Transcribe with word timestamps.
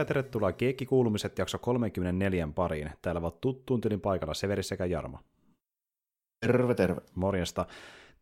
Ja 0.00 0.04
tervetuloa 0.04 0.52
Keekki-kuulumiset 0.52 1.38
jakso 1.38 1.58
34 1.58 2.48
pariin. 2.54 2.90
Täällä 3.02 3.18
ovat 3.18 3.40
tuttuun 3.40 3.80
tylin 3.80 4.00
paikalla 4.00 4.34
Severi 4.34 4.62
sekä 4.62 4.86
Jarmo. 4.86 5.18
Terve, 6.46 6.74
terve. 6.74 7.00
Morjesta. 7.14 7.66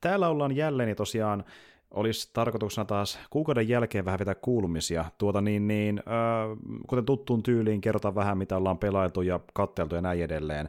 Täällä 0.01 0.29
ollaan 0.29 0.57
jälleen 0.57 0.89
ja 0.89 0.95
tosiaan 0.95 1.45
olisi 1.91 2.31
tarkoituksena 2.33 2.85
taas 2.85 3.19
kuukauden 3.31 3.69
jälkeen 3.69 4.05
vähän 4.05 4.19
vetää 4.19 4.35
kuulumisia. 4.35 5.05
Tuota 5.19 5.41
niin, 5.41 5.69
niin 5.69 5.99
äh, 5.99 6.83
kuten 6.87 7.05
tuttuun 7.05 7.43
tyyliin, 7.43 7.81
kerrotaan 7.81 8.15
vähän 8.15 8.39
mitä 8.39 8.57
ollaan 8.57 8.79
pelailtu 8.79 9.23
ja 9.23 9.41
katteltu 9.55 9.95
ja 9.95 10.01
näin 10.01 10.23
edelleen. 10.23 10.69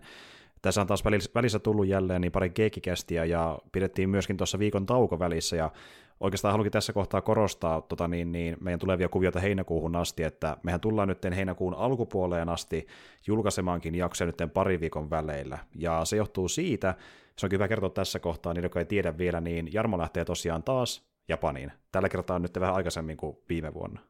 Tässä 0.61 0.81
on 0.81 0.87
taas 0.87 1.03
välissä 1.35 1.59
tullut 1.59 1.87
jälleen 1.87 2.21
niin 2.21 2.31
pari 2.31 2.49
keekikästiä 2.49 3.25
ja 3.25 3.59
pidettiin 3.71 4.09
myöskin 4.09 4.37
tuossa 4.37 4.59
viikon 4.59 4.85
tauko 4.85 5.19
välissä 5.19 5.55
ja 5.55 5.71
oikeastaan 6.19 6.51
haluankin 6.51 6.71
tässä 6.71 6.93
kohtaa 6.93 7.21
korostaa 7.21 7.81
tota 7.81 8.07
niin, 8.07 8.31
niin 8.31 8.57
meidän 8.61 8.79
tulevia 8.79 9.09
kuvioita 9.09 9.39
heinäkuuhun 9.39 9.95
asti, 9.95 10.23
että 10.23 10.57
mehän 10.63 10.81
tullaan 10.81 11.07
nyt 11.07 11.23
heinäkuun 11.35 11.73
alkupuoleen 11.73 12.49
asti 12.49 12.87
julkaisemaankin 13.27 13.95
jaksoja 13.95 14.25
nyt 14.25 14.53
pari 14.53 14.79
viikon 14.79 15.09
väleillä. 15.09 15.57
Ja 15.75 16.05
se 16.05 16.17
johtuu 16.17 16.47
siitä, 16.47 16.95
se 17.37 17.45
on 17.45 17.51
hyvä 17.51 17.67
kertoa 17.67 17.89
tässä 17.89 18.19
kohtaa, 18.19 18.53
niin 18.53 18.63
joka 18.63 18.79
ei 18.79 18.85
tiedä 18.85 19.17
vielä, 19.17 19.41
niin 19.41 19.73
Jarmo 19.73 19.97
lähtee 19.97 20.25
tosiaan 20.25 20.63
taas 20.63 21.07
Japaniin. 21.27 21.71
Tällä 21.91 22.09
kertaa 22.09 22.35
on 22.35 22.41
nyt 22.41 22.59
vähän 22.59 22.75
aikaisemmin 22.75 23.17
kuin 23.17 23.37
viime 23.49 23.73
vuonna. 23.73 24.01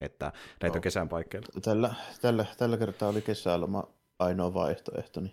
Että 0.00 0.32
näitä 0.62 0.74
no. 0.74 0.78
on 0.78 0.82
kesän 0.82 1.08
paikkeilla. 1.08 1.48
Tällä, 1.62 1.94
tällä, 2.20 2.46
tällä 2.58 2.76
kertaa 2.76 3.08
oli 3.08 3.22
kesäloma 3.22 3.84
ainoa 4.18 4.54
vaihtoehto, 4.54 5.20
niin 5.20 5.32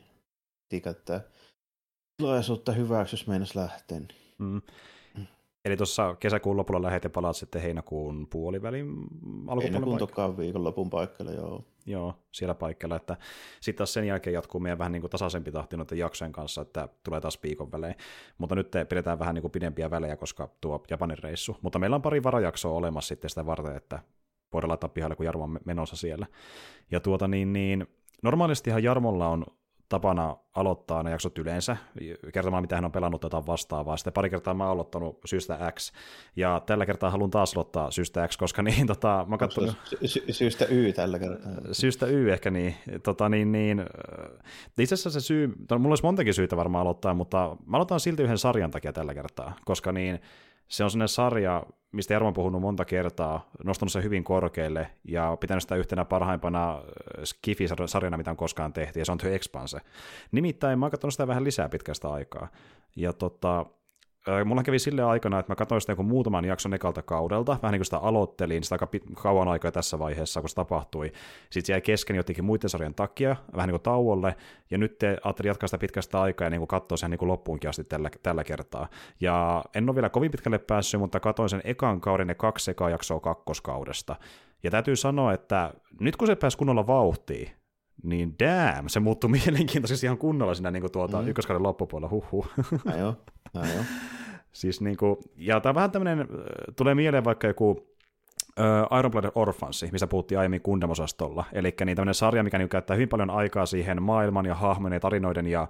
tikättää 0.69 1.21
tilaisuutta 2.17 2.71
hyväksi, 2.71 3.13
jos 3.13 3.27
meinas 3.27 3.55
lähteä. 3.55 3.99
Niin. 3.99 4.09
Mm. 4.37 4.61
Eli 5.69 5.77
tuossa 5.77 6.15
kesäkuun 6.19 6.57
lopulla 6.57 6.81
lähet 6.81 7.03
ja 7.03 7.09
palaat 7.09 7.35
sitten 7.35 7.61
heinäkuun 7.61 8.27
puolivälin 8.29 8.89
alkupuolella 8.89 9.61
Heinäkuun 9.61 9.97
tokaan 9.97 10.37
viikonlopun 10.37 10.89
paikalla, 10.89 11.31
joo. 11.31 11.63
Joo, 11.85 12.13
siellä 12.31 12.55
paikalla. 12.55 12.95
Että 12.95 13.17
sitten 13.61 13.77
taas 13.77 13.93
sen 13.93 14.07
jälkeen 14.07 14.33
jatkuu 14.33 14.61
meidän 14.61 14.77
vähän 14.77 14.91
niin 14.91 15.01
kuin 15.01 15.11
tasaisempi 15.11 15.51
tahti 15.51 15.77
noiden 15.77 15.97
jaksojen 15.97 16.31
kanssa, 16.31 16.61
että 16.61 16.89
tulee 17.03 17.21
taas 17.21 17.43
viikon 17.43 17.71
välein. 17.71 17.95
Mutta 18.37 18.55
nyt 18.55 18.71
pidetään 18.89 19.19
vähän 19.19 19.35
niin 19.35 19.41
kuin 19.41 19.51
pidempiä 19.51 19.89
välejä, 19.89 20.17
koska 20.17 20.49
tuo 20.61 20.83
Japanin 20.89 21.17
reissu. 21.17 21.57
Mutta 21.61 21.79
meillä 21.79 21.95
on 21.95 22.01
pari 22.01 22.23
varajaksoa 22.23 22.73
olemassa 22.73 23.07
sitten 23.07 23.29
sitä 23.29 23.45
varten, 23.45 23.75
että 23.75 23.99
voidaan 24.53 24.69
laittaa 24.69 24.89
pihalle, 24.89 25.15
kun 25.15 25.25
Jarmo 25.25 25.43
on 25.43 25.59
menossa 25.65 25.95
siellä. 25.95 26.27
Ja 26.91 26.99
tuota 26.99 27.27
niin, 27.27 27.53
niin 27.53 27.87
normaalistihan 28.23 28.83
Jarmolla 28.83 29.27
on 29.27 29.45
tapana 29.89 30.37
aloittaa 30.55 31.03
ne 31.03 31.11
jaksot 31.11 31.37
yleensä, 31.37 31.77
kertomaan 32.33 32.63
mitä 32.63 32.75
hän 32.75 32.85
on 32.85 32.91
pelannut 32.91 33.21
tätä 33.21 33.45
vastaavaa. 33.45 33.97
Sitten 33.97 34.13
pari 34.13 34.29
kertaa 34.29 34.53
mä 34.53 34.63
oon 34.63 34.71
aloittanut 34.71 35.19
syystä 35.25 35.71
X, 35.75 35.91
ja 36.35 36.61
tällä 36.65 36.85
kertaa 36.85 37.09
haluan 37.09 37.29
taas 37.29 37.53
aloittaa 37.53 37.91
syystä 37.91 38.27
X, 38.27 38.37
koska 38.37 38.61
niin, 38.69 38.87
tota, 38.87 39.25
mä 39.29 39.37
katson... 39.37 39.73
Sy- 40.05 40.33
syystä 40.33 40.65
Y 40.65 40.93
tällä 40.93 41.19
kertaa. 41.19 41.51
Syystä 41.71 42.05
Y 42.05 42.31
ehkä 42.31 42.51
niin. 42.51 42.75
Tota, 43.03 43.29
niin, 43.29 43.51
niin 43.51 43.85
itse 44.79 44.95
asiassa 44.95 45.09
se 45.09 45.21
syy, 45.21 45.47
mulla 45.47 45.91
olisi 45.91 46.03
montakin 46.03 46.33
syytä 46.33 46.57
varmaan 46.57 46.81
aloittaa, 46.81 47.13
mutta 47.13 47.57
mä 47.65 47.77
aloitan 47.77 47.99
silti 47.99 48.23
yhden 48.23 48.37
sarjan 48.37 48.71
takia 48.71 48.93
tällä 48.93 49.13
kertaa, 49.13 49.55
koska 49.65 49.91
niin, 49.91 50.19
se 50.69 50.83
on 50.83 50.91
sellainen 50.91 51.07
sarja, 51.07 51.63
mistä 51.91 52.13
Jarmo 52.13 52.27
on 52.27 52.33
puhunut 52.33 52.61
monta 52.61 52.85
kertaa, 52.85 53.49
nostanut 53.63 53.91
sen 53.91 54.03
hyvin 54.03 54.23
korkealle 54.23 54.91
ja 55.03 55.37
pitänyt 55.39 55.61
sitä 55.61 55.75
yhtenä 55.75 56.05
parhaimpana 56.05 56.71
äh, 56.73 56.81
Skifi-sarjana, 57.23 58.17
mitä 58.17 58.31
on 58.31 58.37
koskaan 58.37 58.73
tehty, 58.73 58.99
ja 58.99 59.05
se 59.05 59.11
on 59.11 59.17
The 59.17 59.35
Expanse. 59.35 59.79
Nimittäin 60.31 60.79
mä 60.79 60.85
oon 60.85 60.91
katsonut 60.91 61.13
sitä 61.13 61.27
vähän 61.27 61.43
lisää 61.43 61.69
pitkästä 61.69 62.09
aikaa. 62.09 62.47
Ja 62.95 63.13
tota, 63.13 63.65
mulla 64.45 64.63
kävi 64.63 64.79
sille 64.79 65.03
aikana, 65.03 65.39
että 65.39 65.51
mä 65.51 65.55
katsoin 65.55 65.81
sitä 65.81 65.95
muutaman 65.95 66.45
jakson 66.45 66.73
ekalta 66.73 67.01
kaudelta, 67.01 67.57
vähän 67.61 67.71
niin 67.71 67.79
kuin 67.79 67.85
sitä 67.85 67.97
aloittelin, 67.97 68.63
sitä 68.63 68.75
aika 68.75 68.87
kauan 69.15 69.47
aikaa 69.47 69.71
tässä 69.71 69.99
vaiheessa, 69.99 70.39
kun 70.39 70.49
se 70.49 70.55
tapahtui. 70.55 71.11
Sitten 71.49 71.65
se 71.65 71.73
jäi 71.73 71.81
kesken 71.81 72.15
jotenkin 72.15 72.45
muiden 72.45 72.69
sarjan 72.69 72.93
takia, 72.93 73.35
vähän 73.55 73.67
niin 73.67 73.73
kuin 73.73 73.83
tauolle, 73.83 74.35
ja 74.71 74.77
nyt 74.77 74.97
te 74.97 75.17
ajattelin 75.23 75.49
jatkaa 75.49 75.67
sitä 75.67 75.77
pitkästä 75.77 76.21
aikaa 76.21 76.45
ja 76.45 76.49
niin 76.49 76.59
kuin 76.59 76.67
katsoa 76.67 76.97
sen 76.97 77.11
niin 77.11 77.19
kuin 77.19 77.29
loppuunkin 77.29 77.69
asti 77.69 77.83
tällä, 77.83 78.09
tällä 78.23 78.43
kertaa. 78.43 78.87
Ja 79.21 79.63
en 79.75 79.89
ole 79.89 79.95
vielä 79.95 80.09
kovin 80.09 80.31
pitkälle 80.31 80.57
päässyt, 80.57 80.99
mutta 80.99 81.19
katsoin 81.19 81.49
sen 81.49 81.61
ekan 81.63 82.01
kauden 82.01 82.29
ja 82.29 82.35
kaksi 82.35 82.71
ekaa 82.71 82.89
jaksoa 82.89 83.19
kakkoskaudesta. 83.19 84.15
Ja 84.63 84.71
täytyy 84.71 84.95
sanoa, 84.95 85.33
että 85.33 85.73
nyt 85.99 86.15
kun 86.15 86.27
se 86.27 86.35
pääsi 86.35 86.57
kunnolla 86.57 86.87
vauhtiin, 86.87 87.51
niin 88.03 88.35
damn, 88.39 88.89
se 88.89 88.99
muuttui 88.99 89.29
mielenkiintoisesti 89.45 90.05
ihan 90.05 90.17
kunnolla 90.17 90.53
siinä 90.53 90.71
niin 90.71 90.81
kuin 90.81 90.91
tuota, 90.91 91.21
mm. 91.21 91.27
ykköskauden 91.27 91.63
loppupuolella, 91.63 92.09
huhhuh. 92.09 92.47
Ja 92.97 93.13
Siis 94.51 94.81
niin 94.81 94.97
kuin, 94.97 95.17
ja 95.37 95.59
tämä 95.59 95.71
on 95.71 95.75
vähän 95.75 95.91
tämmöinen, 95.91 96.27
tulee 96.75 96.95
mieleen 96.95 97.23
vaikka 97.23 97.47
joku 97.47 97.69
uh, 97.69 98.99
Iron 98.99 99.11
Blooded 99.11 99.31
Orphans, 99.35 99.85
missä 99.91 100.07
puhuttiin 100.07 100.39
aiemmin 100.39 100.61
Gundam-osastolla. 100.63 101.45
Eli 101.53 101.75
niin 101.85 101.95
tämmöinen 101.95 102.13
sarja, 102.13 102.43
mikä 102.43 102.57
niin 102.57 102.69
käyttää 102.69 102.95
hyvin 102.95 103.09
paljon 103.09 103.29
aikaa 103.29 103.65
siihen 103.65 104.03
maailman 104.03 104.45
ja 104.45 104.55
hahmojen 104.55 104.93
ja 104.93 104.99
tarinoiden 104.99 105.47
ja 105.47 105.67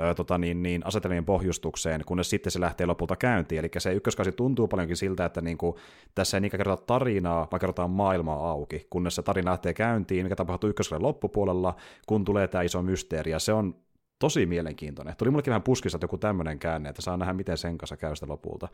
ö, 0.00 0.14
tota 0.14 0.38
niin, 0.38 0.62
niin 0.62 0.86
asetelmien 0.86 1.24
pohjustukseen, 1.24 2.02
kunnes 2.06 2.30
sitten 2.30 2.50
se 2.50 2.60
lähtee 2.60 2.86
lopulta 2.86 3.16
käyntiin. 3.16 3.58
Eli 3.58 3.70
se 3.78 3.94
ykköskausi 3.94 4.32
tuntuu 4.32 4.68
paljonkin 4.68 4.96
siltä, 4.96 5.24
että 5.24 5.40
niin 5.40 5.58
kuin, 5.58 5.76
tässä 6.14 6.36
ei 6.36 6.40
niinkään 6.40 6.58
kerrota 6.58 6.86
tarinaa, 6.86 7.48
vaan 7.50 7.60
kerrotaan 7.60 7.90
maailmaa 7.90 8.50
auki, 8.50 8.86
kunnes 8.90 9.14
se 9.14 9.22
tarina 9.22 9.50
lähtee 9.50 9.74
käyntiin, 9.74 10.26
mikä 10.26 10.36
tapahtuu 10.36 10.70
ykköskauden 10.70 11.06
loppupuolella, 11.06 11.76
kun 12.06 12.24
tulee 12.24 12.48
tämä 12.48 12.62
iso 12.62 12.82
mysteeri. 12.82 13.30
Ja 13.30 13.38
se 13.38 13.52
on 13.52 13.74
tosi 14.18 14.46
mielenkiintoinen. 14.46 15.14
Tuli 15.18 15.30
mullekin 15.30 15.50
vähän 15.50 15.62
puskissa 15.62 15.98
joku 16.02 16.18
tämmöinen 16.18 16.58
käänne, 16.58 16.88
että 16.88 17.02
saa 17.02 17.16
nähdä, 17.16 17.32
miten 17.32 17.58
sen 17.58 17.78
kanssa 17.78 17.96
käy 17.96 18.16
sitä 18.16 18.28
lopulta. 18.28 18.68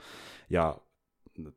Ja 0.51 0.77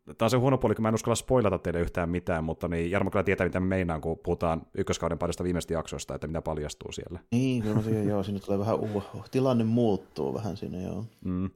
tämä 0.06 0.26
on 0.26 0.30
se 0.30 0.38
huono 0.38 0.58
puoli, 0.58 0.76
kun 0.76 0.84
mä 0.84 0.90
en 0.90 0.96
uskalla 0.96 1.16
spoilata 1.16 1.60
teille 1.60 1.80
yhtään 1.80 2.10
mitään, 2.10 2.44
mutta 2.44 2.68
niin 2.68 2.92
Jarmo 2.92 3.12
kyllä 3.12 3.24
tietää, 3.24 3.48
mitä 3.48 3.60
me 3.60 3.66
meinaan, 3.66 4.02
kun 4.02 4.20
puhutaan 4.24 4.62
ykköskauden 4.78 5.18
parista 5.18 5.44
viimeistä 5.44 5.74
jaksosta, 5.74 6.16
että 6.16 6.28
mitä 6.28 6.42
paljastuu 6.42 6.92
siellä. 6.92 7.20
Niin, 7.32 7.64
kyllä 7.64 7.82
siihen, 7.82 8.08
joo, 8.08 8.24
sinne 8.24 8.40
tulee 8.40 8.60
vähän 8.60 8.80
uh, 8.80 9.04
tilanne 9.32 9.64
muuttuu 9.64 10.34
vähän 10.34 10.58
sinne, 10.58 10.84
joo. 10.84 11.06
Mm. 11.26 11.50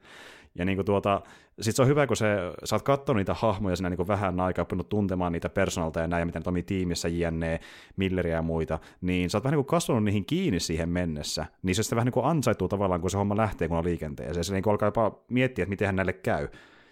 Ja 0.57 0.65
niin 0.65 0.77
kuin 0.77 0.85
tuota, 0.85 1.21
sit 1.61 1.75
se 1.75 1.81
on 1.81 1.87
hyvä, 1.87 2.07
kun 2.07 2.17
se, 2.17 2.25
sä 2.63 2.75
oot 2.75 2.81
katsonut 2.81 3.17
niitä 3.17 3.33
hahmoja 3.33 3.75
siinä 3.75 3.89
niin 3.89 3.97
kuin 3.97 4.07
vähän 4.07 4.39
aikaa, 4.39 4.61
oppinut 4.61 4.89
tuntemaan 4.89 5.31
niitä 5.31 5.49
persoonalta 5.49 5.99
ja 5.99 6.07
näin, 6.07 6.21
ja 6.21 6.25
miten 6.25 6.39
ne 6.39 6.43
toimii 6.43 6.63
tiimissä, 6.63 7.07
jne, 7.07 7.59
Milleriä 7.95 8.35
ja 8.35 8.41
muita, 8.41 8.79
niin 9.01 9.29
sä 9.29 9.37
oot 9.37 9.43
vähän 9.43 9.53
niin 9.57 9.65
kuin 9.65 9.71
kasvanut 9.71 10.03
niihin 10.03 10.25
kiinni 10.25 10.59
siihen 10.59 10.89
mennessä, 10.89 11.45
niin 11.63 11.75
se 11.75 11.83
sitten 11.83 11.95
vähän 11.95 12.05
niin 12.05 12.13
kuin 12.13 12.25
ansaituu 12.25 12.67
tavallaan, 12.67 13.01
kun 13.01 13.09
se 13.09 13.17
homma 13.17 13.37
lähtee, 13.37 13.67
kun 13.67 13.77
on 13.77 13.83
liikenteeseen. 13.83 14.43
Se 14.43 14.53
niin 14.53 14.63
kuin 14.63 14.71
alkaa 14.71 14.87
jopa 14.87 15.19
miettiä, 15.29 15.63
että 15.63 15.69
miten 15.69 15.95
näille 15.95 16.13
käy. 16.13 16.47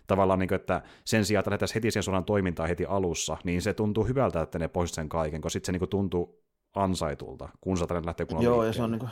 Tavallaan, 0.08 0.40
niin 0.40 0.48
kuin, 0.48 0.56
että 0.56 0.82
sen 1.06 1.26
sijaan, 1.26 1.40
että 1.40 1.52
lähdettäisiin 1.52 1.76
heti 1.76 1.92
sen 1.92 2.04
sodan 2.04 2.26
toimintaan 2.26 2.70
heti 2.70 2.86
alussa, 2.86 3.38
niin 3.44 3.62
se 3.62 3.74
tuntuu 3.74 4.04
hyvältä, 4.04 4.42
että 4.42 4.60
ne 4.60 4.68
poistaa 4.68 4.96
sen 4.96 5.10
kaiken, 5.10 5.42
koska 5.42 5.54
sitten 5.54 5.66
se 5.66 5.72
niin 5.72 5.80
kuin 5.80 5.90
tuntuu 5.90 6.44
ansaitulta, 6.76 7.50
kun 7.62 7.78
sä 7.78 7.86
lähtee 8.06 8.26
kun 8.26 8.44
Joo, 8.44 8.64
ja 8.64 8.74
se 8.74 8.84
on, 8.84 8.92
niin 8.92 9.00
kuin, 9.00 9.12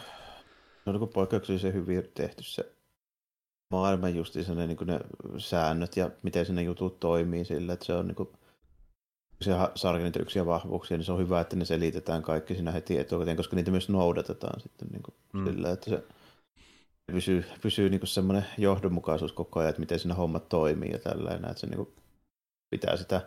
se 0.84 0.90
on 0.90 1.00
niin 1.00 1.10
poikkeuksellisen 1.14 1.74
hyvin 1.74 2.04
tehty 2.14 2.44
se 2.44 2.74
maailma 3.74 4.10
justi 4.10 4.40
ne, 4.56 4.68
niin 4.68 4.78
ne 4.86 5.00
säännöt 5.38 5.98
ja 5.98 6.10
miten 6.24 6.46
sinne 6.46 6.62
jutut 6.62 7.00
toimii 7.00 7.46
sillä, 7.46 7.74
että 7.74 7.86
se 7.86 7.94
on 7.94 8.08
niin 8.08 8.16
kuin, 8.16 8.30
se 9.42 9.52
sarjan 9.76 10.12
yksiä 10.20 10.46
vahvuuksia, 10.46 10.98
niin 10.98 11.06
se 11.06 11.12
on 11.12 11.20
hyvä, 11.20 11.42
että 11.42 11.56
ne 11.56 11.66
selitetään 11.66 12.22
kaikki 12.22 12.54
siinä 12.54 12.72
heti 12.72 12.98
etukäteen, 12.98 13.38
koska 13.38 13.56
niitä 13.56 13.72
myös 13.72 13.90
noudatetaan 13.90 14.60
sitten 14.62 14.88
niin 14.88 15.04
kuin 15.04 15.16
mm. 15.34 15.46
sillä, 15.46 15.72
että 15.72 15.90
se 15.90 16.04
pysyy, 17.12 17.46
pysyy 17.62 17.90
niin 17.90 18.08
semmoinen 18.08 18.46
johdonmukaisuus 18.58 19.34
koko 19.34 19.60
ajan, 19.60 19.70
että 19.70 19.80
miten 19.80 20.00
siinä 20.00 20.16
hommat 20.16 20.50
toimii 20.50 20.92
ja 20.92 21.00
tällainen, 21.00 21.50
että 21.50 21.60
se 21.60 21.68
niin 21.68 21.78
kuin 21.78 21.90
pitää 22.70 22.98
sitä, 22.98 23.22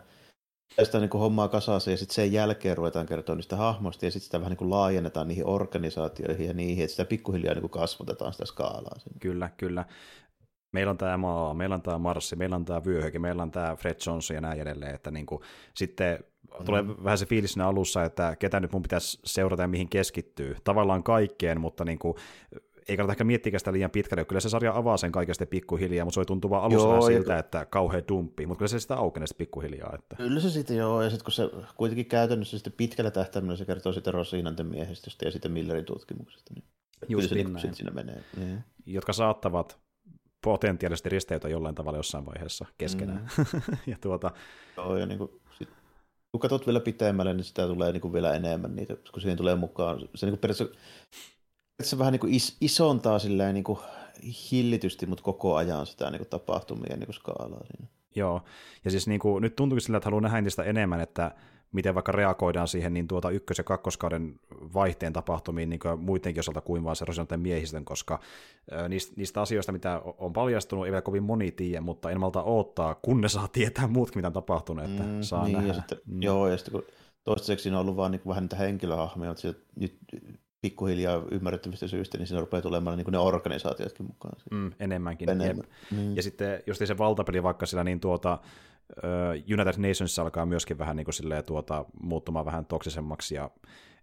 sitä 0.83 0.99
niin 0.99 1.09
kuin 1.09 1.21
hommaa 1.21 1.47
kasassa 1.47 1.91
ja 1.91 1.97
sitten 1.97 2.15
sen 2.15 2.31
jälkeen 2.31 2.77
ruvetaan 2.77 3.05
kertoa 3.05 3.35
niistä 3.35 3.55
hahmoista 3.55 4.05
ja 4.05 4.11
sitten 4.11 4.25
sitä 4.25 4.39
vähän 4.39 4.49
niin 4.49 4.57
kuin 4.57 4.69
laajennetaan 4.69 5.27
niihin 5.27 5.47
organisaatioihin 5.47 6.47
ja 6.47 6.53
niihin, 6.53 6.83
että 6.83 6.91
sitä 6.91 7.05
pikkuhiljaa 7.05 7.53
niin 7.53 7.61
kuin 7.61 7.71
kasvatetaan 7.71 8.33
sitä 8.33 8.45
skaalaa. 8.45 8.99
Sinne. 8.99 9.19
Kyllä, 9.19 9.49
kyllä. 9.57 9.85
Meillä 10.71 10.89
on 10.89 10.97
tämä 10.97 11.17
maa, 11.17 11.53
meillä 11.53 11.75
on 11.75 11.81
tämä 11.81 11.97
Marssi, 11.97 12.35
meillä 12.35 12.55
on 12.55 12.65
tämä 12.65 12.85
vyöhyke, 12.85 13.19
meillä 13.19 13.43
on 13.43 13.51
tämä 13.51 13.75
Fred 13.75 13.95
Johnson 14.05 14.35
ja 14.35 14.41
näin 14.41 14.61
edelleen, 14.61 14.95
että 14.95 15.11
niin 15.11 15.25
kuin, 15.25 15.41
sitten 15.73 16.19
tulee 16.65 16.81
mm. 16.81 16.95
vähän 17.03 17.17
se 17.17 17.25
fiilis 17.25 17.53
siinä 17.53 17.67
alussa, 17.67 18.03
että 18.03 18.35
ketä 18.35 18.59
nyt 18.59 18.71
mun 18.71 18.81
pitäisi 18.81 19.19
seurata 19.23 19.61
ja 19.61 19.67
mihin 19.67 19.89
keskittyy. 19.89 20.55
Tavallaan 20.63 21.03
kaikkeen, 21.03 21.61
mutta 21.61 21.85
niin 21.85 21.99
kuin, 21.99 22.15
ei 22.87 22.97
kannata 22.97 23.13
ehkä 23.13 23.23
miettiä 23.23 23.59
sitä 23.59 23.73
liian 23.73 23.91
pitkälle, 23.91 24.25
kyllä 24.25 24.41
se 24.41 24.49
sarja 24.49 24.77
avaa 24.77 24.97
sen 24.97 25.11
kaikesta 25.11 25.45
pikkuhiljaa, 25.45 26.05
mutta 26.05 26.13
se 26.13 26.19
voi 26.19 26.25
tuntua 26.25 26.49
vaan 26.49 26.63
alussa 26.63 26.87
joo, 26.87 27.01
siltä, 27.01 27.33
ja... 27.33 27.39
että 27.39 27.65
kauhean 27.65 28.03
dumppi, 28.07 28.45
mutta 28.45 28.59
kyllä 28.59 28.69
se 28.69 28.79
sitä 28.79 28.95
aukenee 28.95 29.27
sitten 29.27 29.45
pikkuhiljaa. 29.45 29.95
Että... 29.95 30.15
Kyllä 30.15 30.39
se 30.39 30.49
sitten 30.49 30.77
joo, 30.77 31.01
ja 31.01 31.09
sitten 31.09 31.25
kun 31.25 31.31
se 31.31 31.49
kuitenkin 31.75 32.05
käytännössä 32.05 32.57
sitten 32.57 32.73
pitkällä 32.77 33.11
tähtäimellä 33.11 33.55
se 33.55 33.65
kertoo 33.65 33.93
sitten 33.93 34.13
Rosinanten 34.13 34.65
miehistöstä 34.65 35.25
ja 35.25 35.31
sitten 35.31 35.51
Millerin 35.51 35.85
tutkimuksesta, 35.85 36.53
niin 36.53 36.63
Just 37.07 37.29
kyllä 37.29 37.59
se 37.59 37.67
niin, 37.67 37.75
siinä 37.75 37.91
menee. 37.91 38.23
Yeah. 38.37 38.59
Jotka 38.85 39.13
saattavat 39.13 39.79
potentiaalisesti 40.47 41.09
risteytä 41.09 41.49
jollain 41.49 41.75
tavalla 41.75 41.99
jossain 41.99 42.25
vaiheessa 42.25 42.65
keskenään. 42.77 43.29
Mm. 43.37 43.61
ja 43.91 43.97
tuota... 44.01 44.31
Joo, 44.77 44.97
ja 44.97 45.05
niin 45.05 45.17
kuin, 45.17 45.31
sit, 45.57 45.69
kun 46.31 46.41
katsot 46.41 46.67
vielä 46.67 46.79
pitemmälle, 46.79 47.33
niin 47.33 47.43
sitä 47.43 47.67
tulee 47.67 47.91
niin 47.91 48.01
kuin 48.01 48.13
vielä 48.13 48.33
enemmän 48.33 48.75
niitä, 48.75 48.95
kun 49.11 49.21
siihen 49.21 49.37
tulee 49.37 49.55
mukaan. 49.55 49.99
Se 50.15 50.25
niin 50.25 50.31
kuin 50.31 50.39
periaatteessa, 50.39 50.79
se 51.83 51.97
vähän 51.97 52.11
niin 52.11 52.19
kuin 52.19 52.33
is, 52.33 52.57
isontaa 52.61 53.19
silleen 53.19 53.53
niin 53.53 53.63
kuin 53.63 53.79
hillitysti, 54.51 55.05
mutta 55.05 55.23
koko 55.23 55.55
ajan 55.55 55.85
sitä 55.85 56.11
niin 56.11 56.19
kuin 56.19 56.29
tapahtumia 56.29 56.95
niin 56.95 57.05
kuin 57.05 57.15
skaalaa 57.15 57.63
siinä. 57.65 57.96
Joo, 58.17 58.41
ja 58.85 58.91
siis 58.91 59.07
niin 59.07 59.19
kuin, 59.19 59.41
nyt 59.41 59.55
tuntuu 59.55 59.79
sillä, 59.79 59.97
että 59.97 60.07
haluaa 60.07 60.21
nähdä 60.21 60.37
entistä 60.37 60.63
enemmän, 60.63 60.99
että 60.99 61.31
miten 61.71 61.95
vaikka 61.95 62.11
reagoidaan 62.11 62.67
siihen 62.67 62.93
niin 62.93 63.07
tuota 63.07 63.29
ykkös- 63.29 63.57
ja 63.57 63.63
kakkoskauden 63.63 64.39
vaihteen 64.73 65.13
tapahtumiin 65.13 65.69
niin 65.69 65.79
kuin 65.79 65.99
muidenkin 65.99 66.39
osalta 66.39 66.61
kuin 66.61 66.83
vaan 66.83 66.95
se 66.95 67.05
Rosinanten 67.05 67.39
miehistön, 67.39 67.85
koska 67.85 68.19
niistä, 68.89 69.13
niistä 69.17 69.41
asioista, 69.41 69.71
mitä 69.71 70.01
on 70.17 70.33
paljastunut, 70.33 70.85
ei 70.85 70.91
vielä 70.91 71.01
kovin 71.01 71.23
moni 71.23 71.51
tiedä, 71.51 71.81
mutta 71.81 72.11
en 72.11 72.19
malta 72.19 72.43
odottaa, 72.43 72.95
kun 72.95 73.21
ne 73.21 73.29
saa 73.29 73.47
tietää 73.47 73.87
muutkin, 73.87 74.17
mitä 74.19 74.27
on 74.27 74.33
tapahtunut, 74.33 74.85
että 74.85 75.03
mm, 75.03 75.21
saa 75.21 75.43
niin, 75.43 75.53
nähdä. 75.53 75.67
Ja 75.67 75.73
sitten, 75.73 75.97
mm. 76.05 76.21
Joo, 76.21 76.47
ja 76.47 76.57
sitten 76.57 76.71
kun 76.71 76.83
toistaiseksi 77.23 77.63
siinä 77.63 77.77
on 77.77 77.81
ollut 77.81 77.95
vaan 77.95 78.11
niin 78.11 78.21
vähän 78.27 78.43
niitä 78.43 78.55
henkilöhahmoja, 78.55 79.31
mutta 79.31 79.47
nyt 79.79 79.97
pikkuhiljaa 80.61 81.23
ymmärrettävistä 81.31 81.87
syistä, 81.87 82.17
niin 82.17 82.27
siinä 82.27 82.41
rupeaa 82.41 82.61
tulemaan 82.61 82.97
niin 82.97 83.11
ne 83.11 83.17
organisaatiotkin 83.17 84.05
mukaan. 84.05 84.33
Mm, 84.51 84.71
enemmänkin. 84.79 85.29
Enemmän. 85.29 85.65
Mm. 85.91 86.15
Ja 86.15 86.23
sitten 86.23 86.63
just 86.67 86.81
se 86.85 86.97
valtapeli 86.97 87.43
vaikka 87.43 87.65
sillä 87.65 87.83
niin 87.83 87.99
tuota, 87.99 88.39
United 89.53 89.87
Nations 89.87 90.19
alkaa 90.19 90.45
myöskin 90.45 90.77
vähän 90.77 90.95
niin 90.95 91.05
kuin 91.05 91.13
silleen, 91.13 91.43
tuota, 91.43 91.85
muuttumaan 92.01 92.45
vähän 92.45 92.65
toksisemmaksi 92.65 93.35
ja 93.35 93.49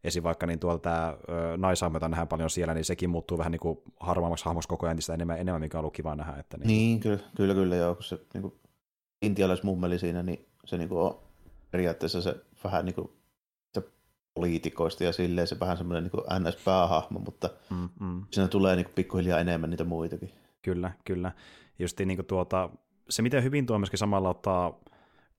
esim. 0.05 0.23
vaikka 0.23 0.47
niin 0.47 0.59
tuolta 0.59 0.83
tämä 0.83 1.17
naishahmo, 1.57 1.97
jota 1.97 2.09
nähdään 2.09 2.29
paljon 2.29 2.51
siellä, 2.51 2.75
niin 2.75 2.85
sekin 2.85 3.11
muuttuu 3.11 3.39
vähän 3.39 3.53
niin 3.53 3.61
kuin 3.61 3.79
harmaammaksi 4.01 4.45
hahmoksi 4.45 4.69
koko 4.69 4.87
ajan 4.87 4.99
enemmän, 5.15 5.39
enemmän, 5.39 5.61
mikä 5.61 5.79
on 5.79 5.81
ollut 5.81 5.95
kiva 5.95 6.17
nähdä. 6.17 6.41
Että 6.41 6.59
niin, 6.59 6.69
niin 6.69 7.01
kyllä, 7.01 7.19
kyllä, 7.37 7.55
kyllä, 7.55 7.77
joo, 7.77 7.95
kun 7.95 8.05
se 8.05 8.19
niin 8.35 8.43
kuin, 8.43 8.55
intialaismummeli 9.23 9.99
siinä, 9.99 10.23
niin 10.23 10.47
se 10.65 10.79
niin 10.79 10.89
kuin 10.89 11.01
on 11.01 11.19
periaatteessa 11.71 12.23
se 12.23 12.37
vähän 12.65 12.85
niin 12.85 12.95
kuin 12.95 13.11
poliitikoista 14.35 15.05
ja 15.05 15.13
silleen 15.13 15.47
se 15.47 15.61
vähän 15.61 15.77
semmoinen 15.77 16.11
niin 16.13 16.43
NS-päähahmo, 16.43 17.19
mutta 17.19 17.51
mm, 17.71 17.89
mm. 18.01 18.23
siinä 18.31 18.49
tulee 18.49 18.77
niin 18.77 18.85
kuin 18.85 18.95
pikkuhiljaa 18.95 19.41
enemmän 19.41 19.71
niitä 19.71 19.85
muitakin. 19.85 20.31
Kyllä, 20.63 20.93
kyllä. 21.05 21.33
Justiin 21.79 22.07
niin 22.07 22.17
kuin 22.17 22.27
tuota, 22.27 22.71
se, 23.11 23.23
miten 23.23 23.45
hyvin 23.45 23.67
tuo 23.67 23.79
myöskin 23.79 23.99
samalla 23.99 24.29
ottaa 24.29 24.81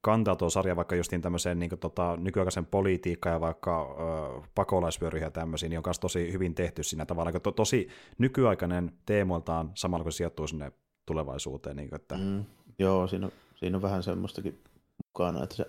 kantaa 0.02 0.36
tuo 0.36 0.50
sarja 0.50 0.76
vaikka 0.76 0.96
justiin 0.96 1.22
tämmöiseen 1.22 1.60
niin 1.60 1.80
tota, 1.80 2.18
nykyaikaisen 2.18 2.66
politiikkaan 2.66 3.34
ja 3.34 3.42
vaikka 3.42 3.82
ö, 3.82 4.42
pakolaisvyöryihin 4.56 5.26
ja 5.26 5.32
tämmöisiin, 5.32 5.70
niin 5.70 5.78
on 5.78 5.84
myös 5.86 6.00
tosi 6.00 6.34
hyvin 6.34 6.56
tehty 6.56 6.84
siinä 6.84 7.06
tavalla, 7.06 7.32
to, 7.32 7.52
tosi 7.52 7.88
nykyaikainen 8.18 8.92
teemoiltaan 9.06 9.72
samalla 9.74 10.04
kun 10.04 10.12
sijoittuu 10.12 10.48
sinne 10.48 10.72
tulevaisuuteen. 11.06 11.76
Niin 11.76 11.90
kuin, 11.90 12.02
että... 12.02 12.18
mm, 12.18 12.46
joo, 12.80 13.08
siinä 13.08 13.26
on, 13.26 13.32
siinä 13.56 13.78
on 13.78 13.82
vähän 13.82 14.04
semmoistakin 14.04 14.64
mukana, 15.06 15.44
että 15.44 15.56
se, 15.56 15.66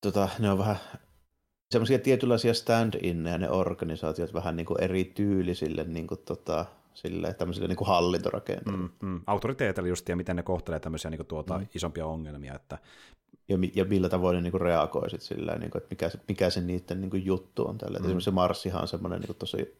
tota, 0.00 0.28
ne 0.38 0.50
on 0.50 0.58
vähän 0.58 0.76
semmoisia 1.70 1.98
tietynlaisia 1.98 2.52
stand-inneja 2.54 3.38
ne 3.38 3.50
organisaatiot 3.50 4.34
vähän 4.34 4.56
niin 4.56 4.66
kuin 4.66 4.80
eri 4.80 5.04
tyylisille 5.04 5.84
niin 5.84 6.06
kuin, 6.06 6.20
tota, 6.24 6.66
sille, 6.94 7.34
tämmöisille 7.34 7.68
niin 7.68 7.76
kuin 7.76 7.88
hallintorakenteille. 7.88 8.78
Mm, 8.78 9.08
mm. 9.08 9.20
Autoriteetille 9.26 9.88
just 9.88 10.08
ja 10.08 10.16
miten 10.16 10.36
ne 10.36 10.42
kohtelee 10.42 10.80
tämmöisiä 10.80 11.10
niin 11.10 11.18
kuin 11.18 11.26
tuota, 11.26 11.58
mm. 11.58 11.66
isompia 11.74 12.06
ongelmia. 12.06 12.54
Että... 12.54 12.78
Ja, 13.48 13.58
ja 13.74 13.84
millä 13.84 14.08
tavoin 14.08 14.34
ne 14.34 14.42
niin 14.42 14.50
kuin 14.50 14.60
reagoi 14.60 15.10
sit 15.10 15.22
sillä, 15.22 15.52
niin 15.58 15.70
kuin, 15.70 15.82
että 15.82 15.90
mikä 15.90 16.08
se, 16.08 16.18
mikä 16.28 16.50
se 16.50 16.60
niiden 16.60 17.00
niin 17.00 17.10
kuin 17.10 17.24
juttu 17.24 17.68
on 17.68 17.78
tällä. 17.78 17.98
Mm. 17.98 18.04
Esimerkiksi 18.04 18.24
se 18.24 18.30
Marssihan 18.30 18.82
on 18.82 18.88
semmoinen 18.88 19.20
niin 19.20 19.26
kuin 19.26 19.36
tosi 19.36 19.76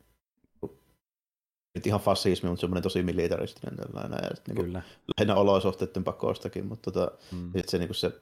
nyt 1.75 1.87
ihan 1.87 2.00
fasismi, 2.00 2.49
mutta 2.49 2.61
semmoinen 2.61 2.82
tosi 2.82 3.02
militaristinen 3.02 3.76
tällainen. 3.76 4.19
Ja 4.23 4.31
niin 4.49 4.64
Kyllä. 4.64 4.82
lähinnä 5.19 5.35
olosuhteiden 5.35 6.05
pakostakin, 6.05 6.67
mutta 6.67 6.90
tota, 6.90 7.11
mm. 7.32 7.52
se, 7.67 7.79
niin 7.79 7.88
kuin 7.88 7.96
se 7.96 8.12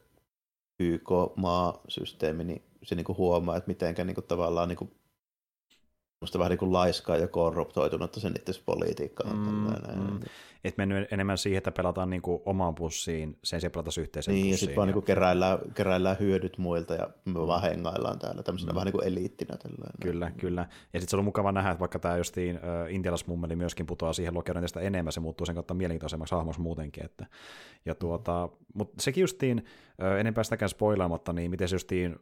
YK-maasysteemi, 0.81 2.45
niin 2.45 2.63
se 2.87 2.95
niin 2.95 3.05
kuin 3.05 3.19
huomaa, 3.19 3.57
että 3.57 3.69
mitenkä 3.69 4.05
niin 4.05 4.15
kuin 4.15 4.27
tavallaan 4.27 4.69
niin 4.69 4.77
kuin 4.77 4.91
musta 6.21 6.39
vähän 6.39 6.51
niin 6.51 6.59
kuin 6.59 6.73
laiskaa 6.73 7.17
ja 7.17 7.29
korruptoitunutta 7.29 8.21
sen 8.21 8.35
itse 8.39 8.63
politiikkaan. 8.67 9.37
Mm, 9.37 10.13
mm. 10.13 10.21
Et 10.65 10.77
mennyt 10.77 11.13
enemmän 11.13 11.39
siihen, 11.39 11.59
että 11.59 11.71
pelataan 11.73 12.11
niin 12.11 12.23
kuin 12.23 12.43
omaan 12.47 12.75
pussiin, 12.75 13.39
sen 13.45 13.61
sijaan 13.61 13.73
pelataan 13.73 13.93
yhteiseen 14.01 14.35
niin, 14.35 14.43
pussiin. 14.43 14.53
ja 14.53 14.59
sitten 14.59 14.77
vaan 14.77 14.87
ja... 14.87 14.89
niin 14.89 14.95
kuin 14.95 15.05
keräillään, 15.05 15.59
keräillään, 15.75 16.17
hyödyt 16.21 16.59
muilta 16.59 16.95
ja 16.95 17.11
me 17.25 17.41
mm. 17.41 17.47
vaan 17.47 17.63
hengaillaan 17.63 18.19
täällä 18.19 18.43
tämmöisenä 18.43 18.73
mm. 18.73 18.75
vähän 18.75 18.87
niin 18.87 18.93
kuin 18.93 19.07
eliittinä. 19.07 19.57
Tällainen. 19.57 20.01
Kyllä, 20.03 20.31
kyllä. 20.31 20.61
Ja 20.93 21.01
sitten 21.01 21.09
se 21.09 21.17
on 21.17 21.25
mukava 21.25 21.53
nähdä, 21.53 21.71
että 21.71 21.81
vaikka 21.81 21.99
tämä 21.99 22.17
justiin 22.17 22.57
uh, 22.57 22.95
intialaismummeli 22.95 23.57
myöskin 23.57 23.87
putoaa 23.87 24.13
siihen 24.13 24.35
lokeroon 24.35 24.65
tästä 24.65 24.81
enemmän, 24.81 25.13
se 25.13 25.21
muuttuu 25.21 25.47
sen 25.47 25.55
kautta 25.55 25.75
mielenkiintoisemmaksi 25.75 26.35
hahmoksi 26.35 26.61
muutenkin. 26.61 27.05
Että, 27.05 27.27
ja 27.85 27.95
tuota, 27.95 28.49
mutta 28.75 29.03
sekin 29.03 29.21
justiin, 29.21 29.59
uh, 29.59 30.19
enempää 30.19 30.45
sitäkään 30.45 30.69
spoilaamatta, 30.69 31.33
niin 31.33 31.51
miten 31.51 31.69
se 31.69 31.75
justiin 31.75 32.17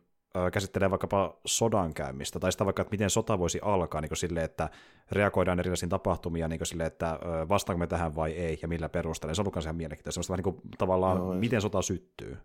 käsittelee 0.53 0.91
vaikkapa 0.91 1.37
sodan 1.47 1.95
käymistä, 1.95 2.41
tai 2.41 2.53
sitä 2.53 2.65
vaikka, 2.65 2.83
että 2.83 2.93
miten 2.93 3.11
sota 3.11 3.39
voisi 3.39 3.59
alkaa 3.63 4.01
niin 4.01 4.17
sille, 4.17 4.45
että 4.45 4.71
reagoidaan 5.13 5.59
erilaisiin 5.59 5.91
tapahtumiin, 5.91 6.51
niin 6.51 6.67
sille, 6.67 6.87
että 6.87 7.19
vastaanko 7.49 7.79
me 7.79 7.87
tähän 7.87 8.17
vai 8.17 8.33
ei, 8.33 8.59
ja 8.63 8.69
millä 8.69 8.89
perusteella. 8.89 9.35
Se 9.35 9.41
on 9.41 9.47
ollut 9.47 9.63
ihan 9.63 9.77
mielenkiintoista. 9.77 10.23
Semmoista 10.23 10.33
vähän 10.33 10.45
niin 10.45 10.71
kuin, 10.71 10.79
tavallaan, 10.79 11.17
Joo, 11.17 11.35
miten 11.35 11.61
sota 11.61 11.83
syttyy. 11.83 12.37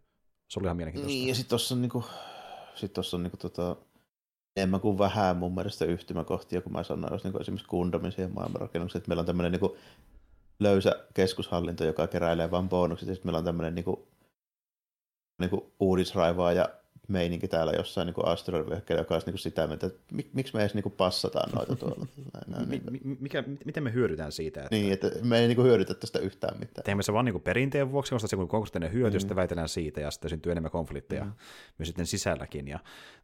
Se 0.47 0.59
oli 0.59 0.67
ihan 0.67 0.77
mielenkiintoista. 0.77 1.17
Niin, 1.17 1.27
ja 1.27 1.35
sitten 1.35 1.49
tuossa 1.49 1.75
on, 1.75 1.81
niin 1.81 1.89
kuin, 1.89 2.05
sit 2.75 2.93
tossa 2.93 3.17
on 3.17 3.23
niin 3.23 3.31
kuin, 3.31 3.39
tota, 3.39 3.75
enemmän 4.57 4.81
kuin 4.81 4.97
vähän 4.97 5.37
mun 5.37 5.55
mielestä 5.55 5.85
yhtymäkohtia, 5.85 6.61
kun 6.61 6.71
mä 6.71 6.83
sanoin, 6.83 7.19
niin 7.23 7.31
kuin 7.31 7.41
esimerkiksi 7.41 7.67
Gundamin 7.69 8.11
siihen 8.11 8.33
maailmanrakennukseen, 8.33 8.99
että 8.99 9.09
meillä 9.09 9.19
on 9.19 9.25
tämmöinen 9.25 9.51
niin 9.51 9.59
kuin, 9.59 9.73
löysä 10.59 11.05
keskushallinto, 11.13 11.85
joka 11.85 12.07
keräilee 12.07 12.51
vain 12.51 12.69
bonukset, 12.69 13.09
ja 13.09 13.15
sitten 13.15 13.27
meillä 13.27 13.39
on 13.39 13.45
tämmöinen 13.45 13.75
niin 13.75 13.85
kuin, 13.85 13.97
niin 15.39 15.49
kuin 15.49 15.61
uudisraivaaja 15.79 16.69
meininki 17.09 17.47
täällä 17.47 17.71
jossain 17.71 18.05
niin 18.05 18.25
asteroidivyöhykkeellä, 18.25 19.01
joka 19.01 19.15
olisi 19.15 19.27
niin 19.27 19.33
kuin 19.33 19.39
sitä 19.39 19.67
mieltä, 19.67 19.87
että 19.87 19.99
mik, 20.11 20.33
miksi 20.33 20.53
me 20.53 20.61
edes 20.61 20.73
niin 20.73 20.83
kuin 20.83 20.93
passataan 20.97 21.49
noita 21.55 21.75
tuolla. 21.75 22.05
Näin, 22.47 22.69
niin. 22.69 23.17
mikä, 23.19 23.43
miten 23.65 23.83
me 23.83 23.93
hyödytään 23.93 24.31
siitä? 24.31 24.63
Että... 24.63 24.75
Niin, 24.75 24.93
että 24.93 25.11
me 25.23 25.39
ei 25.39 25.47
niin 25.47 25.55
kuin 25.55 25.67
hyödytä 25.67 25.93
tästä 25.93 26.19
yhtään 26.19 26.59
mitään. 26.59 26.85
Teemme 26.85 27.03
se 27.03 27.13
vaan 27.13 27.25
niin 27.25 27.33
kuin 27.33 27.43
perinteen 27.43 27.91
vuoksi, 27.91 28.11
koska 28.11 28.27
se 28.27 28.35
on 28.35 28.47
konkreettinen 28.47 28.93
hyöty, 28.93 29.17
mm. 29.17 29.19
sitten 29.19 29.35
väitellään 29.35 29.69
siitä, 29.69 30.01
ja 30.01 30.11
sitten 30.11 30.29
syntyy 30.29 30.51
enemmän 30.51 30.71
konflikteja 30.71 31.23
mm. 31.23 31.31
myös 31.77 31.87
sitten 31.87 32.05
sisälläkin. 32.05 32.67
Ja 32.67 32.79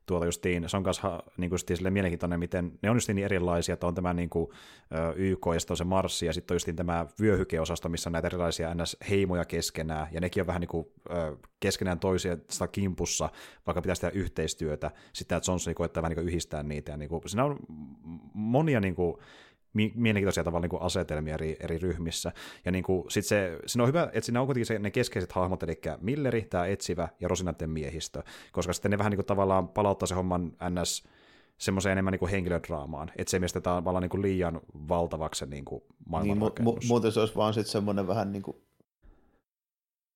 tuolla 0.06 0.26
justiin, 0.26 0.70
se 0.70 0.78
on 0.78 0.84
kanssa 0.84 1.24
niin 1.38 1.50
kuin 1.50 1.54
justiin 1.54 1.94
mielenkiintoinen, 1.94 2.40
miten 2.40 2.72
ne 2.82 2.90
on 2.90 2.96
just 2.96 3.10
niin 3.10 3.26
erilaisia, 3.26 3.74
että 3.74 3.88
on 3.88 3.96
tämä 3.96 4.14
niin 4.14 4.30
kuin, 4.30 4.52
YK 5.16 5.46
ja 5.54 5.60
sitten 5.60 5.74
on 5.74 5.78
se 5.78 5.84
Marssi, 5.84 6.26
ja 6.26 6.34
sitten 6.34 6.54
on 6.54 6.56
justiin 6.56 6.76
tämä 6.76 7.06
vyöhykeosasto, 7.22 7.90
missä 7.90 8.10
on 8.10 8.12
näitä 8.12 8.28
erilaisia 8.28 8.74
NS-heimoja 8.74 9.46
keskenään, 9.46 10.08
ja 10.12 10.22
nekin 10.22 10.44
on 10.44 10.48
vähän 10.48 10.60
niin 10.62 10.70
kuin, 10.70 10.88
keskenään 11.60 12.00
toisia 12.00 12.38
kimpussa, 12.72 13.30
vaikka 13.68 13.75
pitäisi 13.82 14.02
tehdä 14.02 14.20
yhteistyötä, 14.20 14.92
sitten 15.14 15.38
että 15.38 15.52
Johnson 15.52 15.76
koettaa 15.76 16.04
vähän 16.04 16.18
niin 16.18 16.28
yhdistää 16.28 16.64
niitä, 16.64 16.92
ja 16.92 16.98
niin 16.98 17.10
kuin, 17.10 17.22
siinä 17.26 17.46
on 17.46 17.60
monia 18.34 18.80
niin 18.80 18.96
kuin, 18.96 19.18
mielenkiintoisia 19.76 20.44
tavalla 20.44 20.62
niin 20.62 20.70
kuin 20.70 20.82
asetelmia 20.82 21.34
eri, 21.34 21.58
eri 21.60 21.78
ryhmissä. 21.78 22.32
Ja 22.66 22.72
niin 22.72 22.84
kuin, 22.84 23.12
sit 23.12 23.26
se, 23.26 23.60
siinä 23.66 23.84
on 23.84 23.88
hyvä, 23.88 24.04
että 24.04 24.22
siinä 24.26 24.42
on 24.42 24.48
kuitenkin 24.48 24.66
se, 24.66 24.80
ne 24.80 24.92
keskeiset 24.92 25.32
hahmot, 25.32 25.64
eli 25.64 25.82
Milleri, 26.02 26.42
tämä 26.42 26.66
etsivä 26.66 27.10
ja 27.20 27.28
Rosinatten 27.28 27.70
miehistö, 27.70 28.24
koska 28.52 28.74
sitten 28.74 28.92
ne 28.92 28.98
vähän 28.98 29.12
niin 29.12 29.18
kuin 29.18 29.26
tavallaan 29.26 29.68
palauttaa 29.68 30.08
se 30.08 30.16
homman 30.16 30.52
ns. 30.70 31.04
semmoiseen 31.58 31.92
enemmän 31.92 32.12
niin 32.12 32.20
kuin 32.20 32.32
henkilödraamaan, 32.32 33.12
että 33.18 33.32
se 33.32 33.40
mielestä 33.40 33.62
tämä 33.62 33.76
on 33.86 34.02
niin 34.02 34.10
kuin 34.10 34.22
liian 34.22 34.62
valtavaksi 34.88 35.46
niin 35.46 35.66
kuin 35.66 35.84
niin, 36.24 36.38
mu- 36.38 36.74
mu- 36.74 36.88
muuten 36.88 37.12
se 37.12 37.20
olisi 37.20 37.36
vaan 37.36 37.54
sitten 37.54 37.72
semmoinen 37.72 38.08
vähän 38.08 38.32
niin 38.32 38.44
kuin 38.44 38.58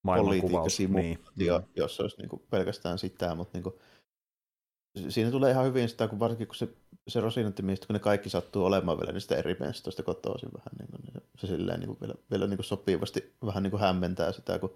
politiikkasimu, 0.05 0.97
niin. 0.97 1.19
jos 1.75 1.99
olisi 1.99 2.17
niin 2.17 2.29
kuin 2.29 2.41
pelkästään 2.49 2.97
sitä, 2.97 3.35
mutta 3.35 3.57
niin 3.57 3.63
kuin, 3.63 3.75
siinä 5.09 5.31
tulee 5.31 5.51
ihan 5.51 5.65
hyvin 5.65 5.89
sitä, 5.89 6.07
kun 6.07 6.19
varsinkin 6.19 6.47
kun 6.47 6.55
se, 6.55 6.69
se 7.07 7.21
rosinattimiestä, 7.21 7.87
kun 7.87 7.93
ne 7.93 7.99
kaikki 7.99 8.29
sattuu 8.29 8.65
olemaan 8.65 8.99
vielä 8.99 9.11
niistä 9.11 9.35
eri 9.35 9.55
mestoista 9.59 10.03
kotoisin 10.03 10.49
vähän, 10.53 10.71
niin, 10.79 10.89
kuin, 10.91 11.01
niin 11.01 11.29
se 11.37 11.47
silleen 11.47 11.79
niin 11.79 11.87
kuin 11.87 11.97
vielä, 12.01 12.13
vielä 12.31 12.47
niin 12.47 12.57
kuin 12.57 12.65
sopivasti 12.65 13.33
vähän 13.45 13.63
niin 13.63 13.71
kuin 13.71 13.81
hämmentää 13.81 14.31
sitä, 14.31 14.59
kun 14.59 14.75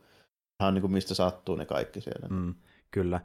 ihan 0.62 0.74
niin 0.74 0.82
kuin 0.82 0.92
mistä 0.92 1.14
sattuu 1.14 1.56
ne 1.56 1.66
kaikki 1.66 2.02
siellä. 2.02 2.28
Mm, 2.28 2.56
kyllä. 2.92 3.22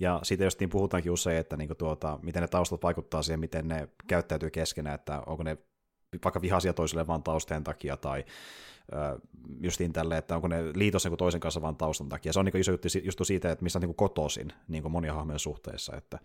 Ja 0.00 0.20
siitä 0.22 0.44
just 0.44 0.60
niin 0.60 0.70
puhutaankin 0.70 1.12
usein, 1.12 1.38
että 1.38 1.56
niin 1.56 1.68
kuin 1.68 1.78
tuota, 1.78 2.18
miten 2.22 2.42
ne 2.42 2.48
taustat 2.48 2.82
vaikuttaa 2.82 3.22
siihen, 3.22 3.40
miten 3.40 3.68
ne 3.68 3.88
käyttäytyy 4.06 4.50
keskenään, 4.50 4.94
että 4.94 5.22
onko 5.26 5.42
ne 5.42 5.58
vaikka 6.24 6.42
vihaisia 6.42 6.72
toisille 6.72 7.06
vaan 7.06 7.22
taustojen 7.22 7.64
takia 7.64 7.96
tai 7.96 8.24
justiin 9.60 9.92
tälle, 9.92 10.18
että 10.18 10.34
onko 10.34 10.48
ne 10.48 10.62
liitossa 10.74 11.08
niin 11.08 11.18
toisen 11.18 11.40
kanssa 11.40 11.62
vaan 11.62 11.76
taustan 11.76 12.08
takia. 12.08 12.32
Se 12.32 12.38
on 12.38 12.44
niin 12.44 12.56
iso 12.56 12.72
juttu 12.72 12.88
just 13.04 13.20
siitä, 13.22 13.50
että 13.50 13.62
missä 13.62 13.78
on 13.78 13.82
niin 13.82 13.94
kotoisin 13.94 14.52
niin 14.68 14.90
monia 14.90 15.14
hahmojen 15.14 15.38
suhteessa. 15.38 15.96
Että, 15.96 16.18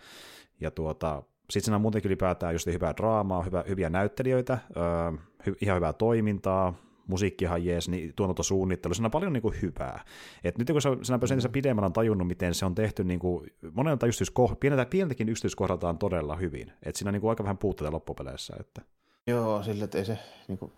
ja 0.60 0.72
tuota, 0.72 1.24
sitten 1.50 1.64
siinä 1.64 1.76
on 1.76 1.82
muutenkin 1.82 2.10
ylipäätään 2.10 2.54
just 2.54 2.66
hyvää 2.66 2.94
draamaa, 2.98 3.44
hyvä, 3.44 3.64
hyviä 3.68 3.90
näyttelijöitä, 3.90 4.58
öö, 4.78 5.12
hy, 5.46 5.56
ihan 5.62 5.76
hyvää 5.76 5.94
toimintaa, 5.94 6.74
musiikkihan 7.08 7.66
jees, 7.66 7.90
niin 7.90 8.14
tuotantosuunnittelu, 8.16 8.94
siinä 8.94 9.08
on 9.08 9.12
paljon 9.12 9.34
niin 9.34 9.42
kuin 9.42 9.56
hyvää. 9.62 10.04
Et 10.44 10.58
nyt 10.58 10.72
kun 10.72 10.82
sä, 10.82 10.90
sinä 11.04 11.18
mm. 11.18 11.52
pidemmällä 11.52 11.86
on 11.86 11.94
tajunnut, 11.94 12.28
miten 12.28 12.54
se 12.54 12.66
on 12.66 12.76
tehty 12.76 13.04
niin 13.04 13.20
kuin, 13.20 13.50
monelta 13.74 14.08
yksityiskoh- 14.08 14.56
pieneltä, 14.60 14.86
pieneltäkin 14.86 15.30
yksityiskohdaltaan 15.30 15.98
todella 15.98 16.36
hyvin. 16.36 16.72
Et 16.84 16.96
siinä 16.96 17.10
on 17.10 17.14
niin 17.14 17.22
kuin 17.22 17.30
aika 17.30 17.44
vähän 17.44 17.58
puutteita 17.58 17.92
loppupeleissä. 17.92 18.56
Että. 18.60 18.82
Joo, 19.28 19.64
sillä 19.64 19.86
että 19.86 19.98
ei 19.98 20.06
se, 20.06 20.18
niin 20.48 20.58
kuin, 20.58 20.72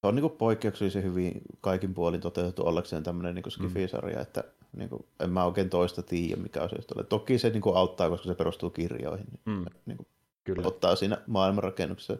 se 0.00 0.06
on 0.06 0.14
niin 0.14 0.22
kuin 0.22 0.38
poikkeuksellisen 0.38 1.02
hyvin 1.02 1.42
kaikin 1.60 1.94
puolin 1.94 2.20
toteutettu 2.20 2.66
ollakseen 2.66 3.02
tämmöinen 3.02 3.34
niin 3.34 3.50
skifisarja, 3.50 4.16
mm. 4.16 4.22
että 4.22 4.44
niin 4.76 4.88
kuin, 4.88 5.06
en 5.20 5.30
mä 5.30 5.44
oikein 5.44 5.70
toista 5.70 6.02
tiedä, 6.02 6.42
mikä 6.42 6.62
on 6.62 6.70
se. 6.70 7.04
Toki 7.08 7.38
se 7.38 7.50
niin 7.50 7.62
kuin, 7.62 7.76
auttaa, 7.76 8.08
koska 8.08 8.28
se 8.28 8.34
perustuu 8.34 8.70
kirjoihin. 8.70 9.26
Mm. 9.44 9.64
Niin 9.86 9.96
kuin, 9.96 10.06
Kyllä. 10.44 10.66
Ottaa 10.66 10.96
siinä 10.96 11.18
maailmanrakennuksessa, 11.26 12.16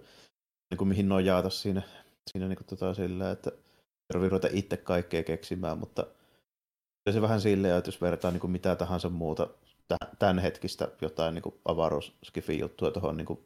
niin 0.71 0.79
kuin, 0.79 0.89
mihin 0.89 1.09
nojata 1.09 1.51
siinä 1.51 1.83
siinä 2.31 2.49
niin 2.49 2.57
kuin, 2.57 2.67
tota, 2.67 2.95
sillä, 2.95 3.31
että 3.31 3.51
tarvii 4.13 4.29
ruveta 4.29 4.49
itse 4.53 4.77
kaikkea 4.77 5.23
keksimään, 5.23 5.79
mutta 5.79 6.07
se 7.11 7.23
vähän 7.23 7.41
silleen, 7.41 7.77
että 7.77 7.89
jos 7.89 8.01
vertaa 8.01 8.31
niin 8.31 8.41
kuin 8.41 8.51
mitä 8.51 8.77
tahansa 8.77 9.09
muuta 9.09 9.49
tämän 10.19 10.39
hetkistä 10.39 10.89
jotain 11.01 11.35
niin 11.35 11.55
avaruuskifi-juttua 11.65 12.91
tuohon 12.91 13.17
niin 13.17 13.39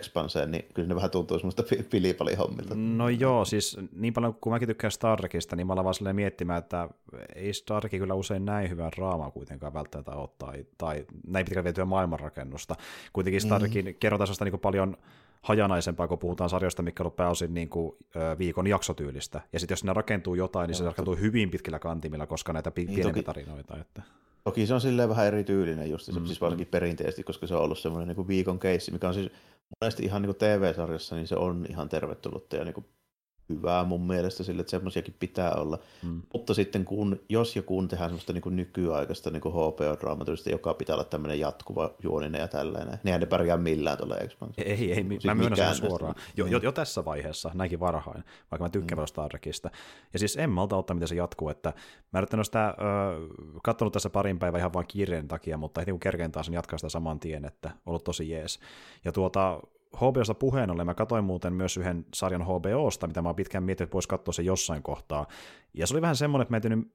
Expanseen, 0.00 0.50
niin 0.50 0.64
kyllä 0.74 0.88
ne 0.88 0.94
vähän 0.94 1.10
tuntuu 1.10 1.38
semmoista 1.38 1.62
pilipalihommilta. 1.90 2.74
No 2.74 3.08
joo, 3.08 3.44
siis 3.44 3.76
niin 3.92 4.14
paljon 4.14 4.34
kuin 4.34 4.52
mäkin 4.52 4.68
tykkään 4.68 4.90
Star 4.90 5.18
Trekista, 5.18 5.56
niin 5.56 5.66
mä 5.66 5.72
olen 5.72 5.84
vaan 5.84 6.16
miettimään, 6.16 6.58
että 6.58 6.88
ei 7.34 7.52
Star 7.52 7.80
Trek 7.80 7.90
kyllä 7.90 8.14
usein 8.14 8.44
näin 8.44 8.70
hyvää 8.70 8.90
draamaa 8.96 9.30
kuitenkaan 9.30 9.74
välttämättä 9.74 10.12
ole, 10.12 10.28
tai, 10.38 10.66
tai 10.78 11.06
näin 11.26 11.44
pitkään 11.44 11.64
vietyä 11.64 11.84
maailmanrakennusta. 11.84 12.74
Kuitenkin 13.12 13.40
Star 13.40 13.60
Trekin 13.60 13.84
mm. 13.84 13.94
kerrotaan 14.00 14.28
niin 14.44 14.60
paljon 14.60 14.96
hajanaisempaa, 15.42 16.08
kun 16.08 16.18
puhutaan 16.18 16.50
sarjoista, 16.50 16.82
mikä 16.82 17.04
on 17.04 17.12
pääosin 17.12 17.54
niin 17.54 17.68
kuin, 17.68 17.96
viikon 18.38 18.66
jaksotyylistä. 18.66 19.40
Ja 19.52 19.60
sitten 19.60 19.72
jos 19.72 19.80
siinä 19.80 19.92
rakentuu 19.92 20.34
jotain, 20.34 20.68
niin 20.68 20.76
se 20.76 20.84
rakentuu 20.84 21.16
hyvin 21.16 21.50
pitkillä 21.50 21.78
kantimilla, 21.78 22.26
koska 22.26 22.52
näitä 22.52 22.72
niin, 22.76 22.86
pienempiä 22.86 23.12
toki, 23.12 23.22
tarinoita. 23.22 23.76
Että... 23.80 24.02
Toki 24.44 24.66
se 24.66 24.74
on 24.74 24.80
silleen 24.80 25.08
vähän 25.08 25.26
erityylinen 25.26 25.90
just, 25.90 26.12
mm. 26.12 26.26
siis 26.26 26.40
varsinkin 26.40 26.66
perinteisesti, 26.66 27.22
koska 27.22 27.46
se 27.46 27.54
on 27.54 27.62
ollut 27.62 27.78
semmoinen 27.78 28.08
niin 28.08 28.16
kuin 28.16 28.28
viikon 28.28 28.58
keissi, 28.58 28.92
mikä 28.92 29.08
on 29.08 29.14
siis 29.14 29.30
monesti 29.80 30.04
ihan 30.04 30.22
niin 30.22 30.36
TV-sarjassa, 30.36 31.16
niin 31.16 31.28
se 31.28 31.36
on 31.36 31.66
ihan 31.68 31.88
tervetullutta 31.88 32.56
ja 32.56 32.64
niin 32.64 32.74
kuin 32.74 32.86
hyvää 33.50 33.84
mun 33.84 34.06
mielestä 34.06 34.44
sille, 34.44 34.60
että 34.60 34.70
semmoisiakin 34.70 35.14
pitää 35.18 35.54
olla. 35.54 35.78
Mm. 36.02 36.22
Mutta 36.32 36.54
sitten 36.54 36.84
kun, 36.84 37.20
jos 37.28 37.56
ja 37.56 37.62
kun 37.62 37.88
tehdään 37.88 38.10
semmoista 38.10 38.32
niin 38.32 38.42
kuin 38.42 38.56
nykyaikaista 38.56 39.30
niin 39.30 39.40
kuin 39.40 39.54
HBO-dramaturista, 39.54 40.50
joka 40.50 40.74
pitää 40.74 40.94
olla 40.96 41.04
tämmöinen 41.04 41.40
jatkuva 41.40 41.94
juoninen 42.02 42.40
ja 42.40 42.48
tällainen, 42.48 42.98
niin 43.02 43.20
ne 43.20 43.26
pärjää 43.26 43.56
millään 43.56 43.98
tuolla 43.98 44.16
Expansiossa. 44.16 44.72
Ei, 44.72 44.92
ei, 44.92 45.04
siis 45.08 45.24
mä 45.24 45.34
myönnän 45.34 45.56
sen 45.56 45.88
suoraan. 45.88 46.14
Jo, 46.36 46.46
jo, 46.46 46.58
jo, 46.58 46.72
tässä 46.72 47.04
vaiheessa, 47.04 47.50
näinkin 47.54 47.80
varhain, 47.80 48.24
vaikka 48.50 48.64
mä 48.64 48.68
tykkään 48.68 48.98
mm. 48.98 49.06
Star 49.06 49.28
Trekista. 49.28 49.70
Ja 50.12 50.18
siis 50.18 50.36
en 50.36 50.50
malta 50.50 50.76
ottaa, 50.76 50.94
miten 50.94 51.08
se 51.08 51.14
jatkuu, 51.14 51.48
että 51.48 51.72
mä 52.12 52.18
yrittänyt 52.18 52.46
sitä 52.46 52.66
äh, 52.66 52.74
katsonut 53.62 53.92
tässä 53.92 54.10
parin 54.10 54.38
päivän 54.38 54.58
ihan 54.58 54.72
vain 54.72 54.86
kiireen 54.86 55.28
takia, 55.28 55.56
mutta 55.56 55.80
heti 55.80 55.90
kun 55.90 56.00
kerkeen 56.00 56.32
taas, 56.32 56.48
niin 56.48 56.54
jatkaa 56.54 56.78
sitä 56.78 56.88
saman 56.88 57.20
tien, 57.20 57.44
että 57.44 57.70
ollut 57.86 58.04
tosi 58.04 58.30
jees. 58.30 58.60
Ja 59.04 59.12
tuota, 59.12 59.60
HBOsta 59.96 60.34
puheen 60.34 60.70
ollen, 60.70 60.86
mä 60.86 60.94
katsoin 60.94 61.24
muuten 61.24 61.52
myös 61.52 61.76
yhden 61.76 62.04
sarjan 62.14 62.44
HBOsta, 62.44 63.06
mitä 63.06 63.22
mä 63.22 63.28
oon 63.28 63.36
pitkään 63.36 63.64
miettinyt, 63.64 63.88
että 63.88 63.94
voisi 63.94 64.08
katsoa 64.08 64.32
se 64.32 64.42
jossain 64.42 64.82
kohtaa. 64.82 65.26
Ja 65.74 65.86
se 65.86 65.94
oli 65.94 66.02
vähän 66.02 66.16
semmoinen, 66.16 66.42
että 66.42 66.68
mä 66.68 66.74
en 66.74 66.92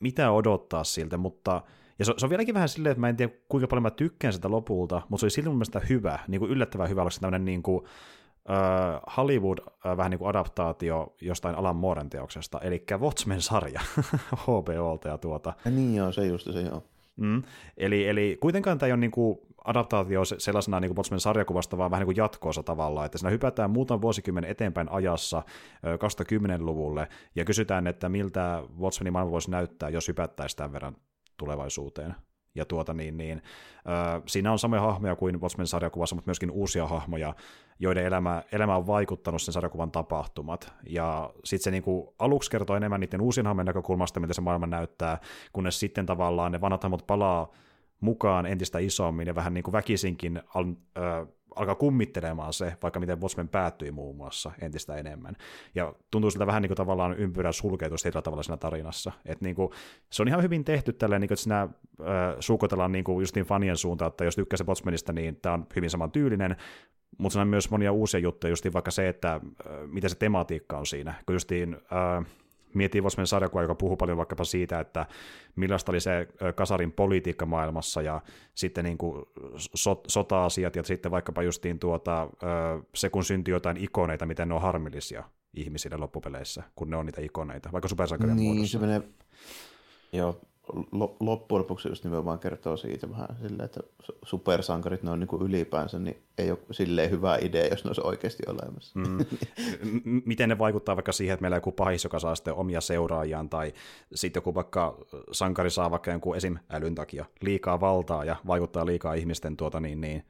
mitä 0.00 0.30
odottaa 0.30 0.84
siltä, 0.84 1.16
mutta 1.16 1.62
ja 1.98 2.04
se, 2.04 2.14
se 2.16 2.26
on 2.26 2.30
vieläkin 2.30 2.54
vähän 2.54 2.68
silleen, 2.68 2.90
että 2.90 3.00
mä 3.00 3.08
en 3.08 3.16
tiedä 3.16 3.32
kuinka 3.48 3.66
paljon 3.68 3.82
mä 3.82 3.90
tykkään 3.90 4.32
sitä 4.32 4.50
lopulta, 4.50 5.02
mutta 5.08 5.20
se 5.20 5.24
oli 5.24 5.30
silti 5.30 5.48
mun 5.48 5.56
mielestä 5.56 5.80
hyvä, 5.80 6.18
niin 6.28 6.38
kuin 6.38 6.50
yllättävän 6.50 6.88
hyvä, 6.88 7.02
oliko 7.02 7.10
se 7.10 7.20
tämmöinen 7.20 7.44
niin 7.44 7.62
kuin, 7.62 7.78
uh, 7.78 9.14
Hollywood 9.16 9.58
uh, 9.58 9.96
vähän 9.96 10.10
niin 10.10 10.18
kuin 10.18 10.28
adaptaatio 10.28 11.14
jostain 11.20 11.54
Alan 11.54 11.76
Mooren 11.76 12.10
teoksesta, 12.10 12.60
eli 12.60 12.84
Watchmen-sarja 12.98 13.80
HBOlta 14.42 15.08
ja 15.08 15.18
tuota. 15.18 15.52
Ja 15.64 15.70
niin 15.70 15.94
joo, 15.94 16.12
se 16.12 16.26
just 16.26 16.52
se 16.52 16.60
joo. 16.60 16.82
Mm. 17.16 17.42
Eli, 17.76 18.08
eli 18.08 18.38
kuitenkaan 18.40 18.78
tämä 18.78 18.86
ei 18.88 18.92
ole 18.92 19.00
niin 19.00 19.10
kuin 19.10 19.38
adaptaatio 19.64 20.24
sellaisena 20.24 20.80
niin 20.80 20.94
kuin 20.94 21.20
sarjakuvasta, 21.20 21.78
vaan 21.78 21.90
vähän 21.90 22.00
niin 22.00 22.14
kuin 22.14 22.22
jatkoosa 22.24 22.62
tavallaan, 22.62 23.06
että 23.06 23.18
siinä 23.18 23.30
hypätään 23.30 23.70
muutaman 23.70 24.02
vuosikymmenen 24.02 24.50
eteenpäin 24.50 24.92
ajassa 24.92 25.42
2010-luvulle 25.84 27.08
ja 27.34 27.44
kysytään, 27.44 27.86
että 27.86 28.08
miltä 28.08 28.62
Watchmenin 28.80 29.12
maailma 29.12 29.32
voisi 29.32 29.50
näyttää, 29.50 29.88
jos 29.88 30.08
hypättäisiin 30.08 30.56
tämän 30.56 30.72
verran 30.72 30.96
tulevaisuuteen. 31.36 32.14
Ja 32.56 32.64
tuota 32.64 32.94
niin, 32.94 33.16
niin 33.16 33.42
äh, 33.76 34.22
siinä 34.26 34.52
on 34.52 34.58
samoja 34.58 34.82
hahmoja 34.82 35.16
kuin 35.16 35.40
Watchmen 35.40 35.66
sarjakuvassa, 35.66 36.14
mutta 36.14 36.28
myöskin 36.28 36.50
uusia 36.50 36.86
hahmoja, 36.86 37.34
joiden 37.78 38.04
elämä, 38.04 38.42
elämä 38.52 38.76
on 38.76 38.86
vaikuttanut 38.86 39.42
sen 39.42 39.54
sarjakuvan 39.54 39.90
tapahtumat. 39.90 40.72
Ja 40.88 41.30
sitten 41.44 41.64
se 41.64 41.70
niinku 41.70 42.14
aluksi 42.18 42.50
kertoo 42.50 42.76
enemmän 42.76 43.00
niiden 43.00 43.20
uusien 43.20 43.46
hahmojen 43.46 43.66
näkökulmasta, 43.66 44.20
miltä 44.20 44.34
se 44.34 44.40
maailma 44.40 44.66
näyttää, 44.66 45.18
kunnes 45.52 45.80
sitten 45.80 46.06
tavallaan 46.06 46.52
ne 46.52 46.60
vanhat 46.60 46.82
hahmot 46.82 47.06
palaa 47.06 47.52
mukaan 48.00 48.46
entistä 48.46 48.78
isommin 48.78 49.26
ja 49.26 49.34
vähän 49.34 49.54
niin 49.54 49.64
kuin 49.64 49.72
väkisinkin 49.72 50.42
al, 50.54 50.64
ö, 50.98 51.26
alkaa 51.56 51.74
kummittelemaan 51.74 52.52
se, 52.52 52.76
vaikka 52.82 53.00
miten 53.00 53.20
Watchmen 53.20 53.48
päättyi 53.48 53.90
muun 53.90 54.16
muassa 54.16 54.52
entistä 54.60 54.96
enemmän. 54.96 55.36
Ja 55.74 55.94
tuntuu 56.10 56.30
siltä 56.30 56.46
vähän 56.46 56.62
niin 56.62 56.68
kuin 56.68 56.76
tavallaan 56.76 57.18
ympyrän 57.18 57.52
sulkeutus 57.52 58.02
tietyllä 58.02 58.22
tavalla 58.22 58.42
siinä 58.42 58.56
tarinassa. 58.56 59.12
Et 59.24 59.40
niin 59.40 59.56
kuin, 59.56 59.70
se 60.10 60.22
on 60.22 60.28
ihan 60.28 60.42
hyvin 60.42 60.64
tehty 60.64 60.92
tälleen, 60.92 61.20
niin 61.20 61.28
kuin, 61.28 61.34
että 61.34 61.42
siinä 61.42 61.62
äh, 61.62 61.68
suukotellaan 62.40 62.92
niin 62.92 63.04
kuin 63.04 63.22
justiin 63.22 63.46
fanien 63.46 63.76
suuntaan, 63.76 64.08
että 64.08 64.24
jos 64.24 64.36
tykkää 64.36 64.56
se 64.56 64.66
Watchmenista, 64.66 65.12
niin 65.12 65.36
tämä 65.36 65.52
on 65.52 65.66
hyvin 65.76 65.90
saman 65.90 66.10
tyylinen, 66.10 66.56
mutta 67.18 67.32
siinä 67.32 67.42
on 67.42 67.48
myös 67.48 67.70
monia 67.70 67.92
uusia 67.92 68.20
juttuja, 68.20 68.50
justiin 68.50 68.72
vaikka 68.72 68.90
se, 68.90 69.08
että 69.08 69.34
äh, 69.34 69.40
mitä 69.86 70.08
se 70.08 70.18
tematiikka 70.18 70.78
on 70.78 70.86
siinä. 70.86 71.14
Kun 71.26 71.34
justiin, 71.34 71.74
äh, 71.74 72.26
miettii 72.74 73.02
Vosmen 73.02 73.26
sarjakuva, 73.26 73.62
joka 73.62 73.74
puhuu 73.74 73.96
paljon 73.96 74.18
vaikkapa 74.18 74.44
siitä, 74.44 74.80
että 74.80 75.06
millaista 75.56 75.92
oli 75.92 76.00
se 76.00 76.28
kasarin 76.54 76.92
politiikka 76.92 77.46
maailmassa 77.46 78.02
ja 78.02 78.20
sitten 78.54 78.84
niin 78.84 78.98
kuin 78.98 79.26
so, 79.74 80.00
sota-asiat 80.06 80.76
ja 80.76 80.82
sitten 80.82 81.10
vaikkapa 81.10 81.42
justiin 81.42 81.78
tuota, 81.78 82.30
se, 82.94 83.10
kun 83.10 83.24
syntyi 83.24 83.52
jotain 83.52 83.76
ikoneita, 83.76 84.26
miten 84.26 84.48
ne 84.48 84.54
on 84.54 84.62
harmillisia 84.62 85.24
ihmisille 85.54 85.96
loppupeleissä, 85.96 86.62
kun 86.74 86.90
ne 86.90 86.96
on 86.96 87.06
niitä 87.06 87.22
ikoneita, 87.22 87.72
vaikka 87.72 87.88
supersankarien 87.88 88.36
niin, 88.36 88.54
muodossa. 88.54 88.78
Se 88.78 88.86
menee, 88.86 89.02
joo, 90.12 90.40
loppujen 91.20 91.58
lopuksi 91.58 91.88
just 91.88 92.04
nimenomaan 92.04 92.38
kertoo 92.38 92.76
siitä 92.76 93.10
vähän 93.10 93.28
silleen, 93.42 93.64
että 93.64 93.80
supersankarit 94.24 95.02
ne 95.02 95.10
on 95.10 95.20
niin 95.20 95.28
kuin 95.28 95.42
ylipäänsä, 95.42 95.98
niin 95.98 96.16
ei 96.38 96.50
ole 96.50 96.58
silleen 96.70 97.10
hyvä 97.10 97.38
idea, 97.40 97.66
jos 97.66 97.84
ne 97.84 97.88
olisi 97.88 98.00
oikeasti 98.04 98.42
olemassa. 98.46 98.98
Mm. 98.98 99.18
Miten 100.24 100.48
ne 100.48 100.58
vaikuttaa 100.58 100.96
vaikka 100.96 101.12
siihen, 101.12 101.34
että 101.34 101.42
meillä 101.42 101.54
on 101.54 101.58
joku 101.58 101.72
pahis, 101.72 102.04
joka 102.04 102.18
saa 102.18 102.34
sitten 102.34 102.54
omia 102.54 102.80
seuraajiaan, 102.80 103.48
tai 103.48 103.72
sitten 104.14 104.40
joku 104.40 104.54
vaikka 104.54 104.98
sankari 105.32 105.70
saa 105.70 105.90
vaikka 105.90 106.10
jonkun 106.10 106.36
esim. 106.36 106.56
älyn 106.70 106.94
takia 106.94 107.24
liikaa 107.40 107.80
valtaa 107.80 108.24
ja 108.24 108.36
vaikuttaa 108.46 108.86
liikaa 108.86 109.14
ihmisten 109.14 109.56
tuota 109.56 109.80
niin, 109.80 110.00
niin 110.00 110.24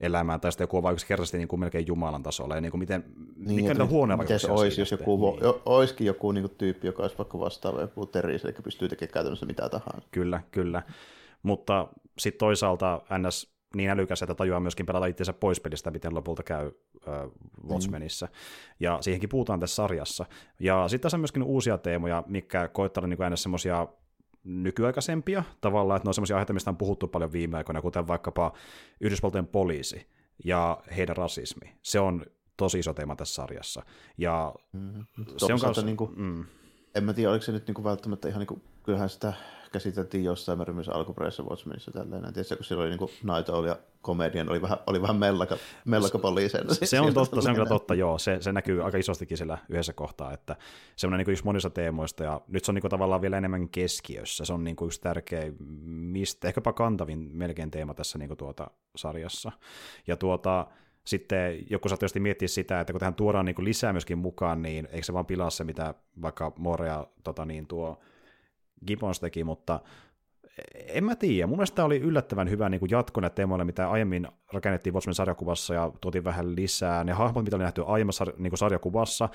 elämään, 0.00 0.40
tai 0.40 0.52
sitten 0.52 0.62
joku 0.62 0.76
on 0.76 0.82
vain 0.82 0.92
yksinkertaisesti 0.92 1.38
niin 1.38 1.48
kuin 1.48 1.60
melkein 1.60 1.86
Jumalan 1.86 2.22
tasolla, 2.22 2.54
ja 2.54 2.60
niin 2.60 2.70
kuin 2.70 2.78
miten, 2.78 3.04
niin, 3.36 3.56
mikä 3.56 3.74
niitä 3.74 3.86
huonoja 3.86 4.18
vaikutuksia 4.18 4.52
olisi, 4.52 4.80
jos 4.80 4.90
joku, 4.90 5.30
niin. 5.30 5.42
jo, 5.42 5.62
olisikin 5.66 6.06
joku 6.06 6.32
niin 6.32 6.42
kuin 6.42 6.54
tyyppi, 6.58 6.86
joka 6.86 7.02
olisi 7.02 7.18
vaikka 7.18 7.38
vastaava 7.38 7.80
joku 7.80 8.06
Teris, 8.06 8.44
eli 8.44 8.52
pystyy 8.62 8.88
tekemään 8.88 9.12
käytännössä 9.12 9.46
mitä 9.46 9.68
tahansa. 9.68 10.08
Kyllä, 10.10 10.40
kyllä. 10.50 10.82
Mutta 11.42 11.88
sitten 12.18 12.38
toisaalta 12.38 13.02
NS 13.18 13.58
niin 13.74 13.90
älykäs, 13.90 14.22
että 14.22 14.34
tajuaa 14.34 14.60
myöskin 14.60 14.86
pelata 14.86 15.06
itseensä 15.06 15.32
pois 15.32 15.60
pelistä, 15.60 15.90
miten 15.90 16.14
lopulta 16.14 16.42
käy 16.42 16.70
äh, 17.08 17.14
Watchmenissa. 17.68 18.26
Mm. 18.26 18.32
Ja 18.80 18.98
siihenkin 19.00 19.28
puhutaan 19.28 19.60
tässä 19.60 19.76
sarjassa. 19.76 20.26
Ja 20.60 20.88
sitten 20.88 21.02
tässä 21.02 21.16
on 21.16 21.20
myöskin 21.20 21.42
uusia 21.42 21.78
teemoja, 21.78 22.24
mikä 22.26 22.68
koittaa 22.68 23.06
niin 23.06 23.16
kuin 23.16 23.36
semmoisia 23.36 23.86
nykyaikaisempia 24.44 25.44
tavallaan, 25.60 25.96
että 25.96 26.06
ne 26.06 26.10
on 26.10 26.14
sellaisia 26.14 26.36
aiheita, 26.36 26.52
mistä 26.52 26.70
on 26.70 26.76
puhuttu 26.76 27.08
paljon 27.08 27.32
viime 27.32 27.56
aikoina, 27.56 27.82
kuten 27.82 28.06
vaikkapa 28.08 28.52
Yhdysvaltojen 29.00 29.46
poliisi 29.46 30.06
ja 30.44 30.80
heidän 30.96 31.16
rasismi. 31.16 31.76
Se 31.82 32.00
on 32.00 32.26
tosi 32.56 32.78
iso 32.78 32.94
teema 32.94 33.16
tässä 33.16 33.34
sarjassa. 33.34 33.82
Ja 34.18 34.54
mm-hmm. 34.72 35.04
se 35.36 35.52
on 35.52 35.60
kanssa, 35.60 35.82
niin 35.82 35.96
kuin, 35.96 36.10
mm. 36.16 36.44
En 36.94 37.04
mä 37.04 37.12
tiedä, 37.12 37.30
oliko 37.30 37.44
se 37.44 37.52
nyt 37.52 37.66
niin 37.66 37.74
kuin 37.74 37.84
välttämättä 37.84 38.28
ihan 38.28 38.38
niin 38.38 38.46
kuin, 38.46 38.62
kyllähän 38.82 39.08
sitä 39.08 39.32
käsiteltiin 39.72 40.24
jossain 40.24 40.58
määrin 40.58 40.74
myös 40.74 40.88
alkuperäisessä 40.88 41.42
Watchmenissa 41.42 41.90
tällainen. 41.90 42.32
Tietysti 42.32 42.56
kun 42.56 42.64
siellä 42.64 42.84
oli 42.84 42.90
niin 42.90 43.34
Night 43.34 43.48
Owl 43.48 43.64
ja 43.64 43.76
Comedian, 44.02 44.48
oli 44.48 44.62
vähän, 44.62 44.78
oli 44.86 45.02
vähän 45.02 45.16
mellaka, 45.16 45.56
mellaka 45.84 46.18
poliisena. 46.18 46.74
Se, 46.74 46.86
se 46.86 47.00
on 47.00 47.14
totta, 47.14 47.40
se 47.40 47.48
on 47.48 47.54
kyllä 47.54 47.68
totta, 47.68 47.94
joo. 47.94 48.18
Se, 48.18 48.38
se 48.40 48.52
näkyy 48.52 48.84
aika 48.84 48.98
isostikin 48.98 49.36
siellä 49.36 49.58
yhdessä 49.68 49.92
kohtaa, 49.92 50.32
että 50.32 50.56
se 50.96 51.06
on 51.06 51.12
niin 51.12 51.30
yksi 51.30 51.44
monista 51.44 51.70
teemoista, 51.70 52.24
ja 52.24 52.40
nyt 52.48 52.64
se 52.64 52.70
on 52.70 52.74
niin 52.74 52.90
tavallaan 52.90 53.22
vielä 53.22 53.38
enemmän 53.38 53.68
keskiössä. 53.68 54.44
Se 54.44 54.52
on 54.52 54.64
niin 54.64 54.76
yksi 54.84 55.00
tärkeä, 55.00 55.52
mistä, 55.86 56.48
ehkäpä 56.48 56.72
kantavin 56.72 57.30
melkein 57.32 57.70
teema 57.70 57.94
tässä 57.94 58.18
niin 58.18 58.36
tuota 58.36 58.70
sarjassa. 58.96 59.52
Ja 60.06 60.16
tuota, 60.16 60.66
sitten 61.04 61.64
joku 61.70 61.88
saattaa 61.88 62.00
tietysti 62.00 62.20
miettiä 62.20 62.48
sitä, 62.48 62.80
että 62.80 62.92
kun 62.92 63.00
tähän 63.00 63.14
tuodaan 63.14 63.44
niin 63.44 63.64
lisää 63.64 63.92
myöskin 63.92 64.18
mukaan, 64.18 64.62
niin 64.62 64.88
eikö 64.92 65.06
se 65.06 65.12
vaan 65.12 65.26
pilaa 65.26 65.50
se, 65.50 65.64
mitä 65.64 65.94
vaikka 66.22 66.52
Morea 66.58 67.06
tota 67.24 67.44
niin, 67.44 67.66
tuo 67.66 67.98
Gibbons 68.86 69.20
teki, 69.20 69.44
mutta 69.44 69.80
en 70.74 71.04
mä 71.04 71.16
tiedä. 71.16 71.46
Mun 71.46 71.58
mielestä 71.58 71.74
tämä 71.74 71.86
oli 71.86 71.98
yllättävän 71.98 72.50
hyvä 72.50 72.68
niin 72.68 72.80
jatkona 72.90 73.30
teemoille, 73.30 73.64
mitä 73.64 73.90
aiemmin 73.90 74.28
rakennettiin 74.52 74.94
Watchmen 74.94 75.14
sarjakuvassa 75.14 75.74
ja 75.74 75.92
tuotiin 76.00 76.24
vähän 76.24 76.56
lisää. 76.56 77.04
Ne 77.04 77.12
hahmot, 77.12 77.44
mitä 77.44 77.56
oli 77.56 77.62
nähty 77.62 77.82
aiemmassa 77.86 78.26
niin 78.38 78.58
sarjakuvassa, 78.58 79.28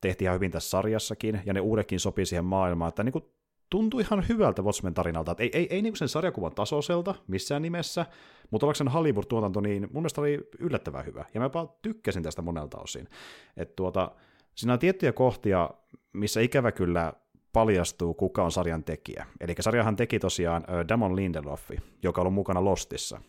tehtiin 0.00 0.26
ihan 0.26 0.34
hyvin 0.34 0.50
tässä 0.50 0.70
sarjassakin, 0.70 1.40
ja 1.46 1.54
ne 1.54 1.60
uudekin 1.60 2.00
sopii 2.00 2.26
siihen 2.26 2.44
maailmaan. 2.44 2.88
Että 2.88 3.04
niin 3.04 3.12
kuin, 3.12 3.24
tuntui 3.70 4.02
ihan 4.02 4.24
hyvältä 4.28 4.62
Watchmen 4.62 4.94
tarinalta. 4.94 5.34
Ei, 5.38 5.50
ei, 5.52 5.66
ei 5.70 5.82
niin 5.82 5.96
sen 5.96 6.08
sarjakuvan 6.08 6.54
tasoiselta 6.54 7.14
missään 7.26 7.62
nimessä, 7.62 8.06
mutta 8.50 8.66
ollakseen 8.66 8.88
Hollywood-tuotanto, 8.88 9.60
niin 9.60 9.82
mun 9.82 10.02
mielestä 10.02 10.20
oli 10.20 10.48
yllättävän 10.58 11.06
hyvä. 11.06 11.24
Ja 11.34 11.40
mä 11.40 11.46
jopa 11.46 11.76
tykkäsin 11.82 12.22
tästä 12.22 12.42
monelta 12.42 12.78
osin. 12.78 13.08
Et 13.56 13.76
tuota, 13.76 14.10
siinä 14.54 14.72
on 14.72 14.78
tiettyjä 14.78 15.12
kohtia, 15.12 15.70
missä 16.12 16.40
ikävä 16.40 16.72
kyllä 16.72 17.12
paljastuu, 17.56 18.14
kuka 18.14 18.44
on 18.44 18.52
sarjan 18.52 18.84
tekijä. 18.84 19.26
Eli 19.40 19.54
sarjahan 19.60 19.96
teki 19.96 20.18
tosiaan 20.18 20.64
Damon 20.88 21.16
Lindeloffi, 21.16 21.76
joka 22.02 22.20
on 22.20 22.32
mukana 22.32 22.64
Lostissa. 22.64 23.20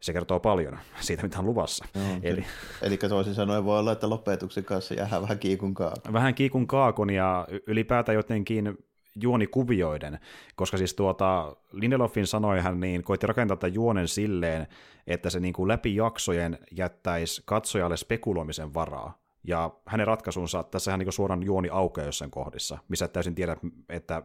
Se 0.00 0.12
kertoo 0.12 0.40
paljon 0.40 0.78
siitä, 1.00 1.22
mitä 1.22 1.38
on 1.38 1.46
luvassa. 1.46 1.84
No, 1.94 2.00
eli, 2.22 2.44
eli 2.82 2.96
toisin 2.96 3.34
sanoen 3.34 3.64
voi 3.64 3.78
olla, 3.78 3.92
että 3.92 4.10
lopetuksen 4.10 4.64
kanssa 4.64 4.94
jää 4.94 5.20
vähän 5.22 5.38
kiikun 5.38 5.74
kaakon. 5.74 6.12
Vähän 6.12 6.34
kiikun 6.34 6.66
kaakon 6.66 7.10
ja 7.10 7.46
ylipäätään 7.66 8.16
jotenkin 8.16 8.78
juonikuvioiden, 9.22 10.18
koska 10.54 10.76
siis 10.76 10.94
tuota, 10.94 11.56
Lindelofin 11.72 12.26
sanoi 12.26 12.60
hän 12.60 12.80
niin, 12.80 13.02
koitti 13.02 13.26
rakentaa 13.26 13.56
tämän 13.56 13.74
juonen 13.74 14.08
silleen, 14.08 14.66
että 15.06 15.30
se 15.30 15.40
niin 15.40 15.54
kuin 15.54 15.68
läpi 15.68 15.96
jaksojen 15.96 16.58
jättäisi 16.70 17.42
katsojalle 17.44 17.96
spekuloimisen 17.96 18.74
varaa. 18.74 19.23
Ja 19.44 19.70
hänen 19.86 20.06
ratkaisunsa, 20.06 20.62
tässä 20.62 20.96
niin 20.96 21.12
suoraan 21.12 21.42
juoni 21.42 21.68
aukeaa 21.68 22.06
jossain 22.06 22.30
kohdissa, 22.30 22.78
missä 22.88 23.04
et 23.04 23.12
täysin 23.12 23.34
tiedä, 23.34 23.56
että 23.88 24.22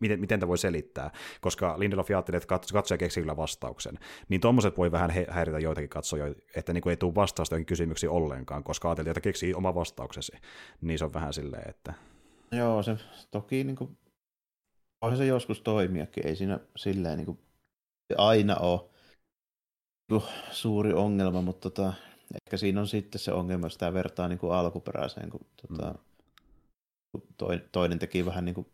miten, 0.00 0.20
miten 0.20 0.40
tämä 0.40 0.48
voi 0.48 0.58
selittää, 0.58 1.10
koska 1.40 1.78
Lindelof 1.78 2.10
ajatteli, 2.10 2.36
että 2.36 2.58
katsoja 2.72 2.98
keksii 2.98 3.22
kyllä 3.22 3.36
vastauksen. 3.36 3.98
Niin 4.28 4.40
tuommoiset 4.40 4.78
voi 4.78 4.92
vähän 4.92 5.10
häiritä 5.28 5.58
joitakin 5.58 5.88
katsoja, 5.88 6.34
että 6.56 6.72
niin 6.72 6.82
kuin 6.82 6.90
ei 6.90 6.96
tule 6.96 7.14
vastausta 7.14 7.54
johonkin 7.54 7.66
kysymyksiin 7.66 8.10
ollenkaan, 8.10 8.64
koska 8.64 8.88
ajateltiin, 8.88 9.10
että 9.10 9.20
keksii 9.20 9.54
oma 9.54 9.74
vastauksesi. 9.74 10.32
Niin 10.80 10.98
se 10.98 11.04
on 11.04 11.14
vähän 11.14 11.32
silleen, 11.32 11.70
että... 11.70 11.94
Joo, 12.52 12.82
se 12.82 12.96
toki 13.30 13.64
niin 13.64 13.76
kuin, 13.76 13.98
voihan 15.02 15.18
se 15.18 15.26
joskus 15.26 15.60
toimiakin, 15.60 16.26
ei 16.26 16.36
siinä 16.36 16.60
silleen 16.76 17.16
niin 17.16 17.26
kuin, 17.26 17.38
aina 18.18 18.56
ole 18.56 18.80
suuri 20.50 20.92
ongelma, 20.92 21.42
mutta 21.42 21.70
tota, 21.70 21.92
ehkä 22.34 22.56
siinä 22.56 22.80
on 22.80 22.88
sitten 22.88 23.18
se 23.18 23.32
ongelma, 23.32 23.66
jos 23.66 23.78
tämä 23.78 23.94
vertaa 23.94 24.28
niin 24.28 24.38
kuin 24.38 24.52
alkuperäiseen, 24.52 25.30
kun 25.30 25.46
tota, 25.68 25.94
mm. 27.14 27.60
toinen 27.72 27.98
teki 27.98 28.26
vähän 28.26 28.44
niin 28.44 28.54
kuin 28.54 28.66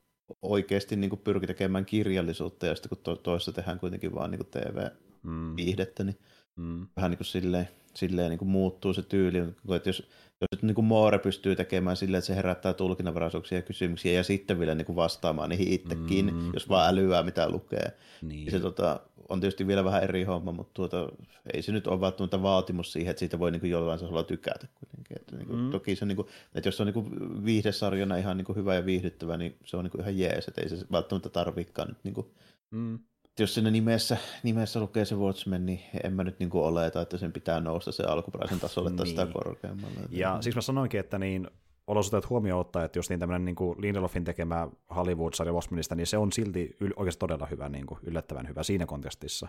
oikeasti 0.42 0.96
niin 0.96 1.10
kuin 1.10 1.20
pyrki 1.20 1.46
tekemään 1.46 1.84
kirjallisuutta, 1.84 2.66
ja 2.66 2.74
sitten 2.74 2.88
kun 2.88 2.98
to, 2.98 3.16
toissa 3.16 3.52
tehdään 3.52 3.78
kuitenkin 3.78 4.14
vaan 4.14 4.30
niin 4.30 4.46
TV-viihdettä, 4.50 6.04
niin 6.04 6.18
mm. 6.56 6.86
vähän 6.96 7.10
niin 7.10 7.18
kuin 7.18 7.26
silleen, 7.26 7.68
silleen 7.94 8.30
niin 8.30 8.38
kuin 8.38 8.48
muuttuu 8.48 8.94
se 8.94 9.02
tyyli. 9.02 9.38
Että 9.76 9.88
jos, 9.88 10.08
jos 10.40 10.62
niin 10.62 10.74
kuin 10.74 10.84
Moore 10.84 11.18
pystyy 11.18 11.56
tekemään 11.56 11.96
silleen, 11.96 12.18
että 12.18 12.26
se 12.26 12.36
herättää 12.36 12.72
tulkinnanvaraisuuksia 12.72 13.58
ja 13.58 13.62
kysymyksiä, 13.62 14.12
ja 14.12 14.22
sitten 14.22 14.58
vielä 14.58 14.74
niin 14.74 14.86
kuin 14.86 14.96
vastaamaan 14.96 15.50
niihin 15.50 15.68
itsekin, 15.68 16.34
mm. 16.34 16.50
jos 16.54 16.68
vaan 16.68 16.88
älyää, 16.88 17.22
mitä 17.22 17.50
lukee. 17.50 17.96
Niin. 18.22 18.50
se 18.50 18.60
tota, 18.60 19.00
on 19.32 19.40
tietysti 19.40 19.66
vielä 19.66 19.84
vähän 19.84 20.02
eri 20.02 20.24
homma, 20.24 20.52
mutta 20.52 20.74
tuota, 20.74 21.08
ei 21.54 21.62
se 21.62 21.72
nyt 21.72 21.86
ole 21.86 22.00
välttämättä 22.00 22.42
vaatimus 22.42 22.92
siihen, 22.92 23.10
että 23.10 23.18
siitä 23.18 23.38
voi 23.38 23.50
niin 23.50 23.60
kuin 23.60 23.70
jollain 23.70 24.00
tasolla 24.00 24.22
tykätä 24.22 24.66
kuitenkin. 24.74 25.16
Että 25.20 25.36
niin 25.36 25.46
kuin, 25.46 25.60
mm. 25.60 25.70
Toki 25.70 25.96
se, 25.96 26.06
niin 26.06 26.16
kuin, 26.16 26.28
että 26.54 26.68
jos 26.68 26.76
se 26.76 26.82
on 26.82 26.86
niin 26.86 26.94
kuin 26.94 27.44
viihdesarjana 27.44 28.16
ihan 28.16 28.36
niin 28.36 28.44
kuin 28.44 28.56
hyvä 28.56 28.74
ja 28.74 28.86
viihdyttävä, 28.86 29.36
niin 29.36 29.56
se 29.64 29.76
on 29.76 29.84
niin 29.84 29.90
kuin 29.90 30.00
ihan 30.00 30.18
jees, 30.18 30.48
että 30.48 30.60
ei 30.60 30.68
se 30.68 30.76
välttämättä 30.92 31.28
tarvikaan 31.28 31.88
nyt 31.88 31.98
niin 32.04 32.14
kuin, 32.14 32.26
mm. 32.70 32.98
Jos 33.38 33.54
sinne 33.54 33.70
nimessä, 33.70 34.16
nimessä 34.42 34.80
lukee 34.80 35.04
se 35.04 35.14
Watchmen, 35.14 35.66
niin 35.66 35.80
en 36.04 36.12
mä 36.12 36.24
nyt 36.24 36.38
niin 36.38 36.50
kuin 36.50 36.64
oleta, 36.64 37.00
että 37.00 37.18
sen 37.18 37.32
pitää 37.32 37.60
nousta 37.60 37.92
se 37.92 38.02
alkuperäisen 38.02 38.60
tasolle 38.60 38.90
tai 38.90 39.04
niin. 39.04 39.16
sitä 39.16 39.26
korkeammalle. 39.32 40.00
Ja 40.10 40.32
niin. 40.32 40.42
siksi 40.42 40.56
mä 40.56 40.60
sanoinkin, 40.60 41.00
että 41.00 41.18
niin 41.18 41.50
olosuhteet 41.92 42.30
huomioon 42.30 42.60
ottaa, 42.60 42.84
että 42.84 42.98
jos 42.98 43.08
niin 43.08 43.20
tämmöinen 43.20 43.44
niin 43.44 43.54
kuin 43.54 43.80
Lindelofin 43.80 44.24
tekemä 44.24 44.68
Hollywood-sarja 44.94 45.52
Watchmenista, 45.52 45.94
niin 45.94 46.06
se 46.06 46.18
on 46.18 46.32
silti 46.32 46.76
yl- 46.84 46.92
oikeasti 46.96 47.20
todella 47.20 47.46
hyvä, 47.46 47.68
niin 47.68 47.86
kuin, 47.86 48.00
yllättävän 48.02 48.48
hyvä 48.48 48.62
siinä 48.62 48.86
kontekstissa. 48.86 49.48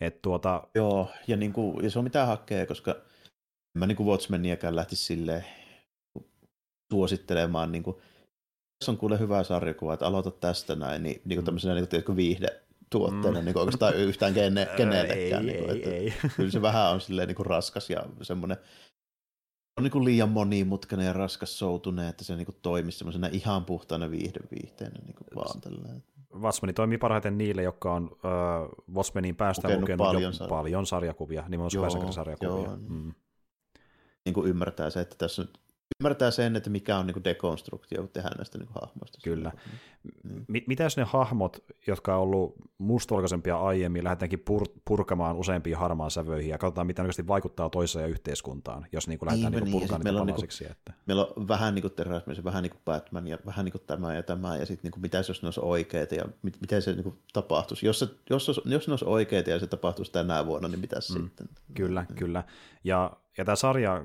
Et 0.00 0.22
tuota... 0.22 0.68
Joo, 0.74 1.08
ja, 1.26 1.36
niin 1.36 1.52
kuin, 1.52 1.84
ja 1.84 1.90
se 1.90 1.98
on 1.98 2.04
mitä 2.04 2.26
hakee, 2.26 2.66
koska 2.66 2.96
mä 3.78 3.86
niin 3.86 3.96
kuin 3.96 4.06
Watchmeniäkään 4.06 4.76
lähtisi 4.76 5.04
silleen 5.04 5.44
suosittelemaan, 6.92 7.72
niin 7.72 7.82
kuin, 7.82 7.96
jos 8.80 8.88
on 8.88 8.96
kuule 8.96 9.18
hyvä 9.18 9.44
sarjakuva, 9.44 9.94
että 9.94 10.06
aloita 10.06 10.30
tästä 10.30 10.74
näin, 10.74 11.02
niin, 11.02 11.22
niin 11.24 11.36
kuin 11.36 11.42
mm. 11.42 11.44
tämmöisenä 11.44 11.74
niin 11.74 12.04
kuin, 12.04 12.16
viihde 12.16 12.48
tuotteena 12.90 13.40
mm. 13.40 13.44
niin 13.44 13.58
oikeastaan 13.58 13.96
yhtään 13.96 14.34
kene, 14.34 14.68
kenellekään. 14.76 15.48
ei, 15.48 15.54
niin 15.54 15.64
kuin, 15.64 15.70
ei, 15.70 15.84
ei. 15.84 16.14
Kyllä 16.36 16.50
se 16.50 16.62
vähän 16.62 16.92
on 16.92 17.00
silleen 17.00 17.28
niin 17.28 17.36
kuin 17.36 17.46
raskas 17.46 17.90
ja 17.90 18.06
semmoinen 18.22 18.56
on 19.76 19.84
niin 19.84 19.90
kuin 19.90 20.04
liian 20.04 20.28
monimutkainen 20.28 21.06
ja 21.06 21.12
raskas 21.12 21.58
soutuneen, 21.58 22.08
että 22.08 22.24
se 22.24 22.36
niin 22.36 22.46
kuin 22.46 22.56
toimisi 22.62 22.98
semmoisena 22.98 23.28
ihan 23.32 23.64
puhtaana 23.64 24.10
viihdeviihteenä 24.10 24.98
niin 25.04 25.14
kuin 25.14 25.26
vaan. 25.34 26.02
Watchmeni 26.40 26.72
toimii 26.72 26.98
parhaiten 26.98 27.38
niille, 27.38 27.62
jotka 27.62 27.94
on 27.94 28.04
uh, 28.04 28.94
Watchmenin 28.94 29.36
päästä 29.36 29.68
lukenut, 29.68 29.80
lukenut 29.80 30.06
paljon, 30.06 30.22
jo 30.22 30.32
sarja. 30.32 30.48
paljon 30.48 30.86
sarjakuvia, 30.86 31.44
nimenomaan 31.48 32.12
sarjakuvia. 32.12 32.54
Joo, 32.54 32.76
mm. 32.88 33.14
niin 34.24 34.34
kuin 34.34 34.48
ymmärtää 34.48 34.90
se, 34.90 35.00
että 35.00 35.16
tässä 35.18 35.42
nyt 35.42 35.58
ymmärtää 36.00 36.30
sen, 36.30 36.56
että 36.56 36.70
mikä 36.70 36.98
on 36.98 37.06
niin 37.06 37.24
dekonstruktio, 37.24 38.00
kun 38.00 38.08
tehdään 38.08 38.36
näistä 38.36 38.58
niin 38.58 38.68
hahmoista. 38.80 39.18
Kyllä. 39.24 39.52
Mm. 40.22 40.44
Mitä 40.66 40.82
jos 40.82 40.96
ne 40.96 41.04
hahmot, 41.04 41.64
jotka 41.86 42.16
on 42.16 42.22
ollut 42.22 42.54
mustavalkoisempia 42.78 43.56
aiemmin, 43.56 44.04
lähdetäänkin 44.04 44.44
pur- 44.50 44.80
purkamaan 44.84 45.36
useampia 45.36 45.78
harmaan 45.78 46.10
sävöihin 46.10 46.50
ja 46.50 46.58
katsotaan, 46.58 46.86
mitä 46.86 47.02
oikeasti 47.02 47.26
vaikuttaa 47.26 47.70
toiseen 47.70 48.02
ja 48.02 48.08
yhteiskuntaan, 48.08 48.86
jos 48.92 49.08
niin 49.08 49.18
kuin 49.18 49.26
lähdetään 49.26 49.52
niin, 49.52 49.64
niin, 49.64 49.72
purkamaan 49.72 50.04
niitä 50.04 50.18
palasiksi. 50.18 50.64
Niin 50.64 50.72
että... 50.72 50.92
Meillä 51.06 51.26
on 51.36 51.48
vähän 51.48 51.74
niin 51.74 51.82
kuin 51.82 51.92
Terrorismissa, 51.92 52.44
vähän 52.44 52.62
niin 52.62 52.70
kuin 52.70 52.82
Batman 52.84 53.26
ja 53.26 53.38
vähän 53.46 53.64
niin 53.64 53.72
kuin 53.72 53.82
tämä 53.86 54.14
ja 54.14 54.22
tämä, 54.22 54.56
ja 54.56 54.66
sitten 54.66 54.90
niin 54.90 55.02
mitä 55.02 55.18
jos 55.18 55.42
ne 55.42 55.46
olisi 55.46 55.60
oikeita 55.62 56.14
ja 56.14 56.24
mit, 56.42 56.60
miten 56.60 56.82
se 56.82 56.92
niin 56.92 57.04
kuin 57.04 57.18
tapahtuisi. 57.32 57.86
Jos, 57.86 57.98
se, 57.98 58.08
jos, 58.30 58.60
jos 58.64 58.88
ne 58.88 58.92
olisi 58.92 59.04
oikeita 59.04 59.50
ja 59.50 59.58
se 59.58 59.66
tapahtuisi 59.66 60.12
tänä 60.12 60.46
vuonna, 60.46 60.68
niin 60.68 60.80
mitä 60.80 60.96
mm. 60.96 61.02
sitten? 61.02 61.48
Kyllä, 61.74 62.06
kyllä. 62.16 62.44
Ja 62.84 63.16
ja 63.38 63.44
tämä 63.44 63.56
sarja, 63.56 64.04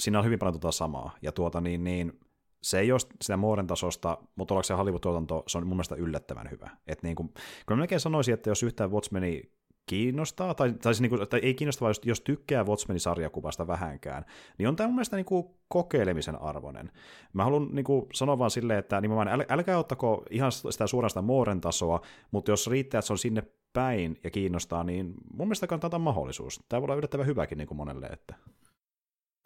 siinä 0.00 0.18
on 0.18 0.24
hyvin 0.24 0.38
paljon 0.38 0.60
tuota 0.60 0.72
samaa, 0.72 1.16
ja 1.22 1.32
tuota 1.32 1.60
niin, 1.60 1.84
niin 1.84 2.20
se 2.62 2.80
ei 2.80 2.92
ole 2.92 3.00
sitä 3.22 3.36
Mooren 3.36 3.66
tasosta, 3.66 4.18
mutta 4.36 4.54
ollaanko 4.54 4.66
se 4.66 4.74
Hollywood-tuotanto, 4.74 5.42
se 5.46 5.58
on 5.58 5.66
mun 5.66 5.76
mielestä 5.76 5.94
yllättävän 5.94 6.50
hyvä. 6.50 6.70
Et 6.86 7.02
niin 7.02 7.16
kuin, 7.16 7.34
kyllä 7.66 7.78
melkein 7.78 8.00
sanoisin, 8.00 8.34
että 8.34 8.50
jos 8.50 8.62
yhtään 8.62 8.92
Watchmeni 8.92 9.42
kiinnostaa, 9.86 10.54
tai, 10.54 10.72
tai, 10.72 10.94
siis 10.94 11.00
niin 11.00 11.10
kuin, 11.10 11.28
tai 11.28 11.40
ei 11.42 11.54
kiinnosta, 11.54 11.80
vaan 11.80 11.90
jos, 11.90 12.00
jos 12.04 12.20
tykkää 12.20 12.64
Watchmenin 12.64 13.00
sarjakuvasta 13.00 13.66
vähänkään, 13.66 14.24
niin 14.58 14.68
on 14.68 14.76
tämä 14.76 14.86
mun 14.86 14.94
mielestä 14.94 15.16
niin 15.16 15.26
kuin 15.26 15.46
kokeilemisen 15.68 16.42
arvoinen. 16.42 16.92
Mä 17.32 17.44
haluan 17.44 17.68
niin 17.72 17.84
kuin 17.84 18.06
sanoa 18.12 18.38
vaan 18.38 18.50
silleen, 18.50 18.78
että 18.78 19.00
nimenomaan 19.00 19.28
äl, 19.28 19.44
älkää 19.48 19.78
ottako 19.78 20.24
ihan 20.30 20.52
sitä 20.52 20.86
suoraan 20.86 21.10
sitä 21.10 21.22
Mooren 21.22 21.60
tasoa, 21.60 22.00
mutta 22.30 22.50
jos 22.50 22.66
riittää, 22.66 22.98
että 22.98 23.06
se 23.06 23.12
on 23.12 23.18
sinne 23.18 23.42
päin 23.76 24.18
ja 24.24 24.30
kiinnostaa, 24.30 24.84
niin 24.84 25.14
mun 25.32 25.46
mielestä 25.46 25.66
kannattaa 25.66 25.86
antaa 25.86 25.98
mahdollisuus. 25.98 26.60
Tämä 26.68 26.80
voi 26.80 26.86
olla 26.86 26.94
yllättävän 26.94 27.26
hyväkin 27.26 27.58
niin 27.58 27.68
kuin 27.68 27.78
monelle. 27.78 28.06
Että... 28.06 28.34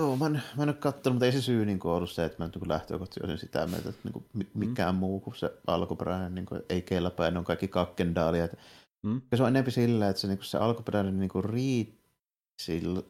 Joo, 0.03 0.17
mä 0.17 0.27
en, 0.27 0.43
mä 0.57 0.63
en 0.63 0.69
ole 0.69 0.77
katsonut, 0.77 1.15
mutta 1.15 1.27
ei 1.27 1.33
se 1.33 1.43
syy 1.43 1.67
niin 1.67 1.79
kuin 1.79 1.93
ollut 1.93 2.11
se, 2.11 2.25
että 2.25 2.39
mä 2.39 2.47
nyt 2.47 2.57
niin 2.57 2.69
lähtökohtaisesti 2.69 3.21
olisin 3.25 3.39
sitä 3.39 3.67
mieltä, 3.67 3.89
että 3.89 4.01
niin 4.05 4.13
kuin 4.13 4.25
mikään 4.55 4.95
mm. 4.95 4.99
muu 4.99 5.21
kuin 5.21 5.37
se 5.37 5.53
alkuperäinen 5.67 6.35
niin 6.35 6.47
kuin 6.47 6.63
ei 6.69 6.83
kelpaa, 6.83 7.31
ne 7.31 7.39
on 7.39 7.45
kaikki 7.45 7.69
kakkendaalia. 7.69 8.49
Mm. 9.03 9.23
se 9.35 9.43
on 9.43 9.49
enemmän 9.49 9.73
sillä, 9.73 10.09
että 10.09 10.21
se, 10.21 10.29
niin 10.29 10.39
kuin 10.39 10.47
se 10.47 10.59
alkuperäinen 10.59 11.19
niin 11.19 11.31
kuin 11.31 11.45
riitti 11.45 12.01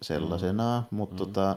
sellaisena, 0.02 0.80
mm. 0.90 0.96
mutta 0.96 1.14
mm. 1.14 1.18
Tota, 1.18 1.56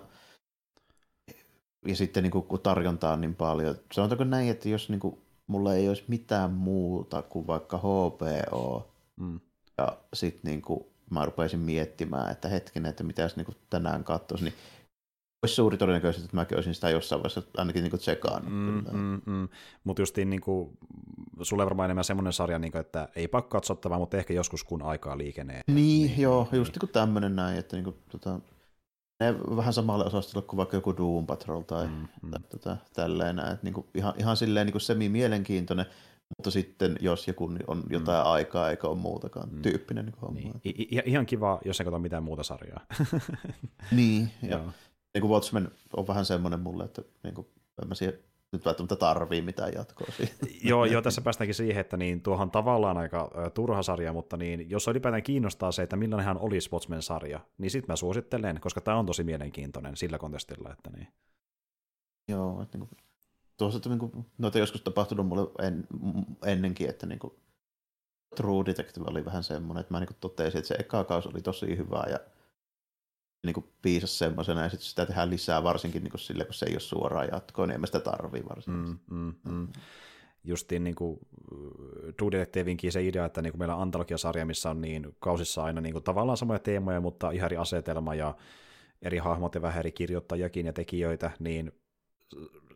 ja 1.88 1.96
sitten 1.96 2.24
niin 2.24 2.32
kuin, 2.32 2.44
kun 2.44 2.60
tarjontaa 2.60 3.14
on 3.14 3.22
niin 3.22 3.36
paljon. 3.36 3.76
Sanotaanko 3.94 4.24
näin, 4.24 4.50
että 4.50 4.70
jos 4.70 4.90
niin 4.90 5.00
kuin, 5.00 5.18
mulla 5.48 5.74
ei 5.74 5.90
olisi 5.90 6.04
mitään 6.08 6.52
muuta 6.52 7.22
kuin 7.22 7.48
vaikka 7.48 7.78
HPO, 7.78 8.92
mm 9.20 9.40
ja 9.78 9.98
sitten 10.14 10.42
niin 10.44 10.62
kuin 10.62 10.86
mä 11.10 11.26
rupesin 11.26 11.60
miettimään, 11.60 12.32
että 12.32 12.48
hetkinen, 12.48 12.90
että 12.90 13.04
mitäs 13.04 13.36
niin 13.36 13.46
kuin 13.46 13.58
tänään 13.70 14.04
katsoisi, 14.04 14.44
niin 14.44 14.54
olisi 15.44 15.56
suuri 15.56 15.78
todennäköisesti, 15.78 16.26
että 16.26 16.36
mäkin 16.36 16.58
olisin 16.58 16.76
sitä 16.76 16.90
jossain 16.90 17.20
vaiheessa 17.20 17.42
ainakin 17.58 17.84
niin 17.84 18.00
tsekannut. 18.00 18.54
Mm, 18.54 19.00
mm, 19.00 19.22
mm. 19.26 19.50
Mutta 19.84 20.02
justiin 20.02 20.30
niin 20.30 20.42
kuin, 20.42 20.78
sulle 21.42 21.66
varmaan 21.66 21.88
enemmän 21.88 22.04
semmoinen 22.04 22.34
sarja, 22.34 22.60
niin 22.60 22.72
kuin, 22.72 22.80
että 22.80 23.10
ei 23.16 23.28
pakko 23.28 23.50
katsottavaa, 23.50 24.00
mutta 24.00 24.18
ehkä 24.18 24.34
joskus 24.34 24.64
kun 24.64 24.82
aikaa 24.82 25.18
liikenee. 25.18 25.62
Niin, 25.68 25.76
niin 25.76 26.22
joo, 26.22 26.48
niin, 26.52 26.60
just 26.60 26.78
niin 26.82 26.90
tämmöinen 26.90 27.36
näin, 27.36 27.58
että 27.58 27.76
niin 27.76 27.84
kuin, 27.84 27.96
tota, 28.12 28.40
ne 29.20 29.40
vähän 29.56 29.74
samalle 29.74 30.06
osastolle 30.06 30.48
kuin 30.48 30.58
vaikka 30.58 30.78
joku 30.78 30.98
Doom 30.98 31.28
Patrol 31.28 31.62
tai, 31.62 31.88
mm, 31.88 32.08
mm. 32.22 32.32
tai 32.32 32.40
tota, 32.50 32.78
tälleen 32.94 33.36
näin, 33.36 33.54
että 33.54 33.66
niin 33.66 33.74
kuin, 33.74 33.88
ihan, 33.96 34.14
ihan 34.18 34.38
silleen 34.38 34.66
niin 34.66 34.72
kuin 34.72 34.82
semi-mielenkiintoinen, 34.82 35.86
mutta 36.38 36.52
sitten 36.52 36.98
jos 37.02 37.28
joku 37.28 37.52
on 37.68 37.84
jotain 37.90 38.26
mm. 38.26 38.32
aikaa 38.32 38.70
eikä 38.70 38.88
ole 38.88 38.98
muutakaan 38.98 39.50
mm. 39.50 39.62
tyyppinen 39.62 40.06
niin 40.06 40.16
homma. 40.22 40.40
Niin. 40.40 40.62
I- 40.66 41.02
ihan 41.06 41.26
kiva, 41.26 41.60
jos 41.66 41.80
ei 41.80 41.84
katso 41.84 42.00
mitään 42.00 42.24
muuta 42.24 42.44
sarjaa. 42.44 42.86
niin, 43.92 44.32
ja 44.52 44.58
niin 45.14 45.22
kuin 45.22 45.32
Watchmen 45.32 45.72
on 45.98 46.08
vähän 46.08 46.26
semmoinen 46.26 46.60
mulle, 46.60 46.84
että 46.84 47.02
niin 47.24 47.36
kuin, 47.36 47.48
en 47.82 47.88
mä 47.88 47.96
siihen 47.96 48.20
nyt 48.52 48.66
välttämättä 48.66 48.96
tarvii 48.96 49.42
mitään 49.42 49.74
jatkoa 49.74 50.08
siihen. 50.18 50.36
joo, 50.70 50.86
joo, 50.86 51.02
tässä 51.02 51.22
päästäänkin 51.22 51.56
siihen, 51.56 51.82
että 51.82 51.98
niin, 51.98 52.22
tuohan 52.22 52.52
tavallaan 52.52 52.98
aika 52.98 53.32
turha 53.54 53.84
sarja, 53.84 54.14
mutta 54.14 54.38
niin, 54.38 54.70
jos 54.70 54.88
ylipäätään 54.88 55.24
kiinnostaa 55.24 55.72
se, 55.72 55.84
että 55.84 55.96
millainenhan 55.96 56.38
oli 56.38 56.62
Sportsman-sarja, 56.62 57.40
niin 57.58 57.72
sitten 57.72 57.94
mä 57.94 57.96
suosittelen, 57.96 58.60
koska 58.62 58.82
tämä 58.82 58.98
on 58.98 59.06
tosi 59.06 59.24
mielenkiintoinen 59.24 59.98
sillä 59.98 60.18
kontestilla, 60.18 60.72
että 60.72 60.90
niin. 60.90 61.08
Joo, 62.28 62.62
että 62.62 62.78
niin 62.78 62.88
kuin, 62.88 62.98
tuossa 63.58 63.78
että 63.78 63.90
niin 63.90 64.00
kuin, 64.00 64.26
noita 64.38 64.60
joskus 64.60 64.82
tapahtunut 64.82 65.28
mulle 65.28 65.68
en, 65.68 65.88
ennenkin, 66.46 66.90
että 66.90 67.06
niin 67.06 67.20
kuin, 67.20 67.34
True 68.36 68.66
Detective 68.66 69.06
oli 69.10 69.26
vähän 69.26 69.44
semmoinen, 69.44 69.82
että 69.82 69.94
mä 69.94 70.00
niin 70.00 70.08
kuin 70.08 70.18
totesin, 70.20 70.58
että 70.58 70.68
se 70.68 70.76
eka 70.80 71.04
kausi 71.04 71.30
oli 71.30 71.42
tosi 71.42 71.78
hyvä 71.78 72.04
ja 72.10 72.20
niin 73.46 73.54
kuin 73.54 73.66
piisasi 73.82 74.18
semmoisena 74.18 74.64
ja 74.64 74.70
sitten 74.70 74.88
sitä 74.88 75.06
tehdään 75.06 75.30
lisää 75.30 75.64
varsinkin 75.64 76.04
niin 76.04 76.12
kuin 76.12 76.22
sille, 76.22 76.46
kun 76.46 76.54
se 76.54 76.66
ei 76.66 76.74
ole 76.74 76.80
suoraan 76.80 77.28
jatkoa, 77.32 77.68
niin 77.68 77.76
en 77.76 77.82
mä 77.82 77.86
sitä 77.86 78.00
tarvii 78.00 78.44
varsinkin. 78.50 79.00
Mm, 79.10 79.18
mm, 79.18 79.34
mm. 79.52 79.68
Justiin 80.44 80.84
niin 80.84 80.96
kuin 80.96 81.20
True 82.18 82.32
Detectiveinkin 82.32 82.92
se 82.92 83.04
idea, 83.04 83.26
että 83.26 83.42
niin 83.42 83.52
kuin 83.52 83.60
meillä 83.60 83.76
on 83.76 83.82
antologiasarja, 83.82 84.46
missä 84.46 84.70
on 84.70 84.82
niin 84.82 85.16
kausissa 85.20 85.64
aina 85.64 85.82
niin 85.82 85.94
kuin 85.94 86.04
tavallaan 86.04 86.38
samoja 86.38 86.60
teemoja, 86.60 87.02
mutta 87.02 87.32
ihan 87.32 87.46
eri 87.46 87.58
asetelma 87.58 88.16
ja 88.16 88.36
eri 89.02 89.18
hahmot 89.18 89.56
ja 89.56 89.62
vähän 89.62 89.80
eri 89.80 89.92
kirjoittajakin 89.92 90.66
ja 90.66 90.74
tekijöitä, 90.74 91.32
niin 91.40 91.72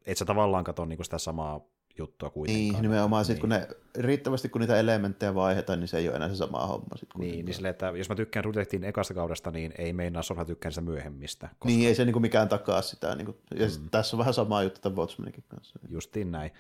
et 0.08 0.18
sä 0.18 0.26
tavallaan 0.26 0.64
katso 0.64 0.86
niin 0.86 0.98
kuin 0.98 1.06
sitä 1.06 1.18
samaa 1.18 1.62
juttua 1.98 2.30
kuitenkaan. 2.30 2.64
Niin, 2.74 2.82
nimenomaan 2.82 3.22
niin. 3.22 3.26
sit, 3.26 3.40
kun 3.40 3.50
ne, 3.50 3.68
riittävästi 3.98 4.50
kun 4.50 4.62
niitä 4.62 4.80
elementtejä 4.80 5.36
vaihdetaan, 5.36 5.80
niin 5.80 5.88
se 5.88 5.98
ei 5.98 6.08
ole 6.08 6.16
enää 6.16 6.30
se 6.30 6.36
sama 6.36 6.68
homma. 6.68 6.96
Sit, 6.96 7.10
niin, 7.18 7.46
niin 7.46 7.54
sille, 7.54 7.70
että 7.70 7.90
jos 7.96 8.10
mä 8.10 8.16
tykkään 8.16 8.44
Rudetin 8.46 8.84
ekasta 8.84 9.14
kaudesta, 9.14 9.52
niin 9.52 9.74
ei 9.78 9.94
meinaa 9.94 10.24
solla 10.24 10.46
tykkään 10.46 10.72
sitä 10.72 10.82
myöhemmistä. 10.82 11.48
Koska... 11.48 11.68
Niin, 11.68 11.88
ei 11.88 11.96
se 11.96 12.06
niinku 12.06 12.20
mikään 12.20 12.50
takaa 12.50 12.82
sitä. 12.82 13.16
Niinku, 13.16 13.38
ja 13.56 13.66
mm. 13.66 13.90
tässä 13.90 14.16
on 14.16 14.20
vähän 14.20 14.34
sama 14.34 14.64
juttu 14.64 14.82
tämän 14.82 14.98
Watchmenikin 14.98 15.44
kanssa. 15.48 15.80
Justiin 15.90 16.32
näin. 16.32 16.52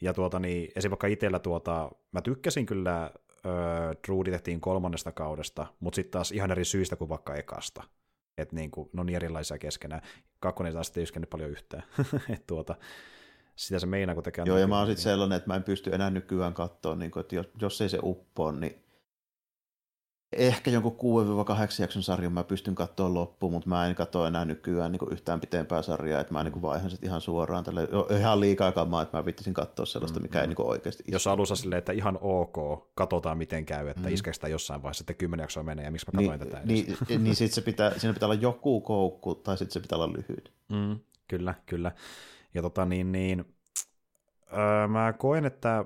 Ja 0.00 0.14
tuota, 0.14 0.38
niin, 0.38 0.62
esimerkiksi 0.62 0.90
vaikka 0.90 1.06
itsellä 1.06 1.38
tuota, 1.38 1.90
mä 2.12 2.22
tykkäsin 2.22 2.66
kyllä 2.66 3.04
äh, 3.04 3.10
True 4.06 4.24
Detectin 4.24 4.60
kolmannesta 4.60 5.12
kaudesta, 5.12 5.66
mutta 5.80 5.96
sitten 5.96 6.12
taas 6.12 6.32
ihan 6.32 6.50
eri 6.50 6.64
syistä 6.64 6.96
kuin 6.96 7.08
vaikka 7.08 7.34
ekasta. 7.34 7.82
Että 8.38 8.56
niin 8.56 8.70
kuin, 8.70 8.90
ne 8.92 9.00
on 9.00 9.06
niin 9.06 9.16
erilaisia 9.16 9.58
keskenään. 9.58 10.02
Kakkonen 10.40 10.72
taas 10.72 10.92
ei 10.96 11.02
yskännyt 11.02 11.30
paljon 11.30 11.50
yhtään. 11.50 11.82
Et 12.34 12.46
tuota, 12.46 12.74
sitä 13.56 13.78
se 13.78 13.86
meinaa, 13.86 14.14
kun 14.14 14.24
tekee. 14.24 14.44
Joo, 14.46 14.58
ja 14.58 14.66
mä 14.66 14.78
oon 14.78 14.86
sitten 14.86 15.02
sellainen, 15.02 15.36
että 15.36 15.48
mä 15.50 15.56
en 15.56 15.62
pysty 15.62 15.90
enää 15.94 16.10
nykyään 16.10 16.54
katsoa, 16.54 16.96
niin 16.96 17.10
kuin, 17.10 17.20
että 17.20 17.34
jos, 17.34 17.48
jos 17.60 17.80
ei 17.80 17.88
se 17.88 17.98
uppoa, 18.02 18.52
niin 18.52 18.82
ehkä 20.32 20.70
jonkun 20.70 20.96
6-8 21.78 21.82
jakson 21.82 22.02
sarjan 22.02 22.32
mä 22.32 22.44
pystyn 22.44 22.74
katsoa 22.74 23.14
loppuun, 23.14 23.52
mutta 23.52 23.68
mä 23.68 23.86
en 23.86 23.94
katso 23.94 24.26
enää 24.26 24.44
nykyään 24.44 24.92
niin 24.92 25.12
yhtään 25.12 25.40
pitempää 25.40 25.82
sarjaa, 25.82 26.20
että 26.20 26.32
mä 26.32 26.44
niin 26.44 26.62
vaihan 26.62 26.90
sitten 26.90 27.08
ihan 27.08 27.20
suoraan 27.20 27.64
tälle, 27.64 27.88
ihan 28.18 28.40
liikaa 28.40 28.72
kamaa, 28.72 29.02
että 29.02 29.16
mä 29.16 29.24
vittisin 29.24 29.54
katsoa 29.54 29.86
sellaista, 29.86 30.20
mikä 30.20 30.38
mm, 30.38 30.42
ei 30.42 30.46
niin 30.46 30.60
oikeasti 30.60 31.04
Jos 31.06 31.26
alussa 31.26 31.56
silleen, 31.56 31.78
että 31.78 31.92
ihan 31.92 32.18
ok, 32.20 32.56
katsotaan 32.94 33.38
miten 33.38 33.66
käy, 33.66 33.88
että 33.88 34.08
mm. 34.08 34.14
iskeekö 34.14 34.34
sitä 34.34 34.48
jossain 34.48 34.82
vaiheessa, 34.82 35.02
että 35.02 35.14
kymmenen 35.14 35.44
jaksoa 35.44 35.62
menee 35.62 35.84
ja 35.84 35.90
miksi 35.90 36.06
mä 36.06 36.18
katsoin 36.18 36.40
niin, 36.40 36.50
tätä 36.50 36.62
edes. 36.62 36.98
Niin, 37.08 37.24
niin 37.24 37.36
sitten 37.36 37.54
se 37.54 37.60
pitää, 37.60 37.98
siinä 37.98 38.14
pitää 38.14 38.26
olla 38.26 38.40
joku 38.40 38.80
koukku 38.80 39.34
tai 39.34 39.58
sitten 39.58 39.72
se 39.72 39.80
pitää 39.80 39.98
olla 39.98 40.12
lyhyt. 40.12 40.52
Mm, 40.68 40.98
kyllä, 41.28 41.54
kyllä. 41.66 41.92
Ja 42.54 42.62
tota 42.62 42.84
niin, 42.84 43.12
niin 43.12 43.44
öö, 44.52 44.88
mä 44.88 45.12
koen, 45.12 45.44
että 45.44 45.84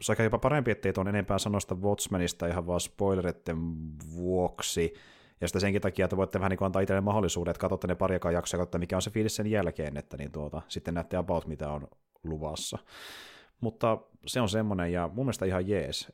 se 0.00 0.12
on 0.12 0.24
jopa 0.24 0.38
parempi, 0.38 0.70
ettei 0.70 0.92
tuon 0.92 1.08
enempää 1.08 1.38
sanoista 1.38 1.74
Watchmenista 1.74 2.46
ihan 2.46 2.66
vaan 2.66 2.80
spoileritten 2.80 3.58
vuoksi. 4.16 4.94
Ja 5.40 5.48
sitten 5.48 5.60
senkin 5.60 5.82
takia, 5.82 6.04
että 6.04 6.16
voitte 6.16 6.38
vähän 6.38 6.50
niin 6.50 6.64
antaa 6.64 6.82
itselle 6.82 7.00
mahdollisuuden, 7.00 7.50
että 7.50 7.60
katsotte 7.60 7.86
ne 7.86 7.94
pariakaan 7.94 8.34
jaksoa, 8.34 8.58
katsotte 8.58 8.78
mikä 8.78 8.96
on 8.96 9.02
se 9.02 9.10
fiilis 9.10 9.36
sen 9.36 9.46
jälkeen, 9.46 9.96
että 9.96 10.16
niin 10.16 10.32
tuota, 10.32 10.62
sitten 10.68 10.94
näette 10.94 11.16
about, 11.16 11.46
mitä 11.46 11.70
on 11.70 11.88
luvassa. 12.24 12.78
Mutta 13.60 13.98
se 14.26 14.40
on 14.40 14.48
semmoinen, 14.48 14.92
ja 14.92 15.08
mun 15.08 15.26
mielestä 15.26 15.46
ihan 15.46 15.68
jees. 15.68 16.12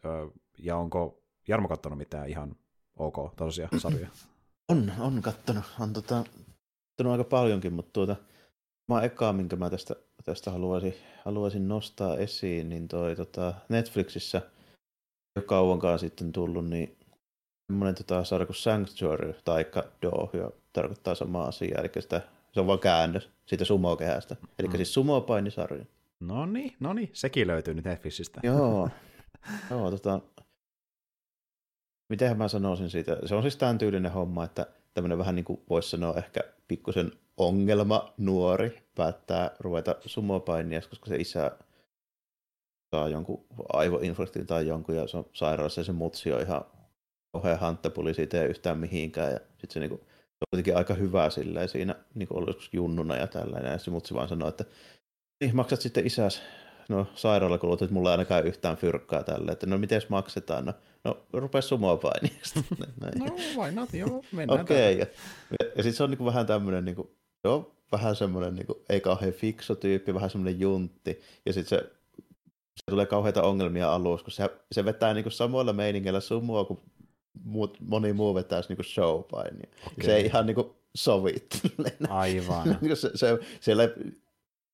Ja 0.59 0.77
onko 0.77 1.23
Jarmo 1.49 1.69
kattonut 1.69 1.99
mitään 1.99 2.29
ihan 2.29 2.57
ok 2.97 3.35
tosiaan 3.37 3.81
sarjoja? 3.81 4.09
On, 4.69 4.93
on 4.99 5.23
kattonut. 5.23 5.65
On 5.81 5.93
tota, 5.93 6.25
aika 7.11 7.25
paljonkin, 7.25 7.73
mutta 7.73 7.93
tuota, 7.93 8.17
mä 8.89 9.03
ekaa, 9.03 9.33
minkä 9.33 9.57
mä 9.57 9.71
tästä, 9.71 9.95
tästä 10.29 10.51
haluaisin, 10.51 10.95
haluaisin 11.25 11.69
nostaa 11.69 12.17
esiin, 12.17 12.69
niin 12.69 12.89
toi 12.89 13.17
tota, 13.17 13.55
Netflixissä 13.69 14.43
jo 15.37 15.43
kauankaan 15.43 15.99
sitten 15.99 16.33
tullut, 16.33 16.67
niin 16.67 16.97
semmoinen 17.67 17.95
tota, 17.95 18.25
sarja 18.25 18.47
kuin 18.47 18.57
Sanctuary, 18.57 19.35
taikka 19.45 19.85
Do, 20.03 20.31
jo 20.33 20.57
tarkoittaa 20.73 21.15
samaa 21.15 21.49
asiaa, 21.49 21.81
eli 21.81 21.91
sitä, 22.01 22.23
se 22.53 22.61
on 22.61 22.67
vaan 22.67 22.79
käännös 22.79 23.31
siitä 23.47 23.65
sumokehästä, 23.65 24.37
eli 24.59 24.69
mm. 24.69 24.77
siis 24.77 24.95
sumopainisarja. 24.95 25.85
No 26.21 26.47
niin, 26.47 26.77
no 26.81 26.93
niin, 26.93 27.11
sekin 27.13 27.47
löytyy 27.47 27.75
nyt 27.75 27.85
Netflixistä. 27.85 28.41
Joo, 28.43 28.89
joo 29.71 29.91
tota, 29.91 30.21
miten 32.09 32.39
mä 32.39 32.49
sanoisin 32.49 32.91
siitä, 32.91 33.17
se 33.27 33.35
on 33.35 33.43
siis 33.43 33.57
tämän 33.57 33.79
tyylinen 33.79 34.13
homma, 34.13 34.45
että 34.45 34.67
tämmöinen 34.95 35.19
vähän 35.19 35.35
niin 35.35 35.45
kuin 35.45 35.61
voisi 35.71 35.91
sanoa 35.91 36.15
ehkä 36.15 36.41
pikkusen 36.69 37.13
ongelma 37.37 38.15
nuori 38.19 38.83
päättää 38.95 39.51
ruveta 39.61 39.97
sumopainia, 40.07 40.81
koska 40.81 41.07
se 41.09 41.17
isä 41.17 41.51
saa 42.91 43.09
jonkun 43.09 43.45
aivoinfarktin 43.73 44.47
tai 44.47 44.67
jonkun 44.67 44.97
ja 44.97 45.07
se 45.07 45.17
on 45.17 45.27
sairaalassa 45.33 45.81
ja 45.81 45.85
se 45.85 45.93
mutsi 45.93 46.33
on 46.33 46.41
ihan 46.41 46.65
kauhean 47.33 47.59
hanttapuli 47.59 48.15
siitä 48.15 48.43
ei 48.43 48.49
yhtään 48.49 48.79
mihinkään 48.79 49.33
ja 49.33 49.39
sitten 49.49 49.71
se, 49.71 49.81
niinku, 49.81 49.97
se 49.97 50.45
on 50.45 50.49
kuitenkin 50.51 50.77
aika 50.77 50.95
hyvä 50.95 51.31
silleen 51.31 51.69
siinä 51.69 51.95
niinku 52.15 52.45
joskus 52.47 52.69
junnuna 52.73 53.17
ja 53.17 53.27
tällainen 53.27 53.73
ja 53.73 53.79
se 53.79 53.91
mutsi 53.91 54.15
vaan 54.15 54.29
sanoo, 54.29 54.49
että 54.49 54.65
niin 55.41 55.57
maksat 55.57 55.81
sitten 55.81 56.07
isäs. 56.07 56.43
No 56.89 57.07
sairaalakulut, 57.15 57.83
että 57.83 57.95
mulla 57.95 58.11
ei 58.11 58.13
ainakaan 58.13 58.47
yhtään 58.47 58.77
fyrkkaa 58.77 59.23
tälle, 59.23 59.53
että 59.53 59.67
no 59.67 59.79
miten 59.79 60.03
maksetaan, 60.09 60.65
no, 60.65 60.73
no 61.09 61.41
rupea 61.41 61.63
sumoa 61.63 61.97
painiasta. 61.97 62.61
no 63.19 63.37
why 63.57 63.73
not, 63.73 63.95
joo, 63.95 64.25
mennään 64.33 64.61
Okei, 64.61 64.95
okay, 64.95 65.15
ja, 65.61 65.67
ja 65.77 65.83
sitten 65.83 65.93
se 65.93 66.03
on 66.03 66.11
niinku 66.11 66.25
vähän 66.25 66.47
tämmöinen, 66.47 66.85
niinku, 66.85 67.11
joo, 67.45 67.73
vähän 67.93 68.17
semmoinen 68.17 68.55
niinku, 68.55 68.85
ei 68.89 69.01
kauhean 69.01 69.33
fikso 69.33 69.75
tyyppi, 69.75 70.15
vähän 70.15 70.31
semmoinen 70.31 70.61
juntti, 70.61 71.21
ja 71.47 71.53
sitten 71.53 71.79
se, 71.79 71.91
se 72.77 72.91
tulee 72.91 73.07
kauheita 73.07 73.43
ongelmia 73.43 73.93
alussa, 73.93 74.25
kun 74.25 74.33
se, 74.33 74.51
se 74.73 74.85
vetää 74.85 75.15
niinku 75.15 75.31
samoilla 75.31 75.73
meiningillä 75.73 76.21
sumua, 76.21 76.65
kuin 76.65 76.81
muut, 77.45 77.79
moni 77.81 78.13
muu 78.13 78.35
vetäisi 78.35 78.69
niinku 78.69 78.83
showpainia. 78.83 79.69
Okay. 79.87 80.05
Se 80.05 80.17
ei 80.17 80.27
ihan 80.27 80.47
niinku 80.47 80.77
sovi. 80.95 81.35
Aivan. 82.09 82.79
se, 82.95 83.11
se, 83.15 83.39
siellä 83.61 83.83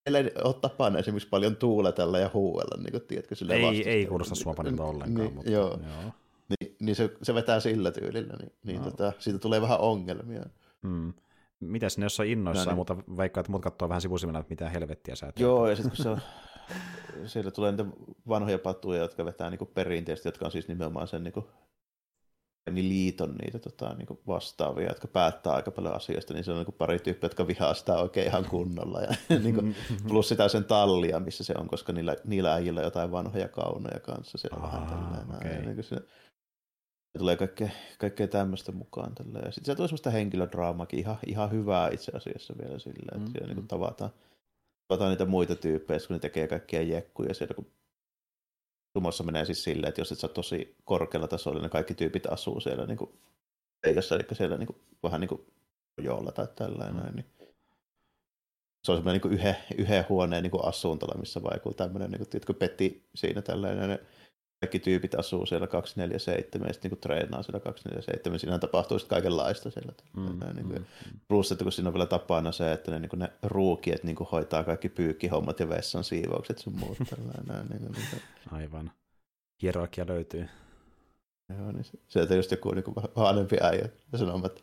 ei 0.06 0.30
ole 0.44 0.54
tapana 0.60 0.98
esimerkiksi 0.98 1.28
paljon 1.28 1.56
tuuletella 1.56 2.18
ja 2.18 2.30
huuella, 2.34 2.82
niin 2.82 2.90
kuin, 2.90 3.02
tiedätkö, 3.02 3.34
sille 3.34 3.54
Ei, 3.54 3.88
ei 3.88 4.06
kuulosta 4.06 4.34
suopanilta 4.34 4.82
niin, 4.82 4.90
ollenkaan. 4.90 5.26
Niin, 5.26 5.34
mutta, 5.34 5.50
joo. 5.50 5.68
joo. 5.68 6.12
Niin, 6.48 6.76
niin 6.80 6.96
se, 6.96 7.10
se, 7.22 7.34
vetää 7.34 7.60
sillä 7.60 7.90
tyylillä, 7.90 8.34
niin, 8.40 8.52
niin 8.64 8.82
no. 8.82 8.90
tota, 8.90 9.12
siitä 9.18 9.38
tulee 9.38 9.60
vähän 9.60 9.80
ongelmia. 9.80 10.42
Hmm. 10.82 11.12
Mitäs 11.60 11.98
ne 11.98 12.04
jossain 12.04 12.30
innoissaan, 12.30 12.66
no, 12.66 12.70
niin. 12.70 12.76
mutta 12.76 13.16
vaikka 13.16 13.40
että 13.40 13.50
muut 13.50 13.62
katsoo 13.62 13.88
vähän 13.88 14.00
sivusimena, 14.00 14.38
että 14.38 14.50
mitä 14.50 14.68
helvettiä 14.68 15.14
sä 15.14 15.32
Joo, 15.38 15.68
ja 15.68 15.76
sitten 15.76 15.90
kun 15.96 16.04
se 16.04 16.08
on, 16.08 16.20
siellä 17.32 17.50
tulee 17.50 17.72
niitä 17.72 17.86
vanhoja 18.28 18.58
patuja, 18.58 19.00
jotka 19.00 19.24
vetää 19.24 19.50
niin 19.50 19.68
perinteisesti, 19.74 20.28
jotka 20.28 20.44
on 20.44 20.52
siis 20.52 20.68
nimenomaan 20.68 21.08
sen 21.08 21.24
niin 21.24 21.44
niin 22.70 22.88
liiton 22.88 23.34
niitä 23.34 23.58
tota, 23.58 23.94
niin 23.94 24.18
vastaavia, 24.26 24.88
jotka 24.88 25.08
päättää 25.08 25.52
aika 25.52 25.70
paljon 25.70 25.94
asioista, 25.94 26.34
niin 26.34 26.44
se 26.44 26.52
on 26.52 26.64
niin 26.64 26.74
pari 26.78 26.98
tyyppiä, 26.98 27.26
jotka 27.26 27.46
vihaa 27.46 27.74
sitä 27.74 27.94
oikein 27.94 28.26
ihan 28.26 28.44
kunnolla. 28.44 29.00
Ja, 29.00 29.16
niin 29.38 29.54
kuin, 29.54 29.76
plus 30.08 30.28
sitä 30.28 30.48
sen 30.48 30.64
tallia, 30.64 31.20
missä 31.20 31.44
se 31.44 31.54
on, 31.58 31.68
koska 31.68 31.92
niillä, 31.92 32.16
niillä 32.24 32.54
äijillä 32.54 32.80
on 32.80 32.84
jotain 32.84 33.12
vanhoja 33.12 33.48
kaunoja 33.48 34.00
kanssa. 34.00 34.38
Siellä 34.38 34.58
Aha, 34.62 34.80
vähän 34.80 35.36
okay. 35.36 35.62
niin 35.62 35.74
kuin 35.74 35.84
se, 35.84 35.96
se 37.14 37.18
tulee 37.18 37.36
kaikkea, 37.36 37.68
kaikkea 37.98 38.28
tämmöistä 38.28 38.72
mukaan. 38.72 39.14
Tälleen. 39.14 39.44
Ja 39.44 39.52
sitten 39.52 39.72
se 39.72 39.76
tulee 39.76 39.88
semmoista 39.88 40.10
henkilödraamakin 40.10 40.98
ihan, 40.98 41.16
ihan 41.26 41.50
hyvää 41.50 41.90
itse 41.90 42.12
asiassa 42.14 42.54
vielä 42.58 42.78
silleen, 42.78 43.16
että 43.16 43.28
mm, 43.28 43.32
siellä 43.32 43.54
niin 43.54 43.68
tavataan, 43.68 44.10
tavataan 44.88 45.10
niitä 45.10 45.24
muita 45.24 45.56
tyyppejä, 45.56 45.98
kun 46.06 46.14
ne 46.14 46.18
tekee 46.18 46.48
kaikkia 46.48 46.82
jekkuja 46.82 47.34
siellä, 47.34 47.54
kun 47.54 47.66
Sumossa 48.96 49.24
menee 49.24 49.44
siis 49.44 49.64
silleen, 49.64 49.88
että 49.88 50.00
jos 50.00 50.12
et 50.12 50.18
sä 50.18 50.28
tosi 50.28 50.76
korkealla 50.84 51.28
tasolla, 51.28 51.60
niin 51.60 51.70
kaikki 51.70 51.94
tyypit 51.94 52.26
asuu 52.26 52.60
siellä 52.60 52.86
niin 52.86 52.98
kuin, 52.98 53.10
eikössä, 53.84 54.14
eli 54.14 54.24
siellä 54.32 54.56
niin 54.56 54.66
kuin, 54.66 54.78
vähän 55.02 55.20
niin 55.20 55.28
kuin 55.28 55.40
joolla 55.98 56.32
tai 56.32 56.48
tällainen. 56.56 57.04
Mm. 57.04 57.16
Niin. 57.16 57.26
Se 58.84 58.92
on 58.92 58.98
semmoinen 58.98 59.20
niin 59.24 59.32
yhden, 59.32 59.56
yhden 59.78 60.04
huoneen 60.08 60.42
niin 60.42 60.50
kuin 60.50 60.64
asuntola, 60.64 61.18
missä 61.18 61.42
vaikuu 61.42 61.74
tämmöinen, 61.74 62.10
niin 62.10 62.42
kuin, 62.46 62.56
peti 62.56 63.08
siinä 63.14 63.42
tällainen 63.42 63.98
kaikki 64.64 64.78
tyypit 64.78 65.14
asuu 65.14 65.46
siellä 65.46 65.66
247 65.66 66.68
ja 66.68 66.72
sitten 66.72 66.90
niin 66.90 67.00
treenaa 67.00 67.42
siellä 67.42 67.60
247. 67.60 68.38
Siinä 68.40 68.58
tapahtuu 68.58 68.98
sitten 68.98 69.16
kaikenlaista 69.16 69.70
siellä. 69.70 69.92
Mm, 70.16 70.54
niin 70.54 70.66
kuin, 70.66 70.78
mm, 70.78 71.20
plus, 71.28 71.52
että 71.52 71.64
kun 71.64 71.72
siinä 71.72 71.88
on 71.88 71.94
vielä 71.94 72.06
tapana 72.06 72.52
se, 72.52 72.72
että 72.72 72.90
ne, 72.90 72.98
niin 72.98 73.10
kuin 73.10 73.20
ne 73.20 73.32
ruukiet 73.42 74.04
niin 74.04 74.16
kuin 74.16 74.28
hoitaa 74.32 74.64
kaikki 74.64 74.88
pyykkihommat 74.88 75.60
ja 75.60 75.68
vessan 75.68 76.04
siivoukset 76.04 76.58
sun 76.58 76.78
muut. 76.78 76.98
Tällainen, 77.10 77.66
niin 77.66 77.80
kuin, 77.80 77.92
niin 77.92 78.06
kuin. 78.10 78.22
Aivan. 78.50 78.90
Hierarkia 79.62 80.06
löytyy. 80.08 80.48
Joo, 81.58 81.72
niin 81.72 81.84
sieltä 82.08 82.34
just 82.34 82.50
joku 82.50 82.70
niin 82.70 82.84
kuin 82.84 82.94
vanhempi 83.16 83.56
äijä 83.60 83.88
ja 84.12 84.18
sanoo, 84.18 84.46
että 84.46 84.60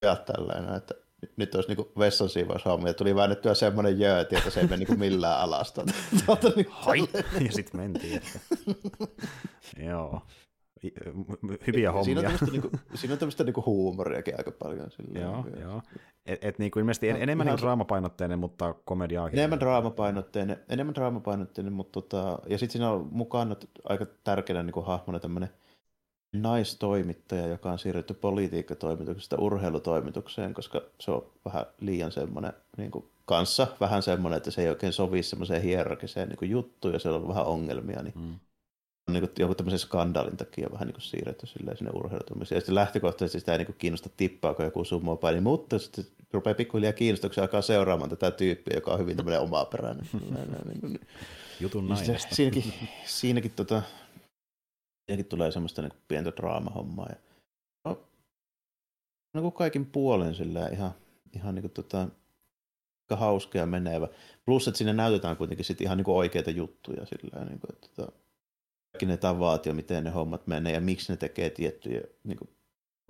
pojat 0.00 0.24
tällainen, 0.24 0.74
että 0.74 0.94
nyt 1.36 1.54
olisi 1.54 1.74
niin 1.74 1.86
vessan 1.98 2.28
siivoushommia, 2.28 2.88
ja 2.88 2.94
tuli 2.94 3.14
väännettyä 3.14 3.54
semmoinen 3.54 3.98
jööti, 3.98 4.36
että 4.36 4.50
se 4.50 4.60
ei 4.60 4.66
mene 4.66 4.84
niin 4.84 4.98
millään 4.98 5.40
alasta. 5.40 5.84
Tuota, 6.26 6.48
niin 6.56 6.66
Hai! 6.70 6.98
Ja 7.40 7.52
sitten 7.52 7.80
mentiin. 7.80 8.16
Että... 8.16 8.38
Joo. 9.88 10.22
Hyviä 11.66 11.92
hommia. 11.92 12.04
Siinä 12.04 12.20
on 12.20 12.24
tämmöistä, 12.24 12.46
niinku, 12.46 12.70
siinä 12.94 13.12
on 13.12 13.18
tämmöistä 13.18 13.44
niinku 13.44 13.62
huumoriakin 13.66 14.34
aika 14.38 14.50
paljon. 14.50 14.90
Sillä 14.90 15.20
joo, 15.20 15.46
joo. 15.60 15.82
Et, 16.26 16.44
et 16.44 16.58
niinku 16.58 16.78
ilmeisesti 16.78 17.08
en, 17.08 17.22
enemmän 17.22 17.46
niinku 17.46 17.62
draamapainotteinen, 17.62 18.38
mutta 18.38 18.74
komediaakin. 18.84 19.38
Enemmän 19.38 19.60
draamapainotteinen, 19.60 20.56
enemmän 20.68 20.94
draamapainotteinen 20.94 21.72
mutta 21.72 22.02
tota, 22.02 22.38
ja 22.46 22.58
sitten 22.58 22.72
siinä 22.72 22.90
on 22.90 23.08
mukana 23.10 23.56
aika 23.84 24.06
tärkeänä 24.24 24.62
niinku 24.62 24.82
hahmona 24.82 25.20
tämmöinen 25.20 25.50
naistoimittaja, 26.32 27.46
joka 27.46 27.72
on 27.72 27.78
siirretty 27.78 28.14
politiikkatoimituksesta 28.14 29.36
urheilutoimitukseen, 29.36 30.54
koska 30.54 30.82
se 31.00 31.10
on 31.10 31.26
vähän 31.44 31.66
liian 31.80 32.12
semmoinen 32.12 32.52
niin 32.76 32.90
kuin 32.90 33.04
kanssa 33.24 33.66
vähän 33.80 34.02
semmoinen, 34.02 34.36
että 34.36 34.50
se 34.50 34.62
ei 34.62 34.68
oikein 34.68 34.92
sovi 34.92 35.22
semmoiseen 35.22 35.62
hierarkiseen 35.62 36.28
niin 36.28 36.50
juttuun 36.50 36.94
ja 36.94 37.00
siellä 37.00 37.18
on 37.18 37.28
vähän 37.28 37.46
ongelmia, 37.46 38.02
niin 38.02 38.14
mm. 38.16 38.34
on 39.08 39.14
niin 39.14 39.28
joku 39.38 39.54
tämmöisen 39.54 39.78
skandaalin 39.78 40.36
takia 40.36 40.68
vähän 40.72 40.88
niin 40.88 41.00
siirretty 41.00 41.46
sinne 41.46 41.90
urheilutoimiseen. 41.94 42.56
Ja 42.56 42.60
sitten 42.60 42.74
lähtökohtaisesti 42.74 43.40
sitä 43.40 43.52
ei 43.52 43.58
niin 43.58 43.74
kiinnosta 43.78 44.10
kun 44.54 44.64
joku 44.64 45.16
paini, 45.20 45.40
mutta 45.40 45.78
sitten 45.78 46.04
rupeaa 46.32 46.54
pikkuhiljaa 46.54 46.92
kiinnostuksia 46.92 47.44
alkaa 47.44 47.62
seuraamaan 47.62 48.10
tätä 48.10 48.30
tyyppiä, 48.30 48.76
joka 48.76 48.92
on 48.92 48.98
hyvin 48.98 49.16
tämmöinen 49.16 49.40
omaperäinen. 49.40 50.08
Niin 50.82 51.00
Jutun 51.60 51.88
nainen. 51.88 52.16
Siinäkin, 52.30 52.74
siinäkin 53.04 53.52
tota, 53.56 53.82
Siinäkin 55.12 55.30
tulee 55.30 55.52
semmoista 55.52 55.82
niin 55.82 55.92
pientä 56.08 56.32
draamahommaa. 56.36 57.06
Ja, 57.08 57.16
no, 57.84 58.04
no 59.34 59.40
kuin 59.42 59.52
kaikin 59.52 59.86
puolen 59.86 60.34
sillä 60.34 60.68
ihan, 60.68 60.92
ihan 61.32 61.54
niin 61.54 61.62
kuin, 61.62 61.72
tota, 61.72 62.00
aika 62.00 63.16
hauska 63.16 63.58
ja 63.58 63.66
menevä. 63.66 64.08
Plus, 64.44 64.68
että 64.68 64.78
siinä 64.78 64.92
näytetään 64.92 65.36
kuitenkin 65.36 65.64
sit 65.64 65.80
ihan 65.80 65.96
niin 65.96 66.04
kuin 66.04 66.16
oikeita 66.16 66.50
juttuja 66.50 67.06
sillä 67.06 67.44
niin 67.44 67.60
kuin, 67.60 67.72
että, 67.72 67.88
tota, 67.88 68.12
kaikki 68.92 69.06
ne 69.06 69.16
tavat 69.16 69.66
ja 69.66 69.74
miten 69.74 70.04
ne 70.04 70.10
hommat 70.10 70.46
menee 70.46 70.72
ja 70.72 70.80
miksi 70.80 71.12
ne 71.12 71.16
tekee 71.16 71.50
tiettyjä 71.50 72.00
niin 72.24 72.38
kuin, 72.38 72.50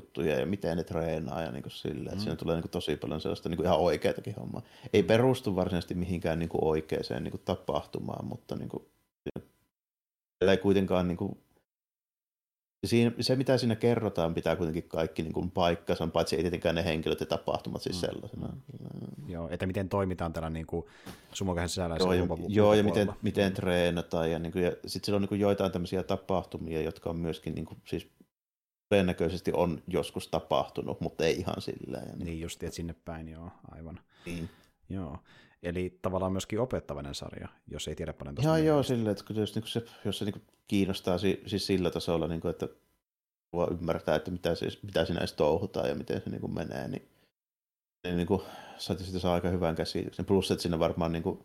juttuja 0.01 0.41
ja 0.41 0.47
miten 0.47 0.77
ne 0.77 0.85
treenaa 0.85 1.43
ja 1.43 1.53
niin 1.53 1.63
kuin 1.63 1.73
sillä. 1.73 2.11
Mm. 2.11 2.19
Siinä 2.19 2.37
tulee 2.37 2.57
niin 2.57 2.63
kuin, 2.63 2.71
tosi 2.71 2.97
paljon 2.97 3.21
sellaista 3.21 3.49
niin 3.49 3.57
kuin 3.57 3.67
ihan 3.67 3.81
oikeatakin 3.81 4.35
hommaa. 4.35 4.63
Ei 4.93 5.03
perustu 5.03 5.57
varsinaisesti 5.57 5.95
mihinkään 5.95 6.39
niin 6.39 6.49
kuin 6.49 6.65
oikeaan 6.65 7.25
niin 7.25 7.31
kuin, 7.31 7.43
tapahtumaan, 7.45 8.25
mutta 8.25 8.57
niin 8.57 8.69
kuin, 8.69 8.87
ei 10.41 10.57
kuitenkaan 10.57 11.09
niin 11.09 11.19
kuin, 11.19 11.39
Siinä, 12.87 13.13
se, 13.21 13.37
mitä 13.37 13.59
siinä 13.59 13.77
kerrotaan, 13.77 14.35
pitää 14.35 14.57
kuitenkin 14.57 14.89
kaikki 14.89 15.23
niin 15.23 15.33
kuin 15.33 15.51
paikkansa, 15.51 16.07
paitsi 16.07 16.37
ei 16.37 16.43
tietenkään 16.43 16.75
ne 16.75 16.85
henkilöt 16.85 17.21
ja 17.21 17.27
tapahtumat 17.27 17.83
siis 17.83 17.97
mm. 17.97 18.01
sellaisena. 18.01 18.57
Joo, 19.29 19.49
että 19.49 19.67
miten 19.67 19.89
toimitaan 19.89 20.33
tällä 20.33 20.51
niin 20.51 20.67
kuin 20.67 20.87
sumokähän 21.33 21.69
sisällä. 21.69 21.97
Joo, 21.99 22.13
ja, 22.13 22.27
joo, 22.49 22.75
ja 22.75 22.83
miten, 22.83 23.13
miten 23.23 23.53
treenataan. 23.53 24.31
Ja, 24.31 24.39
niin 24.39 24.53
kuin, 24.53 24.65
ja 24.65 24.71
sitten 24.71 25.07
siellä 25.07 25.17
on 25.17 25.23
niin 25.23 25.29
kuin 25.29 25.41
joitain 25.41 25.73
tämmöisiä 25.73 26.03
tapahtumia, 26.03 26.83
jotka 26.83 27.11
on 27.11 27.17
myöskin 27.17 27.55
niin 27.55 27.65
kuin, 27.65 27.79
siis 27.85 28.09
todennäköisesti 28.89 29.53
on 29.55 29.83
joskus 29.87 30.29
tapahtunut, 30.29 31.01
mutta 31.01 31.25
ei 31.25 31.39
ihan 31.39 31.61
sillä. 31.61 31.99
Ja 31.99 32.17
niin. 32.17 32.25
niin 32.25 32.41
just, 32.41 32.63
että 32.63 32.77
sinne 32.77 32.95
päin, 33.05 33.29
joo, 33.29 33.51
aivan. 33.71 34.01
Niin. 34.27 34.51
Joo. 34.89 35.19
Eli 35.63 35.99
tavallaan 36.03 36.33
myöskin 36.33 36.61
opettavainen 36.61 37.15
sarja, 37.15 37.49
jos 37.67 37.89
ei 37.89 37.95
tiedä 37.95 38.13
paljon 38.13 38.35
tuosta. 38.35 38.59
Joo, 38.59 38.67
joo, 38.67 38.83
silleen, 38.83 39.13
että 39.13 39.35
jos, 39.35 39.55
niin 39.55 39.67
se, 39.67 39.85
jos 40.05 40.19
se 40.19 40.25
niin 40.25 40.43
kiinnostaa 40.69 41.19
siis 41.19 41.67
sillä 41.67 41.91
tasolla, 41.91 42.29
niin 42.29 42.41
kuin, 42.41 42.51
että 42.51 42.69
voi 43.53 43.69
ymmärtää, 43.71 44.17
että 44.17 44.31
mitä, 44.31 44.55
siis, 44.55 44.83
mitä 44.83 45.05
siinä 45.05 45.21
edes 45.21 45.33
touhutaan 45.33 45.89
ja 45.89 45.95
miten 45.95 46.23
se 46.25 46.31
niin 46.31 46.41
kuin 46.41 46.55
menee, 46.55 46.89
niin, 46.89 47.09
niin, 48.05 48.17
niin 48.17 48.27
kuin, 48.27 48.43
siitä 48.79 49.19
saa 49.19 49.35
aika 49.35 49.49
hyvän 49.49 49.77
käsityksen. 49.77 50.27
Plus, 50.27 50.51
että 50.51 50.63
siinä 50.63 50.79
varmaan 50.79 51.13
niin 51.13 51.23
kuin, 51.23 51.45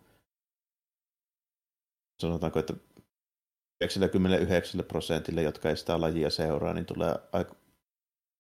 sanotaanko, 2.22 2.60
että 2.60 2.74
99 3.82 4.84
prosentille, 4.88 5.42
jotka 5.42 5.70
ei 5.70 5.78
sitä 5.78 6.02
lajia 6.02 6.30
seuraa, 6.30 6.74
niin 6.74 6.86
tulee 6.86 7.16
aika 7.32 7.56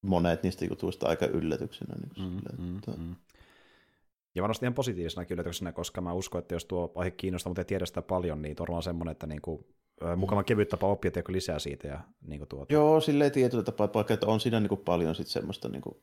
monet 0.02 0.44
niistä 0.44 0.66
jutuista 0.66 1.08
aika 1.08 1.26
yllätyksenä. 1.26 1.96
Niin 1.96 2.10
kuin 2.16 2.28
mm, 2.28 2.40
sille, 2.40 2.50
mm, 2.58 2.78
että... 2.78 2.92
mm. 2.92 3.16
Ja 4.38 4.42
varmasti 4.42 4.66
ihan 4.66 4.74
positiivisena 4.74 5.26
yllätyksenä, 5.30 5.72
koska 5.72 6.02
mä 6.02 6.14
uskon, 6.14 6.40
että 6.40 6.56
jos 6.56 6.66
tuo 6.66 6.92
aihe 6.96 7.12
kiinnostaa, 7.12 7.50
mutta 7.50 7.62
ei 7.62 7.66
tiedä 7.66 7.86
sitä 7.86 8.02
paljon, 8.02 8.42
niin 8.42 8.56
on 8.70 8.84
semmoinen, 8.84 9.12
että 9.12 9.28
niin 9.28 9.42
kuin, 9.42 9.66
mukava 10.16 10.44
kevyt 10.44 10.70
tapa 10.70 10.88
oppia, 10.88 11.08
että 11.10 11.24
lisää 11.28 11.60
siitä. 11.60 11.88
Ja, 11.88 12.00
niin 12.28 12.40
kuin 12.40 12.50
tuota. 12.50 12.74
Joo, 12.74 13.02
silleen 13.02 13.32
tietyllä 13.32 13.64
tapaa, 13.64 13.90
vaikka 13.94 14.14
että 14.14 14.28
on 14.28 14.40
siinä 14.40 14.60
niin 14.60 14.70
kuin 14.70 14.82
paljon 14.86 15.16
sit 15.16 15.28
semmoista, 15.28 15.70
niin 15.70 15.82
kuin, 15.82 15.96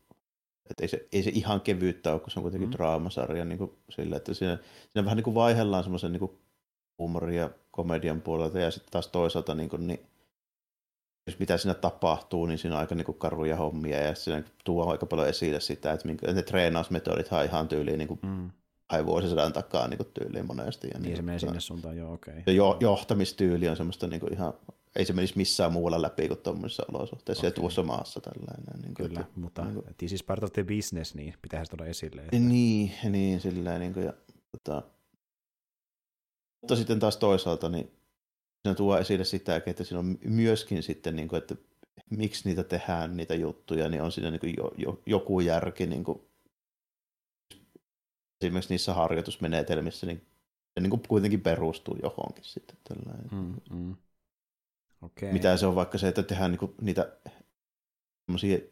että 0.70 0.84
ei 0.84 0.88
se, 0.88 1.08
ei 1.12 1.22
se 1.22 1.30
ihan 1.34 1.60
kevyyttä 1.60 2.12
ole, 2.12 2.20
kun 2.20 2.30
se 2.30 2.38
on 2.38 2.42
kuitenkin 2.42 2.68
mm. 2.68 2.72
draamasarja, 2.72 3.44
niin 3.44 3.58
kuin, 3.58 3.70
sille, 3.90 4.16
että 4.16 4.34
siinä, 4.34 4.58
siinä 4.92 5.04
vähän 5.04 5.16
niin 5.16 5.24
kuin 5.24 5.34
vaihdellaan 5.34 5.84
semmoisen 5.84 6.12
niin 6.12 7.34
ja 7.34 7.50
komedian 7.70 8.20
puolelta, 8.20 8.58
ja 8.58 8.70
sitten 8.70 8.92
taas 8.92 9.08
toisaalta 9.08 9.54
niin 9.54 9.68
kuin, 9.68 9.86
niin, 9.86 10.00
jos 11.26 11.38
mitä 11.38 11.56
siinä 11.56 11.74
tapahtuu, 11.74 12.46
niin 12.46 12.58
siinä 12.58 12.74
on 12.74 12.80
aika 12.80 12.94
niin 12.94 13.04
kuin 13.04 13.18
karuja 13.18 13.56
hommia, 13.56 14.00
ja 14.00 14.14
siinä 14.14 14.42
tuo 14.64 14.90
aika 14.90 15.06
paljon 15.06 15.28
esille 15.28 15.60
sitä, 15.60 15.92
että 15.92 16.06
minkä, 16.06 16.32
ne 16.32 16.42
treenausmetodit 16.42 17.32
on 17.32 17.44
ihan 17.44 17.68
tyyliin 17.68 17.98
niin 17.98 18.08
kuin, 18.08 18.20
mm 18.22 18.50
ai 18.88 19.06
vuosisadan 19.06 19.52
takaa 19.52 19.88
niin 19.88 20.00
tyyliin 20.14 20.46
monesti. 20.46 20.88
Ja 20.88 20.98
niin, 20.98 21.02
niin 21.02 21.16
se 21.16 21.22
menee 21.22 21.38
sinne 21.38 21.60
suuntaan, 21.60 21.96
joo 21.96 22.12
okei. 22.12 22.38
Okay. 22.38 22.54
jo, 22.54 22.76
johtamistyyli 22.80 23.68
on 23.68 23.76
semmoista 23.76 24.06
niin 24.06 24.32
ihan, 24.32 24.54
ei 24.96 25.04
se 25.04 25.12
menisi 25.12 25.36
missään 25.36 25.72
muualla 25.72 26.02
läpi 26.02 26.28
kuin 26.28 26.38
tuommoisissa 26.38 26.86
olosuhteissa 26.92 27.40
okay. 27.40 27.48
ja 27.48 27.52
tuossa 27.54 27.82
maassa 27.82 28.20
tällainen. 28.20 28.82
Niin 28.82 28.94
Kyllä, 28.94 29.20
että, 29.20 29.40
mutta 29.40 29.64
niin 29.64 29.74
kuin, 29.74 29.86
this 29.98 30.12
is 30.12 30.22
part 30.22 30.42
of 30.42 30.52
the 30.52 30.64
business, 30.64 31.14
niin 31.14 31.34
pitäisi 31.42 31.70
tuoda 31.70 31.90
esille. 31.90 32.22
Että... 32.22 32.36
Niin, 32.36 32.92
niin 33.08 33.40
silleen, 33.40 33.80
niin 33.80 33.94
kuin, 33.94 34.06
ja, 34.06 34.12
tota, 34.52 34.82
mutta 36.60 36.76
sitten 36.76 36.98
taas 36.98 37.16
toisaalta, 37.16 37.68
niin 37.68 37.92
siinä 38.64 38.74
tuo 38.74 38.98
esille 38.98 39.24
sitä, 39.24 39.56
että 39.66 39.84
siinä 39.84 39.98
on 39.98 40.18
myöskin 40.24 40.82
sitten, 40.82 41.16
niin 41.16 41.28
kuin, 41.28 41.38
että 41.38 41.54
miksi 42.10 42.48
niitä 42.48 42.64
tehdään, 42.64 43.16
niitä 43.16 43.34
juttuja, 43.34 43.88
niin 43.88 44.02
on 44.02 44.12
siinä 44.12 44.30
niin 44.30 44.40
kuin 44.40 44.54
jo, 44.56 44.72
jo, 44.76 45.02
joku 45.06 45.40
järki 45.40 45.86
niin 45.86 46.04
kuin 46.04 46.20
esimerkiksi 48.40 48.72
niissä 48.72 48.94
harjoitusmenetelmissä, 48.94 50.06
niin 50.06 50.26
se 50.74 50.80
niin 50.80 50.90
kuin 50.90 51.02
kuitenkin 51.08 51.40
perustuu 51.40 51.96
johonkin 52.02 52.44
sitten. 52.44 52.76
Mm, 53.32 53.54
mm. 53.70 53.96
Okay. 55.02 55.32
Mitä 55.32 55.56
se 55.56 55.66
on 55.66 55.74
vaikka 55.74 55.98
se, 55.98 56.08
että 56.08 56.22
tehdään 56.22 56.50
niin 56.50 56.58
kuin 56.58 56.74
niitä 56.80 57.16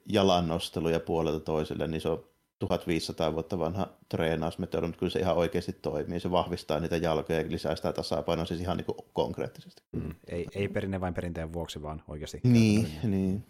jalannosteluja 0.08 1.00
puolelta 1.00 1.40
toiselle, 1.40 1.86
niin 1.86 2.00
se 2.00 2.08
on 2.08 2.31
1500 2.66 3.32
vuotta 3.32 3.58
vanha 3.58 3.88
treenausmetodi, 4.08 4.86
mutta 4.86 4.98
kyllä 4.98 5.12
se 5.12 5.18
ihan 5.18 5.36
oikeasti 5.36 5.72
toimii. 5.72 6.20
Se 6.20 6.30
vahvistaa 6.30 6.80
niitä 6.80 6.96
jalkoja 6.96 7.40
ja 7.40 7.50
lisää 7.50 7.76
sitä 7.76 7.92
tasapainoa 7.92 8.44
siis 8.46 8.60
ihan 8.60 8.76
niin 8.76 8.84
kuin 8.84 8.98
konkreettisesti. 9.12 9.82
Mm. 9.92 10.14
Ei, 10.26 10.46
ei 10.54 10.68
perinne 10.68 11.00
vain 11.00 11.14
perinteen 11.14 11.52
vuoksi, 11.52 11.82
vaan 11.82 12.02
oikeasti. 12.08 12.40
Niin, 12.44 12.88
niin 13.02 13.46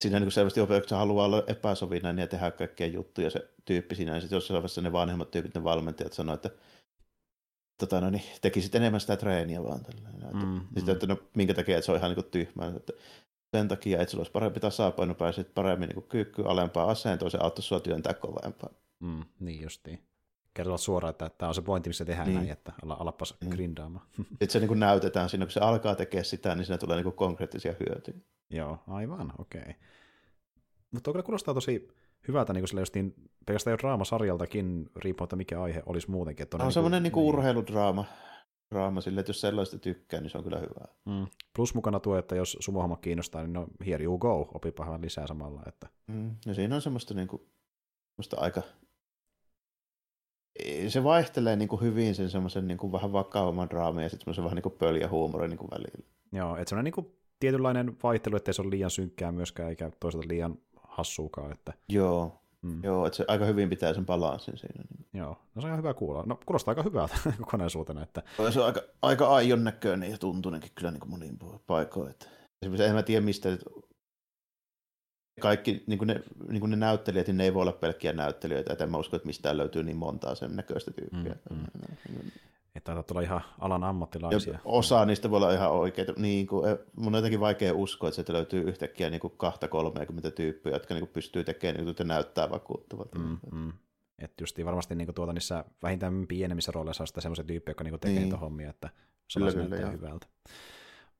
siinä 0.00 0.20
niin 0.20 0.32
selvästi 0.32 0.60
opetuksessa 0.60 0.96
haluaa 0.96 1.26
olla 1.26 1.44
epäsovinnainen 1.46 2.22
ja 2.22 2.26
tehdä 2.26 2.50
kaikkea 2.50 2.86
juttuja 2.86 3.30
se 3.30 3.50
tyyppi 3.64 3.94
siinä. 3.94 4.14
Ja 4.14 4.20
sitten 4.20 4.36
jossain 4.36 4.54
vaiheessa 4.54 4.80
ne 4.80 4.92
vanhemmat 4.92 5.30
tyypit, 5.30 5.54
ne 5.54 5.64
valmentajat 5.64 6.12
sanoo, 6.12 6.34
että 6.34 6.50
tota, 7.78 8.00
no 8.00 8.10
niin, 8.10 8.22
tekisit 8.40 8.74
enemmän 8.74 9.00
sitä 9.00 9.16
treeniä 9.16 9.62
vaan. 9.62 9.80
Tällainen. 9.82 10.48
Mm, 10.48 10.60
sitten, 10.60 10.84
mm. 10.84 10.90
että 10.90 11.06
no, 11.06 11.16
minkä 11.34 11.54
takia, 11.54 11.76
että 11.76 11.86
se 11.86 11.92
on 11.92 11.98
ihan 11.98 12.14
niin 12.14 12.30
tyhmää. 12.30 12.72
Että 12.76 12.92
sen 13.50 13.68
takia, 13.68 14.00
että 14.00 14.10
sulla 14.10 14.20
olisi 14.20 14.32
parempi 14.32 14.60
tasapaino, 14.60 15.14
pääsit 15.14 15.54
paremmin 15.54 15.88
niin 15.88 16.02
kyykky 16.02 16.42
alempaa 16.46 16.90
asentoon, 16.90 17.30
se 17.30 17.38
auttaisi 17.40 17.68
sua 17.68 17.80
työntää 17.80 18.14
kovempaa. 18.14 18.70
Mm, 19.00 19.24
niin 19.40 19.62
justiin. 19.62 19.98
Kertoa 20.54 20.78
suoraan, 20.78 21.10
että 21.10 21.30
tämä 21.38 21.48
on 21.48 21.54
se 21.54 21.62
pointti, 21.62 21.90
missä 21.90 22.04
tehdään 22.04 22.28
niin. 22.28 22.36
näin, 22.36 22.50
että 22.50 22.72
ala, 22.84 22.96
alapas 23.00 23.34
mm. 23.40 23.50
grindaamaan. 23.50 24.06
Sitten 24.28 24.50
se 24.50 24.60
niin 24.60 24.80
näytetään 24.80 25.28
siinä, 25.28 25.46
kun 25.46 25.52
se 25.52 25.60
alkaa 25.60 25.94
tekemään 25.94 26.24
sitä, 26.24 26.54
niin 26.54 26.66
siinä 26.66 26.78
tulee 26.78 27.02
niin 27.02 27.12
konkreettisia 27.12 27.74
hyötyjä. 27.80 28.18
Joo, 28.50 28.78
aivan, 28.88 29.32
okei. 29.38 29.60
Okay. 29.60 29.74
Mutta 30.90 31.12
kyllä 31.12 31.22
kuulostaa 31.22 31.54
tosi 31.54 31.88
hyvältä 32.28 32.52
niin 32.52 32.68
sille 32.68 32.80
justiin, 32.80 33.14
pelkästään 33.46 33.72
jo 33.72 33.78
draamasarjaltakin, 33.78 34.90
riippumatta 34.96 35.36
mikä 35.36 35.62
aihe 35.62 35.82
olisi 35.86 36.10
muutenkin. 36.10 36.42
Että 36.42 36.56
on, 36.56 36.60
on 36.60 36.66
niin 36.66 36.72
semmoinen 36.72 37.02
niin 37.02 37.16
urheiludraama, 37.16 38.04
draama 38.70 39.00
sille, 39.00 39.20
että 39.20 39.30
jos 39.30 39.40
sellaista 39.40 39.78
tykkää, 39.78 40.20
niin 40.20 40.30
se 40.30 40.38
on 40.38 40.44
kyllä 40.44 40.58
hyvä. 40.58 40.84
Mm. 41.04 41.26
Plus 41.56 41.74
mukana 41.74 42.00
tuo, 42.00 42.18
että 42.18 42.36
jos 42.36 42.56
sumohomma 42.60 42.96
kiinnostaa, 42.96 43.42
niin 43.42 43.52
no 43.52 43.66
here 43.86 44.04
you 44.04 44.18
go, 44.18 44.50
opipa 44.54 44.86
vähän 44.86 45.02
lisää 45.02 45.26
samalla. 45.26 45.62
Että... 45.66 45.88
Mm. 46.06 46.36
Ja 46.46 46.54
siinä 46.54 46.74
on 46.74 46.82
semmoista, 46.82 47.14
niin 47.14 47.28
kuin, 47.28 47.42
semmoista 48.10 48.36
aika, 48.40 48.62
se 50.88 51.04
vaihtelee 51.04 51.56
niin 51.56 51.68
kuin 51.68 51.80
hyvin 51.80 52.14
sen 52.14 52.30
semmoisen 52.30 52.68
niin 52.68 52.78
kuin 52.78 52.92
vähän 52.92 53.12
vakavamman 53.12 53.70
draaman 53.70 54.02
ja 54.02 54.08
sitten 54.08 54.24
semmoisen 54.24 54.44
vähän 54.44 54.56
niin 54.56 54.62
kuin 54.62 54.78
pöljä 54.78 55.08
huumorin 55.08 55.50
niin 55.50 55.58
kuin 55.58 55.70
välillä. 55.70 56.06
Joo, 56.32 56.56
että 56.56 56.68
semmoinen 56.68 56.84
niin 56.84 56.92
kuin 56.92 57.16
tietynlainen 57.40 57.96
vaihtelu, 58.02 58.36
ettei 58.36 58.54
se 58.54 58.62
ole 58.62 58.70
liian 58.70 58.90
synkkää 58.90 59.32
myöskään, 59.32 59.68
eikä 59.68 59.90
toisaalta 60.00 60.28
liian 60.28 60.58
hassuukaan. 60.76 61.52
Että... 61.52 61.72
Joo, 61.88 62.40
mm. 62.62 62.84
Joo 62.84 63.06
että 63.06 63.16
se 63.16 63.24
aika 63.28 63.44
hyvin 63.44 63.68
pitää 63.68 63.94
sen 63.94 64.06
balanssin 64.06 64.58
siinä. 64.58 64.84
Joo, 65.12 65.38
no 65.54 65.62
se 65.62 65.66
on 65.66 65.70
ihan 65.70 65.78
hyvä 65.78 65.94
kuulla. 65.94 66.22
No 66.26 66.38
kuulostaa 66.46 66.72
aika 66.72 66.82
hyvältä 66.82 67.14
kokonaisuutena. 67.38 68.02
Että... 68.02 68.22
Se 68.50 68.60
on 68.60 68.66
aika, 68.66 68.80
aika 69.02 69.28
aion 69.28 69.64
näköinen 69.64 70.10
ja 70.10 70.18
tuntunenkin 70.18 70.72
kyllä 70.74 70.90
niin 70.90 71.00
kuin 71.00 71.10
moniin 71.10 71.38
paikoin. 71.66 72.10
Että... 72.10 72.26
Esimerkiksi 72.62 72.88
en 72.88 72.94
mä 72.94 73.02
tiedä 73.02 73.24
mistä 73.24 73.48
kaikki 75.40 75.84
niin 75.86 75.98
kuin 75.98 76.08
ne, 76.08 76.22
niin 76.48 76.60
kuin 76.60 76.70
ne 76.70 76.76
näyttelijät, 76.76 77.26
niin 77.26 77.36
ne 77.36 77.44
ei 77.44 77.54
voi 77.54 77.62
olla 77.62 77.72
pelkkiä 77.72 78.12
näyttelijöitä, 78.12 78.72
että 78.72 78.84
en 78.84 78.90
mä 78.90 78.98
usko, 78.98 79.16
että 79.16 79.26
mistään 79.26 79.56
löytyy 79.56 79.82
niin 79.82 79.96
montaa 79.96 80.34
sen 80.34 80.56
näköistä 80.56 80.90
tyyppiä. 80.90 81.36
Mm, 81.50 81.56
mm. 81.56 82.30
Että 82.74 82.86
taitaa 82.86 83.02
tulla 83.02 83.20
ihan 83.20 83.40
alan 83.58 83.84
ammattilaisia. 83.84 84.52
Ja 84.52 84.58
osa 84.64 85.04
niistä 85.06 85.30
voi 85.30 85.36
olla 85.36 85.52
ihan 85.52 85.72
oikeita. 85.72 86.12
Niin 86.16 86.46
kuin, 86.46 86.78
mun 86.96 87.14
on 87.14 87.18
jotenkin 87.18 87.40
vaikea 87.40 87.74
uskoa, 87.74 88.08
että 88.08 88.14
sieltä 88.14 88.32
löytyy 88.32 88.62
yhtäkkiä 88.62 89.10
niin 89.10 89.20
kuin 89.20 89.32
kahta 89.36 89.68
30 89.68 90.30
tyyppiä, 90.30 90.72
jotka 90.72 90.94
niin 90.94 91.02
kuin 91.02 91.12
pystyy 91.12 91.44
tekemään 91.44 91.84
niin 91.84 91.96
kuin, 91.96 92.08
näyttää 92.08 92.50
vakuuttavalta. 92.50 93.18
Mm, 93.18 93.38
mm. 93.52 93.72
Että 94.18 94.42
justiin 94.42 94.66
varmasti 94.66 94.94
niin 94.94 95.06
kuin, 95.06 95.14
tuota, 95.14 95.32
niissä 95.32 95.64
vähintään 95.82 96.26
pienemmissä 96.28 96.72
rooleissa 96.72 97.02
on 97.02 97.06
sitten 97.06 97.22
semmoisia 97.22 97.44
tyyppejä, 97.44 97.70
jotka 97.70 97.84
niin 97.84 97.92
kuin, 97.92 98.00
tekee 98.00 98.14
niin. 98.14 98.22
niitä 98.22 98.36
hommia, 98.36 98.70
että 98.70 98.90
se 99.28 99.40
kyllä, 99.40 99.52
kyllä, 99.52 99.90
hyvältä. 99.90 100.26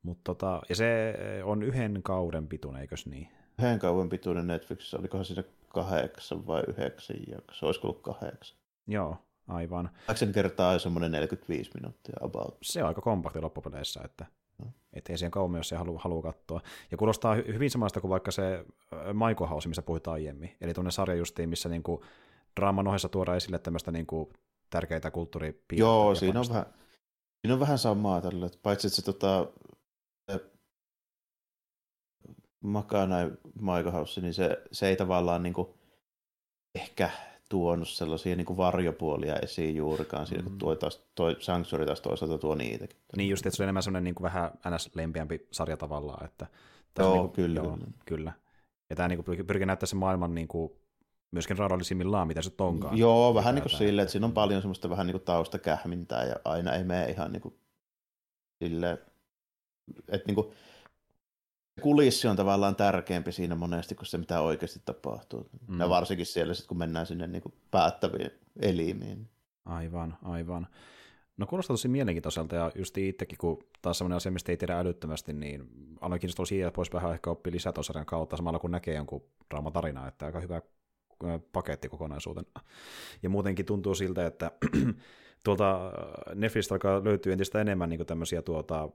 Mut, 0.03 0.19
tota, 0.25 0.61
ja 0.69 0.77
se 0.77 1.15
on 1.45 1.63
yhden 1.63 2.03
kauden 2.03 2.49
pituinen, 2.49 2.81
eikös 2.81 3.07
niin? 3.07 3.29
Yhden 3.59 3.79
kauden 3.79 4.09
pituinen 4.09 4.47
Netflixissä, 4.47 4.99
olikohan 4.99 5.25
siinä 5.25 5.45
kahdeksan 5.69 6.47
vai 6.47 6.63
yhdeksän 6.69 7.17
jaksoa, 7.29 7.67
olisiko 7.67 7.89
ollut 7.89 8.03
kahdeksan? 8.03 8.59
Joo, 8.87 9.17
aivan. 9.53 9.91
Kahdeksan 10.07 10.33
kertaa 10.33 10.73
on 10.73 10.81
semmoinen 10.81 11.13
45 11.13 11.71
minuuttia 11.75 12.17
about. 12.21 12.59
Se 12.63 12.83
on 12.83 12.89
aika 12.89 13.01
kompakti 13.01 13.41
loppupeleissä, 13.41 14.01
että 14.05 14.27
no. 14.59 14.73
ei 15.11 15.19
siihen 15.19 15.31
kauan, 15.31 15.57
jos 15.57 15.69
se 15.69 15.77
haluaa 15.77 16.03
halu 16.05 16.23
katsoa. 16.23 16.61
Ja 16.91 16.97
kuulostaa 16.97 17.35
hyvin 17.35 17.71
samasta 17.71 18.01
kuin 18.01 18.09
vaikka 18.09 18.31
se 18.31 18.65
Maiko 19.15 19.47
House, 19.47 19.69
missä 19.69 19.83
puhutaan 19.83 20.15
aiemmin. 20.15 20.57
Eli 20.61 20.75
tuonne 20.75 20.91
sarja 20.91 21.17
justiin, 21.17 21.49
missä 21.49 21.69
niinku 21.69 22.05
draaman 22.57 22.89
ohessa 22.89 23.09
tuodaan 23.09 23.37
esille 23.37 23.59
tämmöistä 23.59 23.91
niinku 23.91 24.33
tärkeitä 24.71 25.11
kulttuuripiirteitä. 25.11 25.81
Joo, 25.81 26.15
siinä 26.15 26.41
on, 26.41 26.47
vähän, 26.49 26.67
siinä 27.41 27.55
on 27.55 27.61
vähän 27.61 27.79
samaa 27.79 28.21
tällä, 28.21 28.49
paitsi 28.63 28.87
että 28.87 28.97
se, 28.97 29.05
tota, 29.05 29.47
se 30.31 30.45
Makana 32.61 33.17
Maiko 33.61 33.91
House, 33.91 34.21
niin 34.21 34.35
se, 34.35 34.63
se 34.73 34.89
ei 34.89 34.97
tavallaan 34.97 35.43
niinku 35.43 35.79
ehkä 36.75 37.11
tuonut 37.51 37.89
sellaisia 37.89 38.37
niin 38.37 38.47
kuin 38.47 38.57
varjopuolia 38.57 39.37
esiin 39.37 39.77
juurikaan 39.77 40.27
siinä, 40.27 40.43
mm. 40.43 40.49
kun 40.49 40.59
tuo, 40.59 40.77
taas, 40.77 41.03
toi 41.15 41.37
Sanctuary 41.41 41.87
taas 41.87 42.01
toisaalta 42.01 42.39
tuo 42.39 42.55
niitäkin. 42.55 42.97
Niin 43.17 43.31
just, 43.31 43.47
että 43.47 43.57
se 43.57 43.63
on 43.63 43.65
enemmän 43.65 43.83
sellainen 43.83 44.05
niin 44.05 44.15
kuin 44.15 44.25
vähän 44.25 44.51
ns-lempiämpi 44.69 45.47
sarja 45.53 45.77
tavallaan. 45.77 46.25
Että, 46.25 46.47
joo, 46.99 47.13
niin 47.13 47.21
kuin, 47.21 47.33
kyllä. 47.33 47.61
Joo, 47.61 47.79
kyllä. 48.07 48.33
Ja 48.91 48.97
tämä 48.97 49.09
niin 49.09 49.25
kuin, 49.25 49.47
pyrkii 49.47 49.67
näyttää 49.67 49.87
sen 49.87 49.99
maailman 49.99 50.35
niin 50.35 50.49
kuin, 50.49 50.73
myöskin 51.31 51.59
raadollisimmillaan, 51.59 52.29
mitä 52.29 52.43
se 52.43 52.51
onkaan. 52.59 52.99
Joo, 52.99 53.35
vähän 53.35 53.55
niin 53.55 53.63
kuin 53.63 53.79
silleen, 53.79 54.03
että 54.03 54.13
siinä 54.13 54.27
on 54.27 54.33
paljon 54.33 54.63
semmoista 54.63 54.91
vähän 54.91 55.07
niin 55.07 55.15
kuin 55.15 55.25
taustakähmintää 55.25 56.25
ja 56.25 56.37
aina 56.45 56.73
ei 56.73 56.85
mene 56.85 57.11
ihan 57.11 57.33
niin 57.33 57.43
kuin 57.43 57.55
silleen, 58.65 58.99
että 60.09 60.27
niin 60.27 60.35
kuin, 60.35 60.53
kulissi 61.81 62.29
on 62.29 62.37
tavallaan 62.37 62.77
tärkeämpi 62.77 63.33
siinä 63.33 63.55
monesti 63.55 63.95
kuin 63.95 64.07
se, 64.07 64.19
mitä 64.19 64.41
oikeasti 64.41 64.81
tapahtuu. 64.85 65.51
Mm. 65.69 65.81
Ja 65.81 65.89
varsinkin 65.89 66.27
siellä, 66.27 66.55
sit, 66.55 66.67
kun 66.67 66.79
mennään 66.79 67.07
sinne 67.07 67.27
niin 67.27 67.43
kuin 67.43 67.55
päättäviin 67.71 68.31
elimiin. 68.61 69.29
Aivan, 69.65 70.19
aivan. 70.23 70.67
No 71.37 71.47
kuulostaa 71.47 71.75
tosi 71.75 71.89
mielenkiintoiselta, 71.89 72.57
ja 72.57 72.73
just 72.75 72.99
itsekin, 72.99 73.39
kun 73.39 73.65
taas 73.83 73.99
sellainen 73.99 74.17
asia, 74.17 74.33
mistä 74.33 74.53
ei 74.53 74.57
tiedä 74.57 74.79
älyttömästi, 74.79 75.33
niin 75.33 75.69
aloin 76.01 76.21
kiinnostua 76.21 76.47
siitä, 76.47 76.69
että 76.69 76.77
voisi 76.77 76.93
vähän 76.93 77.13
ehkä 77.13 77.31
oppia 77.31 77.53
lisää 77.53 77.73
sarjan 77.81 78.07
kautta, 78.07 78.37
samalla 78.37 78.59
kun 78.59 78.71
näkee 78.71 78.95
jonkun 78.95 79.25
draamatarinaa, 79.51 80.09
että 80.09 80.27
aika 80.27 80.41
hyvä 80.41 80.61
paketti 81.53 81.89
kokonaisuutena. 81.89 82.63
Ja 83.23 83.31
muutenkin 83.31 83.67
tuntuu 83.67 83.95
siltä, 83.95 84.27
että 84.27 84.51
tuolta 85.43 85.93
Netflixistä 86.35 86.75
alkaa 86.75 87.05
löytyy 87.05 87.33
entistä 87.33 87.61
enemmän 87.61 87.89
niin 87.89 88.07
tämmöisiä 88.07 88.43
tuota, 88.43 88.89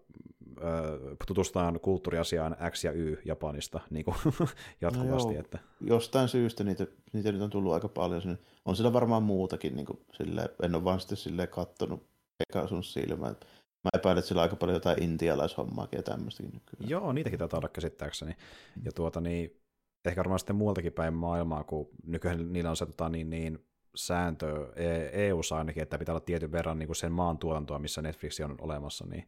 tutustutaan 1.28 1.80
kulttuuriasiaan 1.80 2.58
X 2.72 2.84
ja 2.84 2.92
Y 2.92 3.18
Japanista 3.26 3.80
niin 3.90 4.06
kuin 4.06 4.18
jatkuvasti. 4.82 5.28
No 5.28 5.34
joo, 5.34 5.40
että. 5.40 5.60
Jostain 5.82 6.28
syystä 6.28 6.64
niitä, 6.64 6.88
niitä 7.14 7.32
nyt 7.32 7.42
on 7.42 7.50
tullut 7.50 7.74
aika 7.74 7.88
paljon. 7.88 8.22
Sinne. 8.22 8.38
On 8.66 8.76
siellä 8.76 8.94
varmaan 8.94 9.24
muutakin, 9.24 9.76
niin 9.76 9.86
kuin, 9.86 10.00
silleen, 10.14 10.50
en 10.64 10.76
ole 10.76 10.84
vaan 10.84 11.00
sitten 11.00 11.18
silleen 11.18 11.50
kattonut 11.50 12.08
eikä 12.40 12.68
sun 12.68 12.84
silmään. 12.84 13.36
Mä 13.84 13.90
epäilen, 13.94 14.20
että 14.20 14.28
sillä 14.28 14.40
on 14.40 14.44
aika 14.44 14.56
paljon 14.56 14.76
jotain 14.76 15.04
intialaishommaakin 15.04 15.98
ja 15.98 16.04
tämmöistäkin 16.04 16.52
nykyään. 16.54 16.90
Joo, 16.90 17.14
niitäkin 17.14 17.40
taitaa 17.40 17.58
olla 17.58 17.70
käsittääkseni. 17.70 18.36
Ja 18.84 18.92
tuota, 18.92 19.22
niin, 19.22 19.62
ehkä 20.06 20.20
varmaan 20.20 20.40
sitten 20.40 20.56
muualtakin 20.56 20.94
päin 20.94 21.14
maailmaa, 21.14 21.64
kun 21.64 21.90
nykyään 22.06 22.54
niillä 22.54 22.70
on 22.70 22.78
se 22.78 22.86
tota, 22.86 23.10
niin, 23.10 23.30
niin, 23.30 23.66
sääntö 23.96 24.74
eu 25.12 25.40
e 25.40 25.56
ainakin, 25.58 25.84
että 25.84 25.98
pitää 25.98 26.14
olla 26.14 26.26
tietyn 26.26 26.52
verran 26.52 26.80
niin 26.80 26.88
kuin 26.88 26.96
sen 26.96 27.12
maan 27.12 27.38
tuotantoa, 27.38 27.80
missä 27.80 28.02
Netflix 28.02 28.40
on 28.40 28.56
olemassa, 28.62 29.06
niin 29.06 29.28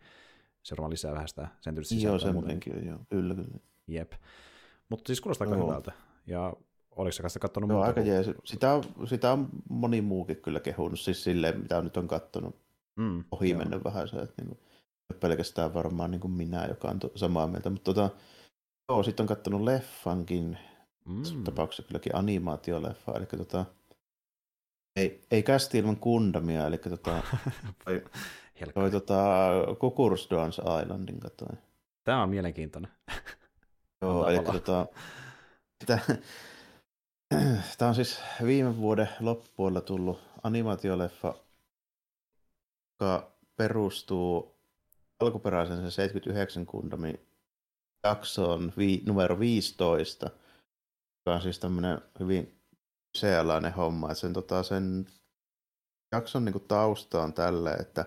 se 0.63 0.75
varmaan 0.75 0.91
lisää 0.91 1.13
vähän 1.13 1.27
sitä 1.27 1.47
sen 1.61 1.75
tyylistä 1.75 1.95
sisältöä. 1.95 2.11
Joo, 2.11 2.19
semmoinenkin, 2.19 2.87
joo. 2.87 2.99
Kyllä, 3.09 3.35
kyllä. 3.35 3.59
Jep. 3.87 4.11
Mutta 4.89 5.07
siis 5.07 5.21
kuulostaa 5.21 5.47
aika 5.47 5.63
hyvältä. 5.63 5.91
Ja 6.27 6.53
oliko 6.91 7.11
sä 7.11 7.21
kanssa 7.21 7.39
katsonut 7.39 7.69
Joo, 7.69 7.81
aika 7.81 8.01
jees. 8.01 8.31
Sitä, 8.43 8.73
on, 8.73 8.83
sitä 9.05 9.31
on 9.31 9.49
moni 9.69 10.01
muukin 10.01 10.37
kyllä 10.37 10.59
kehunut, 10.59 10.99
siis 10.99 11.23
silleen, 11.23 11.59
mitä 11.59 11.81
nyt 11.81 11.97
on 11.97 12.07
katsonut. 12.07 12.55
Mm, 12.95 13.23
ohi 13.31 13.49
joo. 13.49 13.59
mennyt 13.59 13.83
vähän 13.83 14.07
se, 14.07 14.17
että 14.17 14.41
niin 14.41 14.47
kuin, 14.47 14.59
pelkästään 15.19 15.73
varmaan 15.73 16.11
niin 16.11 16.21
kuin 16.21 16.31
minä, 16.31 16.65
joka 16.65 16.87
on 16.87 16.99
to, 16.99 17.11
samaa 17.15 17.47
mieltä. 17.47 17.69
Mutta 17.69 17.93
tota, 17.93 18.09
joo, 18.89 19.03
sitten 19.03 19.23
on 19.23 19.27
katsonut 19.27 19.61
leffankin, 19.61 20.57
mm. 21.05 21.43
tapauksessa 21.43 21.83
kylläkin 21.87 22.15
animaatioleffa, 22.15 23.11
eli 23.15 23.25
tota, 23.25 23.65
ei, 24.97 25.21
ei 25.31 25.43
kästi 25.43 25.77
ilman 25.77 25.97
kundamia, 25.97 26.67
eli 26.67 26.77
tota, 26.77 27.23
Toi 28.73 28.91
tota, 28.91 29.49
Kukursdance 29.79 30.61
Islandin 30.83 31.19
katoin. 31.19 31.57
Tämä 32.03 32.23
on 32.23 32.29
mielenkiintoinen. 32.29 32.91
Joo, 34.01 34.27
eli 34.27 34.43
tota, 34.43 34.85
tämä 35.85 35.99
on 37.89 37.95
siis 37.95 38.19
viime 38.43 38.77
vuoden 38.77 39.09
loppupuolella 39.19 39.81
tullut 39.81 40.19
animaatioleffa, 40.43 41.35
joka 42.99 43.31
perustuu 43.55 44.55
alkuperäisen 45.19 45.77
sen 45.77 45.91
79 45.91 46.65
kundamin 46.65 47.19
jaksoon 48.03 48.73
vi, 48.77 49.03
numero 49.05 49.39
15, 49.39 50.25
joka 50.25 51.35
on 51.35 51.41
siis 51.41 51.59
tämmöinen 51.59 52.01
hyvin 52.19 52.56
sealainen 53.17 53.73
homma. 53.73 54.13
Sen, 54.13 54.33
tota, 54.33 54.63
sen 54.63 55.07
jakson 56.11 56.45
niin 56.45 56.67
tausta 56.67 57.23
on 57.23 57.33
tälle, 57.33 57.71
että 57.71 58.05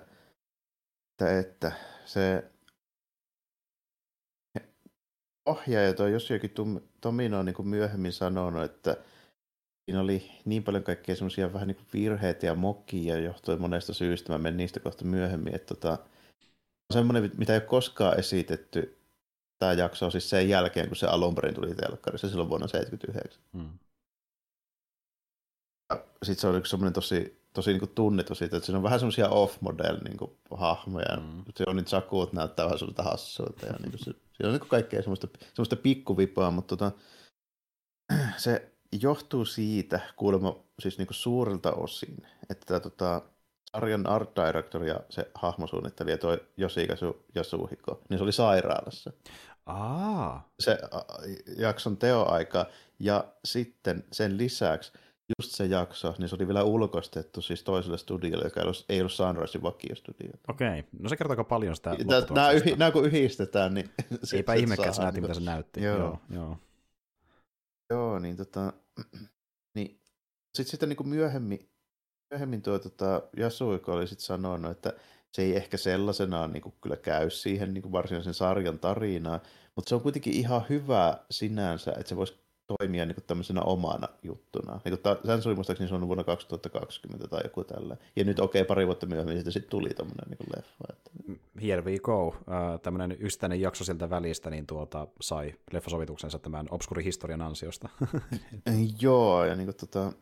että, 1.10 1.38
että 1.38 1.72
se 2.04 2.50
ohjaaja 5.46 5.94
toi 5.94 6.12
Josiokin 6.12 6.54
Tomino 7.00 7.38
on 7.38 7.46
niin 7.46 7.68
myöhemmin 7.68 8.12
sanonut, 8.12 8.64
että 8.64 8.96
siinä 9.84 10.00
oli 10.00 10.30
niin 10.44 10.64
paljon 10.64 10.84
kaikkea 10.84 11.16
semmoisia 11.16 11.52
vähän 11.52 11.68
niin 11.68 11.86
virheitä 11.92 12.46
ja 12.46 12.54
mokkia 12.54 13.18
johtuen 13.18 13.60
monesta 13.60 13.94
syystä. 13.94 14.32
Mä 14.32 14.38
menen 14.38 14.56
niistä 14.56 14.80
kohta 14.80 15.04
myöhemmin. 15.04 15.54
Että 15.54 15.74
tota, 15.74 15.98
semmoinen, 16.92 17.30
mitä 17.36 17.52
ei 17.52 17.56
ole 17.56 17.66
koskaan 17.66 18.18
esitetty 18.18 19.00
tämä 19.60 19.72
jakso 19.72 20.06
on 20.06 20.12
siis 20.12 20.30
sen 20.30 20.48
jälkeen, 20.48 20.88
kun 20.88 20.96
se 20.96 21.06
alun 21.06 21.34
perin 21.34 21.54
tuli 21.54 21.74
telkkarissa 21.74 22.28
silloin 22.28 22.48
vuonna 22.48 22.68
1979. 22.68 23.42
Hmm. 23.52 23.78
Sitten 26.22 26.40
se 26.40 26.48
oli 26.48 26.66
semmoinen 26.66 26.92
tosi 26.92 27.40
tosi 27.52 27.70
niin 27.70 27.80
kuin 27.80 27.94
tunnettu 27.94 28.34
siitä, 28.34 28.56
että 28.56 28.66
siinä 28.66 28.78
on 28.78 28.82
vähän 28.82 29.00
semmoisia 29.00 29.28
off-model 29.28 29.98
niin 30.04 30.16
kuin, 30.16 30.30
hahmoja. 30.50 31.16
Mm. 31.16 31.44
Se 31.56 31.64
on 31.66 31.76
niitä 31.76 31.90
sakuut 31.90 32.32
näyttää 32.32 32.64
vähän 32.64 32.78
semmoista 32.78 33.02
hassuilta. 33.02 33.66
Ja 33.66 33.72
niin 33.72 33.90
kuin, 33.90 33.98
se, 33.98 34.04
siinä 34.04 34.48
on 34.48 34.52
niin 34.52 34.60
kuin 34.60 34.68
kaikkea 34.68 35.02
semmoista, 35.02 35.28
semmoista 35.54 35.76
pikkuvipaa, 35.76 36.50
mutta 36.50 36.76
tota, 36.76 36.92
se 38.36 38.72
johtuu 39.02 39.44
siitä 39.44 40.00
kuulemma 40.16 40.56
siis 40.78 40.98
niin 40.98 41.06
kuin 41.06 41.14
suurilta 41.14 41.72
osin, 41.72 42.16
että 42.50 42.66
tämä 42.66 42.80
tota, 42.80 43.22
sarjan 43.72 44.06
art 44.06 44.30
director 44.36 44.84
ja 44.84 45.00
se 45.08 45.30
hahmosuunnittelija, 45.34 46.18
toi 46.18 46.40
Yoshikazu 46.58 47.24
Yasuhiko, 47.36 48.00
niin 48.08 48.18
se 48.18 48.24
oli 48.24 48.32
sairaalassa. 48.32 49.12
Aa. 49.66 50.52
Se 50.60 50.78
jakson 51.58 51.96
teoaika. 51.96 52.66
Ja 52.98 53.24
sitten 53.44 54.04
sen 54.12 54.38
lisäksi 54.38 54.92
just 55.38 55.54
se 55.54 55.66
jakso, 55.66 56.14
niin 56.18 56.28
se 56.28 56.34
oli 56.34 56.46
vielä 56.46 56.62
ulkoistettu 56.62 57.42
siis 57.42 57.62
toiselle 57.62 57.98
studiolle, 57.98 58.44
joka 58.44 58.60
ei 58.88 59.00
ollut 59.00 59.12
Sunrisein 59.12 59.62
vakiostudio. 59.62 60.30
Okei, 60.48 60.84
no 60.98 61.08
se 61.08 61.16
kertoo 61.16 61.44
paljon 61.44 61.76
sitä 61.76 61.96
Nämä, 62.34 62.50
yhi, 62.50 62.76
nämä 62.76 62.90
kun 62.90 63.04
yhdistetään, 63.04 63.74
niin... 63.74 63.90
Eipä 64.36 64.54
ihmekään, 64.54 64.94
se 64.94 65.02
näytti, 65.02 65.20
mitä 65.20 65.34
se 65.34 65.40
näytti. 65.40 65.82
Joo, 65.82 65.98
joo. 65.98 66.18
joo. 66.30 66.56
joo 67.90 68.18
niin 68.18 68.36
tota... 68.36 68.72
Niin, 69.74 70.00
sitten 70.54 70.70
sitten 70.70 70.88
niin 70.88 71.08
myöhemmin, 71.08 71.70
myöhemmin 72.30 72.62
tuo 72.62 72.78
tota, 72.78 73.22
Jasuiko 73.36 73.92
oli 73.92 74.06
sitten 74.06 74.26
sanonut, 74.26 74.70
että 74.70 74.92
se 75.32 75.42
ei 75.42 75.56
ehkä 75.56 75.76
sellaisenaan 75.76 76.52
niin 76.52 76.62
kuin 76.62 76.74
kyllä 76.80 76.96
käy 76.96 77.30
siihen 77.30 77.74
niin 77.74 77.82
kuin 77.82 77.92
varsinaisen 77.92 78.34
sarjan 78.34 78.78
tarinaan, 78.78 79.40
mutta 79.76 79.88
se 79.88 79.94
on 79.94 80.00
kuitenkin 80.00 80.32
ihan 80.32 80.64
hyvä 80.68 81.18
sinänsä, 81.30 81.90
että 81.90 82.08
se 82.08 82.16
voisi 82.16 82.38
toimia 82.78 83.06
niin 83.06 83.16
tämmöisenä 83.26 83.62
omana 83.62 84.08
juttuna. 84.22 84.80
Niin 84.84 84.98
kuin 84.98 85.16
sen 85.24 85.48
oli 85.48 85.54
muistaakseni 85.54 85.88
se 85.88 85.94
on 85.94 86.06
vuonna 86.06 86.24
2020 86.24 87.28
tai 87.28 87.40
joku 87.44 87.64
tällä. 87.64 87.96
Ja 88.16 88.24
nyt 88.24 88.40
okei, 88.40 88.62
okay, 88.62 88.66
pari 88.68 88.86
vuotta 88.86 89.06
myöhemmin 89.06 89.36
sitten 89.36 89.52
sit 89.52 89.68
tuli 89.68 89.88
tämmöinen 89.88 90.28
niin 90.28 90.50
leffa. 90.56 90.84
Että... 90.90 91.10
here 91.62 91.84
we 91.84 91.98
go, 91.98 92.26
uh, 92.26 92.34
tämmöinen 92.82 93.16
yksittäinen 93.20 93.60
jakso 93.60 93.84
sieltä 93.84 94.10
välistä, 94.10 94.50
niin 94.50 94.66
tuota, 94.66 95.06
sai 95.20 95.54
leffasovituksensa 95.72 96.38
tämän 96.38 96.66
Obscuri 96.70 97.04
historian 97.04 97.42
ansiosta. 97.42 97.88
Joo, 99.00 99.44
ja 99.44 99.56
niin 99.56 99.66
kuin, 99.66 99.76
tota, 99.76 100.12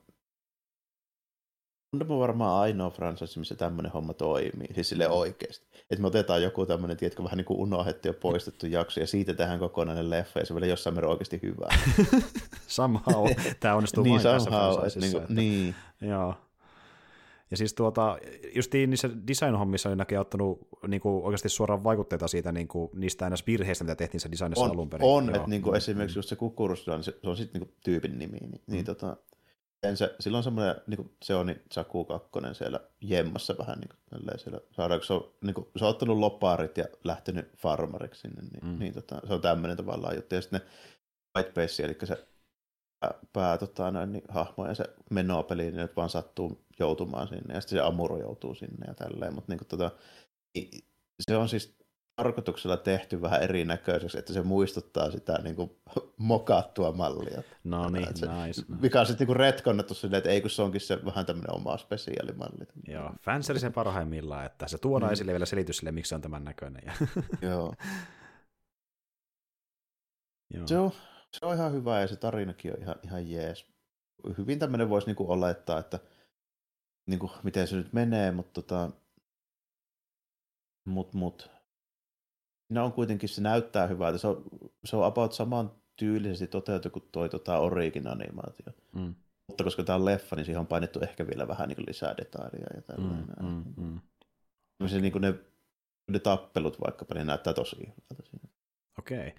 on 1.93 2.19
varmaan 2.19 2.61
ainoa 2.61 2.91
franchise, 2.91 3.39
missä 3.39 3.55
tämmöinen 3.55 3.93
homma 3.93 4.15
toimii, 4.15 4.75
siis 4.75 4.89
sille 4.89 5.09
oikeasti. 5.09 5.67
Että 5.91 6.03
me 6.03 6.07
otetaan 6.07 6.43
joku 6.43 6.67
tämmöinen, 6.67 6.97
tiedätkö, 6.97 7.25
vähän 7.25 7.37
niin 7.37 7.45
kuin 7.45 7.61
unohdettu 7.61 8.09
ja 8.09 8.15
poistettu 8.15 8.67
jakso, 8.67 9.01
ja 9.01 9.07
siitä 9.07 9.35
tehdään 9.35 9.59
kokonainen 9.59 10.11
leffa, 10.11 10.41
ja 10.41 10.47
se 10.47 10.55
vielä 10.55 10.67
jossain 10.67 10.95
määrin 10.95 11.11
oikeasti 11.11 11.41
hyvää. 11.43 11.79
somehow, 12.67 13.29
tämä 13.61 13.75
onnistuu 13.75 14.05
niin, 14.05 14.13
vain 14.13 14.23
tässä 14.23 15.01
niin, 15.01 15.17
että, 15.17 15.35
niin. 15.35 15.75
Joo. 16.01 16.35
Ja 17.51 17.57
siis 17.57 17.75
tuota, 17.75 18.19
justiin 18.55 18.91
niissä 18.91 19.11
design-hommissa 19.27 19.91
on 19.91 19.99
näkee 19.99 20.19
ottanut 20.19 20.69
niin 20.87 21.01
kuin 21.01 21.25
oikeasti 21.25 21.49
suoraan 21.49 21.85
vaikutteita 21.85 22.29
siitä, 22.29 22.53
niin 22.53 22.69
kuin, 22.69 22.91
niistä 22.95 23.25
aina 23.25 23.37
virheistä, 23.47 23.85
mitä 23.85 23.95
tehtiin 23.95 24.21
se 24.21 24.31
designissa 24.31 24.65
on, 24.65 24.71
alun 24.71 24.91
perin. 24.91 25.07
On, 25.07 25.35
että 25.35 25.49
niin 25.49 25.63
kuin 25.63 25.77
esimerkiksi 25.77 26.19
just 26.19 26.29
se 26.29 26.37
kukuruslan, 26.37 27.05
se, 27.05 27.19
se 27.23 27.31
on 27.31 27.37
sitten 27.37 27.61
niin 27.61 27.73
tyypin 27.85 28.19
nimi, 28.19 28.39
niin, 28.39 28.51
mm. 28.51 28.73
niin 28.73 28.85
tota, 28.85 29.17
se, 29.95 30.15
silloin 30.21 30.45
semmoinen, 30.45 30.75
niin 30.87 30.97
kuin 30.97 31.13
se 31.23 31.35
on 31.35 31.47
niin 31.47 31.63
Saku 31.73 32.05
Kakkonen 32.05 32.55
siellä 32.55 32.81
jemmassa 33.01 33.55
vähän 33.59 33.79
niin 33.79 33.89
kuin, 33.89 34.39
siellä 34.39 34.61
saadaan, 34.73 35.03
se 35.03 35.13
on, 35.13 35.33
niin 35.43 35.55
kuin, 35.55 35.69
se 35.77 35.85
on 35.85 35.91
ottanut 35.91 36.19
loparit 36.19 36.79
ja 36.79 36.85
lähtenyt 37.05 37.53
farmariksi 37.57 38.21
sinne, 38.21 38.43
niin, 38.43 38.65
mm. 38.65 38.79
niin 38.79 38.95
tota, 38.95 39.21
se 39.27 39.35
on 39.35 39.41
tämmöinen 39.41 39.77
tavallaan 39.77 40.17
juttu. 40.17 40.35
Ja 40.35 40.41
sitten 40.41 40.61
ne 40.61 40.67
White 41.37 41.53
Base, 41.53 41.85
eli 41.85 41.97
se 42.05 42.27
pää, 43.01 43.15
pää 43.33 43.59
tota, 43.59 43.91
noin, 43.91 44.13
niin, 44.13 44.25
hahmo 44.29 44.67
ja 44.67 44.75
se 44.75 44.85
menopeli, 45.11 45.63
niin 45.63 45.77
nyt 45.77 45.97
vaan 45.97 46.11
sattuu 46.11 46.65
joutumaan 46.79 47.29
sinne, 47.29 47.55
ja 47.55 47.61
sitten 47.61 47.79
se 47.79 47.85
Amuro 47.85 48.19
joutuu 48.19 48.55
sinne 48.55 48.87
ja 48.87 48.95
tälleen, 48.95 49.35
mutta 49.35 49.53
niin 49.53 49.59
kuin, 49.59 49.69
tota, 49.69 49.91
se 51.21 51.37
on 51.37 51.49
siis 51.49 51.78
tarkoituksella 52.19 52.77
tehty 52.77 53.23
vähän 53.23 53.43
erinäköiseksi, 53.43 54.19
että 54.19 54.33
se 54.33 54.43
muistuttaa 54.43 55.11
sitä 55.11 55.39
niin 55.43 55.57
kuin, 55.57 55.71
mokattua 56.17 56.93
mallia. 56.93 57.43
No 57.65 57.89
niin, 57.89 58.07
nice. 58.07 58.63
Mikä 58.81 59.01
on 59.01 59.07
sitten 59.07 59.27
niin 59.27 59.37
retkonnettu 59.37 59.95
silleen, 59.95 60.19
että 60.19 60.31
ei 60.31 60.41
kun 60.41 60.51
se 60.51 60.63
onkin 60.63 60.81
se 60.81 61.05
vähän 61.05 61.27
tämmöinen 61.27 61.55
oma 61.55 61.77
spesiaalimalli. 61.77 62.67
Joo, 62.89 63.13
fanserisen 63.21 63.73
parhaimmillaan, 63.73 64.47
että 64.47 64.69
se 64.69 64.79
tuodaan 64.79 65.11
mm. 65.11 65.13
esille 65.13 65.33
vielä 65.33 65.47
selitys 65.47 65.77
sille, 65.77 65.93
miksi 65.93 66.09
se 66.09 66.15
on 66.15 66.21
tämän 66.21 66.45
näköinen. 66.45 66.83
Joo. 67.43 67.75
Joo. 70.55 70.67
Se, 70.67 70.79
on, 70.79 70.91
se 71.33 71.47
on 71.47 71.55
ihan 71.55 71.73
hyvä 71.73 72.01
ja 72.01 72.07
se 72.07 72.17
tarinakin 72.17 72.73
on 72.73 72.83
ihan, 72.83 72.97
ihan 73.05 73.31
jees. 73.31 73.67
Hyvin 74.39 74.59
tämmöinen 74.59 74.89
voisi 74.89 75.07
niinku 75.07 75.33
olettaa, 75.33 75.79
että 75.79 75.99
niinku, 77.07 77.31
miten 77.43 77.67
se 77.67 77.77
nyt 77.77 77.93
menee, 77.93 78.31
mutta 78.31 78.63
tota, 78.63 78.91
mut, 80.85 81.15
mut, 81.15 81.51
ne 82.69 82.81
on 82.81 82.93
kuitenkin, 82.93 83.29
se 83.29 83.41
näyttää 83.41 83.87
hyvältä. 83.87 84.19
Se 84.19 84.27
on, 84.27 84.45
se 84.85 84.97
on 84.97 85.05
about 85.05 85.33
saman 85.33 85.73
tyylisesti 85.97 86.47
toteutettu 86.47 87.01
kuin 87.01 87.09
toi 87.13 87.29
tota 87.29 87.59
Origin-animaatio. 87.59 88.73
Mm. 88.93 89.15
Mutta 89.47 89.65
koska 89.65 89.83
tämä 89.83 89.97
on 89.97 90.05
leffa, 90.05 90.37
niin 90.37 90.45
siihen 90.45 90.61
on 90.61 90.67
painettu 90.67 91.01
ehkä 91.01 91.27
vielä 91.27 91.49
vähän 91.49 91.69
niin 91.69 91.87
lisää 91.87 92.17
detailia 92.17 92.67
ja 92.75 92.83
tällainen. 92.83 93.27
Mm, 93.43 93.65
mm, 93.77 94.01
mm. 94.81 94.89
Se, 94.89 95.01
niin 95.01 95.13
kuin 95.13 95.23
ne, 95.23 95.35
ne 96.11 96.19
tappelut 96.19 96.81
vaikkapa, 96.81 97.15
niin 97.15 97.27
näyttää 97.27 97.53
tosi 97.53 97.77
hyvältä 97.77 98.31
siinä. 98.31 98.49
Okei. 98.99 99.19
Okay. 99.19 99.33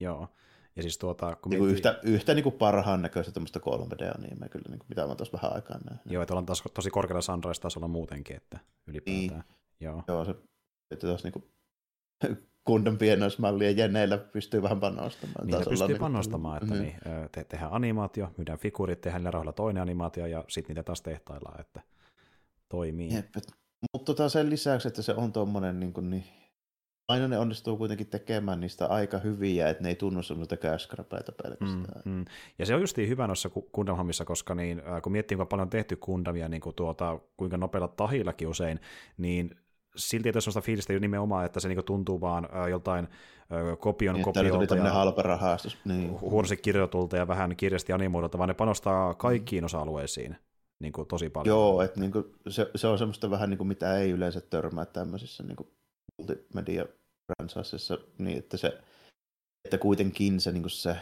Joo. 0.00 0.28
Ja 0.76 0.82
siis 0.82 0.98
tuota, 0.98 1.36
kun 1.36 1.50
niin 1.50 1.62
miettii... 1.62 1.74
Yhtä, 1.74 2.00
yhtä 2.02 2.34
niin 2.34 2.42
kuin 2.42 2.54
parhaan 2.54 3.02
näköistä 3.02 3.32
tämmöistä 3.32 3.60
3D-animea 3.60 4.48
kyllä, 4.48 4.68
niin 4.68 4.78
kuin, 4.78 4.88
mitä 4.88 5.06
mä 5.06 5.14
tuossa 5.14 5.38
vähän 5.42 5.54
aikaa 5.54 5.78
näin. 5.78 6.00
Joo, 6.06 6.22
että 6.22 6.34
ollaan 6.34 6.46
taas 6.46 6.62
tosi 6.74 6.90
korkealla 6.90 7.22
sunrise-tasolla 7.22 7.88
muutenkin, 7.88 8.36
että 8.36 8.58
ylipäätään. 8.86 9.28
Niin. 9.28 9.44
Joo. 9.80 10.02
Joo, 10.08 10.24
se, 10.24 10.34
että 10.90 11.06
tuossa 11.06 11.26
niin 11.26 11.32
kuin 11.32 11.44
kunnon 12.64 12.98
pienoismallia 12.98 13.70
jeneillä 13.70 14.18
pystyy 14.18 14.62
vähän 14.62 14.80
panostamaan. 14.80 15.46
Niillä 15.46 15.64
pystyy 15.68 15.88
niin, 15.88 15.98
panostamaan, 15.98 16.62
että 16.62 16.74
mm. 16.74 16.80
niin, 16.80 16.96
te, 17.32 17.44
tehdään 17.44 17.72
animaatio, 17.72 18.30
myydään 18.36 18.58
figuurit, 18.58 19.00
tehdään 19.00 19.20
niillä 19.20 19.30
rahoilla 19.30 19.52
toinen 19.52 19.82
animaatio 19.82 20.26
ja 20.26 20.44
sitten 20.48 20.74
niitä 20.74 20.82
taas 20.82 21.02
tehtaillaan, 21.02 21.60
että 21.60 21.80
toimii. 22.68 23.10
Mutta 23.92 24.12
tota 24.12 24.28
sen 24.28 24.50
lisäksi, 24.50 24.88
että 24.88 25.02
se 25.02 25.14
on 25.14 25.32
tuommoinen 25.32 25.80
niin, 25.80 25.92
kuin, 25.92 26.10
niin 26.10 26.24
aina 27.08 27.28
ne 27.28 27.38
onnistuu 27.38 27.76
kuitenkin 27.76 28.06
tekemään 28.06 28.60
niistä 28.60 28.86
aika 28.86 29.18
hyviä, 29.18 29.68
että 29.68 29.82
ne 29.82 29.88
ei 29.88 29.94
tunnu 29.94 30.22
semmoista 30.22 30.56
käskrapeita 30.56 31.32
pelkästään. 31.32 32.02
Mm, 32.04 32.12
mm. 32.12 32.24
Ja 32.58 32.66
se 32.66 32.74
on 32.74 32.80
justiin 32.80 33.08
hyvä 33.08 33.26
noissa 33.26 33.50
gundam 33.74 34.08
koska 34.26 34.54
niin, 34.54 34.82
kun 35.02 35.12
miettii, 35.12 35.36
kuinka 35.36 35.48
paljon 35.48 35.66
on 35.66 35.70
tehty 35.70 35.96
Gundamia, 35.96 36.48
niin 36.48 36.60
kuin 36.60 36.76
tuota, 36.76 37.20
kuinka 37.36 37.56
nopealla 37.56 37.88
tahillakin 37.88 38.48
usein, 38.48 38.80
niin 39.18 39.56
silti 39.96 40.28
ei 40.28 40.32
ole 40.34 40.40
sellaista 40.40 40.60
fiilistä 40.60 40.92
nimenomaan, 40.92 41.46
että 41.46 41.60
se 41.60 41.68
niinku 41.68 41.82
tuntuu 41.82 42.20
vaan 42.20 42.48
äh, 42.56 42.68
joltain 42.68 43.04
äh, 43.04 43.78
kopion 43.78 44.14
niin, 44.14 44.24
kopiolta 44.24 44.76
ja 44.76 44.92
halpa 44.92 45.22
rahastus. 45.22 45.78
Niin. 45.84 46.20
huonosti 46.20 46.56
kirjoitulta 46.56 47.16
ja 47.16 47.28
vähän 47.28 47.56
kirjasti 47.56 47.92
animoidulta, 47.92 48.38
vaan 48.38 48.48
ne 48.48 48.54
panostaa 48.54 49.14
kaikkiin 49.14 49.64
osa-alueisiin 49.64 50.36
niin 50.80 50.92
kuin 50.92 51.08
tosi 51.08 51.30
paljon. 51.30 51.56
Joo, 51.56 51.82
että 51.82 52.00
niin 52.00 52.12
kuin, 52.12 52.24
se, 52.48 52.70
se, 52.76 52.86
on 52.86 52.98
semmoista 52.98 53.30
vähän 53.30 53.50
niin 53.50 53.58
kuin 53.58 53.68
mitä 53.68 53.98
ei 53.98 54.10
yleensä 54.10 54.40
törmää 54.40 54.84
tämmöisissä 54.84 55.42
niin 55.42 55.56
kuin 55.56 55.68
multimedia 56.18 56.86
niin 58.18 58.38
että 58.38 58.56
se 58.56 58.78
että 59.64 59.78
kuitenkin 59.78 60.40
se, 60.40 60.52
niin 60.52 60.70
se 60.70 60.96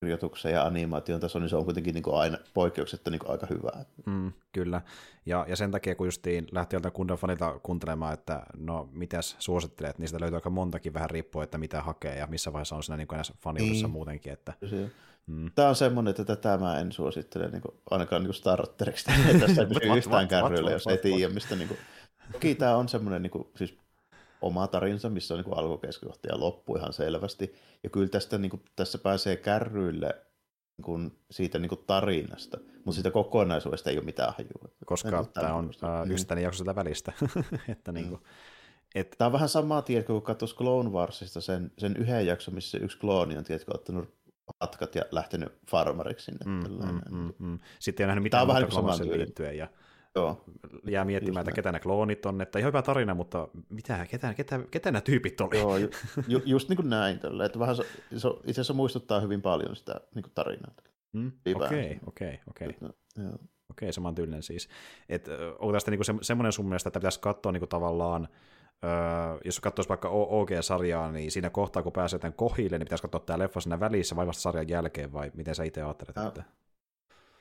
kirjoituksen 0.00 0.52
ja 0.52 0.62
animaation 0.62 1.20
taso, 1.20 1.38
niin 1.38 1.48
se 1.48 1.56
on 1.56 1.64
kuitenkin 1.64 1.94
niin 1.94 2.02
kuin 2.02 2.16
aina 2.16 2.38
poikkeuksetta 2.54 3.10
niin 3.10 3.18
kuin 3.18 3.30
aika 3.30 3.46
hyvää. 3.50 3.84
Mm, 4.06 4.32
kyllä, 4.52 4.82
ja, 5.26 5.46
ja 5.48 5.56
sen 5.56 5.70
takia 5.70 5.94
kun 5.94 6.06
justiin 6.06 6.46
lähti 6.52 6.76
joltain 6.76 6.92
kundan 6.92 7.16
fanilta 7.16 7.60
kuuntelemaan, 7.62 8.14
että 8.14 8.42
no 8.56 8.88
mitäs 8.92 9.36
suosittelet, 9.38 9.98
niin 9.98 10.08
sitä 10.08 10.20
löytyy 10.20 10.36
aika 10.36 10.50
montakin 10.50 10.94
vähän 10.94 11.10
riippuen, 11.10 11.44
että 11.44 11.58
mitä 11.58 11.82
hakee 11.82 12.18
ja 12.18 12.26
missä 12.26 12.52
vaiheessa 12.52 12.76
on 12.76 12.82
siinä 12.82 12.96
niin 12.96 13.08
kuin 13.08 13.20
faniudessa 13.38 13.86
niin. 13.86 13.90
muutenkin. 13.90 14.32
Että, 14.32 14.52
mm. 15.26 15.50
Tämä 15.54 15.68
on 15.68 15.76
semmoinen, 15.76 16.10
että 16.10 16.24
tätä 16.24 16.58
mä 16.58 16.78
en 16.78 16.92
suosittele 16.92 17.48
niin 17.48 17.62
kuin, 17.62 17.74
ainakaan 17.90 18.22
niin 18.22 18.34
starteriksi. 18.34 19.04
Tässä 19.40 19.62
ei 19.62 19.66
pysy 19.66 19.96
yhtään 19.96 20.28
kärryillä, 20.28 20.70
jos 20.70 20.86
ei 20.86 20.98
tiedä, 20.98 21.34
mistä 21.34 21.56
niin 21.56 21.68
kuin... 21.68 21.78
Toki 22.32 22.54
tämä 22.54 22.76
on 22.76 22.88
semmoinen, 22.88 23.22
niin 23.22 23.30
kuin, 23.30 23.48
siis 23.56 23.78
oma 24.42 24.66
tarinsa, 24.66 25.10
missä 25.10 25.34
on 25.34 25.40
niin 25.40 25.58
alku, 25.58 25.78
keskikohta 25.78 26.28
ja 26.28 26.40
loppu 26.40 26.76
ihan 26.76 26.92
selvästi. 26.92 27.54
Ja 27.82 27.90
kyllä 27.90 28.08
tästä, 28.08 28.38
niin 28.38 28.50
kuin, 28.50 28.62
tässä 28.76 28.98
pääsee 28.98 29.36
kärryille 29.36 30.14
niin 30.76 30.84
kuin, 30.84 31.18
siitä 31.30 31.58
niin 31.58 31.68
kuin 31.68 31.84
tarinasta, 31.86 32.58
mutta 32.74 32.92
siitä 32.92 33.10
kokonaisuudesta 33.10 33.90
ei 33.90 33.96
ole 33.96 34.04
mitään 34.04 34.34
hajua. 34.38 34.74
Koska 34.86 35.24
tämä 35.24 35.54
on 35.54 35.66
uh, 35.66 36.10
ystäni 36.10 36.42
jakso 36.42 36.58
sitä 36.58 36.74
välistä. 36.74 37.12
että, 37.68 37.92
niin 37.92 38.08
kuin, 38.08 38.20
et... 38.94 39.14
Tämä 39.18 39.26
on 39.26 39.32
vähän 39.32 39.48
samaa, 39.48 39.82
tiedätkö, 39.82 40.12
kun 40.12 40.22
katsoisi 40.22 40.56
Clone 40.56 40.90
Warsista 40.90 41.40
sen, 41.40 41.72
sen 41.78 41.96
yhden 41.96 42.26
jakson, 42.26 42.54
missä 42.54 42.78
yksi 42.78 42.98
klooni 42.98 43.36
on, 43.36 43.44
tiedätkö, 43.44 43.70
ottanut 43.74 44.18
hatkat 44.60 44.94
ja 44.94 45.02
lähtenyt 45.10 45.52
farmariksi 45.70 46.24
sinne. 46.24 46.44
Mm, 46.46 46.86
mm, 46.86 47.18
mm, 47.18 47.32
mm. 47.38 47.58
Sitten 47.78 48.04
ei 48.04 48.06
nähnyt 48.06 48.22
mitään 48.22 48.46
muuta 48.46 49.04
niin 49.04 49.18
liittyen. 49.18 49.56
Ja 49.56 49.68
Joo. 50.14 50.44
Jää 50.84 51.04
miettimään, 51.04 51.42
että 51.42 51.54
ketä 51.54 51.72
ne 51.72 51.80
kloonit 51.80 52.26
on, 52.26 52.40
että 52.40 52.58
ihan 52.58 52.68
hyvä 52.68 52.82
tarina, 52.82 53.14
mutta 53.14 53.48
mitä, 53.68 54.06
ketä, 54.10 54.34
ketä, 54.34 54.60
ketä 54.70 54.92
nämä 54.92 55.00
tyypit 55.00 55.40
oli? 55.40 55.58
Joo, 55.58 55.76
ju, 55.76 55.88
ju, 56.28 56.40
just 56.44 56.68
niin 56.68 56.76
kuin 56.76 56.90
näin, 56.90 57.18
tällä, 57.18 57.44
että 57.44 57.58
vähän 57.58 57.76
se, 57.76 57.82
se, 58.16 58.28
itse 58.28 58.50
asiassa 58.50 58.74
muistuttaa 58.74 59.20
hyvin 59.20 59.42
paljon 59.42 59.76
sitä 59.76 60.00
niin 60.14 60.22
kuin 60.22 60.32
tarinaa. 60.34 60.72
Okei, 61.66 62.00
okei, 62.06 62.40
okei. 62.50 62.90
Okei, 63.70 63.92
saman 63.92 64.14
tyylinen 64.14 64.42
siis. 64.42 64.68
Et, 65.08 65.28
onko 65.58 65.72
tästä 65.72 65.90
niinku 65.90 66.04
se, 66.04 66.14
semmoinen 66.22 66.52
sun 66.52 66.66
mielestä, 66.66 66.88
että 66.88 67.00
pitäisi 67.00 67.20
katsoa 67.20 67.52
niinku 67.52 67.66
tavallaan, 67.66 68.28
öö, 68.84 68.90
jos 69.44 69.60
katsoisi 69.60 69.88
vaikka 69.88 70.08
OG-sarjaa, 70.08 71.12
niin 71.12 71.30
siinä 71.30 71.50
kohtaa, 71.50 71.82
kun 71.82 71.92
pääsee 71.92 72.18
tämän 72.18 72.32
kohille, 72.32 72.78
niin 72.78 72.86
pitäisi 72.86 73.02
katsoa 73.02 73.20
tämä 73.20 73.38
leffa 73.38 73.60
siinä 73.60 73.80
välissä 73.80 74.16
vai 74.16 74.26
vasta 74.26 74.42
sarjan 74.42 74.68
jälkeen, 74.68 75.12
vai 75.12 75.30
miten 75.34 75.54
sä 75.54 75.64
itse 75.64 75.82
ajattelet? 75.82 76.16
Että... 76.28 76.44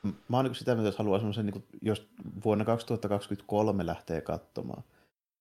Mä 0.04 0.38
oon 0.38 0.46
niin 0.46 0.56
sitä 0.56 0.76
mieltä, 0.76 0.90
että 0.90 1.04
haluaa 1.04 1.20
semmoisen, 1.20 1.46
niin 1.46 1.64
jos 1.82 2.08
vuonna 2.46 2.66
2023 2.66 3.86
lähtee 3.86 4.22
katsomaan, 4.22 4.84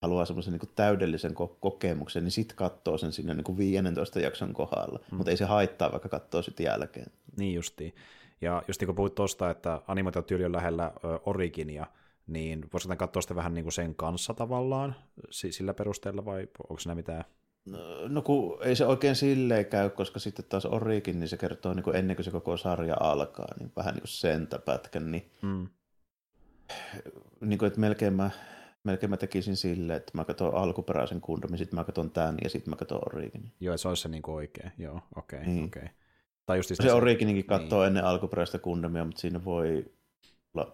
haluaa 0.03 0.25
semmoisen 0.25 0.53
niin 0.53 0.71
täydellisen 0.77 1.31
ko- 1.31 1.57
kokemuksen, 1.61 2.25
niin 2.25 2.33
sitten 2.33 2.57
katsoo 2.57 2.99
sen 2.99 3.13
sinne 3.13 3.35
niin 3.35 3.59
15 3.59 4.21
jakson 4.21 4.53
kohdalla. 4.53 5.01
Mm. 5.11 5.17
Mutta 5.17 5.31
ei 5.31 5.37
se 5.37 5.45
haittaa, 5.45 5.93
vaikka 5.93 6.09
katsoo 6.09 6.43
sitten 6.43 6.65
jälkeen. 6.65 7.13
Niin 7.37 7.55
justiin. 7.55 7.95
Ja 8.41 8.63
just 8.69 8.81
niin 8.81 8.87
kun 8.87 8.95
puhuit 8.95 9.15
tuosta, 9.15 9.51
että 9.51 9.81
animaatiotyyli 9.89 10.45
on 10.45 10.53
lähellä 10.53 10.93
ö, 11.05 11.21
Originia, 11.27 11.87
niin 12.27 12.67
voisiko 12.73 12.97
katsoa 12.97 13.23
sitä 13.23 13.35
vähän 13.35 13.55
niin 13.55 13.65
kuin 13.65 13.73
sen 13.73 13.95
kanssa 13.95 14.35
tavallaan 14.35 14.95
sillä 15.31 15.75
perusteella, 15.75 16.25
vai 16.25 16.49
onko 16.69 16.79
siinä 16.79 16.95
mitään 16.95 17.25
No, 18.09 18.23
kun 18.23 18.59
ei 18.63 18.77
se 18.77 18.87
oikein 18.87 19.17
silleen 19.17 19.67
käy, 19.67 19.91
koska 19.91 20.19
sitten 20.19 20.45
taas 20.49 20.67
Orikin, 20.67 21.21
niin 21.21 21.29
se 21.29 21.37
kertoo 21.37 21.75
niin 21.75 21.85
kuin 21.85 21.97
ennen 21.97 22.17
kuin 22.17 22.25
se 22.25 22.31
koko 22.31 22.57
sarja 22.57 22.97
alkaa, 23.01 23.55
niin 23.59 23.73
vähän 23.77 23.95
niin 23.95 24.03
kuin 24.03 24.09
sentä 24.09 24.59
pätkän, 24.59 25.13
niin, 25.13 25.31
mm. 25.43 25.69
niin 27.41 27.59
kuin, 27.59 27.67
että 27.67 27.81
melkein 27.81 28.13
mä, 28.13 28.31
melkein 28.85 29.11
mä 29.11 29.17
tekisin 29.17 29.57
silleen, 29.57 29.97
että 29.97 30.13
mä 30.15 30.25
katson 30.25 30.55
alkuperäisen 30.55 31.21
kundomin, 31.21 31.59
sitten 31.59 31.79
mä 31.79 31.85
katson 31.85 32.11
tämän 32.11 32.35
ja 32.45 32.51
sitten 32.51 32.71
mä 32.71 32.77
katson 32.77 33.01
Originin. 33.07 33.53
Joo, 33.61 33.77
se 33.77 33.89
olisi 33.89 34.03
se 34.03 34.09
niin 34.09 34.23
kuin 34.23 34.35
oikein, 34.35 34.73
joo, 34.79 35.01
okei, 35.17 35.39
okay, 35.39 35.53
niin. 35.53 35.65
okei. 35.65 35.83
Okay. 35.83 35.95
Tai 36.47 36.59
just 36.59 36.69
se, 36.69 36.75
se 36.83 36.93
Origininkin 36.93 37.47
katsoo 37.47 37.81
niin. 37.81 37.87
ennen 37.87 38.05
alkuperäistä 38.05 38.59
kundomia, 38.59 39.05
mutta 39.05 39.21
siinä 39.21 39.45
voi 39.45 39.96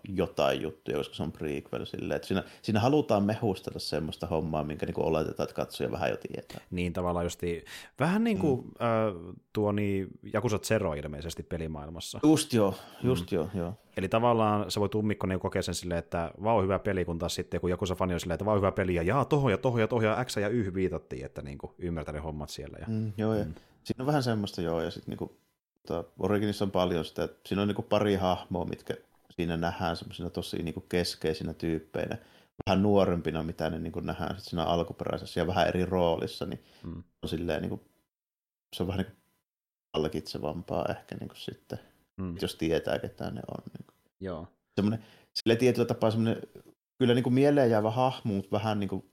jotain 0.09 0.63
juttuja, 0.63 0.97
koska 0.97 1.15
se 1.15 1.23
on 1.23 1.33
prequel 1.33 1.85
silleen, 1.85 2.17
että 2.17 2.29
siinä, 2.29 2.45
siinä 2.63 2.81
halutaan 2.81 3.25
mehustella 3.25 3.79
semmoista 3.79 4.27
hommaa, 4.27 4.65
minkä 4.65 4.87
niin 4.87 4.95
kuin 4.95 5.07
oletetaan, 5.07 5.45
että 5.45 5.57
katsoja 5.57 5.93
vähän 5.93 6.11
jo 6.11 6.17
tietää. 6.17 6.61
Niin 6.71 6.93
tavallaan 6.93 7.27
justi, 7.27 7.65
vähän 8.01 8.25
niin 8.25 8.39
kuin 8.39 8.61
mm. 8.61 8.71
äh, 8.71 9.35
tuo 9.53 9.73
niin, 9.73 10.09
Jakusa 10.33 10.59
Zero 10.59 10.95
ilmeisesti 10.95 11.43
pelimaailmassa. 11.43 12.21
Just 12.23 12.53
joo, 12.53 12.75
just 13.03 13.31
mm. 13.31 13.35
joo, 13.35 13.49
joo. 13.55 13.75
Eli 13.97 14.09
tavallaan 14.09 14.71
se 14.71 14.81
voi 14.81 14.89
tummikko 14.89 15.27
niin 15.27 15.41
kokea 15.41 15.63
sen 15.63 15.75
silleen, 15.75 15.99
että 15.99 16.31
vau 16.43 16.63
hyvä 16.63 16.79
peli, 16.79 17.05
kun 17.05 17.19
taas 17.19 17.35
sitten 17.35 17.61
kun 17.61 17.71
Jakusa 17.71 17.95
fani 17.95 18.15
on 18.15 18.21
silleen, 18.21 18.35
että 18.35 18.45
vau 18.45 18.57
hyvä 18.57 18.73
peli, 18.73 18.95
ja 18.95 19.03
jaa, 19.03 19.25
tohon 19.25 19.51
ja 19.51 19.59
tohon 19.59 19.81
ja 19.81 19.89
tohon 19.89 20.05
ja 20.05 20.25
X 20.25 20.37
ja 20.37 20.49
Y 20.49 20.75
viitattiin, 20.75 21.25
että 21.25 21.43
niin 21.43 21.59
kuin, 21.59 21.73
ymmärtää 21.79 22.15
ne 22.15 22.21
hommat 22.21 22.51
siellä. 22.51 22.79
Ja, 22.81 22.87
mm, 22.89 23.13
joo, 23.17 23.35
ja 23.35 23.45
mm. 23.45 23.55
siinä 23.85 24.03
on 24.03 24.07
vähän 24.07 24.23
semmoista 24.23 24.63
joo, 24.63 24.81
ja 24.81 24.91
sitten 24.91 25.11
niin 25.11 25.19
kuin, 25.19 25.31
tota, 25.87 26.11
Originissa 26.19 26.65
on 26.65 26.71
paljon 26.71 27.05
sitä, 27.05 27.25
että 27.25 27.49
siinä 27.49 27.63
on 27.63 27.69
niin 27.69 27.77
kuin 27.77 27.87
pari 27.89 28.15
hahmoa, 28.15 28.65
mitkä 28.65 28.95
siinä 29.37 29.57
nähdään 29.57 29.97
semmoisina 29.97 30.31
tosi 30.31 30.63
niin 30.63 30.75
kuin 30.75 30.87
keskeisinä 30.89 31.55
tyyppeinä, 31.55 32.19
vähän 32.67 32.83
nuorempina, 32.83 33.43
mitä 33.43 33.71
ne 33.71 33.79
niin 33.79 33.93
kuin 33.93 34.07
nähdään 34.07 34.37
sit 34.37 34.45
siinä 34.45 34.65
alkuperäisessä 34.65 35.41
ja 35.41 35.47
vähän 35.47 35.69
eri 35.69 35.85
roolissa, 35.85 36.47
niin 36.47 36.65
mm. 36.85 37.03
on 37.23 37.29
silleen, 37.29 37.63
niin 37.63 37.71
kuin, 37.71 37.81
se 38.77 38.83
on 38.83 38.87
vähän 38.87 39.05
niin 39.05 39.17
palkitsevampaa 39.93 40.87
ehkä 40.91 41.17
niin 41.21 41.29
kuin 41.29 41.41
sitten, 41.41 41.79
mm. 42.17 42.37
jos 42.43 42.55
tietää, 42.55 42.99
ketä 42.99 43.31
ne 43.31 43.41
on. 43.49 43.65
Niin 43.79 43.87
kuin. 43.87 43.97
Joo. 44.21 44.49
Semmoinen, 44.75 45.05
sille 45.35 45.57
tietyllä 45.57 45.87
tapaa 45.87 46.11
semmoinen, 46.11 46.43
kyllä 46.99 47.15
niin 47.15 47.23
kuin 47.23 47.35
mieleen 47.35 47.71
jäävä 47.71 47.91
hahmo, 47.91 48.35
mutta 48.35 48.51
vähän 48.51 48.81
niin 48.81 48.89
kuin 48.89 49.13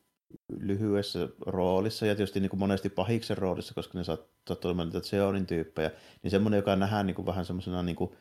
lyhyessä 0.60 1.30
roolissa 1.46 2.06
ja 2.06 2.16
tietysti 2.16 2.40
niin 2.40 2.50
kuin 2.50 2.60
monesti 2.60 2.90
pahiksen 2.90 3.38
roolissa, 3.38 3.74
koska 3.74 3.98
ne 3.98 4.04
saattaa 4.04 4.58
olla 4.64 4.86
niitä 4.86 5.00
Zeonin 5.00 5.46
tyyppejä, 5.46 5.92
niin 6.24 6.32
semmoinen, 6.32 6.58
joka 6.58 6.76
nähdään 6.76 7.06
niin 7.06 7.16
kuin 7.16 7.26
vähän 7.26 7.46
semmoisena 7.46 7.84
niin 7.84 7.96
kuin 7.96 8.12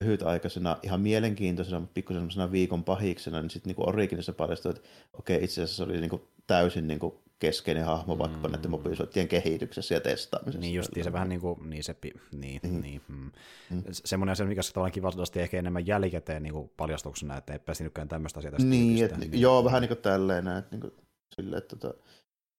lyhytaikaisena, 0.00 0.76
ihan 0.82 1.00
mielenkiintoisena, 1.00 1.80
mutta 1.80 1.94
pikkusen 1.94 2.20
semmoisena 2.20 2.52
viikon 2.52 2.84
pahiksena, 2.84 3.42
niin 3.42 3.50
sitten 3.50 3.74
niin 3.76 3.88
Originissa 3.88 4.32
paljastui, 4.32 4.70
että 4.70 4.88
okei, 5.12 5.44
itse 5.44 5.62
asiassa 5.62 5.84
se 5.84 5.90
oli 5.90 6.00
niin 6.00 6.10
kuin 6.10 6.22
täysin 6.46 6.86
niin 6.86 6.98
kuin 6.98 7.14
keskeinen 7.38 7.84
hahmo 7.84 8.14
mm. 8.14 8.18
vaikka 8.18 8.48
näiden 8.48 8.70
mobiilisoittien 8.70 9.28
kehityksessä 9.28 9.94
ja 9.94 10.00
testaamisessa. 10.00 10.60
Niin 10.60 10.74
justiin 10.74 11.04
se 11.04 11.12
vähän 11.12 11.28
niin 11.28 11.40
kuin, 11.40 11.70
niin 11.70 11.84
se, 11.84 11.96
niin, 12.32 12.60
mm. 12.62 12.80
niin, 12.80 13.02
mm. 13.08 13.30
Mm. 13.70 13.82
semmoinen 13.90 14.32
asia, 14.32 14.46
mikä 14.46 14.62
se 14.62 14.72
tavallaan 14.72 14.92
kivasti 14.92 15.40
ehkä 15.40 15.58
enemmän 15.58 15.86
jälkikäteen 15.86 16.42
niin 16.42 16.52
kuin 16.52 16.70
paljastuksena, 16.76 17.36
että 17.36 17.52
ei 17.52 17.58
pääsinytkään 17.58 18.08
tämmöistä 18.08 18.38
asiaa 18.38 18.52
tästä 18.52 18.68
Niin, 18.68 19.04
et, 19.04 19.16
niin, 19.16 19.40
joo, 19.40 19.64
vähän 19.64 19.80
niin 19.80 19.88
kuin 19.88 19.98
tälleen, 19.98 20.48
että, 20.48 20.70
niin 20.70 20.80
kuin, 20.80 20.92
sille, 21.34 21.56
että 21.56 21.76
tota, 21.76 21.98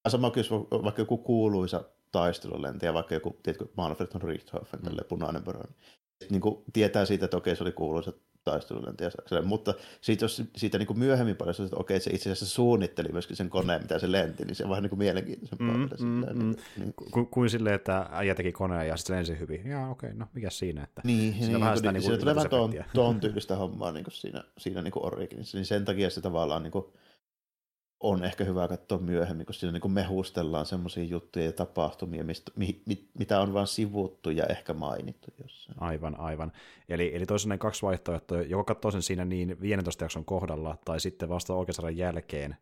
sama 0.08 0.30
kuin 0.30 0.44
vaikka 0.84 1.02
joku 1.02 1.18
kuuluisa 1.18 1.84
taistelulentäjä, 2.12 2.94
vaikka 2.94 3.14
joku, 3.14 3.36
tiedätkö, 3.42 3.66
Manfred 3.76 4.08
von 4.14 4.22
Richthofen, 4.22 4.80
mm. 4.80 4.96
punainen 5.08 5.42
poro, 5.42 5.64
niin 6.20 6.28
niin 6.30 6.40
kuin 6.40 6.64
tietää 6.72 7.04
siitä, 7.04 7.24
että 7.24 7.36
okei, 7.36 7.56
se 7.56 7.64
oli 7.64 7.72
kuuluisa 7.72 8.12
taistelulentäjä, 8.44 9.10
mutta 9.44 9.74
siitä, 10.00 10.24
jos 10.24 10.42
siitä 10.56 10.78
niin 10.78 10.86
kuin 10.86 10.98
myöhemmin 10.98 11.36
paljon 11.36 11.54
että 11.64 11.76
okei, 11.76 12.00
se 12.00 12.10
itse 12.10 12.30
asiassa 12.30 12.54
suunnitteli 12.54 13.08
myöskin 13.12 13.36
sen 13.36 13.50
koneen, 13.50 13.82
mitä 13.82 13.98
se 13.98 14.12
lenti, 14.12 14.44
niin 14.44 14.54
se 14.54 14.64
on 14.64 14.70
vähän 14.70 14.82
niin 14.82 14.90
kuin 14.90 14.98
mielenkiintoisempaa. 14.98 15.76
Mm, 15.76 15.88
mm, 16.00 16.44
mm. 16.44 16.54
Niin. 16.76 16.94
Ku, 17.12 17.24
kuin 17.24 17.50
silleen, 17.50 17.74
että 17.74 18.06
äijä 18.10 18.34
teki 18.34 18.52
koneen 18.52 18.88
ja 18.88 18.96
sitten 18.96 19.16
lensi 19.16 19.38
hyvin. 19.38 19.66
Jaa, 19.66 19.90
okei, 19.90 20.14
no 20.14 20.26
mikä 20.34 20.50
siinä? 20.50 20.84
Että 20.84 21.00
niin, 21.04 21.32
siinä, 21.32 21.46
niin, 21.46 21.60
vähän 21.60 21.76
sitä, 21.76 21.92
niin, 21.92 21.94
niin, 21.94 22.02
siinä 22.02 22.18
tulee 22.18 22.34
vähän 22.34 22.50
tuon, 22.94 23.20
tyylistä 23.20 23.56
hommaa 23.56 23.92
niin 23.92 24.04
kuin 24.04 24.14
siinä, 24.14 24.44
siinä 24.58 24.82
niin 24.82 24.92
kuin 24.92 25.06
Originissa, 25.06 25.58
niin 25.58 25.66
sen 25.66 25.84
takia 25.84 26.10
se 26.10 26.20
tavallaan 26.20 26.62
niin 26.62 26.72
kuin, 26.72 26.84
on 28.00 28.24
ehkä 28.24 28.44
hyvä 28.44 28.68
katsoa 28.68 28.98
myöhemmin, 28.98 29.46
kun 29.46 29.54
siinä 29.54 29.78
niin 29.78 29.92
mehustellaan 29.92 30.66
semmoisia 30.66 31.04
juttuja 31.04 31.44
ja 31.44 31.52
tapahtumia, 31.52 32.24
mistä, 32.24 32.52
mi, 32.56 32.82
mi, 32.86 33.08
mitä 33.18 33.40
on 33.40 33.54
vain 33.54 33.66
sivuttu 33.66 34.30
ja 34.30 34.44
ehkä 34.46 34.74
mainittu 34.74 35.30
jossain. 35.42 35.82
Aivan, 35.82 36.20
aivan. 36.20 36.52
Eli, 36.88 37.10
eli 37.14 37.26
toisin 37.26 37.58
kaksi 37.58 37.82
vaihtoehtoa, 37.82 38.42
joko 38.42 38.64
katsoo 38.64 38.90
sen 38.90 39.02
siinä 39.02 39.24
niin 39.24 39.60
15 39.60 40.04
jakson 40.04 40.24
kohdalla, 40.24 40.76
tai 40.84 41.00
sitten 41.00 41.28
vasta 41.28 41.54
oikeastaan 41.54 41.96
jälkeen, 41.96 42.56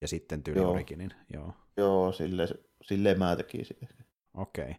ja 0.00 0.08
sitten 0.08 0.42
tyyli 0.42 0.60
Joo. 0.60 0.72
Originin. 0.72 1.10
Joo, 1.32 1.52
Joo 1.76 2.12
silleen, 2.12 2.48
silleen 2.82 3.18
mä 3.18 3.36
tekisin. 3.36 3.88
Okei. 4.34 4.64
Okay 4.64 4.74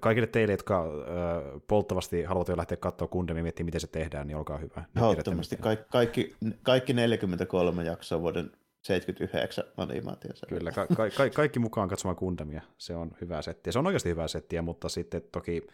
kaikille 0.00 0.26
teille, 0.26 0.52
jotka 0.52 0.84
äh, 0.84 1.60
polttavasti 1.66 2.22
haluavat 2.22 2.48
jo 2.48 2.56
lähteä 2.56 2.76
katsoa 2.76 3.08
Gundamia 3.08 3.38
ja 3.38 3.42
miettiä, 3.42 3.64
miten 3.64 3.80
se 3.80 3.86
tehdään, 3.86 4.26
niin 4.26 4.36
olkaa 4.36 4.58
hyvä. 4.58 4.84
Ehdottomasti. 5.10 5.56
Kaikki, 5.56 5.86
kaikki, 5.90 6.36
kaikki 6.62 6.92
43 6.92 7.84
jaksoa 7.84 8.20
vuoden 8.20 8.50
79 8.86 9.64
animaatiossa. 9.76 10.46
Kyllä, 10.46 10.72
ka- 10.72 10.86
ka- 10.86 11.10
ka- 11.10 11.30
kaikki 11.34 11.58
mukaan 11.58 11.88
katsomaan 11.88 12.16
Gundamia, 12.18 12.62
se 12.78 12.96
on 12.96 13.10
hyvä 13.20 13.42
setti. 13.42 13.72
Se 13.72 13.78
on 13.78 13.86
oikeasti 13.86 14.08
hyvä 14.08 14.28
settiä, 14.28 14.62
mutta 14.62 14.88
sitten 14.88 15.22
toki 15.32 15.66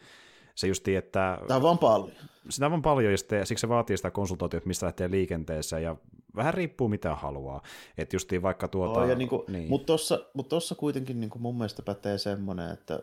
se 0.54 0.66
justi, 0.66 0.96
että... 0.96 1.38
Tämä 1.46 1.56
on 1.56 1.62
vaan 1.62 1.78
paljon. 1.78 2.12
Sitä 2.50 2.66
on 2.66 2.82
paljon, 2.82 3.12
ja 3.12 3.18
sitten, 3.18 3.46
siksi 3.46 3.60
se 3.60 3.68
vaatii 3.68 3.96
sitä 3.96 4.10
konsultaatiota, 4.10 4.66
mistä 4.66 4.86
lähtee 4.86 5.10
liikenteessä, 5.10 5.78
ja 5.78 5.96
vähän 6.36 6.54
riippuu 6.54 6.88
mitä 6.88 7.14
haluaa. 7.14 7.62
Että 7.98 8.16
justiin 8.16 8.42
vaikka 8.42 8.68
tuota... 8.68 9.00
Oh, 9.00 9.16
niin 9.16 9.28
kuin, 9.28 9.42
niin. 9.48 9.68
Mutta 9.68 9.86
tuossa 9.86 10.18
mut 10.34 10.48
tossa 10.48 10.74
kuitenkin 10.74 11.20
niin 11.20 11.30
kuin 11.30 11.42
mun 11.42 11.56
mielestä 11.56 11.82
pätee 11.82 12.18
semmoinen, 12.18 12.70
että 12.70 13.02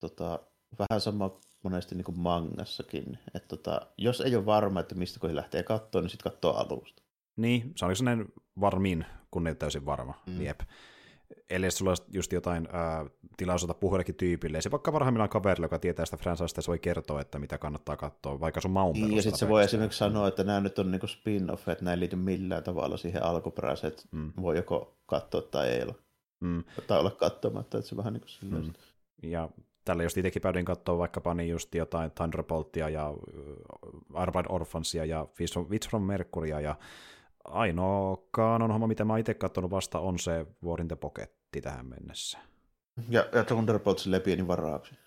tota, 0.00 0.40
vähän 0.78 1.00
sama 1.00 1.40
monesti 1.62 1.94
niin 1.94 2.04
kuin 2.04 2.18
mangassakin, 2.18 3.18
että 3.34 3.48
tota, 3.48 3.80
jos 3.98 4.20
ei 4.20 4.36
ole 4.36 4.46
varma, 4.46 4.80
että 4.80 4.94
mistä 4.94 5.20
kun 5.20 5.36
lähtee 5.36 5.62
katsoa, 5.62 6.00
niin 6.00 6.10
sitten 6.10 6.32
katsoo 6.32 6.52
alusta. 6.52 7.02
Niin, 7.38 7.72
se 7.76 7.84
on 7.84 7.96
sellainen 7.96 8.28
varmin, 8.60 9.06
kun 9.30 9.46
ei 9.46 9.54
täysin 9.54 9.86
varma. 9.86 10.14
Mm. 10.26 10.42
Jep. 10.42 10.60
Eli 11.50 11.70
sulla 11.70 11.90
olisi 11.90 12.02
just 12.12 12.32
jotain 12.32 12.68
äh, 12.74 13.10
tilaisuutta 13.36 13.74
puhuillekin 13.74 14.14
tyypille, 14.14 14.60
se 14.60 14.70
vaikka 14.70 14.92
parhaimmillaan 14.92 15.28
kaverille, 15.28 15.64
joka 15.64 15.78
tietää 15.78 16.04
sitä 16.04 16.16
franchisesta, 16.16 16.62
se 16.62 16.68
voi 16.68 16.78
kertoa, 16.78 17.20
että 17.20 17.38
mitä 17.38 17.58
kannattaa 17.58 17.96
katsoa, 17.96 18.40
vaikka 18.40 18.60
sun 18.60 18.70
maun 18.70 18.94
niin, 18.94 19.16
Ja 19.16 19.22
sitten 19.22 19.38
se 19.38 19.48
voi 19.48 19.64
esimerkiksi 19.64 19.98
sanoa, 19.98 20.28
että 20.28 20.44
nämä 20.44 20.60
nyt 20.60 20.78
on 20.78 20.90
niinku 20.90 21.06
spin-off, 21.06 21.68
että 21.68 21.84
nämä 21.84 21.94
ei 21.94 22.00
liity 22.00 22.16
millään 22.16 22.62
tavalla 22.62 22.96
siihen 22.96 23.22
alkuperäiseen, 23.22 23.92
että 23.92 24.02
mm. 24.12 24.32
voi 24.42 24.56
joko 24.56 24.96
katsoa 25.06 25.42
tai 25.42 25.68
ei 25.68 25.82
ole. 25.82 25.94
Mm. 26.40 26.64
Tai 26.86 27.00
olla 27.00 27.10
katsomatta, 27.10 27.78
että 27.78 27.88
se 27.88 27.96
vähän 27.96 28.12
niin 28.12 28.22
kuin 28.40 28.62
mm. 28.64 28.72
Ja 29.22 29.48
tällä 29.84 30.02
just 30.02 30.16
itsekin 30.16 30.42
päädyin 30.42 30.64
katsoa 30.64 30.98
vaikkapa 30.98 31.34
niin 31.34 31.50
just 31.50 31.74
jotain 31.74 32.10
Thunderboltia 32.10 32.88
ja 32.88 33.14
Arbide 34.14 34.48
Orphansia 34.48 35.04
ja 35.04 35.26
Witch 35.70 35.88
from 35.88 36.02
Mercurya 36.02 36.60
ja 36.60 36.74
ainoa 37.50 38.22
kaanon 38.30 38.70
homma, 38.70 38.86
mitä 38.86 39.04
mä 39.04 39.18
itse 39.18 39.34
katsonut 39.34 39.70
vasta, 39.70 40.00
on 40.00 40.18
se 40.18 40.46
War 40.64 40.80
in 40.80 40.88
the 40.88 40.96
Pocketti 40.96 41.60
tähän 41.60 41.86
mennessä. 41.86 42.38
Ja, 43.08 43.26
ja 43.32 43.44
Thunderbolt 43.44 43.98
sille 43.98 44.20
pieni 44.20 44.46
varauksia. 44.46 44.98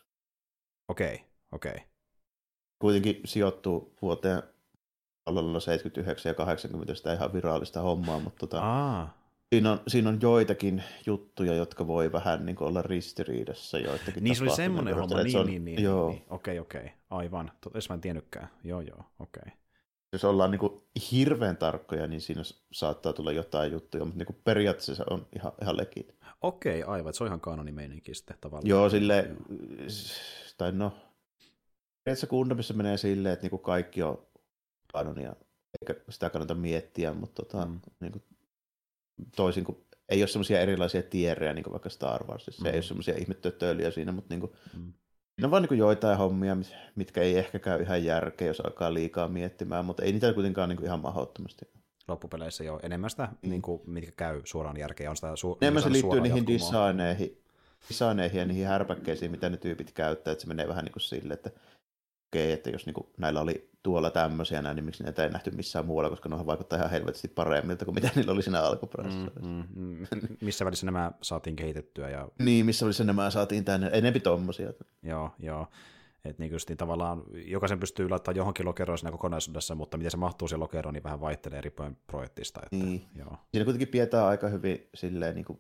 Okei, 0.88 1.14
okay, 1.14 1.28
okei. 1.52 1.72
Okay. 1.72 1.84
Kuitenkin 2.80 3.22
sijoittuu 3.26 3.96
vuoteen 4.02 4.44
79 5.60 6.30
ja 6.30 6.34
80 6.34 6.96
sitä 6.96 7.14
ihan 7.14 7.34
virallista 7.34 7.82
hommaa, 7.82 8.20
mutta 8.20 8.40
tota, 8.40 8.62
Aa. 8.62 9.22
Siinä 9.54 9.72
on, 9.72 9.80
siinä 9.88 10.10
on 10.10 10.20
joitakin 10.22 10.84
juttuja, 11.06 11.54
jotka 11.54 11.88
voi 11.88 12.12
vähän 12.12 12.46
niin 12.46 12.64
olla 12.64 12.82
ristiriidassa 12.82 13.80
joitakin 13.80 14.24
Niin 14.24 14.36
se 14.36 14.44
oli 14.44 14.56
semmoinen 14.56 14.96
homma, 14.96 15.24
niin, 15.24 15.38
on, 15.38 15.46
niin, 15.46 15.66
niin, 15.66 15.84
joo. 15.84 16.10
niin, 16.10 16.24
okei, 16.30 16.60
okei, 16.60 16.92
aivan, 17.10 17.52
jos 17.74 17.90
mä 17.90 17.94
en 17.94 18.02
tiennytkään, 18.02 18.50
joo, 18.64 18.82
joo, 18.82 19.04
okei. 19.20 19.44
Okay 19.48 19.61
jos 20.14 20.24
ollaan 20.24 20.52
niin 20.52 20.60
kuin 20.60 20.82
hirveän 21.12 21.58
tarkkoja, 21.58 22.08
niin 22.08 22.22
siinä 22.22 22.42
saattaa 22.72 23.14
tulla 23.14 23.32
jotain 23.32 23.72
juttuja, 23.72 24.06
mutta 24.06 24.18
niin 24.18 24.26
kuin 24.26 24.42
periaatteessa 24.44 24.96
se 24.96 25.04
on 25.10 25.28
ihan, 25.36 25.52
ihan 25.62 25.78
legit. 25.78 26.16
Okei, 26.42 26.84
aivan, 26.84 27.14
se 27.14 27.24
on 27.24 27.28
ihan 27.28 27.42
kanonimeininki 27.42 28.14
sitten 28.14 28.38
tavallaan. 28.42 28.70
Joo, 28.70 28.90
sille, 28.90 29.32
tai 30.58 30.72
no, 30.72 30.90
periaatteessa 32.04 32.28
Gundamissa 32.28 32.74
menee 32.74 32.98
silleen, 32.98 33.34
että 33.34 33.44
niin 33.44 33.50
kuin 33.50 33.62
kaikki 33.62 34.04
on 34.04 34.28
kanonia, 34.94 35.36
eikä 35.82 36.02
sitä 36.10 36.30
kannata 36.30 36.56
miettiä, 36.56 37.14
mutta 37.14 37.44
tota, 37.44 37.66
mm. 37.66 37.80
niin 38.00 38.12
kuin, 38.12 38.24
toisin 39.36 39.64
kuin 39.64 39.78
ei 40.10 40.22
ole 40.22 40.28
semmoisia 40.28 40.62
erilaisia 40.62 41.04
tierejä, 41.04 41.54
niin 41.54 41.64
kuin 41.64 41.72
vaikka 41.72 41.90
Star 41.90 42.24
Warsissa, 42.24 42.62
mm. 42.62 42.68
ei 42.68 42.76
ole 42.76 42.82
semmoisia 42.82 43.18
ihmettötöliä 43.18 43.92
siinä, 43.92 44.12
mutta 44.12 44.34
niin 44.34 44.40
kuin, 44.40 44.52
mm. 44.78 44.94
On 45.44 45.52
vaan 45.52 45.64
niin 45.64 45.80
joitain 45.80 46.18
hommia, 46.18 46.58
mitkä 46.96 47.22
ei 47.22 47.38
ehkä 47.38 47.60
käy 47.60 47.82
ihan 47.82 48.04
järkeä, 48.04 48.48
jos 48.48 48.60
alkaa 48.60 48.94
liikaa 48.94 49.28
miettimään, 49.28 49.86
mutta 49.86 50.04
ei 50.04 50.12
niitä 50.12 50.34
kuitenkaan 50.34 50.70
niin 50.70 50.84
ihan 50.86 51.00
mahdottomasti. 51.00 51.66
Loppupeleissä 52.08 52.64
jo 52.64 52.80
enemmän 52.84 53.10
sitä, 53.10 53.28
mm. 53.42 53.50
niin 53.50 53.62
kuin, 53.62 53.82
mitkä 53.86 54.12
käy 54.12 54.42
suoraan 54.44 54.78
järkeä, 54.78 55.10
on 55.10 55.16
sitä 55.16 55.28
su- 55.28 55.58
Enemmän 55.62 55.84
se 55.84 55.92
liittyy 55.92 56.22
niihin 56.22 56.48
designeihin, 56.48 57.42
designeihin 57.90 58.40
ja 58.40 58.46
niihin 58.46 58.68
härpäkkeisiin, 58.68 59.32
mitä 59.32 59.50
ne 59.50 59.58
tyypit 59.58 59.92
käyttää, 59.92 60.32
että 60.32 60.42
se 60.42 60.48
menee 60.48 60.68
vähän 60.68 60.86
niin 60.86 60.94
kuin 60.94 61.02
sille, 61.02 61.34
että 61.34 61.52
okei, 62.32 62.52
että 62.52 62.70
jos 62.70 62.86
niinku 62.86 63.12
näillä 63.18 63.42
oli 63.42 63.70
tuolla 63.84 64.12
tämmöisiä 64.12 64.62
näin, 64.62 64.76
niin 64.76 64.86
miksi 64.86 65.04
näitä 65.04 65.24
ei 65.24 65.30
nähty 65.30 65.52
missään 65.52 65.86
muualla, 65.86 66.10
koska 66.10 66.30
ne 66.30 66.46
vaikuttaa 66.46 66.80
ihan 66.80 66.92
helvetisti 66.92 67.28
paremmilta 67.28 67.86
kuin 67.86 67.96
mitä 67.96 68.10
niillä 68.16 68.32
oli 68.32 68.44
siinä 68.44 68.62
alkuperäisessä. 68.62 69.32
Mm, 69.42 69.64
mm, 69.76 69.98
mm. 70.00 70.28
missä 70.42 70.66
välissä 70.66 70.86
nämä 70.86 71.12
saatiin 71.22 71.56
kehitettyä? 71.56 72.10
Ja... 72.10 72.28
Niin, 72.40 72.66
missä 72.66 72.86
välissä 72.86 73.04
nämä 73.04 73.30
saatiin 73.30 73.66
tänne, 73.66 73.90
enempi 73.94 74.20
tommosia. 74.20 74.74
Joo, 75.04 75.32
joo. 75.40 75.68
Että 76.26 76.44
niin 76.44 76.52
niin 76.68 76.78
tavallaan 76.78 77.24
jokaisen 77.34 77.80
pystyy 77.80 78.10
laittamaan 78.10 78.38
johonkin 78.38 78.66
lokeroon 78.66 78.98
siinä 78.98 79.12
kokonaisuudessa, 79.12 79.76
mutta 79.76 79.98
miten 79.98 80.12
se 80.12 80.18
mahtuu 80.18 80.48
se 80.48 80.58
lokero, 80.58 80.92
niin 80.92 81.04
vähän 81.04 81.22
vaihtelee 81.22 81.62
riippuen 81.62 81.98
projektista. 82.08 82.60
Että, 82.64 82.86
niin. 82.86 83.06
joo. 83.16 83.38
Siinä 83.52 83.66
kuitenkin 83.66 83.88
pidetään 83.88 84.28
aika 84.28 84.48
hyvin 84.48 84.90
silleen 84.96 85.36
niin 85.36 85.46
kuin 85.46 85.60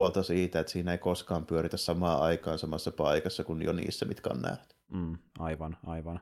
huolta 0.00 0.22
siitä, 0.22 0.60
että 0.60 0.72
siinä 0.72 0.92
ei 0.92 0.98
koskaan 0.98 1.46
pyöritä 1.46 1.76
samaan 1.76 2.22
aikaan 2.22 2.58
samassa 2.58 2.92
paikassa 2.92 3.44
kuin 3.44 3.62
jo 3.62 3.72
niissä, 3.72 4.06
mitkä 4.06 4.30
on 4.30 4.42
nähty. 4.42 4.79
Mm, 4.92 5.18
aivan, 5.38 5.76
aivan. 5.86 6.20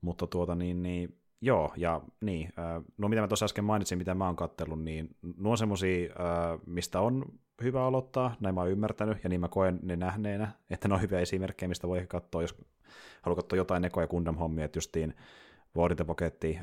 Mutta 0.00 0.26
tuota 0.26 0.54
niin, 0.54 0.82
niin 0.82 1.18
Joo, 1.40 1.72
ja 1.76 2.00
niin, 2.20 2.52
no 2.98 3.08
mitä 3.08 3.20
mä 3.20 3.28
tuossa 3.28 3.44
äsken 3.44 3.64
mainitsin, 3.64 3.98
mitä 3.98 4.14
mä 4.14 4.26
oon 4.26 4.36
kattellut, 4.36 4.82
niin 4.82 5.16
nuo 5.36 5.50
on 5.50 5.58
semmosia, 5.58 6.14
mistä 6.66 7.00
on 7.00 7.24
hyvä 7.62 7.84
aloittaa, 7.86 8.36
näin 8.40 8.54
mä 8.54 8.60
oon 8.60 8.70
ymmärtänyt, 8.70 9.18
ja 9.22 9.28
niin 9.28 9.40
mä 9.40 9.48
koen 9.48 9.78
ne 9.82 9.96
nähneenä, 9.96 10.52
että 10.70 10.88
ne 10.88 10.94
on 10.94 11.00
hyviä 11.00 11.20
esimerkkejä, 11.20 11.68
mistä 11.68 11.88
voi 11.88 12.06
katsoa, 12.08 12.42
jos 12.42 12.54
haluaa 13.22 13.36
katsoa 13.36 13.56
jotain 13.56 13.82
Neko- 13.82 14.00
ja 14.00 14.06
Gundam-hommia, 14.06 14.64
että 14.64 14.76
justiin 14.76 15.14
Pocketti, 16.06 16.58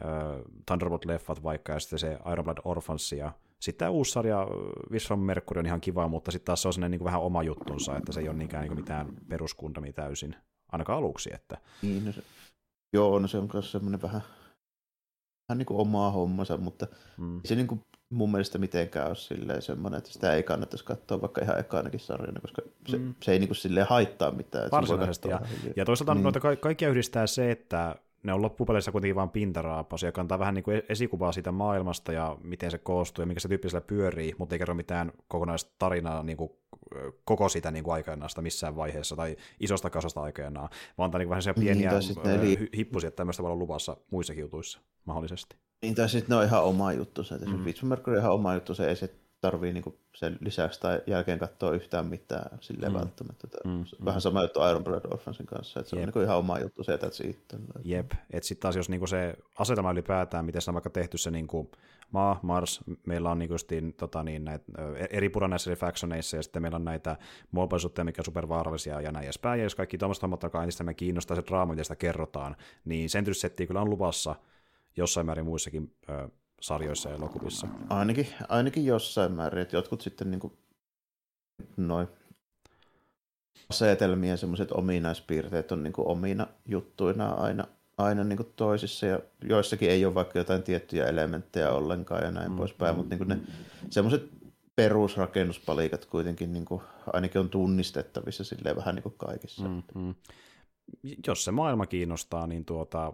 Thunderbolt-leffat 0.65 1.43
vaikka, 1.43 1.73
ja 1.73 1.79
sitten 1.79 1.99
se 1.99 2.17
Iron 2.31 2.45
Blood 2.45 2.57
Orphans, 2.63 3.11
ja 3.11 3.31
sitten 3.59 3.79
tämä 3.79 3.91
uusi 3.91 4.11
sarja 4.11 4.47
Wish 4.91 5.07
from 5.07 5.19
Mercury 5.19 5.59
on 5.59 5.65
ihan 5.65 5.81
kiva, 5.81 6.07
mutta 6.07 6.31
sitten 6.31 6.45
taas 6.45 6.61
se 6.61 6.67
on 6.67 6.91
niin 6.91 6.99
kuin 6.99 7.05
vähän 7.05 7.21
oma 7.21 7.43
juttunsa, 7.43 7.97
että 7.97 8.11
se 8.11 8.19
ei 8.19 8.29
ole 8.29 8.37
niinkään 8.37 8.61
niin 8.61 8.69
kuin 8.69 8.79
mitään 8.79 9.07
peruskundamia 9.29 9.93
täysin, 9.93 10.35
ainakaan 10.76 10.97
aluksi. 10.97 11.30
Että... 11.34 11.57
Niin, 11.82 12.05
no 12.05 12.11
se, 12.11 12.23
joo, 12.93 13.19
no 13.19 13.28
se 13.28 13.38
on 13.38 13.49
myös 13.53 13.71
semmoinen 13.71 14.01
vähän 14.01 14.21
vähän 15.49 15.57
niin 15.57 15.65
kuin 15.65 15.80
omaa 15.80 16.11
hommansa, 16.11 16.57
mutta 16.57 16.88
mm. 17.17 17.41
se 17.45 17.55
niin 17.55 17.67
kuin 17.67 17.82
mun 18.09 18.32
mielestä 18.32 18.57
mitenkään 18.57 19.07
ole 19.07 19.15
silleen 19.15 19.61
semmoinen, 19.61 19.97
että 19.97 20.11
sitä 20.11 20.34
ei 20.34 20.43
kannattaisi 20.43 20.86
katsoa 20.86 21.21
vaikka 21.21 21.41
ihan 21.41 21.59
ekaanakin 21.59 21.99
sarjana, 21.99 22.39
koska 22.39 22.61
se, 22.88 22.97
mm. 22.97 23.15
se 23.23 23.32
ei 23.32 23.39
niin 23.39 23.47
kuin 23.47 23.57
silleen 23.57 23.88
haittaa 23.89 24.32
mitään. 24.32 24.71
Varsinaisesti, 24.71 25.30
ja, 25.30 25.41
ja 25.76 25.86
toisaalta 25.86 26.13
niin. 26.13 26.23
noita 26.23 26.39
ka- 26.39 26.55
kaikkia 26.55 26.89
yhdistää 26.89 27.28
se, 27.28 27.51
että 27.51 27.95
ne 28.26 28.34
on 28.34 28.41
loppupeleissä 28.41 28.91
kuitenkin 28.91 29.15
vain 29.15 29.30
pintaraapaus 29.30 30.03
ja 30.03 30.11
kantaa 30.11 30.39
vähän 30.39 30.53
niin 30.53 30.63
kuin 30.63 30.82
esikuvaa 30.89 31.32
siitä 31.32 31.51
maailmasta 31.51 32.13
ja 32.13 32.38
miten 32.43 32.71
se 32.71 32.78
koostuu 32.78 33.21
ja 33.21 33.26
mikä 33.26 33.39
se 33.39 33.47
tyyppi 33.47 33.67
pyörii, 33.88 34.36
mutta 34.38 34.55
ei 34.55 34.59
kerro 34.59 34.73
mitään 34.73 35.11
kokonaista 35.28 35.71
tarinaa 35.80 36.23
niin 36.23 36.38
kuin 36.38 36.51
koko 37.26 37.49
sitä 37.49 37.71
niin 37.71 37.84
kuin 37.84 38.03
missään 38.41 38.76
vaiheessa 38.76 39.15
tai 39.15 39.36
isosta 39.59 39.89
kasasta 39.89 40.21
aikajanaa, 40.21 40.69
vaan 40.97 41.11
tämä 41.11 41.19
niin 41.19 41.30
vähän 41.30 41.41
siellä 41.41 41.59
pieniä 41.59 41.91
niin, 41.91 42.39
eli... 42.39 42.69
hippusia, 42.78 43.07
että 43.07 43.17
tämmöistä 43.17 43.43
voi 43.43 43.51
olla 43.51 43.59
luvassa 43.59 43.97
muissakin 44.11 44.41
jutuissa 44.41 44.80
mahdollisesti. 45.05 45.55
Niin, 45.82 45.95
tai 45.95 46.09
sitten 46.09 46.30
ne 46.30 46.36
on 46.36 46.43
ihan 46.43 46.63
oma 46.63 46.93
juttu. 46.93 47.23
Se, 47.23 47.36
että 47.36 47.49
mm. 47.49 47.88
Mercury 47.88 48.17
on 48.17 48.21
ihan 48.21 48.34
oma 48.34 48.53
juttu, 48.53 48.76
se 48.76 48.89
ei 48.89 48.95
se 48.95 49.15
tarvii 49.45 49.73
niinku 49.73 49.97
sen 50.15 50.37
lisäksi 50.41 50.79
tai 50.79 51.01
jälkeen 51.07 51.39
katsoa 51.39 51.71
yhtään 51.71 52.05
mitään 52.05 52.57
silleen 52.61 52.91
mm. 52.91 52.99
välttämättä. 52.99 53.47
Mm. 53.65 53.85
Vähän 54.05 54.21
sama 54.21 54.41
juttu 54.41 54.59
Iron 54.69 54.83
Blood 54.83 55.05
Orphansin 55.11 55.45
kanssa, 55.45 55.79
että 55.79 55.89
se 55.89 55.95
Jep. 55.95 56.01
on 56.01 56.07
niinku 56.07 56.19
ihan 56.19 56.37
oma 56.37 56.59
juttu 56.59 56.83
se, 56.83 56.93
että 56.93 57.09
siitä. 57.09 57.57
Jep, 57.83 58.11
että 58.31 58.47
sitten 58.47 58.61
taas 58.61 58.75
jos 58.75 58.89
niinku 58.89 59.07
se 59.07 59.35
asetelma 59.59 59.91
ylipäätään, 59.91 60.45
miten 60.45 60.61
se 60.61 60.71
on 60.71 60.73
vaikka 60.75 60.89
tehty 60.89 61.17
se 61.17 61.31
niinku 61.31 61.71
maa, 62.11 62.39
Mars, 62.43 62.81
meillä 63.05 63.31
on 63.31 63.39
niinku 63.39 63.53
justiin, 63.53 63.93
tota 63.93 64.23
niin, 64.23 64.45
näitä, 64.45 64.65
eri 65.09 65.29
pura 65.29 65.47
näissä 65.47 65.71
eri 65.71 65.79
factioneissa, 65.79 66.37
ja 66.37 66.43
sitten 66.43 66.61
meillä 66.61 66.75
on 66.75 66.85
näitä 66.85 67.17
mobilisuutteja, 67.51 68.05
mikä 68.05 68.19
on 68.19 68.25
supervaarallisia 68.25 69.01
ja 69.01 69.11
näin 69.11 69.23
edespäin, 69.23 69.59
ja 69.59 69.63
jos 69.63 69.75
kaikki 69.75 69.97
tuommoista 69.97 70.23
hommat 70.23 70.43
alkaa 70.43 70.63
entistä 70.63 70.83
me 70.83 70.93
kiinnostaa 70.93 71.35
se 71.35 71.43
draama, 71.47 71.73
miten 71.73 71.85
sitä 71.85 71.95
kerrotaan, 71.95 72.55
niin 72.85 73.09
sen 73.09 73.25
kyllä 73.67 73.81
on 73.81 73.89
luvassa 73.89 74.35
jossain 74.97 75.25
määrin 75.25 75.45
muissakin 75.45 75.95
ö, 76.09 76.29
sarjoissa 76.66 77.09
ja 77.09 77.16
elokuvissa. 77.16 77.68
Ainakin, 77.89 78.28
ainakin 78.49 78.86
jossain 78.86 79.32
määrin, 79.32 79.61
että 79.61 79.76
jotkut 79.76 80.01
sitten 80.01 80.32
niin 80.32 80.39
kuin, 80.39 80.53
noin 81.78 82.07
asetelmien 83.70 84.38
semmoiset 84.38 84.72
ominaispiirteet 84.72 85.72
on 85.72 85.84
niin 85.84 85.93
kuin 85.93 86.07
omina 86.07 86.47
juttuina 86.66 87.30
aina, 87.30 87.68
aina 87.97 88.24
niin 88.24 88.38
kuin 88.38 88.53
toisissa 88.55 89.05
ja 89.05 89.20
joissakin 89.43 89.89
ei 89.89 90.05
ole 90.05 90.16
vaikka 90.16 90.39
jotain 90.39 90.63
tiettyjä 90.63 91.05
elementtejä 91.05 91.72
ollenkaan 91.72 92.24
ja 92.24 92.32
näin 92.32 92.51
mm. 92.51 92.57
poispäin, 92.57 92.95
mutta 92.95 93.09
niin 93.09 93.18
kuin 93.18 93.28
ne 93.28 93.39
semmoiset 93.89 94.30
perusrakennuspalikat 94.76 96.05
kuitenkin 96.05 96.53
niin 96.53 96.66
kuin, 96.66 96.82
ainakin 97.13 97.41
on 97.41 97.49
tunnistettavissa 97.49 98.43
silleen 98.43 98.76
vähän 98.76 98.95
niin 98.95 99.03
kuin 99.03 99.16
kaikissa. 99.18 99.68
Mm, 99.68 99.84
mm. 99.95 100.16
Jos 101.28 101.45
se 101.45 101.51
maailma 101.51 101.86
kiinnostaa, 101.86 102.47
niin 102.47 102.66
tuota, 102.66 103.13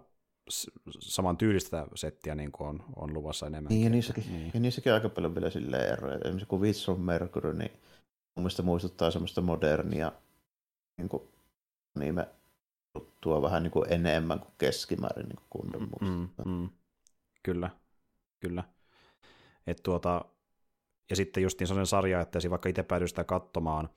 saman 1.00 1.36
tyylistä 1.36 1.86
settiä 1.94 2.34
niin 2.34 2.52
kuin 2.52 2.68
on, 2.68 2.84
on 2.96 3.14
luvassa 3.14 3.46
enemmän. 3.46 3.68
Niin, 3.68 3.84
ja 3.84 3.90
niissäkin, 3.90 4.24
niin. 4.32 4.50
ja 4.54 4.60
niissäkin 4.60 4.92
aika 4.92 5.08
paljon 5.08 5.34
vielä 5.34 5.50
silleen 5.50 5.92
eroja. 5.92 6.18
Esimerkiksi 6.18 6.46
kun 6.46 6.60
Witch 6.60 6.90
of 6.90 6.98
Mercury, 6.98 7.54
niin 7.54 7.70
mun 8.36 8.42
mielestä 8.42 8.62
muistuttaa 8.62 9.10
semmoista 9.10 9.40
modernia 9.40 10.12
niin 10.98 11.08
kuin, 11.08 11.22
niin 11.98 12.14
me 12.14 12.28
tuo 13.20 13.42
vähän 13.42 13.62
niin 13.62 13.70
kuin 13.70 13.92
enemmän 13.92 14.40
kuin 14.40 14.52
keskimäärin 14.58 15.28
niin 15.28 15.38
kuin 15.50 15.70
mm, 16.00 16.28
mm, 16.44 16.68
Kyllä, 17.42 17.70
kyllä. 18.40 18.64
Et 19.66 19.80
tuota, 19.82 20.24
ja 21.10 21.16
sitten 21.16 21.42
justiin 21.42 21.68
sellainen 21.68 21.86
sarja, 21.86 22.20
että 22.20 22.38
vaikka 22.50 22.68
itse 22.68 22.82
päädyin 22.82 23.08
sitä 23.08 23.24
katsomaan 23.24 23.88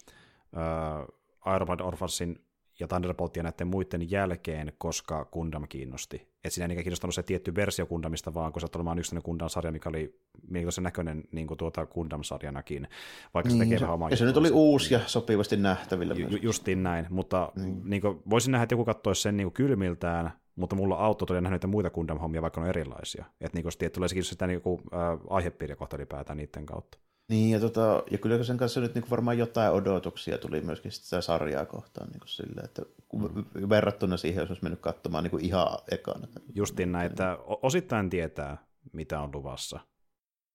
äh, 0.58 1.56
Iron 1.56 1.68
Man 1.68 1.82
Orphansin 1.82 2.46
ja 2.80 2.88
Thunderboltia 2.88 3.44
näiden 3.44 3.68
muiden 3.68 4.12
jälkeen, 4.12 4.74
koska 4.78 5.26
Gundam 5.26 5.68
kiinnosti. 5.68 6.35
Et 6.46 6.54
siinä 6.54 6.64
ei 6.64 6.68
niinkään 6.68 6.84
kiinnostanut 6.84 7.16
se 7.16 7.24
tietty 7.24 7.56
versio 7.56 7.86
Gundamista, 7.86 8.34
vaan 8.34 8.52
kun 8.52 8.62
se 8.62 8.68
olemaan 8.76 9.00
yksi 9.00 9.16
Gundam-sarja, 9.16 9.72
mikä 9.72 9.90
oli 9.90 10.20
mielenkiintoisen 10.42 10.84
näköinen 10.84 11.24
niin 11.32 11.48
kuin 11.48 11.58
tuota 11.58 11.86
Gundam-sarjanakin, 11.86 12.88
vaikka 13.34 13.50
niin, 13.50 13.58
se 13.58 13.64
tekee 13.64 13.80
vähän 13.80 13.94
omaa 13.94 14.10
Ja 14.10 14.18
se 14.18 14.26
nyt 14.26 14.38
oli 14.38 14.52
uusi 14.52 14.94
ja 14.94 15.00
sopivasti 15.06 15.58
nähtävillä. 15.58 16.14
Ju- 16.14 16.40
justiin 16.42 16.84
näin, 16.84 17.06
mutta 17.10 17.52
niin. 17.56 17.82
Niin 17.84 18.02
kuin, 18.02 18.22
voisin 18.30 18.52
nähdä, 18.52 18.64
että 18.64 18.74
joku 18.74 18.86
katsoisi 18.86 19.22
sen 19.22 19.38
niin 19.38 19.46
kuin 19.46 19.54
kylmiltään, 19.54 20.32
mutta 20.56 20.76
mulla 20.76 20.96
auto 20.96 21.26
tuli 21.26 21.42
nähnyt 21.42 21.66
muita 21.68 21.90
Gundam-hommia, 21.90 22.42
vaikka 22.42 22.62
ne 22.62 22.66
on 22.66 22.70
erilaisia. 22.70 23.26
Että 23.42 23.58
niin 23.58 23.64
kuin, 23.64 23.92
tulee 23.94 24.10
se 24.10 24.22
sitä 24.22 24.48
niin 24.48 24.62
kuin, 24.62 24.82
äh, 24.94 25.20
aihepiiriä 25.30 25.76
kohta 25.76 25.98
ylipäätään 25.98 26.38
niiden 26.38 26.66
kautta. 26.66 26.98
Niin, 27.28 27.52
ja, 27.52 27.60
tota, 27.60 28.04
ja 28.12 28.18
kyllä 28.18 28.44
sen 28.44 28.58
kanssa 28.58 28.80
nyt 28.82 28.96
niin 28.96 29.10
varmaan 29.10 29.38
jotain 29.38 29.72
odotuksia 29.72 30.38
tuli 30.38 30.62
myöskin 30.62 30.92
sitä 30.92 31.22
sarjaa 31.22 31.66
kohtaan 31.66 32.10
niin 32.10 32.22
sille, 32.26 32.62
että 32.62 32.82
mm. 33.14 33.70
verrattuna 33.70 34.18
siihen, 34.18 34.42
jos 34.42 34.50
olisi 34.50 34.64
mennyt 34.64 34.80
katsomaan 34.80 35.24
niin 35.24 35.46
ihan 35.46 35.68
ekana. 35.92 36.28
Justiin 36.56 36.92
näin, 36.92 37.12
että 37.12 37.38
osittain 37.46 38.10
tietää, 38.10 38.58
mitä 38.94 39.22
on 39.22 39.30
luvassa 39.34 39.80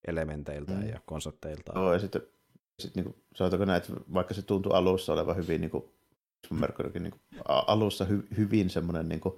elementeiltä 0.07 0.73
mm. 0.73 0.87
ja 0.87 0.99
konsepteilta. 1.05 1.73
Joo, 1.75 1.93
ja 1.93 1.99
sitten, 1.99 2.21
sitten 2.79 3.03
niin 3.03 3.13
kuin, 3.13 3.23
sanotaanko 3.35 3.65
näin, 3.65 3.77
että 3.77 3.93
vaikka 4.13 4.33
se 4.33 4.41
tuntui 4.41 4.73
alussa 4.73 5.13
olevan 5.13 5.35
hyvin, 5.35 5.61
niin 5.61 5.71
kuin, 5.71 5.83
niin 6.99 7.11
kuin, 7.11 7.21
alussa 7.47 8.05
hy, 8.05 8.27
hyvin 8.37 8.69
semmoinen 8.69 9.09
niin 9.09 9.21
kuin, 9.21 9.35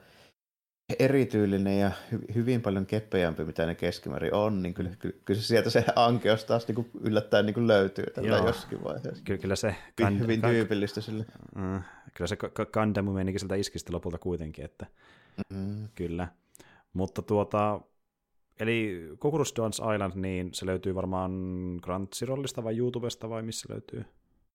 erityylinen 0.99 1.79
ja 1.79 1.91
hy- 2.11 2.35
hyvin 2.35 2.61
paljon 2.61 2.85
keppejämpi, 2.85 3.43
mitä 3.43 3.65
ne 3.65 3.75
keskimäärin 3.75 4.33
on, 4.33 4.63
niin 4.63 4.73
kyllä, 4.73 4.91
kyllä, 4.99 5.15
kyllä 5.25 5.39
se 5.41 5.47
sieltä 5.47 5.69
se 5.69 5.85
ankeus 5.95 6.45
taas 6.45 6.67
niin 6.67 6.75
kuin 6.75 6.91
yllättäen 7.01 7.45
niin 7.45 7.53
kuin 7.53 7.67
löytyy 7.67 8.05
tällä 8.13 8.37
jossakin 8.37 8.83
vaiheessa. 8.83 9.23
Kyllä, 9.23 9.41
kyllä 9.41 9.55
se... 9.55 9.75
Kand- 10.01 10.19
hyvin 10.19 10.41
tyypillistä 10.41 11.01
sille. 11.01 11.25
Mm, 11.55 11.81
kyllä 12.13 12.27
se 12.27 12.37
Gundam 12.73 13.09
menikin 13.09 13.39
sieltä 13.39 13.55
iskistä 13.55 13.93
lopulta 13.93 14.17
kuitenkin, 14.17 14.65
että 14.65 14.85
mm. 15.53 15.87
kyllä. 15.95 16.27
Mutta 16.93 17.21
tuota, 17.21 17.81
eli 18.59 19.07
Kukurus 19.19 19.53
Dance 19.57 19.83
Island, 19.93 20.13
niin 20.15 20.53
se 20.53 20.65
löytyy 20.65 20.95
varmaan 20.95 21.31
Crunchyrollista 21.83 22.63
vai 22.63 22.77
YouTubesta 22.77 23.29
vai 23.29 23.41
missä 23.41 23.73
löytyy? 23.73 24.05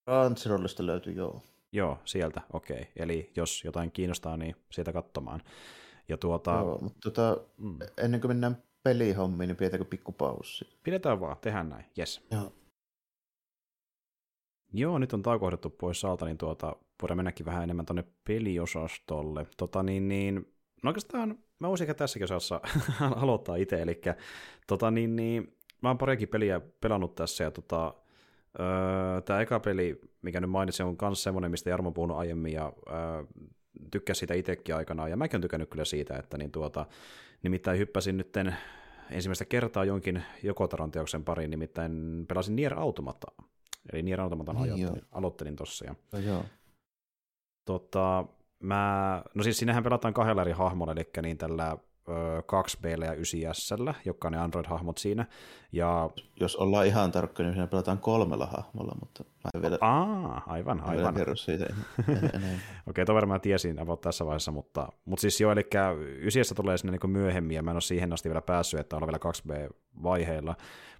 Crunchyrollista 0.04 0.86
löytyy, 0.86 1.12
joo. 1.12 1.42
Joo, 1.72 1.98
sieltä, 2.04 2.40
okei. 2.52 2.76
Okay. 2.76 2.86
Eli 2.96 3.32
jos 3.36 3.64
jotain 3.64 3.90
kiinnostaa, 3.92 4.36
niin 4.36 4.56
sieltä 4.70 4.92
katsomaan. 4.92 5.42
Ja 6.08 6.16
tuota, 6.16 6.50
Joo, 6.50 6.78
mutta 6.82 6.98
tuota, 7.02 7.40
mm. 7.58 7.78
ennen 7.96 8.20
kuin 8.20 8.30
mennään 8.30 8.62
pelihommiin, 8.82 9.48
niin 9.48 9.56
pidetäänkö 9.56 9.84
pikku 9.84 10.12
paussi? 10.12 10.68
Pidetään 10.82 11.20
vaan, 11.20 11.36
tehdään 11.40 11.68
näin, 11.68 11.84
yes. 11.98 12.26
Joo. 12.30 12.52
Joo, 14.72 14.98
nyt 14.98 15.12
on 15.12 15.22
taukohdettu 15.22 15.70
pois 15.70 16.04
alta, 16.04 16.26
niin 16.26 16.38
tuota, 16.38 16.76
voidaan 17.02 17.16
mennäkin 17.16 17.46
vähän 17.46 17.62
enemmän 17.62 17.86
tuonne 17.86 18.04
peliosastolle. 18.24 19.46
Tota, 19.56 19.82
niin, 19.82 20.08
niin, 20.08 20.54
no 20.82 20.88
oikeastaan 20.88 21.38
mä 21.58 21.68
voisin 21.68 21.96
tässäkin 21.96 22.24
osassa 22.24 22.60
aloittaa 23.22 23.56
itse, 23.56 23.82
eli 23.82 24.00
tota, 24.66 24.90
niin, 24.90 25.16
niin, 25.16 25.56
mä 25.82 25.88
oon 25.88 25.98
pariakin 25.98 26.28
peliä 26.28 26.60
pelannut 26.80 27.14
tässä, 27.14 27.44
ja 27.44 27.50
tota, 27.50 27.94
öö, 28.60 29.20
tämä 29.20 29.40
eka 29.40 29.60
peli, 29.60 30.00
mikä 30.22 30.40
nyt 30.40 30.50
mainitsin, 30.50 30.86
on 30.86 30.96
myös 31.02 31.22
semmoinen, 31.22 31.50
mistä 31.50 31.70
Jarmo 31.70 31.88
on 31.88 31.94
puhunut 31.94 32.16
aiemmin, 32.16 32.52
ja 32.52 32.72
öö, 32.90 33.24
tykkäsin 33.90 34.20
sitä 34.20 34.34
itsekin 34.34 34.74
aikanaan, 34.74 35.10
ja 35.10 35.16
mäkin 35.16 35.36
olen 35.36 35.42
tykännyt 35.42 35.70
kyllä 35.70 35.84
siitä, 35.84 36.16
että 36.16 36.38
niin 36.38 36.50
tuota, 36.50 36.86
nimittäin 37.42 37.78
hyppäsin 37.78 38.16
nytten 38.16 38.56
ensimmäistä 39.10 39.44
kertaa 39.44 39.84
jonkin 39.84 40.22
Jokotaron 40.42 40.90
teoksen 40.90 41.24
pariin, 41.24 41.50
nimittäin 41.50 42.24
pelasin 42.28 42.56
Nier 42.56 42.74
Automataa. 42.74 43.34
Eli 43.92 44.02
Nier 44.02 44.20
Automatan 44.20 44.56
niin 44.56 44.72
aloittelin, 44.72 45.08
aloittelin 45.12 45.56
tossa. 45.56 45.84
Ja, 45.84 45.94
no 46.12 46.18
joo. 46.18 46.44
Tota, 47.64 48.24
mä, 48.60 49.22
no 49.34 49.42
siis 49.42 49.58
sinnehän 49.58 49.82
pelataan 49.82 50.14
kahdella 50.14 50.42
eri 50.42 50.52
hahmolla, 50.52 50.92
eli 50.92 51.08
niin 51.22 51.38
tällä 51.38 51.76
2 52.46 52.78
b 52.82 52.84
ja 52.84 53.14
9S, 53.14 53.94
jotka 54.04 54.28
on 54.28 54.32
ne 54.32 54.38
Android-hahmot 54.38 54.98
siinä. 54.98 55.26
Ja... 55.72 56.10
Jos 56.40 56.56
ollaan 56.56 56.86
ihan 56.86 57.12
tarkka, 57.12 57.42
niin 57.42 57.52
siinä 57.52 57.66
pelataan 57.66 57.98
kolmella 57.98 58.46
hahmolla, 58.46 58.96
mutta 59.00 59.24
mä 59.24 59.50
en 59.54 59.62
vielä... 59.62 59.78
Aa, 59.80 60.42
aivan, 60.46 60.80
aivan. 60.80 61.14
kerro 61.14 61.36
siitä 61.36 61.64
Okei, 61.98 62.56
okay, 62.86 63.04
toi 63.04 63.14
varmaan 63.14 63.40
tiesin 63.40 63.80
about 63.80 64.00
tässä 64.00 64.26
vaiheessa, 64.26 64.52
mutta, 64.52 64.88
mutta 65.04 65.20
siis 65.20 65.40
joo, 65.40 65.52
eli 65.52 65.68
9 65.96 66.56
tulee 66.56 66.78
sinne 66.78 66.98
niin 67.02 67.10
myöhemmin, 67.10 67.54
ja 67.54 67.62
mä 67.62 67.70
en 67.70 67.74
ole 67.74 67.80
siihen 67.80 68.12
asti 68.12 68.28
vielä 68.28 68.42
päässyt, 68.42 68.80
että 68.80 68.96
ollaan 68.96 69.12
vielä 69.12 69.32
2B-vaiheilla, 69.32 70.54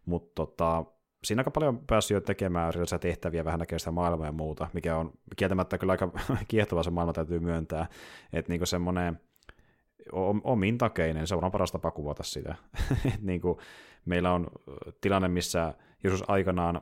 mutta 0.06 0.32
tota, 0.34 0.84
siinä 1.24 1.40
aika 1.40 1.50
paljon 1.50 1.86
päässyt 1.86 2.14
jo 2.14 2.20
tekemään 2.20 2.68
erilaisia 2.68 2.98
tehtäviä, 2.98 3.44
vähän 3.44 3.60
näkee 3.60 3.78
sitä 3.78 3.90
maailmaa 3.90 4.26
ja 4.26 4.32
muuta, 4.32 4.68
mikä 4.72 4.96
on 4.96 5.12
kieltämättä 5.36 5.78
kyllä 5.78 5.90
aika 5.90 6.10
kiehtova 6.48 6.82
se 6.82 6.90
maailma 6.90 7.12
täytyy 7.12 7.40
myöntää, 7.40 7.86
että 8.32 8.52
niin 8.52 8.66
semmoinen 8.66 9.20
omin 10.44 10.78
takeinen, 10.78 11.26
se 11.26 11.34
on 11.34 11.50
paras 11.52 11.72
tapa 11.72 11.90
kuvata 11.90 12.22
sitä. 12.22 12.54
niin 13.20 13.40
kuin 13.40 13.58
meillä 14.04 14.32
on 14.32 14.46
tilanne, 15.00 15.28
missä 15.28 15.74
joskus 16.04 16.30
aikanaan 16.30 16.80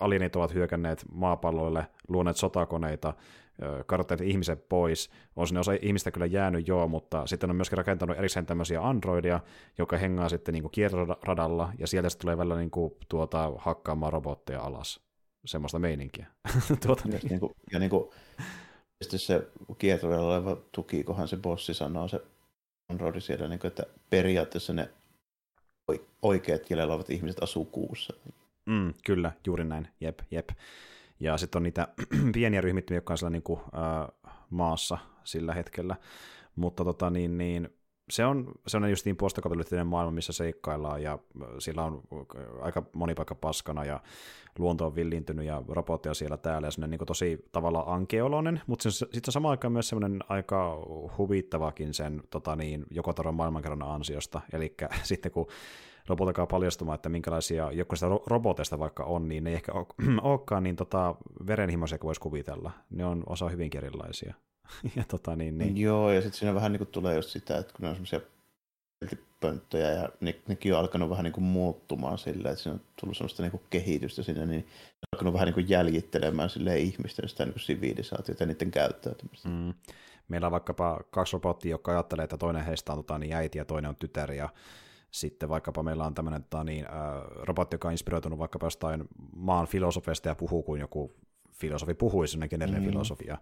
alienit 0.00 0.36
ovat 0.36 0.54
hyökänneet 0.54 1.04
maapalloille, 1.12 1.86
luoneet 2.08 2.36
sotakoneita, 2.36 3.14
kartoittaneet 3.86 4.30
ihmiset 4.30 4.68
pois. 4.68 5.10
On 5.36 5.46
sinne 5.46 5.60
osa 5.60 5.72
ihmistä 5.82 6.10
kyllä 6.10 6.26
jäänyt 6.26 6.68
joo, 6.68 6.88
mutta 6.88 7.26
sitten 7.26 7.50
on 7.50 7.56
myöskin 7.56 7.78
rakentanut 7.78 8.18
erikseen 8.18 8.46
tämmöisiä 8.46 8.88
androidia, 8.88 9.40
joka 9.78 9.96
hengaa 9.96 10.28
sitten 10.28 10.52
niin 10.52 10.70
kiertoradalla, 10.70 11.72
ja 11.78 11.86
sieltä 11.86 12.08
sitten 12.08 12.20
tulee 12.20 12.38
välillä 12.38 12.56
niin 12.56 12.70
kuin, 12.70 12.92
tuota, 13.08 13.52
hakkaamaan 13.58 14.12
robotteja 14.12 14.60
alas. 14.60 15.00
Semmoista 15.44 15.78
meininkiä. 15.78 16.26
tuota, 16.86 17.02
ja, 17.08 17.18
niin 17.28 17.40
kuin, 17.40 17.52
ja 17.72 17.78
niin 17.78 17.90
kuin, 17.90 18.10
sitten 19.02 19.20
se 19.20 19.48
kiertoradalla 19.78 20.34
oleva 20.34 20.56
tuki, 20.72 21.04
kohan 21.04 21.28
se 21.28 21.36
bossi 21.36 21.74
sanoo, 21.74 22.08
se 22.08 22.20
androidi 22.88 23.20
siellä, 23.20 23.48
niin 23.48 23.58
kuin, 23.58 23.68
että 23.68 23.82
periaatteessa 24.10 24.72
ne 24.72 24.90
oikeat 26.22 26.64
kielellä 26.64 26.92
olevat 26.92 27.10
ihmiset 27.10 27.42
asuu 27.42 27.64
kuussa. 27.64 28.14
Mm, 28.66 28.94
kyllä, 29.04 29.32
juuri 29.46 29.64
näin, 29.64 29.88
jep, 30.00 30.18
jep. 30.30 30.48
Ja 31.20 31.36
sitten 31.36 31.58
on 31.58 31.62
niitä 31.62 31.88
pieniä 32.34 32.60
ryhmittymiä, 32.60 32.96
jotka 32.96 33.14
on 33.14 33.18
siellä 33.18 33.30
niin 33.30 33.42
kuin, 33.42 33.60
äh, 33.60 34.32
maassa 34.50 34.98
sillä 35.24 35.54
hetkellä. 35.54 35.96
Mutta 36.56 36.84
tota, 36.84 37.10
niin, 37.10 37.38
niin, 37.38 37.68
se 38.10 38.24
on 38.24 38.52
sellainen 38.66 38.92
justiin 38.92 39.16
postakapitalistinen 39.16 39.86
maailma, 39.86 40.12
missä 40.12 40.32
seikkaillaan, 40.32 41.02
ja 41.02 41.18
sillä 41.58 41.84
on 41.84 42.02
aika 42.60 42.82
moni 42.92 43.14
paikka 43.14 43.34
paskana, 43.34 43.84
ja 43.84 44.00
luonto 44.58 44.86
on 44.86 44.94
villiintynyt, 44.94 45.46
ja 45.46 45.62
robotteja 45.68 46.14
siellä 46.14 46.36
täällä, 46.36 46.66
ja 46.66 46.70
semmoinen 46.70 46.98
niin 46.98 47.06
tosi 47.06 47.48
tavallaan 47.52 47.88
ankeoloinen, 47.88 48.60
mutta 48.66 48.90
sitten 48.90 49.32
samaan 49.32 49.50
aikaan 49.50 49.72
myös 49.72 49.88
semmoinen 49.88 50.20
aika 50.28 50.76
huvittavakin 51.18 51.94
sen 51.94 52.22
tota 52.30 52.56
niin, 52.56 52.86
joko 52.90 53.12
maailmankerran 53.32 53.82
ansiosta, 53.82 54.40
eli 54.52 54.74
sitten 55.02 55.32
kun 55.32 55.46
lopultakaan 56.08 56.48
paljastumaan, 56.48 56.94
että 56.94 57.08
minkälaisia, 57.08 57.72
joku 57.72 57.96
sitä 57.96 58.06
roboteista 58.26 58.78
vaikka 58.78 59.04
on, 59.04 59.28
niin 59.28 59.44
ne 59.44 59.50
ei 59.50 59.56
ehkä 59.56 59.72
olekaan 60.22 60.62
niin 60.62 60.76
tota, 60.76 61.14
verenhimoisia 61.46 61.98
kuin 61.98 62.08
voisi 62.08 62.20
kuvitella. 62.20 62.70
Ne 62.90 63.04
on 63.04 63.22
osa 63.26 63.48
hyvin 63.48 63.70
erilaisia. 63.76 64.34
ja 64.96 65.04
tota, 65.08 65.36
niin, 65.36 65.58
niin. 65.58 65.78
Joo, 65.78 66.12
ja 66.12 66.20
sitten 66.20 66.38
siinä 66.38 66.54
vähän 66.54 66.72
niin 66.72 66.78
kuin 66.78 66.88
tulee 66.88 67.16
just 67.16 67.30
sitä, 67.30 67.58
että 67.58 67.72
kun 67.72 67.82
ne 67.82 67.88
on 67.88 67.94
semmoisia 67.94 68.20
pönttöjä 69.40 69.90
ja 69.90 70.08
ne, 70.20 70.36
nekin 70.48 70.74
on 70.74 70.78
alkanut 70.78 71.10
vähän 71.10 71.24
niin 71.24 71.32
kuin 71.32 71.44
muuttumaan 71.44 72.18
silleen, 72.18 72.52
että 72.52 72.62
siinä 72.62 72.74
on 72.74 72.80
tullut 73.00 73.16
semmoista 73.16 73.42
niin 73.42 73.50
kuin 73.50 73.62
kehitystä 73.70 74.22
sinne, 74.22 74.46
niin 74.46 74.60
ne 74.60 74.66
on 74.66 75.16
alkanut 75.16 75.34
vähän 75.34 75.46
niin 75.46 75.54
kuin 75.54 75.68
jäljittelemään 75.68 76.50
silleen 76.50 76.78
ihmisten 76.78 77.28
sitä 77.28 77.44
niin 77.44 77.52
kuin 77.52 77.62
sivilisaatiota 77.62 78.42
ja 78.42 78.46
niiden 78.46 78.70
käyttäytymistä. 78.70 79.48
Mm. 79.48 79.74
Meillä 80.28 80.46
on 80.46 80.52
vaikkapa 80.52 81.00
kaksi 81.10 81.32
robottia, 81.32 81.70
jotka 81.70 81.92
ajattelee, 81.92 82.24
että 82.24 82.36
toinen 82.36 82.64
heistä 82.64 82.92
on 82.92 82.98
tota, 82.98 83.18
niin 83.18 83.32
äiti 83.32 83.58
ja 83.58 83.64
toinen 83.64 83.88
on 83.88 83.96
tytär, 83.96 84.32
ja 84.32 84.48
sitten 85.10 85.48
vaikkapa 85.48 85.82
meillä 85.82 86.04
on 86.04 86.14
tämmöinen 86.14 86.42
tota, 86.42 86.64
niin, 86.64 86.84
äh, 86.84 86.92
robotti, 87.42 87.74
joka 87.74 87.88
on 87.88 87.92
inspiroitunut 87.92 88.38
vaikkapa 88.38 88.66
jostain 88.66 89.04
maan 89.36 89.66
filosofista 89.66 90.28
ja 90.28 90.34
puhuu 90.34 90.62
kuin 90.62 90.80
joku 90.80 91.12
filosofi 91.52 91.94
puhuisi, 91.94 92.30
sellainen 92.30 92.50
generinen 92.50 92.82
mm. 92.82 92.88
filosofia. 92.88 93.38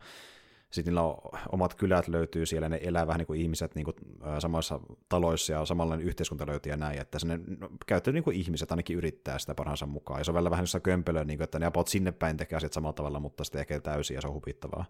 Sitten 0.71 0.93
niillä 0.93 1.03
on, 1.03 1.17
omat 1.53 1.75
kylät 1.75 2.09
löytyy 2.09 2.47
siellä, 2.47 2.69
ne 2.69 2.81
elää 2.83 3.07
vähän 3.07 3.19
niin 3.19 3.27
kuin 3.27 3.41
ihmiset 3.41 3.75
niin 3.75 3.85
kuin, 3.85 3.97
samoissa 4.39 4.81
taloissa 5.09 5.53
ja 5.53 5.65
samanlainen 5.65 6.07
yhteiskunta 6.07 6.47
löytyy 6.47 6.73
ja 6.73 6.77
näin, 6.77 7.01
että 7.01 7.19
ne 7.25 7.41
no, 7.59 7.69
käyttäytyy 7.87 8.13
niin 8.13 8.25
kuin 8.25 8.37
ihmiset, 8.37 8.71
ainakin 8.71 8.97
yrittää 8.97 9.39
sitä 9.39 9.55
parhaansa 9.55 9.87
mukaan. 9.87 10.21
Ja 10.21 10.25
se 10.25 10.31
on 10.31 10.35
välillä 10.35 10.51
vähän 10.51 10.63
jossain 10.63 10.83
kömpelöä, 10.83 11.25
niin 11.25 11.43
että 11.43 11.59
ne 11.59 11.67
apaut 11.67 11.89
sinne 11.89 12.13
päin 12.13 12.37
tekee 12.37 12.57
asiat 12.57 12.73
samalla 12.73 12.93
tavalla, 12.93 13.21
mutta 13.21 13.45
sitten 13.45 13.61
ehkä 13.61 13.81
täysin 13.81 14.15
ja 14.15 14.21
se 14.21 14.29
on 14.29 14.35
hupittavaa. 14.35 14.85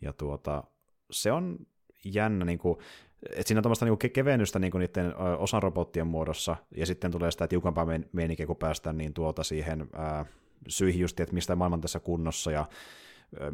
Ja 0.00 0.12
tuota, 0.12 0.64
se 1.10 1.32
on 1.32 1.58
jännä, 2.04 2.44
niin 2.44 2.58
kuin, 2.58 2.78
että 3.30 3.42
siinä 3.48 3.58
on 3.58 3.62
tämmöistä 3.62 3.84
niinku 3.84 4.08
kevennystä 4.12 4.58
niinku 4.58 4.78
niiden 4.78 5.16
osan 5.16 5.62
robottien 5.62 6.06
muodossa, 6.06 6.56
ja 6.76 6.86
sitten 6.86 7.10
tulee 7.10 7.30
sitä 7.30 7.48
tiukampaa 7.48 7.86
meininkiä, 8.12 8.46
kun 8.46 8.56
päästään 8.56 8.98
niin 8.98 9.14
tuota 9.14 9.42
siihen 9.42 9.88
ää, 9.92 10.26
syihin 10.68 11.00
just, 11.00 11.20
että 11.20 11.34
mistä 11.34 11.56
maailman 11.56 11.80
tässä 11.80 12.00
kunnossa, 12.00 12.50
ja 12.50 12.68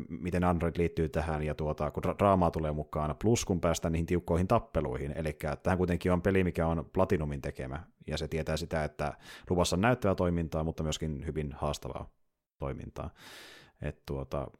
miten 0.09 0.45
Android 0.45 0.75
liittyy 0.79 1.09
tähän, 1.09 1.43
ja 1.43 1.55
tuota, 1.55 1.91
kun 1.91 2.03
draamaa 2.19 2.51
tulee 2.51 2.73
mukaan, 2.73 3.17
plus 3.23 3.45
kun 3.45 3.61
päästään 3.61 3.93
niihin 3.93 4.07
tiukkoihin 4.07 4.49
tappeluihin, 4.49 5.13
eli 5.17 5.39
tähän 5.63 5.79
kuitenkin 5.79 6.13
on 6.13 6.23
peli, 6.23 6.45
mikä 6.45 6.67
on 6.67 6.91
Platinumin 6.93 7.43
tekemä, 7.43 7.83
ja 8.07 8.19
se 8.19 8.29
tietää 8.29 8.57
sitä, 8.57 8.85
että 8.85 9.15
luvassa 9.51 9.77
on 9.77 9.81
näyttävää 9.81 10.15
toimintaa, 10.15 10.65
mutta 10.65 10.83
myöskin 10.83 11.27
hyvin 11.27 11.53
haastavaa 11.53 12.11
toimintaa. 12.59 13.11
Et 13.83 14.03
tuota, 14.07 14.51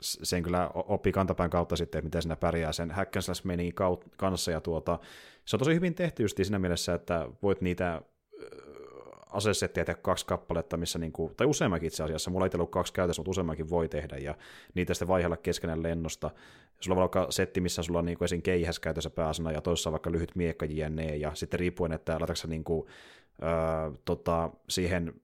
sen 0.00 0.42
kyllä 0.42 0.70
oppii 0.74 1.12
kantapään 1.12 1.50
kautta 1.50 1.76
sitten, 1.76 1.98
että 1.98 2.06
miten 2.06 2.22
siinä 2.22 2.36
pärjää 2.36 2.72
sen 2.72 2.90
hack 2.90 3.16
and 3.16 4.02
kanssa, 4.16 4.50
ja 4.50 4.60
tuota, 4.60 4.98
se 5.44 5.56
on 5.56 5.58
tosi 5.58 5.74
hyvin 5.74 5.94
tehty 5.94 6.22
just 6.22 6.36
siinä 6.36 6.58
mielessä, 6.58 6.94
että 6.94 7.28
voit 7.42 7.60
niitä 7.60 8.02
asesettiä 9.34 9.84
tehdä 9.84 10.00
kaksi 10.02 10.26
kappaletta, 10.26 10.76
missä 10.76 10.98
niinku, 10.98 11.32
tai 11.36 11.46
useammakin 11.46 11.86
itse 11.86 12.02
asiassa, 12.02 12.30
mulla 12.30 12.46
ei 12.46 12.50
ollut 12.54 12.70
kaksi 12.70 12.92
käytössä, 12.92 13.20
mutta 13.20 13.30
useammakin 13.30 13.70
voi 13.70 13.88
tehdä, 13.88 14.16
ja 14.16 14.34
niitä 14.74 14.94
sitten 14.94 15.08
vaihella 15.08 15.36
keskenään 15.36 15.82
lennosta. 15.82 16.30
Sulla 16.80 16.96
on 16.96 17.00
vaikka 17.00 17.26
setti, 17.30 17.60
missä 17.60 17.82
sulla 17.82 17.98
on 17.98 18.04
niinku 18.04 18.24
esim. 18.24 18.42
keihäs 18.42 18.80
käytössä 18.80 19.10
pääsana, 19.10 19.52
ja 19.52 19.60
toisessa 19.60 19.92
vaikka 19.92 20.12
lyhyt 20.12 20.36
miekka 20.36 20.66
jne, 20.66 21.16
ja 21.16 21.34
sitten 21.34 21.60
riippuen, 21.60 21.92
että 21.92 22.12
laitatko 22.12 22.48
niinku, 22.48 22.88
öö, 23.42 23.90
tota, 24.04 24.50
siihen 24.68 25.14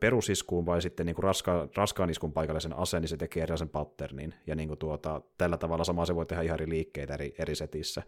perusiskuun 0.00 0.66
vai 0.66 0.82
sitten 0.82 1.06
niin 1.06 1.14
kuin 1.14 1.22
raska, 1.22 1.68
raskaan 1.76 2.10
iskun 2.10 2.32
paikallisen 2.32 2.76
aseen, 2.76 3.00
niin 3.00 3.08
se 3.08 3.16
tekee 3.16 3.42
erilaisen 3.42 3.68
patternin. 3.68 4.34
Ja 4.46 4.54
niin 4.54 4.68
kuin 4.68 4.78
tuota, 4.78 5.22
tällä 5.38 5.56
tavalla 5.56 5.84
sama 5.84 6.06
se 6.06 6.14
voi 6.14 6.26
tehdä 6.26 6.42
ihan 6.42 6.54
eri 6.54 6.68
liikkeitä 6.68 7.14
eri, 7.14 7.34
eri 7.38 7.54
setissä. 7.54 8.02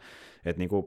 Et 0.44 0.56
niin 0.56 0.68
kuin 0.68 0.86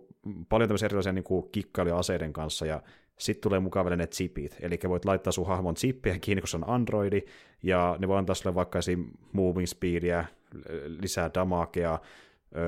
paljon 0.49 0.69
tämmöisiä 0.69 0.85
erilaisia 0.85 1.13
niin 1.13 1.23
kuin 1.23 1.49
kikkailuja 1.51 1.97
aseiden 1.97 2.33
kanssa, 2.33 2.65
ja 2.65 2.81
sitten 3.17 3.41
tulee 3.41 3.59
mukaan 3.59 3.85
vielä 3.85 3.95
ne 3.95 4.07
chipit, 4.07 4.57
eli 4.59 4.79
voit 4.87 5.05
laittaa 5.05 5.31
sun 5.31 5.47
hahmon 5.47 5.75
chippien 5.75 6.21
kiinni, 6.21 6.41
kun 6.41 6.47
se 6.47 6.57
on 6.57 6.69
Androidi, 6.69 7.21
ja 7.63 7.95
ne 7.99 8.07
voi 8.07 8.17
antaa 8.17 8.35
sulle 8.35 8.55
vaikka 8.55 8.79
esim. 8.79 9.05
moving 9.33 9.67
speedia, 9.67 10.25
lisää 10.87 11.31
damakea, 11.33 11.99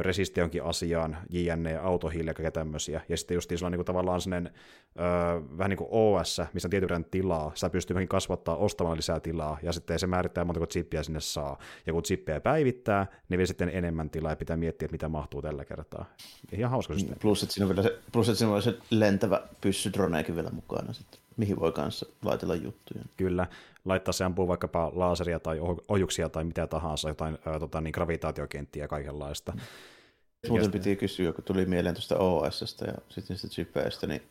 resisti 0.01 0.39
jonkin 0.39 0.63
asiaan, 0.63 1.17
JNE, 1.30 1.77
autohiili 1.77 2.32
ja 2.43 2.51
tämmöisiä. 2.51 3.01
Ja 3.09 3.17
sitten 3.17 3.36
just 3.36 3.51
on 3.65 3.71
niin 3.71 3.86
tavallaan 3.86 4.21
sellainen 4.21 4.51
vähän 5.57 5.69
niin 5.69 5.77
kuin 5.77 5.88
OS, 5.91 6.41
missä 6.53 6.67
on 6.67 6.69
tietyn 6.69 7.05
tilaa, 7.11 7.51
sitä 7.55 7.69
pystyy 7.69 7.93
vähän 7.93 8.07
kasvattaa 8.07 8.55
ostamaan 8.55 8.97
lisää 8.97 9.19
tilaa, 9.19 9.57
ja 9.63 9.73
sitten 9.73 9.99
se 9.99 10.07
määrittää 10.07 10.45
monta 10.45 10.59
kuin 10.59 10.69
chippiä 10.69 11.03
sinne 11.03 11.19
saa. 11.19 11.59
Ja 11.86 11.93
kun 11.93 12.03
chippiä 12.03 12.39
päivittää, 12.39 13.07
niin 13.30 13.38
vielä 13.38 13.47
sitten 13.47 13.69
enemmän 13.73 14.09
tilaa, 14.09 14.32
ja 14.32 14.36
pitää 14.36 14.57
miettiä, 14.57 14.86
että 14.86 14.93
mitä 14.93 15.09
mahtuu 15.09 15.41
tällä 15.41 15.65
kertaa. 15.65 16.05
Ihan 16.51 16.71
hauska 16.71 16.93
systeemi. 16.93 17.19
Plus, 17.21 17.43
että 17.43 17.53
siinä 17.53 17.65
on 17.69 17.75
vielä 17.75 17.84
se, 17.84 17.99
plus, 18.11 18.30
että 18.30 18.38
siinä 18.38 18.53
on 18.53 18.61
se 18.61 18.77
lentävä 18.89 19.41
pyssydroneekin 19.61 20.36
vielä 20.36 20.49
mukana 20.49 20.93
sitten 20.93 21.19
mihin 21.40 21.60
voi 21.60 21.72
kanssa 21.72 22.06
laitella 22.24 22.56
juttuja. 22.56 23.04
Kyllä, 23.18 23.48
laittaa 23.86 24.12
se 24.12 24.24
ampuu 24.24 24.48
vaikkapa 24.48 24.92
laaseria 24.96 25.40
tai 25.40 25.60
ohjuksia 25.88 26.30
tai 26.30 26.44
mitä 26.44 26.68
tahansa, 26.68 27.10
jotain 27.10 27.38
ää, 27.46 27.60
tota, 27.60 27.82
niin 27.82 27.92
gravitaatiokenttiä 27.92 28.84
ja 28.84 28.88
kaikenlaista. 28.88 29.52
Mm. 29.52 29.60
Muuten 30.50 30.72
piti 30.72 30.96
kysyä, 30.96 31.34
kun 31.34 31.44
tuli 31.44 31.66
mieleen 31.66 31.96
tuosta 31.96 32.18
OSsta 32.18 32.86
ja 32.86 32.94
sitten 33.10 33.34
niistä 33.34 33.48
chipeistä, 33.48 34.08
niin 34.08 34.22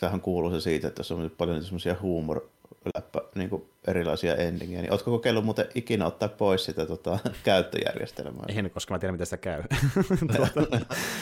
tähän 0.00 0.20
kuuluu 0.20 0.50
se 0.50 0.60
siitä, 0.60 0.88
että 0.88 1.02
se 1.02 1.14
on 1.14 1.30
paljon 1.38 1.64
semmoisia 1.64 1.96
huumor 2.02 2.48
läppä, 2.94 3.20
niin 3.34 3.50
kuin 3.50 3.68
erilaisia 3.86 4.36
endingejä, 4.36 4.80
niin 4.80 4.92
oletko 4.92 5.10
kokeillut 5.10 5.44
muuten 5.44 5.66
ikinä 5.74 6.06
ottaa 6.06 6.28
pois 6.28 6.64
sitä 6.64 6.86
tota, 6.86 7.18
käyttöjärjestelmää? 7.44 8.44
En, 8.48 8.70
koska 8.70 8.94
mä 8.94 8.98
tiedän, 8.98 9.14
miten 9.14 9.26
sitä 9.26 9.36
käy. 9.36 9.62
tuota, 10.36 10.78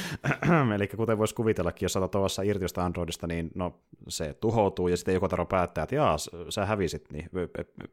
eli 0.76 0.88
kuten 0.88 1.18
voisi 1.18 1.34
kuvitellakin, 1.34 1.84
jos 1.84 1.92
saatat 1.92 2.14
ovassa 2.14 2.42
irti 2.42 2.64
jostain 2.64 2.84
Androidista, 2.84 3.26
niin 3.26 3.50
no, 3.54 3.80
se 4.08 4.34
tuhoutuu 4.34 4.88
ja 4.88 4.96
sitten 4.96 5.14
joku 5.14 5.28
taro 5.28 5.46
päättää, 5.46 5.82
että 5.82 5.94
jaa, 5.94 6.16
sä 6.48 6.66
hävisit, 6.66 7.12
niin 7.12 7.30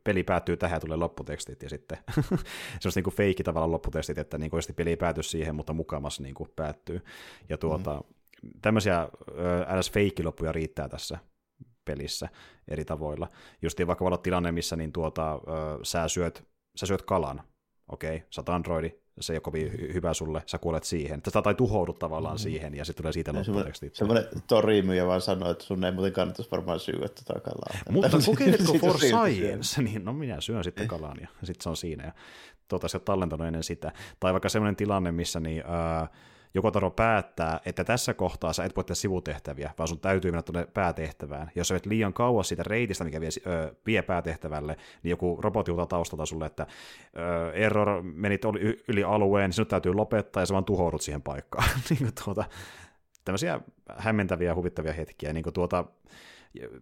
peli 0.03 0.23
päättyy 0.23 0.57
tähän 0.57 0.75
ja 0.75 0.79
tulee 0.79 0.97
lopputekstit 0.97 1.63
ja 1.63 1.69
sitten 1.69 1.97
se 2.79 2.87
on 2.87 2.91
niin 2.95 3.03
kuin 3.03 3.15
feikki 3.15 3.43
tavallaan 3.43 3.71
lopputekstit, 3.71 4.17
että 4.17 4.37
niin 4.37 4.51
kuin 4.51 4.63
peli 4.75 4.89
ei 4.89 4.97
pääty 4.97 5.23
siihen, 5.23 5.55
mutta 5.55 5.73
mukamas 5.73 6.19
niin 6.19 6.35
kuin 6.35 6.49
päättyy. 6.55 7.01
Ja 7.49 7.57
tuota, 7.57 7.93
mm. 7.93 8.49
tämmöisiä 8.61 9.07
ns. 9.79 9.91
feikkiloppuja 9.91 10.51
riittää 10.51 10.89
tässä 10.89 11.17
pelissä 11.89 12.29
eri 12.67 12.85
tavoilla. 12.85 13.27
Justiin 13.61 13.87
vaikka 13.87 14.05
voi 14.05 14.09
olla 14.09 14.17
tilanne, 14.17 14.51
missä 14.51 14.75
niin 14.75 14.91
tuota, 14.91 15.33
ö, 15.33 15.39
sä, 15.83 16.07
syöt, 16.07 16.47
sä 16.75 16.85
syöt 16.85 17.01
kalan, 17.01 17.41
okei, 17.87 18.15
okay, 18.15 18.27
sä 18.29 18.41
oot 18.41 18.49
androidi, 18.49 18.91
se 19.19 19.33
ei 19.33 19.37
ole 19.37 19.41
kovin 19.41 19.67
hy- 19.67 19.93
hyvä 19.93 20.13
sulle, 20.13 20.43
sä 20.45 20.57
kuolet 20.57 20.83
siihen. 20.83 21.21
Tästä 21.21 21.41
tai 21.41 21.55
tuhoudut 21.55 21.99
tavallaan 21.99 22.35
mm-hmm. 22.35 22.43
siihen, 22.43 22.75
ja 22.75 22.85
sitten 22.85 23.03
tulee 23.03 23.13
siitä 23.13 23.33
lopputeksti. 23.33 23.89
Semmoinen 23.93 24.25
torimyjä 24.47 25.07
vaan 25.07 25.21
sanoo, 25.21 25.51
että 25.51 25.63
sun 25.63 25.83
ei 25.83 25.91
muuten 25.91 26.13
kannattaisi 26.13 26.51
varmaan 26.51 26.79
syödä 26.79 27.07
tätä 27.07 27.39
kalaa. 27.39 27.79
Mutta 27.91 28.17
kokeiletko 28.25 28.73
for 28.81 28.97
science? 28.97 29.81
Niin, 29.89 30.05
no 30.05 30.13
minä 30.13 30.41
syön 30.41 30.63
sitten 30.63 30.87
kalan, 30.87 31.17
ja 31.21 31.27
sitten 31.43 31.63
se 31.63 31.69
on 31.69 31.77
siinä. 31.77 32.03
Ja 32.03 32.11
tuota, 32.67 32.87
se 32.87 32.97
on 32.97 33.01
tallentanut 33.01 33.47
ennen 33.47 33.63
sitä. 33.63 33.91
Tai 34.19 34.33
vaikka 34.33 34.49
semmoinen 34.49 34.75
tilanne, 34.75 35.11
missä 35.11 35.39
niin, 35.39 35.63
ää, 35.67 36.07
Jokotaro 36.53 36.91
päättää, 36.91 37.59
että 37.65 37.83
tässä 37.83 38.13
kohtaa 38.13 38.53
sä 38.53 38.63
et 38.63 38.75
voi 38.75 38.83
tehdä 38.83 38.95
sivutehtäviä, 38.95 39.71
vaan 39.77 39.87
sun 39.87 39.99
täytyy 39.99 40.31
mennä 40.31 40.41
tuonne 40.41 40.67
päätehtävään. 40.73 41.51
Jos 41.55 41.67
sä 41.67 41.75
vet 41.75 41.85
liian 41.85 42.13
kauas 42.13 42.47
siitä 42.47 42.63
reitistä, 42.63 43.03
mikä 43.03 43.21
vie, 43.21 43.29
ö, 43.47 43.75
vie 43.85 44.01
päätehtävälle, 44.01 44.75
niin 45.03 45.09
joku 45.09 45.39
robotti 45.41 45.71
taustalta 45.89 46.25
sulle, 46.25 46.45
että 46.45 46.67
ö, 47.17 47.53
error, 47.53 48.03
menit 48.03 48.41
yli 48.87 49.03
alueen, 49.03 49.49
niin 49.49 49.53
sinut 49.53 49.67
täytyy 49.67 49.93
lopettaa, 49.93 50.41
ja 50.41 50.45
sä 50.45 50.53
vaan 50.53 50.65
tuhoudut 50.65 51.01
siihen 51.01 51.21
paikkaan. 51.21 51.69
niin 51.89 52.11
tuota, 52.25 52.43
tämmöisiä 53.25 53.59
hämmentäviä, 53.97 54.55
huvittavia 54.55 54.93
hetkiä. 54.93 55.33
Niin 55.33 55.53
tuota, 55.53 55.85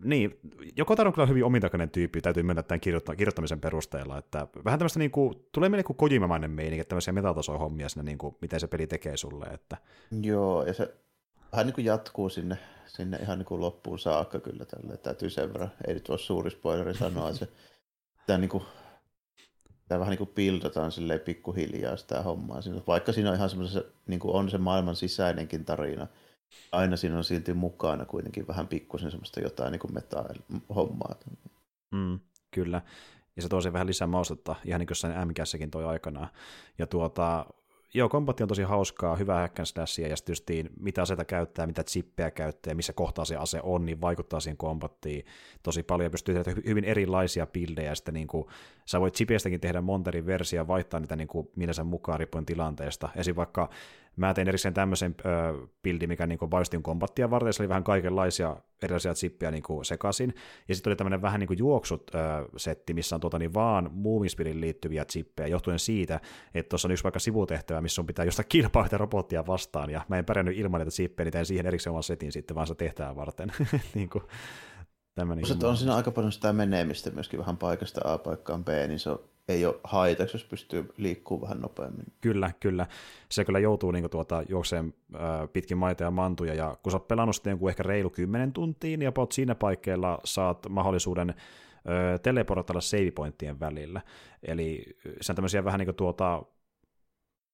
niin, 0.03 0.39
Jokotaro 0.78 1.07
on 1.07 1.13
kyllä 1.13 1.26
hyvin 1.28 1.43
omintakainen 1.43 1.89
tyyppi, 1.89 2.22
täytyy 2.22 2.43
myöntää 2.43 2.63
tämän 2.63 2.80
kirjoittamisen 3.18 3.61
perusteella, 3.61 4.18
että 4.18 4.47
vähän 4.65 4.80
tämmöistä 4.80 4.99
niin 4.99 5.11
kuin, 5.11 5.47
tulee 5.51 5.70
meille 5.70 5.84
kuin 5.84 5.97
Kojimamainen 5.97 6.51
meininki, 6.51 6.82
että 6.82 6.89
tämmöisiä 6.89 7.13
metatasoja 7.13 7.59
hommia 7.59 7.89
sinne, 7.89 8.03
niin 8.03 8.18
kuin, 8.18 8.36
miten 8.41 8.59
se 8.59 8.68
peli 8.68 8.88
tekee 8.88 9.18
sulle. 9.18 9.45
Että... 9.45 9.78
Joo, 10.22 10.65
ja 10.65 10.74
se 10.74 10.95
vähän 11.51 11.65
niin 11.65 11.74
kuin 11.74 11.86
jatkuu 11.86 12.30
sinne, 12.30 12.57
sinne 12.86 13.18
ihan 13.18 13.38
niin 13.38 13.45
kuin 13.45 13.61
loppuun 13.61 13.99
saakka 13.99 14.39
kyllä 14.39 14.65
tälle, 14.65 14.97
täytyy 14.97 15.30
sen 15.30 15.53
verran, 15.53 15.72
ei 15.88 15.93
nyt 15.93 16.09
ole 16.09 16.18
suuri 16.18 16.51
spoileri 16.51 16.93
sanoa, 16.93 17.34
se, 17.34 17.47
tämä 18.28 18.39
niin 18.39 18.49
kuin, 18.49 18.63
tämä 19.88 19.99
vähän 19.99 20.11
niin 20.11 20.18
kuin 20.18 20.32
pildataan 20.36 20.91
silleen 20.91 21.20
pikkuhiljaa 21.20 21.97
sitä 21.97 22.22
hommaa. 22.22 22.59
Vaikka 22.88 23.11
siinä 23.11 23.30
on 23.30 23.36
ihan 23.36 23.49
semmoisessa, 23.49 23.84
niin 24.07 24.20
kuin 24.20 24.36
on 24.36 24.49
se 24.49 24.57
maailman 24.57 24.95
sisäinenkin 24.95 25.65
tarina, 25.65 26.07
aina 26.71 26.97
siinä 26.97 27.17
on 27.17 27.23
silti 27.23 27.53
mukana 27.53 28.05
kuitenkin 28.05 28.47
vähän 28.47 28.67
pikkusen 28.67 29.11
semmoista 29.11 29.39
jotain 29.39 29.71
niin 29.71 29.93
meta-hommaa. 29.93 31.15
Mm, 31.91 32.19
kyllä. 32.51 32.81
Ja 33.35 33.41
se 33.41 33.49
tosi 33.49 33.73
vähän 33.73 33.87
lisää 33.87 34.07
maustetta, 34.07 34.55
ihan 34.65 34.79
niin 34.79 34.87
kuin 34.87 35.27
MCässäkin 35.27 35.71
toi 35.71 35.85
aikanaan. 35.85 36.27
Ja 36.77 36.87
tuota, 36.87 37.45
joo, 37.93 38.09
kombatti 38.09 38.43
on 38.43 38.49
tosi 38.49 38.63
hauskaa, 38.63 39.15
hyvä 39.15 39.35
hack 39.35 39.57
ja 40.09 40.15
sitten 40.35 40.69
mitä 40.79 41.01
aseita 41.01 41.25
käyttää, 41.25 41.67
mitä 41.67 41.83
chippejä 41.83 42.31
käyttää, 42.31 42.73
missä 42.73 42.93
kohtaa 42.93 43.25
se 43.25 43.35
ase 43.35 43.59
on, 43.63 43.85
niin 43.85 44.01
vaikuttaa 44.01 44.39
siihen 44.39 44.57
kombattiin 44.57 45.25
tosi 45.63 45.83
paljon, 45.83 46.11
pystyy 46.11 46.35
tehdä 46.35 46.61
hyvin 46.65 46.83
erilaisia 46.83 47.47
bildejä, 47.47 47.95
sitten 47.95 48.13
niin 48.13 48.27
kuin, 48.27 48.47
sä 48.85 49.01
voit 49.01 49.13
chipeistäkin 49.13 49.61
tehdä 49.61 49.81
monterin 49.81 50.25
versioa, 50.25 50.67
vaihtaa 50.67 50.99
niitä 50.99 51.15
niin 51.15 51.27
kuin, 51.27 51.49
sen 51.71 51.85
mukaan 51.85 52.19
riippuen 52.19 52.45
tilanteesta, 52.45 53.09
esim. 53.15 53.35
vaikka 53.35 53.69
Mä 54.18 54.34
tein 54.34 54.47
erikseen 54.47 54.74
tämmöisen 54.74 55.15
ö, 55.26 55.68
buildin, 55.84 56.09
mikä 56.09 56.28
niin 56.28 56.39
vaistin 56.51 56.84
kombattia 56.84 57.30
varten, 57.30 57.53
se 57.53 57.63
oli 57.63 57.70
vähän 57.70 57.84
kaikenlaisia 57.84 58.57
erilaisia 58.84 59.13
chippiä 59.13 59.51
niin 59.51 59.63
sekaisin, 59.84 60.34
ja 60.68 60.76
sitten 60.76 60.91
oli 60.91 60.95
tämmöinen 60.95 61.22
vähän 61.22 61.39
niin 61.39 61.57
juoksut 61.57 62.11
setti, 62.57 62.93
missä 62.93 63.15
on 63.15 63.22
tuota, 63.22 63.39
niin 63.39 63.53
vaan 63.53 63.89
muumispilin 63.93 64.61
liittyviä 64.61 65.05
chippejä, 65.05 65.47
johtuen 65.47 65.80
siitä, 65.80 66.20
että 66.53 66.70
tuossa 66.70 66.88
on 66.88 66.91
yksi 66.91 67.03
vaikka 67.03 67.20
sivutehtävä, 67.20 67.82
missä 67.82 68.01
on 68.01 68.05
pitää 68.05 68.26
jostain 68.26 68.47
kilpailla 68.57 68.97
robottia 68.97 69.47
vastaan, 69.47 69.89
ja 69.89 70.01
mä 70.07 70.18
en 70.18 70.26
pärjännyt 70.26 70.57
ilman 70.57 70.80
näitä 70.80 70.91
chippejä, 70.91 71.26
niin 71.26 71.34
tein 71.34 71.45
siihen 71.45 71.65
erikseen 71.65 71.91
oman 71.91 72.03
setin 72.03 72.32
sitten 72.32 72.55
vaan 72.55 72.68
se 72.68 72.76
tehtävää 72.76 73.15
varten. 73.15 73.51
niin 73.95 74.09
kuin, 74.09 74.24
tämmöinen 75.18 75.45
on 75.63 75.78
siinä 75.78 75.95
aika 75.95 76.11
paljon 76.11 76.32
sitä 76.32 76.53
menemistä 76.53 77.09
myöskin 77.09 77.39
vähän 77.39 77.57
paikasta 77.57 78.01
A 78.13 78.18
paikkaan 78.18 78.65
B, 78.65 78.68
niin 78.88 78.99
se 78.99 79.09
on 79.09 79.20
ei 79.47 79.65
ole 79.65 79.80
haitaksi, 79.84 80.36
jos 80.36 80.43
pystyy 80.43 80.93
liikkumaan 80.97 81.41
vähän 81.41 81.61
nopeammin. 81.61 82.05
Kyllä, 82.22 82.51
kyllä. 82.59 82.88
Se 83.32 83.45
kyllä 83.45 83.59
joutuu 83.59 83.91
niin 83.91 84.09
tuota, 84.09 84.43
juokseen 84.49 84.93
pitkin 85.53 85.78
maita 85.78 86.03
ja 86.03 86.11
mantuja, 86.11 86.53
ja 86.53 86.78
kun 86.84 86.91
sä 86.91 86.95
oot 86.95 87.07
pelannut 87.07 87.36
sitten 87.36 87.59
ehkä 87.70 87.84
reilu 87.84 88.09
10 88.09 88.53
tuntia, 88.53 88.97
niin 88.97 89.07
about 89.07 89.32
siinä 89.32 89.55
paikkeilla 89.55 90.20
saat 90.26 90.70
mahdollisuuden 90.70 91.34
teleportata 92.24 92.82
save 92.82 93.11
pointtien 93.11 93.59
välillä. 93.59 94.01
Eli 94.43 94.86
se 95.22 95.32
on 95.32 95.36
tämmöisiä 95.36 95.63
vähän 95.63 95.80
niin 95.80 95.88
kuin 95.88 95.95
tuota, 95.95 96.43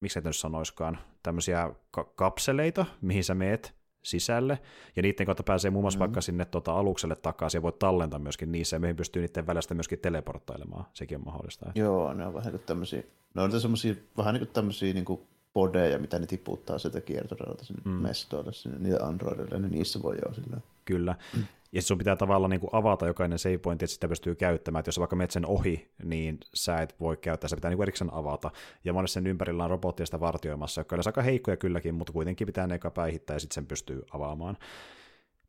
miksi 0.01 0.19
et 0.19 0.25
nyt 0.25 0.35
sanoiskaan, 0.35 0.97
tämmöisiä 1.23 1.69
ka- 1.91 2.11
kapseleita, 2.15 2.85
mihin 3.01 3.23
sä 3.23 3.35
meet, 3.35 3.75
sisälle, 4.03 4.59
ja 4.95 5.01
niiden 5.01 5.25
kautta 5.25 5.43
pääsee 5.43 5.71
muun 5.71 5.83
muassa 5.83 5.97
mm-hmm. 5.97 6.09
vaikka 6.11 6.21
sinne 6.21 6.45
tota, 6.45 6.73
alukselle 6.73 7.15
takaisin, 7.15 7.57
ja 7.57 7.61
voit 7.61 7.79
tallentaa 7.79 8.19
myöskin 8.19 8.51
niissä, 8.51 8.75
ja 8.75 8.79
meihin 8.79 8.95
pystyy 8.95 9.21
niiden 9.21 9.47
välistä 9.47 9.73
myöskin 9.73 9.99
teleporttailemaan, 9.99 10.85
sekin 10.93 11.17
on 11.17 11.25
mahdollista. 11.25 11.71
Joo, 11.75 12.13
ne 12.13 12.25
on 12.25 12.33
vähän 12.33 12.51
kuin 12.51 12.63
tämmöisiä, 12.65 13.03
ne 13.33 13.41
on 13.41 13.61
semmoisia, 13.61 13.95
vähän 14.17 14.33
niin 14.33 14.45
kuin 14.45 14.53
tämmöisiä 14.53 14.93
niin 14.93 15.05
kuin 15.05 15.21
podeja, 15.53 15.99
mitä 15.99 16.19
ne 16.19 16.25
tiputtaa 16.25 16.77
sieltä 16.77 17.01
kiertorelta 17.01 17.65
sinne 17.65 17.81
mm. 17.85 17.91
mestoille, 17.91 18.53
sinne 18.53 18.79
niille 18.79 18.99
androidille, 18.99 19.59
niin 19.59 19.71
niissä 19.71 20.01
voi 20.03 20.15
jo 20.25 20.33
sillä. 20.33 20.57
Kyllä. 20.85 21.15
Mm. 21.37 21.43
Ja 21.73 21.81
sun 21.81 21.97
pitää 21.97 22.15
tavallaan 22.15 22.49
niin 22.49 22.59
kuin 22.59 22.69
avata 22.73 23.07
jokainen 23.07 23.39
save 23.39 23.57
point, 23.57 23.83
että 23.83 23.93
sitä 23.93 24.07
pystyy 24.07 24.35
käyttämään. 24.35 24.79
Että 24.79 24.89
jos 24.89 24.99
vaikka 24.99 25.15
menet 25.15 25.31
sen 25.31 25.45
ohi, 25.45 25.91
niin 26.03 26.37
sä 26.53 26.77
et 26.77 26.99
voi 26.99 27.17
käyttää, 27.17 27.47
se 27.47 27.55
pitää 27.55 27.69
niin 27.69 27.77
kuin 27.77 27.85
erikseen 27.85 28.13
avata. 28.13 28.51
Ja 28.83 28.93
monessa 28.93 29.13
sen 29.13 29.27
ympärillä 29.27 29.63
on 29.63 29.69
robottia 29.69 30.05
sitä 30.05 30.19
vartioimassa, 30.19 30.81
jotka 30.81 30.95
on 30.95 31.01
aika 31.05 31.21
heikkoja 31.21 31.57
kylläkin, 31.57 31.95
mutta 31.95 32.13
kuitenkin 32.13 32.47
pitää 32.47 32.67
ne 32.67 32.75
eka 32.75 32.91
päihittää 32.91 33.35
ja 33.35 33.39
sitten 33.39 33.55
sen 33.55 33.67
pystyy 33.67 34.01
avaamaan 34.11 34.57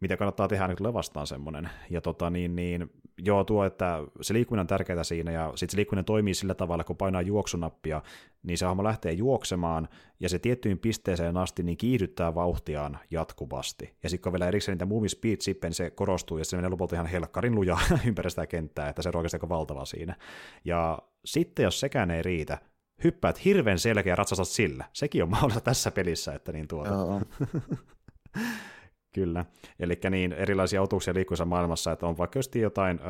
mitä 0.00 0.16
kannattaa 0.16 0.48
tehdä, 0.48 0.68
niin 0.68 0.76
tulee 0.76 0.92
vastaan 0.92 1.26
semmoinen. 1.26 1.70
Ja 1.90 2.00
tota, 2.00 2.30
niin, 2.30 2.56
niin, 2.56 2.90
joo, 3.18 3.44
tuo, 3.44 3.64
että 3.64 4.02
se 4.20 4.34
liikkuminen 4.34 4.60
on 4.60 4.66
tärkeää 4.66 5.04
siinä, 5.04 5.32
ja 5.32 5.52
sitten 5.54 5.72
se 5.72 5.76
liikkuminen 5.76 6.04
toimii 6.04 6.34
sillä 6.34 6.54
tavalla, 6.54 6.84
kun 6.84 6.96
painaa 6.96 7.22
juoksunappia, 7.22 8.02
niin 8.42 8.58
se 8.58 8.66
homma 8.66 8.84
lähtee 8.84 9.12
juoksemaan, 9.12 9.88
ja 10.20 10.28
se 10.28 10.38
tiettyyn 10.38 10.78
pisteeseen 10.78 11.36
asti 11.36 11.62
niin 11.62 11.76
kiihdyttää 11.76 12.34
vauhtiaan 12.34 12.98
jatkuvasti. 13.10 13.94
Ja 14.02 14.10
sitten 14.10 14.22
kun 14.22 14.32
vielä 14.32 14.48
erikseen 14.48 14.74
niitä 14.74 14.86
movie 14.86 15.08
speed 15.08 15.36
chippejä, 15.36 15.68
niin 15.68 15.74
se 15.74 15.90
korostuu, 15.90 16.38
ja 16.38 16.44
se 16.44 16.56
menee 16.56 16.70
lopulta 16.70 16.96
ihan 16.96 17.06
helkkarin 17.06 17.54
lujaa 17.54 17.80
ympäri 18.06 18.30
sitä 18.30 18.46
kenttää, 18.46 18.88
että 18.88 19.02
se 19.02 19.08
on 19.08 19.16
oikeasti 19.16 19.36
aika 19.36 19.48
valtava 19.48 19.84
siinä. 19.84 20.16
Ja 20.64 20.98
sitten, 21.24 21.62
jos 21.62 21.80
sekään 21.80 22.10
ei 22.10 22.22
riitä, 22.22 22.58
hyppäät 23.04 23.44
hirveän 23.44 23.78
selkeä 23.78 24.12
ja 24.12 24.16
ratsastat 24.16 24.48
sillä. 24.48 24.84
Sekin 24.92 25.22
on 25.22 25.30
mahdollista 25.30 25.60
tässä 25.60 25.90
pelissä, 25.90 26.34
että 26.34 26.52
niin 26.52 26.68
tuota. 26.68 26.90
Kyllä, 29.14 29.44
eli 29.80 29.98
niin 30.10 30.32
erilaisia 30.32 30.82
otuksia 30.82 31.14
liikkuissa 31.14 31.44
maailmassa, 31.44 31.92
että 31.92 32.06
on 32.06 32.18
vaikka 32.18 32.38
just 32.38 32.54
jotain 32.54 33.00
ö, 33.00 33.04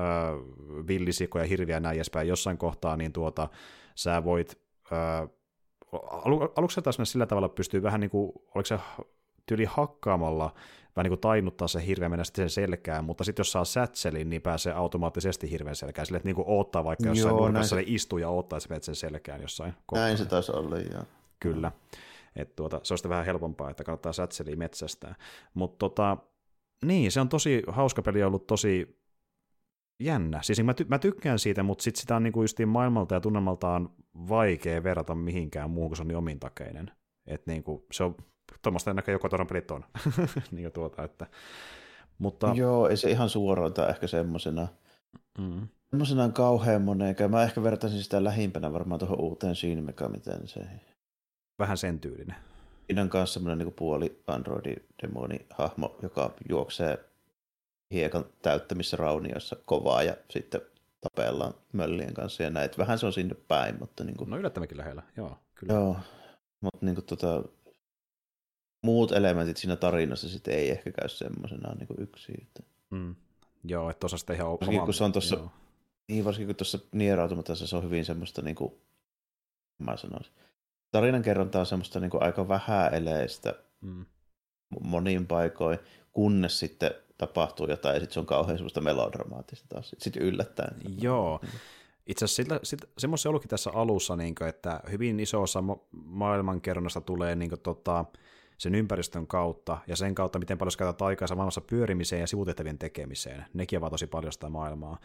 villisikoja, 0.87 1.45
hirviä 1.45 1.77
ja 1.77 1.81
näin 1.81 1.97
edespäin 1.97 2.29
jossain 2.29 2.59
kohtaa, 2.59 2.97
niin 2.97 3.13
tuota, 3.13 3.49
sä 3.95 4.25
voit, 4.25 4.59
ö, 4.93 5.29
alu, 6.11 6.53
aluksi 6.57 6.83
taas 6.83 6.99
sillä 7.05 7.27
tavalla 7.27 7.49
pystyy 7.49 7.83
vähän 7.83 8.01
niin 8.01 8.11
kuin, 8.11 8.33
oliko 8.55 8.67
se 8.67 8.79
tyyli 9.47 9.65
hakkaamalla, 9.65 10.55
vähän 10.97 11.05
niin 11.05 11.11
kuin 11.11 11.21
tainuttaa 11.21 11.69
se 11.69 11.87
hirveä 11.87 12.09
mennä 12.09 12.25
sitten 12.25 12.51
sen 12.51 12.65
selkään, 12.65 13.05
mutta 13.05 13.25
sitten 13.25 13.41
jos 13.41 13.53
saa 13.53 13.65
sätselin, 13.65 14.31
niin 14.31 14.43
pääsee 14.43 14.73
automaattisesti 14.73 15.51
hirveän 15.51 15.77
selkään, 15.77 16.07
sille 16.07 16.17
että 16.17 16.29
niin 16.29 16.37
kuin 16.37 16.49
odottaa 16.49 16.85
vaikka 16.85 17.09
jossain 17.09 17.37
Joo, 17.37 17.47
nurkassa, 17.47 17.77
se... 17.77 17.83
istuu 17.87 18.19
ja 18.19 18.29
odottaa, 18.29 18.57
että 18.57 18.79
sä 18.79 18.81
sen 18.85 18.95
selkään 18.95 19.43
jossain 19.43 19.75
kohtaa. 19.87 20.05
Näin 20.05 20.19
se 20.19 20.25
taisi 20.25 20.53
olla, 20.53 20.79
joo. 20.79 21.03
Kyllä. 21.41 21.73
Että 22.37 22.57
tuota, 22.57 22.80
se 22.82 22.95
on 22.95 22.99
sitten 22.99 23.11
vähän 23.11 23.24
helpompaa, 23.24 23.70
että 23.70 23.85
kannattaa 23.85 24.12
sätseliä 24.12 24.57
metsästää. 24.57 25.14
Mutta 25.55 25.78
tota, 25.78 26.16
niin, 26.85 27.12
se 27.12 27.20
on 27.20 27.28
tosi 27.28 27.62
hauska 27.66 28.03
peli 28.03 28.22
ollut 28.22 28.47
tosi 28.47 29.05
jännä. 30.01 30.43
Siis 30.43 30.62
mä, 30.64 30.72
ty- 30.72 30.89
mä 30.89 30.99
tykkään 30.99 31.39
siitä, 31.39 31.62
mutta 31.62 31.85
sit 31.85 31.97
sitä 31.97 32.16
on 32.16 32.22
niinku 32.22 32.43
justiin 32.43 32.68
maailmalta 32.68 33.14
ja 33.14 33.20
tunnelmaltaan 33.20 33.91
vaikea 34.28 34.82
verrata 34.82 35.14
mihinkään 35.14 35.70
muuhun, 35.70 35.91
kun 35.91 35.97
se 35.97 36.03
on 36.03 36.09
niin 36.09 36.16
omintakeinen. 36.16 36.91
Että 37.26 37.51
niinku, 37.51 37.87
se 37.93 38.05
on 38.05 38.16
tuommoista 38.62 38.95
näkö 38.95 39.12
joko 39.12 39.28
toron 39.28 39.47
pelit 39.47 39.70
on. 39.70 39.85
niin 40.51 40.72
tuota, 40.72 41.05
että, 41.05 41.26
mutta... 42.18 42.53
Joo, 42.55 42.89
ei 42.89 42.97
se 42.97 43.11
ihan 43.11 43.28
suoralta 43.28 43.89
ehkä 43.89 44.07
semmosena. 44.07 44.68
Mm. 45.39 45.68
Semmoisena 45.91 46.28
kauhean 46.28 46.82
monen, 46.82 47.16
mä 47.28 47.43
ehkä 47.43 47.62
vertaisin 47.62 48.03
sitä 48.03 48.24
lähimpänä 48.24 48.72
varmaan 48.72 48.99
tuohon 48.99 49.20
uuteen 49.20 49.55
Shin 49.55 49.85
miten 50.09 50.49
se 50.49 50.61
vähän 51.59 51.77
sen 51.77 52.01
tyylinen. 52.01 52.37
Siinä 52.87 53.03
on 53.03 53.11
myös 53.13 53.35
semmoinen 53.35 53.59
niin 53.59 53.75
puoli 53.75 54.23
androidi-demoni 54.27 55.47
hahmo, 55.51 55.97
joka 56.03 56.35
juoksee 56.49 57.05
hiekan 57.91 58.25
täyttämissä 58.43 58.97
raunioissa 58.97 59.57
kovaa 59.65 60.03
ja 60.03 60.17
sitten 60.31 60.61
tapellaan 61.01 61.55
möllien 61.73 62.15
kanssa 62.15 62.43
ja 62.43 62.51
näitä. 62.51 62.79
Vähän 62.79 62.99
se 62.99 63.07
on 63.07 63.13
sinne 63.13 63.35
päin, 63.35 63.79
mutta... 63.79 64.05
Niin 64.05 64.17
kuin... 64.17 64.31
No 64.31 64.39
yllättävänkin 64.39 64.79
lähellä, 64.79 65.03
joo. 65.17 65.39
Kyllä. 65.55 65.75
Joo, 65.75 65.97
mutta 66.61 66.87
niin 66.87 66.95
kuin, 66.95 67.05
tota, 67.05 67.43
muut 68.83 69.13
elementit 69.13 69.57
siinä 69.57 69.77
tarinassa 69.77 70.29
sitten 70.29 70.55
ei 70.55 70.71
ehkä 70.71 70.93
käy 70.93 71.09
semmoisena 71.09 71.75
niin 71.75 71.89
yksi. 71.99 72.33
Että... 72.43 72.63
Mm. 72.91 73.15
Joo, 73.65 73.91
että 73.91 74.01
tuossa 74.01 74.19
sitten 74.19 74.37
ihan 74.37 74.51
varsinkin, 74.51 74.81
kun 74.81 74.95
se 74.95 75.05
on 75.05 75.13
tuossa, 75.13 75.49
niin 76.09 76.25
varsinkin 76.25 76.47
kun 76.47 76.57
tuossa 76.57 76.79
Nier 76.93 77.19
se 77.55 77.77
on 77.77 77.85
hyvin 77.85 78.05
semmoista, 78.05 78.43
niin 78.43 78.57
kuin, 78.57 78.75
mä 79.79 79.97
sanoisin, 79.97 80.33
tarinankerronta 80.95 81.61
on 81.61 81.67
semmoista 81.67 82.01
niin 82.01 82.11
kuin 82.11 82.23
aika 82.23 82.49
vähäeleistä 82.49 83.55
mm. 83.81 84.05
monin 84.81 85.27
paikoin, 85.27 85.79
kunnes 86.13 86.59
sitten 86.59 86.91
tapahtuu 87.19 87.71
jotain 87.71 87.95
ja 87.95 88.01
sitten 88.01 88.15
se 88.15 88.21
on 88.21 88.27
kauhean 88.27 88.59
semmoista 88.59 88.81
melodramaattista 88.81 89.67
taas, 89.69 89.95
sitten 89.99 90.23
yllättäen. 90.23 90.77
Joo. 91.01 91.41
Itse 92.07 92.25
asiassa 92.25 92.61
semmoista 92.99 93.29
ollutkin 93.29 93.49
tässä 93.49 93.71
alussa, 93.75 94.17
niin 94.17 94.35
kuin, 94.35 94.49
että 94.49 94.81
hyvin 94.91 95.21
iso 95.21 95.43
osa 95.43 95.65
maailmankerronnasta 95.93 97.01
tulee 97.01 97.35
niin 97.35 97.49
kuin, 97.49 97.61
tota, 97.61 98.05
sen 98.59 98.75
ympäristön 98.75 99.27
kautta 99.27 99.79
ja 99.87 99.97
sen 99.97 100.15
kautta, 100.15 100.39
miten 100.39 100.59
paljon 100.59 100.73
käytät 100.79 101.03
aikaa 101.03 101.29
maailmassa 101.35 101.61
pyörimiseen 101.61 102.21
ja 102.21 102.27
sivutehtävien 102.27 102.79
tekemiseen. 102.79 103.45
Nekin 103.55 103.79
ovat 103.79 103.91
tosi 103.91 104.07
paljon 104.07 104.33
sitä 104.33 104.49
maailmaa. 104.49 104.99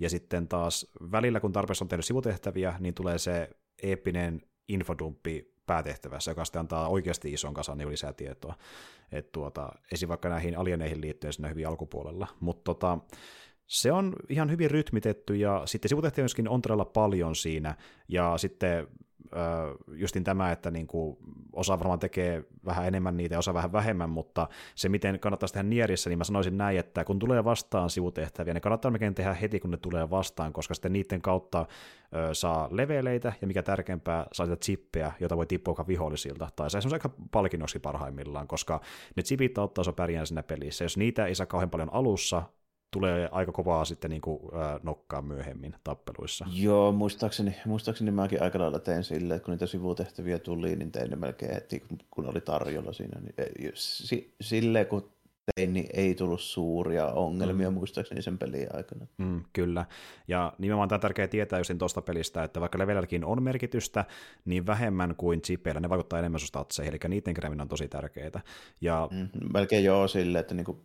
Ja 0.00 0.10
sitten 0.10 0.48
taas 0.48 0.86
välillä, 1.12 1.40
kun 1.40 1.52
tarpeessa 1.52 1.84
on 1.84 1.88
tehnyt 1.88 2.06
sivutehtäviä, 2.06 2.74
niin 2.80 2.94
tulee 2.94 3.18
se 3.18 3.50
eeppinen 3.82 4.42
infodumppi 4.68 5.54
päätehtävässä, 5.66 6.30
joka 6.30 6.44
sitten 6.44 6.60
antaa 6.60 6.88
oikeasti 6.88 7.32
ison 7.32 7.54
kasan 7.54 7.78
niin 7.78 7.88
lisää 7.88 8.12
tietoa. 8.12 8.54
Et 9.12 9.32
tuota, 9.32 9.72
esim. 9.92 10.08
vaikka 10.08 10.28
näihin 10.28 10.58
alieneihin 10.58 11.00
liittyen 11.00 11.32
siinä 11.32 11.48
hyvin 11.48 11.68
alkupuolella. 11.68 12.26
Mutta 12.40 12.64
tota, 12.64 12.98
se 13.66 13.92
on 13.92 14.12
ihan 14.28 14.50
hyvin 14.50 14.70
rytmitetty 14.70 15.36
ja 15.36 15.62
sitten 15.64 15.88
sivutehtäviä 15.88 16.22
myöskin 16.22 16.48
on 16.48 16.62
todella 16.62 16.84
paljon 16.84 17.36
siinä 17.36 17.74
ja 18.08 18.38
sitten 18.38 18.88
justin 19.88 20.24
tämä, 20.24 20.52
että 20.52 20.70
niin 20.70 20.86
kuin 20.86 21.18
osa 21.52 21.78
varmaan 21.78 21.98
tekee 21.98 22.44
vähän 22.64 22.86
enemmän 22.86 23.16
niitä 23.16 23.34
ja 23.34 23.38
osa 23.38 23.54
vähän 23.54 23.72
vähemmän, 23.72 24.10
mutta 24.10 24.48
se 24.74 24.88
miten 24.88 25.20
kannattaisi 25.20 25.52
tehdä 25.52 25.68
Nierissä, 25.68 26.10
niin 26.10 26.18
mä 26.18 26.24
sanoisin 26.24 26.58
näin, 26.58 26.78
että 26.78 27.04
kun 27.04 27.18
tulee 27.18 27.44
vastaan 27.44 27.90
sivutehtäviä, 27.90 28.54
niin 28.54 28.62
kannattaa 28.62 28.90
melkein 28.90 29.14
tehdä 29.14 29.34
heti, 29.34 29.60
kun 29.60 29.70
ne 29.70 29.76
tulee 29.76 30.10
vastaan, 30.10 30.52
koska 30.52 30.74
sitten 30.74 30.92
niiden 30.92 31.22
kautta 31.22 31.66
saa 32.32 32.68
leveleitä 32.70 33.32
ja 33.40 33.46
mikä 33.46 33.62
tärkeämpää, 33.62 34.26
saa 34.32 34.46
sitä 34.46 34.56
chippejä, 34.56 35.12
jota 35.20 35.36
voi 35.36 35.46
tippua 35.46 35.84
vihollisilta, 35.88 36.48
tai 36.56 36.70
se 36.70 36.78
on 36.78 36.92
aika 36.92 37.10
palkinnoksi 37.30 37.78
parhaimmillaan, 37.78 38.48
koska 38.48 38.80
ne 39.16 39.22
chipit 39.22 39.58
auttaa 39.58 39.84
se 39.84 39.92
pärjää 39.92 40.24
siinä 40.24 40.42
pelissä. 40.42 40.84
Jos 40.84 40.96
niitä 40.96 41.26
ei 41.26 41.34
saa 41.34 41.46
kauhean 41.46 41.70
paljon 41.70 41.92
alussa, 41.92 42.42
tulee 42.90 43.28
aika 43.32 43.52
kovaa 43.52 43.84
sitten 43.84 44.10
niin 44.10 44.22
kuin, 44.22 44.40
ää, 44.54 44.80
nokkaa 44.82 45.22
myöhemmin 45.22 45.74
tappeluissa. 45.84 46.46
Joo, 46.52 46.92
muistaakseni, 46.92 47.56
muistaakseni 47.66 48.10
mäkin 48.10 48.42
aika 48.42 48.58
lailla 48.58 48.78
tein 48.78 49.04
silleen, 49.04 49.36
että 49.36 49.44
kun 49.44 49.52
niitä 49.52 49.66
sivutehtäviä 49.66 50.38
tuli, 50.38 50.76
niin 50.76 50.92
tein 50.92 51.10
ne 51.10 51.16
melkein 51.16 51.54
heti, 51.54 51.82
kun 52.10 52.26
oli 52.26 52.40
tarjolla 52.40 52.92
siinä. 52.92 53.20
Niin, 53.20 53.74
silleen 54.40 54.86
kun 54.86 55.16
tein, 55.54 55.72
niin 55.72 55.86
ei 55.94 56.14
tullut 56.14 56.40
suuria 56.40 57.06
ongelmia 57.06 57.70
mm. 57.70 57.74
muistaakseni 57.74 58.22
sen 58.22 58.38
pelin 58.38 58.76
aikana. 58.76 59.06
Mm, 59.18 59.44
kyllä, 59.52 59.86
ja 60.28 60.52
nimenomaan 60.58 60.88
tämä 60.88 60.96
on 60.96 61.00
tärkeää 61.00 61.28
tietää 61.28 61.58
just 61.58 61.72
tuosta 61.78 62.02
pelistä, 62.02 62.44
että 62.44 62.60
vaikka 62.60 62.78
levelilläkin 62.78 63.24
on 63.24 63.42
merkitystä, 63.42 64.04
niin 64.44 64.66
vähemmän 64.66 65.14
kuin 65.16 65.42
chipeillä, 65.42 65.80
ne 65.80 65.88
vaikuttaa 65.88 66.18
enemmän 66.18 66.40
sun 66.40 66.48
statseihin, 66.48 66.94
eli 66.94 67.08
niiden 67.08 67.34
kerääminen 67.34 67.62
on 67.62 67.68
tosi 67.68 67.88
tärkeää. 67.88 68.40
Ja... 68.80 69.08
Mm, 69.10 69.28
melkein 69.52 69.84
joo 69.84 70.08
silleen, 70.08 70.40
että 70.40 70.54
niinku 70.54 70.82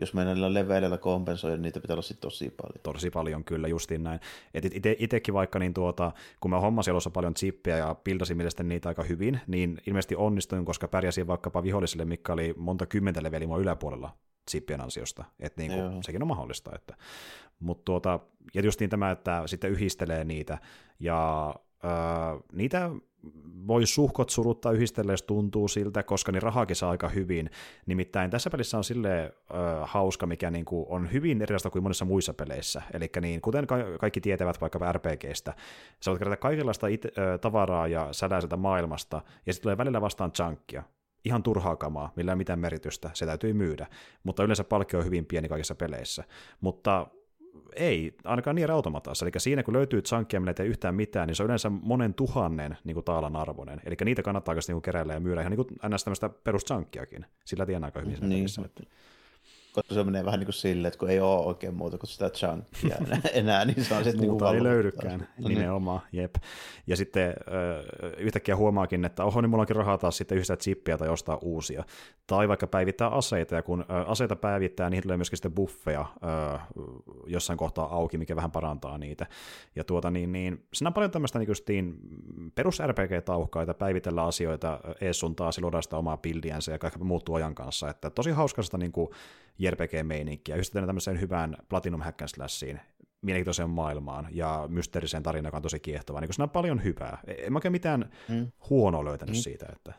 jos 0.00 0.14
mennään 0.14 0.34
niillä 0.34 0.54
leveleillä 0.54 0.98
kompensoida, 0.98 1.56
niin 1.56 1.62
niitä 1.62 1.80
pitää 1.80 1.94
olla 1.94 2.02
sitten 2.02 2.22
tosi 2.22 2.50
paljon. 2.50 2.80
Tosi 2.82 3.10
paljon, 3.10 3.44
kyllä, 3.44 3.68
justiin 3.68 4.02
näin. 4.02 4.20
Et 4.54 4.64
ite, 4.64 4.96
itekin 4.98 5.34
vaikka, 5.34 5.58
niin 5.58 5.74
tuota, 5.74 6.12
kun 6.40 6.50
mä 6.50 6.60
hommasin 6.60 6.92
alussa 6.92 7.10
paljon 7.10 7.34
chippiä 7.34 7.76
ja 7.76 7.94
pildasin 8.04 8.36
mielestäni 8.36 8.68
niitä 8.68 8.88
aika 8.88 9.02
hyvin, 9.02 9.40
niin 9.46 9.80
ilmeisesti 9.86 10.16
onnistuin, 10.16 10.64
koska 10.64 10.88
pärjäsin 10.88 11.26
vaikkapa 11.26 11.62
vihollisille, 11.62 12.04
mikä 12.04 12.32
oli 12.32 12.54
monta 12.56 12.86
kymmentä 12.86 13.22
leveliä 13.22 13.48
mua 13.48 13.58
yläpuolella 13.58 14.16
chippien 14.50 14.80
ansiosta. 14.80 15.24
Että 15.40 15.62
niin 15.62 15.72
kuin, 15.72 16.02
sekin 16.02 16.22
on 16.22 16.28
mahdollista. 16.28 16.70
Että. 16.74 16.96
Mut 17.60 17.84
tuota, 17.84 18.20
ja 18.54 18.62
justiin 18.62 18.90
tämä, 18.90 19.10
että 19.10 19.42
sitten 19.46 19.70
yhdistelee 19.70 20.24
niitä, 20.24 20.58
ja 21.00 21.54
öö, 21.84 21.90
niitä 22.52 22.90
voi 23.66 23.86
suhkot 23.86 24.30
suruttaa 24.30 24.72
yhdistellä, 24.72 25.12
jos 25.12 25.22
tuntuu 25.22 25.68
siltä, 25.68 26.02
koska 26.02 26.32
niin 26.32 26.42
rahakin 26.42 26.76
saa 26.76 26.90
aika 26.90 27.08
hyvin. 27.08 27.50
Nimittäin 27.86 28.30
tässä 28.30 28.50
pelissä 28.50 28.76
on 28.76 28.84
silleen 28.84 29.24
ö, 29.24 29.32
hauska, 29.82 30.26
mikä 30.26 30.50
niin 30.50 30.64
kuin 30.64 30.86
on 30.88 31.12
hyvin 31.12 31.42
erilaista 31.42 31.70
kuin 31.70 31.82
monissa 31.82 32.04
muissa 32.04 32.34
peleissä. 32.34 32.82
Eli 32.92 33.10
niin, 33.20 33.40
kuten 33.40 33.66
ka- 33.66 33.98
kaikki 34.00 34.20
tietävät 34.20 34.60
vaikka 34.60 34.92
RPGstä, 34.92 35.54
sä 36.00 36.10
voit 36.10 36.18
kerätä 36.18 36.36
kaikenlaista 36.36 36.86
it- 36.86 37.04
ö, 37.18 37.38
tavaraa 37.38 37.86
ja 37.86 38.08
sädäiseltä 38.12 38.56
maailmasta, 38.56 39.22
ja 39.46 39.52
sitten 39.52 39.62
tulee 39.62 39.78
välillä 39.78 40.00
vastaan 40.00 40.32
chunkia. 40.32 40.82
Ihan 41.24 41.42
turhaa 41.42 41.76
kamaa, 41.76 42.12
millä 42.16 42.32
ei 42.32 42.36
mitään 42.36 42.58
merkitystä, 42.58 43.10
se 43.14 43.26
täytyy 43.26 43.52
myydä. 43.52 43.86
Mutta 44.22 44.44
yleensä 44.44 44.64
palkkio 44.64 44.98
on 44.98 45.06
hyvin 45.06 45.26
pieni 45.26 45.48
kaikissa 45.48 45.74
peleissä. 45.74 46.24
Mutta 46.60 47.06
ei, 47.76 48.16
ainakaan 48.24 48.56
niin 48.56 48.70
automatassa. 48.70 49.24
Eli 49.26 49.32
siinä 49.38 49.62
kun 49.62 49.74
löytyy 49.74 50.02
chunkia, 50.02 50.40
millä 50.40 50.54
ei 50.58 50.66
yhtään 50.66 50.94
mitään, 50.94 51.26
niin 51.26 51.36
se 51.36 51.42
on 51.42 51.46
yleensä 51.46 51.70
monen 51.70 52.14
tuhannen 52.14 52.76
niin 52.84 52.94
kuin 52.94 53.04
taalan 53.04 53.36
arvoinen. 53.36 53.80
Eli 53.84 53.96
niitä 54.04 54.22
kannattaa 54.22 54.54
niin 54.68 54.82
keräillä 54.82 55.14
ja 55.14 55.20
myydä 55.20 55.40
ihan 55.40 55.50
niin 55.50 55.66
kuin 55.66 55.94
ns. 55.94 56.04
tämmöistä 56.04 56.28
peruschunkiakin. 56.28 57.26
Sillä 57.44 57.66
tienaa 57.66 57.86
aika 57.86 58.00
hyvin 58.00 58.16
sen 58.16 58.28
niin. 58.28 58.46
Että 58.64 58.82
koska 59.74 59.94
se 59.94 60.04
menee 60.04 60.24
vähän 60.24 60.40
niin 60.40 60.46
kuin 60.46 60.54
silleen, 60.54 60.88
että 60.88 60.98
kun 60.98 61.10
ei 61.10 61.20
ole 61.20 61.46
oikein 61.46 61.74
muuta 61.74 61.98
kuin 61.98 62.10
sitä 62.10 62.30
chunkia 62.30 62.96
enää, 63.32 63.64
niin 63.64 63.84
se 63.84 63.94
on 63.94 64.04
sitten 64.04 64.26
Muuta 64.26 64.44
niin 64.44 64.56
ei 64.56 64.62
löydykään, 64.62 65.20
no 65.20 65.26
niin. 65.38 65.58
nimenomaan, 65.58 66.00
jep. 66.12 66.34
Ja 66.86 66.96
sitten 66.96 67.34
yhtäkkiä 68.18 68.56
huomaakin, 68.56 69.04
että 69.04 69.24
oho, 69.24 69.40
niin 69.40 69.50
mulla 69.50 69.60
onkin 69.60 69.76
rahaa 69.76 69.98
taas 69.98 70.16
sitten 70.16 70.36
yhdistä 70.36 70.56
chippiä 70.56 70.98
tai 70.98 71.08
ostaa 71.08 71.38
uusia. 71.42 71.84
Tai 72.26 72.48
vaikka 72.48 72.66
päivittää 72.66 73.08
aseita, 73.08 73.54
ja 73.54 73.62
kun 73.62 73.84
aseita 74.06 74.36
päivittää, 74.36 74.90
niin 74.90 75.02
tulee 75.02 75.16
myöskin 75.16 75.36
sitten 75.36 75.52
buffeja 75.52 76.06
jossain 77.26 77.56
kohtaa 77.56 77.94
auki, 77.94 78.18
mikä 78.18 78.36
vähän 78.36 78.50
parantaa 78.50 78.98
niitä. 78.98 79.26
Ja 79.76 79.84
tuota 79.84 80.10
niin, 80.10 80.32
niin 80.32 80.66
siinä 80.74 80.88
on 80.88 80.94
paljon 80.94 81.10
tämmöistä 81.10 81.38
niin 81.38 81.96
perus 82.54 82.78
RPG-tauhkaita, 82.86 83.74
päivitellä 83.74 84.24
asioita 84.24 84.80
ees 85.00 85.20
sun 85.20 85.36
taas, 85.36 85.58
luoda 85.58 85.82
sitä 85.82 85.96
omaa 85.96 86.16
bildiänsä 86.16 86.72
ja 86.72 86.78
kaikki 86.78 86.98
muuttuu 86.98 87.34
ajan 87.34 87.54
kanssa. 87.54 87.90
Että 87.90 88.10
tosi 88.10 88.30
hauskasta 88.30 88.78
niin 88.78 88.92
kuin 88.92 89.08
JRPG-meininkiä, 89.64 90.54
yhdistetään 90.54 90.86
tämmöiseen 90.86 91.20
hyvään 91.20 91.56
Platinum 91.68 92.00
hack 92.00 92.22
and 92.22 92.28
slashiin, 92.28 92.80
mielenkiintoiseen 93.22 93.70
maailmaan 93.70 94.28
ja 94.30 94.64
mysteeriseen 94.68 95.22
tarinaan, 95.22 95.48
joka 95.48 95.56
on 95.56 95.62
tosi 95.62 95.80
kiehtova. 95.80 96.20
Niin 96.20 96.32
siinä 96.32 96.44
on 96.44 96.50
paljon 96.50 96.84
hyvää. 96.84 97.18
En 97.26 97.52
mä 97.52 97.56
oikein 97.56 97.72
mitään 97.72 98.10
mm. 98.28 98.52
huonoa 98.70 99.04
löytänyt 99.04 99.34
mm. 99.34 99.40
siitä. 99.40 99.66
Että... 99.72 99.92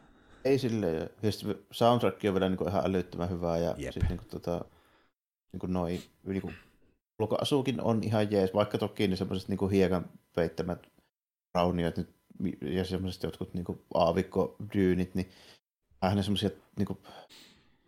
Ei 0.46 0.58
sille. 0.60 1.12
Ja 1.22 1.32
sitten 1.32 1.56
soundtrack 1.72 2.26
on 2.26 2.34
vielä 2.34 2.50
niin 2.50 2.68
ihan 2.68 2.86
älyttömän 2.86 3.30
hyvää 3.30 3.58
ja 3.58 3.92
sitten 3.92 4.10
niin 4.10 4.30
tota, 4.30 4.66
niin 5.54 5.74
noin, 5.74 6.02
niin 6.26 6.42
kuin, 6.42 6.56
on 7.82 8.04
ihan 8.04 8.32
jees, 8.32 8.54
vaikka 8.54 8.78
toki 8.78 9.08
niin 9.08 9.18
semmoiset 9.18 9.50
niin 9.50 9.70
hiekan 9.72 10.10
peittämät 10.36 10.88
rauniot 11.54 11.98
nyt, 11.98 12.16
ja 12.62 12.86
semmoiset 12.86 13.24
jotkut 13.24 13.54
niin 13.54 13.66
aavikkodyynit, 13.94 15.16
niin 15.16 15.30
vähän 16.02 16.24
semmoisia 16.24 16.50
niin 16.78 16.86
kuin, 16.86 17.00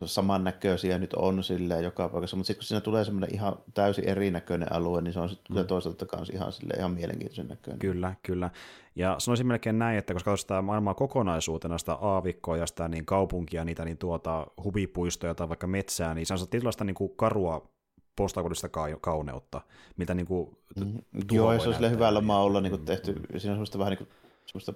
samannäköisiä 0.05 0.97
nyt 0.97 1.13
on 1.13 1.43
silleen 1.43 1.83
joka 1.83 2.09
paikassa, 2.09 2.37
mutta 2.37 2.47
sitten 2.47 2.59
kun 2.59 2.67
siinä 2.67 2.81
tulee 2.81 3.05
semmoinen 3.05 3.33
ihan 3.33 3.57
täysin 3.73 4.09
erinäköinen 4.09 4.73
alue, 4.73 5.01
niin 5.01 5.13
se 5.13 5.19
on 5.19 5.29
sitten 5.29 5.57
mm. 5.57 5.67
toisaalta 5.67 6.05
kanssa 6.05 6.33
ihan, 6.33 6.51
sille 6.51 6.73
ihan 6.77 6.91
mielenkiintoisen 6.91 7.47
näköinen. 7.47 7.79
Kyllä, 7.79 8.15
kyllä. 8.23 8.49
Ja 8.95 9.15
sanoisin 9.17 9.47
melkein 9.47 9.79
näin, 9.79 9.97
että 9.97 10.13
koska 10.13 10.37
sitä 10.37 10.61
maailmaa 10.61 10.93
kokonaisuutena, 10.93 11.77
sitä 11.77 11.93
aavikkoa 11.93 12.57
ja 12.57 12.67
sitä 12.67 12.87
niin 12.87 13.05
kaupunkia, 13.05 13.65
niitä 13.65 13.85
niin 13.85 13.97
tuota 13.97 14.47
huvipuistoja 14.63 15.35
tai 15.35 15.49
vaikka 15.49 15.67
metsää, 15.67 16.13
niin 16.13 16.25
se 16.25 16.33
on 16.33 16.39
tietynlaista 16.49 16.83
niin 16.83 16.95
kuin 16.95 17.11
karua 17.15 17.69
postakodista 18.15 18.69
kauneutta, 19.01 19.61
mitä 19.97 20.13
niin 20.13 20.27
kuin 20.27 20.57
mm. 20.79 20.99
Joo, 21.31 21.53
ja 21.53 21.59
se 21.59 21.67
on 21.67 21.73
sille 21.73 21.91
hyvällä 21.91 22.21
maulla 22.21 22.61
niin 22.61 22.71
kuin 22.71 22.85
tehty. 22.85 23.13
Siinä 23.13 23.33
on 23.33 23.41
semmoista 23.41 23.79
vähän 23.79 23.91
niin 23.91 23.97
kuin, 23.97 24.09
semmoista 24.45 24.73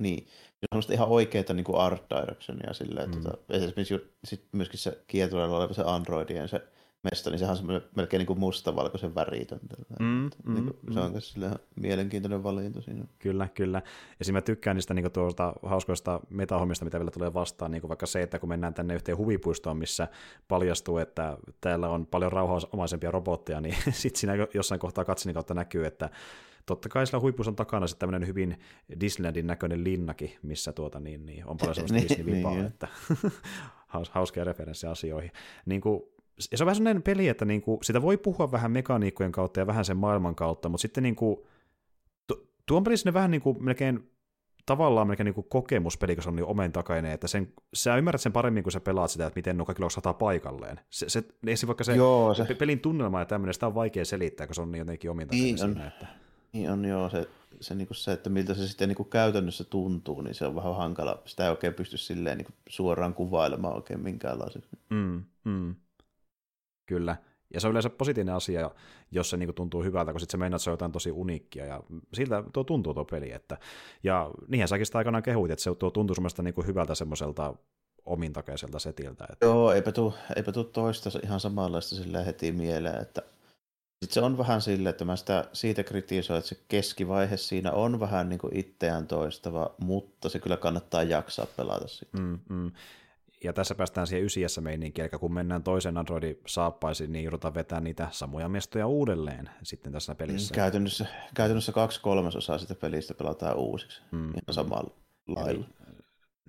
niin, 0.00 0.26
se 0.62 0.88
on 0.88 0.94
ihan 0.94 1.08
oikeita 1.08 1.54
niin 1.54 1.64
kuin 1.64 1.78
art 1.78 2.02
directionia 2.10 2.72
silleen, 2.72 3.10
mm. 3.10 3.22
tota, 3.22 3.38
esimerkiksi 3.48 4.12
sit 4.24 4.44
myöskin 4.52 4.78
se 4.78 4.98
kietulella 5.06 5.58
oleva 5.58 5.74
se 5.74 5.82
Androidien 5.86 6.48
se 6.48 6.62
mesta, 7.02 7.30
niin 7.30 7.38
sehän 7.38 7.56
on 7.68 7.82
melkein 7.96 8.18
niin 8.18 8.26
kuin 8.26 8.38
mustavalkoisen 8.38 9.14
väritön. 9.14 9.60
Mm, 10.00 10.06
mm, 10.44 10.54
niin 10.54 10.64
kuin, 10.64 10.76
mm. 10.82 10.92
Se 10.92 11.00
on 11.00 11.10
myös 11.10 11.34
mielenkiintoinen 11.76 12.42
valinta 12.42 12.80
siinä. 12.80 13.04
Kyllä, 13.18 13.48
kyllä. 13.54 13.82
Ja 14.26 14.32
mä 14.32 14.40
tykkään 14.40 14.76
niistä 14.76 14.94
niin 14.94 15.12
tuosta 15.12 15.52
hauskoista 15.62 16.20
metahommista, 16.30 16.84
mitä 16.84 16.98
vielä 16.98 17.10
tulee 17.10 17.34
vastaan, 17.34 17.70
niin 17.70 17.80
kuin 17.80 17.88
vaikka 17.88 18.06
se, 18.06 18.22
että 18.22 18.38
kun 18.38 18.48
mennään 18.48 18.74
tänne 18.74 18.94
yhteen 18.94 19.18
huvipuistoon, 19.18 19.76
missä 19.76 20.08
paljastuu, 20.48 20.98
että 20.98 21.38
täällä 21.60 21.88
on 21.88 22.06
paljon 22.06 22.32
rauhaomaisempia 22.32 23.10
robotteja, 23.10 23.60
niin 23.60 23.76
sitten 23.90 24.20
siinä 24.20 24.32
jossain 24.54 24.80
kohtaa 24.80 25.04
katsinin 25.04 25.34
kautta 25.34 25.54
näkyy, 25.54 25.86
että 25.86 26.10
totta 26.66 26.88
kai 26.88 27.06
sillä 27.06 27.20
huipussa 27.20 27.50
on 27.50 27.56
takana 27.56 27.86
sitten 27.86 28.00
tämmöinen 28.00 28.28
hyvin 28.28 28.58
Disneylandin 29.00 29.46
näköinen 29.46 29.84
linnakin, 29.84 30.32
missä 30.42 30.72
tuota, 30.72 31.00
niin, 31.00 31.26
niin, 31.26 31.46
on 31.46 31.56
paljon 31.56 31.74
sellaista 31.74 31.96
niin, 31.98 32.08
Disney-vipaa, 32.08 32.54
niin, 32.54 32.66
että 32.66 32.88
hauskoja 34.10 34.44
referenssejä 34.44 34.90
asioihin. 34.90 35.32
Niin 35.66 35.80
kuin, 35.80 36.02
ja 36.50 36.58
se 36.58 36.64
on 36.64 36.66
vähän 36.66 36.76
sellainen 36.76 37.02
peli, 37.02 37.28
että 37.28 37.44
niin 37.44 37.62
kuin, 37.62 37.78
sitä 37.82 38.02
voi 38.02 38.16
puhua 38.16 38.52
vähän 38.52 38.70
mekaniikkojen 38.70 39.32
kautta 39.32 39.60
ja 39.60 39.66
vähän 39.66 39.84
sen 39.84 39.96
maailman 39.96 40.34
kautta, 40.34 40.68
mutta 40.68 40.82
sitten 40.82 41.02
niin 41.02 41.16
kuin, 41.16 41.36
tuon 42.66 42.84
pelissä 42.84 43.12
vähän 43.12 43.30
niin 43.30 43.42
kuin, 43.42 43.64
melkein 43.64 44.12
tavallaan 44.66 45.06
melkein 45.06 45.24
niin 45.24 45.34
kuin 45.34 45.46
kokemuspeli, 45.48 46.14
kun 46.14 46.22
se 46.22 46.28
on 46.28 46.36
niin 46.36 46.44
omen 46.44 46.72
takainen, 46.72 47.12
että 47.12 47.28
sen, 47.28 47.52
sä 47.74 47.96
ymmärrät 47.96 48.20
sen 48.20 48.32
paremmin, 48.32 48.62
kun 48.62 48.72
sä 48.72 48.80
pelaat 48.80 49.10
sitä, 49.10 49.26
että 49.26 49.38
miten 49.38 49.56
nuo 49.56 49.66
kaikki 49.66 49.82
sataa 49.88 50.14
paikalleen. 50.14 50.80
Se, 50.90 51.08
se, 51.08 51.24
se, 51.54 51.66
vaikka 51.66 51.84
se, 51.84 51.96
Joo, 51.96 52.34
se, 52.34 52.54
pelin 52.54 52.80
tunnelma 52.80 53.18
ja 53.18 53.24
tämmöinen, 53.24 53.54
sitä 53.54 53.66
on 53.66 53.74
vaikea 53.74 54.04
selittää, 54.04 54.46
kun 54.46 54.54
se 54.54 54.62
on 54.62 54.72
niin 54.72 54.78
jotenkin 54.78 55.10
omin 55.10 55.28
niin 55.30 55.58
siinä, 55.58 55.86
että... 55.86 56.06
Niin 56.52 56.70
on 56.70 56.84
joo, 56.84 57.10
se, 57.10 57.28
se, 57.60 57.74
niin 57.74 57.88
se 57.92 58.12
että 58.12 58.30
miltä 58.30 58.54
se 58.54 58.68
sitten 58.68 58.88
niin 58.88 59.10
käytännössä 59.10 59.64
tuntuu, 59.64 60.20
niin 60.20 60.34
se 60.34 60.46
on 60.46 60.54
vähän 60.54 60.76
hankala. 60.76 61.22
Sitä 61.24 61.44
ei 61.44 61.50
oikein 61.50 61.74
pysty 61.74 61.96
silleen 61.96 62.38
niin 62.38 62.54
suoraan 62.68 63.14
kuvailemaan 63.14 63.74
oikein 63.74 64.00
minkäänlaiseksi. 64.00 64.78
Mm, 64.90 65.24
mm. 65.44 65.74
Kyllä. 66.86 67.16
Ja 67.54 67.60
se 67.60 67.66
on 67.66 67.70
yleensä 67.70 67.90
positiivinen 67.90 68.34
asia, 68.34 68.70
jos 69.10 69.30
se 69.30 69.36
niin 69.36 69.54
tuntuu 69.54 69.82
hyvältä, 69.82 70.12
kun 70.12 70.20
sitten 70.20 70.32
se 70.32 70.36
meinaa, 70.36 70.56
että 70.56 70.64
se 70.64 70.70
on 70.70 70.72
jotain 70.72 70.92
tosi 70.92 71.10
uniikkia, 71.10 71.66
ja 71.66 71.82
siltä 72.14 72.44
tuo 72.52 72.64
tuntuu 72.64 72.94
tuo 72.94 73.04
peli. 73.04 73.32
Että, 73.32 73.58
ja 74.02 74.30
niinhän 74.48 74.68
säkin 74.68 74.86
sitä 74.86 74.98
aikanaan 74.98 75.22
kehuit, 75.22 75.52
että 75.52 75.62
se 75.62 75.74
tuo 75.74 75.90
tuntuu 75.90 76.14
semmoista 76.14 76.42
niin 76.42 76.66
hyvältä 76.66 76.94
semmoiselta 76.94 77.54
omintakeiselta 78.04 78.78
setiltä. 78.78 79.26
Että... 79.32 79.46
Joo, 79.46 79.72
eipä 79.72 79.92
tuu, 79.92 80.14
eipä 80.36 80.52
tuu 80.52 80.64
toista 80.64 81.10
ihan 81.24 81.40
samanlaista 81.40 81.96
sillä 81.96 82.22
heti 82.22 82.52
mieleen, 82.52 83.02
että 83.02 83.22
Sitten 84.02 84.14
se 84.14 84.20
on 84.20 84.38
vähän 84.38 84.62
sille, 84.62 84.88
että 84.88 85.04
mä 85.04 85.16
sitä 85.16 85.48
siitä 85.52 85.84
kritisoin, 85.84 86.38
että 86.38 86.48
se 86.48 86.60
keskivaihe 86.68 87.36
siinä 87.36 87.72
on 87.72 88.00
vähän 88.00 88.28
niin 88.28 88.38
kuin 88.38 88.56
itseään 88.56 89.06
toistava, 89.06 89.74
mutta 89.80 90.28
se 90.28 90.38
kyllä 90.38 90.56
kannattaa 90.56 91.02
jaksaa 91.02 91.46
pelata 91.56 91.88
sitten. 91.88 92.20
Mm, 92.20 92.38
mm. 92.48 92.72
Ja 93.44 93.52
tässä 93.52 93.74
päästään 93.74 94.06
siihen 94.06 94.24
ysiässä 94.24 94.60
meininkiin, 94.60 95.08
eli 95.12 95.18
kun 95.20 95.34
mennään 95.34 95.62
toisen 95.62 95.96
Androidin 95.98 96.40
saappaisiin, 96.46 97.12
niin 97.12 97.24
joudutaan 97.24 97.54
vetämään 97.54 97.84
niitä 97.84 98.08
samoja 98.10 98.48
mestoja 98.48 98.86
uudelleen 98.86 99.50
sitten 99.62 99.92
tässä 99.92 100.14
pelissä. 100.14 100.54
Mm, 100.54 100.56
käytännössä, 100.56 101.06
käytännössä 101.34 101.72
kaksi 101.72 102.00
kolmasosaa 102.00 102.58
sitä 102.58 102.74
pelistä 102.74 103.14
pelataan 103.14 103.56
uusiksi, 103.56 104.02
mm. 104.12 104.24
ihan 104.28 104.42
samalla 104.50 104.90
lailla 105.28 105.64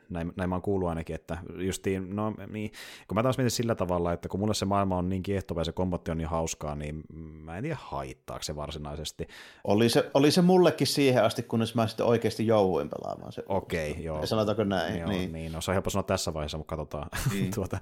näin, 0.09 0.33
näin 0.35 0.49
mä 0.49 0.55
oon 0.55 0.61
kuullut 0.61 0.89
ainakin, 0.89 1.15
että 1.15 1.37
justiin, 1.57 2.15
no 2.15 2.33
niin, 2.51 2.71
kun 3.07 3.15
mä 3.15 3.23
taas 3.23 3.37
mietin 3.37 3.51
sillä 3.51 3.75
tavalla, 3.75 4.13
että 4.13 4.29
kun 4.29 4.39
mulle 4.39 4.53
se 4.53 4.65
maailma 4.65 4.97
on 4.97 5.09
niin 5.09 5.23
kiehtova 5.23 5.61
ja 5.61 5.65
se 5.65 5.71
kombatti 5.71 6.11
on 6.11 6.17
niin 6.17 6.27
hauskaa, 6.27 6.75
niin 6.75 7.03
mä 7.13 7.57
en 7.57 7.63
tiedä 7.63 7.77
haittaako 7.81 8.43
se 8.43 8.55
varsinaisesti. 8.55 9.27
Oli 9.63 9.89
se, 9.89 10.11
oli 10.13 10.31
se 10.31 10.41
mullekin 10.41 10.87
siihen 10.87 11.23
asti, 11.23 11.43
kunnes 11.43 11.75
mä 11.75 11.87
sitten 11.87 12.05
oikeasti 12.05 12.47
jouduin 12.47 12.89
pelaamaan 12.89 13.31
se. 13.31 13.43
Okei, 13.47 13.91
okay, 13.91 14.03
joo. 14.03 14.25
Sanotaanko 14.25 14.63
näin? 14.63 14.99
Joo, 14.99 15.09
niin. 15.09 15.33
niin. 15.33 15.51
no 15.51 15.61
se 15.61 15.71
on 15.71 15.73
helppo 15.73 15.89
sanoa 15.89 16.03
tässä 16.03 16.33
vaiheessa, 16.33 16.57
mutta 16.57 16.75
katsotaan. 16.75 17.09
Niin. 17.33 17.53
tuota, 17.55 17.77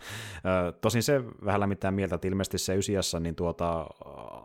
tosin 0.81 1.03
se 1.03 1.23
vähän 1.45 1.59
lämmittää 1.59 1.91
mieltä, 1.91 2.15
että 2.15 2.27
ilmeisesti 2.27 2.57
se 2.57 2.75
ysiässä, 2.75 3.19
niin 3.19 3.35
tuota, 3.35 3.87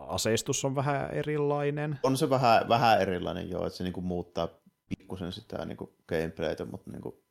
aseistus 0.09 0.65
on 0.65 0.75
vähän 0.75 1.11
erilainen. 1.11 1.99
On 2.03 2.17
se 2.17 2.31
vähän, 2.31 2.69
vähän 2.69 3.01
erilainen, 3.01 3.51
joo, 3.51 3.67
että 3.67 3.77
se 3.77 3.85
niinku 3.85 4.01
muuttaa 4.01 4.49
pikkusen 4.89 5.33
sitä 5.33 5.65
niinku 5.65 5.93
gameplaytä, 6.09 6.65
mutta 6.65 6.91
niinku 6.91 7.26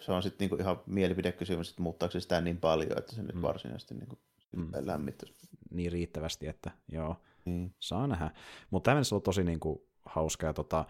se 0.00 0.12
on 0.12 0.22
sitten 0.22 0.44
niinku 0.44 0.62
ihan 0.62 0.80
mielipidekysymys, 0.86 1.70
että 1.70 1.82
muuttaako 1.82 2.12
se 2.12 2.20
sitä 2.20 2.40
niin 2.40 2.56
paljon, 2.56 2.98
että 2.98 3.14
se 3.14 3.22
nyt 3.22 3.34
mm. 3.34 3.42
varsinaisesti 3.42 3.94
niinku 3.94 4.18
mm. 4.56 4.68
lämmittäisi. 4.80 5.34
Niin 5.70 5.92
riittävästi, 5.92 6.48
että 6.48 6.70
joo, 6.88 7.16
mm. 7.44 7.70
saa 7.80 8.06
nähdä. 8.06 8.30
Mutta 8.70 8.90
tämä 8.90 9.02
on 9.12 9.22
tosi 9.22 9.44
niinku 9.44 9.86
hauska 10.04 10.46
ja 10.46 10.52
tota, 10.52 10.84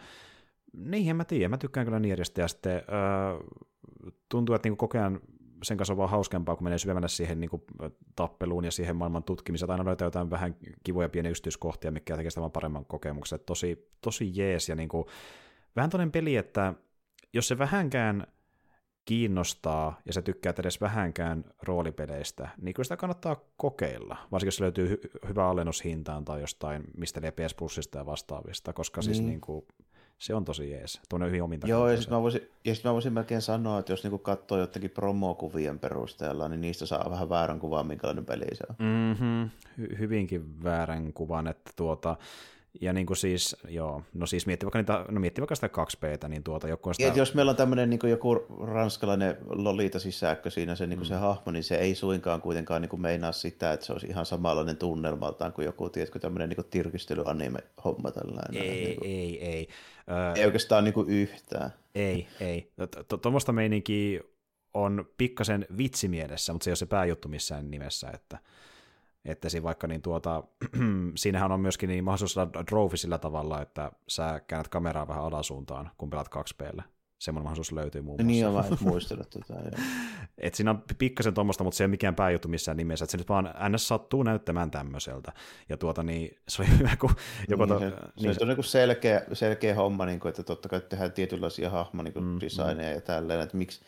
niin, 0.73 1.11
en 1.11 1.17
mä 1.17 1.25
tiedä, 1.25 1.49
mä 1.49 1.59
tykkään 1.59 1.87
kyllä 1.87 1.99
Nieristä 1.99 2.41
ja 2.41 2.49
sitten 2.49 2.73
öö, 2.73 3.57
tuntuu, 4.29 4.55
että 4.55 4.67
niinku 4.67 4.87
koko 4.87 4.99
ajan 4.99 5.21
sen 5.63 5.77
kanssa 5.77 5.93
on 5.93 5.97
vaan 5.97 6.11
hauskempaa, 6.11 6.57
kun 6.57 6.65
menee 6.65 6.79
syvemmälle 6.79 7.09
siihen 7.09 7.41
niin 7.41 7.51
kuin, 7.51 7.63
tappeluun 8.17 8.65
ja 8.65 8.71
siihen 8.71 8.97
maailman 8.97 9.23
tutkimiseen. 9.23 9.71
Aina 9.71 9.85
löytää 9.85 10.07
jotain 10.07 10.31
vähän 10.31 10.57
kivoja 10.85 11.09
pieniä 11.09 11.31
yksityiskohtia, 11.31 11.91
mikä 11.91 12.17
tekee 12.17 12.31
sitä 12.31 12.41
vaan 12.41 12.53
paremman 12.53 12.85
kokemuksen. 12.85 13.41
Tosi, 13.47 13.91
tosi 14.01 14.31
jees 14.35 14.69
ja 14.69 14.75
niin 14.75 14.89
kuin, 14.89 15.07
vähän 15.77 15.91
toinen 15.91 16.13
peli, 16.13 16.37
että 16.37 16.75
jos 17.33 17.49
se 17.49 17.59
vähänkään 17.59 18.27
kiinnostaa 19.05 20.01
ja 20.07 20.13
sä 20.13 20.23
tykkäät 20.23 20.59
edes 20.59 20.81
vähänkään 20.81 21.45
roolipeleistä, 21.63 22.49
niin 22.61 22.75
kyllä 22.75 22.85
sitä 22.85 22.97
kannattaa 22.97 23.37
kokeilla, 23.57 24.17
varsinkin 24.33 24.49
jos 24.49 24.61
löytyy 24.61 24.95
hy- 24.95 25.29
hyvä 25.29 25.49
alennus 25.49 25.85
hintaan 25.85 26.25
tai 26.25 26.41
jostain, 26.41 26.85
mistä 26.97 27.21
PS 27.21 27.55
Plusista 27.55 27.99
ja 27.99 28.07
vastaavista, 28.07 28.73
koska 28.73 29.03
siis 29.03 29.19
niin. 29.19 29.25
siis 29.25 29.31
niin 29.31 29.41
kuin, 29.41 29.67
se 30.19 30.35
on 30.35 30.45
tosi 30.45 30.71
jees. 30.71 31.01
Tuonne 31.09 31.27
hyvin 31.27 31.43
ominta. 31.43 31.67
Joo, 31.67 31.89
ja 31.89 31.97
sitten 31.97 32.17
mä, 32.17 32.23
voisin, 32.23 32.49
ja 32.65 32.75
sit 32.75 32.85
mä 32.85 32.93
voisin 32.93 33.13
melkein 33.13 33.43
sanoa, 33.43 33.79
että 33.79 33.93
jos 33.93 34.03
niinku 34.03 34.19
katsoo 34.19 34.59
jotenkin 34.59 34.91
promokuvien 34.91 35.79
perusteella, 35.79 36.49
niin 36.49 36.61
niistä 36.61 36.87
saa 36.87 37.11
vähän 37.11 37.29
väärän 37.29 37.61
kuvan, 37.61 37.87
minkälainen 37.87 38.27
peli 38.27 38.45
se 38.55 38.65
on. 38.71 38.77
Mm-hmm. 38.79 39.51
Hy- 39.81 39.99
hyvinkin 39.99 40.65
väärän 40.65 41.13
kuvan, 41.13 41.47
että 41.47 41.71
tuota, 41.77 42.17
ja 42.81 42.93
niin 42.93 43.07
kuin 43.07 43.17
siis, 43.17 43.57
joo, 43.69 44.03
no 44.15 44.27
siis 44.27 44.47
mietti 44.47 44.67
vaikka, 44.67 44.79
niitä, 44.79 45.05
no 45.09 45.21
mietti 45.21 45.41
vaikka 45.41 45.55
sitä 45.55 45.69
2 45.69 45.99
p 45.99 46.03
niin 46.29 46.43
tuota 46.43 46.69
joku 46.69 46.93
sitä... 46.95 47.09
Et 47.09 47.17
jos 47.17 47.35
meillä 47.35 47.51
on 47.51 47.57
tämmöinen 47.57 47.91
niin 47.91 48.01
joku 48.11 48.47
ranskalainen 48.61 49.37
lolita 49.49 49.99
sisäkkö 49.99 50.51
siinä 50.51 50.75
se, 50.75 50.87
niin 50.87 50.99
kuin 50.99 51.07
mm. 51.07 51.09
se 51.09 51.15
hahmo, 51.15 51.53
niin 51.53 51.65
se 51.65 51.77
ei 51.77 51.95
suinkaan 51.95 52.41
kuitenkaan 52.41 52.83
niin 52.83 52.89
kuin 52.89 53.03
meinaa 53.03 53.33
sitä, 53.33 53.73
että 53.73 53.87
se 53.87 53.93
olisi 53.93 54.07
ihan 54.07 54.27
samanlainen 54.27 54.77
tunnelmaltaan 54.77 55.53
kuin 55.53 55.65
joku, 55.65 55.89
tiedätkö, 55.89 56.19
tämmöinen 56.19 56.49
niin 56.49 56.67
tirkistely-anime-homma 56.71 58.11
tällainen. 58.11 58.63
Ei, 58.63 58.85
niin 58.85 58.97
kuin... 58.97 59.11
ei, 59.11 59.45
ei. 59.47 59.69
Ei 60.37 60.45
oikeastaan 60.45 60.85
niin 60.85 60.95
kuin 60.95 61.11
yhtään. 61.11 61.71
Ei, 61.95 62.27
ei. 62.41 62.73
Tuommoista 63.23 63.53
meininkiä 63.53 64.21
on 64.75 65.07
pikkasen 65.19 65.67
vitsimielessä, 65.77 66.53
mutta 66.53 66.65
se 66.65 66.71
ei 66.71 66.73
ole 66.73 66.77
se 66.77 66.87
pääjuttu 66.87 67.29
missään 67.29 67.71
nimessä, 67.71 68.11
että 68.15 68.39
että 69.25 69.49
siinä 69.49 69.65
vaikka 69.65 69.87
niin 69.87 70.03
tuota, 70.03 70.43
siinähän 71.17 71.53
on 71.53 71.61
myöskin 71.61 71.89
niin 71.89 72.05
mahdollisuus 72.05 72.35
saada 72.35 72.67
drove 72.71 72.97
sillä 72.97 73.19
tavalla, 73.19 73.63
että 73.63 73.93
sä 74.09 74.41
käännät 74.47 74.69
kameraa 74.69 75.09
vähän 75.09 75.25
alasuuntaan, 75.25 75.91
kun 75.99 76.11
pelaat 76.11 76.29
2 76.29 76.55
p 76.57 76.61
Semmoinen 77.23 77.45
mahdollisuus 77.45 77.73
löytyy 77.73 78.03
muun 78.03 78.17
muassa. 78.17 78.27
Niin 78.27 78.47
on 78.47 78.55
vähän 78.55 78.79
muistellut 78.91 79.31
tätä, 79.31 79.55
Et 80.39 80.55
siinä 80.55 80.71
on 80.71 80.83
pikkasen 80.99 81.35
tuommoista, 81.35 81.65
mutta 81.65 81.77
se 81.77 81.85
ei 81.85 81.87
ole 81.87 81.91
mikään 81.91 82.15
pääjuttu 82.15 82.49
missään 82.49 82.77
nimessä. 82.77 83.05
Että 83.05 83.11
se 83.11 83.19
nyt 83.19 83.29
vaan 83.29 83.55
ns. 83.69 83.89
sattuu 83.89 84.23
näyttämään 84.23 84.71
tämmöiseltä. 84.71 85.33
Ja 85.69 85.77
tuota 85.77 86.03
niin, 86.03 86.37
se 86.49 86.63
oli 86.63 86.79
hyvä, 86.79 86.97
kun 86.97 87.11
joko... 87.49 87.67
Niin, 87.67 87.75
to, 87.75 87.79
se, 87.79 87.97
niin, 88.23 88.35
se 88.35 88.43
on 88.43 88.49
niin 88.49 88.65
selkeä, 88.65 89.23
selkeä 89.33 89.75
homma, 89.75 90.07
niin 90.07 90.21
kuin, 90.21 90.31
että 90.31 90.43
totta 90.43 90.69
kai 90.69 90.81
tehdään 90.81 91.13
tietynlaisia 91.13 91.71
hahmo 91.71 92.03
niin 92.03 92.15
mm, 92.21 92.41
designeja 92.41 92.89
mm. 92.89 92.95
ja 92.95 93.01
tälleen, 93.01 93.41
että 93.41 93.57
miksi, 93.57 93.81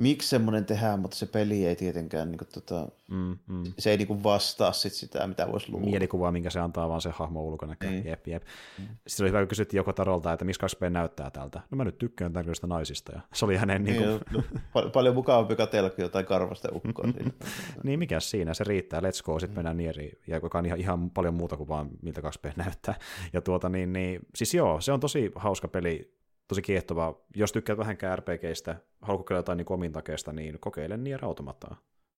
miksi 0.00 0.28
semmoinen 0.28 0.64
tehdään, 0.64 1.00
mutta 1.00 1.16
se 1.16 1.26
peli 1.26 1.66
ei 1.66 1.76
tietenkään, 1.76 2.30
niin 2.30 2.38
kuin, 2.38 2.48
tota, 2.54 2.88
mm, 3.10 3.38
mm. 3.46 3.72
se 3.78 3.90
ei 3.90 3.96
niin 3.96 4.06
kuin 4.08 4.22
vastaa 4.22 4.72
sit 4.72 4.92
sitä, 4.92 5.26
mitä 5.26 5.52
voisi 5.52 5.72
luulla. 5.72 5.86
Mielikuva, 5.86 6.32
minkä 6.32 6.50
se 6.50 6.60
antaa, 6.60 6.88
vaan 6.88 7.00
se 7.00 7.10
hahmo 7.10 7.42
ulkonäkö. 7.42 7.90
Niin. 7.90 8.06
Jep, 8.06 8.28
jep. 8.28 8.42
Mm. 8.78 8.84
Sitten 9.06 9.24
oli 9.24 9.30
hyvä, 9.30 9.40
kun 9.40 9.48
kysyttiin 9.48 9.78
joko 9.78 9.92
Tarolta, 9.92 10.32
että 10.32 10.44
miksi 10.44 10.60
2 10.60 10.76
näyttää 10.90 11.30
tältä. 11.30 11.60
No 11.70 11.76
mä 11.76 11.84
nyt 11.84 11.98
tykkään 11.98 12.32
tämän 12.32 12.54
naisista. 12.66 13.12
Ja 13.14 13.20
se 13.32 13.44
oli 13.44 13.56
hänen... 13.56 13.84
Niin, 13.84 13.96
kuin... 13.96 14.20
no, 14.30 14.42
pal- 14.72 14.90
paljon 14.90 15.14
mukavampi 15.14 15.56
katella 15.56 15.90
kuin 15.90 16.02
jotain 16.02 16.26
karvasta 16.26 16.68
ukkoa. 16.74 17.08
niin, 17.84 17.98
mikä 17.98 18.20
siinä, 18.20 18.54
se 18.54 18.64
riittää. 18.64 19.00
Let's 19.00 19.24
go, 19.24 19.38
sitten 19.38 19.54
mm. 19.54 19.58
mennään 19.58 19.76
nieriin. 19.76 20.18
Ja 20.26 20.36
joka 20.36 20.58
on 20.58 20.66
ihan, 20.66 20.80
ihan 20.80 21.10
paljon 21.10 21.34
muuta 21.34 21.56
kuin 21.56 21.68
vaan 21.68 21.88
miltä 22.02 22.20
2P 22.20 22.52
näyttää. 22.56 22.94
Ja 23.32 23.40
tuota 23.40 23.68
niin, 23.68 23.92
niin, 23.92 24.20
siis 24.34 24.54
joo, 24.54 24.80
se 24.80 24.92
on 24.92 25.00
tosi 25.00 25.30
hauska 25.34 25.68
peli 25.68 26.19
tosi 26.50 26.62
kiehtova. 26.62 27.20
Jos 27.36 27.52
tykkäät 27.52 27.78
vähänkään 27.78 28.18
RPGistä, 28.18 28.76
haluatko 29.02 29.24
kokeilla 29.24 29.38
jotain 29.38 29.56
niin 29.56 29.72
omintakeista, 29.72 30.32
niin 30.32 30.58
kokeile 30.60 30.96
Nier 30.96 31.24
Automataa 31.24 31.76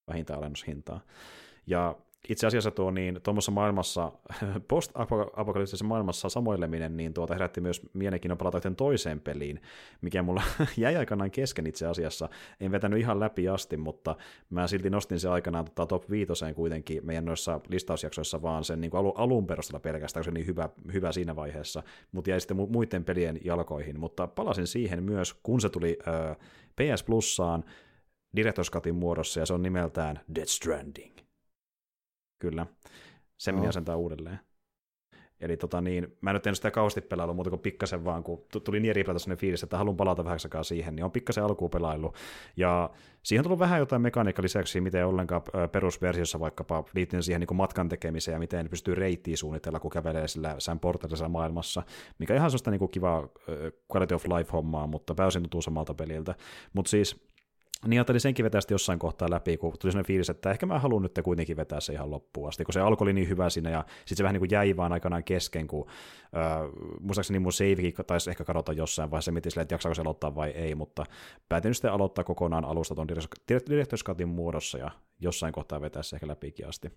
vähintään 0.09 0.39
alennushintaa. 0.39 1.01
Ja 1.67 1.97
itse 2.29 2.47
asiassa 2.47 2.71
tuo 2.71 2.91
niin, 2.91 3.21
tuommoisessa 3.23 3.53
maailmassa, 3.53 4.13
post-apokalyptisessa 4.69 5.85
maailmassa 5.85 6.29
samoileminen, 6.29 6.97
niin 6.97 7.15
tuota 7.15 7.35
herätti 7.35 7.61
myös 7.61 7.83
mielenkiinnon 7.93 8.39
palata 8.39 8.71
toiseen 8.77 9.21
peliin, 9.21 9.63
mikä 10.01 10.23
mulla 10.23 10.43
jäi 10.77 10.97
aikanaan 10.97 11.31
kesken 11.31 11.67
itse 11.67 11.87
asiassa. 11.87 12.29
En 12.61 12.73
vetänyt 12.73 13.01
ihan 13.01 13.21
läpi 13.21 13.49
asti, 13.49 13.77
mutta 13.77 14.17
mä 14.51 14.67
silti 14.67 14.91
nostin 14.91 15.21
se 15.21 15.29
aikanaan 15.29 15.65
tota, 15.65 15.87
top 15.87 16.11
viitoseen 16.11 16.55
kuitenkin 16.55 17.07
meidän 17.07 17.25
noissa 17.25 17.61
listausjaksoissa 17.69 18.43
vaan 18.43 18.65
sen 18.65 18.81
niin 18.81 18.97
alun, 18.97 19.13
alun 19.17 19.47
perusteella 19.47 19.81
pelkästään, 19.81 20.25
kun 20.25 20.33
se 20.33 20.35
niin 20.35 20.47
hyvä, 20.47 20.69
hyvä 20.93 21.13
siinä 21.13 21.37
vaiheessa, 21.37 21.83
mutta 22.13 22.31
jäi 22.31 22.41
sitten 22.41 22.57
muiden 22.57 23.05
pelien 23.05 23.41
jalkoihin. 23.45 24.01
Mutta 24.01 24.27
palasin 24.27 24.67
siihen 24.67 25.03
myös, 25.03 25.35
kun 25.43 25.61
se 25.61 25.69
tuli 25.69 25.99
äh, 26.09 26.37
PS 26.77 27.03
Plussaan, 27.03 27.65
Director's 28.37 28.93
muodossa, 28.93 29.41
ja 29.41 29.47
se 29.47 29.55
on 29.55 29.63
nimeltään 29.63 30.21
Dead 30.35 30.47
Stranding. 30.47 31.22
Kyllä. 32.43 32.67
Se 33.39 33.53
meni 33.53 33.69
asentaa 33.69 33.97
uudelleen. 33.97 34.39
Eli 35.41 35.57
tota 35.57 35.81
niin, 35.81 36.17
mä 36.21 36.31
en 36.31 36.35
nyt 36.35 36.47
en 36.47 36.57
sitä 36.57 36.71
kauheasti 36.71 37.01
pelailu 37.01 37.35
muuta 37.35 37.51
kuin 37.51 37.61
pikkasen 37.61 38.05
vaan, 38.05 38.23
kun 38.23 38.45
tuli 38.65 38.81
niin 38.81 38.95
riippumatta 38.95 39.19
sellainen 39.19 39.41
fiilis, 39.41 39.63
että 39.63 39.79
haluan 39.79 39.97
palata 39.97 40.25
vähän 40.25 40.39
aikaa 40.45 40.63
siihen, 40.63 40.97
niin 40.97 41.05
on 41.05 41.11
pikkasen 41.11 41.45
alkuun 41.45 41.71
pelailu. 41.71 42.13
Ja 42.57 42.91
siihen 43.23 43.41
on 43.41 43.45
tullut 43.45 43.59
vähän 43.59 43.79
jotain 43.79 44.03
mekaniikka 44.03 44.43
lisäksi, 44.43 44.81
miten 44.81 45.07
ollenkaan 45.07 45.43
perusversiossa 45.73 46.41
vaikkapa 46.41 46.85
liittyen 46.95 47.23
siihen 47.23 47.41
niin 47.41 47.57
matkan 47.57 47.89
tekemiseen 47.89 48.35
ja 48.35 48.39
miten 48.39 48.69
pystyy 48.71 48.95
reittiä 48.95 49.37
suunnitella, 49.37 49.81
kun 49.81 49.91
kävelee 49.91 50.29
sillä 50.29 50.55
sään 50.59 50.81
maailmassa, 51.29 51.83
mikä 52.19 52.33
on 52.33 52.37
ihan 52.37 52.51
sellaista 52.51 52.71
niin 52.71 52.91
kivaa 52.91 53.29
quality 53.95 54.15
of 54.15 54.25
life-hommaa, 54.25 54.87
mutta 54.87 55.15
pääosin 55.15 55.43
tuntuu 55.43 55.63
samalta 55.63 55.95
peliltä. 55.95 56.35
Mutta 56.73 56.91
siis 56.91 57.32
niin 57.87 58.01
ajattelin 58.01 58.21
senkin 58.21 58.45
vetää 58.45 58.61
jossain 58.71 58.99
kohtaa 58.99 59.31
läpi, 59.31 59.57
kun 59.57 59.73
tuli 59.81 59.93
sellainen 59.93 60.07
fiilis, 60.07 60.31
että 60.31 60.51
ehkä 60.51 60.67
mä 60.67 60.79
haluan 60.79 61.03
nyt 61.03 61.21
kuitenkin 61.25 61.57
vetää 61.57 61.81
se 61.81 61.93
ihan 61.93 62.11
loppuun 62.11 62.49
asti, 62.49 62.65
kun 62.65 62.73
se 62.73 62.81
alkoi 62.81 63.05
oli 63.05 63.13
niin 63.13 63.29
hyvä 63.29 63.51
siinä, 63.51 63.71
ja 63.71 63.85
sitten 63.99 64.17
se 64.17 64.23
vähän 64.23 64.35
niin 64.35 64.41
kuin 64.41 64.51
jäi 64.51 64.77
vaan 64.77 64.93
aikanaan 64.93 65.25
kesken, 65.25 65.67
kun 65.67 65.87
äh, 66.37 66.71
muistaakseni 67.01 67.39
mun 67.39 67.53
savekin 67.53 67.95
taisi 68.07 68.31
ehkä 68.31 68.45
kadota 68.45 68.73
jossain 68.73 69.11
vaiheessa, 69.11 69.33
mietin 69.33 69.53
silleen, 69.53 69.63
että 69.63 69.75
jaksaako 69.75 69.95
se 69.95 70.03
aloittaa 70.03 70.35
vai 70.35 70.51
ei, 70.51 70.75
mutta 70.75 71.07
päätin 71.49 71.75
sitten 71.75 71.93
aloittaa 71.93 72.25
kokonaan 72.25 72.65
alusta 72.65 72.95
tuon 72.95 73.09
Director's 73.11 74.27
muodossa, 74.27 74.79
ja 74.79 74.91
jossain 75.21 75.53
kohtaa 75.53 75.81
vetää 75.81 76.03
se 76.03 76.17
ehkä 76.17 76.29
läpikin 76.29 76.69
asti. 76.69 76.93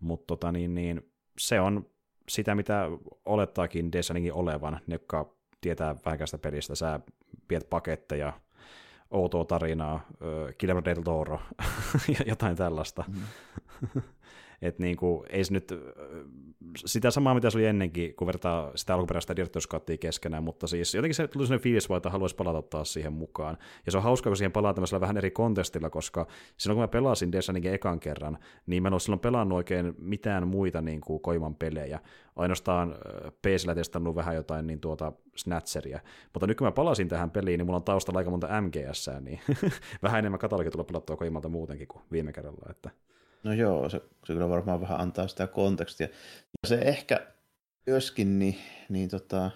Mutta 0.00 0.26
tota, 0.26 0.52
niin, 0.52 0.74
niin, 0.74 1.12
se 1.38 1.60
on 1.60 1.86
sitä, 2.28 2.54
mitä 2.54 2.88
olettaakin 3.24 3.92
Desaningin 3.92 4.32
olevan, 4.32 4.80
ne, 4.86 4.94
jotka 4.94 5.34
tietää 5.60 5.96
vähän 6.04 6.26
sitä 6.26 6.38
pelistä, 6.38 6.74
sä 6.74 7.00
piet 7.48 7.70
paketteja, 7.70 8.32
outoa 9.12 9.44
tarinaa, 9.44 10.06
Guillermo 10.58 10.84
del 10.84 11.02
Toro 11.02 11.40
jotain 12.26 12.56
tällaista. 12.56 13.04
Mm. 13.08 14.02
että 14.62 14.82
niin 14.82 14.96
kuin, 14.96 15.22
ei 15.30 15.44
se 15.44 15.52
nyt 15.52 15.72
sitä 16.76 17.10
samaa, 17.10 17.34
mitä 17.34 17.50
se 17.50 17.58
oli 17.58 17.66
ennenkin, 17.66 18.14
kun 18.14 18.26
vertaa 18.26 18.72
sitä 18.74 18.94
alkuperäistä 18.94 19.34
Director's 19.34 19.68
Cutia 19.68 19.96
keskenään, 19.96 20.44
mutta 20.44 20.66
siis 20.66 20.94
jotenkin 20.94 21.14
se 21.14 21.28
tuli 21.28 21.46
sellainen 21.46 21.62
fiilis, 21.62 21.88
että 21.96 22.10
haluaisi 22.10 22.36
palata 22.36 22.62
taas 22.62 22.92
siihen 22.92 23.12
mukaan. 23.12 23.58
Ja 23.86 23.92
se 23.92 23.98
on 23.98 24.04
hauska, 24.04 24.30
kun 24.30 24.36
siihen 24.36 24.52
palaa 24.52 24.74
tämmöisellä 24.74 25.00
vähän 25.00 25.16
eri 25.16 25.30
kontestilla, 25.30 25.90
koska 25.90 26.26
silloin 26.56 26.76
kun 26.76 26.82
mä 26.82 26.88
pelasin 26.88 27.32
Desanikin 27.32 27.74
ekan 27.74 28.00
kerran, 28.00 28.38
niin 28.66 28.82
mä 28.82 28.88
en 28.88 28.92
ole 28.92 29.00
silloin 29.00 29.20
pelannut 29.20 29.56
oikein 29.56 29.94
mitään 29.98 30.48
muita 30.48 30.82
niin 30.82 31.00
kuin 31.00 31.20
Koiman 31.20 31.54
pelejä. 31.54 32.00
Ainoastaan 32.36 32.94
PCllä 33.42 33.74
testannut 33.74 34.14
vähän 34.14 34.34
jotain 34.34 34.66
niin 34.66 34.80
tuota 34.80 35.12
Snatcheria. 35.36 36.00
Mutta 36.32 36.46
nyt 36.46 36.58
kun 36.58 36.66
mä 36.66 36.72
palasin 36.72 37.08
tähän 37.08 37.30
peliin, 37.30 37.58
niin 37.58 37.66
mulla 37.66 37.76
on 37.76 37.84
taustalla 37.84 38.18
aika 38.18 38.30
monta 38.30 38.60
MGS, 38.60 39.10
niin 39.20 39.40
vähän 40.02 40.18
enemmän 40.18 40.38
katalogi 40.38 40.70
tulee 40.70 40.84
pelattua 40.84 41.16
Koimalta 41.16 41.48
muutenkin 41.48 41.88
kuin 41.88 42.02
viime 42.12 42.32
kerralla. 42.32 42.66
Että... 42.70 42.90
No 43.44 43.52
joo, 43.52 43.88
se, 43.88 44.00
se 44.26 44.32
kyllä 44.32 44.48
varmaan 44.48 44.80
vähän 44.80 45.00
antaa 45.00 45.28
sitä 45.28 45.46
kontekstia. 45.46 46.06
Ja 46.62 46.68
se 46.68 46.74
ehkä 46.74 47.26
myöskin 47.86 48.38
niin, 48.38 48.56
niin 48.88 49.08
tota, 49.08 49.50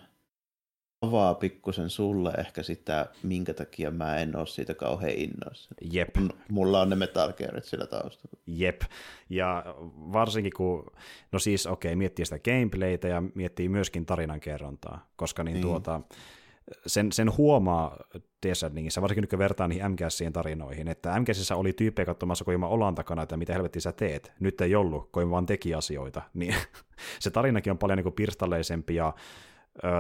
avaa 1.02 1.34
pikkusen 1.34 1.90
sulle 1.90 2.32
ehkä 2.38 2.62
sitä, 2.62 3.06
minkä 3.22 3.54
takia 3.54 3.90
mä 3.90 4.16
en 4.16 4.36
ole 4.36 4.46
siitä 4.46 4.74
kauhean 4.74 5.12
innoissa. 5.12 5.74
Jep. 5.92 6.16
Mulla 6.50 6.80
on 6.80 6.90
ne 6.90 6.96
Metal 6.96 7.32
Gearit 7.32 7.64
sillä 7.64 7.86
taustalla. 7.86 8.38
Jep. 8.46 8.80
Ja 9.30 9.64
varsinkin 10.12 10.52
kun, 10.56 10.92
no 11.32 11.38
siis 11.38 11.66
okei, 11.66 11.88
okay, 11.88 11.96
miettii 11.96 12.24
sitä 12.24 12.38
gameplaytä 12.38 13.08
ja 13.08 13.22
miettii 13.34 13.68
myöskin 13.68 14.06
tarinankerrontaa, 14.06 15.08
koska 15.16 15.44
niin, 15.44 15.54
niin. 15.54 15.62
tuota, 15.62 16.00
sen, 16.86 17.12
sen 17.12 17.36
huomaa 17.36 17.97
Desertingissä, 18.47 19.02
varsinkin 19.02 19.22
nyt 19.22 19.30
kun 19.30 19.38
vertaa 19.38 19.68
niihin 19.68 19.90
MGSien 19.90 20.32
tarinoihin, 20.32 20.88
että 20.88 21.20
MGSissä 21.20 21.56
oli 21.56 21.72
tyyppejä 21.72 22.06
katsomassa 22.06 22.44
Koima 22.44 22.68
olan 22.68 22.94
takana, 22.94 23.22
että 23.22 23.36
mitä 23.36 23.52
helvettiä 23.52 23.80
sä 23.80 23.93
teet. 23.93 24.32
Nyt 24.40 24.60
ei 24.60 24.74
ollut, 24.74 25.09
Koima 25.12 25.30
vaan 25.30 25.47
teki 25.47 25.74
asioita. 25.74 26.22
Niin 26.34 26.55
se 27.20 27.30
tarinakin 27.30 27.70
on 27.70 27.78
paljon 27.78 27.98
niin 27.98 28.12
pirstaleisempi 28.12 28.94
ja 28.94 29.14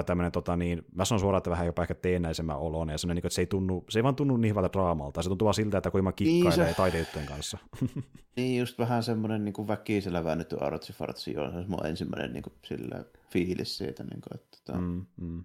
tämmöinen, 0.06 0.32
tota, 0.32 0.56
niin, 0.56 0.82
mä 0.94 1.04
sanon 1.04 1.20
suoraan, 1.20 1.38
että 1.38 1.50
vähän 1.50 1.66
jopa 1.66 1.82
ehkä 1.82 1.94
teennäisemmän 1.94 2.58
olon, 2.58 2.88
ja 2.88 2.96
niin 3.06 3.18
että 3.18 3.28
se 3.28 3.42
ei, 3.42 3.46
tunnu, 3.46 3.84
se 3.88 3.98
ei 3.98 4.02
vaan 4.02 4.16
tunnu 4.16 4.36
niin 4.36 4.50
hyvältä 4.50 4.72
draamalta, 4.72 5.22
se 5.22 5.28
tuntuu 5.28 5.46
vaan 5.46 5.54
siltä, 5.54 5.78
että 5.78 5.90
Koima 5.90 6.12
kikkailee 6.12 6.74
niin 6.92 7.06
se... 7.12 7.26
kanssa. 7.28 7.58
niin, 8.36 8.60
just 8.60 8.78
vähän 8.78 9.02
semmoinen 9.02 9.44
niin 9.44 9.68
väkisellä 9.68 10.24
väännetty 10.24 10.56
artsifartsi 10.60 11.38
on 11.38 11.52
se 11.52 11.68
mun 11.68 11.86
ensimmäinen 11.86 12.32
niin 12.32 12.42
kuin, 12.42 12.54
sillä 12.64 13.04
fiilis 13.30 13.78
siitä. 13.78 14.04
Niin 14.04 14.20
kuin, 14.20 14.40
että, 14.40 14.58
tota... 14.64 14.78
mm, 14.78 15.06
mm. 15.16 15.44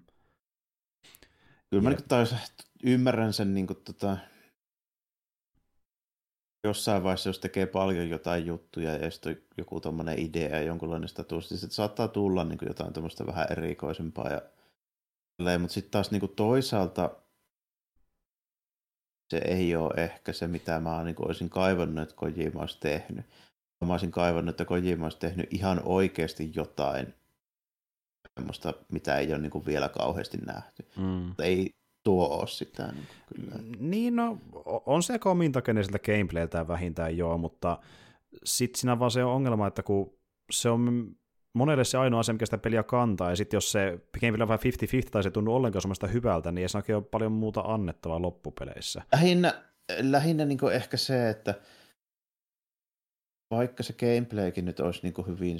Kyllä 1.72 1.82
mä 1.82 1.90
niin 1.90 2.08
taas 2.08 2.34
ymmärrän 2.84 3.32
sen 3.32 3.54
niin 3.54 3.66
kuin, 3.66 3.78
tota, 3.84 4.16
jossain 6.64 7.02
vaiheessa, 7.02 7.28
jos 7.28 7.38
tekee 7.38 7.66
paljon 7.66 8.10
jotain 8.10 8.46
juttuja 8.46 8.96
ja 8.96 9.10
sitten 9.10 9.42
joku 9.58 9.80
tuommoinen 9.80 10.18
idea 10.18 10.48
ja 10.48 10.62
jonkunlainen 10.62 11.08
status, 11.08 11.50
niin 11.50 11.58
sitten 11.58 11.74
saattaa 11.74 12.08
tulla 12.08 12.44
niin 12.44 12.58
kuin 12.58 12.68
jotain 12.68 12.92
tämmöistä 12.92 13.26
vähän 13.26 13.46
erikoisempaa. 13.50 14.30
Ja, 14.30 14.42
mutta 15.58 15.74
sitten 15.74 15.90
taas 15.90 16.10
niin 16.10 16.20
kuin 16.20 16.34
toisaalta 16.36 17.10
se 19.30 19.38
ei 19.38 19.76
ole 19.76 19.94
ehkä 19.96 20.32
se, 20.32 20.46
mitä 20.46 20.80
mä 20.80 21.04
niin 21.04 21.14
kuin 21.14 21.26
olisin 21.26 21.50
kaivannut, 21.50 22.02
että 22.02 22.14
Kojima 22.14 22.60
olisi 22.60 22.80
tehnyt. 22.80 23.26
Mä 23.84 23.92
olisin 23.92 24.10
kaivannut, 24.10 24.52
että 24.52 24.64
Kojima 24.64 25.06
olisi 25.06 25.18
tehnyt 25.18 25.52
ihan 25.52 25.82
oikeasti 25.84 26.52
jotain 26.54 27.14
semmoista, 28.40 28.74
mitä 28.92 29.16
ei 29.16 29.32
ole 29.32 29.38
niin 29.38 29.50
kuin 29.50 29.66
vielä 29.66 29.88
kauheasti 29.88 30.38
nähty. 30.46 30.86
Mm. 30.96 31.34
Ei 31.38 31.74
tuo 32.02 32.38
ole 32.38 32.46
sitä. 32.48 32.92
Niin, 32.92 33.06
kyllä. 33.34 33.54
niin 33.78 34.16
no, 34.16 34.38
on 34.64 35.02
se 35.02 35.18
komintakeinen 35.18 35.84
siltä 35.84 35.98
gameplayltä 35.98 36.68
vähintään 36.68 37.16
joo, 37.16 37.38
mutta 37.38 37.78
sitten 38.44 38.80
siinä 38.80 38.98
vaan 38.98 39.10
se 39.10 39.24
on 39.24 39.32
ongelma, 39.32 39.66
että 39.66 39.82
kun 39.82 40.12
se 40.50 40.68
on 40.68 41.14
monelle 41.52 41.84
se 41.84 41.98
ainoa 41.98 42.20
asia, 42.20 42.32
mikä 42.32 42.46
sitä 42.46 42.58
peliä 42.58 42.82
kantaa, 42.82 43.30
ja 43.30 43.36
sitten 43.36 43.56
jos 43.56 43.72
se 43.72 43.98
gameplay 44.20 44.42
on 44.42 44.48
vähän 44.48 44.60
50-50 45.06 45.10
tai 45.10 45.22
se 45.22 45.30
tuntuu 45.30 45.54
ollenkaan 45.54 45.82
semmoista 45.82 46.06
hyvältä, 46.06 46.52
niin 46.52 46.62
ei 46.62 46.68
se 46.68 46.94
ole 46.94 47.04
paljon 47.10 47.32
muuta 47.32 47.60
annettavaa 47.60 48.22
loppupeleissä. 48.22 49.02
Lähinnä, 49.12 49.62
lähinnä 50.00 50.44
niin 50.44 50.58
ehkä 50.72 50.96
se, 50.96 51.30
että 51.30 51.54
vaikka 53.52 53.82
se 53.82 53.92
gameplaykin 53.92 54.64
nyt 54.64 54.80
olisi 54.80 55.00
niin 55.02 55.12
kuin 55.12 55.26
hyvin 55.26 55.58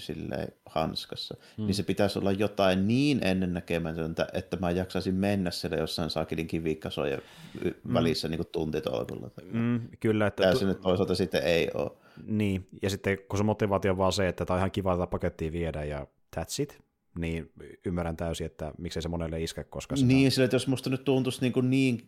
hanskassa, 0.66 1.36
hmm. 1.56 1.66
niin 1.66 1.74
se 1.74 1.82
pitäisi 1.82 2.18
olla 2.18 2.32
jotain 2.32 2.88
niin 2.88 3.26
ennennäkemätöntä, 3.26 4.26
että 4.32 4.56
mä 4.56 4.70
jaksaisin 4.70 5.14
mennä 5.14 5.50
siellä 5.50 5.76
jossain 5.76 6.10
saakilin 6.10 6.46
kivikkasojen 6.46 7.22
hmm. 7.62 7.94
välissä 7.94 8.28
niin 8.28 8.38
kuin 8.38 8.48
tuntitolkulla. 8.52 9.30
Hmm, 9.52 9.80
kyllä. 10.00 10.26
Että 10.26 10.42
ja 10.42 10.54
se 10.54 10.64
nyt 10.64 10.80
toisaalta 10.80 11.14
sitten 11.14 11.42
ei 11.42 11.70
ole. 11.74 11.90
Niin, 12.26 12.68
ja 12.82 12.90
sitten 12.90 13.18
kun 13.28 13.38
se 13.38 13.44
motivaatio 13.44 13.90
on 13.90 13.98
vaan 13.98 14.12
se, 14.12 14.28
että 14.28 14.44
tämä 14.46 14.54
on 14.54 14.58
ihan 14.58 14.70
kiva 14.70 14.96
tätä 14.96 15.06
pakettia 15.06 15.52
viedä 15.52 15.84
ja 15.84 16.06
that's 16.36 16.62
it, 16.62 16.80
niin 17.18 17.52
ymmärrän 17.86 18.16
täysin, 18.16 18.46
että 18.46 18.72
miksei 18.78 19.02
se 19.02 19.08
monelle 19.08 19.42
iske, 19.42 19.64
koska 19.64 19.96
sitä... 19.96 20.08
Niin, 20.08 20.30
sillä, 20.30 20.44
että 20.44 20.54
jos 20.54 20.66
musta 20.66 20.90
nyt 20.90 21.04
tuntuisi 21.04 21.40
niin, 21.40 21.52
kuin 21.52 21.70
niin 21.70 22.04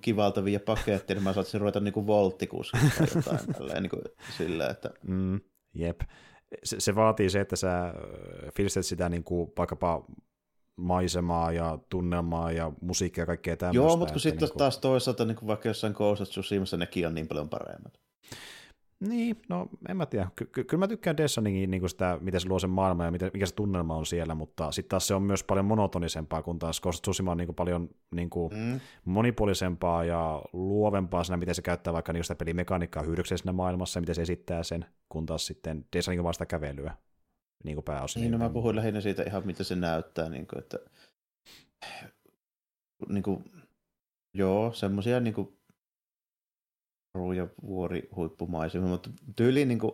kivalta 0.00 0.44
viedä 0.44 0.64
pakettia, 0.64 1.16
niin 1.16 1.24
mä 1.24 1.32
saattaisin 1.32 1.60
ruveta 1.60 1.80
niin 1.80 2.06
volttikuskilla 2.06 2.90
tai 2.98 3.06
jotain 3.14 3.46
tälleen, 3.54 3.82
niin 3.82 3.90
kuin 3.90 4.02
sillä, 4.36 4.68
että... 4.68 4.90
Mm, 5.08 5.40
jep. 5.74 6.00
Se, 6.64 6.80
se, 6.80 6.94
vaatii 6.94 7.30
se, 7.30 7.40
että 7.40 7.56
sä 7.56 7.94
fiilistät 8.56 8.86
sitä 8.86 9.08
niin 9.08 9.24
kuin 9.24 9.52
vaikkapa 9.58 10.04
maisemaa 10.76 11.52
ja 11.52 11.78
tunnelmaa 11.88 12.52
ja 12.52 12.72
musiikkia 12.80 13.22
ja 13.22 13.26
kaikkea 13.26 13.56
tämmöistä. 13.56 13.76
Joo, 13.76 13.96
mutta 13.96 14.12
kun 14.12 14.20
sitten 14.20 14.40
niin 14.40 14.50
kuin... 14.50 14.58
taas 14.58 14.78
toisaalta 14.78 15.24
niin 15.24 15.36
kuin 15.36 15.46
vaikka 15.46 15.68
jossain 15.68 15.92
Ghost 15.92 16.22
of 16.22 16.28
Tsushimassa 16.28 16.76
nekin 16.76 17.06
on 17.06 17.14
niin 17.14 17.28
paljon 17.28 17.48
paremmat. 17.48 18.00
Niin, 19.00 19.42
no 19.48 19.68
en 19.88 19.96
mä 19.96 20.06
tiedä. 20.06 20.28
Ky- 20.36 20.46
ky- 20.46 20.64
kyllä 20.64 20.80
mä 20.80 20.88
tykkään 20.88 21.16
Dessaningin 21.16 21.70
niin 21.70 21.88
sitä, 21.88 22.18
miten 22.20 22.40
se 22.40 22.48
luo 22.48 22.58
sen 22.58 22.70
maailman 22.70 23.06
ja 23.06 23.10
miten, 23.10 23.30
mikä 23.34 23.46
se 23.46 23.54
tunnelma 23.54 23.96
on 23.96 24.06
siellä, 24.06 24.34
mutta 24.34 24.72
sitten 24.72 24.90
taas 24.90 25.06
se 25.06 25.14
on 25.14 25.22
myös 25.22 25.44
paljon 25.44 25.64
monotonisempaa, 25.64 26.42
kun 26.42 26.58
taas 26.58 26.80
Ghost 26.80 27.02
Tsushima 27.02 27.30
on 27.30 27.36
niin 27.36 27.46
kuin 27.46 27.56
paljon 27.56 27.88
niin 28.10 28.30
kuin 28.30 28.54
mm. 28.54 28.80
monipuolisempaa 29.04 30.04
ja 30.04 30.42
luovempaa 30.52 31.24
siinä, 31.24 31.36
miten 31.36 31.54
se 31.54 31.62
käyttää 31.62 31.92
vaikka 31.92 32.12
niin 32.12 32.24
sitä 32.24 32.34
pelimekaniikkaa 32.34 33.02
hyödykseen 33.02 33.38
siinä 33.38 33.52
maailmassa 33.52 33.98
ja 33.98 34.00
miten 34.00 34.14
se 34.14 34.22
esittää 34.22 34.62
sen, 34.62 34.86
kun 35.08 35.26
taas 35.26 35.46
sitten 35.46 35.84
Dessaning 35.96 36.20
on 36.20 36.24
vaan 36.24 36.34
sitä 36.34 36.46
kävelyä 36.46 36.96
niin 37.64 37.76
kuin 37.76 37.84
pääosin. 37.84 38.20
Niin, 38.20 38.32
no 38.32 38.38
mä 38.38 38.50
puhuin 38.50 38.76
lähinnä 38.76 39.00
siitä 39.00 39.22
ihan, 39.22 39.46
mitä 39.46 39.64
se 39.64 39.76
näyttää, 39.76 40.28
niin 40.28 40.46
kuin, 40.46 40.58
että 40.58 40.78
niin 43.08 43.22
kuin, 43.22 43.44
joo, 44.34 44.72
semmoisia 44.72 45.20
niin 45.20 45.34
kuin 45.34 45.59
ja 47.36 47.48
vuori 47.62 48.08
huippumaisemia, 48.16 48.88
mutta 48.88 49.10
tyyliin 49.36 49.68
niin 49.68 49.78
kuin, 49.78 49.92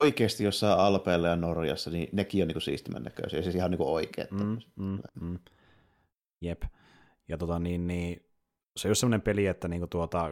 oikeasti 0.00 0.44
jossain 0.44 0.78
Alpeilla 0.78 1.28
ja 1.28 1.36
Norjassa, 1.36 1.90
niin 1.90 2.08
nekin 2.12 2.42
on 2.42 2.48
niin 2.48 2.54
kuin 2.54 2.62
siistimän 2.62 3.02
näköisiä, 3.02 3.42
siis 3.42 3.54
ihan 3.54 3.70
niin 3.70 3.78
kuin 3.78 3.90
oikeat. 3.90 4.30
Mm, 4.30 4.58
mm, 4.76 4.98
mm. 5.20 5.38
Jep. 6.42 6.62
Ja 7.28 7.38
tota 7.38 7.58
niin, 7.58 7.86
niin 7.86 8.30
se 8.76 8.88
on 8.88 8.96
semmoinen 8.96 9.22
peli, 9.22 9.46
että 9.46 9.68
niinku 9.68 9.86
tuota, 9.86 10.30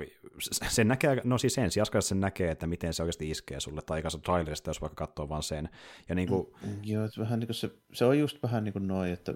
sen 0.69 0.89
näkee, 0.89 1.21
no 1.25 1.39
siis 1.39 1.59
ensi 1.59 1.81
sen 2.01 2.21
näkee, 2.21 2.51
että 2.51 2.67
miten 2.67 2.95
se 2.95 3.03
oikeasti 3.03 3.31
iskee 3.31 3.61
sulle, 3.61 3.83
tai 3.83 3.99
aikaisemmin 3.99 4.25
trailerista, 4.25 4.71
jos 4.71 4.81
vaikka 4.81 5.07
katsoo 5.07 5.29
vaan 5.29 5.43
sen. 5.43 5.69
Ja 6.09 6.15
niinku... 6.15 6.57
mm, 6.63 6.85
joo, 6.85 7.05
että 7.05 7.21
vähän 7.21 7.41
niin 7.41 7.49
kuin 7.49 7.55
se, 7.55 7.71
se 7.93 8.05
on 8.05 8.19
just 8.19 8.43
vähän 8.43 8.65
niin 8.65 8.73
kuin 8.73 8.89
noin, 8.89 9.13
että 9.13 9.35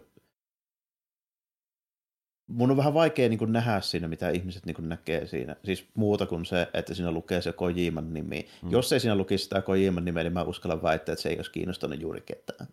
mun 2.52 2.70
on 2.70 2.76
vähän 2.76 2.94
vaikea 2.94 3.28
niin 3.28 3.38
kuin 3.38 3.52
nähdä 3.52 3.80
siinä, 3.80 4.08
mitä 4.08 4.30
ihmiset 4.30 4.66
niin 4.66 4.74
kuin 4.74 4.88
näkee 4.88 5.26
siinä. 5.26 5.56
Siis 5.64 5.88
muuta 5.94 6.26
kuin 6.26 6.46
se, 6.46 6.68
että 6.74 6.94
siinä 6.94 7.12
lukee 7.12 7.40
se 7.42 7.52
Kojiman 7.52 8.14
nimi. 8.14 8.46
Mm. 8.62 8.70
Jos 8.70 8.92
ei 8.92 9.00
siinä 9.00 9.16
lukisi 9.16 9.44
sitä 9.44 9.62
Kojiman 9.62 10.04
nimeä, 10.04 10.22
niin 10.22 10.32
mä 10.32 10.42
uskallan 10.42 10.82
väittää, 10.82 11.12
että 11.12 11.22
se 11.22 11.28
ei 11.28 11.36
olisi 11.36 11.50
kiinnostanut 11.50 12.00
juuri 12.00 12.20
ketään. 12.20 12.68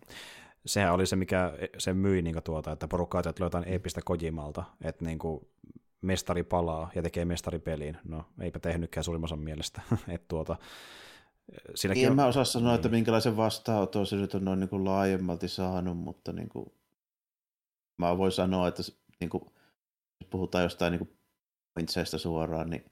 Sehän 0.66 0.94
oli 0.94 1.06
se, 1.06 1.16
mikä 1.16 1.52
se 1.78 1.92
myi 1.92 2.22
niin 2.22 2.42
tuota, 2.44 2.72
että 2.72 2.88
porukka 2.88 3.18
ajattelee, 3.18 3.32
että 3.32 3.44
jotain 3.44 3.72
eeppistä 3.72 4.00
Kojimalta, 4.04 4.64
että 4.82 5.04
niin 5.04 5.18
kuin 5.18 5.46
mestari 6.00 6.42
palaa 6.42 6.90
ja 6.94 7.02
tekee 7.02 7.24
mestaripeliin. 7.24 7.96
No, 8.04 8.24
eipä 8.40 8.58
tehnytkään 8.58 9.04
suurimman 9.04 9.38
mielestä. 9.38 9.80
että 10.08 10.28
tuota, 10.28 10.56
Siinäkin 11.74 12.04
en 12.04 12.10
on... 12.10 12.16
mä 12.16 12.26
osaa 12.26 12.44
sanoa, 12.44 12.68
niin. 12.68 12.74
että 12.74 12.88
minkälaisen 12.88 13.36
vastaanoton 13.36 14.06
se 14.06 14.16
nyt 14.16 14.34
on 14.34 14.44
noin 14.44 14.60
niin 14.60 14.70
kuin 14.70 14.84
laajemmalti 14.84 15.48
saanut, 15.48 15.98
mutta 15.98 16.32
niin 16.32 16.48
kuin, 16.48 16.72
mä 17.96 18.18
voin 18.18 18.32
sanoa, 18.32 18.68
että 18.68 18.82
niin 19.20 19.30
kuin, 19.30 19.44
puhutaan 20.30 20.64
jostain 20.64 20.90
niin 20.92 21.18
pointseista 21.74 22.18
suoraan, 22.18 22.70
niin 22.70 22.84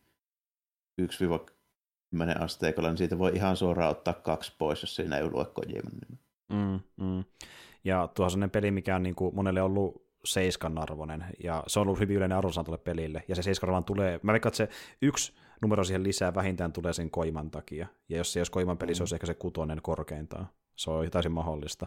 1-10 1.03 2.43
asteikolla, 2.43 2.89
niin 2.89 2.99
siitä 2.99 3.19
voi 3.19 3.33
ihan 3.35 3.57
suoraan 3.57 3.91
ottaa 3.91 4.15
kaksi 4.15 4.53
pois, 4.59 4.83
jos 4.83 4.97
siinä 4.97 5.17
ei 5.17 5.31
lue 5.31 5.45
Kojiman 5.45 5.93
mm, 6.53 6.81
mm. 6.97 7.25
Ja 7.85 8.09
tuohon 8.15 8.31
sellainen 8.31 8.51
peli, 8.51 8.71
mikä 8.71 8.97
on 8.97 9.03
niin 9.03 9.15
kuin 9.15 9.35
monelle 9.35 9.63
ollut 9.63 10.09
seiskan 10.25 10.79
arvoinen, 10.79 11.25
ja 11.45 11.65
se 11.67 11.81
on 11.81 11.87
ollut 11.87 12.01
hyvin 12.01 12.17
yleinen 12.17 12.39
arvosana 12.39 12.65
tuolle 12.65 12.83
pelille, 12.85 13.25
ja 13.29 13.37
se 13.37 13.43
seiskan 13.43 13.85
tulee, 13.85 14.21
mä 14.23 14.33
veikkaan, 14.33 14.51
että 14.51 14.57
se 14.57 14.69
yksi 15.03 15.33
numero 15.63 15.85
siihen 15.85 16.03
lisää 16.03 16.35
vähintään 16.35 16.73
tulee 16.73 16.93
sen 16.93 17.11
koiman 17.11 17.51
takia, 17.51 17.87
ja 18.09 18.17
jos 18.17 18.33
se 18.33 18.41
jos 18.41 18.51
koiman 18.51 18.79
peli, 18.79 18.93
mm. 18.93 18.95
se 18.95 19.03
olisi 19.03 19.15
ehkä 19.15 19.27
se 19.27 19.35
kutonen 19.35 19.83
korkeintaan 19.83 20.49
se 20.79 20.91
on 20.91 21.11
täysin 21.11 21.33
mahdollista. 21.33 21.87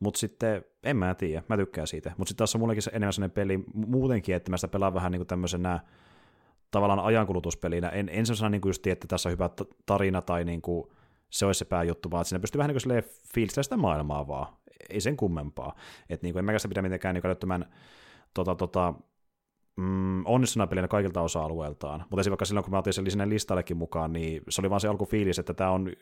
Mutta 0.00 0.18
sitten, 0.18 0.64
en 0.82 0.96
mä 0.96 1.14
tiedä, 1.14 1.42
mä 1.48 1.56
tykkään 1.56 1.86
siitä. 1.86 2.12
Mutta 2.18 2.28
sitten 2.28 2.38
taas 2.38 2.54
on 2.54 2.60
mullekin 2.60 2.82
enemmän 2.92 3.12
sellainen 3.12 3.34
peli 3.34 3.64
muutenkin, 3.74 4.34
että 4.34 4.50
mä 4.50 4.56
sitä 4.56 4.68
pelaan 4.68 4.94
vähän 4.94 5.12
niin 5.12 5.20
kuin 5.20 5.26
tämmöisenä 5.26 5.80
tavallaan 6.70 7.00
ajankulutuspelinä. 7.00 7.88
En, 7.88 8.08
en 8.08 8.26
sellaisena 8.26 8.48
niin 8.48 8.60
kuin 8.60 8.70
just, 8.70 8.86
että 8.86 9.06
tässä 9.06 9.28
on 9.28 9.32
hyvä 9.32 9.50
tarina 9.86 10.22
tai 10.22 10.44
niin 10.44 10.62
kuin 10.62 10.88
se 11.30 11.46
olisi 11.46 11.58
se 11.58 11.64
pääjuttu, 11.64 12.10
vaan 12.10 12.20
että 12.20 12.28
siinä 12.28 12.40
pystyy 12.40 12.58
vähän 12.58 12.74
niin 12.74 12.82
kuin 13.32 13.64
sitä 13.64 13.76
maailmaa 13.76 14.28
vaan, 14.28 14.56
ei 14.90 15.00
sen 15.00 15.16
kummempaa. 15.16 15.74
Että 16.10 16.26
niin 16.26 16.32
kuin, 16.32 16.38
en 16.38 16.44
mäkään 16.44 16.60
sitä 16.60 16.68
pidä 16.68 16.82
mitenkään 16.82 17.14
niin 17.14 17.26
älyttömän 17.26 17.66
tota, 18.34 18.54
tota, 18.54 18.94
mm, 19.76 20.26
onnistuna 20.26 20.66
pelinä 20.66 20.88
kaikilta 20.88 21.20
osa-alueiltaan, 21.20 22.00
mutta 22.00 22.06
esimerkiksi 22.06 22.30
vaikka 22.30 22.44
silloin, 22.44 22.64
kun 22.64 22.70
mä 22.70 22.78
otin 22.78 22.92
sen 22.92 23.10
sinne 23.10 23.28
listallekin 23.28 23.76
mukaan, 23.76 24.12
niin 24.12 24.42
se 24.48 24.60
oli 24.60 24.70
vaan 24.70 24.80
se 24.80 24.88
alkufiilis, 24.88 25.38
että 25.38 25.54
tämä 25.54 25.70
on, 25.70 25.92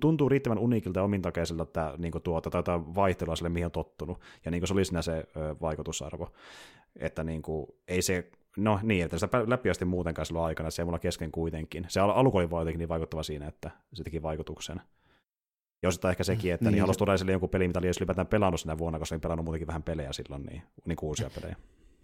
tuntuu 0.00 0.28
riittävän 0.28 0.58
uniikilta 0.58 1.00
ja 1.00 1.04
omintakeiselta 1.04 1.66
tämä 1.66 1.94
niin 1.98 2.12
tuota, 2.22 2.62
tai 2.62 2.80
vaihtelua 2.80 3.36
sille, 3.36 3.48
mihin 3.48 3.66
on 3.66 3.72
tottunut, 3.72 4.20
ja 4.44 4.50
niin 4.50 4.60
kuin 4.60 4.68
se 4.68 4.74
oli 4.74 4.84
siinä 4.84 5.02
se 5.02 5.24
ö, 5.36 5.56
vaikutusarvo, 5.60 6.28
että 6.96 7.24
niin 7.24 7.42
kuin, 7.42 7.66
ei 7.88 8.02
se, 8.02 8.30
no 8.56 8.80
niin, 8.82 9.04
että 9.04 9.18
sitä 9.18 9.44
läpi 9.46 9.70
asti 9.70 9.84
muutenkaan 9.84 10.26
silloin 10.26 10.46
aikana, 10.46 10.70
se 10.70 10.82
ei 10.82 10.84
mulla 10.84 10.98
kesken 10.98 11.32
kuitenkin. 11.32 11.86
Se 11.88 12.00
al- 12.00 12.10
alku 12.10 12.38
oli 12.38 12.48
jotenkin 12.50 12.78
niin 12.78 12.88
vaikuttava 12.88 13.22
siinä, 13.22 13.46
että 13.46 13.70
se 13.92 14.04
teki 14.04 14.22
vaikutuksen. 14.22 14.80
Ja 15.82 15.88
osittain 15.88 16.10
ehkä 16.10 16.24
sekin, 16.24 16.52
että 16.52 16.64
niin, 16.64 16.72
niin 16.72 16.80
halusi 16.80 16.98
tuoda 16.98 17.14
esille 17.14 17.32
jonkun 17.32 17.50
peli, 17.50 17.66
mitä 17.66 17.78
oli 17.78 17.86
edes 17.86 17.96
ylipäätään 17.96 18.26
pelannut 18.26 18.60
sinä 18.60 18.78
vuonna, 18.78 18.98
koska 18.98 19.14
olin 19.14 19.20
pelannut 19.20 19.44
muutenkin 19.44 19.66
vähän 19.66 19.82
pelejä 19.82 20.12
silloin, 20.12 20.42
niin, 20.42 20.62
niin 20.84 20.98
uusia 21.02 21.30
pelejä. 21.34 21.56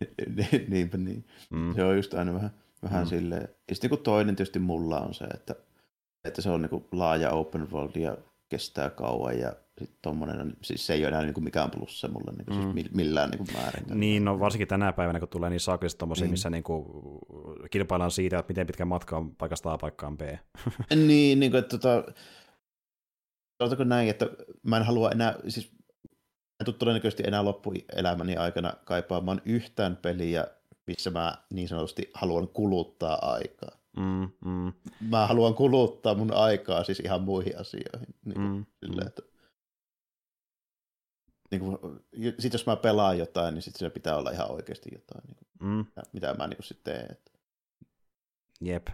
Niinpä 0.69 0.99
niin. 0.99 1.25
Mm. 1.51 1.75
Se 1.75 1.85
on 1.85 1.97
just 1.97 2.15
aina 2.15 2.35
vähän, 2.35 2.51
vähän 2.83 3.05
mm. 3.05 3.09
silleen. 3.09 3.49
Ja 3.69 3.75
sitten 3.75 3.91
niin 3.91 4.03
toinen 4.03 4.37
tietysti 4.37 4.59
mulla 4.59 5.01
on 5.01 5.15
se, 5.15 5.25
että, 5.25 5.55
että 6.25 6.43
se 6.43 6.51
on 6.51 6.63
niin 6.63 6.85
laaja 6.93 7.31
open 7.31 7.71
world 7.71 7.97
ja 7.97 8.17
kestää 8.49 8.91
kauan 8.91 9.39
ja 9.39 9.53
sitten 9.81 9.99
tommonen, 10.03 10.57
siis 10.63 10.87
se 10.87 10.95
ei 10.95 11.01
ole 11.01 11.09
enää 11.09 11.23
niin 11.23 11.35
kuin 11.35 11.45
mikään 11.45 11.71
plussa 11.71 12.09
mulle 12.09 12.33
niin 12.33 12.55
siis 12.55 12.67
mm. 12.67 12.73
siis 12.73 12.95
millään 12.95 13.31
niin 13.31 13.39
kuin 13.39 13.49
määrin. 13.53 14.01
Niin, 14.01 14.25
no 14.25 14.41
varsinkin 14.41 14.69
tänä 14.69 14.93
päivänä, 14.93 15.21
kun 15.21 15.29
tulee 15.29 15.51
niin 15.51 15.61
saakellisesti 15.61 15.99
tommosia, 15.99 16.27
mm. 16.27 16.31
missä 16.31 16.51
niin 16.51 16.63
kuin 16.63 16.85
kilpaillaan 17.71 18.11
siitä, 18.11 18.39
että 18.39 18.51
miten 18.51 18.67
pitkä 18.67 18.85
matka 18.85 19.17
on 19.17 19.37
paikasta 19.37 19.73
A 19.73 19.79
paikkaan 19.79 20.19
B. 20.19 20.21
niin, 21.07 21.41
niin 21.41 21.53
kuin, 21.53 21.59
että 21.59 21.79
tota, 21.79 22.13
sanotaanko 23.59 23.85
näin, 23.85 24.09
että 24.09 24.27
mä 24.63 24.77
en 24.77 24.83
halua 24.83 25.11
enää, 25.11 25.35
siis 25.49 25.73
en 26.61 26.65
tule 26.65 26.77
todennäköisesti 26.79 27.23
enää 27.27 27.45
loppuelämäni 27.45 28.37
aikana 28.37 28.73
kaipaamaan 28.85 29.43
yhtään 29.45 29.97
peliä, 29.97 30.47
missä 30.87 31.11
mä 31.11 31.39
niin 31.51 31.69
sanotusti 31.69 32.11
haluan 32.15 32.49
kuluttaa 32.49 33.33
aikaa. 33.33 33.79
Mm, 33.97 34.29
mm. 34.45 34.73
Mä 35.01 35.27
haluan 35.27 35.55
kuluttaa 35.55 36.15
mun 36.15 36.33
aikaa 36.33 36.85
siis 36.85 37.01
ihan 37.01 37.23
muihin 37.23 37.59
asioihin. 37.59 38.15
Niin 38.25 38.35
kuin, 38.35 38.49
mm, 38.49 38.67
sille, 38.87 39.01
mm. 39.01 39.07
Että, 39.07 39.23
niin 41.51 41.61
kuin, 41.61 41.79
sit 42.39 42.53
jos 42.53 42.67
mä 42.67 42.77
pelaan 42.77 43.19
jotain, 43.19 43.55
niin 43.55 43.63
sit 43.63 43.77
siinä 43.77 43.91
pitää 43.91 44.17
olla 44.17 44.31
ihan 44.31 44.51
oikeasti 44.51 44.91
jotain, 44.93 45.25
niin 45.27 45.37
kuin, 45.37 45.69
mm. 45.69 46.05
mitä 46.13 46.35
mä 46.35 46.47
niin 46.47 46.65
sitten 46.65 46.95
teen. 46.95 47.13
Että. 47.13 47.31
Jep, 48.61 48.89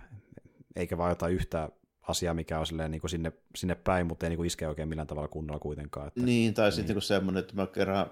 eikä 0.77 0.99
vaan 0.99 1.11
jotain 1.11 1.35
yhtä 1.35 1.69
asia, 2.09 2.35
mikä 2.35 2.59
on 2.59 2.67
silleen, 2.67 2.91
niin 2.91 3.01
kuin 3.01 3.11
sinne, 3.11 3.33
sinne 3.57 3.75
päin, 3.75 4.07
mutta 4.07 4.27
ei 4.27 4.31
niin 4.31 4.37
kuin 4.37 4.47
iske 4.47 4.69
oikein 4.69 4.89
millään 4.89 5.07
tavalla 5.07 5.29
kunnolla 5.29 5.61
kuitenkaan. 5.61 6.09
Että, 6.09 6.21
niin, 6.21 6.55
tai 6.55 6.67
niin. 6.67 6.73
sitten 6.73 6.97
niin 6.97 7.03
semmoinen, 7.03 7.41
että 7.41 7.55
mä 7.55 7.67
kerran 7.67 8.11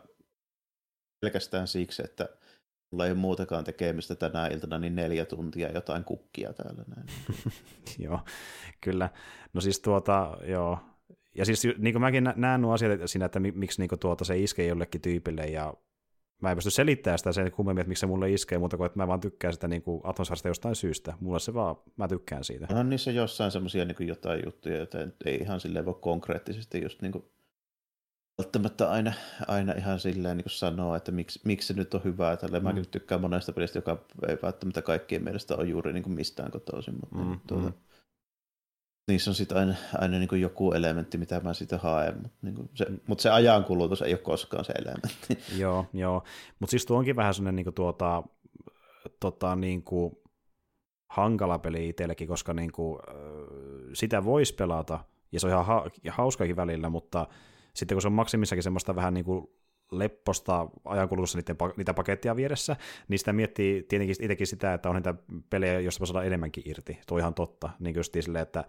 pelkästään 1.21 1.69
siksi, 1.69 2.03
että 2.05 2.29
mulla 2.91 3.05
ei 3.05 3.11
ole 3.13 3.19
muutakaan 3.19 3.65
tekemistä 3.65 4.15
tänä 4.15 4.47
iltana, 4.47 4.79
niin 4.79 4.97
neljä 4.97 5.25
tuntia 5.25 5.73
jotain 5.73 6.05
kukkia 6.05 6.53
täällä 6.53 6.85
näin. 6.97 7.09
joo, 8.05 8.21
kyllä. 8.81 9.11
No 9.53 9.61
siis 9.61 9.81
tuota, 9.81 10.39
joo. 10.47 10.79
Ja 11.35 11.45
siis 11.45 11.63
niin 11.79 11.95
kuin 11.95 12.01
mäkin 12.01 12.33
näen 12.37 12.63
nuo 12.63 12.73
asiat 12.73 13.01
siinä, 13.07 13.27
että 13.27 13.41
miksi 13.41 13.81
niin 13.81 13.89
kuin 13.89 13.99
tuota, 13.99 14.25
se 14.25 14.39
iskee 14.39 14.67
jollekin 14.67 15.01
tyypille, 15.01 15.47
ja 15.47 15.75
mä 16.45 16.51
en 16.51 16.57
pysty 16.57 16.71
selittämään 16.71 17.19
sitä 17.19 17.33
sen 17.33 17.53
kummemmin, 17.53 17.81
että 17.81 17.89
miksi 17.89 18.01
se 18.01 18.07
mulle 18.07 18.31
iskee, 18.31 18.59
mutta 18.59 18.77
kun 18.77 18.87
että 18.87 18.99
mä 18.99 19.09
vaan 19.09 19.21
tykkään 19.21 19.53
sitä 19.53 19.69
niin 19.69 19.83
kuin 19.83 20.01
atmosfääristä 20.05 20.49
jostain 20.49 20.77
syystä. 20.77 21.15
Mulle 21.21 21.41
se 21.41 21.55
vaan, 21.55 21.77
mä 21.97 22.09
tykkään 22.09 22.45
siitä. 22.45 22.67
On 22.71 22.91
niissä 22.91 23.11
jossain 23.11 23.51
semmoisia 23.51 23.85
niin 23.85 24.09
jotain 24.09 24.43
juttuja, 24.45 24.77
joita 24.77 24.99
ei 25.25 25.37
ihan 25.37 25.61
silleen 25.61 25.85
voi 25.85 25.99
konkreettisesti 26.01 26.83
just 26.83 27.03
niin 27.03 27.13
kuin 27.13 27.25
välttämättä 28.39 28.91
aina, 28.91 29.13
aina 29.49 29.73
ihan 29.73 30.01
silleen 30.01 30.37
niin 30.37 30.45
sanoa, 30.51 30.97
että 30.97 31.13
miksi, 31.13 31.41
miksi 31.45 31.69
se 31.69 31.75
nyt 31.75 31.95
on 31.95 32.05
hyvää. 32.05 32.37
Tällä 32.37 32.61
mm. 32.61 32.65
mä 32.65 32.75
tykkään 32.91 33.21
monesta 33.21 33.53
pelistä, 33.53 33.79
joka 33.79 34.05
ei 34.29 34.39
välttämättä 34.43 34.83
kaikkien 34.83 35.25
mielestä 35.25 35.57
ole 35.57 35.67
juuri 35.67 35.93
niin 35.93 36.03
kuin 36.03 36.15
mistään 36.15 36.51
kotoisin, 36.51 36.95
mutta 36.95 37.19
mm, 37.19 37.41
tuota, 37.47 37.69
mm 37.69 37.75
niissä 39.09 39.31
on 39.31 39.35
sitten 39.35 39.59
aina, 39.59 39.75
aina 39.99 40.19
niin 40.19 40.41
joku 40.41 40.73
elementti, 40.73 41.19
mitä 41.19 41.41
mä 41.41 41.55
siitä 41.55 41.79
haen, 41.79 42.23
mutta 42.23 42.39
niin 42.43 42.71
se, 42.75 42.87
mut 43.07 43.21
se 43.21 43.31
ajankulutus 43.31 44.03
ei 44.03 44.13
ole 44.13 44.19
koskaan 44.19 44.65
se 44.65 44.73
elementti. 44.73 45.39
joo, 45.63 45.87
joo. 45.93 46.25
mutta 46.61 46.71
siis 46.71 46.87
tuo 46.87 46.99
onkin 46.99 47.17
vähän 47.17 47.35
sellainen 47.35 47.65
niin 47.65 47.75
tuota, 47.75 48.23
tota, 49.21 49.57
niin 49.57 49.83
kuin 49.83 50.17
hankala 51.11 51.59
peli 51.59 51.89
itsellekin, 51.89 52.29
koska 52.29 52.55
niin 52.55 52.73
kuin, 52.73 52.99
sitä 53.93 54.25
voisi 54.25 54.55
pelata, 54.55 55.01
ja 55.33 55.41
se 55.41 55.47
on 55.47 55.53
ihan 55.53 55.67
ha- 55.67 55.91
hauskakin 56.11 56.57
välillä, 56.57 56.89
mutta 56.89 57.27
sitten 57.75 57.97
kun 57.97 58.03
se 58.03 58.09
on 58.09 58.13
maksimissakin 58.13 58.63
semmoista 58.63 58.97
vähän 58.97 59.15
niin 59.15 59.25
kuin 59.25 59.47
lepposta 59.91 60.69
ajankulutussa 60.85 61.39
niiden, 61.39 61.57
niitä 61.77 61.95
pakettia 61.95 62.37
vieressä, 62.37 62.77
niin 63.09 63.19
sitä 63.19 63.33
miettii 63.33 63.83
tietenkin 63.83 64.17
itsekin 64.21 64.47
sitä, 64.47 64.75
että 64.75 64.89
on 64.89 64.95
niitä 64.95 65.15
pelejä, 65.51 65.81
joista 65.81 66.01
voi 66.01 66.07
saada 66.07 66.27
enemmänkin 66.27 66.63
irti. 66.67 66.99
Tuo 67.07 67.19
ihan 67.19 67.35
totta. 67.35 67.71
Niin 67.79 67.97
just 67.97 68.13
sille, 68.13 68.41
että, 68.41 68.65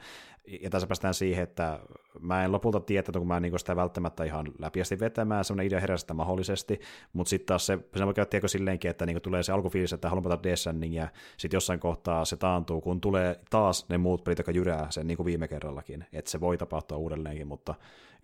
ja 0.62 0.70
tässä 0.70 0.88
päästään 0.88 1.14
siihen, 1.14 1.44
että 1.44 1.80
mä 2.20 2.44
en 2.46 2.52
lopulta 2.52 2.80
tiedä, 2.80 3.00
että 3.00 3.20
kun 3.20 3.28
mä 3.28 3.40
niin 3.40 3.60
sitä 3.60 3.76
välttämättä 3.76 4.24
ihan 4.24 4.52
läpiästi 4.60 5.00
vetämään, 5.00 5.46
semmoinen 5.46 5.68
idea 5.68 5.80
herästä 5.80 6.14
mahdollisesti, 6.14 6.80
mutta 7.14 7.30
sitten 7.30 7.46
taas 7.46 7.66
se, 7.66 7.80
se 7.98 8.06
voi 8.06 8.14
käyttää 8.14 8.40
silleenkin, 8.46 8.92
että 8.92 9.06
niin 9.06 9.22
tulee 9.22 9.44
se 9.44 9.52
alkufiilis, 9.52 9.94
että 9.94 10.10
haluan 10.10 10.24
pelata 10.24 10.44
Descending, 10.44 10.96
ja 10.96 11.08
sitten 11.38 11.56
jossain 11.56 11.80
kohtaa 11.80 12.26
se 12.26 12.38
taantuu, 12.38 12.82
kun 12.82 13.02
tulee 13.02 13.40
taas 13.50 13.90
ne 13.90 13.98
muut 13.98 14.24
pelit, 14.24 14.40
jotka 14.40 14.52
jyrää 14.52 14.88
sen 14.90 15.08
niin 15.08 15.18
kuin 15.18 15.26
viime 15.26 15.48
kerrallakin, 15.48 16.06
että 16.14 16.32
se 16.32 16.40
voi 16.40 16.58
tapahtua 16.58 16.98
uudelleenkin, 16.98 17.48
mutta 17.48 17.76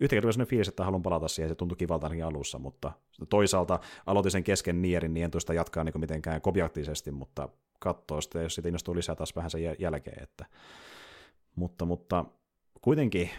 yhtäkkiä 0.02 0.20
tuli 0.20 0.32
sellainen 0.32 0.50
fiilis, 0.50 0.68
että 0.68 0.84
haluan 0.84 1.02
palata 1.02 1.28
siihen, 1.28 1.48
se 1.48 1.54
tuntui 1.54 1.76
kivalta 1.76 2.06
ainakin 2.06 2.24
alussa, 2.24 2.58
mutta 2.58 2.92
toisaalta 3.28 3.80
aloitin 4.06 4.30
sen 4.30 4.44
kesken 4.44 4.82
nierin, 4.82 5.14
niin 5.14 5.24
en 5.24 5.30
tuosta 5.30 5.54
jatkaa 5.54 5.84
niin 5.84 6.00
mitenkään 6.00 6.40
kopiaktisesti, 6.40 7.10
mutta 7.10 7.48
katsoo 7.78 8.20
sitten, 8.20 8.42
jos 8.42 8.54
siitä 8.54 8.68
innostuu 8.68 8.94
lisää 8.94 9.14
taas 9.14 9.36
vähän 9.36 9.50
sen 9.50 9.62
jälkeen, 9.78 10.22
että 10.22 10.46
mutta, 11.56 11.84
mutta 11.84 12.24
kuitenkin, 12.82 13.30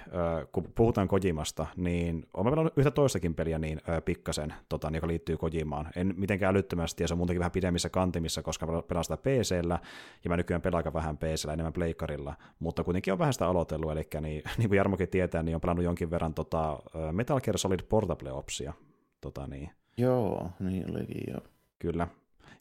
kun 0.51 0.71
puhutaan 0.75 1.07
Kojimasta, 1.07 1.65
niin 1.77 2.25
olen 2.33 2.51
pelannut 2.51 2.77
yhtä 2.77 2.91
toistakin 2.91 3.35
peliä 3.35 3.59
niin 3.59 3.81
pikkasen, 4.05 4.53
tota, 4.69 4.91
joka 4.93 5.07
liittyy 5.07 5.37
Kojimaan. 5.37 5.89
En 5.95 6.13
mitenkään 6.17 6.55
älyttömästi, 6.55 7.03
ja 7.03 7.07
se 7.07 7.13
on 7.13 7.17
muutenkin 7.17 7.39
vähän 7.39 7.51
pidemmissä 7.51 7.89
kantimissa, 7.89 8.41
koska 8.41 8.81
pelaan 8.81 9.03
sitä 9.03 9.17
PC-llä, 9.17 9.79
ja 10.23 10.29
mä 10.29 10.37
nykyään 10.37 10.61
pelaan 10.61 10.79
aika 10.79 10.93
vähän 10.93 11.17
pc 11.17 11.45
enemmän 11.53 11.73
pleikkarilla, 11.73 12.35
mutta 12.59 12.83
kuitenkin 12.83 13.13
on 13.13 13.19
vähän 13.19 13.33
sitä 13.33 13.47
aloitellut, 13.47 13.91
eli 13.91 14.07
niin, 14.21 14.43
niin 14.57 14.69
kuin 14.69 14.77
Jarmokin 14.77 15.09
tietää, 15.09 15.43
niin 15.43 15.55
on 15.55 15.61
pelannut 15.61 15.85
jonkin 15.85 16.11
verran 16.11 16.33
tota, 16.33 16.79
Metal 17.11 17.41
Gear 17.41 17.57
Solid 17.57 17.79
Portable-opsia. 17.89 18.73
Tota, 19.21 19.47
niin. 19.47 19.69
Joo, 19.97 20.49
niin 20.59 20.91
olikin 20.91 21.33
jo. 21.33 21.39
Kyllä. 21.79 22.07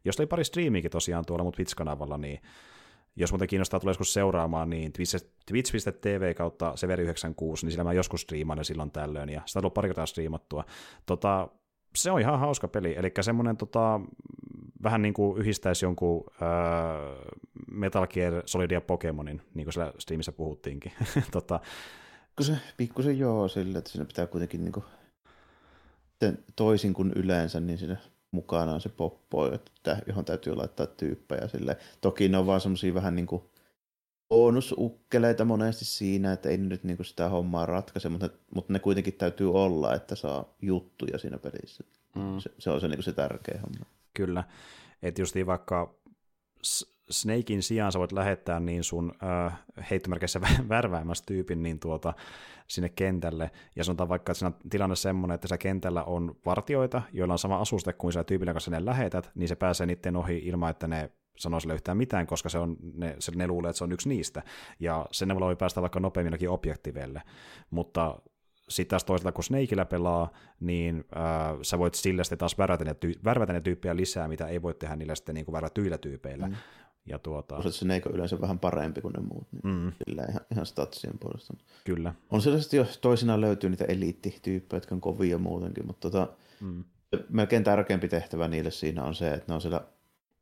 Jos 0.05 0.21
oli 0.21 0.27
pari 0.27 0.45
striimiäkin 0.45 0.91
tosiaan 0.91 1.25
tuolla 1.27 1.45
mut 1.45 1.57
Twitch-kanavalla, 1.57 2.19
niin 2.19 2.41
jos 3.17 3.33
muuten 3.33 3.49
kiinnostaa 3.49 3.81
tulee 3.81 3.91
joskus 3.91 4.13
seuraamaan, 4.13 4.71
niin 4.71 4.93
twitch.tv 5.47 6.35
kautta 6.35 6.75
severi96, 6.75 7.63
niin 7.63 7.71
sillä 7.71 7.85
mä 7.85 7.93
joskus 7.93 8.21
striimaan 8.21 8.59
ja 8.59 8.65
silloin 8.65 8.91
tällöin, 8.91 9.29
ja 9.29 9.43
sitä 9.47 9.59
on 9.59 9.65
ollut 9.65 9.75
pari 9.75 9.89
kertaa 9.89 10.07
striimattua. 10.07 10.65
Tota, 11.07 11.49
se 11.95 12.11
on 12.11 12.21
ihan 12.21 12.41
hauska 12.41 12.69
peli, 12.69 12.95
eli 12.99 13.13
semmoinen 13.21 13.57
tota, 13.57 14.01
vähän 14.83 15.03
niin 15.03 15.15
kuin 15.15 15.39
yhdistäisi 15.39 15.85
jonkun 15.85 16.25
äh, 16.33 16.39
Metal 17.71 18.07
Gear 18.07 18.43
Solidia 18.47 18.81
Pokemonin, 18.81 19.43
niin 19.55 19.65
kuin 19.65 19.73
siellä 19.73 19.93
Steamissa 19.99 20.33
puhuttiinkin. 20.33 20.93
tota, 21.33 21.61
pikkusen, 22.29 22.61
pikkusen 22.77 23.19
joo, 23.19 23.49
sille, 23.49 23.79
että 23.79 23.91
siinä 23.91 24.05
pitää 24.05 24.27
kuitenkin 24.27 24.65
niin 24.65 24.73
kuin, 24.73 24.85
toisin 26.57 26.95
kuin 26.95 27.13
yleensä, 27.17 27.61
niin 27.61 27.79
siinä 27.79 27.97
mukana 28.33 28.73
on 28.73 28.81
se 28.81 28.89
poppo, 28.89 29.51
johon 30.07 30.25
täytyy 30.25 30.55
laittaa 30.55 30.87
tyyppejä. 30.87 31.49
Sille. 31.49 31.77
Toki 32.01 32.29
ne 32.29 32.39
on 32.39 32.47
vaan 32.47 32.61
semmoisia 32.61 32.95
vähän 32.95 33.15
niin 33.15 33.27
kuin 33.27 33.43
bonusukkeleita 34.29 35.45
monesti 35.45 35.85
siinä, 35.85 36.33
että 36.33 36.49
ei 36.49 36.57
nyt 36.57 36.85
niin 36.85 36.97
kuin 36.97 37.07
sitä 37.07 37.29
hommaa 37.29 37.67
ratkaise, 37.67 38.09
mutta, 38.09 38.29
mutta 38.55 38.73
ne 38.73 38.79
kuitenkin 38.79 39.15
täytyy 39.15 39.53
olla, 39.53 39.95
että 39.95 40.15
saa 40.15 40.55
juttuja 40.63 41.19
siinä 41.19 41.39
pelissä. 41.39 41.85
Mm. 42.17 42.39
Se, 42.39 42.51
se 42.59 42.71
on 42.71 42.81
se, 42.81 42.89
niin 42.89 42.97
kuin 42.97 43.05
se 43.05 43.13
tärkeä 43.13 43.61
homma. 43.63 43.87
Kyllä. 44.15 44.45
Että 45.03 45.23
just 45.23 45.35
vaikka 45.47 45.95
Snakein 47.13 47.63
sijaan 47.63 47.93
sä 47.93 47.99
voit 47.99 48.13
lähettää 48.13 48.61
niin 48.61 48.85
sun 48.85 49.13
äh, 49.47 49.59
heittomerkeissä 49.91 50.41
värväämässä 50.69 51.25
tyypin 51.27 51.63
niin 51.63 51.81
tuota, 51.81 52.15
sinne 52.67 52.89
kentälle, 52.89 53.51
ja 53.77 53.85
sanotaan 53.85 54.09
vaikka, 54.09 54.33
että 54.33 54.39
siinä 54.39 54.57
on 54.57 54.71
tilanne 54.71 54.97
semmoinen, 54.97 55.35
että 55.35 55.49
se 55.49 55.59
kentällä 55.59 56.05
on 56.05 56.37
vartioita, 56.47 57.03
joilla 57.13 57.35
on 57.35 57.39
sama 57.39 57.57
asuste 57.57 57.93
kuin 57.93 58.13
sillä 58.13 58.25
tyypillä, 58.25 58.53
kanssa 58.53 58.71
ne 58.71 58.85
lähetät, 58.85 59.31
niin 59.35 59.49
se 59.49 59.57
pääsee 59.57 59.87
niiden 59.87 60.17
ohi 60.17 60.39
ilman, 60.39 60.71
että 60.71 60.89
ne 60.89 61.11
sanoo 61.39 61.61
sille 61.61 61.75
yhtään 61.75 61.97
mitään, 61.97 62.27
koska 62.27 62.49
se 62.49 62.59
on, 62.59 62.77
ne, 62.95 63.17
se, 63.19 63.33
ne 63.37 63.47
luulee, 63.47 63.71
että 63.71 63.79
se 63.79 63.85
on 63.85 63.93
yksi 63.93 64.09
niistä, 64.09 64.43
ja 64.81 65.07
sen 65.11 65.41
voi 65.41 65.57
päästä 65.57 65.81
vaikka 65.81 66.01
nopeammillakin 66.01 66.51
objektiveille, 66.51 67.23
mutta 67.71 68.19
sitten 68.69 68.91
taas 68.91 69.05
toisaalta, 69.05 69.33
kun 69.33 69.45
Snakeillä 69.45 69.85
pelaa, 69.85 70.31
niin 70.61 71.05
äh, 71.17 71.59
sä 71.63 71.79
voit 71.79 71.95
sillä 71.95 72.25
sitten 72.25 72.39
taas 72.39 72.59
värvätä 72.59 72.85
ne, 72.85 72.93
tyy- 72.93 73.21
värvätä 73.25 73.53
ne 73.53 73.61
tyyppejä 73.61 73.97
lisää, 73.97 74.29
mitä 74.29 74.47
ei 74.47 74.63
voi 74.63 74.75
tehdä 74.75 74.97
niillä 74.97 75.15
sitten 75.15 75.35
niin 75.35 75.53
värvätyillä 75.53 75.99
tyypeillä. 75.99 76.47
Mm. 76.47 76.55
Ja 77.07 77.19
tuota... 77.19 77.71
Snake 77.71 78.09
on 78.09 78.15
yleensä 78.15 78.41
vähän 78.41 78.59
parempi 78.59 79.01
kuin 79.01 79.13
ne 79.13 79.21
muut, 79.21 79.47
niin 79.53 79.75
mm. 79.75 79.93
sillä 80.05 80.25
ihan, 80.29 80.41
ihan 80.53 80.67
statsien 80.67 81.19
puolesta. 81.19 81.55
Kyllä. 81.85 82.15
On 82.31 82.43
sellaisesti 82.43 82.77
jo 82.77 82.87
toisinaan 83.01 83.41
löytyy 83.41 83.71
niitä 83.71 83.85
eliittityyppejä, 83.85 84.77
jotka 84.77 84.95
on 84.95 85.01
kovia 85.01 85.39
muutenkin, 85.39 85.87
mutta 85.87 86.11
tota, 86.11 86.29
mm. 86.61 86.85
melkein 87.29 87.65
tärkeämpi 87.65 88.09
tehtävä 88.09 88.49
niille 88.49 88.71
siinä 88.71 89.05
on 89.05 89.15
se, 89.15 89.35
että 89.35 89.45
ne 89.49 89.55
on 89.55 89.61
siellä 89.61 89.81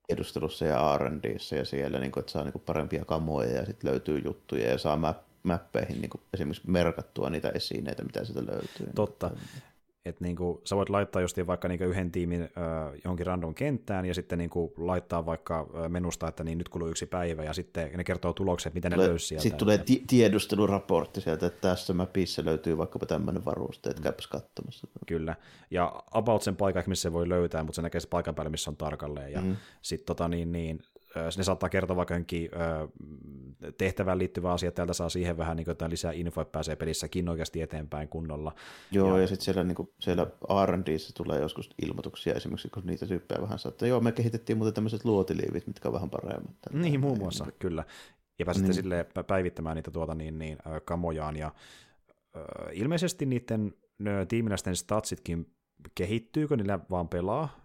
edustelussa 0.08 0.64
ja 0.64 0.98
R&Dssä 0.98 1.56
ja 1.56 1.64
siellä, 1.64 1.98
niin 1.98 2.12
kuin, 2.12 2.22
että 2.22 2.32
saa 2.32 2.44
niin 2.44 2.52
kuin 2.52 2.62
parempia 2.66 3.04
kamoja 3.04 3.50
ja 3.50 3.66
sitten 3.66 3.90
löytyy 3.90 4.18
juttuja 4.24 4.70
ja 4.70 4.78
saa 4.78 5.14
mäppeihin 5.42 6.00
niin 6.00 6.10
kuin 6.10 6.20
esimerkiksi 6.34 6.70
merkattua 6.70 7.30
niitä 7.30 7.48
esineitä, 7.48 8.04
mitä 8.04 8.24
sieltä 8.24 8.52
löytyy. 8.52 8.86
Totta. 8.94 9.28
Niin 9.28 9.62
että 10.04 10.24
niinku, 10.24 10.60
sä 10.64 10.76
voit 10.76 10.88
laittaa 10.88 11.22
justiin 11.22 11.46
vaikka 11.46 11.68
niinku 11.68 11.84
yhden 11.84 12.10
tiimin 12.10 12.42
ö, 12.42 12.48
johonkin 13.04 13.26
random 13.26 13.54
kenttään 13.54 14.04
ja 14.04 14.14
sitten 14.14 14.38
niinku 14.38 14.74
laittaa 14.78 15.26
vaikka 15.26 15.66
menusta, 15.88 16.28
että 16.28 16.44
niin 16.44 16.58
nyt 16.58 16.68
kuluu 16.68 16.88
yksi 16.88 17.06
päivä 17.06 17.44
ja 17.44 17.52
sitten 17.52 17.90
ne 17.96 18.04
kertoo 18.04 18.32
tulokset, 18.32 18.74
mitä 18.74 18.90
ne 18.90 18.96
löysi 18.96 19.26
sieltä. 19.26 19.42
Sitten 19.42 19.58
tulee 19.58 19.78
ti- 19.78 20.04
tiedusteluraportti 20.06 21.20
sieltä, 21.20 21.46
että 21.46 21.68
tässä 21.68 21.92
mapissa 21.94 22.44
löytyy 22.44 22.78
vaikkapa 22.78 23.06
tämmöinen 23.06 23.44
varuste, 23.44 23.90
että 23.90 24.02
käypäs 24.02 24.26
katsomassa. 24.26 24.86
Kyllä, 25.06 25.36
ja 25.70 26.02
about 26.10 26.42
sen 26.42 26.56
paikan, 26.56 26.84
missä 26.86 27.02
se 27.02 27.12
voi 27.12 27.28
löytää, 27.28 27.62
mutta 27.62 27.76
se 27.76 27.82
näkee 27.82 28.00
se 28.00 28.08
paikan 28.08 28.34
päälle, 28.34 28.50
missä 28.50 28.70
on 28.70 28.76
tarkalleen. 28.76 29.32
Ja 29.32 29.40
mm. 29.40 29.56
sitten 29.82 30.06
tota, 30.06 30.28
niin, 30.28 30.52
niin, 30.52 30.80
ne 31.36 31.42
saattaa 31.44 31.68
kertoa 31.68 31.96
vaikka 31.96 32.14
jonkin 32.14 32.50
tehtävään 33.78 34.18
liittyvä 34.18 34.52
asia, 34.52 34.72
täältä 34.72 34.92
saa 34.92 35.08
siihen 35.08 35.36
vähän 35.36 35.56
niin 35.56 35.64
kuin, 35.64 35.90
lisää 35.90 36.12
infoa, 36.12 36.42
että 36.42 36.52
pääsee 36.52 36.76
pelissäkin 36.76 37.28
oikeasti 37.28 37.62
eteenpäin 37.62 38.08
kunnolla. 38.08 38.54
Joo, 38.90 39.16
ja, 39.16 39.20
ja 39.20 39.26
sitten 39.26 39.44
siellä, 39.44 39.64
niin 39.64 39.74
kuin, 39.74 39.90
siellä 39.98 40.26
R&Dssä 40.66 41.12
tulee 41.16 41.40
joskus 41.40 41.70
ilmoituksia 41.82 42.34
esimerkiksi, 42.34 42.68
kun 42.70 42.82
niitä 42.86 43.06
tyyppejä 43.06 43.42
vähän 43.42 43.58
saattaa, 43.58 43.88
joo, 43.88 44.00
me 44.00 44.12
kehitettiin 44.12 44.56
muuten 44.56 44.74
tämmöiset 44.74 45.04
luotiliivit, 45.04 45.66
mitkä 45.66 45.88
on 45.88 45.94
vähän 45.94 46.10
paremmat. 46.10 46.56
Niin, 46.72 47.00
muun 47.00 47.18
muassa, 47.18 47.44
niin. 47.44 47.54
kyllä. 47.58 47.84
Ja 48.38 48.44
pääsette 48.44 48.68
niin. 48.68 48.74
sille 48.74 49.06
päivittämään 49.26 49.76
niitä 49.76 49.90
tuota, 49.90 50.14
niin, 50.14 50.38
niin, 50.38 50.58
kamojaan, 50.84 51.36
ja 51.36 51.46
äh, 52.36 52.42
ilmeisesti 52.72 53.26
niiden 53.26 53.74
tiimiläisten 54.28 54.76
statsitkin 54.76 55.46
kehittyykö, 55.94 56.56
niillä 56.56 56.78
vaan 56.90 57.08
pelaa 57.08 57.60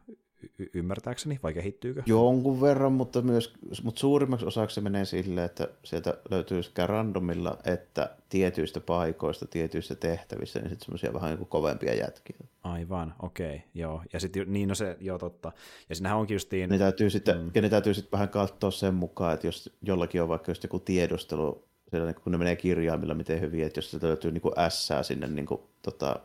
y- 0.59 0.69
ymmärtääkseni, 0.73 1.39
vai 1.43 1.53
kehittyykö? 1.53 2.03
Jonkun 2.05 2.61
verran, 2.61 2.91
mutta, 2.91 3.21
myös, 3.21 3.53
mutta 3.83 3.99
suurimmaksi 3.99 4.45
osaksi 4.45 4.75
se 4.75 4.81
menee 4.81 5.05
silleen, 5.05 5.45
että 5.45 5.67
sieltä 5.83 6.17
löytyy 6.29 6.63
sekä 6.63 6.87
randomilla 6.87 7.57
että 7.65 8.15
tietyistä 8.29 8.79
paikoista, 8.79 9.47
tietyistä 9.47 9.95
tehtävissä, 9.95 10.59
niin 10.59 10.69
sitten 10.69 10.85
semmoisia 10.85 11.13
vähän 11.13 11.35
niin 11.35 11.47
kovempia 11.47 11.93
jätkiä. 11.93 12.37
Aivan, 12.63 13.13
okei, 13.19 13.55
okay, 13.55 13.59
joo. 13.73 14.01
Ja 14.13 14.19
sitten 14.19 14.53
niin 14.53 14.69
no 14.69 14.75
se, 14.75 14.97
joo 14.99 15.17
totta. 15.17 15.51
Ja 15.89 15.95
sinähän 15.95 16.17
onkin 16.17 16.35
justiin... 16.35 16.69
Ne 16.69 16.77
täytyy 16.77 17.09
sitten, 17.09 17.37
mm. 17.37 17.51
Ja 17.55 17.61
ne 17.61 17.69
täytyy 17.69 17.93
sitten 17.93 18.11
vähän 18.11 18.29
katsoa 18.29 18.71
sen 18.71 18.93
mukaan, 18.93 19.33
että 19.33 19.47
jos 19.47 19.73
jollakin 19.81 20.21
on 20.21 20.27
vaikka 20.27 20.51
just 20.51 20.63
joku 20.63 20.79
tiedustelu, 20.79 21.63
siellä, 21.89 22.11
niin 22.11 22.21
kun 22.23 22.31
ne 22.31 22.37
menee 22.37 22.55
kirjaimilla 22.55 23.13
miten 23.13 23.41
hyvin, 23.41 23.65
että 23.65 23.77
jos 23.77 23.91
sieltä 23.91 24.07
löytyy 24.07 24.31
niin 24.31 24.41
kuin 24.41 24.53
S 24.69 24.89
sinne, 25.01 25.27
niin 25.27 25.45
kuin, 25.45 25.61
tota, 25.81 26.19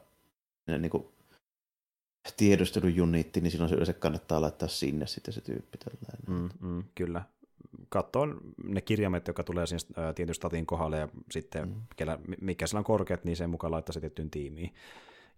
niin 0.79 0.91
kuin 0.91 1.07
tiedustelujunitti, 2.37 3.41
niin 3.41 3.51
silloin 3.51 3.69
se 3.69 3.75
yleensä 3.75 3.93
kannattaa 3.93 4.41
laittaa 4.41 4.69
sinne 4.69 5.07
sitten 5.07 5.35
se 5.35 5.41
tyyppi. 5.41 5.79
Mm, 6.29 6.49
mm, 6.61 6.85
kyllä. 6.95 7.23
Katsoa 7.89 8.27
ne 8.65 8.81
kirjaimet, 8.81 9.27
jotka 9.27 9.43
tulee 9.43 9.67
siinä 9.67 10.13
tietyn 10.15 10.35
statin 10.35 10.67
kohdalle 10.67 10.99
ja 10.99 11.09
sitten 11.31 11.69
mm. 11.69 11.75
kellä, 11.97 12.19
mikä 12.41 12.67
sillä 12.67 12.79
on 12.79 12.85
korkeat, 12.85 13.25
niin 13.25 13.37
sen 13.37 13.51
mukaan 13.51 13.71
laittaa 13.71 13.93
se 13.93 14.01
tiettyyn 14.01 14.31
tiimiin. 14.31 14.75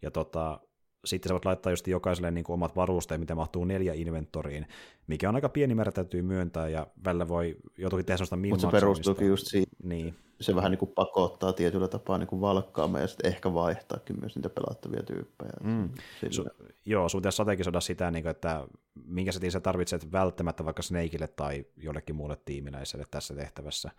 Ja 0.02 0.10
tota, 0.10 0.60
sitten 1.04 1.28
sä 1.28 1.34
voit 1.34 1.44
laittaa 1.44 1.72
just 1.72 1.86
jokaiselle 1.86 2.30
niin 2.30 2.44
kuin 2.44 2.54
omat 2.54 2.76
varusteet, 2.76 3.20
mitä 3.20 3.34
mahtuu 3.34 3.64
neljä 3.64 3.94
inventoriin, 3.94 4.66
mikä 5.06 5.28
on 5.28 5.34
aika 5.34 5.48
pieni 5.48 5.74
määrä 5.74 5.92
täytyy 5.92 6.22
myöntää, 6.22 6.68
ja 6.68 6.86
välillä 7.04 7.28
voi 7.28 7.56
joutuukin 7.78 8.06
tehdä 8.06 8.16
sellaista 8.16 8.36
Mutta 8.36 8.66
se 8.66 8.70
perustuukin 8.70 9.28
just 9.28 9.46
siihen, 9.46 9.66
niin. 9.82 10.14
se 10.40 10.54
vähän 10.54 10.70
niin 10.70 10.78
kuin 10.78 10.92
pakottaa 10.94 11.52
tietyllä 11.52 11.88
tapaa 11.88 12.18
niin 12.18 12.26
kuin 12.26 12.40
valkkaamaan 12.40 13.02
ja 13.02 13.08
sitten 13.08 13.32
ehkä 13.32 13.54
vaihtaakin 13.54 14.20
myös 14.20 14.36
niitä 14.36 14.50
pelattavia 14.50 15.02
tyyppejä. 15.02 15.52
Mm. 15.62 15.88
Su, 16.30 16.44
joo, 16.84 17.08
sun 17.08 17.20
pitäisi 17.20 17.36
strategisoida 17.36 17.80
sitä, 17.80 18.10
niin 18.10 18.22
kuin, 18.22 18.30
että 18.30 18.66
minkä 19.04 19.32
sä 19.32 19.60
tarvitset 19.60 20.12
välttämättä 20.12 20.64
vaikka 20.64 20.82
Snakeille 20.82 21.28
tai 21.28 21.64
jollekin 21.76 22.16
muulle 22.16 22.36
tiimiläiselle 22.44 23.04
tässä 23.10 23.34
tehtävässä. 23.34 23.90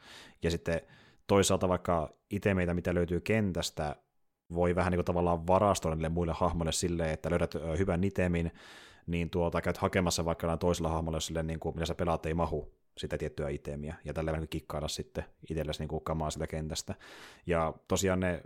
Ja 0.43 0.51
sitten 0.51 0.81
toisaalta 1.27 1.69
vaikka 1.69 2.13
itemeitä, 2.29 2.73
mitä 2.73 2.93
löytyy 2.93 3.21
kentästä, 3.21 3.95
voi 4.55 4.75
vähän 4.75 4.91
niin 4.91 4.97
kuin 4.97 5.05
tavallaan 5.05 5.47
varastoida 5.47 5.95
niille 5.95 6.09
muille 6.09 6.33
hahmoille 6.35 6.71
silleen, 6.71 7.09
että 7.09 7.29
löydät 7.29 7.53
hyvän 7.77 8.01
nitemin, 8.01 8.51
niin 9.07 9.29
tuota, 9.29 9.61
käyt 9.61 9.77
hakemassa 9.77 10.25
vaikka 10.25 10.57
toisella 10.57 10.89
hahmolla, 10.89 11.19
silleen, 11.19 11.47
niin 11.47 11.59
kuin, 11.59 11.75
mitä 11.75 11.85
sä 11.85 11.95
pelaat, 11.95 12.25
ei 12.25 12.33
mahu 12.33 12.73
sitä 12.97 13.17
tiettyä 13.17 13.49
itemiä, 13.49 13.95
ja 14.05 14.13
tällä 14.13 14.31
niin 14.31 14.47
kikkailla 14.49 14.87
sitten 14.87 15.25
itsellesi 15.49 15.79
niin 15.79 15.87
kuin 15.87 16.03
kamaa 16.03 16.29
sitä 16.29 16.47
kentästä. 16.47 16.95
Ja 17.45 17.73
tosiaan 17.87 18.19
ne 18.19 18.43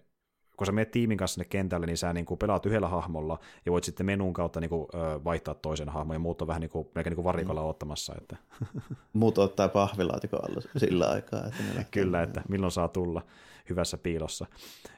kun 0.57 0.67
sä 0.67 0.71
menet 0.71 0.91
tiimin 0.91 1.17
kanssa 1.17 1.34
sinne 1.34 1.47
kentälle, 1.49 1.85
niin 1.85 1.97
sä 1.97 2.13
niin 2.13 2.25
kuin 2.25 2.38
pelaat 2.38 2.65
yhdellä 2.65 2.88
hahmolla 2.88 3.39
ja 3.65 3.71
voit 3.71 3.84
sitten 3.84 4.05
menun 4.05 4.34
kautta 4.34 4.59
niin 4.59 4.69
kuin, 4.69 4.88
vaihtaa 5.23 5.53
toisen 5.53 5.89
hahmon 5.89 6.15
ja 6.15 6.19
muut 6.19 6.41
on 6.41 6.47
vähän 6.47 6.61
niin 6.61 6.69
kuin, 6.69 6.88
melkein 6.95 7.11
niin 7.11 7.15
kuin 7.15 7.23
varikolla 7.23 7.61
mm. 7.61 7.67
ottamassa. 7.67 8.13
Että. 8.21 8.38
Muut 9.13 9.38
ottaa 9.38 9.69
pahvilaatikon 9.69 10.39
alla 10.49 10.61
sillä 10.77 11.09
aikaa. 11.09 11.45
Että 11.45 11.84
Kyllä, 11.91 12.21
että 12.21 12.41
milloin 12.49 12.71
saa 12.71 12.88
tulla 12.88 13.21
hyvässä 13.69 13.97
piilossa. 13.97 14.45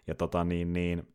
Ja 0.08 0.16
tota 0.16 0.44
niin, 0.44 0.74
niin 0.74 1.08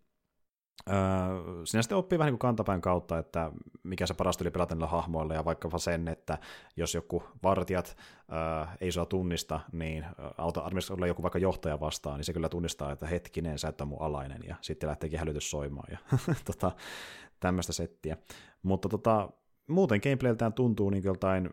Öö, 0.91 1.67
sinä 1.67 1.83
sitten 1.83 1.99
oppii 1.99 2.19
vähän 2.19 2.27
niin 2.27 2.39
kuin 2.39 2.49
kantapään 2.49 2.81
kautta, 2.81 3.19
että 3.19 3.53
mikä 3.83 4.07
se 4.07 4.15
paras 4.15 4.37
tuli 4.37 4.51
pelata 4.51 4.75
niillä 4.75 4.87
hahmoilla, 4.87 5.35
ja 5.35 5.45
vaikka 5.45 5.79
sen, 5.79 6.09
että 6.09 6.39
jos 6.77 6.95
joku 6.95 7.23
vartijat 7.43 7.97
öö, 8.33 8.67
ei 8.81 8.93
saa 8.93 9.07
tunnista, 9.07 9.61
niin 9.73 10.07
auta 10.39 10.63
olla 10.91 11.07
joku 11.07 11.23
vaikka 11.23 11.39
johtaja 11.39 11.81
vastaan, 11.81 12.17
niin 12.17 12.25
se 12.25 12.33
kyllä 12.33 12.49
tunnistaa, 12.49 12.93
että 12.93 13.07
hetkinen, 13.07 13.59
sä 13.59 13.69
et 13.69 13.81
ole 13.81 13.89
mun 13.89 14.03
alainen, 14.03 14.41
ja 14.47 14.57
sitten 14.61 14.89
lähteekin 14.89 15.19
hälytys 15.19 15.51
soimaan, 15.51 15.89
ja 15.91 15.99
tota, 16.53 16.73
tämmöistä 17.41 17.73
settiä. 17.73 18.17
Mutta 18.63 18.89
tota, 18.89 19.29
muuten 19.67 20.01
gameplayltään 20.03 20.53
tuntuu 20.53 20.91
niin 20.91 21.05
joltain 21.05 21.51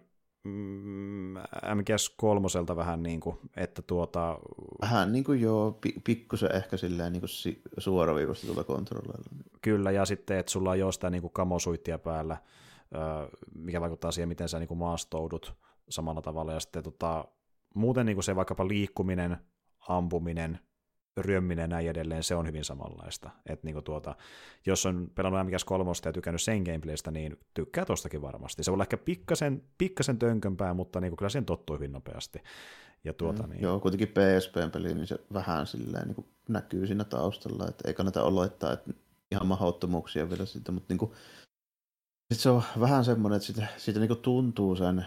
MGS 1.75 2.09
kolmoselta 2.09 2.75
vähän 2.75 3.03
niin 3.03 3.19
kuin, 3.19 3.37
että 3.57 3.81
tuota... 3.81 4.39
Vähän 4.81 5.11
niin 5.11 5.23
kuin 5.23 5.41
joo, 5.41 5.79
pikkusen 6.03 6.55
ehkä 6.55 6.77
silleen 6.77 7.13
niin 7.13 7.21
kuin 7.21 7.55
suoraviivasti 7.77 8.47
tuolla 8.47 8.63
kontrolleilla. 8.63 9.25
Kyllä, 9.61 9.91
ja 9.91 10.05
sitten, 10.05 10.37
että 10.37 10.51
sulla 10.51 10.69
on 10.69 10.79
jostain 10.79 11.11
niin 11.11 11.21
kuin 11.21 11.33
kamosuittia 11.33 11.99
päällä, 11.99 12.37
mikä 13.55 13.81
vaikuttaa 13.81 14.11
siihen, 14.11 14.29
miten 14.29 14.49
sä 14.49 14.59
niin 14.59 14.67
kuin 14.67 14.77
maastoudut 14.77 15.53
samalla 15.89 16.21
tavalla, 16.21 16.53
ja 16.53 16.59
sitten 16.59 16.83
tota, 16.83 17.25
muuten 17.75 18.05
niin 18.05 18.15
kuin 18.15 18.23
se 18.23 18.35
vaikkapa 18.35 18.67
liikkuminen, 18.67 19.37
ampuminen, 19.87 20.59
ryömminen 21.17 21.63
ja 21.63 21.67
näin 21.67 21.89
edelleen, 21.89 22.23
se 22.23 22.35
on 22.35 22.47
hyvin 22.47 22.65
samanlaista. 22.65 23.29
Et 23.45 23.63
niinku 23.63 23.81
tuota, 23.81 24.15
jos 24.65 24.85
on 24.85 25.11
pelannut 25.15 25.47
MGS 25.47 25.63
3 25.63 25.91
ja 26.05 26.13
tykännyt 26.13 26.41
sen 26.41 26.63
gameplaystä, 26.63 27.11
niin 27.11 27.39
tykkää 27.53 27.85
tostakin 27.85 28.21
varmasti. 28.21 28.63
Se 28.63 28.71
voi 28.71 28.75
olla 28.75 28.83
ehkä 28.83 28.97
pikkasen, 28.97 29.63
pikkasen 29.77 30.19
tönkömpää, 30.19 30.73
mutta 30.73 31.01
niinku 31.01 31.15
kyllä 31.15 31.29
siihen 31.29 31.45
tottuu 31.45 31.75
hyvin 31.75 31.91
nopeasti. 31.91 32.43
Ja 33.03 33.13
tuota, 33.13 33.43
mm, 33.43 33.49
niin... 33.49 33.61
Joo, 33.61 33.79
kuitenkin 33.79 34.07
PSP-peli, 34.07 34.93
niin 34.93 35.07
se 35.07 35.19
vähän 35.33 35.67
silleen 35.67 36.07
niin 36.07 36.25
näkyy 36.49 36.87
siinä 36.87 37.03
taustalla, 37.03 37.67
että 37.67 37.87
ei 37.87 37.93
kannata 37.93 38.23
oloittaa, 38.23 38.73
että 38.73 38.93
ihan 39.31 39.47
mahdottomuuksia 39.47 40.29
vielä 40.29 40.45
siitä, 40.45 40.71
mutta 40.71 40.93
niin 40.93 40.99
kuin, 40.99 41.11
sit 42.33 42.41
se 42.41 42.49
on 42.49 42.63
vähän 42.79 43.05
semmoinen, 43.05 43.35
että 43.37 43.45
siitä, 43.45 43.67
siitä 43.77 43.99
niin 43.99 44.17
tuntuu 44.17 44.75
sen 44.75 45.05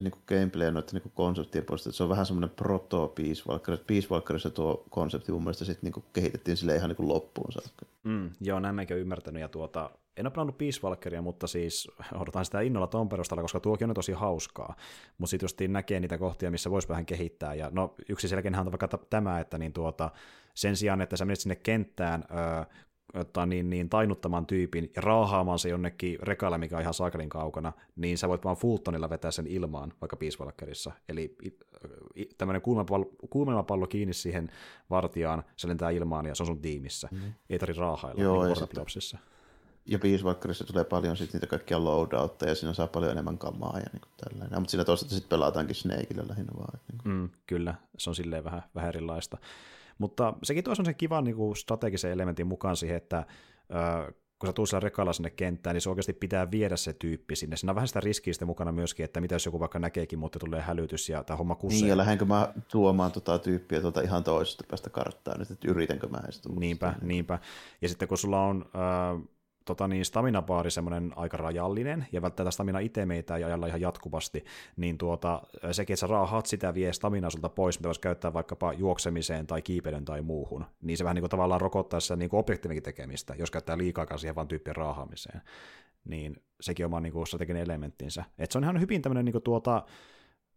niin 0.00 0.10
kuin 0.10 0.22
gameplay 0.26 0.70
noiden 0.70 0.88
niin 0.92 1.12
konseptien 1.14 1.64
puolesta, 1.64 1.88
että 1.88 1.96
se 1.96 2.02
on 2.02 2.08
vähän 2.08 2.26
semmoinen 2.26 2.50
proto 2.56 3.08
Peace 3.08 3.42
Walker. 3.48 3.78
Peace 3.86 4.08
Walkerissa 4.10 4.50
tuo 4.50 4.84
konsepti 4.90 5.32
mun 5.32 5.42
mielestä 5.42 5.64
sitten 5.64 5.92
niin 5.92 6.04
kehitettiin 6.12 6.56
sille 6.56 6.76
ihan 6.76 6.90
niin 6.90 7.08
loppuun 7.08 7.52
saakka. 7.52 7.86
Mm, 8.04 8.30
joo, 8.40 8.60
näin 8.60 8.74
mäkin 8.74 8.96
ymmärtänyt. 8.96 9.40
Ja 9.40 9.48
tuota, 9.48 9.90
en 10.16 10.26
ole 10.26 10.32
pelannut 10.32 10.58
Peace 10.58 10.80
Walkeria, 10.84 11.22
mutta 11.22 11.46
siis 11.46 11.88
odotan 12.20 12.44
sitä 12.44 12.60
innolla 12.60 12.86
tuon 12.86 13.08
perustalla, 13.08 13.42
koska 13.42 13.60
tuokin 13.60 13.90
on 13.90 13.94
tosi 13.94 14.12
hauskaa. 14.12 14.76
Mutta 15.18 15.30
sitten 15.30 15.44
justiin 15.44 15.72
näkee 15.72 16.00
niitä 16.00 16.18
kohtia, 16.18 16.50
missä 16.50 16.70
voisi 16.70 16.88
vähän 16.88 17.06
kehittää. 17.06 17.54
Ja 17.54 17.70
no 17.72 17.94
yksi 18.08 18.28
selkeä 18.28 18.60
on 18.60 18.72
vaikka 18.72 18.98
tämä, 19.10 19.40
että 19.40 19.58
niin 19.58 19.72
tuota, 19.72 20.10
sen 20.54 20.76
sijaan, 20.76 21.00
että 21.00 21.16
sä 21.16 21.24
menet 21.24 21.40
sinne 21.40 21.56
kenttään 21.56 22.24
öö, 22.30 22.64
ottaa 23.14 23.46
niin, 23.46 23.70
niin 23.70 23.88
tainuttamaan 23.88 24.46
tyypin 24.46 24.90
ja 24.96 25.02
raahaamaan 25.02 25.58
se 25.58 25.68
jonnekin 25.68 26.18
rekalle, 26.22 26.58
mikä 26.58 26.76
on 26.76 26.82
ihan 26.82 26.94
saakelin 26.94 27.28
kaukana, 27.28 27.72
niin 27.96 28.18
sä 28.18 28.28
voit 28.28 28.44
vaan 28.44 28.56
Fultonilla 28.56 29.10
vetää 29.10 29.30
sen 29.30 29.46
ilmaan, 29.46 29.92
vaikka 30.00 30.16
Peace 30.16 30.92
Eli 31.08 31.36
tämmöinen 32.38 32.62
kuumelma 33.30 33.62
pallo 33.62 33.86
kiinni 33.86 34.14
siihen 34.14 34.50
vartijaan, 34.90 35.44
se 35.56 35.68
lentää 35.68 35.90
ilmaan 35.90 36.26
ja 36.26 36.34
se 36.34 36.42
on 36.42 36.46
sun 36.46 36.60
tiimissä. 36.60 37.08
Mm. 37.12 37.32
Ei 37.50 37.58
tarvitse 37.58 37.80
raahailla 37.80 38.22
Joo, 38.22 38.44
niin 38.44 38.56
ja, 39.12 39.18
ja 39.86 39.98
Peace 39.98 40.64
tulee 40.64 40.84
paljon 40.84 41.16
sit 41.16 41.32
niitä 41.32 41.46
kaikkia 41.46 41.84
loadoutteja, 41.84 42.50
ja 42.50 42.54
siinä 42.54 42.74
saa 42.74 42.86
paljon 42.86 43.12
enemmän 43.12 43.38
kamaa 43.38 43.78
ja 43.78 43.86
niin 43.92 44.02
tällainen. 44.16 44.56
Ja, 44.56 44.60
mutta 44.60 44.70
siinä 44.70 44.84
toisaalta 44.84 45.14
sitten 45.14 45.28
pelataankin 45.28 45.76
Snakeillä 45.76 46.24
lähinnä 46.28 46.52
vaan. 46.58 46.80
Niin 46.92 47.00
mm, 47.04 47.28
kyllä, 47.46 47.74
se 47.98 48.10
on 48.10 48.16
silleen 48.16 48.44
vähän, 48.44 48.62
vähän 48.74 48.88
erilaista. 48.88 49.38
Mutta 49.98 50.34
sekin 50.42 50.64
tuo 50.64 50.74
sen 50.74 50.94
kivan 50.94 51.24
niin 51.24 51.36
kuin 51.36 51.56
strategisen 51.56 52.10
elementin 52.10 52.46
mukaan 52.46 52.76
siihen, 52.76 52.96
että 52.96 53.26
ö, 54.08 54.12
kun 54.38 54.48
sä 54.48 54.52
tuut 54.52 54.68
sillä 54.68 54.80
rekalla 54.80 55.12
sinne 55.12 55.30
kenttään, 55.30 55.74
niin 55.74 55.80
se 55.80 55.88
oikeasti 55.88 56.12
pitää 56.12 56.50
viedä 56.50 56.76
se 56.76 56.92
tyyppi 56.92 57.36
sinne. 57.36 57.56
Siinä 57.56 57.70
on 57.70 57.74
vähän 57.74 57.88
sitä 57.88 58.00
riskiä 58.00 58.32
sitten 58.32 58.48
mukana 58.48 58.72
myöskin, 58.72 59.04
että 59.04 59.20
mitä 59.20 59.34
jos 59.34 59.46
joku 59.46 59.60
vaikka 59.60 59.78
näkeekin, 59.78 60.18
mutta 60.18 60.38
tulee 60.38 60.60
hälytys 60.60 61.08
ja 61.08 61.24
tämä 61.24 61.36
homma 61.36 61.54
kusee. 61.54 61.80
Niin, 61.80 61.88
ja 61.88 61.96
lähdenkö 61.96 62.24
mä 62.24 62.52
tuomaan 62.70 63.12
tota 63.12 63.38
tyyppiä 63.38 63.80
tuota 63.80 64.00
ihan 64.00 64.24
toisesta 64.24 64.64
päästä 64.70 64.90
karttaa 64.90 65.38
nyt, 65.38 65.50
että 65.50 65.70
yritänkö 65.70 66.08
mä 66.08 66.20
edes 66.24 66.42
Niinpä, 66.58 66.94
niinpä. 67.02 67.38
Ja 67.82 67.88
sitten 67.88 68.08
kun 68.08 68.18
sulla 68.18 68.44
on 68.44 68.64
äh, 68.74 69.22
tota 69.68 69.88
niin, 69.88 70.04
stamina-baari 70.04 70.70
semmoinen 70.70 71.12
aika 71.16 71.36
rajallinen, 71.36 72.06
ja 72.12 72.22
välttämättä 72.22 72.50
stamina 72.50 72.78
itse 72.78 73.06
meitä 73.06 73.36
ei 73.36 73.44
ajalla 73.44 73.66
ihan 73.66 73.80
jatkuvasti, 73.80 74.44
niin 74.76 74.98
tuota, 74.98 75.42
sekin, 75.72 75.94
että 75.94 76.00
sä 76.00 76.06
raahat 76.06 76.46
sitä 76.46 76.74
vie 76.74 76.92
stamina 76.92 77.30
sulta 77.30 77.48
pois, 77.48 77.78
mitä 77.78 77.88
voisi 77.88 78.00
käyttää 78.00 78.32
vaikkapa 78.32 78.72
juoksemiseen 78.72 79.46
tai 79.46 79.62
kiipeilyyn 79.62 80.04
tai 80.04 80.22
muuhun, 80.22 80.64
niin 80.82 80.98
se 80.98 81.04
vähän 81.04 81.14
niin 81.14 81.22
kuin 81.22 81.30
tavallaan 81.30 81.60
rokottaa 81.60 82.00
sitä 82.00 82.16
niin 82.16 82.30
objektiivinkin 82.32 82.82
tekemistä, 82.82 83.34
jos 83.38 83.50
käyttää 83.50 83.78
liikaa 83.78 84.16
siihen 84.16 84.34
vaan 84.34 84.48
tyyppien 84.48 84.76
raahaamiseen. 84.76 85.40
Niin 86.04 86.36
sekin 86.60 86.94
on 86.94 87.02
niin 87.02 87.12
kuin 87.12 87.26
strateginen 87.26 87.62
elementtinsä. 87.62 88.24
Et 88.38 88.50
se 88.50 88.58
on 88.58 88.64
ihan 88.64 88.80
hyvin 88.80 89.02
tämmöinen 89.02 89.24
niin 89.24 89.32
kuin 89.32 89.42
tuota, 89.42 89.84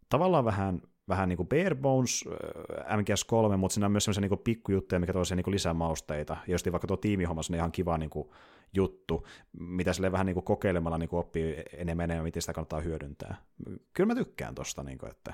tavallaan 0.10 0.46
vähän 0.46 0.82
vähän 1.10 1.30
niin 1.30 1.38
kuin 1.38 1.50
Bare 1.50 1.76
Bones 1.76 2.24
äh, 2.28 2.98
MGS3, 2.98 3.58
mutta 3.58 3.74
siinä 3.74 3.86
on 3.86 3.92
myös 3.92 4.06
sellaisia 4.06 4.30
niin 4.30 4.40
pikkujuttuja, 4.44 5.00
mikä 5.00 5.14
toisi 5.14 5.36
niin 5.36 5.52
lisää 5.52 5.74
mausteita. 5.74 6.38
Ja 6.48 6.54
just 6.54 6.72
vaikka 6.72 6.88
tuo 6.88 6.98
tiimihomma 6.98 7.42
on 7.50 7.56
ihan 7.56 7.72
kiva 7.72 7.98
niin 7.98 8.10
kuin 8.10 8.30
juttu, 8.74 9.28
mitä 9.60 9.94
sille 9.94 10.12
vähän 10.12 10.26
niin 10.26 10.34
kuin 10.34 10.44
kokeilemalla 10.44 10.98
niin 10.98 11.10
kuin 11.10 11.20
oppii 11.20 11.64
enemmän 11.74 12.04
enemmän, 12.04 12.24
miten 12.24 12.42
sitä 12.42 12.54
kannattaa 12.54 12.82
hyödyntää. 12.82 13.36
Kyllä 13.94 14.08
mä 14.08 14.16
tykkään 14.16 14.56
tosta, 14.56 14.84
niin 14.84 14.98
kuin, 14.98 15.12
että 15.12 15.34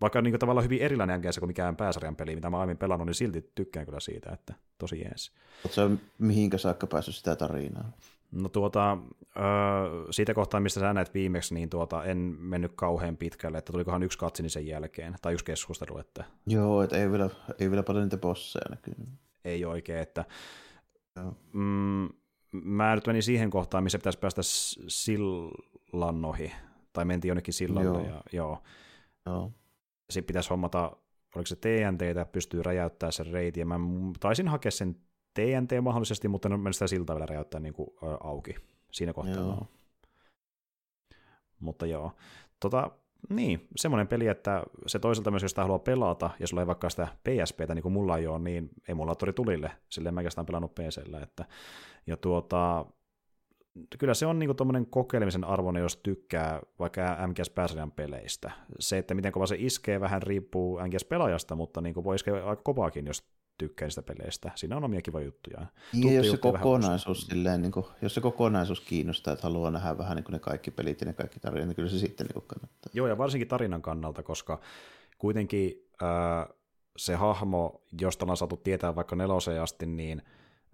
vaikka 0.00 0.22
niin 0.22 0.32
kuin, 0.32 0.40
tavallaan 0.40 0.64
hyvin 0.64 0.82
erilainen 0.82 1.20
MGS 1.20 1.38
kuin 1.38 1.50
mikään 1.50 1.76
pääsarjan 1.76 2.16
peli, 2.16 2.34
mitä 2.34 2.50
mä 2.50 2.58
aiemmin 2.58 2.78
pelannut, 2.78 3.06
niin 3.06 3.14
silti 3.14 3.50
tykkään 3.54 3.86
kyllä 3.86 4.00
siitä, 4.00 4.30
että 4.32 4.54
tosi 4.78 5.00
jees. 5.00 5.32
Oletko 5.64 6.04
mihinkä 6.18 6.58
saakka 6.58 6.86
päässyt 6.86 7.14
sitä 7.14 7.36
tarinaa? 7.36 7.92
No 8.32 8.48
tuota, 8.48 8.98
siitä 10.10 10.34
kohtaa, 10.34 10.60
mistä 10.60 10.80
sä 10.80 10.92
näet 10.92 11.14
viimeksi, 11.14 11.54
niin 11.54 11.70
tuota, 11.70 12.04
en 12.04 12.18
mennyt 12.38 12.72
kauhean 12.74 13.16
pitkälle, 13.16 13.58
että 13.58 13.72
tulikohan 13.72 14.02
yksi 14.02 14.18
katsini 14.18 14.48
sen 14.48 14.66
jälkeen, 14.66 15.16
tai 15.22 15.32
yksi 15.32 15.44
keskustelu, 15.44 15.98
että... 15.98 16.24
Joo, 16.46 16.82
että 16.82 16.96
ei 16.96 17.10
vielä, 17.10 17.30
ei 17.58 17.70
vielä 17.70 17.82
paljon 17.82 18.04
niitä 18.04 18.16
bosseja 18.16 18.70
näkynyt. 18.70 19.08
Ei 19.44 19.64
oikein, 19.64 19.98
että... 19.98 20.24
Joo. 21.16 21.36
Mm, 21.52 22.08
mä 22.64 22.94
nyt 22.94 23.06
menin 23.06 23.22
siihen 23.22 23.50
kohtaan, 23.50 23.84
missä 23.84 23.98
pitäisi 23.98 24.18
päästä 24.18 24.42
sillan 24.88 26.24
ohi, 26.24 26.52
tai 26.92 27.04
mentiin 27.04 27.28
jonnekin 27.28 27.54
sillalle, 27.54 27.98
joo. 27.98 28.08
ja 28.08 28.22
joo. 28.32 28.62
joo. 29.26 29.52
Sitten 30.10 30.26
pitäisi 30.26 30.50
hommata, 30.50 30.96
oliko 31.36 31.46
se 31.46 31.56
TNT, 31.56 32.02
että 32.02 32.24
pystyy 32.26 32.62
räjäyttämään 32.62 33.12
sen 33.12 33.26
reitin, 33.26 33.60
ja 33.60 33.66
mä 33.66 33.78
taisin 34.20 34.48
hakea 34.48 34.70
sen 34.70 34.96
TNT 35.34 35.70
mahdollisesti, 35.82 36.28
mutta 36.28 36.48
en 36.66 36.72
sitä 36.72 36.86
siltaa 36.86 37.16
vielä 37.16 37.26
räjäyttää 37.26 37.60
niin 37.60 37.74
kuin, 37.74 37.88
ä, 38.02 38.06
auki 38.20 38.54
siinä 38.92 39.12
kohtaa. 39.12 39.34
Joo. 39.34 39.66
Mutta 41.60 41.86
joo, 41.86 42.12
tota, 42.60 42.90
niin, 43.28 43.68
semmoinen 43.76 44.08
peli, 44.08 44.26
että 44.26 44.62
se 44.86 44.98
toisaalta 44.98 45.30
myös, 45.30 45.42
jos 45.42 45.50
sitä 45.50 45.62
haluaa 45.62 45.78
pelata, 45.78 46.30
ja 46.40 46.46
sulla 46.46 46.62
ei 46.62 46.66
vaikka 46.66 46.90
sitä 46.90 47.08
PSPtä, 47.24 47.74
niin 47.74 47.82
kuin 47.82 47.92
mulla 47.92 48.18
ei 48.18 48.26
ole, 48.26 48.38
niin 48.38 48.70
emulaattori 48.88 49.32
tulille, 49.32 49.70
silleen 49.88 50.14
mä 50.14 50.18
oikeastaan 50.18 50.46
pelannut 50.46 50.74
PCllä, 50.74 51.20
että, 51.20 51.44
ja 52.06 52.16
tuota, 52.16 52.86
kyllä 53.98 54.14
se 54.14 54.26
on 54.26 54.38
niinku 54.38 54.54
tuommoinen 54.54 54.86
kokeilemisen 54.86 55.44
arvoinen, 55.44 55.82
jos 55.82 55.96
tykkää 55.96 56.60
vaikka 56.78 57.26
MGS 57.26 57.50
pääsarjan 57.50 57.92
peleistä. 57.92 58.50
Se, 58.78 58.98
että 58.98 59.14
miten 59.14 59.32
kova 59.32 59.46
se 59.46 59.56
iskee, 59.58 60.00
vähän 60.00 60.22
riippuu 60.22 60.78
MGS-pelaajasta, 60.78 61.54
mutta 61.54 61.80
niinku 61.80 62.04
voi 62.04 62.14
iskeä 62.14 62.34
aika 62.34 62.62
kovaakin, 62.62 63.06
jos 63.06 63.35
tykkää 63.58 63.90
sitä 63.90 64.02
peleistä. 64.02 64.50
Siinä 64.54 64.76
on 64.76 64.84
omia 64.84 65.02
kiva 65.02 65.20
juttuja. 65.20 65.66
Ja 65.92 66.12
jos 66.12 66.30
se, 66.30 66.36
kokonaisuus, 66.36 67.26
silleen, 67.26 67.62
niin 67.62 67.72
kuin, 67.72 67.86
jos 68.02 68.14
se 68.14 68.20
kokonaisuus 68.20 68.80
kiinnostaa, 68.80 69.32
että 69.32 69.46
haluaa 69.46 69.70
nähdä 69.70 69.98
vähän 69.98 70.16
niin 70.16 70.24
kuin 70.24 70.32
ne 70.32 70.38
kaikki 70.38 70.70
pelit 70.70 71.00
ja 71.00 71.06
ne 71.06 71.12
kaikki 71.12 71.40
tarinat, 71.40 71.68
niin 71.68 71.76
kyllä 71.76 71.88
se 71.88 71.98
sitten 71.98 72.26
niin 72.26 72.44
kannattaa. 72.46 72.90
Joo, 72.92 73.06
ja 73.06 73.18
varsinkin 73.18 73.48
tarinan 73.48 73.82
kannalta, 73.82 74.22
koska 74.22 74.60
kuitenkin 75.18 75.88
äh, 76.02 76.48
se 76.96 77.14
hahmo, 77.14 77.82
josta 78.00 78.24
ollaan 78.24 78.36
saatu 78.36 78.56
tietää 78.56 78.94
vaikka 78.94 79.16
neloseen 79.16 79.62
asti, 79.62 79.86
niin 79.86 80.22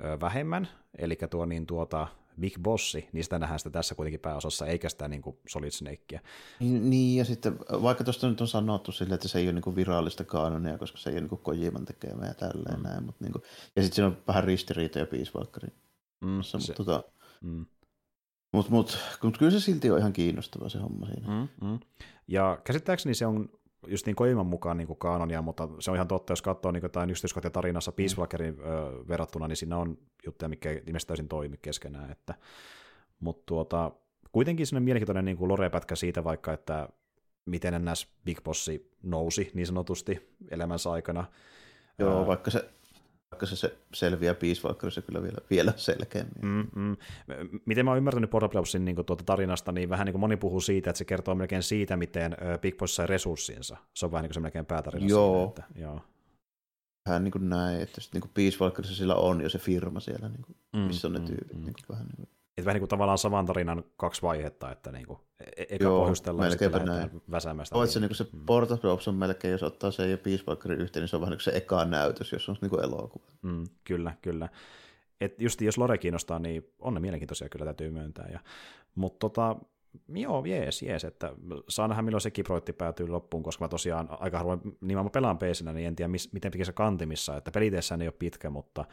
äh, 0.04 0.20
vähemmän, 0.20 0.68
eli 0.98 1.18
tuo 1.30 1.46
niin 1.46 1.66
tuota, 1.66 2.08
Big 2.40 2.58
Bossi, 2.62 3.08
niin 3.12 3.24
sitä 3.24 3.38
nähdään 3.38 3.58
sitä 3.58 3.70
tässä 3.70 3.94
kuitenkin 3.94 4.20
pääosassa, 4.20 4.66
eikä 4.66 4.88
sitä 4.88 5.08
niin 5.08 5.22
kuin 5.22 5.36
Solid 5.48 5.70
Snakea. 5.70 6.20
Niin, 6.60 6.90
niin, 6.90 7.18
ja 7.18 7.24
sitten 7.24 7.58
vaikka 7.58 8.04
tuosta 8.04 8.28
nyt 8.28 8.40
on 8.40 8.48
sanottu 8.48 8.92
sille, 8.92 9.14
että 9.14 9.28
se 9.28 9.38
ei 9.38 9.46
ole 9.46 9.52
niin 9.52 9.62
kuin 9.62 9.76
virallista 9.76 10.24
kaanonia, 10.24 10.78
koska 10.78 10.98
se 10.98 11.10
ei 11.10 11.14
ole 11.14 11.20
niin 11.20 11.28
kuin 11.28 11.42
Kojiman 11.42 11.84
tekemä 11.84 12.26
ja 12.26 12.34
tälleen 12.34 12.76
mm. 12.76 12.82
näin, 12.82 13.04
mutta 13.04 13.24
niin 13.24 13.32
kuin, 13.32 13.42
ja 13.76 13.82
sitten 13.82 13.96
siinä 13.96 14.06
on 14.06 14.16
vähän 14.28 14.44
ristiriitoja 14.44 15.06
Peace 15.06 15.30
Walkerin 15.34 15.72
mm, 16.20 16.28
mutta, 16.28 16.60
se, 16.60 16.72
tota, 16.72 17.04
mm. 17.40 17.66
Mutta 18.52 18.72
mut, 18.72 18.98
mut, 19.22 19.38
kyllä 19.38 19.52
se 19.52 19.60
silti 19.60 19.90
on 19.90 19.98
ihan 19.98 20.12
kiinnostava 20.12 20.68
se 20.68 20.78
homma 20.78 21.06
siinä. 21.06 21.28
Mm, 21.28 21.68
mm. 21.68 21.78
Ja 22.28 22.58
käsittääkseni 22.64 23.14
se 23.14 23.26
on 23.26 23.48
just 23.86 24.06
niin 24.06 24.16
Koiman 24.16 24.46
mukaan 24.46 24.76
niin 24.76 24.96
kaanonia, 24.98 25.42
mutta 25.42 25.68
se 25.78 25.90
on 25.90 25.96
ihan 25.96 26.08
totta, 26.08 26.32
jos 26.32 26.42
katsoo 26.42 26.72
niin 26.72 26.82
jotain 26.82 27.10
yksityiskohtia 27.10 27.50
tarinassa 27.50 27.92
Peace 27.92 28.16
Walkerin 28.16 28.54
mm. 28.54 28.60
ö, 28.60 29.08
verrattuna, 29.08 29.48
niin 29.48 29.56
siinä 29.56 29.76
on 29.76 29.98
juttuja, 30.26 30.48
mikä 30.48 30.70
ilmeisesti 30.70 31.08
täysin 31.08 31.28
toimi 31.28 31.56
keskenään. 31.62 32.10
Että, 32.10 32.34
mutta 33.20 33.42
tuota, 33.46 33.90
kuitenkin 34.32 34.66
sinne 34.66 34.80
mielenkiintoinen 34.80 35.24
niin 35.24 35.48
lore-pätkä 35.48 35.96
siitä 35.96 36.24
vaikka, 36.24 36.52
että 36.52 36.88
miten 37.46 37.84
NS 37.84 38.06
Big 38.24 38.42
Bossi 38.44 38.90
nousi 39.02 39.50
niin 39.54 39.66
sanotusti 39.66 40.36
elämänsä 40.50 40.90
aikana. 40.90 41.24
Joo, 41.98 42.18
Ää, 42.20 42.26
vaikka 42.26 42.50
se 42.50 42.70
vaikka 43.32 43.46
se, 43.46 43.56
se 43.56 43.78
selviää 43.94 44.34
Peace 44.34 44.68
Walkerissa 44.68 45.02
kyllä 45.02 45.22
vielä, 45.22 45.38
vielä 45.50 45.72
selkeämmin. 45.76 46.42
Mm, 46.42 46.66
mm. 46.74 46.96
Miten 47.66 47.84
mä 47.84 47.90
oon 47.90 47.98
ymmärtänyt 47.98 48.30
Portablesin 48.30 48.84
niin 48.84 48.96
tuota 49.06 49.24
tarinasta, 49.24 49.72
niin 49.72 49.88
vähän 49.88 50.04
niin 50.04 50.12
kuin 50.12 50.20
moni 50.20 50.36
puhuu 50.36 50.60
siitä, 50.60 50.90
että 50.90 50.98
se 50.98 51.04
kertoo 51.04 51.34
melkein 51.34 51.62
siitä, 51.62 51.96
miten 51.96 52.36
Big 52.60 52.78
Boss 52.78 52.96
sai 52.96 53.06
resurssinsa. 53.06 53.76
Se 53.94 54.06
on 54.06 54.12
vähän 54.12 54.22
niin 54.22 54.28
kuin 54.28 54.34
se 54.34 54.40
melkein 54.40 54.66
päätarina. 54.66 55.06
Joo. 55.06 55.36
Siinä, 55.36 55.48
että, 55.48 55.80
joo. 55.80 56.00
Vähän 57.08 57.24
niin 57.24 57.32
kuin 57.32 57.48
näin, 57.48 57.80
että 57.80 58.00
sitten 58.00 58.18
niin 58.18 58.28
kuin 58.28 58.32
Peace 58.34 58.58
Walkerissa 58.60 58.96
sillä 58.96 59.14
on 59.14 59.40
jo 59.40 59.48
se 59.48 59.58
firma 59.58 60.00
siellä, 60.00 60.28
niin 60.28 60.42
kuin, 60.42 60.56
mm, 60.72 60.80
missä 60.80 61.08
on 61.08 61.12
ne 61.12 61.18
mm, 61.18 61.24
tyypit. 61.24 61.58
Mm. 61.58 61.64
Niin 61.64 61.74
kuin, 61.86 61.88
vähän 61.88 62.06
niin 62.06 62.16
kuin 62.16 62.28
että 62.56 62.64
vähän 62.64 62.74
niin 62.74 62.80
kuin 62.80 62.88
tavallaan 62.88 63.18
saman 63.18 63.46
tarinan 63.46 63.84
kaksi 63.96 64.22
vaihetta, 64.22 64.70
että 64.70 64.92
niin 64.92 65.06
kuin, 65.06 65.18
e-, 65.56 65.62
eka 65.68 65.84
Joo, 65.84 66.00
pohjustellaan 66.00 66.46
ja 66.46 66.50
sitten 66.50 66.72
lähdetään 66.72 67.20
väsäämästä. 67.30 67.76
Oot 67.76 67.90
se 67.90 68.00
niin 68.00 68.08
kuin 68.08 68.16
se 68.16 68.26
mm. 68.32 68.46
Port 68.46 68.70
of 68.70 69.08
on 69.08 69.14
melkein, 69.14 69.52
jos 69.52 69.62
ottaa 69.62 69.90
sen 69.90 70.10
ja 70.10 70.18
Peace 70.18 70.44
Walkerin 70.48 70.80
yhteen, 70.80 71.02
niin 71.02 71.08
se 71.08 71.16
on 71.16 71.20
vähän 71.20 71.30
niin 71.30 71.38
kuin 71.38 71.52
se 71.52 71.56
eka 71.56 71.84
näytös, 71.84 72.32
jos 72.32 72.48
on 72.48 72.56
niin 72.60 72.70
kuin 72.70 72.84
elokuva. 72.84 73.24
Mm, 73.42 73.64
kyllä, 73.84 74.12
kyllä. 74.22 74.48
Et 75.20 75.40
just 75.40 75.60
jos 75.60 75.78
Lore 75.78 75.98
kiinnostaa, 75.98 76.38
niin 76.38 76.72
on 76.78 76.94
ne 76.94 77.00
mielenkiintoisia 77.00 77.48
kyllä 77.48 77.64
täytyy 77.64 77.90
myöntää. 77.90 78.28
Ja, 78.32 78.40
mutta 78.94 79.18
tota, 79.18 79.56
joo, 80.08 80.44
jees, 80.44 80.82
jees, 80.82 81.04
että 81.04 81.32
saa 81.68 81.88
nähdä 81.88 82.02
milloin 82.02 82.20
sekin 82.20 82.44
projekti 82.44 82.72
päätyy 82.72 83.08
loppuun, 83.08 83.42
koska 83.42 83.64
mä 83.64 83.68
tosiaan 83.68 84.08
aika 84.10 84.38
harvoin, 84.38 84.60
niin 84.80 84.98
mä 84.98 85.10
pelaan 85.10 85.38
pc 85.38 85.62
niin 85.72 85.88
en 85.88 85.96
tiedä 85.96 86.08
mis, 86.08 86.32
miten 86.32 86.52
pitkä 86.52 86.64
se 86.64 86.72
kantimissa, 86.72 87.36
että 87.36 87.50
peliteessään 87.50 88.02
ei 88.02 88.08
ole 88.08 88.14
pitkä, 88.18 88.50
mutta 88.50 88.84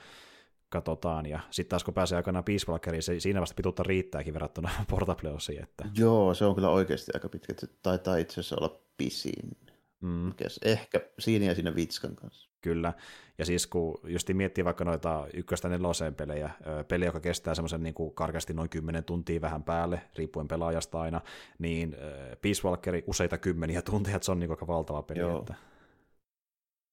katsotaan. 0.69 1.25
Ja 1.25 1.39
sitten 1.51 1.69
taas 1.69 1.83
kun 1.83 1.93
pääsee 1.93 2.15
aikanaan 2.15 2.43
Peace 2.43 2.71
Walkeriin, 2.71 3.03
se, 3.03 3.19
siinä 3.19 3.41
vasta 3.41 3.55
pituutta 3.55 3.83
riittääkin 3.83 4.33
verrattuna 4.33 4.69
Portable-osiin. 4.91 5.63
Että... 5.63 5.85
Joo, 5.97 6.33
se 6.33 6.45
on 6.45 6.55
kyllä 6.55 6.69
oikeasti 6.69 7.11
aika 7.13 7.29
pitkä. 7.29 7.53
Se 7.57 7.67
taitaa 7.83 8.17
itse 8.17 8.33
asiassa 8.33 8.55
olla 8.59 8.81
pisin. 8.97 9.57
Mm. 10.01 10.33
Ehkä 10.61 11.01
siinä 11.19 11.45
ja 11.45 11.55
siinä 11.55 11.75
Vitskan 11.75 12.15
kanssa. 12.15 12.49
Kyllä, 12.61 12.93
ja 13.37 13.45
siis 13.45 13.67
kun 13.67 13.99
just 14.03 14.29
miettii 14.33 14.65
vaikka 14.65 14.85
noita 14.85 15.27
ykköstä 15.33 15.69
neloseen 15.69 16.15
pelejä, 16.15 16.49
peli, 16.87 17.05
joka 17.05 17.19
kestää 17.19 17.55
semmoisen 17.55 17.83
niin 17.83 17.93
kuin 17.93 18.13
karkeasti 18.13 18.53
noin 18.53 18.69
10 18.69 19.03
tuntia 19.03 19.41
vähän 19.41 19.63
päälle, 19.63 20.01
riippuen 20.15 20.47
pelaajasta 20.47 21.01
aina, 21.01 21.21
niin 21.59 21.95
Peace 22.41 22.67
Walkeri 22.67 23.03
useita 23.07 23.37
kymmeniä 23.37 23.81
tunteja, 23.91 24.15
että 24.15 24.25
se 24.25 24.31
on 24.31 24.39
niin 24.39 24.51
aika 24.51 24.67
valtava 24.67 25.01
peli. 25.01 25.19
Joo. 25.19 25.39
Että... 25.39 25.53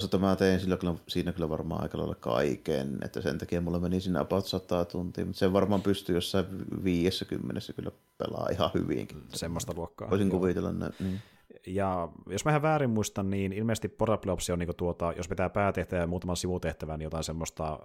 Tota 0.01 0.19
mä 0.19 0.37
tein 0.37 0.61
sillä 0.61 0.77
kyllä, 0.77 0.95
siinä 1.09 1.33
kyllä 1.33 1.49
varmaan 1.49 1.83
aika 1.83 1.99
lailla 1.99 2.15
kaiken, 2.15 2.99
että 3.05 3.21
sen 3.21 3.39
takia 3.39 3.61
mulla 3.61 3.81
meni 3.81 4.01
siinä 4.01 4.21
about 4.21 4.47
100 4.47 4.85
tuntia, 4.85 5.25
mutta 5.25 5.39
se 5.39 5.53
varmaan 5.53 5.83
pystyy 5.83 6.15
jossain 6.15 6.47
50 6.85 7.73
kyllä 7.77 7.91
pelaa 8.19 8.49
ihan 8.53 8.71
hyvinkin. 8.75 9.23
Semmoista 9.29 9.73
luokkaa. 9.77 10.11
Voisin 10.11 10.31
kuvitella 10.31 10.73
näin. 10.73 10.93
Niin. 11.01 11.21
Ja 11.67 12.09
jos 12.27 12.45
mä 12.45 12.51
ihan 12.51 12.63
väärin 12.63 12.91
muistan, 12.91 13.31
niin 13.31 13.53
ilmeisesti 13.53 13.89
Portable 13.89 14.33
Ops 14.33 14.51
on 14.51 14.59
niinku 14.59 14.75
tuota, 14.75 15.13
jos 15.17 15.29
pitää 15.29 15.51
päätehtävä 15.51 16.01
ja 16.01 16.07
muutaman 16.07 16.37
sivutehtävän, 16.37 16.99
niin 16.99 17.05
jotain 17.05 17.25
semmoista 17.25 17.73
äh, 17.73 17.79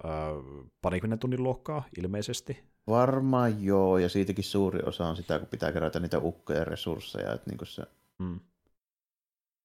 parikymmenen 0.82 1.18
tunnin 1.18 1.42
luokkaa 1.42 1.84
ilmeisesti. 1.98 2.62
Varmaan 2.86 3.64
joo, 3.64 3.98
ja 3.98 4.08
siitäkin 4.08 4.44
suuri 4.44 4.80
osa 4.86 5.06
on 5.06 5.16
sitä, 5.16 5.38
kun 5.38 5.48
pitää 5.48 5.72
kerätä 5.72 6.00
niitä 6.00 6.18
ukkoja 6.18 6.64
resursseja, 6.64 7.32
että 7.32 7.50
niinku 7.50 7.64
se 7.64 7.82
mm 8.18 8.40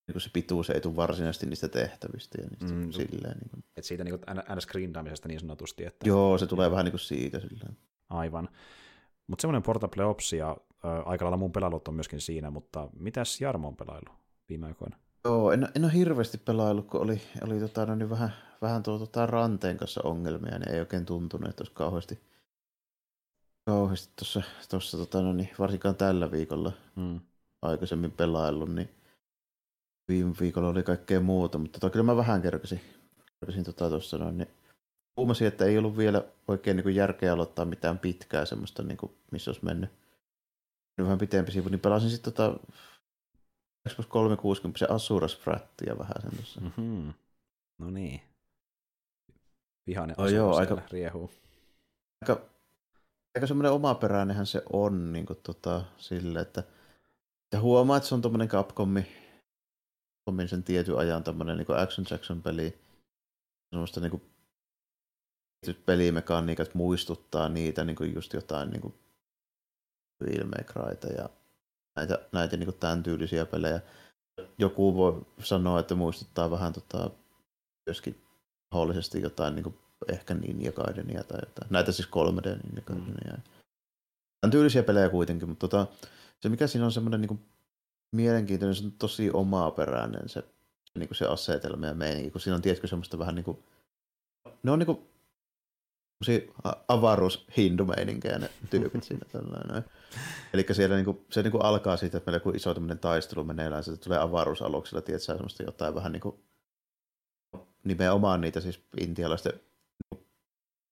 niin 0.07 0.21
se 0.21 0.29
pituus 0.33 0.69
ei 0.69 0.81
tule 0.81 0.95
varsinaisesti 0.95 1.45
niistä 1.45 1.67
tehtävistä 1.67 2.41
ja 2.41 2.47
niistä 2.47 2.75
mm, 2.75 2.91
silleen. 2.91 3.37
Niin 3.37 3.49
kuin. 3.49 3.63
Et 3.77 3.83
siitä 3.83 4.03
niin 4.03 4.19
aina 4.27 4.61
screendaamisesta 4.61 5.27
niin 5.27 5.39
sanotusti. 5.39 5.85
Että... 5.85 6.07
Joo, 6.07 6.37
se 6.37 6.47
tulee 6.47 6.71
vähän 6.71 6.85
niin 6.85 6.91
kuin 6.91 6.99
siitä 6.99 7.39
silleen. 7.39 7.77
Aivan. 8.09 8.49
Mutta 9.27 9.41
semmoinen 9.41 9.63
Portable 9.63 10.05
Ops 10.05 10.33
ja 10.33 10.57
äh, 10.85 11.07
aika 11.07 11.25
lailla 11.25 11.37
mun 11.37 11.51
pelailut 11.51 11.87
on 11.87 11.93
myöskin 11.93 12.21
siinä, 12.21 12.51
mutta 12.51 12.89
mitäs 12.99 13.41
Jarmo 13.41 13.67
on 13.67 13.75
pelailu 13.75 14.15
viime 14.49 14.67
aikoina? 14.67 14.97
Joo, 15.25 15.51
en, 15.51 15.67
en 15.75 15.83
ole 15.83 15.93
hirveästi 15.93 16.37
pelaillut, 16.37 16.87
kun 16.87 17.01
oli, 17.01 17.21
oli 17.41 17.59
tota, 17.59 17.85
no 17.85 17.95
niin 17.95 18.09
vähän, 18.09 18.33
vähän 18.61 18.83
tuo 18.83 18.99
tota, 18.99 19.25
ranteen 19.25 19.77
kanssa 19.77 20.01
ongelmia, 20.03 20.59
niin 20.59 20.71
ei 20.71 20.79
oikein 20.79 21.05
tuntunut, 21.05 21.49
että 21.49 21.61
olisi 21.61 21.73
kauheasti 21.73 22.19
kauheasti 23.65 24.13
tuossa, 24.15 24.41
tuossa 24.69 24.97
tota, 24.97 25.21
no 25.21 25.33
niin, 25.33 25.49
varsinkaan 25.59 25.95
tällä 25.95 26.31
viikolla 26.31 26.71
Mm. 26.95 27.19
aikaisemmin 27.61 28.11
pelaillut, 28.11 28.75
niin 28.75 28.89
viime 30.07 30.33
viikolla 30.39 30.69
oli 30.69 30.83
kaikkea 30.83 31.19
muuta, 31.19 31.57
mutta 31.57 31.79
tota, 31.79 31.91
kyllä 31.91 32.05
mä 32.05 32.15
vähän 32.15 32.41
kerkesin, 32.41 32.81
kerkesin 33.39 33.63
tota 33.63 33.89
tuossa 33.89 34.17
noin, 34.17 34.37
niin 34.37 34.49
huomasin, 35.17 35.47
että 35.47 35.65
ei 35.65 35.77
ollut 35.77 35.97
vielä 35.97 36.23
oikein 36.47 36.77
niin 36.77 36.95
järkeä 36.95 37.33
aloittaa 37.33 37.65
mitään 37.65 37.99
pitkää 37.99 38.45
semmoista, 38.45 38.83
niin 38.83 38.97
kuin, 38.97 39.11
missä 39.31 39.51
olisi 39.51 39.65
mennyt 39.65 39.89
vähän 41.01 41.17
pitempi 41.17 41.51
sivu, 41.51 41.69
niin 41.69 41.79
pelasin 41.79 42.09
sitten 42.09 42.33
tota 42.33 42.59
Xbox 43.89 44.07
360 44.07 44.79
se 44.79 44.85
Asuras 44.89 45.37
Frattia 45.37 45.97
vähän 45.97 46.21
sen 46.21 46.31
tuossa. 46.35 46.61
Mm-hmm. 46.61 47.13
No 47.77 47.89
niin. 47.89 48.21
Vihainen 49.87 50.15
Oh, 50.19 50.27
joo, 50.27 50.55
aika- 50.55 50.81
riehuu. 50.91 51.31
Aika, 52.21 52.41
aika 53.35 53.47
semmoinen 53.47 53.71
omaperäinenhän 53.71 54.45
se 54.45 54.61
on 54.73 55.13
niin 55.13 55.25
kuin, 55.25 55.39
tota, 55.43 55.83
sille, 55.97 56.39
että, 56.39 56.63
että 57.43 57.59
huomaa, 57.59 57.97
että 57.97 58.09
se 58.09 58.15
on 58.15 58.21
tuommoinen 58.21 58.47
Capcomi, 58.47 59.07
Capcomin 60.27 60.47
sen 60.47 60.63
tietyn 60.63 60.97
ajan 60.97 61.23
tämmöinen 61.23 61.57
niin 61.57 61.77
Action 61.77 62.07
Jackson 62.11 62.41
peli, 62.41 62.77
semmoista 63.69 63.99
niin 63.99 64.11
kuin, 64.11 64.21
tietyt 65.61 65.85
pelimekaniikat 65.85 66.75
muistuttaa 66.75 67.49
niitä 67.49 67.83
niin 67.83 67.95
kuin 67.95 68.15
just 68.15 68.33
jotain 68.33 68.69
niin 68.69 68.81
kuin 68.81 68.93
Cryta 70.63 71.07
ja 71.07 71.29
näitä, 71.95 72.19
näitä 72.31 72.57
niin 72.57 72.67
kuin 72.67 72.79
tämän 72.79 73.03
tyylisiä 73.03 73.45
pelejä. 73.45 73.81
Joku 74.57 74.95
voi 74.95 75.25
sanoa, 75.43 75.79
että 75.79 75.95
muistuttaa 75.95 76.51
vähän 76.51 76.73
tota, 76.73 77.09
myöskin 77.85 78.21
mahdollisesti 78.73 79.21
jotain 79.21 79.55
niin 79.55 79.63
kuin 79.63 79.77
ehkä 80.11 80.33
Ninja 80.33 80.71
Gaidenia 80.71 81.23
tai 81.23 81.39
jotain. 81.39 81.67
Näitä 81.69 81.91
siis 81.91 82.07
3D 82.07 82.63
Ninja 82.63 82.81
Gaidenia. 82.85 83.37
Mm. 83.37 83.43
Tämän 84.41 84.51
tyylisiä 84.51 84.83
pelejä 84.83 85.09
kuitenkin, 85.09 85.49
mutta 85.49 85.67
tota, 85.67 85.87
se 86.41 86.49
mikä 86.49 86.67
siinä 86.67 86.85
on 86.85 86.91
semmoinen 86.91 87.21
niin 87.21 87.39
mielenkiintoinen, 88.11 88.75
se 88.75 88.85
on 88.85 88.91
tosi 88.91 89.31
omaperäinen 89.31 90.29
se, 90.29 90.43
niin 90.95 91.07
kuin 91.07 91.17
se 91.17 91.25
asetelma 91.25 91.85
ja 91.85 91.93
meininki, 91.93 92.31
kun 92.31 92.41
siinä 92.41 92.55
on 92.55 92.61
tietysti 92.61 92.87
semmoista 92.87 93.19
vähän 93.19 93.35
niin 93.35 93.45
kuin, 93.45 93.63
ne 94.63 94.71
on 94.71 94.79
niin 94.79 94.87
kuin 94.87 95.07
avaruushindumeininkiä 96.87 98.39
ne 98.39 98.49
tyypit 98.69 99.03
siinä 99.03 99.25
tällainen. 99.31 99.83
Eli 100.53 100.65
siellä 100.71 100.95
niinku, 100.95 101.25
se 101.31 101.43
niinku 101.43 101.57
alkaa 101.57 101.97
siitä, 101.97 102.17
että 102.17 102.31
meillä 102.31 102.43
kun 102.43 102.55
iso 102.55 102.73
tämmöinen 102.73 102.99
taistelu 102.99 103.43
meneillään, 103.43 103.83
se 103.83 103.97
tulee 103.97 104.19
avaruusaluksilla, 104.19 105.01
tiedätkö, 105.01 105.25
semmoista 105.25 105.63
jotain 105.63 105.95
vähän 105.95 106.11
niinku, 106.11 106.39
nimenomaan 107.83 108.41
niitä 108.41 108.61
siis 108.61 108.83
intialaisten 108.97 109.53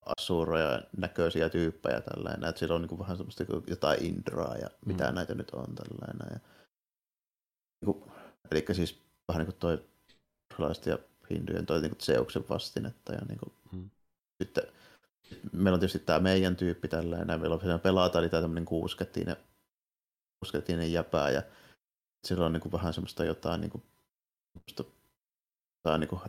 asuroja 0.06 0.82
näköisiä 0.98 1.50
tyyppejä 1.50 2.02
tällainen, 2.02 2.50
että 2.50 2.60
siellä 2.60 2.76
on 2.76 2.82
niinku 2.82 3.00
vähän 3.00 3.18
semmoista 3.18 3.44
jotain 3.68 4.06
Indraa 4.06 4.58
ja 4.58 4.70
mitä 4.86 5.08
Mm. 5.08 5.16
näitä 5.16 5.36
nyt 5.36 5.50
on 5.52 5.76
tällainen. 5.76 6.28
Ja, 6.34 6.40
niinku, 7.82 8.12
eli 8.52 8.66
siis 8.72 9.02
vähän 9.28 9.40
niin 9.40 9.52
kuin 9.54 9.60
toi 9.60 9.86
buddhalaisten 10.50 10.92
ja 10.92 10.98
hindujen 11.30 11.66
toi 11.66 11.82
niinku 11.82 11.98
Zeuksen 12.02 12.50
vastinetta 12.50 13.14
ja 13.14 13.22
niinku, 13.30 13.54
Mm. 13.72 13.90
sitten 14.44 14.64
meillä 15.52 15.76
on 15.76 15.80
tietysti 15.80 16.00
tämä 16.00 16.20
meidän 16.20 16.56
tyyppi 16.56 16.88
tällainen, 16.88 17.40
meillä 17.40 17.54
on 17.54 17.60
siinä 17.60 17.78
pelaata, 17.78 18.20
eli 18.20 18.30
tämä 18.30 18.42
tämmöinen 18.42 18.66
kuusketinen, 18.66 19.36
kuusketinen 20.40 20.92
jäpää, 20.92 21.30
ja 21.30 21.44
sillä 22.28 22.46
on 22.46 22.54
niin 22.54 22.62
kuin 22.62 22.72
vähän 22.72 22.94
semmoista 22.94 23.26
jotain, 23.26 23.62
niin 23.62 23.72
kuin, 23.72 23.84
semmoista, 24.54 24.84
jotain 25.80 26.00
niin 26.00 26.10
kuin 26.10 26.22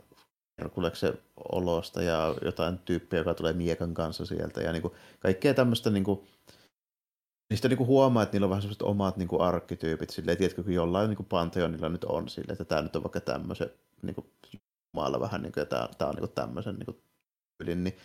Herkuleksen 0.61 1.19
olosta 1.53 2.03
ja 2.03 2.35
jotain 2.45 2.79
tyyppiä, 2.79 3.19
joka 3.19 3.35
tulee 3.35 3.53
miekan 3.53 3.95
kanssa 3.95 4.27
sieltä, 4.27 4.61
ja 4.61 4.73
niin 4.73 4.83
kuin, 4.83 4.95
kaikkea 5.21 5.55
tämmöistä 5.55 5.91
niin 5.91 6.05
kuin, 6.05 6.29
Niistä 7.51 7.69
niinku 7.69 7.87
huomaa, 7.87 8.23
että 8.23 8.33
niillä 8.35 8.45
on 8.45 8.51
vähän 8.51 8.63
semmoiset 8.63 8.83
omat 8.83 9.17
niinku 9.17 9.41
arkkityypit, 9.43 10.11
silleen, 10.11 10.39
tiedätkö, 10.39 10.63
kun 10.63 10.73
jollain 10.73 11.09
niinku 11.09 11.23
Pantheonilla 11.23 11.89
nyt 11.89 12.05
on 12.05 12.29
silleen, 12.29 12.53
että 12.53 12.65
tämä 12.65 12.83
nyt 12.83 12.97
on 12.97 13.03
vaikka 13.03 13.21
tämmöisen 13.21 13.71
niinku, 14.03 14.31
maalla 14.93 15.21
vähän, 15.21 15.43
niinku, 15.43 15.61
ja 15.61 15.67
tämä, 15.67 15.89
tämä 15.99 16.09
on 16.09 16.15
niinku 16.15 16.33
tämmöisen 16.35 16.77
niinku, 16.77 17.01
tyylin, 17.59 17.85
niin 17.85 17.97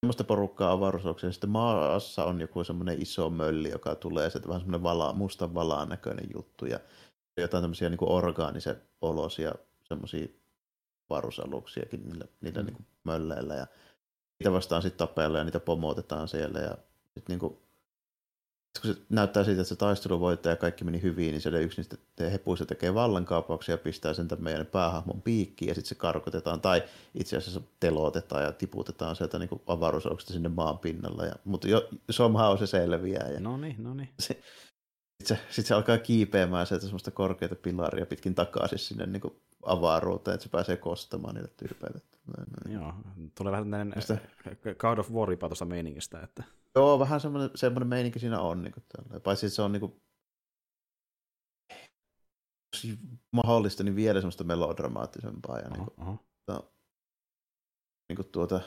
semmoista 0.00 0.24
porukkaa 0.24 0.72
avaruusaluksia. 0.72 1.32
Sitten 1.32 1.50
maassa 1.50 2.24
on 2.24 2.40
joku 2.40 2.64
semmoinen 2.64 3.02
iso 3.02 3.30
mölli, 3.30 3.70
joka 3.70 3.94
tulee, 3.94 4.30
se 4.30 4.40
vähän 4.48 4.60
semmoinen 4.60 4.82
vala, 4.82 5.12
mustan 5.12 5.54
valaan 5.54 5.88
näköinen 5.88 6.26
juttu 6.34 6.66
ja 6.66 6.80
jotain 7.36 7.62
tämmöisiä 7.62 7.88
niin 7.88 7.98
orgaanisen 8.00 8.82
olosia 9.00 9.54
semmoisia 9.84 10.26
avaruusaluksiakin 11.10 12.04
niillä, 12.04 12.24
niillä 12.40 12.62
Mm. 12.62 12.66
niin 12.66 12.86
mölleillä 13.04 13.54
ja 13.54 13.66
niitä 14.38 14.52
vastaan 14.52 14.82
sitten 14.82 15.08
tapella 15.08 15.38
ja 15.38 15.44
niitä 15.44 15.60
pomotetaan 15.60 16.28
siellä 16.28 16.60
ja 16.60 16.78
sitten 17.14 17.24
niin 17.28 17.38
kuin, 17.38 17.58
kun 18.80 18.94
se 18.94 19.00
näyttää 19.08 19.44
siitä, 19.44 19.60
että 19.60 19.68
se 19.68 19.76
taistelu 19.76 20.20
voittaa 20.20 20.52
ja 20.52 20.56
kaikki 20.56 20.84
meni 20.84 21.02
hyvin, 21.02 21.32
niin 21.32 21.40
siellä 21.40 21.58
yksi 21.58 21.78
niistä 21.78 21.96
hepuista 22.30 22.66
tekee 22.66 22.94
vallankaapauksia 22.94 23.72
ja 23.72 23.78
pistää 23.78 24.14
sen 24.14 24.28
tämän 24.28 24.44
meidän 24.44 24.66
päähahmon 24.66 25.22
piikkiin 25.22 25.68
ja 25.68 25.74
sitten 25.74 25.88
se 25.88 25.94
karkotetaan 25.94 26.60
tai 26.60 26.82
itse 27.14 27.36
asiassa 27.36 27.60
telotetaan 27.80 28.44
ja 28.44 28.52
tiputetaan 28.52 29.16
sieltä 29.16 29.38
niin 29.38 29.62
avaruusaluksesta 29.66 30.32
sinne 30.32 30.48
maan 30.48 30.78
pinnalla. 30.78 31.24
Ja, 31.24 31.34
mutta 31.44 31.68
jo, 31.68 31.88
somehow 32.10 32.58
se 32.58 32.66
selviää 32.66 33.28
ja 33.28 33.40
No 33.40 33.56
niin, 33.56 33.76
no 33.78 33.94
niin. 33.94 34.08
sitten 34.20 34.44
se, 35.24 35.38
sit 35.50 35.66
se 35.66 35.74
alkaa 35.74 35.98
kiipeämään 35.98 36.66
sieltä 36.66 36.84
semmoista 36.84 37.10
korkeita 37.10 37.54
pilaria 37.54 38.06
pitkin 38.06 38.34
takaisin 38.34 38.78
sinne 38.78 39.06
niin 39.06 39.20
kuin 39.20 39.34
avaruuteen, 39.62 40.34
että 40.34 40.42
se 40.44 40.50
pääsee 40.50 40.76
kostamaan 40.76 41.34
niille 41.34 41.50
tyypeille. 41.56 42.00
Joo, 42.68 42.94
tulee 43.34 43.50
vähän 43.50 43.64
tämmöinen 43.64 43.92
Mistä? 43.96 44.18
God 44.78 44.98
of 44.98 45.10
War 45.10 45.36
tuosta 45.36 45.64
meiningistä, 45.64 46.20
että 46.20 46.42
Joo, 46.78 46.98
vähän 46.98 47.20
semmoinen, 47.20 47.50
semmoinen 47.54 47.88
meininki 47.88 48.18
siinä 48.18 48.40
on. 48.40 48.62
Niin 48.62 48.72
kuin 48.72 48.84
Paitsi 49.22 49.46
että 49.46 49.56
se 49.56 49.62
on 49.62 49.72
niin 49.72 49.80
kuin, 49.80 50.02
jos 52.72 52.98
mahdollista, 53.32 53.84
niin 53.84 53.96
vielä 53.96 54.20
semmoista 54.20 54.44
melodramaattisempaa. 54.44 55.58
Ja 55.58 55.68
niin 55.68 55.84
kuin, 55.84 56.00
oho, 56.00 56.24
oho. 56.48 56.72
niin 58.08 58.16
kuin 58.16 58.28
tuota, 58.32 58.60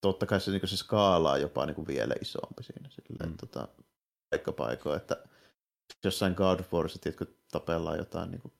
totta 0.00 0.26
kai 0.26 0.40
se, 0.40 0.50
niin 0.50 0.60
kuin 0.60 0.70
se 0.70 0.76
skaala 0.76 1.32
on 1.32 1.40
jopa 1.40 1.66
niin 1.66 1.74
kuin 1.74 1.86
vielä 1.86 2.14
isompi 2.20 2.62
siinä. 2.62 2.88
Silleen, 2.90 3.30
mm. 3.30 3.36
tota, 3.36 3.68
paikka 4.30 4.52
paikoin, 4.52 4.96
että 4.96 5.24
jossain 6.04 6.34
God 6.34 6.60
of 6.60 6.72
Warissa, 6.72 6.98
tiedätkö, 6.98 7.26
tapellaan 7.50 7.98
jotain 7.98 8.30
niin 8.30 8.40
kuin 8.40 8.54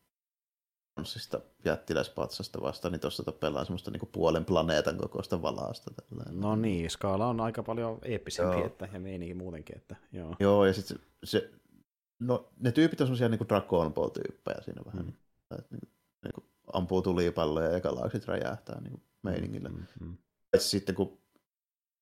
tanssista 0.98 1.40
jättiläispatsasta 1.64 2.62
vastaan, 2.62 2.92
niin 2.92 3.00
tuossa 3.00 3.22
tapellaan 3.22 3.66
semmoista 3.66 3.90
niin 3.90 4.08
puolen 4.12 4.44
planeetan 4.44 4.98
kokoista 4.98 5.42
valaasta. 5.42 5.90
Tällainen. 5.90 6.40
No 6.40 6.56
niin, 6.56 6.90
skaala 6.90 7.26
on 7.26 7.40
aika 7.40 7.62
paljon 7.62 7.98
eeppisempi 8.02 8.56
Joo. 8.56 8.66
että, 8.66 8.88
ja 8.92 9.00
meininki 9.00 9.34
muutenkin, 9.34 9.76
että 9.76 9.96
joo. 10.12 10.36
Joo, 10.40 10.66
ja 10.66 10.72
sitten 10.72 10.98
se, 10.98 11.04
se, 11.24 11.50
no 12.18 12.48
ne 12.60 12.72
tyypit 12.72 13.00
on 13.00 13.06
semmoisia 13.06 13.28
niin 13.28 13.48
Dragon 13.48 13.94
Ball-tyyppejä 13.94 14.62
siinä 14.62 14.82
vähän. 14.86 15.04
Mm. 15.04 15.12
Mm. 15.12 15.58
Että, 15.58 15.74
niin, 15.76 15.92
niin 16.24 16.32
kuin 16.34 16.44
ampuu 16.72 17.02
tulipalloja 17.02 17.72
ja 17.72 17.80
galaksit 17.80 18.26
räjähtää 18.26 18.80
niin 18.80 19.02
meiningillä. 19.22 19.68
Mm. 19.68 19.76
Mm, 19.76 20.06
mm. 20.06 20.16
Paitsi 20.50 20.68
sitten 20.68 20.94
kun 20.94 21.18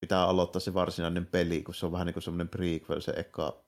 pitää 0.00 0.28
aloittaa 0.28 0.60
se 0.60 0.74
varsinainen 0.74 1.26
peli, 1.26 1.62
kun 1.62 1.74
se 1.74 1.86
on 1.86 1.92
vähän 1.92 2.06
niin 2.06 2.14
kuin 2.14 2.22
semmoinen 2.22 2.48
prequel, 2.48 3.00
se 3.00 3.12
eka 3.16 3.65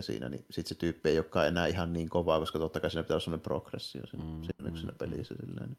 siinä, 0.00 0.28
niin 0.28 0.44
sitten 0.50 0.68
se 0.68 0.74
tyyppi 0.74 1.08
ei 1.08 1.18
olekaan 1.18 1.46
enää 1.46 1.66
ihan 1.66 1.92
niin 1.92 2.08
kovaa, 2.08 2.38
koska 2.38 2.58
totta 2.58 2.80
kai 2.80 2.90
siinä 2.90 3.02
pitää 3.02 3.14
olla 3.14 3.24
semmoinen 3.24 3.42
progressio 3.42 4.06
siinä, 4.06 4.24
Mm, 4.24 4.30
mm, 4.30 4.42
siinä, 4.42 4.70
mm, 4.70 4.76
siinä 4.76 4.92
mm. 4.92 4.98
pelissä. 4.98 5.34
Silleen, 5.40 5.68
niin, 5.68 5.78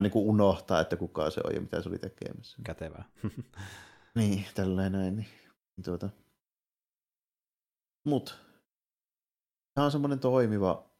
niin 0.00 0.10
kuin 0.10 0.26
unohtaa, 0.26 0.80
että 0.80 0.96
kuka 0.96 1.30
se 1.30 1.40
on 1.44 1.54
ja 1.54 1.60
mitä 1.60 1.82
se 1.82 1.88
oli 1.88 1.98
tekemässä. 1.98 2.58
Kätevää. 2.64 3.04
Niin, 4.14 4.46
tälleen 4.54 4.92
näin. 4.92 5.16
Niin, 5.16 5.28
niin 5.76 5.84
tuota. 5.84 6.08
Mut, 8.04 8.38
tämä 9.74 9.84
on 9.84 9.90
semmoinen 9.90 10.18
toimiva, 10.18 10.90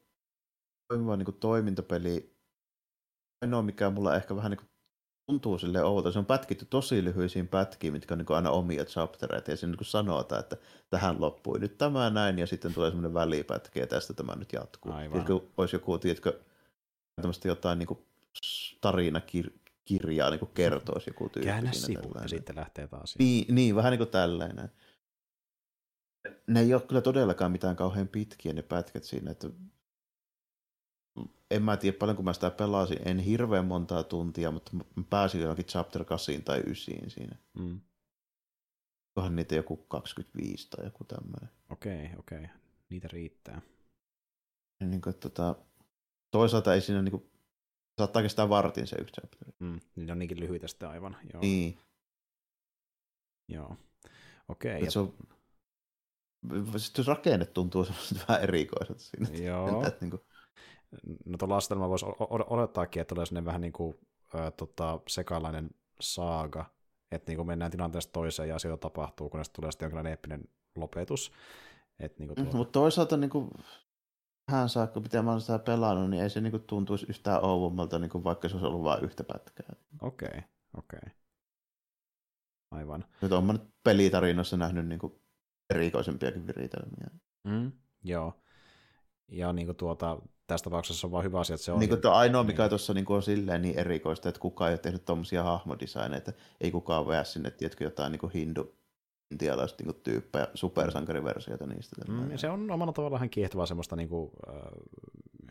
toimiva 0.89 1.17
niin 1.17 1.25
kuin 1.25 1.37
toimintapeli. 1.37 2.37
Ainoa, 3.43 3.63
mikä 3.63 3.91
mulla 3.91 4.17
ehkä 4.17 4.37
vähän 4.37 4.51
niin 4.51 4.59
kuin 4.59 4.70
tuntuu 5.31 5.59
sille 5.59 5.85
outo, 5.85 6.13
se 6.13 6.19
on 6.19 6.27
pätkitty 6.27 6.65
tosi 6.65 7.05
lyhyisiin 7.05 7.49
pätkiin, 7.49 7.93
mitkä 7.93 8.15
on 8.15 8.19
niin 8.19 8.37
aina 8.37 8.51
omia 8.51 8.85
chaptereita, 8.85 9.51
ja 9.51 9.57
siinä 9.57 9.77
niin 9.77 9.87
sanotaan, 9.87 10.41
että 10.41 10.57
tähän 10.91 11.21
loppui 11.21 11.59
nyt 11.59 11.79
tämä 11.79 12.11
näin, 12.11 12.39
ja 12.39 12.47
sitten 12.47 12.75
tulee 12.75 12.91
semmoinen 12.91 13.15
välipätkä, 13.15 13.81
ja 13.81 13.87
tästä 13.87 14.15
tämä 14.15 14.37
nyt 14.37 14.53
jatkuu. 14.53 14.93
Aivan. 14.93 15.11
Tiedätkö, 15.11 15.47
olisi 15.57 15.77
joku, 15.77 15.99
tiedätkö, 15.99 16.41
tämmöistä 17.17 17.49
jotain 17.49 17.79
niin 17.79 17.87
kuin 17.87 18.01
tarinakirjaa 18.81 20.31
niin 20.31 20.51
kertoisi 20.55 21.11
joku 21.11 21.29
tyyppi. 21.29 21.47
Käännä 21.47 21.73
sivu 21.73 22.13
ja 22.23 22.29
sitten 22.29 22.57
lähtee 22.57 22.87
taas. 22.87 23.15
Niin, 23.19 23.55
niin, 23.55 23.77
vähän 23.77 23.91
niin 23.91 23.99
kuin 23.99 24.11
tällainen. 24.11 24.71
Ne 26.47 26.61
ei 26.61 26.75
ole 26.75 26.83
kyllä 26.83 27.01
todellakaan 27.01 27.53
mitään 27.53 27.77
kauhean 27.77 28.09
pitkiä 28.09 28.53
ne 28.53 28.63
pätkät 28.63 29.05
siinä, 29.05 29.31
että 29.31 29.49
en 31.51 31.63
mä 31.63 31.77
tiedä 31.77 31.97
paljon, 31.99 32.17
kun 32.17 32.25
mä 32.25 32.33
sitä 32.33 32.51
pelasin, 32.51 33.09
en 33.09 33.19
hirveän 33.19 33.67
montaa 33.67 34.03
tuntia, 34.03 34.51
mutta 34.51 34.71
mä 34.77 34.83
pääsin 35.11 35.41
johonkin 35.41 35.67
chapter 35.67 36.05
8 36.05 36.43
tai 36.43 36.59
9 36.59 37.11
siinä. 37.11 37.37
Mm. 37.59 37.81
Onhan 39.17 39.37
niitä 39.37 39.55
joku 39.55 39.77
25 39.77 40.69
tai 40.71 40.85
joku 40.85 41.05
tämmöinen. 41.05 41.51
Okei, 41.71 42.11
okei. 42.19 42.49
Niitä 42.91 43.09
riittää. 43.13 43.63
Niin 44.81 45.01
kuin, 45.01 45.15
tota, 45.15 45.57
toisaalta 46.31 46.75
ei 46.75 46.81
siinä 46.81 47.03
niin 47.03 47.11
kuin, 47.11 47.31
saattaa 47.99 48.23
kestää 48.23 48.49
vartin 48.49 48.87
se 48.87 48.97
yksi 48.97 49.15
chapter. 49.15 49.53
Mm. 49.59 49.81
Niitä 49.97 50.13
on 50.13 50.19
niinkin 50.19 50.41
lyhyitä 50.41 50.69
sitten 50.69 50.89
aivan. 50.89 51.17
Joo. 51.33 51.41
Niin. 51.41 51.79
Joo. 53.49 53.77
Okei. 54.49 54.85
Et 54.85 54.91
se 54.91 54.99
on, 54.99 55.15
sitten 56.77 57.07
rakenne 57.07 57.47
tuntuu 57.47 57.87
vähän 58.29 58.43
erikoiselta 58.43 59.01
siinä. 59.01 59.29
Joo. 59.45 59.83
Et, 59.87 60.01
niin 60.01 60.11
kuin, 60.11 60.23
No 61.27 61.39
tuolla 61.39 61.57
asetelma 61.57 61.89
voisi 61.89 62.07
odottaakin, 62.51 63.01
että 63.01 63.15
tulee 63.15 63.27
sinne 63.27 63.45
vähän 63.45 63.61
niin 63.61 63.73
kuin 63.73 63.95
ää, 64.35 64.51
tota, 64.51 65.01
sekalainen 65.09 65.71
saaga, 66.01 66.65
että 67.11 67.31
niin 67.31 67.37
kuin 67.37 67.47
mennään 67.47 67.71
tilanteesta 67.71 68.13
toiseen 68.13 68.49
ja 68.49 68.57
asioita 68.57 68.81
tapahtuu, 68.81 69.31
kunnes 69.31 69.51
tulee 69.51 69.73
sitten 69.73 69.87
jonkinlainen 69.87 70.11
eeppinen 70.11 70.45
lopetus. 70.77 71.33
Et 71.99 72.19
niin 72.19 72.35
tuo... 72.35 72.45
mm, 72.45 72.57
mutta 72.57 72.73
toisaalta 72.73 73.17
niin 73.17 73.31
kuin, 73.31 73.51
tähän 74.47 74.69
saakka, 74.69 75.01
mitä 75.01 75.23
mä 75.23 75.31
olen 75.31 75.41
sitä 75.41 75.59
pelannut, 75.59 76.11
niin 76.11 76.23
ei 76.23 76.31
se 76.31 76.41
niin 76.41 76.51
kuin, 76.51 76.63
tuntuisi 76.63 77.07
yhtään 77.09 77.45
ouvommalta, 77.45 77.99
niin 77.99 78.11
kuin, 78.11 78.25
vaikka 78.25 78.49
se 78.49 78.55
olisi 78.55 78.67
ollut 78.67 78.83
vain 78.83 79.05
yhtä 79.05 79.25
pätkää. 79.25 79.77
Okei, 80.03 80.29
okay, 80.29 80.41
okei. 80.77 80.99
Okay. 81.03 81.11
Aivan. 82.71 83.05
Nyt 83.23 83.33
olen 83.33 83.47
nyt 83.47 83.63
pelitarinoissa 83.85 84.57
nähnyt 84.57 84.87
niin 84.87 84.99
kuin, 84.99 85.21
erikoisempiakin 85.71 86.47
viritelmiä. 86.47 87.11
Mm, 87.45 87.73
joo. 88.05 88.43
Ja 89.29 89.53
niin 89.53 89.67
kuin 89.67 89.77
tuota, 89.77 90.23
tässä 90.51 90.65
tapauksessa 90.65 91.07
on 91.07 91.11
vaan 91.11 91.25
hyvä 91.25 91.41
asia, 91.41 91.55
että 91.55 91.65
se 91.65 91.73
on... 91.73 91.79
Niin 91.79 91.89
kuin 91.89 92.01
ainoa, 92.13 92.45
mikä 92.45 92.63
niin. 92.63 92.69
tuossa 92.69 92.95
niin 92.95 93.05
on 93.09 93.23
silleen 93.23 93.63
niin 93.63 93.79
erikoista, 93.79 94.29
että 94.29 94.41
kukaan 94.41 94.71
ei 94.71 94.73
ole 94.73 94.79
tehnyt 94.79 95.05
tuommoisia 95.05 95.43
hahmodesigneita, 95.43 96.33
ei 96.61 96.71
kukaan 96.71 97.07
vea 97.07 97.25
sinne, 97.25 97.51
tiedätkö, 97.51 97.85
jotain 97.85 98.13
niin 98.13 98.21
kuin 98.21 98.33
hindu, 98.33 98.75
intialaista 99.31 99.85
niin 99.85 100.03
tyyppejä, 100.03 100.49
supersankariversioita 100.55 101.67
niistä. 101.67 101.97
Mm, 102.09 102.37
se 102.37 102.51
on 102.51 102.71
omalla 102.71 102.93
tavallaan 102.93 103.19
ihan 103.19 103.31
kiehtovaa 103.31 103.67
semmoista 103.67 103.97
niin 103.97 104.09
kuin, 104.09 104.31
äh, 104.49 104.55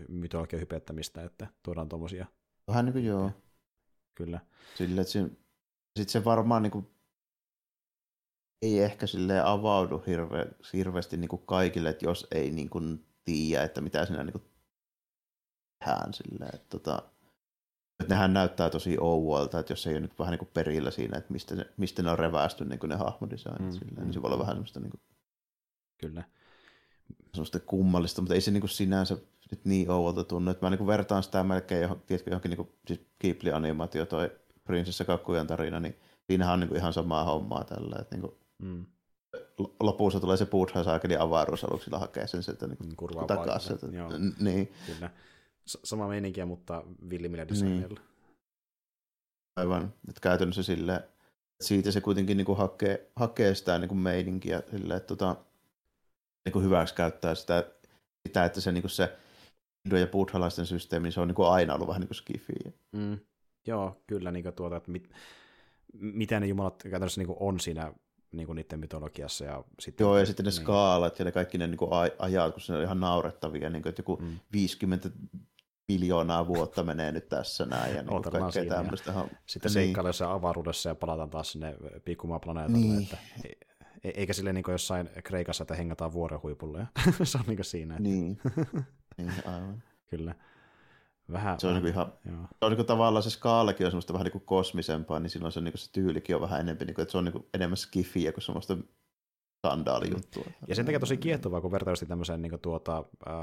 mytologian 0.07 0.59
hypettämistä, 0.59 1.23
että 1.23 1.47
tuodaan 1.63 1.89
tuommoisia. 1.89 2.25
Vähän 2.67 2.85
niin 2.85 2.93
kuin 2.93 3.05
joo. 3.05 3.31
Kyllä. 4.15 4.39
Sille, 4.75 5.01
että 5.01 5.13
se, 5.13 5.29
sit 5.99 6.09
se 6.09 6.25
varmaan 6.25 6.63
niin 6.63 6.71
kuin, 6.71 6.87
ei 8.61 8.79
ehkä 8.79 9.07
sille 9.07 9.41
avaudu 9.41 10.03
hirve, 10.07 10.47
hirveästi 10.73 11.17
niin 11.17 11.29
kuin 11.29 11.41
kaikille, 11.45 11.89
että 11.89 12.05
jos 12.05 12.27
ei 12.31 12.51
niin 12.51 12.69
kuin, 12.69 13.05
tiedä, 13.25 13.63
että 13.63 13.81
mitä 13.81 14.05
siinä 14.05 14.23
niin 14.23 14.31
kuin, 14.31 14.43
tehdään 15.79 16.13
silleen, 16.13 16.55
että 16.55 16.67
tota, 16.69 17.01
että 17.99 18.13
nehän 18.13 18.33
näyttää 18.33 18.69
tosi 18.69 18.97
ouualta, 18.99 19.59
että 19.59 19.73
jos 19.73 19.87
ei 19.87 19.93
ole 19.93 19.99
nyt 19.99 20.19
vähän 20.19 20.31
niin 20.31 20.39
kuin 20.39 20.49
perillä 20.53 20.91
siinä, 20.91 21.17
että 21.17 21.33
mistä 21.33 21.55
ne, 21.55 21.65
mistä 21.77 22.03
ne 22.03 22.11
on 22.11 22.19
revästy 22.19 22.65
niin 22.65 22.79
kuin 22.79 22.89
ne 22.89 22.95
hahmodesignit, 22.95 23.59
mm, 23.59 23.71
silleen, 23.71 23.97
mm, 23.97 24.03
niin 24.03 24.13
se 24.13 24.21
voi 24.21 24.27
olla 24.27 24.37
mm. 24.37 24.41
vähän 24.41 24.55
semmoista 24.55 24.79
niin 24.79 24.91
kuin, 24.91 25.01
Kyllä. 25.99 26.23
Semmoista 27.33 27.59
kummallista, 27.59 28.21
mutta 28.21 28.33
ei 28.33 28.41
se 28.41 28.51
niin 28.51 28.61
kuin 28.61 28.69
sinänsä 28.69 29.17
nyt 29.51 29.65
niin 29.65 29.91
ouolta 29.91 30.23
tunnu, 30.23 30.51
että 30.51 30.65
mä 30.65 30.69
niin 30.69 30.77
kuin 30.77 30.87
vertaan 30.87 31.23
sitä 31.23 31.43
melkein 31.43 31.81
johon, 31.81 32.01
tiedätkö, 32.05 32.29
johonkin 32.29 32.49
niin 32.49 32.57
kuin, 32.57 32.69
siis 32.87 33.01
Ghibli-animaatio, 33.21 34.05
toi 34.05 34.31
Prinsessa 34.63 35.05
Kakkujan 35.05 35.47
tarina, 35.47 35.79
niin 35.79 35.95
siinähän 36.27 36.53
on 36.53 36.59
niin 36.59 36.67
kuin 36.67 36.77
ihan 36.77 36.93
samaa 36.93 37.23
hommaa 37.23 37.63
tällä, 37.63 37.95
että 37.99 38.15
niin 38.15 38.21
kuin, 38.21 38.33
mm. 38.57 38.85
lopussa 39.79 40.19
tulee 40.19 40.37
se 40.37 40.45
Buddha 40.45 40.83
saakeli 40.83 41.17
avaruusaluksilla 41.17 41.99
hakee 41.99 42.27
sen 42.27 42.43
sieltä 42.43 42.67
niin 42.67 42.95
kuin, 42.95 43.27
takaisin. 43.27 43.77
Niin. 44.39 44.71
Sama 45.83 46.07
meininkiä, 46.07 46.45
mutta 46.45 46.83
villimillä 47.09 47.47
designilla. 47.47 47.87
Niin. 47.87 48.09
Aivan. 49.55 49.93
Että 50.09 50.21
käytännössä 50.21 50.63
sille, 50.63 50.95
että 50.95 51.65
siitä 51.65 51.91
se 51.91 52.01
kuitenkin 52.01 52.37
niin 52.37 52.45
kuin 52.45 52.57
hakee, 52.57 53.11
hakee 53.15 53.55
sitä 53.55 53.79
niin 53.79 53.89
kuin 53.89 53.99
meininkiä 53.99 54.63
sille, 54.71 54.95
että 54.95 55.07
tota, 55.07 55.35
niin 56.45 56.53
kuin 56.53 56.65
hyväksi 56.65 56.95
käyttää 56.95 57.35
sitä, 57.35 57.71
sitä 58.27 58.45
että 58.45 58.61
se, 58.61 58.71
niin 58.71 58.81
kuin 58.81 58.91
se 58.91 59.17
hindu- 59.87 59.97
ja 59.97 60.07
buddhalaisten 60.07 60.65
systeemi, 60.65 61.03
niin 61.03 61.13
se 61.13 61.21
on 61.21 61.27
niin 61.27 61.35
kuin 61.35 61.49
aina 61.49 61.73
ollut 61.73 61.87
vähän 61.87 61.99
niin 61.99 62.07
kuin 62.07 62.15
skifiä. 62.15 62.71
Mm. 62.91 63.19
Joo, 63.67 64.01
kyllä 64.07 64.31
niin 64.31 64.43
kuin 64.43 64.55
tuota, 64.55 64.75
että 64.75 64.91
mit, 64.91 65.09
mitä 65.93 66.39
ne 66.39 66.47
jumalat 66.47 66.83
käytännössä 66.83 67.21
niin 67.21 67.27
kuin 67.27 67.37
on 67.39 67.59
siinä 67.59 67.93
niin 68.31 68.45
kuin 68.45 68.55
niiden 68.55 68.79
mytologiassa. 68.79 69.45
Ja 69.45 69.63
sitten, 69.79 70.05
Joo, 70.05 70.17
ja 70.17 70.25
sitten 70.25 70.43
ne 70.43 70.49
niin. 70.49 70.61
skaalat 70.61 71.19
ja 71.19 71.25
ne 71.25 71.31
kaikki 71.31 71.57
ne 71.57 71.67
niin 71.67 71.77
kuin 71.77 71.91
ajat, 72.19 72.53
kun 72.53 72.61
se 72.61 72.73
on 72.73 72.83
ihan 72.83 72.99
naurettavia, 72.99 73.69
niin 73.69 73.81
kuin, 73.83 73.89
että 73.89 73.99
joku 73.99 74.17
mm. 74.21 74.39
50 74.53 75.09
miljoonaa 75.89 76.47
vuotta 76.47 76.83
menee 76.83 77.11
nyt 77.11 77.29
tässä 77.29 77.65
näin. 77.65 77.95
Ja 77.95 78.03
niin 78.03 78.21
kaikkea 78.21 78.65
tämmöistä. 78.65 79.13
Sitten 79.45 79.69
niin. 79.69 79.73
seikkailla 79.73 80.09
jossain 80.09 80.31
avaruudessa 80.31 80.89
ja 80.89 80.95
palataan 80.95 81.29
taas 81.29 81.51
sinne 81.51 81.75
pikkumaa-planeetalle. 82.05 82.79
Niin. 82.81 83.03
Että, 83.03 83.17
e- 84.03 84.11
eikä 84.15 84.33
silleen 84.33 84.55
niin 84.55 84.65
jossain 84.67 85.09
Kreikassa, 85.23 85.63
että 85.63 85.75
hengataan 85.75 86.13
vuoren 86.13 86.39
huipulle. 86.43 86.87
se 87.23 87.37
on 87.37 87.43
niin 87.47 87.63
siinä. 87.63 87.93
Että... 87.93 88.03
Niin. 88.03 88.39
niin, 89.17 89.33
aivan. 89.45 89.83
Kyllä. 90.09 90.35
Vähän, 91.31 91.59
se 91.59 91.67
on, 91.67 91.73
vähän, 91.73 91.83
niin 91.83 91.93
ihan, 91.93 92.13
joo. 92.25 92.41
se 92.59 92.65
on 92.65 92.71
niin 92.71 92.85
tavallaan 92.85 93.23
se 93.23 93.29
skaalakin 93.29 93.85
on 93.85 93.91
semmoista 93.91 94.13
vähän 94.13 94.25
niin 94.25 94.31
kuin 94.31 94.45
kosmisempaa, 94.45 95.19
niin 95.19 95.29
silloin 95.29 95.51
se, 95.51 95.61
niin 95.61 95.77
se 95.77 95.91
tyylikin 95.91 96.35
on 96.35 96.41
vähän 96.41 96.59
enemmän, 96.59 96.87
niin 96.87 96.95
kuin, 96.95 97.03
että 97.03 97.11
se 97.11 97.17
on 97.17 97.25
niin 97.25 97.47
enemmän 97.53 97.77
skifiä 97.77 98.31
kuin 98.31 98.43
semmoista 98.43 98.77
skandaalijuttua. 99.59 100.45
Ja 100.67 100.75
sen 100.75 100.85
takia 100.85 100.99
tosi 100.99 101.17
kiehtovaa, 101.17 101.61
kun 101.61 101.71
vertailusti 101.71 102.05
tämmöiseen 102.05 102.41
niin 102.41 102.59
tuota, 102.61 102.97
äh, 102.97 103.33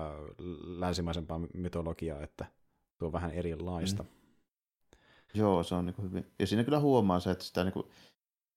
länsimaisempaan 0.64 1.48
mytologiaan, 1.54 2.22
että 2.22 2.46
tuo 2.98 3.06
on 3.06 3.12
vähän 3.12 3.30
erilaista. 3.30 4.02
Mm. 4.02 4.08
Joo, 5.34 5.62
se 5.62 5.74
on 5.74 5.86
niin 5.86 6.02
hyvin. 6.02 6.32
Ja 6.38 6.46
siinä 6.46 6.64
kyllä 6.64 6.80
huomaa 6.80 7.20
se, 7.20 7.30
että 7.30 7.44
sitä, 7.44 7.64
niin 7.64 7.72
kuin, 7.72 7.86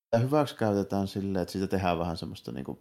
sitä 0.03 0.17
hyväksi 0.17 0.55
käytetään 0.55 1.07
silleen, 1.07 1.41
että 1.41 1.51
siitä 1.51 1.67
tehdään 1.67 1.99
vähän 1.99 2.17
semmoista, 2.17 2.51
niin 2.51 2.65
kuin, 2.65 2.79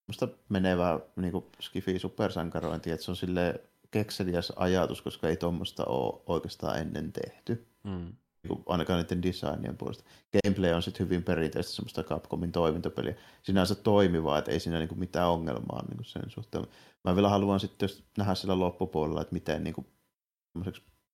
semmoista 0.00 0.28
menevää 0.48 1.00
niin 1.16 1.32
kuin 1.32 1.44
skifi 1.60 1.98
supersankarointia, 1.98 2.94
että 2.94 3.04
se 3.04 3.10
on 3.10 3.16
sille 3.16 3.60
kekseliäs 3.90 4.52
ajatus, 4.56 5.02
koska 5.02 5.28
ei 5.28 5.36
tuommoista 5.36 5.84
ole 5.84 6.22
oikeastaan 6.26 6.78
ennen 6.78 7.12
tehty. 7.12 7.66
Mm. 7.84 8.12
Niinku 8.48 8.62
ainakaan 8.66 9.02
niiden 9.02 9.22
designien 9.22 9.76
puolesta. 9.76 10.04
Gameplay 10.32 10.72
on 10.72 10.82
sitten 10.82 11.06
hyvin 11.06 11.22
perinteistä 11.22 11.72
semmoista 11.72 12.02
Capcomin 12.04 12.52
toimintapeliä. 12.52 13.14
Sinänsä 13.42 13.74
toimivaa, 13.74 14.38
että 14.38 14.50
ei 14.50 14.60
siinä 14.60 14.78
niinku 14.78 14.94
mitään 14.94 15.28
ongelmaa 15.28 15.84
niinku 15.88 16.04
sen 16.04 16.30
suhteen. 16.30 16.66
Mä 17.04 17.14
vielä 17.14 17.28
haluan 17.28 17.60
sitten 17.60 17.88
nähdä 18.18 18.34
sillä 18.34 18.58
loppupuolella, 18.58 19.20
että 19.20 19.32
miten 19.32 19.64
niinku 19.64 19.86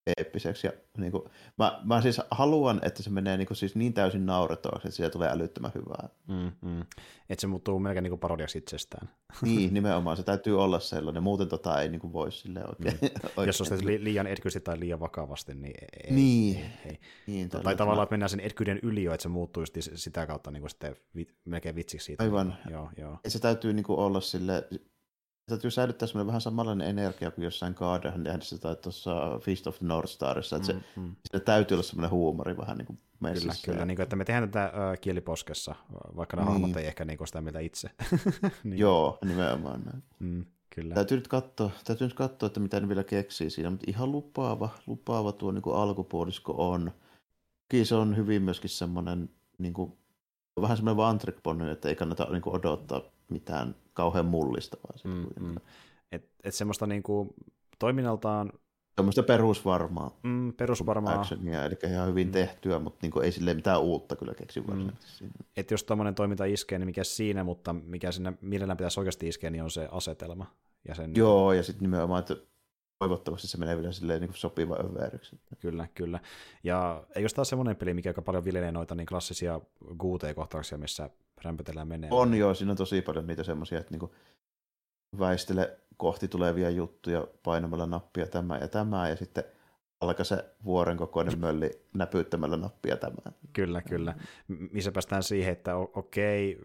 eeppiseksi. 0.06 0.66
Ja, 0.66 0.72
niin 0.98 1.12
kuin, 1.12 1.22
mä, 1.58 1.80
mä, 1.84 2.02
siis 2.02 2.20
haluan, 2.30 2.80
että 2.82 3.02
se 3.02 3.10
menee 3.10 3.36
niin, 3.36 3.46
kuin, 3.46 3.56
siis 3.56 3.74
niin 3.74 3.94
täysin 3.94 4.26
naurettavaksi, 4.26 4.88
että 4.88 4.96
siitä 4.96 5.10
tulee 5.10 5.30
älyttömän 5.30 5.72
hyvää. 5.74 6.08
Mm, 6.28 6.52
mm. 6.70 6.80
Että 7.28 7.40
se 7.40 7.46
muuttuu 7.46 7.78
melkein 7.78 8.02
niin 8.02 8.10
kuin 8.10 8.20
parodiaksi 8.20 8.58
itsestään. 8.58 9.08
Niin, 9.42 9.74
nimenomaan. 9.74 10.16
Se 10.16 10.22
täytyy 10.22 10.62
olla 10.62 10.80
sellainen. 10.80 11.22
Muuten 11.22 11.48
tota 11.48 11.80
ei 11.80 11.88
niin 11.88 12.00
kuin 12.00 12.12
voi 12.12 12.32
sille 12.32 12.60
oikein. 12.68 12.98
Mm. 13.02 13.08
oikein. 13.36 13.46
Jos 13.46 13.60
on 13.60 13.86
li- 13.86 14.04
liian 14.04 14.26
etkyisesti 14.26 14.64
tai 14.64 14.80
liian 14.80 15.00
vakavasti, 15.00 15.54
niin 15.54 15.74
ei. 16.04 16.12
Niin. 16.12 16.56
ei, 16.56 16.70
ei. 16.86 16.98
niin 17.26 17.48
tai 17.48 17.76
tavallaan, 17.76 18.04
että 18.04 18.12
mennään 18.12 18.30
sen 18.30 18.40
etkyyden 18.40 18.78
yli 18.82 19.06
että 19.06 19.22
se 19.22 19.28
muuttuu 19.28 19.64
sitä 19.94 20.26
kautta 20.26 20.50
niin 20.50 20.60
kuin 20.60 20.70
sitten 20.70 20.96
vi- 21.16 21.34
melkein 21.44 21.74
vitsiksi 21.74 22.04
siitä. 22.04 22.24
Aivan. 22.24 22.56
Joo, 22.70 22.90
joo. 22.96 23.18
Et 23.24 23.32
se 23.32 23.38
täytyy 23.38 23.72
niin 23.72 23.84
kuin 23.84 23.98
olla 23.98 24.20
sille 24.20 24.68
täytyy 25.46 25.70
säilyttää 25.70 26.08
semmoinen 26.08 26.26
vähän 26.26 26.40
samanlainen 26.40 26.88
energia 26.88 27.30
kuin 27.30 27.44
jossain 27.44 27.74
Guardianissa 27.76 28.58
tai 28.58 28.76
tuossa 28.76 29.38
Feast 29.42 29.66
of 29.66 29.78
the 29.78 29.86
North 29.86 30.12
Starissa, 30.12 30.56
että 30.56 30.72
mm, 30.72 30.80
se, 30.80 31.00
mm. 31.00 31.44
täytyy 31.44 31.74
olla 31.74 31.82
semmoinen 31.82 32.10
huumori 32.10 32.56
vähän 32.56 32.78
niin 32.78 32.86
kuin 32.86 32.98
messissä. 33.20 33.64
Kyllä, 33.64 33.74
kyllä 33.74 33.86
niin 33.86 33.96
kuin, 33.96 34.02
että 34.02 34.16
me 34.16 34.24
tehdään 34.24 34.50
tätä 34.50 34.72
uh, 34.74 35.00
kieliposkessa, 35.00 35.74
vaikka 36.16 36.36
nämä 36.36 36.50
niin. 36.50 36.60
hahmot 36.60 36.76
ei 36.76 36.86
ehkä 36.86 37.04
niin 37.04 37.18
kuin 37.18 37.28
sitä 37.28 37.40
mieltä 37.40 37.60
itse. 37.60 37.90
niin. 38.64 38.78
Joo, 38.78 39.18
nimenomaan 39.24 39.82
näin. 39.84 40.02
Mm, 40.18 40.44
kyllä. 40.74 40.94
Täytyy 40.94 41.16
nyt 41.16 41.28
katsoa, 41.28 41.70
täytyy 41.84 42.06
nyt 42.06 42.16
katsoa, 42.16 42.46
että 42.46 42.60
mitä 42.60 42.80
ne 42.80 42.88
vielä 42.88 43.04
keksii 43.04 43.50
siinä, 43.50 43.70
mutta 43.70 43.86
ihan 43.88 44.12
lupaava, 44.12 44.68
lupaava 44.86 45.32
tuo 45.32 45.52
niin 45.52 45.62
kuin 45.62 45.76
alkupuolisko 45.76 46.54
on. 46.70 46.92
Kyllä 47.68 47.84
se 47.84 47.94
on 47.94 48.16
hyvin 48.16 48.42
myöskin 48.42 48.70
semmoinen 48.70 49.30
niin 49.58 49.72
kuin, 49.72 49.92
vähän 50.60 50.76
semmoinen 50.76 51.04
one 51.04 51.18
trick 51.18 51.38
että 51.72 51.88
ei 51.88 51.96
kannata 51.96 52.26
niin 52.30 52.42
kuin 52.42 52.56
odottaa 52.56 53.02
mitään 53.28 53.74
kauhean 53.94 54.26
mullistavaa. 54.26 54.92
Mm, 55.04 55.26
mm. 55.40 55.56
Et, 56.12 56.30
et 56.44 56.54
semmoista 56.54 56.86
niinku 56.86 57.34
toiminnaltaan... 57.78 58.52
Semmoista 58.96 59.22
perusvarmaa. 59.22 60.18
Mm, 60.22 60.52
perusvarmaa. 60.52 61.20
Actionia, 61.20 61.64
eli 61.64 61.76
ihan 61.86 62.08
hyvin 62.08 62.26
mm. 62.26 62.32
tehtyä, 62.32 62.78
mutta 62.78 62.98
niinku 63.02 63.20
ei 63.20 63.32
sille 63.32 63.54
mitään 63.54 63.80
uutta 63.80 64.16
kyllä 64.16 64.34
keksi 64.34 64.60
mm. 64.60 64.88
Että 65.56 65.74
jos 65.74 65.84
tämmöinen 65.84 66.14
toiminta 66.14 66.44
iskee, 66.44 66.78
niin 66.78 66.86
mikä 66.86 67.04
siinä, 67.04 67.44
mutta 67.44 67.72
mikä 67.72 68.12
sinne 68.12 68.32
mielellään 68.40 68.76
pitäisi 68.76 69.00
oikeasti 69.00 69.28
iskeä, 69.28 69.50
niin 69.50 69.62
on 69.62 69.70
se 69.70 69.88
asetelma. 69.90 70.46
Ja 70.88 70.94
sen... 70.94 71.12
Joo, 71.16 71.52
ja 71.52 71.62
sitten 71.62 71.82
nimenomaan, 71.82 72.20
että 72.20 72.36
toivottavasti 72.98 73.48
se 73.48 73.58
menee 73.58 73.76
vielä 73.76 73.92
silleen 73.92 74.20
niin 74.20 74.30
sopiva 74.34 74.76
överiksi. 74.84 75.40
Kyllä, 75.60 75.88
kyllä. 75.94 76.20
Ja 76.64 77.04
eikö 77.14 77.28
taas 77.34 77.48
semmoinen 77.48 77.76
peli, 77.76 77.94
mikä 77.94 78.10
aika 78.10 78.22
paljon 78.22 78.44
viljelee 78.44 78.72
noita 78.72 78.94
niin 78.94 79.06
klassisia 79.06 79.60
GT-kohtauksia, 79.84 80.78
missä 80.78 81.10
rämpötellään 81.44 81.88
menee. 81.88 82.10
On 82.12 82.34
joo, 82.34 82.54
siinä 82.54 82.70
on 82.70 82.76
tosi 82.76 83.02
paljon 83.02 83.26
niitä 83.26 83.42
semmoisia, 83.42 83.78
että 83.78 83.90
niinku 83.90 84.14
väistele 85.18 85.78
kohti 85.96 86.28
tulevia 86.28 86.70
juttuja 86.70 87.26
painamalla 87.42 87.86
nappia 87.86 88.26
tämä 88.26 88.58
ja 88.58 88.68
tämä, 88.68 89.08
ja 89.08 89.16
sitten 89.16 89.44
alkaa 90.00 90.24
se 90.24 90.44
vuoren 90.64 90.96
kokoinen 90.96 91.38
mölli 91.38 91.70
näpyttämällä 91.94 92.56
nappia 92.56 92.96
tämä. 92.96 93.32
Kyllä, 93.52 93.82
kyllä. 93.82 94.14
Missä 94.48 94.92
päästään 94.92 95.22
siihen, 95.22 95.52
että 95.52 95.76
okei, 95.76 96.58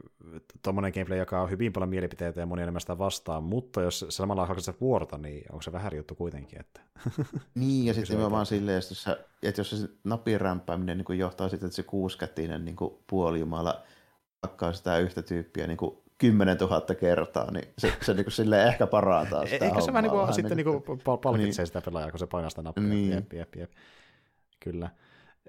tuommoinen 0.63 0.91
gameplay 0.93 1.17
jakaa 1.17 1.47
hyvin 1.47 1.73
paljon 1.73 1.89
mielipiteitä 1.89 2.39
ja 2.39 2.45
moni 2.45 2.61
enemmän 2.61 2.81
sitä 2.81 2.97
vastaan, 2.97 3.43
mutta 3.43 3.81
jos 3.81 4.05
samalla 4.09 4.41
alkaa 4.41 4.59
sitä 4.59 4.79
vuorta, 4.81 5.17
niin 5.17 5.45
onko 5.51 5.61
se 5.61 5.71
vähän 5.71 5.91
juttu 5.95 6.15
kuitenkin? 6.15 6.59
Että... 6.59 6.81
Niin, 7.55 7.85
ja 7.85 7.93
sitten 7.93 8.31
vaan 8.31 8.45
silleen, 8.45 8.81
että 9.43 9.59
jos 9.61 9.69
se 9.69 9.89
napin 10.03 10.41
rämpääminen 10.41 10.97
niin 10.97 11.19
johtaa 11.19 11.49
sitten, 11.49 11.67
että 11.67 11.75
se 11.75 11.83
kuuskätinen 11.83 12.65
niin 12.65 12.75
puolijumala 13.09 13.83
hakkaa 14.43 14.73
sitä 14.73 14.97
yhtä 14.97 15.21
tyyppiä 15.21 15.67
niin 15.67 15.77
kuin 15.77 15.97
10 16.17 16.57
000 16.57 16.81
kertaa, 16.95 17.51
niin 17.51 17.67
se, 17.77 17.93
se 18.01 18.13
niin 18.13 18.25
kuin 18.25 18.53
ehkä 18.53 18.87
parantaa 18.87 19.45
sitä 19.45 19.65
Eikö 19.65 19.81
se 19.81 19.93
vähän 19.93 20.03
niin 20.03 20.11
kuin, 20.11 20.33
sitten 20.33 20.57
niin 20.57 20.65
kuin, 20.65 20.83
kuin 20.83 21.01
palkitsee 21.01 21.61
niin. 21.61 21.67
sitä 21.67 21.81
pelaajaa, 21.81 22.11
kun 22.11 22.19
se 22.19 22.27
painaa 22.27 22.49
sitä 22.49 22.61
nappia. 22.61 22.83
Niin. 22.83 23.11
Jep, 23.11 23.33
jep, 23.33 23.55
jep. 23.55 23.71
Kyllä. 24.59 24.89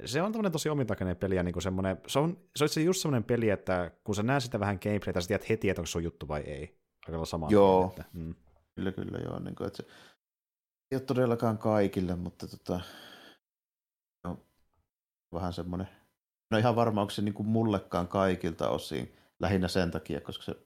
Se 0.04 0.22
on 0.22 0.32
tämmöinen 0.32 0.52
tosi 0.52 0.68
omintakainen 0.68 1.16
peli, 1.16 1.36
ja 1.36 1.42
niin 1.42 1.52
kuin 1.52 1.62
semmoinen, 1.62 2.00
se 2.06 2.18
on, 2.18 2.38
se 2.56 2.64
on 2.64 2.84
just 2.84 3.00
semmoinen 3.00 3.24
peli, 3.24 3.50
että 3.50 3.90
kun 4.04 4.14
sä 4.14 4.22
näet 4.22 4.42
sitä 4.42 4.60
vähän 4.60 4.78
gameplaytä, 4.82 5.20
sä 5.20 5.28
tiedät 5.28 5.48
heti, 5.48 5.70
että 5.70 5.80
onko 5.80 5.86
se 5.86 5.98
on 5.98 6.04
juttu 6.04 6.28
vai 6.28 6.40
ei. 6.40 6.80
Aika 7.08 7.24
sama. 7.24 7.46
Joo. 7.50 7.86
Että, 7.90 8.04
mm. 8.12 8.34
Kyllä, 8.74 8.92
kyllä, 8.92 9.18
joo. 9.18 9.38
Niin 9.38 9.54
kuin, 9.54 9.66
että 9.66 9.76
se 9.76 9.88
ei 10.90 10.96
ole 10.96 11.00
todellakaan 11.00 11.58
kaikille, 11.58 12.16
mutta 12.16 12.46
tota, 12.46 12.80
no, 14.24 14.38
vähän 15.32 15.52
semmoinen, 15.52 15.88
no 16.50 16.58
ihan 16.58 16.76
varmaan 16.76 17.02
onko 17.02 17.10
se 17.10 17.22
niin 17.22 17.34
kuin 17.34 17.48
mullekaan 17.48 18.08
kaikilta 18.08 18.68
osin, 18.68 19.14
lähinnä 19.40 19.68
sen 19.68 19.90
takia, 19.90 20.20
koska 20.20 20.44
se 20.44 20.56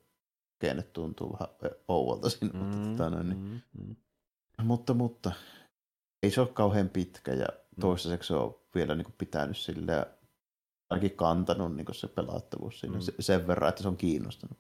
kenne 0.58 0.82
tuntuu 0.82 1.32
vähän 1.32 1.54
ouolta 1.88 2.30
siinä, 2.30 2.58
mm, 2.58 2.64
mutta, 2.64 2.88
tota, 2.88 3.10
no, 3.10 3.22
niin. 3.22 3.38
mm, 3.38 3.60
mm. 3.86 3.96
mutta, 4.62 4.94
mutta 4.94 5.32
ei 6.22 6.30
se 6.30 6.40
ole 6.40 6.48
kauhean 6.48 6.88
pitkä 6.88 7.32
ja 7.32 7.46
mm. 7.46 7.80
toistaiseksi 7.80 8.26
se 8.26 8.34
on 8.34 8.54
vielä 8.74 8.94
niin 8.94 9.04
kuin 9.04 9.14
pitänyt 9.18 9.56
silleen 9.56 10.06
ainakin 10.90 11.16
kantanut 11.16 11.76
niin 11.76 11.86
se 11.92 12.08
pelattavuus 12.08 12.80
siinä 12.80 12.96
mm. 12.98 13.02
sen 13.20 13.46
verran, 13.46 13.68
että 13.68 13.82
se 13.82 13.88
on 13.88 13.96
kiinnostanut. 13.96 14.58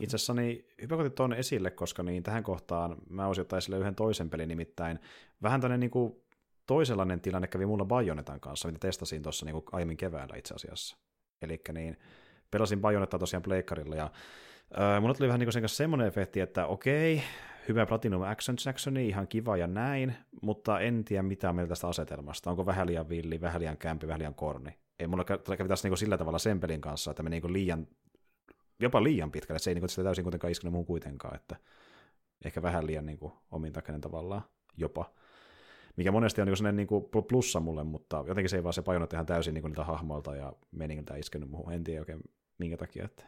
Itse 0.00 0.16
asiassa 0.16 0.34
niin, 0.34 0.68
hyvä 0.82 0.96
kun 0.96 1.12
tuon 1.12 1.32
esille, 1.32 1.70
koska 1.70 2.02
niin 2.02 2.22
tähän 2.22 2.42
kohtaan 2.42 2.96
mä 3.10 3.26
olisin 3.26 3.42
ottaa 3.42 3.56
esille 3.56 3.78
yhden 3.78 3.94
toisen 3.94 4.30
pelin, 4.30 4.48
nimittäin 4.48 4.98
vähän 5.42 5.60
tämmöinen 5.60 5.80
niin 5.80 5.90
kuin 5.90 6.23
toisenlainen 6.66 7.20
tilanne 7.20 7.48
kävi 7.48 7.66
mulla 7.66 7.84
Bajonetan 7.84 8.40
kanssa, 8.40 8.68
mitä 8.68 8.78
testasin 8.78 9.22
tuossa 9.22 9.46
niin 9.46 9.62
aiemmin 9.72 9.96
keväällä 9.96 10.36
itse 10.36 10.54
asiassa. 10.54 10.96
Eli 11.42 11.60
niin 11.72 11.96
pelasin 12.50 12.80
Bajonettaa 12.80 13.18
tosiaan 13.18 13.42
pleikkarilla 13.42 13.96
ja 13.96 14.10
äh, 14.78 15.00
mulla 15.00 15.14
tuli 15.14 15.28
vähän 15.28 15.40
niin 15.40 15.50
kuin 15.60 15.68
semmoinen 15.68 16.06
efekti, 16.06 16.40
että 16.40 16.66
okei, 16.66 17.22
hyvä 17.68 17.86
Platinum 17.86 18.22
Action 18.22 18.56
Jacksoni, 18.66 19.08
ihan 19.08 19.28
kiva 19.28 19.56
ja 19.56 19.66
näin, 19.66 20.14
mutta 20.42 20.80
en 20.80 21.04
tiedä 21.04 21.22
mitään 21.22 21.54
mieltä 21.54 21.68
tästä 21.68 21.88
asetelmasta. 21.88 22.50
Onko 22.50 22.66
vähän 22.66 22.86
liian 22.86 23.08
villi, 23.08 23.40
vähän 23.40 23.60
liian 23.60 23.76
kämpi, 23.76 24.06
vähän 24.06 24.18
liian 24.18 24.34
korni. 24.34 24.78
Ei 24.98 25.06
mulla 25.06 25.24
kävi 25.24 25.68
taas 25.68 25.82
niinku 25.82 25.96
sillä 25.96 26.18
tavalla 26.18 26.38
sen 26.38 26.60
pelin 26.60 26.80
kanssa, 26.80 27.10
että 27.10 27.22
meni 27.22 27.34
niinku 27.34 27.52
liian, 27.52 27.86
jopa 28.80 29.02
liian 29.02 29.30
pitkälle. 29.30 29.58
Se 29.58 29.70
ei 29.70 29.74
niinku 29.74 29.88
sitä 29.88 30.04
täysin 30.04 30.24
kuitenkaan 30.24 30.50
iskenyt 30.50 30.72
muun 30.72 30.86
kuitenkaan, 30.86 31.36
että 31.36 31.56
ehkä 32.44 32.62
vähän 32.62 32.86
liian 32.86 33.06
niinku 33.06 33.32
omintakainen 33.50 34.00
tavallaan 34.00 34.42
jopa. 34.76 35.12
Mikä 35.96 36.12
monesti 36.12 36.40
on 36.40 36.46
niinku 36.46 36.56
sellainen 36.56 36.76
niinku 36.76 37.00
plussa 37.28 37.60
mulle, 37.60 37.84
mutta 37.84 38.24
jotenkin 38.26 38.48
se 38.48 38.56
ei 38.56 38.62
vaan 38.62 38.72
se 38.72 38.82
pajonut 38.82 39.12
ihan 39.12 39.26
täysin 39.26 39.54
niinku 39.54 39.68
niitä 39.68 39.84
hahmoilta 39.84 40.36
ja 40.36 40.52
meningiltä 40.72 41.16
iskenyt 41.16 41.50
muuhun. 41.50 41.72
En 41.72 41.84
tiedä 41.84 42.00
oikein 42.00 42.20
minkä 42.58 42.76
takia. 42.76 43.04
Että... 43.04 43.24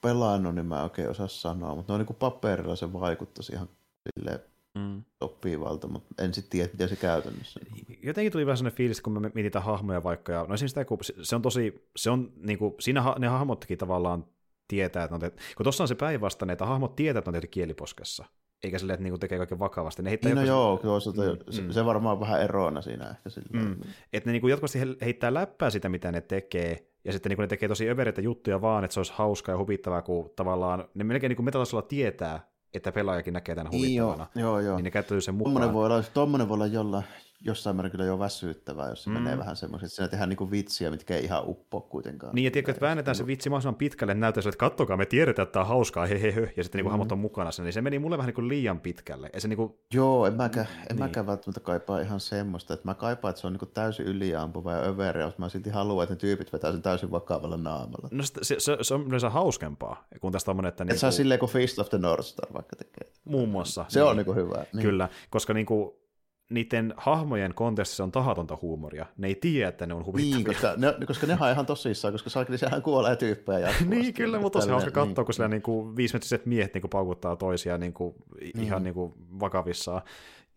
Pelannut, 0.00 0.54
niin 0.54 0.66
mä 0.66 0.82
oikein 0.82 1.10
osaa 1.10 1.28
sanoa, 1.28 1.74
mutta 1.74 1.92
no 1.92 1.98
niin 1.98 2.06
kuin 2.06 2.16
paperilla 2.16 2.76
se 2.76 2.92
vaikuttaisi 2.92 3.52
ihan 3.52 3.68
silleen 4.14 4.40
mm. 4.74 5.02
sopivalta, 5.22 5.88
mutta 5.88 6.24
en 6.24 6.34
sitten 6.34 6.50
tiedä, 6.50 6.68
miten 6.72 6.88
se 6.88 6.96
käytännössä. 6.96 7.60
Jotenkin 8.02 8.32
tuli 8.32 8.46
vähän 8.46 8.56
sellainen 8.56 8.76
fiilis, 8.76 9.00
kun 9.00 9.12
mä 9.12 9.30
mietin 9.34 9.62
hahmoja 9.62 10.02
vaikka, 10.02 10.32
ja 10.32 10.46
no 10.48 10.56
sitä, 10.56 10.84
kun 10.84 10.98
se 11.22 11.36
on 11.36 11.42
tosi, 11.42 11.88
se 11.96 12.10
on 12.10 12.32
niin 12.36 12.58
kuin, 12.58 12.74
siinä 12.80 13.14
ne 13.18 13.28
hahmotkin 13.28 13.78
tavallaan 13.78 14.26
tietää, 14.68 15.04
että 15.04 15.14
on 15.14 15.20
tehty, 15.20 15.38
kun 15.56 15.64
tuossa 15.64 15.84
on 15.84 15.88
se 15.88 15.94
päinvastainen, 15.94 16.52
että 16.52 16.66
hahmot 16.66 16.96
tietää, 16.96 17.18
että 17.18 17.30
on 17.30 17.34
tehty 17.34 17.46
kieliposkessa, 17.46 18.24
eikä 18.64 18.78
silleen, 18.78 18.94
että 18.94 19.02
niinku 19.02 19.18
tekee 19.18 19.38
kaiken 19.38 19.58
vakavasti. 19.58 20.02
Ne 20.02 20.18
niin, 20.24 20.34
no 20.34 20.44
joo, 20.44 20.76
kyllä 20.76 21.00
se, 21.00 21.10
mm, 21.10 21.38
se, 21.50 21.62
mm. 21.62 21.70
se, 21.70 21.84
varmaan 21.84 22.12
on 22.12 22.20
vähän 22.20 22.42
eroona 22.42 22.82
siinä 22.82 23.10
ehkä. 23.10 23.30
Silleen. 23.30 23.64
Mm. 23.64 23.76
Että 24.12 24.28
ne 24.28 24.32
niinku 24.32 24.48
jatkuvasti 24.48 24.78
heittää 25.02 25.34
läppää 25.34 25.70
sitä, 25.70 25.88
mitä 25.88 26.12
ne 26.12 26.20
tekee, 26.20 26.88
ja 27.04 27.12
sitten 27.12 27.30
niinku 27.30 27.42
ne 27.42 27.48
tekee 27.48 27.68
tosi 27.68 27.90
övereitä 27.90 28.20
juttuja 28.20 28.60
vaan, 28.60 28.84
että 28.84 28.92
se 28.94 29.00
olisi 29.00 29.12
hauskaa 29.16 29.52
ja 29.52 29.58
huvittavaa, 29.58 30.02
kun 30.02 30.30
tavallaan 30.36 30.88
ne 30.94 31.04
melkein 31.04 31.28
niinku 31.28 31.42
metatasolla 31.42 31.82
tietää, 31.82 32.48
että 32.74 32.92
pelaajakin 32.92 33.34
näkee 33.34 33.54
tämän 33.54 33.72
huvittavana. 33.72 34.26
Joo, 34.34 34.44
joo, 34.44 34.60
joo. 34.60 34.76
Niin 34.76 34.84
ne 34.84 34.90
käyttäytyy 34.90 35.20
sen 35.20 35.34
mukaan. 35.34 35.52
Tuommoinen 35.52 35.74
voi 35.74 35.86
olla, 35.86 36.02
tommonen 36.14 36.48
voi 36.48 36.54
olla 36.54 36.66
jolla, 36.66 37.02
jossain 37.40 37.76
määrin 37.76 37.90
kyllä 37.90 38.04
jo 38.04 38.18
väsyttävää, 38.18 38.88
jos 38.88 39.04
se 39.04 39.10
mm. 39.10 39.14
menee 39.14 39.38
vähän 39.38 39.56
semmoiset, 39.56 39.86
että 39.86 39.96
siinä 39.96 40.08
tehdään 40.08 40.28
niinku 40.28 40.50
vitsiä, 40.50 40.90
mitkä 40.90 41.16
ei 41.16 41.24
ihan 41.24 41.42
uppoa 41.46 41.80
kuitenkaan. 41.80 42.34
Niin, 42.34 42.44
ja 42.44 42.50
tiedätkö, 42.50 42.70
että 42.70 42.86
väännetään 42.86 43.14
se 43.14 43.26
vitsi 43.26 43.50
mahdollisimman 43.50 43.78
pitkälle, 43.78 44.14
näytetään, 44.14 44.48
että 44.48 44.58
kattokaa, 44.58 44.96
me 44.96 45.06
tiedetään, 45.06 45.44
että 45.44 45.52
tämä 45.52 45.62
on 45.62 45.68
hauskaa, 45.68 46.06
hehehe, 46.06 46.52
ja 46.56 46.64
sitten 46.64 46.84
mm. 46.84 46.92
niin 46.92 47.12
on 47.12 47.18
mukana 47.18 47.50
sen, 47.50 47.64
niin 47.64 47.72
se 47.72 47.80
meni 47.80 47.98
mulle 47.98 48.18
vähän 48.18 48.28
niin 48.28 48.34
kuin 48.34 48.48
liian 48.48 48.80
pitkälle. 48.80 49.30
Ja 49.34 49.40
se 49.40 49.48
niin 49.48 49.56
kuin... 49.56 49.74
Joo, 49.94 50.26
en 50.26 50.34
mäkään, 50.34 50.66
en 50.66 50.86
niin. 50.88 50.98
mäkään 50.98 51.26
välttämättä 51.26 51.60
kaipaa 51.60 52.00
ihan 52.00 52.20
semmoista, 52.20 52.74
että 52.74 52.88
mä 52.88 52.94
kaipaan, 52.94 53.30
että 53.30 53.40
se 53.40 53.46
on 53.46 53.52
niin 53.52 53.58
kuin 53.58 53.70
täysin 53.74 54.06
yliampuva 54.06 54.72
ja 54.72 54.82
överi, 54.82 55.20
jos 55.20 55.38
mä 55.38 55.48
silti 55.48 55.70
haluan, 55.70 56.02
että 56.02 56.14
ne 56.14 56.18
tyypit 56.18 56.52
vetää 56.52 56.72
sen 56.72 56.82
täysin 56.82 57.10
vakavalla 57.10 57.56
naamalla. 57.56 58.08
No 58.10 58.22
se, 58.22 58.32
se, 58.42 58.56
se, 58.58 58.76
se 58.82 58.94
on 58.94 59.06
yleensä 59.06 59.30
hauskempaa, 59.30 60.04
kun 60.20 60.32
tästä 60.32 60.50
on 60.50 60.66
että... 60.66 60.84
Niin 60.84 60.88
kuin... 60.88 60.98
saa 60.98 61.10
silleen 61.10 61.40
kuin 61.40 61.50
Feast 61.50 61.78
of 61.78 61.88
the 61.88 61.98
North 61.98 62.28
Star 62.28 62.52
vaikka 62.52 62.76
tekee. 62.76 63.12
Muun 63.24 63.48
muassa. 63.48 63.84
Se 63.88 64.00
niin. 64.00 64.08
on 64.08 64.16
niin 64.16 64.24
kuin 64.24 64.36
hyvä. 64.36 64.64
Niin. 64.72 64.82
Kyllä, 64.82 65.08
koska 65.30 65.54
niin 65.54 65.66
kuin 65.66 65.92
niiden 66.50 66.94
hahmojen 66.96 67.54
kontestissa 67.54 68.04
on 68.04 68.12
tahatonta 68.12 68.58
huumoria. 68.62 69.06
Ne 69.16 69.26
ei 69.26 69.34
tiedä, 69.34 69.68
että 69.68 69.86
ne 69.86 69.94
on 69.94 70.06
huvittavia. 70.06 70.36
Niin, 70.36 70.46
koska 70.46 70.74
ne, 70.76 71.06
koska 71.06 71.26
ne 71.26 71.38
on 71.40 71.50
ihan 71.50 71.66
tosissaan, 71.66 72.14
koska 72.14 72.30
saakeli 72.30 72.58
sehän 72.58 72.82
kuolee 72.82 73.16
tyyppejä 73.16 73.74
niin, 73.88 74.14
kyllä, 74.14 74.40
mutta 74.40 74.60
se 74.60 74.70
hauska 74.70 74.90
katsoa, 74.90 75.14
niin. 75.14 75.24
kun 75.24 75.34
siellä 75.34 75.48
niin 75.48 75.62
kuin 75.62 75.96
viisimetriset 75.96 76.46
miehet 76.46 76.74
niin 76.74 76.82
kuin 76.82 76.90
paukuttaa 76.90 77.36
toisiaan 77.36 77.80
niin 77.80 77.92
kuin, 77.92 78.14
niin. 78.40 78.64
ihan 78.64 78.84
niin 78.84 78.94
kuin 78.94 79.12
vakavissaan 79.40 80.02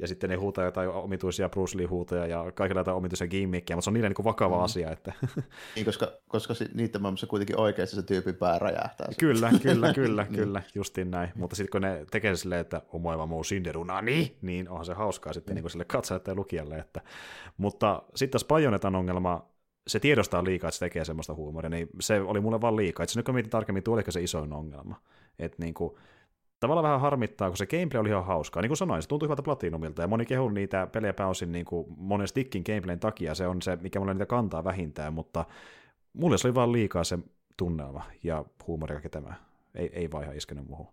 ja 0.01 0.07
sitten 0.07 0.29
ne 0.29 0.35
huutaa 0.35 0.65
jotain 0.65 0.89
omituisia 0.89 1.49
Bruce 1.49 1.77
Lee-huutoja 1.77 2.25
ja 2.25 2.51
kaikenlaista 2.51 2.93
omituisia 2.93 3.27
gimmickkejä, 3.27 3.75
mutta 3.75 3.83
se 3.83 3.89
on 3.89 3.93
niille 3.93 4.09
niin 4.09 4.25
vakava 4.25 4.57
mm. 4.57 4.63
asia. 4.63 4.91
Että... 4.91 5.13
niin, 5.75 5.85
koska, 5.85 6.11
koska 6.27 6.53
niiden 6.73 7.01
maailmassa 7.01 7.27
kuitenkin 7.27 7.59
oikeasti 7.59 7.95
se 7.95 8.01
tyypin 8.01 8.35
pää 8.35 8.59
räjähtää. 8.59 9.07
Kyllä, 9.19 9.51
kyllä, 9.63 9.93
kyllä, 9.93 10.23
niin. 10.23 10.35
kyllä, 10.35 10.61
justiin 10.75 11.11
näin. 11.11 11.29
Mutta 11.35 11.55
sitten 11.55 11.71
kun 11.71 11.81
ne 11.81 12.05
tekee 12.11 12.35
silleen, 12.35 12.61
että 12.61 12.81
omoiva 12.93 13.25
muu 13.25 13.43
sinderuna, 13.43 14.01
niin, 14.01 14.37
niin 14.41 14.69
onhan 14.69 14.85
se 14.85 14.93
hauskaa 14.93 15.33
sitten 15.33 15.55
niin. 15.55 15.63
niin 15.63 15.71
sille 15.71 15.85
katsojalle 15.85 16.23
ja 16.27 16.35
lukijalle. 16.35 16.77
Että... 16.77 17.01
Mutta 17.57 18.03
sitten 18.15 18.31
taas 18.31 18.47
Bajonetan 18.47 18.95
ongelma, 18.95 19.51
se 19.87 19.99
tiedostaa 19.99 20.43
liikaa, 20.43 20.67
että 20.67 20.77
se 20.77 20.85
tekee 20.85 21.05
semmoista 21.05 21.33
huumoria, 21.33 21.69
niin 21.69 21.89
se 21.99 22.21
oli 22.21 22.39
mulle 22.39 22.61
vaan 22.61 22.75
liikaa. 22.75 23.03
Itse 23.03 23.19
nyt 23.19 23.25
kun 23.25 23.35
mietin 23.35 23.49
tarkemmin, 23.49 23.83
tuo 23.83 24.01
se 24.09 24.21
isoin 24.21 24.53
ongelma. 24.53 25.01
Että 25.39 25.63
niin 25.63 25.73
kuin, 25.73 25.95
tavallaan 26.61 26.83
vähän 26.83 27.01
harmittaa, 27.01 27.49
kun 27.49 27.57
se 27.57 27.65
gameplay 27.65 28.01
oli 28.01 28.09
ihan 28.09 28.25
hauskaa. 28.25 28.61
Niin 28.61 28.69
kuin 28.69 28.77
sanoin, 28.77 29.01
se 29.01 29.07
tuntui 29.07 29.25
hyvältä 29.25 29.43
Platinumilta, 29.43 30.01
ja 30.01 30.07
moni 30.07 30.25
kehu 30.25 30.49
niitä 30.49 30.87
pelejä 30.87 31.13
pääosin 31.13 31.51
niin 31.51 31.65
kuin 31.65 31.87
monen 31.97 32.27
stickin 32.27 32.63
gameplayn 32.65 32.99
takia, 32.99 33.35
se 33.35 33.47
on 33.47 33.61
se, 33.61 33.77
mikä 33.81 33.99
mulle 33.99 34.13
niitä 34.13 34.25
kantaa 34.25 34.63
vähintään, 34.63 35.13
mutta 35.13 35.45
mulle 36.13 36.37
se 36.37 36.47
oli 36.47 36.55
vaan 36.55 36.71
liikaa 36.71 37.03
se 37.03 37.19
tunnelma 37.57 38.03
ja 38.23 38.45
huumori 38.67 38.95
ja 39.03 39.09
tämä. 39.09 39.33
Ei, 39.75 39.89
ei 39.93 40.11
vaan 40.11 40.23
ihan 40.23 40.37
iskenyt 40.37 40.67
muuhun. 40.67 40.87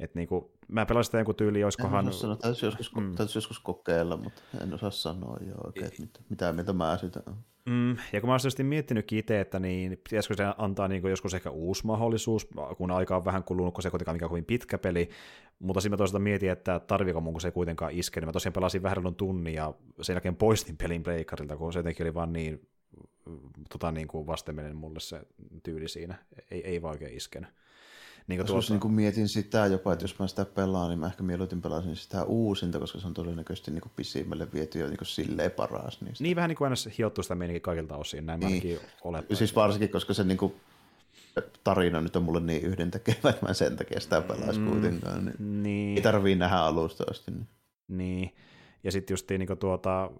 Et 0.00 0.14
niinku, 0.14 0.52
mä 0.68 0.86
pelasin 0.86 1.08
sitä 1.08 1.18
jonkun 1.18 1.34
tyyli, 1.34 1.64
olisikohan... 1.64 2.06
En 2.06 2.12
sanoa, 2.12 2.36
täytyisi 2.36 2.66
joskus, 2.66 2.94
mm. 2.94 3.14
täytyisi 3.14 3.38
joskus 3.38 3.58
kokeilla, 3.58 4.16
mutta 4.16 4.42
en 4.60 4.74
osaa 4.74 4.90
sanoa 4.90 5.38
jo 5.46 5.54
oikein, 5.64 5.86
että 5.86 6.02
mitä, 6.02 6.20
mitä 6.28 6.52
mieltä 6.52 6.72
mä 6.72 6.98
sitä 7.00 7.22
Mm, 7.66 7.96
ja 8.12 8.20
kun 8.20 8.28
mä 8.28 8.32
olisin 8.32 8.66
miettinyt 8.66 9.12
itse, 9.12 9.40
että 9.40 9.58
niin, 9.58 9.90
pitäisikö 9.92 10.34
se 10.34 10.44
antaa 10.58 10.88
niin 10.88 11.02
joskus 11.02 11.34
ehkä 11.34 11.50
uusi 11.50 11.86
mahdollisuus, 11.86 12.48
kun 12.76 12.90
aika 12.90 13.16
on 13.16 13.24
vähän 13.24 13.44
kulunut, 13.44 13.74
kun 13.74 13.82
se 13.82 13.90
kuitenkaan 13.90 14.16
mikä 14.16 14.28
kovin 14.28 14.44
pitkä 14.44 14.78
peli, 14.78 15.10
mutta 15.58 15.80
siinä 15.80 15.92
mä 15.92 15.96
toisaalta 15.96 16.18
mietin, 16.18 16.50
että 16.50 16.80
tarviiko 16.80 17.20
mun, 17.20 17.34
kun 17.34 17.40
se 17.40 17.48
ei 17.48 17.52
kuitenkaan 17.52 17.92
iske, 17.92 18.20
niin 18.20 18.28
mä 18.28 18.32
tosiaan 18.32 18.52
pelasin 18.52 18.82
vähän 18.82 19.14
tunnin 19.16 19.54
ja 19.54 19.74
sen 20.02 20.14
jälkeen 20.14 20.36
poistin 20.36 20.76
pelin 20.76 21.02
breikarilta, 21.02 21.56
kun 21.56 21.72
se 21.72 21.78
jotenkin 21.78 22.04
oli 22.04 22.14
vaan 22.14 22.32
niin, 22.32 22.68
tota, 23.70 23.92
niin 23.92 24.08
kuin 24.08 24.26
vastenmielinen 24.26 24.76
mulle 24.76 25.00
se 25.00 25.22
tyyli 25.62 25.88
siinä, 25.88 26.18
ei, 26.50 26.66
ei 26.66 26.82
vaan 26.82 26.92
oikein 26.92 27.16
iskenyt. 27.16 27.50
Niin 28.30 28.46
tuossa... 28.46 28.74
niin 28.74 28.80
kuin 28.80 28.94
mietin 28.94 29.28
sitä 29.28 29.66
jopa, 29.66 29.92
että 29.92 30.04
jos 30.04 30.18
mä 30.18 30.26
sitä 30.26 30.44
pelaan, 30.44 30.88
niin 30.88 30.98
mä 30.98 31.06
ehkä 31.06 31.22
mieluiten 31.22 31.62
pelasin 31.62 31.96
sitä 31.96 32.24
uusinta, 32.24 32.78
koska 32.78 33.00
se 33.00 33.06
on 33.06 33.14
todennäköisesti 33.14 33.70
niin 33.70 33.80
kuin 33.80 33.92
pisimmälle 33.96 34.48
viety 34.54 34.78
jo 34.78 34.86
niin 34.86 34.98
kuin 34.98 35.08
silleen 35.08 35.50
paras. 35.50 36.00
Niin, 36.00 36.14
niin 36.20 36.36
vähän 36.36 36.48
niin 36.48 36.56
kuin 36.56 36.66
aina 36.66 36.76
hiottu 36.98 37.22
sitä 37.22 37.34
meininkin 37.34 37.62
kaikilta 37.62 37.96
osin, 37.96 38.26
näin 38.26 38.40
niin. 38.40 38.78
olettaa. 39.04 39.36
Siis 39.36 39.54
varsinkin, 39.54 39.90
koska 39.90 40.14
se 40.14 40.24
niin 40.24 40.38
kuin 40.38 40.54
tarina 41.64 42.00
nyt 42.00 42.16
on 42.16 42.22
mulle 42.22 42.40
niin 42.40 42.62
yhdentekevä, 42.62 43.30
että 43.30 43.46
mä 43.46 43.54
sen 43.54 43.76
takia 43.76 44.00
sitä 44.00 44.20
pelaisi 44.20 44.60
mm, 44.60 44.70
kuitenkaan. 44.70 45.24
Niin, 45.24 45.62
niin. 45.62 45.96
Ei 45.96 46.02
tarvii 46.02 46.34
nähdä 46.34 46.56
alusta 46.56 47.04
asti. 47.10 47.30
Niin. 47.30 47.48
niin. 47.88 48.34
Ja 48.84 48.92
sitten 48.92 49.12
just 49.12 49.30
niin 49.30 49.58
tuota, 49.58 50.10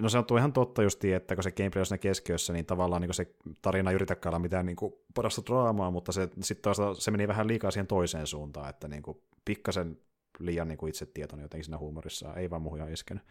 No 0.00 0.08
se 0.08 0.18
on 0.18 0.24
tuo 0.24 0.38
ihan 0.38 0.52
totta 0.52 0.82
justi, 0.82 1.12
että 1.12 1.34
kun 1.34 1.42
se 1.42 1.52
gameplay 1.52 1.80
on 1.80 1.86
siinä 1.86 1.98
keskiössä, 1.98 2.52
niin 2.52 2.66
tavallaan 2.66 3.02
niin 3.02 3.14
se 3.14 3.34
tarina 3.62 3.90
ei 3.90 3.94
yritäkään 3.94 4.30
olla 4.30 4.38
mitään 4.38 4.66
niin 4.66 4.76
parasta 5.14 5.42
draamaa, 5.46 5.90
mutta 5.90 6.12
se, 6.12 6.28
sitten 6.40 6.72
se 6.98 7.10
meni 7.10 7.28
vähän 7.28 7.48
liikaa 7.48 7.70
siihen 7.70 7.86
toiseen 7.86 8.26
suuntaan, 8.26 8.70
että 8.70 8.88
niin 8.88 9.02
kuin 9.02 9.22
pikkasen 9.44 9.98
liian 10.38 10.68
niin 10.68 10.78
kuin 10.78 10.88
itsetietoinen 10.90 11.44
jotenkin 11.44 11.64
siinä 11.64 11.78
huumorissa, 11.78 12.34
ei 12.34 12.50
vaan 12.50 12.62
muuhun 12.62 12.78
ihan 12.78 12.92
iskenyt. 12.92 13.22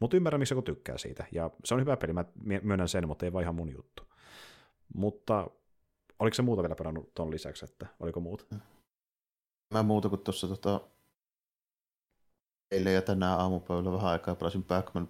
Mutta 0.00 0.16
ymmärrän, 0.16 0.40
miksi 0.40 0.54
joku 0.54 0.62
tykkää 0.62 0.98
siitä, 0.98 1.26
ja 1.32 1.50
se 1.64 1.74
on 1.74 1.80
hyvä 1.80 1.96
peli, 1.96 2.12
mä 2.12 2.24
myönnän 2.62 2.88
sen, 2.88 3.08
mutta 3.08 3.26
ei 3.26 3.32
vaan 3.32 3.42
ihan 3.42 3.54
mun 3.54 3.72
juttu. 3.72 4.02
Mutta 4.94 5.50
oliko 6.18 6.34
se 6.34 6.42
muuta 6.42 6.62
vielä 6.62 6.74
pelannut 6.74 7.14
tuon 7.14 7.30
lisäksi, 7.30 7.64
että 7.64 7.86
oliko 8.00 8.20
muuta? 8.20 8.44
Mä 9.74 9.82
muuta 9.82 10.08
kuin 10.08 10.20
tuossa 10.20 10.48
tota, 10.48 10.80
eilen 12.70 12.94
ja 12.94 13.02
tänään 13.02 13.40
aamupäivällä 13.40 13.92
vähän 13.92 14.10
aikaa 14.10 14.34
pelasin 14.34 14.64
Backman 14.64 15.08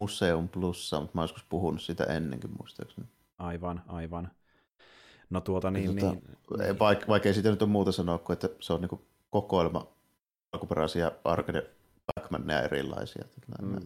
Museum 0.00 0.48
Plussa, 0.48 1.00
mutta 1.00 1.18
mä 1.18 1.22
joskus 1.22 1.44
puhunut 1.48 1.82
sitä 1.82 2.04
ennenkin 2.04 2.50
muistaakseni. 2.58 3.06
Aivan, 3.38 3.82
aivan. 3.88 4.30
No 5.30 5.40
tuota 5.40 5.70
niin, 5.70 5.96
tota, 5.96 6.12
niin. 6.12 6.78
Vaikka, 6.78 7.06
vaikka 7.08 7.28
ei 7.28 7.34
siitä 7.34 7.50
nyt 7.50 7.62
ole 7.62 7.70
muuta 7.70 7.92
sanoa 7.92 8.18
kuin, 8.18 8.34
että 8.34 8.48
se 8.60 8.72
on 8.72 8.80
niin 8.80 9.00
kokoelma 9.30 9.86
alkuperäisiä 10.52 11.12
arcade 11.24 11.70
Pac-Mania 12.14 12.62
erilaisia. 12.62 13.24
Mm, 13.62 13.76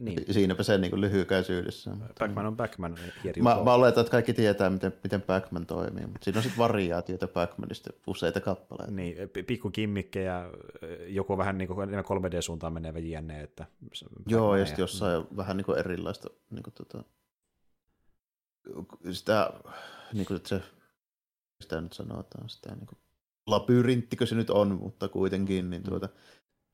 niin. 0.00 0.34
Siinäpä 0.34 0.62
se 0.62 0.78
niin 0.78 1.00
lyhykäisyydessä. 1.00 1.90
Pac-Man 2.18 2.46
on 2.46 2.56
Pac-Man. 2.56 2.98
Mä, 3.42 3.58
mä 3.64 3.74
oletan, 3.74 4.00
että 4.00 4.10
kaikki 4.10 4.32
tietää, 4.32 4.70
miten, 4.70 4.92
miten 5.02 5.22
Pac-Man 5.22 5.66
toimii, 5.66 6.06
mutta 6.06 6.24
siinä 6.24 6.38
on 6.38 6.42
sitten 6.42 6.58
variaatioita 6.58 7.26
Pac-Manista 7.26 7.92
useita 8.06 8.40
kappaleita. 8.40 8.92
Niin, 8.92 9.16
pikku 9.46 9.70
kimmikkejä, 9.70 10.50
joku 11.06 11.38
vähän 11.38 11.58
niin 11.58 11.68
kuin 11.68 11.88
3D-suuntaan 11.88 12.72
menevä 12.72 12.98
jne. 12.98 13.40
Että 13.40 13.66
Joo, 14.26 14.56
ja 14.56 14.66
sitten 14.66 14.82
jossain 14.82 15.22
mm. 15.22 15.36
vähän 15.36 15.56
niin 15.56 15.64
kuin 15.64 15.78
erilaista 15.78 16.28
niin 16.50 16.62
kuin 16.62 16.74
tota, 16.74 17.04
sitä, 19.12 19.50
niin 20.12 20.26
kuin, 20.26 20.36
että 20.36 20.48
se, 20.48 20.62
sitä 21.60 21.80
nyt 21.80 21.92
sanotaan, 21.92 22.48
sitä 22.48 22.74
niin 22.74 22.86
kuin, 22.86 22.98
labyrinttikö 23.46 24.26
se 24.26 24.34
nyt 24.34 24.50
on, 24.50 24.78
mutta 24.82 25.08
kuitenkin, 25.08 25.70
niin 25.70 25.82
tuota, 25.82 26.06
mm 26.06 26.12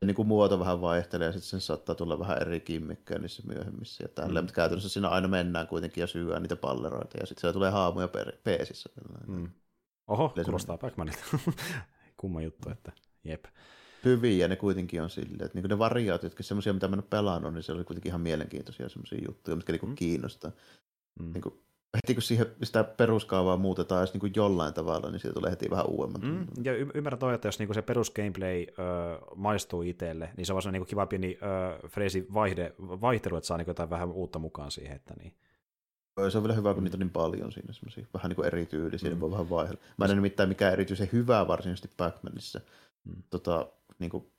niin 0.07 0.15
kuin 0.15 0.29
muoto 0.29 0.59
vähän 0.59 0.81
vaihtelee 0.81 1.27
ja 1.27 1.33
sitten 1.33 1.49
sen 1.49 1.61
saattaa 1.61 1.95
tulla 1.95 2.19
vähän 2.19 2.39
eri 2.41 2.61
kimmikkejä 2.61 3.19
niissä 3.19 3.43
myöhemmissä 3.47 4.05
ja 4.05 4.09
tälleen, 4.09 4.45
mm. 4.45 4.47
mutta 4.47 4.55
käytännössä 4.55 4.89
siinä 4.89 5.09
aina 5.09 5.29
mennään 5.29 5.67
kuitenkin 5.67 6.01
ja 6.01 6.07
syödään 6.07 6.43
niitä 6.43 6.57
palleroita 6.57 7.19
ja 7.21 7.27
sitten 7.27 7.41
siellä 7.41 7.53
tulee 7.53 7.71
haamuja 7.71 8.09
per- 8.09 8.37
peesissä. 8.45 8.91
Mm. 9.27 9.51
Oho, 10.09 10.35
kuulostaa 10.45 10.77
Pac-Manilta. 10.77 11.39
Kumma 12.21 12.43
juttu, 12.43 12.71
että 12.71 12.93
jep. 13.25 13.45
Hyviä 14.05 14.49
ne 14.49 14.57
kuitenkin 14.57 15.03
on 15.03 15.11
silleen, 15.11 15.45
että 15.45 15.61
niin 15.61 15.69
ne 15.69 15.79
variaatiot, 15.79 16.31
jotka 16.31 16.43
semmoisia, 16.43 16.73
mitä 16.73 16.89
mä 16.89 16.95
en 16.95 16.99
ole 16.99 17.07
pelannut, 17.11 17.55
niin 17.55 17.63
se 17.63 17.73
oli 17.73 17.85
kuitenkin 17.85 18.11
ihan 18.11 18.21
mielenkiintoisia 18.21 18.89
semmoisia 18.89 19.19
juttuja, 19.29 19.57
mitkä 19.57 19.73
niin 19.73 19.89
mm. 19.89 19.95
kiinnostaa. 19.95 20.51
Mm. 21.21 21.33
Niin 21.33 21.43
kuin 21.43 21.63
heti 21.97 22.15
kun 22.15 22.23
siihen, 22.23 22.47
sitä 22.63 22.85
peruskaavaa 22.85 23.57
muutetaan 23.57 24.01
edes 24.01 24.13
niin 24.13 24.21
kuin 24.21 24.33
jollain 24.37 24.75
tavalla, 24.75 25.11
niin 25.11 25.21
siitä 25.21 25.35
tulee 25.35 25.51
heti 25.51 25.71
vähän 25.71 25.87
uudemmat. 25.87 26.23
Mm, 26.23 26.47
ja 26.65 26.77
y- 26.77 26.91
ymmärrän 26.95 27.19
toi, 27.19 27.35
että 27.35 27.49
jos 27.49 27.59
niin 27.59 27.75
se 27.75 27.83
perus 27.83 28.11
gameplay 28.11 28.67
ö, 28.69 28.75
maistuu 29.37 29.83
itselle, 29.83 30.31
niin 30.37 30.47
se 30.47 30.53
on 30.53 30.61
niin 30.73 30.87
kiva 30.87 31.07
pieni 31.07 31.39
freesi 31.89 32.27
vaihde, 32.35 32.75
vaihtelu, 32.79 33.37
että 33.37 33.47
saa 33.47 33.57
niin 33.57 33.69
jotain 33.69 33.91
vähän 33.91 34.13
uutta 34.13 34.39
mukaan 34.39 34.71
siihen. 34.71 34.97
Että 34.97 35.15
niin. 35.19 35.35
Se 36.29 36.39
on 36.39 36.45
vielä 36.45 36.57
hyvä, 36.57 36.75
kun 36.75 36.85
niitä 36.85 36.95
on 36.95 36.99
niin 36.99 37.11
paljon 37.11 37.53
siinä, 37.53 37.73
semmoisia 37.73 38.07
vähän 38.15 38.31
niin 38.31 38.47
erityylisiä, 38.47 39.09
mm. 39.09 39.13
niin 39.13 39.21
voi 39.21 39.31
vähän 39.31 39.51
vaihdella. 39.51 39.81
Mä 39.97 40.05
en 40.05 40.11
nimittäin 40.15 40.49
mikään 40.49 40.73
erityisen 40.73 41.09
hyvää 41.13 41.47
varsinaisesti 41.47 41.91
Pac-Manissa. 41.97 42.61
Mm. 43.05 43.23
Tota, 43.31 43.69
niin 43.99 44.11
kuin, 44.11 44.33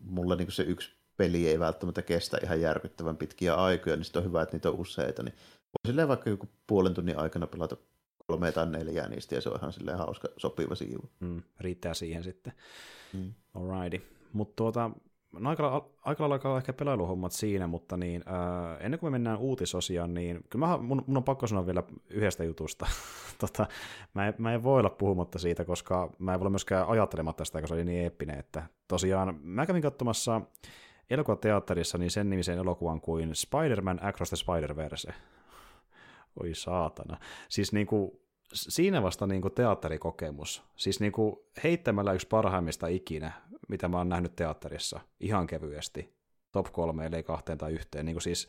mulla 0.00 0.36
niin 0.36 0.46
kuin 0.46 0.54
se 0.54 0.62
yksi 0.62 1.01
peli 1.22 1.48
ei 1.48 1.58
välttämättä 1.58 2.02
kestä 2.02 2.38
ihan 2.42 2.60
järkyttävän 2.60 3.16
pitkiä 3.16 3.54
aikoja, 3.54 3.96
niin 3.96 4.04
sitten 4.04 4.22
on 4.22 4.28
hyvä, 4.28 4.42
että 4.42 4.56
niitä 4.56 4.68
on 4.68 4.80
useita. 4.80 5.22
Niin 5.22 5.34
voi 5.34 5.88
silleen 5.88 6.08
vaikka 6.08 6.30
joku 6.30 6.48
puolen 6.66 6.94
tunnin 6.94 7.18
aikana 7.18 7.46
pelata 7.46 7.76
kolme 8.26 8.52
tai 8.52 8.66
neljää 8.66 9.08
niistä, 9.08 9.34
ja 9.34 9.40
se 9.40 9.48
on 9.48 9.58
ihan 9.58 9.72
silleen 9.72 9.98
hauska, 9.98 10.28
sopiva 10.36 10.74
siivu. 10.74 11.10
Mm, 11.20 11.42
riittää 11.60 11.94
siihen 11.94 12.24
sitten. 12.24 12.52
Mm. 13.12 13.32
Alrighty. 13.54 14.06
Mutta 14.32 14.56
tuota, 14.56 14.90
no 15.32 15.50
aika, 15.50 15.90
aika 16.02 16.22
lailla 16.22 16.34
alkaa 16.34 16.58
ehkä 16.58 16.72
pelailuhommat 16.72 17.32
siinä, 17.32 17.66
mutta 17.66 17.96
niin, 17.96 18.24
äh, 18.28 18.76
ennen 18.80 19.00
kuin 19.00 19.08
me 19.08 19.14
mennään 19.14 19.38
uutisosiaan, 19.38 20.14
niin 20.14 20.44
kyllä 20.50 20.66
mä, 20.66 20.78
mun, 20.78 21.04
mun 21.06 21.16
on 21.16 21.24
pakko 21.24 21.46
sanoa 21.46 21.66
vielä 21.66 21.82
yhdestä 22.10 22.44
jutusta. 22.44 22.86
tota, 23.40 23.66
mä, 24.14 24.28
en, 24.28 24.34
mä 24.38 24.54
en 24.54 24.62
voi 24.62 24.78
olla 24.78 24.90
puhumatta 24.90 25.38
siitä, 25.38 25.64
koska 25.64 26.10
mä 26.18 26.34
en 26.34 26.40
voi 26.40 26.50
myöskään 26.50 26.88
ajattelematta 26.88 27.44
sitä, 27.44 27.60
koska 27.60 27.68
se 27.68 27.74
oli 27.74 27.84
niin 27.84 28.02
eeppinen, 28.02 28.38
että 28.38 28.62
tosiaan 28.88 29.40
mä 29.42 29.66
kävin 29.66 29.82
katsomassa 29.82 30.40
elokuvateatterissa 31.10 31.98
niin 31.98 32.10
sen 32.10 32.30
nimisen 32.30 32.58
elokuvan 32.58 33.00
kuin 33.00 33.34
Spider-Man 33.34 33.98
Across 34.02 34.30
the 34.30 34.36
Spider-Verse. 34.36 35.12
Oi 36.42 36.54
saatana. 36.54 37.18
Siis 37.48 37.72
niin 37.72 37.86
kuin, 37.86 38.12
siinä 38.52 39.02
vasta 39.02 39.26
niin 39.26 39.42
kuin 39.42 39.54
teatterikokemus. 39.54 40.62
Siis 40.76 41.00
niin 41.00 41.12
kuin 41.12 41.36
heittämällä 41.64 42.12
yksi 42.12 42.28
parhaimmista 42.28 42.86
ikinä, 42.86 43.32
mitä 43.68 43.88
mä 43.88 43.98
oon 43.98 44.08
nähnyt 44.08 44.36
teatterissa, 44.36 45.00
ihan 45.20 45.46
kevyesti. 45.46 46.14
Top 46.52 46.66
kolme, 46.72 47.06
eli 47.06 47.22
kahteen 47.22 47.58
tai 47.58 47.72
yhteen. 47.72 48.06
Niin 48.06 48.14
kuin 48.14 48.22
siis, 48.22 48.48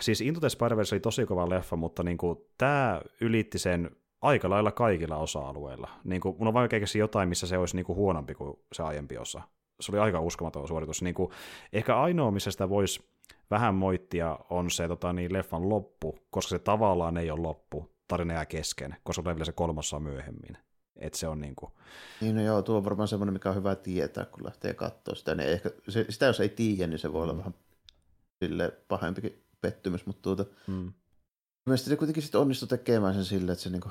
siis 0.00 0.20
Into 0.20 0.40
the 0.40 0.48
spider 0.48 0.78
oli 0.78 1.00
tosi 1.00 1.26
kova 1.26 1.48
leffa, 1.48 1.76
mutta 1.76 2.02
niin 2.02 2.18
kuin, 2.18 2.38
tämä 2.58 3.00
ylitti 3.20 3.58
sen 3.58 3.90
aika 4.20 4.50
lailla 4.50 4.72
kaikilla 4.72 5.16
osa-alueilla. 5.16 5.90
Niin 6.04 6.20
kuin, 6.20 6.36
mun 6.38 6.48
on 6.48 6.54
vaikea 6.54 6.80
keksiä 6.80 7.00
jotain, 7.00 7.28
missä 7.28 7.46
se 7.46 7.58
olisi 7.58 7.76
niin 7.76 7.86
kuin 7.86 7.96
huonompi 7.96 8.34
kuin 8.34 8.58
se 8.72 8.82
aiempi 8.82 9.18
osa 9.18 9.42
se 9.82 9.92
oli 9.92 9.98
aika 9.98 10.20
uskomaton 10.20 10.68
suoritus. 10.68 11.02
Niin 11.02 11.14
kuin, 11.14 11.30
ehkä 11.72 12.00
ainoa, 12.00 12.30
missä 12.30 12.50
sitä 12.50 12.68
voisi 12.68 13.04
vähän 13.50 13.74
moittia, 13.74 14.38
on 14.50 14.70
se 14.70 14.88
tota, 14.88 15.12
niin, 15.12 15.32
leffan 15.32 15.68
loppu, 15.68 16.18
koska 16.30 16.50
se 16.50 16.58
tavallaan 16.58 17.16
ei 17.16 17.30
ole 17.30 17.40
loppu, 17.40 17.92
tarina 18.08 18.34
jää 18.34 18.46
kesken, 18.46 18.96
koska 19.04 19.22
tulee 19.22 19.34
vielä 19.34 19.44
se 19.44 19.52
kolmossa 19.52 20.00
myöhemmin. 20.00 20.56
Et 20.96 21.14
se 21.14 21.28
on 21.28 21.40
niin 21.40 21.54
kuin... 21.54 21.72
Niin, 22.20 22.36
no 22.36 22.42
joo, 22.42 22.62
tuo 22.62 22.76
on 22.76 22.84
varmaan 22.84 23.08
semmoinen, 23.08 23.32
mikä 23.32 23.48
on 23.48 23.54
hyvä 23.56 23.74
tietää, 23.74 24.24
kun 24.24 24.44
lähtee 24.44 24.74
katsoa 24.74 25.14
sitä. 25.14 25.34
Niin 25.34 25.48
ehkä, 25.48 25.70
se, 25.88 26.06
sitä 26.08 26.26
jos 26.26 26.40
ei 26.40 26.48
tiedä, 26.48 26.86
niin 26.86 26.98
se 26.98 27.12
voi 27.12 27.24
mm. 27.26 27.30
olla 27.30 27.38
vähän 27.38 27.54
sille 28.44 28.72
pahempikin 28.88 29.44
pettymys, 29.60 30.06
mutta 30.06 30.22
tuota, 30.22 30.44
mm. 30.66 30.92
Mielestäni 31.66 31.90
se 31.90 31.96
kuitenkin 31.96 32.22
sitten 32.22 32.40
onnistui 32.40 32.68
tekemään 32.68 33.14
sen 33.14 33.24
silleen, 33.24 33.52
että 33.52 33.62
se 33.62 33.70
niinku, 33.70 33.88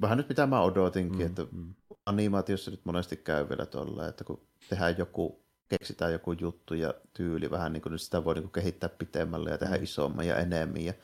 vähän 0.00 0.18
nyt 0.18 0.28
mitä 0.28 0.46
mä 0.46 0.62
odotinkin, 0.62 1.20
mm, 1.20 1.26
että 1.26 1.46
mm. 1.52 1.74
Animaatiossa 2.06 2.70
nyt 2.70 2.84
monesti 2.84 3.16
käy 3.16 3.48
vielä 3.48 3.66
tuolla, 3.66 4.08
että 4.08 4.24
kun 4.24 4.40
tehdään 4.68 4.98
joku, 4.98 5.44
keksitään 5.68 6.12
joku 6.12 6.32
juttu 6.32 6.74
ja 6.74 6.94
tyyli 7.12 7.50
vähän 7.50 7.72
niin 7.72 7.82
kuin, 7.82 7.90
niin 7.90 7.98
sitä 7.98 8.24
voi 8.24 8.34
niin 8.34 8.42
kuin 8.42 8.52
kehittää 8.52 8.88
pitemmälle 8.88 9.50
ja 9.50 9.58
tehdä 9.58 9.76
mm. 9.76 9.82
isomman 9.82 10.26
ja 10.26 10.36
enemmän. 10.36 10.82
Ja 10.82 10.94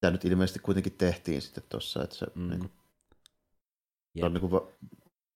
tämä 0.00 0.10
nyt 0.10 0.24
ilmeisesti 0.24 0.58
kuitenkin 0.58 0.92
tehtiin 0.92 1.42
sitten 1.42 1.64
tuossa, 1.68 2.02
että 2.02 2.16
se, 2.16 2.26
mm. 2.34 2.48
niin 2.48 2.60
kuin, 2.60 2.72
se 4.18 4.24
on 4.26 4.34
niin 4.34 4.48
kuin, 4.48 4.62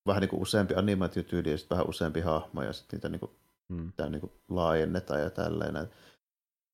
vähän 0.06 0.20
niin 0.20 0.30
kuin 0.30 0.42
useampi 0.42 0.74
animaatiotyyli 0.74 1.50
ja 1.50 1.58
sitten 1.58 1.76
vähän 1.76 1.88
useampi 1.88 2.20
hahmo 2.20 2.62
ja 2.62 2.72
sitten 2.72 2.96
niitä 2.96 3.08
niin 3.08 3.20
kuin, 3.20 3.32
mm. 3.68 3.92
niin 4.10 4.20
kuin 4.20 4.32
laajennetaan 4.48 5.20
ja 5.20 5.30
tälleen. 5.30 5.74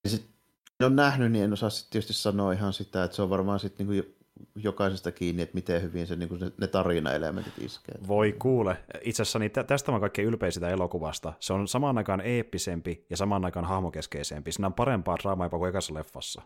Ja 0.04 0.10
sitten 0.10 0.34
en 0.80 0.86
ole 0.86 0.94
nähnyt, 0.94 1.32
niin 1.32 1.44
en 1.44 1.52
osaa 1.52 1.70
sitten 1.70 1.92
tietysti 1.92 2.12
sanoa 2.12 2.52
ihan 2.52 2.72
sitä, 2.72 3.04
että 3.04 3.16
se 3.16 3.22
on 3.22 3.30
varmaan 3.30 3.60
sitten 3.60 3.86
niin 3.86 4.04
kuin 4.04 4.16
jokaisesta 4.54 5.12
kiinni, 5.12 5.42
että 5.42 5.54
miten 5.54 5.82
hyvin 5.82 6.06
se, 6.06 6.16
niin 6.16 6.28
kuin 6.28 6.40
ne 6.60 6.66
tarinaelementit 6.66 7.58
iskee. 7.58 7.94
Voi 8.08 8.32
kuule. 8.32 8.76
Itse 9.02 9.22
asiassa 9.22 9.38
niin 9.38 9.50
tästä 9.66 9.92
on 9.92 10.00
kaikkein 10.00 10.28
ylpeä 10.28 10.50
sitä 10.50 10.68
elokuvasta. 10.68 11.32
Se 11.40 11.52
on 11.52 11.68
samaan 11.68 11.98
aikaan 11.98 12.20
eeppisempi 12.20 13.06
ja 13.10 13.16
samaan 13.16 13.44
aikaan 13.44 13.66
hahmokeskeisempi. 13.66 14.52
Siinä 14.52 14.66
on 14.66 14.74
parempaa 14.74 15.16
draamaa 15.22 15.46
jopa 15.46 15.58
kuin 15.58 15.68
ekassa 15.68 15.94
leffassa. 15.94 16.42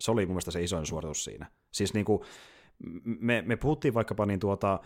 Se 0.00 0.10
oli 0.10 0.26
mun 0.26 0.32
mielestä 0.32 0.50
se 0.50 0.62
isoin 0.62 0.86
suoritus 0.86 1.24
siinä. 1.24 1.46
Siis 1.72 1.94
niin 1.94 2.04
kuin, 2.04 2.22
me, 3.04 3.42
me 3.46 3.56
puhuttiin 3.56 3.94
vaikkapa 3.94 4.26
niin 4.26 4.40
tuota, 4.40 4.80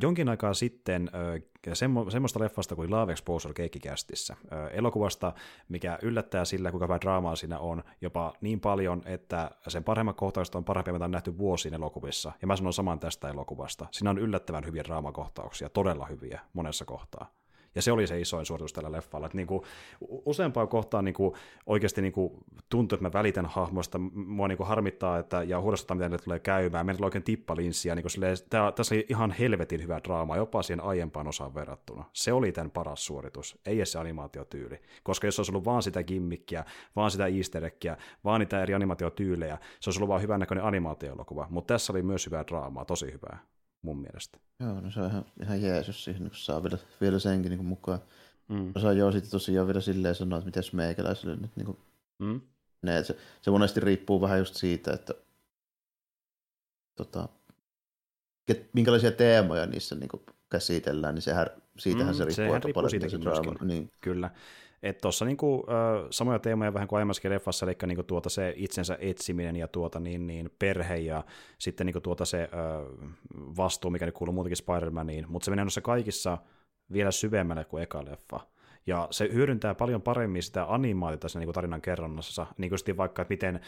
jonkin 0.00 0.28
aikaa 0.28 0.54
sitten 0.54 1.10
ö, 1.14 1.40
semmo, 1.74 2.10
semmoista 2.10 2.40
leffasta 2.40 2.74
kuin 2.74 2.90
Love 2.90 3.12
Exposure 3.12 3.54
keikkikästissä. 3.54 4.36
Elokuvasta, 4.70 5.32
mikä 5.68 5.98
yllättää 6.02 6.44
sillä, 6.44 6.70
kuinka 6.70 6.88
vähän 6.88 7.00
draamaa 7.00 7.36
siinä 7.36 7.58
on, 7.58 7.84
jopa 8.00 8.32
niin 8.40 8.60
paljon, 8.60 9.02
että 9.06 9.50
sen 9.68 9.84
parhaimmat 9.84 10.16
kohtaukset 10.16 10.54
on 10.54 10.64
parhaimpia, 10.64 10.92
mitä 10.92 11.04
on 11.04 11.10
nähty 11.10 11.38
vuosiin 11.38 11.74
elokuvissa. 11.74 12.32
Ja 12.40 12.46
mä 12.46 12.56
sanon 12.56 12.72
saman 12.72 12.98
tästä 12.98 13.28
elokuvasta. 13.28 13.86
Siinä 13.90 14.10
on 14.10 14.18
yllättävän 14.18 14.66
hyviä 14.66 14.84
draamakohtauksia, 14.84 15.68
todella 15.68 16.06
hyviä 16.06 16.40
monessa 16.52 16.84
kohtaa. 16.84 17.30
Ja 17.74 17.82
se 17.82 17.92
oli 17.92 18.06
se 18.06 18.20
isoin 18.20 18.46
suoritus 18.46 18.72
tällä 18.72 18.92
leffalla. 18.92 19.26
Että 19.26 19.36
niin 19.36 19.46
kuin, 19.46 19.62
useampaa 20.00 20.66
kohtaa 20.66 21.02
niin 21.02 21.14
kuin, 21.14 21.34
oikeasti 21.66 22.02
niin 22.02 22.12
kuin, 22.12 22.32
tuntuu, 22.68 22.96
että 22.96 23.08
mä 23.08 23.12
välitän 23.12 23.46
hahmoista. 23.46 23.98
Mua 24.14 24.48
niin 24.48 24.56
kuin, 24.56 24.66
harmittaa 24.66 25.18
että, 25.18 25.42
ja 25.42 25.60
huolestuttaa, 25.60 25.94
miten 25.94 26.10
ne 26.10 26.18
tulee 26.18 26.38
käymään. 26.38 26.86
Meillä 26.86 27.04
oikein 27.04 27.24
tippalinssiä. 27.24 27.94
Niin 27.94 28.02
kuin, 28.02 28.72
tässä 28.74 28.94
oli 28.94 29.06
ihan 29.08 29.30
helvetin 29.30 29.82
hyvä 29.82 30.00
draama, 30.04 30.36
jopa 30.36 30.62
siihen 30.62 30.84
aiempaan 30.84 31.28
osaan 31.28 31.54
verrattuna. 31.54 32.04
Se 32.12 32.32
oli 32.32 32.52
tämän 32.52 32.70
paras 32.70 33.06
suoritus, 33.06 33.58
ei 33.66 33.76
edes 33.76 33.92
se 33.92 33.98
animaatiotyyli. 33.98 34.80
Koska 35.02 35.26
jos 35.26 35.38
olisi 35.38 35.52
ollut 35.52 35.64
vaan 35.64 35.82
sitä 35.82 36.02
gimmikkiä, 36.02 36.64
vaan 36.96 37.10
sitä 37.10 37.26
easter 37.26 37.64
eggia, 37.64 37.96
vaan 38.24 38.40
niitä 38.40 38.62
eri 38.62 38.74
animaatiotyylejä, 38.74 39.58
se 39.80 39.90
olisi 39.90 39.98
ollut 39.98 40.08
vaan 40.08 40.22
hyvän 40.22 40.40
näköinen 40.40 40.64
animaatioelokuva. 40.64 41.46
Mutta 41.50 41.74
tässä 41.74 41.92
oli 41.92 42.02
myös 42.02 42.26
hyvää 42.26 42.44
draamaa, 42.46 42.84
tosi 42.84 43.12
hyvää 43.12 43.53
mun 43.84 44.00
mielestä. 44.00 44.38
Joo, 44.60 44.80
no 44.80 44.90
se 44.90 45.00
on 45.00 45.10
ihan, 45.10 45.24
ihan 45.42 45.62
jeesus 45.62 46.04
siihen, 46.04 46.22
kun 46.22 46.36
saa 46.36 46.62
vielä, 46.62 46.78
vielä 47.00 47.18
senkin 47.18 47.50
niin 47.50 47.64
mukaan. 47.64 47.98
Mm. 48.48 48.72
Osaa 48.74 48.92
joo 48.92 49.12
sitten 49.12 49.30
tosiaan 49.30 49.66
vielä 49.66 49.80
silleen 49.80 50.14
sanoa, 50.14 50.38
että 50.38 50.46
miten 50.46 50.62
meikäläiselle 50.72 51.36
nyt 51.36 51.56
niin 51.56 51.66
kuin, 51.66 51.78
mm. 52.18 52.40
ne, 52.82 53.04
se, 53.04 53.16
se 53.42 53.50
monesti 53.50 53.80
riippuu 53.80 54.20
vähän 54.20 54.38
just 54.38 54.54
siitä, 54.54 54.92
että 54.92 55.14
tota, 56.96 57.28
minkälaisia 58.72 59.10
teemoja 59.10 59.66
niissä 59.66 59.94
niin 59.94 60.08
kuin, 60.08 60.22
käsitellään, 60.50 61.14
niin 61.14 61.22
sehän, 61.22 61.46
siitähän 61.78 62.14
mm, 62.14 62.18
se 62.18 62.24
riippuu 62.24 62.52
aika 62.52 62.68
paljon. 62.74 62.90
Siitäkin 62.90 63.20
niin. 63.62 63.90
Kyllä. 64.00 64.30
Että 64.84 65.00
tuossa 65.00 65.24
niinku, 65.24 65.66
samoja 66.10 66.38
teemoja 66.38 66.74
vähän 66.74 66.88
kuin 66.88 66.96
aiemmassakin 66.96 67.30
leffassa, 67.30 67.66
eli 67.66 67.76
niinku 67.86 68.02
tuota 68.02 68.30
se 68.30 68.52
itsensä 68.56 68.98
etsiminen 69.00 69.56
ja 69.56 69.68
tuota 69.68 70.00
niin, 70.00 70.26
niin 70.26 70.50
perhe 70.58 70.96
ja 70.96 71.24
sitten 71.58 71.86
niinku 71.86 72.00
tuota 72.00 72.24
se 72.24 72.42
äh, 72.42 72.48
vastuu, 73.56 73.90
mikä 73.90 74.06
nyt 74.06 74.14
kuuluu 74.14 74.32
muutenkin 74.32 74.64
Spider-Maniin, 74.64 75.26
mutta 75.28 75.44
se 75.44 75.50
menee 75.50 75.64
noissa 75.64 75.80
kaikissa 75.80 76.38
vielä 76.92 77.10
syvemmälle 77.10 77.64
kuin 77.64 77.82
eka 77.82 78.04
leffa. 78.04 78.40
Ja 78.86 79.08
se 79.10 79.30
hyödyntää 79.32 79.74
paljon 79.74 80.02
paremmin 80.02 80.42
sitä 80.42 80.66
animaatiota 80.68 81.28
siinä 81.28 81.40
niin 81.40 81.46
kuin 81.46 81.54
tarinan 81.54 81.80
kerronnassa, 81.80 82.46
niin 82.58 82.70
kuin 82.70 82.96
vaikka, 82.96 83.22
että 83.22 83.32
miten 83.32 83.60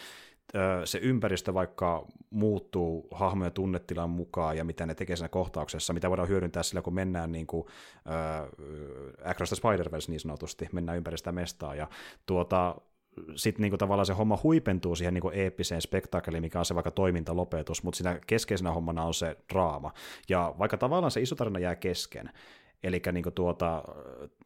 se 0.85 0.98
ympäristö 0.98 1.55
vaikka 1.55 2.06
muuttuu 2.31 3.09
hahmojen 3.10 3.52
tunnetilan 3.52 4.10
mukaan 4.10 4.56
ja 4.56 4.64
mitä 4.64 4.86
ne 4.86 4.94
tekee 4.94 5.16
siinä 5.16 5.28
kohtauksessa, 5.28 5.93
mitä 5.93 6.10
voidaan 6.10 6.28
hyödyntää 6.28 6.62
sillä, 6.62 6.82
kun 6.82 6.94
mennään 6.94 7.32
niin 7.32 7.47
kuin, 7.47 7.66
äh, 7.97 9.31
Across 9.31 9.52
the 9.52 9.56
Spider-Verse 9.56 10.10
niin 10.10 10.20
sanotusti, 10.20 10.68
mennään 10.73 10.98
ympäri 10.98 11.18
sitä 11.18 11.32
mestaa, 11.32 11.74
ja 11.74 11.89
tuota, 12.27 12.77
sitten 13.36 13.62
niinku 13.62 13.77
tavallaan 13.77 14.06
se 14.06 14.12
homma 14.12 14.39
huipentuu 14.43 14.97
siihen 14.97 15.14
niinku 15.14 15.31
eeppiseen 15.31 15.82
spektaakeliin, 15.82 16.43
mikä 16.43 16.59
on 16.59 16.64
se 16.64 16.74
vaikka 16.74 16.90
toimintalopetus, 16.90 17.82
mutta 17.82 17.98
siinä 17.98 18.20
keskeisenä 18.27 18.73
hommana 18.73 19.05
on 19.05 19.14
se 19.14 19.36
draama. 19.52 19.93
Ja 20.28 20.55
vaikka 20.59 20.77
tavallaan 20.77 21.10
se 21.10 21.20
iso 21.20 21.35
tarina 21.35 21.59
jää 21.59 21.77
kesken, 21.77 22.31
eli 22.87 23.03
niin 23.13 23.25
tuota, 23.35 23.83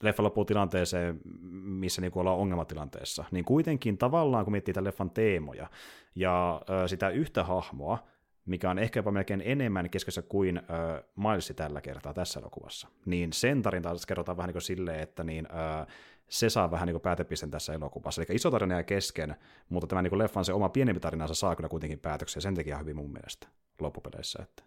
leffa 0.03 0.23
loppuu 0.23 0.45
tilanteeseen, 0.45 1.21
missä 1.63 2.01
niin 2.01 2.13
ollaan 2.15 2.39
ongelmatilanteessa, 2.39 3.25
niin 3.31 3.45
kuitenkin 3.45 3.99
tavallaan, 3.99 4.45
kun 4.45 4.53
miettii 4.53 4.75
tämän 4.75 4.85
leffan 4.85 5.11
teemoja 5.11 5.71
ja 6.15 6.63
sitä 6.87 7.09
yhtä 7.09 7.45
hahmoa, 7.45 7.99
mikä 8.47 8.71
on 8.71 8.79
ehkä 8.79 8.99
jopa 8.99 9.11
melkein 9.11 9.43
enemmän 9.45 9.91
keskiössä 9.91 10.23
kuin 10.23 10.59
ö, 10.59 11.05
Milesi 11.17 11.55
tällä 11.55 11.81
kertaa 11.81 12.15
tässä 12.15 12.41
elokuvassa, 12.41 12.89
niin 13.07 13.33
sen 13.33 13.63
tarinta 13.63 13.95
kerrotaan 14.09 14.37
vähän 14.37 14.51
niin 14.51 14.63
silleen, 14.63 15.01
että 15.01 15.25
niin, 15.25 15.47
ö, 15.47 15.87
se 16.29 16.51
saa 16.51 16.71
vähän 16.71 16.87
niin 16.87 17.01
päätepisten 17.01 17.51
tässä 17.51 17.73
elokuvassa. 17.73 18.23
Eli 18.23 18.37
iso 18.37 18.51
tarina 18.51 18.75
jää 18.75 18.83
kesken, 18.83 19.37
mutta 19.69 19.87
tämä 19.87 20.03
niin 20.03 20.19
leffan 20.19 20.45
se 20.45 20.53
oma 20.53 20.69
pienempi 20.69 21.01
tarinansa 21.01 21.35
saa 21.35 21.57
kyllä 21.57 21.69
kuitenkin 21.69 21.99
päätöksiä, 21.99 22.43
sen 22.43 22.55
takia 22.55 22.79
hyvin 22.79 22.97
mun 22.97 23.13
mielestä 23.13 23.49
loppupeleissä. 23.81 24.43
Että. 24.43 24.63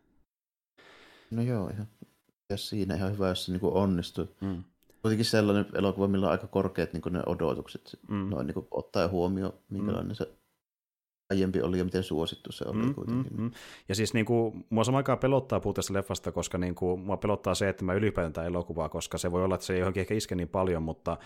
No 1.32 1.41
joo, 1.41 1.70
ihan 1.70 1.88
siinä 2.57 2.95
ihan 2.95 3.13
hyvä, 3.13 3.30
jos 3.30 3.45
se 3.45 3.51
niin 3.51 3.61
onnistuu. 3.63 4.27
Mm. 4.41 4.63
Kuitenkin 5.01 5.25
sellainen 5.25 5.65
elokuva, 5.73 6.07
millä 6.07 6.25
on 6.25 6.31
aika 6.31 6.47
korkeat 6.47 6.93
niin 6.93 7.03
ne 7.09 7.21
odotukset, 7.25 7.99
mm. 8.07 8.30
noin 8.30 8.47
niin 8.47 8.67
ottaa 8.71 9.07
huomioon, 9.07 9.53
minkälainen 9.69 10.11
mm. 10.11 10.15
se 10.15 10.30
aiempi 11.30 11.61
oli 11.61 11.77
ja 11.77 11.85
miten 11.85 12.03
suosittu 12.03 12.51
se 12.51 12.65
oli 12.67 12.84
mm, 12.84 12.93
kuitenkin. 12.93 13.34
Mm, 13.34 13.43
mm. 13.43 13.51
Ja 13.89 13.95
siis 13.95 14.13
niin 14.13 14.25
kuin, 14.25 14.65
mua 14.69 14.84
samaan 14.84 14.99
aikaan 14.99 15.19
pelottaa 15.19 15.59
puhua 15.59 15.73
tästä 15.73 15.93
leffasta, 15.93 16.31
koska 16.31 16.57
niin 16.57 16.75
kuin, 16.75 16.99
mua 17.01 17.17
pelottaa 17.17 17.55
se, 17.55 17.69
että 17.69 17.85
mä 17.85 17.93
ylipäätään 17.93 18.47
elokuvaa, 18.47 18.89
koska 18.89 19.17
se 19.17 19.31
voi 19.31 19.43
olla, 19.43 19.55
että 19.55 19.67
se 19.67 19.73
ei 19.73 19.80
johonkin 19.80 20.01
ehkä 20.01 20.13
iske 20.13 20.35
niin 20.35 20.49
paljon, 20.49 20.84
mutta 20.84 21.17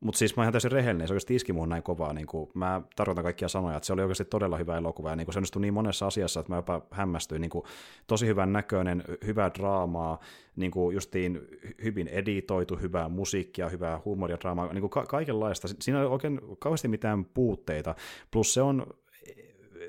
mutta 0.00 0.18
siis 0.18 0.36
mä 0.36 0.40
oon 0.40 0.44
ihan 0.44 0.52
täysin 0.52 0.72
rehellinen, 0.72 1.08
se 1.08 1.14
oikeasti 1.14 1.34
iski 1.34 1.52
muun 1.52 1.68
näin 1.68 1.82
kovaa. 1.82 2.12
Niin 2.12 2.26
kuin, 2.26 2.50
mä 2.54 2.82
tarkoitan 2.96 3.24
kaikkia 3.24 3.48
sanoja, 3.48 3.76
että 3.76 3.86
se 3.86 3.92
oli 3.92 4.02
oikeasti 4.02 4.24
todella 4.24 4.56
hyvä 4.56 4.76
elokuva 4.76 5.10
ja 5.10 5.16
niin 5.16 5.26
kuin, 5.26 5.32
se 5.32 5.38
onnistui 5.38 5.62
niin 5.62 5.74
monessa 5.74 6.06
asiassa, 6.06 6.40
että 6.40 6.52
mä 6.52 6.56
jopa 6.56 6.82
hämmästyin. 6.90 7.40
Niin 7.40 7.50
kuin, 7.50 7.64
tosi 8.06 8.26
hyvän 8.26 8.52
näköinen, 8.52 9.04
hyvää 9.26 9.50
draamaa, 9.58 10.20
niin 10.56 10.70
kuin 10.70 10.94
justiin 10.94 11.40
hyvin 11.82 12.08
editoitu, 12.08 12.76
hyvää 12.76 13.08
musiikkia, 13.08 13.68
hyvää 13.68 14.00
huumoria, 14.04 14.40
draamaa, 14.40 14.72
niin 14.72 14.80
kuin 14.80 14.90
ka- 14.90 15.06
kaikenlaista. 15.06 15.68
Siinä 15.80 16.00
ei 16.00 16.06
oikein 16.06 16.40
kauheasti 16.58 16.88
mitään 16.88 17.24
puutteita. 17.24 17.94
Plus 18.30 18.54
se 18.54 18.62
on 18.62 18.86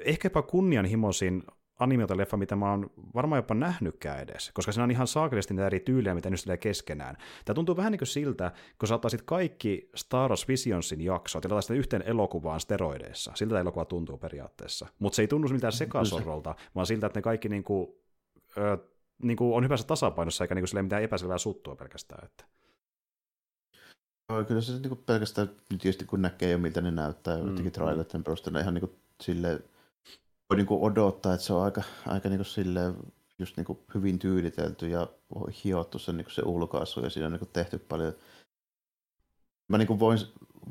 ehkä 0.06 0.26
jopa 0.26 0.42
kunnianhimoisin 0.42 1.44
animeota 1.82 2.18
leffa, 2.18 2.38
mitä 2.38 2.56
mä 2.56 2.70
oon 2.70 2.92
varmaan 3.16 3.38
jopa 3.38 3.54
nähnytkään 3.54 4.20
edes, 4.20 4.52
koska 4.54 4.72
siinä 4.72 4.84
on 4.84 4.92
ihan 4.92 5.08
saakelisti 5.08 5.54
näitä 5.54 5.68
eri 5.68 5.80
tyylejä, 5.80 6.16
mitä 6.16 6.30
ne 6.30 6.58
keskenään. 6.58 7.18
Tämä 7.46 7.56
tuntuu 7.56 7.78
vähän 7.78 7.92
niin 7.92 8.00
kuin 8.00 8.08
siltä, 8.08 8.52
kun 8.80 8.88
sä 8.88 8.96
ottaisit 8.96 9.22
kaikki 9.22 9.90
Star 9.96 10.30
Wars 10.30 10.48
Visionsin 10.48 11.02
jaksot 11.02 11.44
ja 11.44 11.50
laittaisit 11.50 11.80
yhteen 11.80 12.04
elokuvaan 12.06 12.60
steroideissa. 12.60 13.32
Siltä 13.36 13.50
tämä 13.50 13.62
elokuva 13.62 13.86
tuntuu 13.86 14.18
periaatteessa. 14.18 14.88
Mutta 15.00 15.16
se 15.16 15.22
ei 15.22 15.28
tunnu 15.28 15.48
mitään 15.48 15.74
sekasorrolta, 15.74 16.56
vaan 16.76 16.86
siltä, 16.86 17.08
että 17.08 17.18
ne 17.18 17.22
kaikki 17.22 17.50
niin 17.50 17.64
kuin, 17.64 17.90
ö, 18.58 18.78
niin 19.24 19.38
kuin 19.38 19.56
on 19.56 19.64
hyvässä 19.64 19.88
tasapainossa, 19.88 20.44
eikä 20.44 20.56
niin 20.56 20.66
kuin 20.72 20.86
mitään 20.86 21.04
epäselvää 21.04 21.38
suttua 21.38 21.76
pelkästään. 21.76 22.26
Että. 22.26 22.46
Kyllä 24.48 24.62
se 24.62 24.72
niin 24.72 24.90
kuin 24.90 25.04
pelkästään 25.06 25.50
tietysti 25.70 26.06
kun 26.06 26.22
näkee 26.22 26.52
jo 26.52 26.58
miltä 26.58 26.82
ne 26.82 26.92
näyttää 26.92 27.38
mm, 27.38 27.48
jotenkin 27.48 27.72
trailerin 27.72 28.24
perusteella 28.24 28.60
ihan 28.60 28.74
niin 28.74 28.88
kuin 28.88 29.00
silleen 29.22 29.64
voi 30.52 30.58
niin 30.58 30.68
odottaa, 30.70 31.34
että 31.34 31.46
se 31.46 31.54
on 31.54 31.64
aika, 31.64 31.82
aika 32.08 32.30
niin 32.30 32.42
kuin 32.56 32.96
just 33.40 33.58
niin 33.58 33.66
kuin 33.66 33.80
hyvin 33.94 34.20
tyylitelty 34.20 34.90
ja 34.90 35.08
hiottu 35.64 36.00
se, 36.00 36.14
niin 36.14 36.26
se 36.30 36.42
ulkoasu 36.46 37.00
ja 37.00 37.10
siinä 37.10 37.26
on 37.26 37.32
niin 37.32 37.40
kuin 37.40 37.50
tehty 37.54 37.80
paljon. 37.80 38.14
Mä 39.68 39.78
niin 39.78 39.88
kuin 39.88 40.00
voin, 40.00 40.20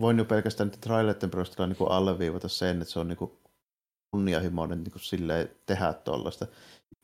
voin 0.00 0.18
jo 0.18 0.24
pelkästään 0.24 0.66
niiden 0.66 0.80
traileiden 0.80 1.30
perusteella 1.30 1.74
niin 1.74 1.90
alleviivata 1.90 2.48
sen, 2.48 2.82
että 2.82 2.92
se 2.92 3.00
on 3.00 3.08
niin 3.08 3.30
kunnianhimoinen 4.10 4.84
niin 4.84 5.48
tehdä 5.66 5.92
tuollaista. 5.92 6.46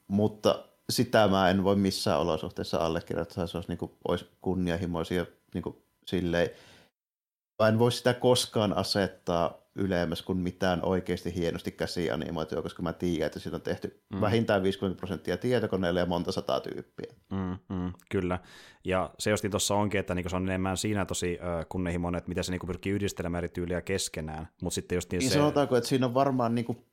Mutta 0.09 0.65
sitä 0.91 1.29
mä 1.29 1.51
en 1.51 1.65
voi 1.65 1.77
missään 1.77 2.21
olosuhteessa 2.21 2.79
allekirjoittaa, 2.79 3.47
se 3.47 3.59
olisi, 3.59 3.69
niin 3.69 3.79
kuin, 3.79 3.93
olisi 4.09 4.27
kunnianhimoisia 4.41 5.27
niin 5.55 5.63
kuin, 5.63 5.77
silleen. 6.07 6.51
Mä 7.63 7.69
en 7.69 7.79
voi 7.79 7.93
sitä 7.93 8.15
koskaan 8.15 8.77
asettaa 8.77 9.66
ylemmäs 9.77 10.23
kuin 10.23 10.39
mitään 10.39 10.83
oikeasti 10.83 11.35
hienosti 11.35 11.71
käsianimoitua, 11.71 12.63
koska 12.63 12.83
mä 12.83 12.93
tiedän, 12.93 13.27
että 13.27 13.39
siitä 13.39 13.57
on 13.57 13.63
tehty 13.63 14.03
mm. 14.15 14.21
vähintään 14.21 14.63
50 14.63 14.99
prosenttia 14.99 15.37
tietokoneelle 15.37 16.01
ja 16.01 16.07
monta 16.07 16.33
sataa 16.33 16.61
tyyppiä. 16.61 17.13
Mm, 17.31 17.77
mm, 17.77 17.93
kyllä. 18.11 18.39
Ja 18.85 19.11
se 19.19 19.31
jostain 19.31 19.51
tuossa 19.51 19.75
onkin, 19.75 20.01
että 20.01 20.15
niinku 20.15 20.29
se 20.29 20.37
on 20.37 20.49
enemmän 20.49 20.77
siinä 20.77 21.05
tosi 21.05 21.39
äh, 21.43 21.67
kunnehimoinen, 21.69 22.19
että 22.19 22.29
miten 22.29 22.45
se 22.45 22.53
niinku 22.53 22.67
pyrkii 22.67 22.93
yhdistelemään 22.93 23.45
eri 23.45 23.49
tyyliä 23.49 23.81
keskenään. 23.81 24.49
Mutta 24.63 24.75
sitten 24.75 24.97
just 24.97 25.13
niin 25.13 25.23
se... 25.23 25.35
sanotaanko, 25.35 25.77
että 25.77 25.89
siinä 25.89 26.07
on 26.07 26.15
varmaan 26.15 26.55
niinku 26.55 26.87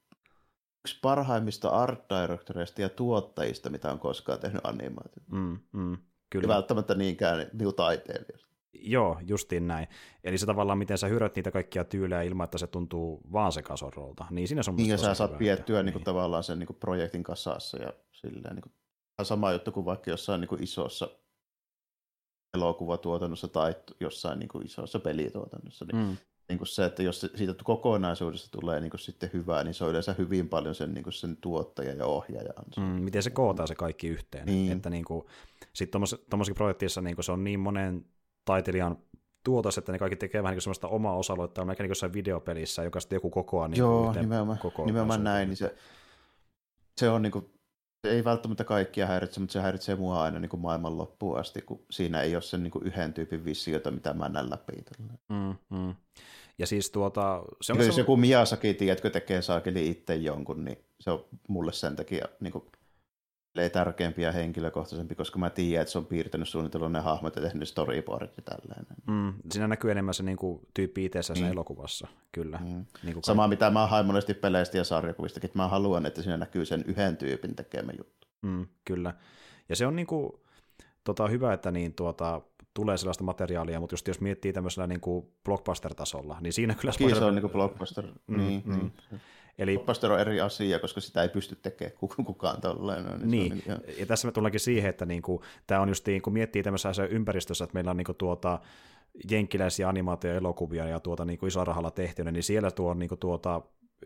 yksi 0.85 0.99
parhaimmista 1.01 1.69
art 1.69 2.03
directoreista 2.09 2.81
ja 2.81 2.89
tuottajista, 2.89 3.69
mitä 3.69 3.91
on 3.91 3.99
koskaan 3.99 4.39
tehnyt 4.39 4.61
animaatiota. 4.63 5.31
Mm, 5.31 5.59
mm, 5.71 5.97
kyllä. 6.29 6.43
Ja 6.43 6.47
välttämättä 6.47 6.95
niinkään 6.95 7.47
niin 7.53 7.75
taiteilijoista. 7.75 8.52
Joo, 8.73 9.19
justiin 9.27 9.67
näin. 9.67 9.87
Eli 10.23 10.37
se 10.37 10.45
tavallaan, 10.45 10.77
miten 10.77 10.97
sä 10.97 11.07
hyrät 11.07 11.35
niitä 11.35 11.51
kaikkia 11.51 11.83
tyylejä 11.83 12.21
ilman, 12.21 12.45
että 12.45 12.57
se 12.57 12.67
tuntuu 12.67 13.21
vaan 13.31 13.51
se 13.51 13.61
kasorolta. 13.61 14.25
Niin 14.29 14.47
siinä 14.47 14.61
on 14.67 14.75
Niin, 14.75 14.89
ja 14.89 14.97
sä 14.97 15.13
saat 15.13 15.37
piettyä 15.37 15.83
niin. 15.83 15.93
Niin 15.93 16.03
tavallaan 16.03 16.43
sen 16.43 16.59
niin 16.59 16.67
kuin 16.67 16.77
projektin 16.79 17.23
kasassa 17.23 17.77
ja 17.77 17.93
silleen, 18.11 18.55
niin 18.55 18.63
kuin, 18.63 18.73
sama 19.23 19.51
juttu 19.51 19.71
kuin 19.71 19.85
vaikka 19.85 20.11
jossain 20.11 20.41
niin 20.41 20.49
kuin 20.49 20.63
isossa 20.63 21.09
elokuvatuotannossa 22.53 23.47
tai 23.47 23.75
jossain 23.99 24.39
niin 24.39 24.49
kuin 24.49 24.65
isossa 24.65 24.99
pelituotannossa. 24.99 25.85
Niin, 25.85 26.05
mm. 26.05 26.17
niin 26.49 26.57
kuin 26.57 26.67
se, 26.67 26.85
että 26.85 27.03
jos 27.03 27.27
siitä 27.35 27.55
kokonaisuudesta 27.63 28.59
tulee 28.59 28.79
niin 28.79 28.89
kuin 28.89 28.99
sitten 28.99 29.29
hyvää, 29.33 29.63
niin 29.63 29.73
se 29.73 29.83
on 29.83 29.89
yleensä 29.89 30.15
hyvin 30.17 30.49
paljon 30.49 30.75
sen, 30.75 30.93
niin 30.93 31.03
kuin 31.03 31.13
sen 31.13 31.37
tuottaja 31.37 31.93
ja 31.93 32.05
ohjaaja. 32.05 32.53
Mm, 32.77 32.83
miten 32.83 33.23
se 33.23 33.29
kootaan 33.29 33.67
se 33.67 33.75
kaikki 33.75 34.07
yhteen. 34.07 34.45
Niin. 34.45 34.71
Että 34.71 34.89
niin 34.89 35.05
kuin, 35.05 35.25
sitten 35.73 36.01
tuommoisessa 36.29 36.55
projektissa 36.55 37.01
niin 37.01 37.15
kuin 37.15 37.25
se 37.25 37.31
on 37.31 37.43
niin 37.43 37.59
monen 37.59 38.05
taiteilijan 38.45 38.97
tuotos, 39.43 39.77
että 39.77 39.91
ne 39.91 39.99
kaikki 39.99 40.15
tekee 40.15 40.43
vähän 40.43 40.55
niin 40.55 40.61
semmoista 40.61 40.87
omaa 40.87 41.15
osaloittaa, 41.17 41.61
on 41.61 41.67
melkein 41.67 41.85
niin 41.85 41.91
jossain 41.91 42.13
videopelissä, 42.13 42.83
joka 42.83 42.99
sitten 42.99 43.15
joku 43.17 43.29
kokoaa 43.29 43.67
niin 43.67 43.79
Joo, 43.79 44.13
nimenomaan, 44.13 44.59
nimenomaan 44.85 45.23
näin, 45.23 45.49
niin 45.49 45.57
se, 45.57 45.75
se 46.97 47.09
on 47.09 47.21
niin 47.21 47.31
kuin, 47.31 47.45
se 48.07 48.13
ei 48.13 48.23
välttämättä 48.23 48.63
kaikkia 48.63 49.07
häiritse, 49.07 49.39
mutta 49.39 49.53
se 49.53 49.61
häiritsee 49.61 49.95
mua 49.95 50.23
aina 50.23 50.39
niin 50.39 50.49
kuin 50.49 50.61
maailman 50.61 50.97
loppuun 50.97 51.39
asti, 51.39 51.61
kun 51.61 51.85
siinä 51.91 52.21
ei 52.21 52.35
ole 52.35 52.41
sen 52.41 52.63
niin 52.63 52.71
kuin 52.71 52.85
yhden 52.85 53.13
tyypin 53.13 53.45
visiota, 53.45 53.91
mitä 53.91 54.13
mä 54.13 54.29
näen 54.29 54.49
läpi. 54.49 54.73
Mm, 55.29 55.55
mm. 55.69 55.95
Ja 56.57 56.67
siis 56.67 56.89
tuota... 56.91 57.43
Se 57.61 57.73
on 57.73 57.79
jos 57.79 57.95
se... 57.95 58.01
joku 58.01 58.17
Miyazaki, 58.17 58.73
tiedätkö, 58.73 59.09
tekee 59.09 59.41
saakeli 59.41 59.89
itse 59.89 60.15
jonkun, 60.15 60.65
niin 60.65 60.77
se 60.99 61.11
on 61.11 61.25
mulle 61.47 61.73
sen 61.73 61.95
takia 61.95 62.25
niin 62.39 62.51
kuin 62.51 62.65
tärkeämpi 63.73 64.21
ja 64.21 64.31
henkilökohtaisempi, 64.31 65.15
koska 65.15 65.39
mä 65.39 65.49
tiedän, 65.49 65.81
että 65.81 65.91
se 65.91 65.97
on 65.97 66.05
piirtänyt 66.05 66.49
suunnitellut 66.49 66.91
ne 66.91 66.99
hahmot 66.99 67.35
ja 67.35 67.41
tehnyt 67.41 67.67
storyboardit 67.67 68.37
ja 68.37 68.43
tälleen. 68.43 68.85
Mm, 69.07 69.33
siinä 69.51 69.67
näkyy 69.67 69.91
enemmän 69.91 70.13
se 70.13 70.23
niin 70.23 70.37
kuin, 70.37 70.67
tyyppi 70.73 71.05
itse 71.05 71.33
niin. 71.33 71.45
elokuvassa, 71.45 72.07
kyllä. 72.31 72.57
Mm. 72.57 72.85
Niin 73.03 73.13
kuin 73.13 73.23
Sama 73.23 73.47
mitä 73.47 73.69
mä 73.69 73.87
haen 73.87 74.05
monesti 74.05 74.33
peleistä 74.33 74.77
ja 74.77 74.83
sarjakuvistakin, 74.83 75.47
että 75.47 75.59
mä 75.59 75.67
haluan, 75.67 76.05
että 76.05 76.21
siinä 76.21 76.37
näkyy 76.37 76.65
sen 76.65 76.83
yhden 76.87 77.17
tyypin 77.17 77.55
tekemä 77.55 77.91
juttu. 77.97 78.27
Mm, 78.41 78.67
kyllä. 78.85 79.13
Ja 79.69 79.75
se 79.75 79.87
on 79.87 79.95
niin 79.95 80.07
kuin, 80.07 80.33
tota, 81.03 81.27
hyvä, 81.27 81.53
että 81.53 81.71
niin, 81.71 81.93
tuota, 81.93 82.41
tulee 82.73 82.97
sellaista 82.97 83.23
materiaalia, 83.23 83.79
mutta 83.79 83.93
just 83.93 84.07
jos 84.07 84.21
miettii 84.21 84.53
tämmöisellä 84.53 84.87
niin 84.87 85.01
kuin 85.01 85.25
blockbuster-tasolla, 85.43 86.37
niin 86.41 86.53
siinä 86.53 86.75
kyllä... 86.75 86.93
Kiitos 86.97 87.17
se 87.17 87.25
on 87.25 87.35
niin 87.35 87.41
kuin 87.41 87.51
blockbuster, 87.51 88.05
mm, 88.27 88.37
niin, 88.37 88.63
mm. 88.65 88.75
niin. 88.75 88.93
Eli 89.57 89.73
Blockbuster 89.73 90.11
on 90.11 90.19
eri 90.19 90.41
asia, 90.41 90.79
koska 90.79 91.01
sitä 91.01 91.21
ei 91.21 91.29
pysty 91.29 91.55
tekemään 91.55 91.97
kukaan 92.25 92.61
tolleen. 92.61 93.05
Niin, 93.05 93.29
niin. 93.29 93.63
Ihan... 93.65 93.79
ja 93.99 94.05
tässä 94.05 94.27
me 94.27 94.31
tullaankin 94.31 94.59
siihen, 94.59 94.89
että 94.89 95.05
niinku, 95.05 95.43
tämä 95.67 95.81
on 95.81 95.89
just, 95.89 96.05
kun 96.23 96.33
miettii 96.33 96.63
tämmöisessä 96.63 97.05
ympäristössä, 97.05 97.63
että 97.63 97.73
meillä 97.73 97.91
on 97.91 97.97
niinku 97.97 98.13
tuota, 98.13 98.59
jenkkiläisiä 99.29 99.89
animaatioelokuvia 99.89 100.87
ja 100.87 100.99
tuota 100.99 101.25
niinku 101.25 101.45
isolla 101.45 101.65
rahalla 101.65 101.91
tehtyä, 101.91 102.31
niin 102.31 102.43
siellä 102.43 102.71
tuo 102.71 102.91
on 102.91 102.99
niinku 102.99 103.15
tuota, 103.15 103.61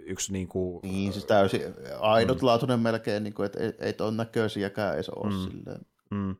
yksi 0.06 0.34
niin 0.34 0.48
kuin... 0.48 0.80
Niin, 0.84 1.14
siis 1.14 1.26
täysin 1.26 1.62
ainutlaatuinen 2.00 2.80
mm. 2.80 2.84
melkein, 2.84 3.24
niin 3.24 3.34
kuin, 3.34 3.46
että 3.46 3.60
ei, 3.60 3.74
ei 3.80 3.94
ton 3.94 4.18
näköisiäkään 4.18 4.96
edes 4.96 5.10
ole 5.10 5.34
mm. 5.34 5.40
silleen. 5.40 5.82
Mm. 6.12 6.36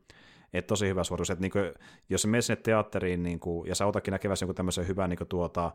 Et 0.54 0.68
tosi 0.68 0.88
hyvä 0.88 1.04
suoritus, 1.04 1.30
että 1.30 1.42
niin 1.42 1.52
kuin, 1.52 1.74
jos 2.10 2.22
sä 2.22 2.28
menet 2.28 2.46
sinne 2.46 2.62
teatteriin 2.64 3.24
niin 3.24 3.40
kuin, 3.40 3.70
ja 3.70 3.76
sä 3.76 3.86
otakin 3.86 4.12
näkeväsi 4.12 4.44
jonkun 4.44 4.56
tämmöisen 4.56 4.88
hyvän 4.88 5.10
niin 5.10 5.18
kuin, 5.18 5.28
tuota, 5.28 5.72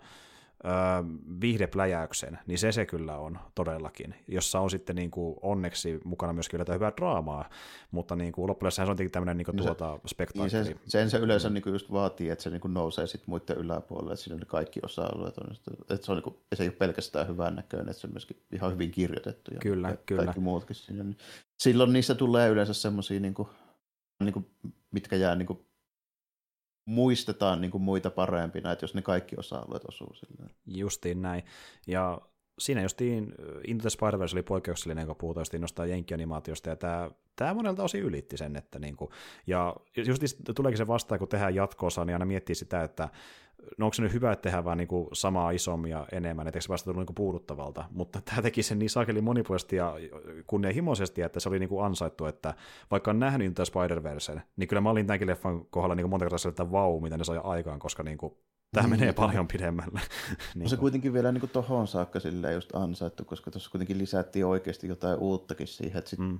viihdepläjäyksen, 1.40 2.38
niin 2.46 2.58
se 2.58 2.72
se 2.72 2.86
kyllä 2.86 3.16
on 3.16 3.38
todellakin, 3.54 4.14
jossa 4.28 4.60
on 4.60 4.70
sitten 4.70 4.96
niin 4.96 5.10
kuin 5.10 5.36
onneksi 5.42 6.00
mukana 6.04 6.32
myöskin 6.32 6.60
kyllä 6.60 6.74
hyvää 6.74 6.92
draamaa, 6.96 7.50
mutta 7.90 8.16
niin 8.16 8.32
kuin 8.32 8.46
loppujen 8.48 8.72
se 8.72 8.82
on 8.82 8.86
tietenkin 8.86 9.12
tämmöinen 9.12 9.36
niin 9.36 9.44
kuin 9.46 9.56
niin 9.56 9.66
tuota 9.66 9.98
spektaakkeli. 10.06 10.64
Niin 10.64 10.66
sen, 10.66 10.80
sen, 10.86 11.10
se 11.10 11.18
yleensä 11.18 11.50
niin 11.50 11.62
kuin 11.62 11.72
just 11.72 11.92
vaatii, 11.92 12.30
että 12.30 12.42
se 12.42 12.50
niin 12.50 12.60
kuin 12.60 12.74
nousee 12.74 13.06
sitten 13.06 13.30
muiden 13.30 13.56
yläpuolelle, 13.56 14.12
että 14.12 14.24
siinä 14.24 14.36
on 14.36 14.46
kaikki 14.46 14.80
osa-alueet 14.82 15.38
on, 15.38 15.56
että 15.90 16.06
se, 16.06 16.12
on 16.12 16.16
niin 16.16 16.24
kuin, 16.24 16.36
se 16.54 16.62
ei 16.62 16.68
ole 16.68 16.76
pelkästään 16.76 17.28
hyvän 17.28 17.54
näköinen, 17.54 17.88
että 17.88 18.00
se 18.00 18.06
on 18.06 18.12
myöskin 18.12 18.36
ihan 18.52 18.72
hyvin 18.72 18.90
kirjoitettu 18.90 19.54
ja 19.54 19.60
kyllä, 19.60 19.88
kaikki 19.88 20.04
kyllä. 20.14 20.32
muutkin 20.40 20.76
siinä. 20.76 21.04
Niin 21.04 21.18
silloin 21.58 21.92
niissä 21.92 22.14
tulee 22.14 22.48
yleensä 22.48 22.74
semmoisia, 22.74 23.20
niin 23.20 23.34
kuin, 23.34 23.48
niin 24.20 24.32
kuin, 24.32 24.46
mitkä 24.90 25.16
jää 25.16 25.36
niin 25.36 25.46
kuin 25.46 25.66
muistetaan 26.84 27.60
niin 27.60 27.70
kuin 27.70 27.82
muita 27.82 28.10
parempina, 28.10 28.72
että 28.72 28.84
jos 28.84 28.94
ne 28.94 29.02
kaikki 29.02 29.36
osa-alueet 29.38 29.84
osuu 29.84 30.14
silleen. 30.14 30.50
Justiin 30.66 31.22
näin. 31.22 31.44
Ja 31.86 32.20
siinä 32.58 32.82
justiin 32.82 33.34
Into 33.66 33.82
the 33.82 33.90
spider 33.90 34.20
oli 34.32 34.42
poikkeuksellinen, 34.42 35.06
kun 35.06 35.16
puhutaan 35.16 35.40
justiin 35.42 35.60
nostaa 35.60 35.86
jenkkianimaatiosta, 35.86 36.70
ja 36.70 36.76
tämä, 36.76 37.10
tämä 37.36 37.54
monelta 37.54 37.84
osin 37.84 38.02
ylitti 38.02 38.36
sen, 38.36 38.56
että 38.56 38.78
niin 38.78 38.96
kuin, 38.96 39.10
ja 39.46 39.76
just 39.96 40.22
tuleekin 40.54 40.78
se 40.78 40.86
vastaan, 40.86 41.18
kun 41.18 41.28
tehdään 41.28 41.54
jatkoosa, 41.54 42.04
niin 42.04 42.14
aina 42.14 42.24
miettii 42.24 42.54
sitä, 42.54 42.82
että 42.82 43.08
no 43.78 43.86
onko 43.86 43.94
se 43.94 44.02
nyt 44.02 44.12
hyvä, 44.12 44.32
että 44.32 44.42
tehdään 44.42 44.64
vaan 44.64 44.78
niinku 44.78 45.08
samaa 45.12 45.50
isommin 45.50 45.90
ja 45.90 46.06
enemmän, 46.12 46.46
etteikö 46.46 46.62
se 46.62 46.68
vasta 46.68 46.84
tullut 46.84 47.00
niinku 47.00 47.12
puuduttavalta, 47.12 47.84
mutta 47.90 48.20
tämä 48.20 48.42
teki 48.42 48.62
sen 48.62 48.78
niin 48.78 48.90
saakeli 48.90 49.20
monipuolisesti 49.20 49.76
ja 49.76 49.94
kunnianhimoisesti, 50.46 51.22
että 51.22 51.40
se 51.40 51.48
oli 51.48 51.58
niinku 51.58 51.80
ansaittu, 51.80 52.26
että 52.26 52.54
vaikka 52.90 53.10
on 53.10 53.18
nähnyt 53.18 53.46
Into 53.46 53.62
Spider-Versen, 53.62 54.40
niin 54.56 54.68
kyllä 54.68 54.80
mä 54.80 54.90
olin 54.90 55.06
tämänkin 55.06 55.28
leffan 55.28 55.66
kohdalla 55.66 55.94
niinku 55.94 56.08
monta 56.08 56.24
kertaa 56.24 56.48
että 56.48 56.70
vau, 56.70 57.00
mitä 57.00 57.18
ne 57.18 57.24
sai 57.24 57.40
aikaan, 57.44 57.78
koska 57.78 58.02
niinku 58.02 58.38
Tämä 58.72 58.88
niin, 58.88 59.00
menee 59.00 59.12
paljon 59.12 59.48
pidemmälle. 59.48 60.00
niin 60.54 60.70
se 60.70 60.76
kuitenkin 60.76 61.12
vielä 61.12 61.32
niin 61.32 61.50
tohon 61.52 61.88
saakka 61.88 62.18
just 62.54 62.74
ansaittu, 62.74 63.24
koska 63.24 63.50
tuossa 63.50 63.70
kuitenkin 63.70 63.98
lisättiin 63.98 64.46
oikeasti 64.46 64.88
jotain 64.88 65.18
uuttakin 65.18 65.66
siihen, 65.66 65.98
että 65.98 66.10
sit 66.10 66.18
mm 66.18 66.38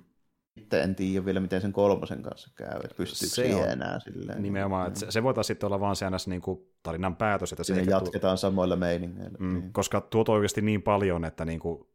sitten 0.58 0.82
en 0.82 0.94
tiedä 0.94 1.24
vielä, 1.24 1.40
miten 1.40 1.60
sen 1.60 1.72
kolmosen 1.72 2.22
kanssa 2.22 2.50
käy, 2.54 2.80
että 2.84 2.96
pystyykö 2.96 3.34
se 3.34 3.42
siihen 3.42 3.70
enää 3.70 4.00
silleen. 4.00 4.42
Nimenomaan, 4.42 4.88
että 4.88 5.00
se, 5.00 5.10
se 5.10 5.22
voitaisiin 5.22 5.54
sitten 5.54 5.66
olla 5.66 5.80
vaan 5.80 5.96
se 5.96 6.06
niin 6.26 6.42
kuin 6.42 6.60
tarinan 6.82 7.16
päätös. 7.16 7.52
Että 7.52 7.64
se 7.64 7.82
jatketaan 7.82 8.36
tu- 8.36 8.40
samoilla 8.40 8.76
meiningeillä. 8.76 9.38
Mm, 9.40 9.54
niin. 9.54 9.72
Koska 9.72 10.00
tuot 10.00 10.28
oikeasti 10.28 10.62
niin 10.62 10.82
paljon, 10.82 11.24
että 11.24 11.44
niin 11.44 11.60
kuin 11.60 11.86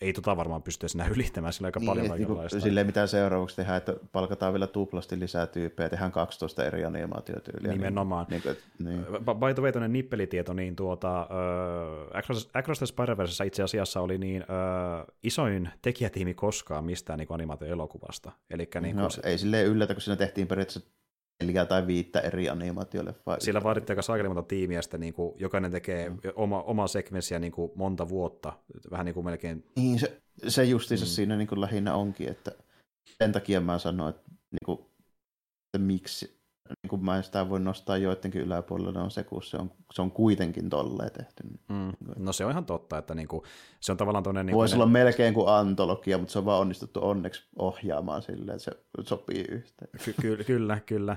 ei 0.00 0.12
tota 0.12 0.36
varmaan 0.36 0.62
pysty 0.62 0.86
enää 0.94 1.08
ylittämään 1.08 1.52
sillä 1.52 1.66
aika 1.66 1.80
niin, 1.80 1.86
paljon 1.86 2.08
kaikenlaista. 2.08 2.56
Niin 2.56 2.62
silleen 2.62 2.86
mitä 2.86 3.06
seuraavaksi 3.06 3.56
tehdään, 3.56 3.76
että 3.76 3.94
palkataan 4.12 4.52
vielä 4.52 4.66
tuplasti 4.66 5.20
lisää 5.20 5.46
tyyppejä, 5.46 5.88
tehdään 5.88 6.12
12 6.12 6.64
eri 6.64 6.84
animaatiotyyliä. 6.84 7.72
Niin- 7.72 7.80
Nimenomaan. 7.80 8.26
Niin, 8.30 8.42
niin, 8.44 8.56
niin. 8.78 9.06
By 9.24 9.54
the 9.54 9.62
way, 9.62 9.72
tuonne 9.72 9.88
nippelitieto, 9.88 10.52
niin 10.52 10.76
tuota, 10.76 11.22
uh, 11.22 12.16
Across, 12.54 12.78
the 12.78 12.86
spider 12.86 13.16
itse 13.44 13.62
asiassa 13.62 14.00
oli 14.00 14.18
niin 14.18 14.42
uh, 14.42 15.14
isoin 15.22 15.68
tekijätiimi 15.82 16.34
koskaan 16.34 16.84
mistään 16.84 17.18
niin 17.18 17.28
animaatioelokuvasta. 17.30 18.32
Elikkä, 18.50 18.80
niin 18.80 18.96
no, 18.96 19.10
se... 19.10 19.20
ei 19.24 19.38
silleen 19.38 19.66
yllätä, 19.66 19.94
kun 19.94 20.00
siinä 20.00 20.16
tehtiin 20.16 20.46
periaatteessa 20.46 20.90
neljä 21.44 21.64
tai 21.66 21.86
viittä 21.86 22.20
eri 22.20 22.48
animaatioleffaa. 22.48 23.40
Sillä 23.40 23.62
vaadittiin 23.62 23.94
aika 23.94 24.02
saakeli 24.02 24.28
monta 24.28 24.42
tiimiä, 24.42 24.82
sitten 24.82 25.00
niin 25.00 25.14
kuin 25.14 25.34
jokainen 25.38 25.70
tekee 25.70 26.08
mm. 26.08 26.18
oma, 26.34 26.62
oma 26.62 26.86
sekvenssiä 26.86 27.38
niin 27.38 27.52
kuin 27.52 27.72
monta 27.74 28.08
vuotta, 28.08 28.52
vähän 28.90 29.06
niin 29.06 29.14
kuin 29.14 29.24
melkein. 29.24 29.64
Niin, 29.76 29.98
se, 29.98 30.22
se 30.48 30.64
justiinsa 30.64 31.04
mm. 31.04 31.08
siinä 31.08 31.36
niin 31.36 31.48
kuin 31.48 31.60
lähinnä 31.60 31.94
onkin, 31.94 32.28
että 32.28 32.52
sen 33.22 33.32
takia 33.32 33.60
mä 33.60 33.78
sanoin, 33.78 34.10
että, 34.10 34.30
niin 34.30 34.66
kuin, 34.66 34.78
että 34.78 35.78
miksi 35.78 36.35
niin 36.68 36.88
kuin 36.88 37.04
mä 37.04 37.16
en 37.16 37.22
sitä 37.22 37.48
voi 37.48 37.60
nostaa 37.60 37.96
joidenkin 37.96 38.40
yläpuolella 38.40 39.02
on 39.02 39.10
se, 39.10 39.24
kun 39.24 39.42
se 39.42 39.56
on, 39.56 39.70
se 39.92 40.02
on 40.02 40.10
kuitenkin 40.10 40.70
tolleen 40.70 41.12
tehty. 41.12 41.42
Mm. 41.68 41.92
No 42.16 42.32
se 42.32 42.44
on 42.44 42.50
ihan 42.50 42.66
totta, 42.66 42.98
että 42.98 43.14
niin 43.14 43.28
kuin, 43.28 43.42
se 43.80 43.92
on 43.92 43.98
tavallaan 43.98 44.22
tuonne... 44.22 44.42
Niin 44.42 44.56
Voisi 44.56 44.74
olla 44.74 44.86
ne... 44.86 44.92
melkein 44.92 45.34
kuin 45.34 45.48
antologia, 45.48 46.18
mutta 46.18 46.32
se 46.32 46.38
on 46.38 46.44
vaan 46.44 46.60
onnistuttu 46.60 47.00
onneksi 47.02 47.48
ohjaamaan 47.58 48.22
silleen, 48.22 48.56
että 48.56 48.64
se 48.64 48.72
sopii 49.00 49.44
yhteen. 49.48 49.90
Ky- 50.04 50.14
ky- 50.20 50.44
kyllä, 50.44 50.80
kyllä. 50.86 51.16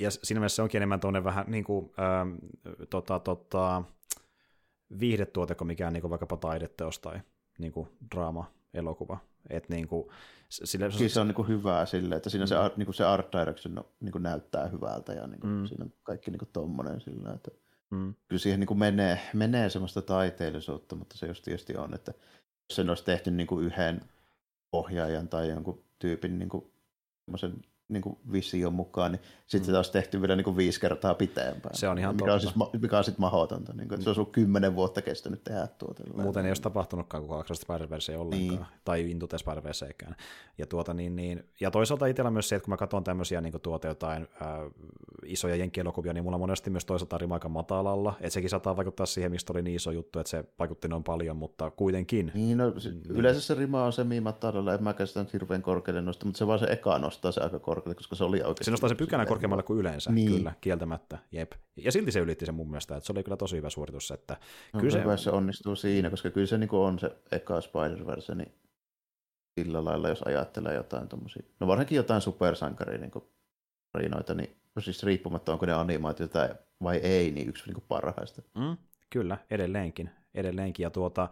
Ja 0.00 0.10
siinä 0.10 0.40
mielessä 0.40 0.56
se 0.56 0.62
onkin 0.62 0.78
enemmän 0.78 1.00
tuonne 1.00 1.24
vähän 1.24 1.44
niin 1.48 1.64
kuin, 1.64 1.92
ähm, 1.98 2.34
tota, 2.90 3.18
tota, 3.18 3.82
viihdetuote 5.00 5.54
kuin 5.54 5.68
mikään 5.68 5.92
niin 5.92 6.00
kuin 6.00 6.10
vaikkapa 6.10 6.36
taideteos 6.36 6.98
tai 6.98 7.20
niin 7.58 7.72
kuin 7.72 7.88
draama, 8.14 8.50
elokuva. 8.74 9.18
Et 9.50 9.68
niin 9.68 9.88
kuin, 9.88 10.08
sille, 10.48 10.88
Kyllä 10.96 11.08
se 11.08 11.20
on 11.20 11.28
niin 11.28 11.34
kuin 11.34 11.48
hyvää 11.48 11.86
sille, 11.86 12.14
että 12.14 12.30
siinä 12.30 12.44
mm. 12.44 12.48
se, 12.48 12.54
niin 12.76 12.86
kuin 12.86 12.94
se 12.94 13.04
art 13.04 13.32
direction 13.32 13.74
no, 13.74 13.86
niin 14.00 14.12
kuin 14.12 14.22
näyttää 14.22 14.68
hyvältä 14.68 15.12
ja 15.12 15.26
niin 15.26 15.40
kuin, 15.40 15.52
mm. 15.52 15.66
siinä 15.66 15.84
on 15.84 15.92
kaikki 16.02 16.30
niin 16.30 16.38
kuin 16.38 16.50
tommonen 16.52 17.00
sillä, 17.00 17.32
että 17.32 17.50
mm. 17.90 18.14
kyllä 18.28 18.40
siihen 18.40 18.60
niin 18.60 18.68
kuin 18.68 18.78
menee, 18.78 19.20
menee 19.34 19.70
semmoista 19.70 20.02
taiteellisuutta, 20.02 20.96
mutta 20.96 21.18
se 21.18 21.26
just 21.26 21.44
tietysti 21.44 21.76
on, 21.76 21.94
että 21.94 22.12
jos 22.68 22.76
sen 22.76 22.88
olisi 22.88 23.04
tehty 23.04 23.30
niin 23.30 23.46
kuin 23.46 23.66
yhden 23.66 24.00
ohjaajan 24.72 25.28
tai 25.28 25.48
jonkun 25.48 25.84
tyypin 25.98 26.38
niin 26.38 26.48
kuin 26.48 26.72
niin 27.88 28.02
kuin 28.02 28.18
vision 28.32 28.74
mukaan, 28.74 29.12
niin 29.12 29.22
sitten 29.46 29.68
mm. 29.68 29.72
se 29.72 29.76
olisi 29.76 29.92
tehty 29.92 30.20
vielä 30.20 30.36
niin 30.36 30.44
kuin 30.44 30.56
viisi 30.56 30.80
kertaa 30.80 31.14
pitempään. 31.14 31.74
Se 31.74 31.88
on 31.88 31.98
ihan 31.98 32.14
mikä 32.14 32.32
totta. 32.32 32.34
On 32.34 32.70
siis, 32.70 32.82
mikä 32.82 32.98
on 32.98 33.04
sitten 33.04 33.20
mahdotonta, 33.20 33.72
niin 33.72 33.88
kuin, 33.88 33.94
että 33.94 34.04
se 34.04 34.10
olisi 34.10 34.20
ollut 34.20 34.32
kymmenen 34.32 34.74
vuotta 34.74 35.02
kestänyt 35.02 35.44
tehdä 35.44 35.68
tuota. 35.78 36.02
Muuten 36.16 36.44
ei 36.44 36.50
olisi 36.50 36.62
tapahtunutkaan 36.62 37.22
koko 37.22 37.38
Across 37.38 37.60
spider 37.60 37.88
ollenkaan, 38.18 38.30
niin. 38.30 38.66
tai 38.84 39.10
Into 39.10 39.26
the 39.26 39.38
spider 39.38 39.62
ja, 40.58 40.66
tuota, 40.66 40.94
niin, 40.94 41.16
niin, 41.16 41.44
ja 41.60 41.70
toisaalta 41.70 42.06
itsellä 42.06 42.30
myös 42.30 42.48
se, 42.48 42.56
että 42.56 42.64
kun 42.64 42.72
mä 42.72 42.76
katson 42.76 43.04
tämmöisiä 43.04 43.40
niin 43.40 43.60
tuota 43.62 43.88
jotain 43.88 44.28
äh, 44.42 44.48
isoja 45.24 45.56
jenkkielokuvia, 45.56 46.12
niin 46.12 46.24
mulla 46.24 46.38
monesti 46.38 46.70
myös 46.70 46.84
toisaalta 46.84 47.18
rima 47.18 47.34
aika 47.34 47.48
matalalla, 47.48 48.14
että 48.20 48.30
sekin 48.30 48.50
saattaa 48.50 48.76
vaikuttaa 48.76 49.06
siihen, 49.06 49.30
mistä 49.30 49.52
oli 49.52 49.62
niin 49.62 49.76
iso 49.76 49.90
juttu, 49.90 50.18
että 50.18 50.30
se 50.30 50.44
vaikutti 50.58 50.88
noin 50.88 51.04
paljon, 51.04 51.36
mutta 51.36 51.70
kuitenkin. 51.70 52.30
Niin, 52.34 52.58
no, 52.58 52.80
se, 52.80 52.90
mm. 52.90 53.00
yleensä 53.08 53.40
se 53.40 53.54
rima 53.54 53.84
on 53.84 53.92
semi 53.92 54.20
matalalla, 54.20 54.74
en 54.74 54.82
mäkään 54.82 55.06
sitä 55.06 55.24
hirveän 55.32 55.62
korkealle 55.62 56.02
nosta, 56.02 56.26
mutta 56.26 56.38
se 56.38 56.46
vaan 56.46 56.58
se 56.58 56.66
eka 56.66 56.98
nostaa 56.98 57.32
se 57.32 57.40
aika 57.40 57.58
korkealle, 57.58 57.77
koska 57.80 58.16
se 58.16 58.24
oli 58.24 58.36
oikeasti. 58.38 58.64
Se 58.64 58.70
nostaa 58.70 58.88
se 58.88 58.94
pykälän 58.94 59.26
korkeammalle 59.26 59.62
kuin 59.62 59.78
yleensä, 59.78 60.12
niin. 60.12 60.32
kyllä, 60.32 60.52
kieltämättä, 60.60 61.18
jep. 61.32 61.52
Ja 61.76 61.92
silti 61.92 62.12
se 62.12 62.20
ylitti 62.20 62.46
sen 62.46 62.54
mun 62.54 62.70
mielestä, 62.70 62.96
että 62.96 63.06
se 63.06 63.12
oli 63.12 63.22
kyllä 63.22 63.36
tosi 63.36 63.56
hyvä 63.56 63.70
suoritus. 63.70 64.10
Että 64.10 64.36
no, 64.72 64.80
kyllä 64.80 64.98
hyvä, 64.98 65.16
se... 65.16 65.22
se 65.22 65.30
onnistuu 65.30 65.76
siinä, 65.76 66.10
koska 66.10 66.30
kyllä 66.30 66.46
se 66.46 66.58
niin 66.58 66.68
on 66.72 66.98
se 66.98 67.16
eka 67.32 67.60
Spider-Verse, 67.60 68.34
niin 68.34 68.52
sillä 69.60 69.84
lailla, 69.84 70.08
jos 70.08 70.22
ajattelee 70.22 70.74
jotain 70.74 71.08
tuommoisia, 71.08 71.42
no 71.60 71.66
varsinkin 71.66 71.96
jotain 71.96 72.20
supersankaria 72.20 72.98
niin 72.98 73.12
tarinoita, 73.92 74.34
niin 74.34 74.56
no 74.74 74.82
siis 74.82 75.02
riippumatta 75.02 75.52
onko 75.52 75.66
ne 75.66 75.72
animaatiota 75.72 76.48
vai 76.82 76.96
ei, 76.96 77.30
niin 77.30 77.48
yksi 77.48 77.72
niin 77.72 77.84
parhaista. 77.88 78.42
Mm, 78.54 78.76
kyllä, 79.10 79.38
edelleenkin. 79.50 80.10
edelleenkin. 80.34 80.84
Ja 80.84 80.90
tuota, 80.90 81.28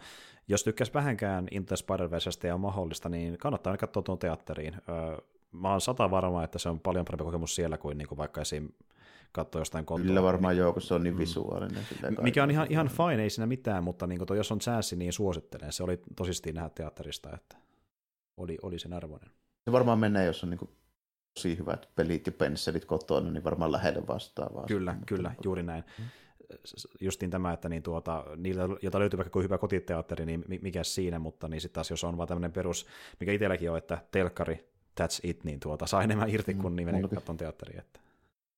jos 0.48 0.64
tykkäisi 0.64 0.94
vähänkään 0.94 1.48
Into 1.50 1.76
spider 1.76 2.08
ja 2.44 2.54
on 2.54 2.60
mahdollista, 2.60 3.08
niin 3.08 3.38
kannattaa 3.38 3.70
aina 3.70 3.78
katsoa 3.78 4.02
tuon 4.02 4.18
teatteriin. 4.18 4.74
Öö, 4.74 5.18
mä 5.60 5.70
oon 5.70 5.80
sata 5.80 6.10
varma, 6.10 6.44
että 6.44 6.58
se 6.58 6.68
on 6.68 6.80
paljon 6.80 7.04
parempi 7.04 7.24
kokemus 7.24 7.54
siellä 7.54 7.78
kuin, 7.78 7.98
niin 7.98 8.08
kuin 8.08 8.18
vaikka 8.18 8.40
esim. 8.40 8.68
katsoa 9.32 9.60
jostain 9.60 9.84
kontoa. 9.86 10.06
Kyllä 10.06 10.22
varmaan 10.22 10.56
joo, 10.56 10.72
kun 10.72 10.82
se 10.82 10.94
on 10.94 11.02
niin 11.02 11.14
mm. 11.14 11.18
visuaalinen. 11.18 11.86
Mm. 12.02 12.16
Mikä 12.22 12.42
on 12.42 12.50
ihan, 12.50 12.66
ihan 12.70 12.88
fine, 12.88 13.22
ei 13.22 13.30
siinä 13.30 13.46
mitään, 13.46 13.84
mutta 13.84 14.06
niin 14.06 14.18
kuin, 14.18 14.36
jos 14.36 14.52
on 14.52 14.58
chanssi, 14.58 14.96
niin 14.96 15.12
suosittelen. 15.12 15.72
Se 15.72 15.82
oli 15.82 16.00
tosisesti 16.16 16.52
nähdä 16.52 16.70
teatterista, 16.74 17.30
että 17.34 17.56
oli, 18.36 18.58
oli 18.62 18.78
sen 18.78 18.92
arvoinen. 18.92 19.30
Se 19.64 19.72
varmaan 19.72 19.98
menee, 19.98 20.26
jos 20.26 20.44
on 20.44 20.50
niin 20.50 20.58
kuin 20.58 20.70
tosi 21.34 21.58
hyvät 21.58 21.88
pelit 21.94 22.26
ja 22.26 22.32
pensselit 22.32 22.84
kotona, 22.84 23.30
niin 23.30 23.44
varmaan 23.44 23.72
lähelle 23.72 24.06
vastaavaa. 24.06 24.66
Kyllä, 24.66 24.92
mutta 24.92 25.06
kyllä, 25.06 25.34
juuri 25.44 25.62
näin. 25.62 25.84
Mm. 25.98 26.04
Justiin 27.00 27.30
tämä, 27.30 27.52
että 27.52 27.68
niin 27.68 27.82
tuota, 27.82 28.24
niiltä, 28.36 28.62
jota 28.82 28.98
löytyy 28.98 29.16
vaikka 29.16 29.32
kuin 29.32 29.44
hyvä 29.44 29.58
kotiteatteri, 29.58 30.26
niin 30.26 30.44
mikä 30.62 30.84
siinä, 30.84 31.18
mutta 31.18 31.48
niin 31.48 31.60
sitten 31.60 31.74
taas 31.74 31.90
jos 31.90 32.04
on 32.04 32.16
vaan 32.16 32.28
tämmöinen 32.28 32.52
perus, 32.52 32.86
mikä 33.20 33.32
itselläkin 33.32 33.70
on, 33.70 33.78
että 33.78 33.98
telkkari, 34.10 34.68
that's 35.00 35.20
it, 35.22 35.44
niin 35.44 35.60
tuota, 35.60 35.86
saa 35.86 36.02
enemmän 36.02 36.30
irti 36.30 36.54
kuin 36.54 36.72
mm, 36.72 36.76
niin 36.76 36.88
menen 36.88 37.08
katson 37.08 37.36
teatteriin. 37.36 37.78
Että. 37.78 38.00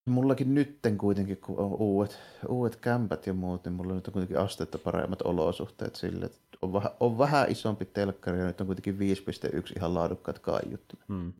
Mullakin 0.06 0.54
nytten 0.54 0.98
kuitenkin, 0.98 1.36
kun 1.36 1.58
on 1.58 1.72
uudet, 1.72 2.18
uudet 2.48 2.76
kämpät 2.76 3.26
ja 3.26 3.34
muut, 3.34 3.64
niin 3.64 3.72
mulla 3.72 3.94
nyt 3.94 4.06
on 4.06 4.12
kuitenkin 4.12 4.38
astetta 4.38 4.78
paremmat 4.78 5.22
olosuhteet 5.22 5.96
sille, 5.96 6.26
että 6.26 6.38
on, 6.62 6.72
vähän, 6.72 6.92
on 7.00 7.18
vähän 7.18 7.50
isompi 7.50 7.84
telkkari 7.84 8.38
ja 8.38 8.44
nyt 8.44 8.60
on 8.60 8.66
kuitenkin 8.66 8.98
5.1 8.98 9.72
ihan 9.76 9.94
laadukkaat 9.94 10.38
kaiut. 10.38 10.94
Hmm. 11.08 11.32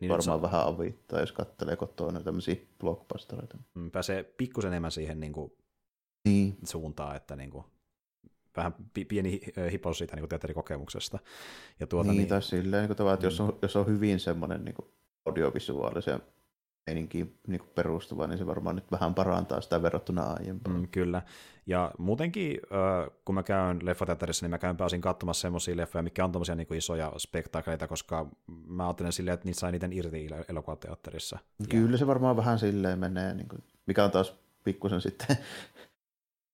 Niin 0.00 0.08
Varmaan 0.08 0.42
vähän 0.42 0.66
avittaa, 0.66 1.20
jos 1.20 1.32
katselee 1.32 1.76
kotona 1.76 2.20
tämmöisiä 2.20 2.56
blockbustereita. 2.80 3.58
Mm, 3.74 3.90
pääsee 3.90 4.22
pikkusen 4.22 4.68
enemmän 4.68 4.90
siihen 4.90 5.20
niin 5.20 5.32
kuin 5.32 5.52
niin. 6.24 6.56
suuntaan, 6.64 7.16
että 7.16 7.36
niin 7.36 7.50
kuin, 7.50 7.64
vähän 8.56 8.74
pieni 9.08 9.40
hipos 9.72 9.98
siitä 9.98 10.16
niin 10.16 10.28
teatterikokemuksesta. 10.28 11.18
Ja 11.80 11.86
tuota, 11.86 12.10
niin, 12.10 12.18
niin, 12.18 12.28
tai 12.28 12.42
silleen, 12.42 12.88
niin 12.88 12.96
kuin, 12.96 13.14
että 13.14 13.26
jos, 13.26 13.40
on, 13.40 13.58
jos 13.62 13.76
on 13.76 13.86
hyvin 13.86 14.20
semmoinen 14.20 14.64
niin 14.64 14.74
audiovisuaalisen 15.26 16.22
meininkiin 16.86 17.38
niin 17.46 17.60
kuin 17.60 17.70
perustuva, 17.74 18.26
niin 18.26 18.38
se 18.38 18.46
varmaan 18.46 18.76
nyt 18.76 18.90
vähän 18.90 19.14
parantaa 19.14 19.60
sitä 19.60 19.82
verrattuna 19.82 20.22
aiempaan. 20.22 20.76
Mm, 20.76 20.88
kyllä. 20.88 21.22
Ja 21.66 21.90
muutenkin, 21.98 22.60
kun 23.24 23.34
mä 23.34 23.42
käyn 23.42 23.78
leffateatterissa, 23.82 24.44
niin 24.44 24.50
mä 24.50 24.58
käyn 24.58 24.76
pääsin 24.76 25.00
katsomassa 25.00 25.40
semmoisia 25.40 25.76
leffoja, 25.76 26.02
mikä 26.02 26.24
on 26.24 26.32
tommosia 26.32 26.54
niin 26.54 26.74
isoja 26.74 27.12
spektaakeleita, 27.18 27.88
koska 27.88 28.26
mä 28.66 28.86
ajattelen 28.86 29.12
silleen, 29.12 29.34
että 29.34 29.46
niitä 29.46 29.60
sai 29.60 29.72
niiden 29.72 29.92
irti 29.92 30.28
elokuvateatterissa. 30.48 31.38
Kyllä 31.70 31.92
ja... 31.94 31.98
se 31.98 32.06
varmaan 32.06 32.36
vähän 32.36 32.58
silleen 32.58 32.98
menee, 32.98 33.34
niin 33.34 33.48
kuin, 33.48 33.62
mikä 33.86 34.04
on 34.04 34.10
taas 34.10 34.34
pikkusen 34.64 35.00
sitten 35.00 35.36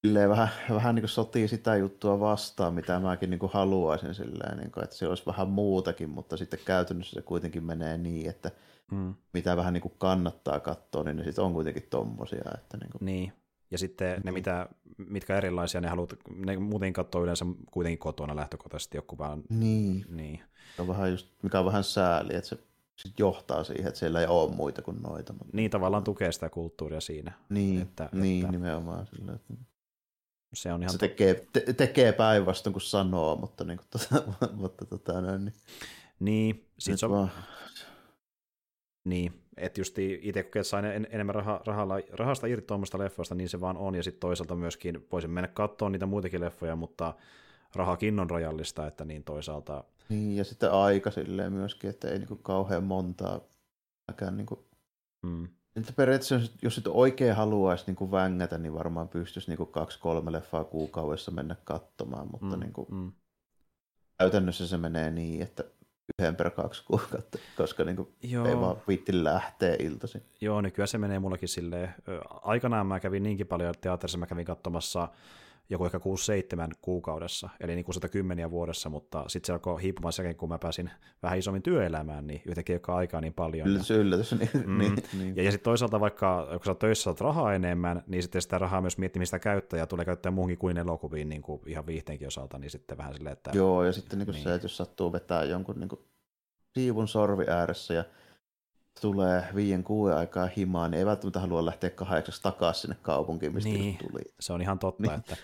silleen 0.05 0.31
vähän, 0.31 0.49
vähän 0.71 0.95
niin 0.95 1.03
kuin 1.03 1.11
sotii 1.11 1.49
sitä 1.49 1.77
juttua 1.77 2.21
vastaan, 2.21 2.75
mitä 2.75 3.01
mäkin 3.01 3.31
niin 3.31 3.39
kuin 3.39 3.53
haluaisin 3.53 4.15
silleen, 4.15 4.59
niin 4.59 4.71
kuin, 4.71 4.85
että 4.85 4.97
se 4.97 5.09
olisi 5.09 5.27
vähän 5.27 5.49
muutakin, 5.49 6.11
mutta 6.11 6.37
sitten 6.37 6.61
käytännössä 6.65 7.15
se 7.15 7.23
kuitenkin 7.23 7.65
menee 7.65 7.99
niin, 7.99 8.31
että 8.31 8.51
mm. 8.91 9.15
mitä 9.33 9.57
vähän 9.57 9.73
niin 9.73 9.83
kuin 9.83 9.95
kannattaa 9.99 10.61
katsoa, 10.61 11.03
niin 11.03 11.17
ne 11.17 11.25
sitten 11.25 11.45
on 11.45 11.53
kuitenkin 11.53 11.87
tommosia. 11.91 12.51
Että 12.55 12.77
niin, 12.77 12.91
kuin... 12.91 13.05
niin. 13.07 13.33
Ja 13.71 13.79
sitten 13.79 14.21
ne, 14.25 14.33
mitä, 14.33 14.69
mitkä 14.99 15.37
erilaisia, 15.37 15.81
ne 15.81 15.89
haluat, 15.89 16.15
ne 16.35 16.57
muuten 16.57 16.93
katsoo 16.93 17.23
yleensä 17.23 17.47
kuitenkin 17.71 17.99
kotona 17.99 18.37
lähtökohtaisesti 18.37 18.99
joku 18.99 19.19
vaan. 19.19 19.43
Niin. 19.51 20.07
niin. 20.09 20.41
On 20.79 20.89
vähän 20.89 21.11
just, 21.11 21.29
mikä 21.43 21.59
on 21.59 21.67
vähän 21.67 21.85
sääli, 21.85 22.35
että 22.35 22.49
se 22.49 22.59
sit 22.97 23.19
johtaa 23.19 23.65
siihen, 23.65 23.87
että 23.87 23.99
siellä 24.01 24.21
ei 24.21 24.27
ole 24.27 24.55
muita 24.55 24.83
kuin 24.83 25.03
noita. 25.03 25.33
Mutta... 25.33 25.57
Niin 25.57 25.71
tavallaan 25.71 26.05
tukee 26.05 26.33
sitä 26.33 26.49
kulttuuria 26.49 27.01
siinä. 27.01 27.33
Niin, 27.49 27.83
että, 27.83 28.09
niin 28.13 28.45
että... 28.45 28.53
nimenomaan. 28.53 29.07
Sillä, 29.07 29.33
että... 29.33 29.55
Se 30.55 30.73
on 30.73 30.83
ihan... 30.83 30.93
Se 30.93 30.99
tekee, 30.99 31.47
te, 31.53 31.73
tekee 31.73 32.13
päinvastoin 32.13 32.73
kuin 32.73 32.83
sanoo, 32.83 33.37
mutta, 33.37 33.65
niin 33.65 33.79
kuin, 33.79 33.89
tota, 33.91 34.23
mutta 34.63 34.85
tota, 34.85 35.21
näin, 35.21 35.45
niin... 35.45 35.55
Niin, 36.21 36.67
sit 36.79 36.99
se 36.99 37.07
on... 37.07 37.13
Vaan... 37.13 37.31
Niin, 39.05 39.45
että 39.57 39.81
just 39.81 39.99
itse 39.99 40.43
kun 40.43 40.65
saa 40.65 40.81
en, 40.81 41.09
enemmän 41.11 41.35
raha, 41.35 41.61
rahalla, 41.67 41.95
rahasta 42.13 42.47
irti 42.47 42.67
tuommoista 42.67 42.99
leffoista, 42.99 43.35
niin 43.35 43.49
se 43.49 43.61
vaan 43.61 43.77
on, 43.77 43.95
ja 43.95 44.03
sitten 44.03 44.21
toisaalta 44.21 44.55
myöskin 44.55 45.07
voisin 45.13 45.31
mennä 45.31 45.49
katsoa 45.49 45.91
niitä 45.91 46.07
muitakin 46.07 46.41
leffoja, 46.41 46.77
mutta 46.77 47.15
rahakin 47.75 48.21
on 48.21 48.31
rajallista, 48.31 48.87
että 48.87 49.05
niin 49.05 49.25
toisaalta... 49.25 49.85
Niin, 50.09 50.37
ja 50.37 50.45
sitten 50.45 50.73
aika 50.73 51.11
silleen 51.11 51.53
myöskin, 51.53 51.91
että 51.91 52.09
ei 52.09 52.19
niinku 52.19 52.37
kauhean 52.37 52.85
montaa 52.85 53.41
niinku... 54.31 54.69
Mm. 55.23 55.49
Että 55.77 55.93
periaatteessa, 55.93 56.53
jos 56.63 56.77
nyt 56.77 56.87
oikein 56.87 57.37
haluaisi 57.37 57.85
niin 57.87 57.97
kuin 57.97 58.11
vängätä, 58.11 58.59
niin 58.59 58.75
varmaan 58.75 59.09
pystyisi 59.09 59.51
niin 59.51 59.57
kuin 59.57 59.73
kaksi-kolme 59.73 60.33
leffaa 60.33 60.65
kuukaudessa 60.65 61.31
mennä 61.31 61.57
katsomaan, 61.65 62.29
mutta 62.31 62.57
mm, 62.57 62.61
niin 62.61 62.73
kuin, 62.73 62.87
mm. 62.91 63.13
käytännössä 64.19 64.67
se 64.67 64.77
menee 64.77 65.11
niin, 65.11 65.43
että 65.43 65.65
yhden 66.19 66.37
per 66.37 66.51
kaksi 66.51 66.85
kuukautta, 66.85 67.39
koska 67.57 67.85
niin 67.85 67.97
kuin 67.97 68.09
ei 68.23 68.57
vaan 68.61 68.77
viitti 68.89 69.25
lähteä 69.25 69.77
iltaisin. 69.79 70.23
Joo, 70.41 70.61
nykyään 70.61 70.89
se 70.89 70.99
menee 70.99 71.19
mullakin 71.19 71.49
silleen. 71.49 71.95
Aikanaan 72.43 72.87
mä 72.87 73.01
kävin 73.01 73.23
niinkin 73.23 73.47
paljon 73.47 73.75
teatterissa, 73.81 74.19
mä 74.19 74.27
kävin 74.27 74.47
katsomassa 74.47 75.09
joku 75.71 75.85
ehkä 75.85 75.99
6-7 75.99 76.01
kuukaudessa, 76.81 77.49
eli 77.61 77.75
niin 77.75 77.85
kuin 77.85 77.95
110 77.95 78.51
vuodessa, 78.51 78.89
mutta 78.89 79.25
sitten 79.29 79.47
se 79.47 79.53
alkoi 79.53 79.83
hiipumaan 79.83 80.13
sen 80.13 80.37
kun 80.37 80.49
mä 80.49 80.59
pääsin 80.59 80.91
vähän 81.23 81.39
isommin 81.39 81.63
työelämään, 81.63 82.27
niin 82.27 82.43
yhtäkkiä 82.47 82.77
joka 82.77 82.97
aikaa 82.97 83.21
niin 83.21 83.35
paljon. 83.35 83.69
Yllätys, 83.69 83.91
ja, 83.91 83.97
yllätys. 83.97 84.35
Niin, 84.35 84.51
mm, 84.67 84.79
niin, 84.79 84.95
niin. 85.19 85.37
Ja, 85.37 85.43
ja 85.43 85.51
sitten 85.51 85.65
toisaalta 85.65 86.01
vaikka, 86.01 86.47
kun 86.51 86.65
sä 86.65 86.75
töissä 86.75 87.03
saat 87.03 87.21
rahaa 87.21 87.55
enemmän, 87.55 88.03
niin 88.07 88.23
sitten 88.23 88.43
sitä 88.43 88.59
rahaa 88.59 88.81
myös 88.81 88.99
miettimistä 88.99 89.39
käyttää, 89.39 89.79
ja 89.79 89.87
tulee 89.87 90.05
käyttää 90.05 90.33
muuhunkin 90.33 90.59
kuin 90.59 90.79
elokuviin 90.79 91.29
niin 91.29 91.43
kuin 91.43 91.61
ihan 91.67 91.87
viihteenkin 91.87 92.29
osalta, 92.29 92.59
niin 92.59 92.71
sitten 92.71 92.99
vähän 92.99 93.15
silleen, 93.15 93.33
että... 93.33 93.51
Joo, 93.55 93.85
ja 93.85 93.93
sitten 93.93 94.19
niin 94.19 94.27
kuin 94.27 94.35
niin. 94.35 94.45
se, 94.45 94.55
että 94.55 94.65
jos 94.65 94.77
sattuu 94.77 95.13
vetää 95.13 95.45
jonkun 95.45 95.81
niin 95.81 95.89
kuin 95.89 96.01
siivun 96.75 97.09
sorvi 97.09 97.45
ääressä 97.49 97.95
ja 97.95 98.05
tulee 99.01 99.45
viien 99.55 99.85
kuuden 99.85 100.17
aikaa 100.17 100.49
himaan, 100.57 100.91
niin 100.91 100.99
ei 100.99 101.07
välttämättä 101.07 101.41
halua 101.41 101.67
lähteä 101.67 101.91
kahdeksasta 101.91 102.51
takaisin 102.51 102.83
sinne 102.83 102.97
kaupunkiin, 103.03 103.55
mistä 103.55 103.71
niin, 103.71 103.99
tuli. 103.99 104.23
se 104.41 104.53
on 104.53 104.63
ihan 104.63 104.79
totta, 104.79 105.03
niin. 105.03 105.19
että 105.19 105.37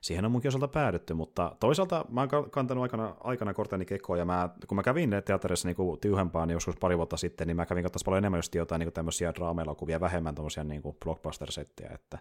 siihen 0.00 0.24
on 0.24 0.30
munkin 0.30 0.48
osalta 0.48 0.68
päädytty, 0.68 1.14
mutta 1.14 1.56
toisaalta 1.60 2.04
mä 2.08 2.20
oon 2.20 2.50
kantanut 2.50 2.82
aikana, 2.82 3.16
aikana 3.20 3.54
korteni 3.54 3.84
kekoon, 3.84 4.18
ja 4.18 4.24
mä, 4.24 4.48
kun 4.66 4.76
mä 4.76 4.82
kävin 4.82 5.10
teatterissa 5.24 5.68
niin 5.68 6.00
tiuhempaan 6.00 6.48
niin 6.48 6.54
joskus 6.54 6.76
pari 6.76 6.96
vuotta 6.96 7.16
sitten, 7.16 7.46
niin 7.46 7.56
mä 7.56 7.66
kävin 7.66 7.82
katsomaan 7.82 8.04
paljon 8.04 8.18
enemmän 8.18 8.38
just 8.38 8.54
jotain 8.54 8.78
niin 8.78 8.92
tämmöisiä 8.92 9.34
draama-elokuvia, 9.34 10.00
vähemmän 10.00 10.34
tämmöisiä 10.34 10.64
niin 10.64 10.82
blockbuster-settejä, 11.04 11.94
että 11.94 12.18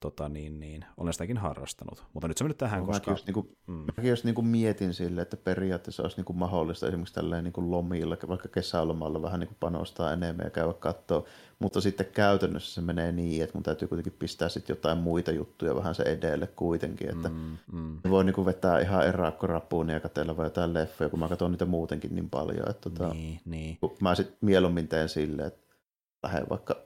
tota, 0.00 0.28
niin, 0.28 0.60
niin, 0.60 0.84
olen 0.96 1.12
sitäkin 1.12 1.36
harrastanut. 1.36 2.04
Mutta 2.12 2.28
nyt 2.28 2.38
se 2.38 2.44
mennyt 2.44 2.58
tähän, 2.58 2.80
no, 2.80 2.86
koska... 2.86 3.00
Mäkin 3.00 3.12
just, 3.12 3.26
niin 3.26 3.34
kuin, 3.34 3.56
mm. 3.66 3.84
mäkin 3.96 4.10
just 4.10 4.24
niin 4.24 4.34
kuin 4.34 4.46
mietin 4.46 4.94
sille, 4.94 5.22
että 5.22 5.36
periaatteessa 5.36 6.02
olisi 6.02 6.16
niin 6.16 6.24
kuin 6.24 6.36
mahdollista 6.36 6.86
esimerkiksi 6.86 7.14
tälleen 7.14 7.44
niin 7.44 7.52
kuin 7.52 7.70
lomilla, 7.70 8.16
vaikka 8.28 8.48
kesälomalla 8.48 9.22
vähän 9.22 9.40
niin 9.40 9.48
kuin 9.48 9.56
panostaa 9.60 10.12
enemmän 10.12 10.44
ja 10.44 10.50
käydä 10.50 10.72
katsoa, 10.72 11.24
mutta 11.58 11.80
sitten 11.80 12.06
käytännössä 12.06 12.74
se 12.74 12.80
menee 12.80 13.12
niin, 13.12 13.44
että 13.44 13.58
mun 13.58 13.62
täytyy 13.62 13.88
kuitenkin 13.88 14.16
pistää 14.18 14.48
sitten 14.48 14.74
jotain 14.74 14.98
muita 14.98 15.32
juttuja 15.32 15.74
vähän 15.74 15.94
se 15.94 16.02
edelle 16.02 16.46
kuitenkin, 16.46 17.10
että 17.10 17.28
mm, 17.28 17.56
mm. 17.72 17.98
voi 18.10 18.24
niin 18.24 18.34
kuin 18.34 18.46
vetää 18.46 18.80
ihan 18.80 19.06
erakkorappuun 19.06 19.88
ja 19.88 20.00
katsella 20.00 20.36
vai 20.36 20.46
jotain 20.46 20.74
leffoja, 20.74 21.10
kun 21.10 21.18
mä 21.18 21.28
katson 21.28 21.50
niitä 21.50 21.64
muutenkin 21.64 22.14
niin 22.14 22.30
paljon, 22.30 22.70
että 22.70 22.90
tota, 22.90 23.08
niin, 23.14 23.40
niin. 23.44 23.78
mä 24.00 24.14
sitten 24.14 24.36
mieluummin 24.40 24.88
teen 24.88 25.08
silleen, 25.08 25.48
että 25.48 25.74
lähden 26.22 26.48
vaikka 26.48 26.76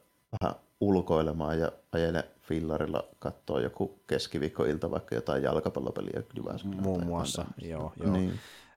vähän 0.41 0.57
ulkoilemaan 0.81 1.59
ja 1.59 1.73
ajelen 1.93 2.25
fillarilla 2.51 3.05
katsoa 3.19 3.61
joku 3.61 4.01
keskiviikkoilta 4.07 4.91
vaikka 4.91 5.15
jotain 5.15 5.43
jalkapallopeliä 5.43 6.23
Jyväskylään. 6.37 6.83
Muun 6.83 7.07
muassa, 7.07 7.45
joo. 7.63 7.93
joo. 8.03 8.13
Niin. 8.13 8.33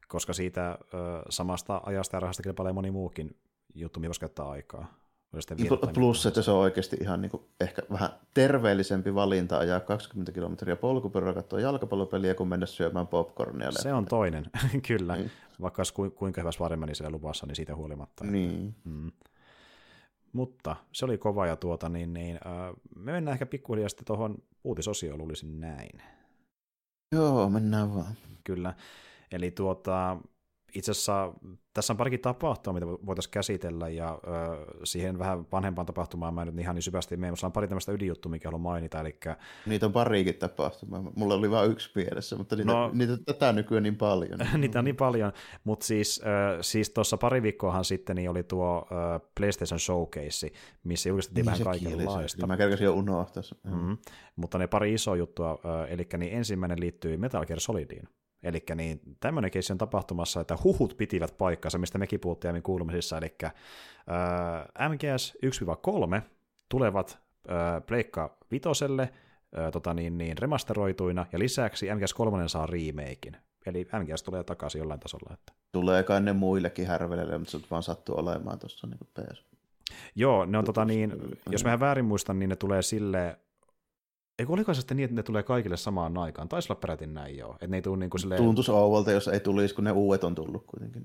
Koska 0.08 0.34
siitä 0.34 0.72
ö, 0.72 0.98
samasta 1.30 1.82
ajasta 1.86 2.16
ja 2.16 2.20
rahasta 2.20 2.44
kilpailee 2.44 2.74
moni 2.74 2.92
muukin 2.92 3.36
juttu, 3.76 4.00
mihin 4.00 4.10
voisi 4.10 4.20
käyttää 4.20 4.50
aikaa. 4.50 5.04
Plus, 5.94 6.26
että 6.26 6.42
se 6.42 6.52
on 6.52 6.58
oikeasti 6.58 6.98
ihan 7.02 7.22
niin 7.22 7.30
kuin 7.30 7.44
ehkä 7.62 7.82
vähän 7.92 8.10
terveellisempi 8.34 9.16
valinta 9.16 9.58
ajaa 9.58 9.80
20 9.80 10.32
kilometriä 10.32 10.76
polkupyörällä 10.76 11.34
katsoa 11.34 11.60
jalkapallopeliä, 11.60 12.36
kuin 12.36 12.50
mennä 12.50 12.66
syömään 12.66 13.08
popcornia. 13.08 13.72
Se 13.72 13.94
on 13.94 14.06
toinen, 14.06 14.46
kyllä. 14.88 15.16
Niin. 15.16 15.32
Vaikka 15.62 15.80
olisi 15.80 15.94
kuinka 15.94 16.42
hyvässä 16.42 16.60
varmeni 16.60 16.96
siellä 16.96 17.12
luvassa, 17.12 17.46
niin 17.46 17.56
siitä 17.56 17.76
huolimatta. 17.76 18.24
Niin. 18.24 18.76
Mm. 18.84 19.12
Mutta 20.34 20.76
se 20.92 21.06
oli 21.06 21.18
kova 21.18 21.48
ja 21.48 21.56
tuota, 21.56 21.90
niin, 21.90 22.14
niin 22.14 22.40
äh, 22.46 22.74
me 22.96 23.12
mennään 23.12 23.36
ehkä 23.36 23.46
pikkuhiljaa 23.46 23.90
sitten 23.90 24.06
tuohon 24.06 24.36
uutisosioon, 24.64 25.20
luulisin 25.20 25.60
näin. 25.60 26.02
Joo, 27.12 27.50
mennään 27.50 27.96
vaan. 27.96 28.14
Kyllä. 28.44 28.74
Eli 29.32 29.52
tuota, 29.52 30.18
itse 30.74 30.92
asiassa 30.92 31.34
tässä 31.74 31.94
on 31.94 31.98
parikin 31.98 32.20
tapahtumaa, 32.20 32.74
mitä 32.74 32.88
voitaisiin 33.06 33.32
käsitellä, 33.32 33.90
ja 33.90 34.20
ö, 34.28 34.66
siihen 34.84 35.20
vähän 35.20 35.46
vanhempaan 35.52 35.86
tapahtumaan 35.86 36.34
mä 36.34 36.42
en 36.42 36.48
nyt 36.48 36.60
ihan 36.60 36.76
niin 36.76 36.84
syvästi 36.84 37.18
mene, 37.18 37.32
mutta 37.32 37.48
on 37.48 37.52
pari 37.52 37.68
tämmöistä 37.68 37.92
ydinjuttua, 37.92 38.30
mikä 38.30 38.48
haluan 38.48 38.62
mainita. 38.62 39.00
Eli... 39.00 39.20
Niitä 39.66 39.86
on 39.86 39.94
parikin 39.94 40.36
tapahtumaa. 40.36 41.04
Mulla 41.16 41.34
oli 41.34 41.52
vain 41.52 41.72
yksi 41.72 41.92
mielessä, 41.96 42.36
mutta 42.36 42.56
niitä, 42.56 42.72
no, 42.72 42.92
niitä 42.94 43.18
tätä 43.26 43.54
nykyään 43.54 43.84
niin 43.84 43.96
paljon. 43.96 44.40
niitä 44.58 44.80
on 44.80 44.86
niin 44.86 44.96
paljon, 44.96 45.32
mutta 45.64 45.86
siis, 45.86 46.22
ö, 46.26 46.64
siis 46.64 46.90
tuossa 46.90 47.18
pari 47.18 47.42
viikkoahan 47.42 47.86
sitten 47.86 48.16
niin 48.16 48.30
oli 48.30 48.44
tuo 48.44 48.88
ö, 48.92 49.20
PlayStation 49.38 49.80
Showcase, 49.80 50.52
missä 50.84 51.10
julkistettiin 51.10 51.46
niin, 51.46 51.64
vähän 51.64 51.80
kaikenlaista. 51.80 52.48
Mä 52.48 52.58
kerkäsin 52.58 52.86
jo 52.86 52.94
unohtaa. 52.94 53.44
Mm-hmm. 53.64 53.98
Mutta 54.36 54.58
ne 54.58 54.68
pari 54.68 54.94
isoa 54.94 55.16
juttua, 55.16 55.60
ö, 55.66 55.88
eli 55.88 56.08
niin 56.18 56.34
ensimmäinen 56.34 56.80
liittyy 56.80 57.18
Metal 57.18 57.46
Gear 57.46 57.60
Solidiin. 57.60 58.08
Eli 58.44 58.64
niin, 58.76 59.02
tämmöinen 59.20 59.52
keissi 59.52 59.74
on 59.74 59.78
tapahtumassa, 59.78 60.42
että 60.42 60.58
huhut 60.64 60.98
pitivät 60.98 61.38
paikkansa, 61.38 61.78
mistä 61.78 61.98
mekin 61.98 62.20
puhuttiin 62.20 62.50
aiemmin 62.50 62.64
kuulumisissa, 62.64 63.18
eli 63.18 63.36
äh, 63.44 63.52
MGS 64.90 65.38
1-3 66.18 66.22
tulevat 66.70 67.20
äh, 67.50 67.86
Pleikka 67.86 68.38
Vitoselle 68.52 69.10
tota 69.72 69.94
niin, 69.94 70.18
niin, 70.18 70.38
remasteroituina, 70.38 71.26
ja 71.32 71.40
lisäksi 71.40 71.96
MGS 71.96 72.14
3 72.14 72.48
saa 72.48 72.66
remakein. 72.66 73.38
Eli 73.66 73.88
MGS 74.04 74.24
tulee 74.24 74.44
takaisin 74.44 74.80
jollain 74.80 75.00
tasolla. 75.00 75.34
Että. 75.34 75.54
Tulee 75.72 76.04
kai 76.04 76.22
ne 76.22 76.34
muillekin 76.34 76.88
härveleille, 76.88 77.38
mutta 77.38 77.52
se 77.52 77.60
vaan 77.72 77.84
sattuu 77.84 78.20
olemaan 78.20 78.60
tuossa 78.60 78.88
niin 78.88 78.98
PS. 79.14 79.46
Joo, 80.16 80.46
ne 80.46 80.58
on 80.58 80.66
tota 80.66 80.86
niin, 80.86 81.14
jos 81.50 81.64
mä 81.64 81.80
väärin 81.80 82.06
muistan, 82.06 82.40
niin 82.40 82.50
ne 82.50 82.56
tulee 82.56 82.82
sille 82.82 83.40
Eikö 84.44 84.54
oliko 84.54 84.74
se 84.74 84.82
sitten 84.82 84.98
niin, 84.98 85.06
että 85.06 85.16
ne 85.16 85.24
tulee 85.24 85.44
kaikille 85.44 85.78
samaan 85.78 86.18
aikaan? 86.18 86.50
Taisi 86.50 86.72
olla 86.72 86.80
peräti 86.80 87.08
näin 87.08 87.38
joo. 87.38 87.54
Että 87.54 87.68
ne 87.68 87.78
ei 87.78 87.82
tule 87.82 87.98
niin 87.98 88.10
kuin 88.10 88.22
silleen... 88.22 88.44
Tuntuisi 88.44 88.72
ouvalta, 88.72 89.12
jos 89.12 89.28
ei 89.28 89.40
tulisi, 89.40 89.76
kun 89.76 89.84
ne 89.84 89.92
uudet 89.92 90.24
on 90.24 90.36
tullut 90.36 90.66
kuitenkin. 90.66 91.04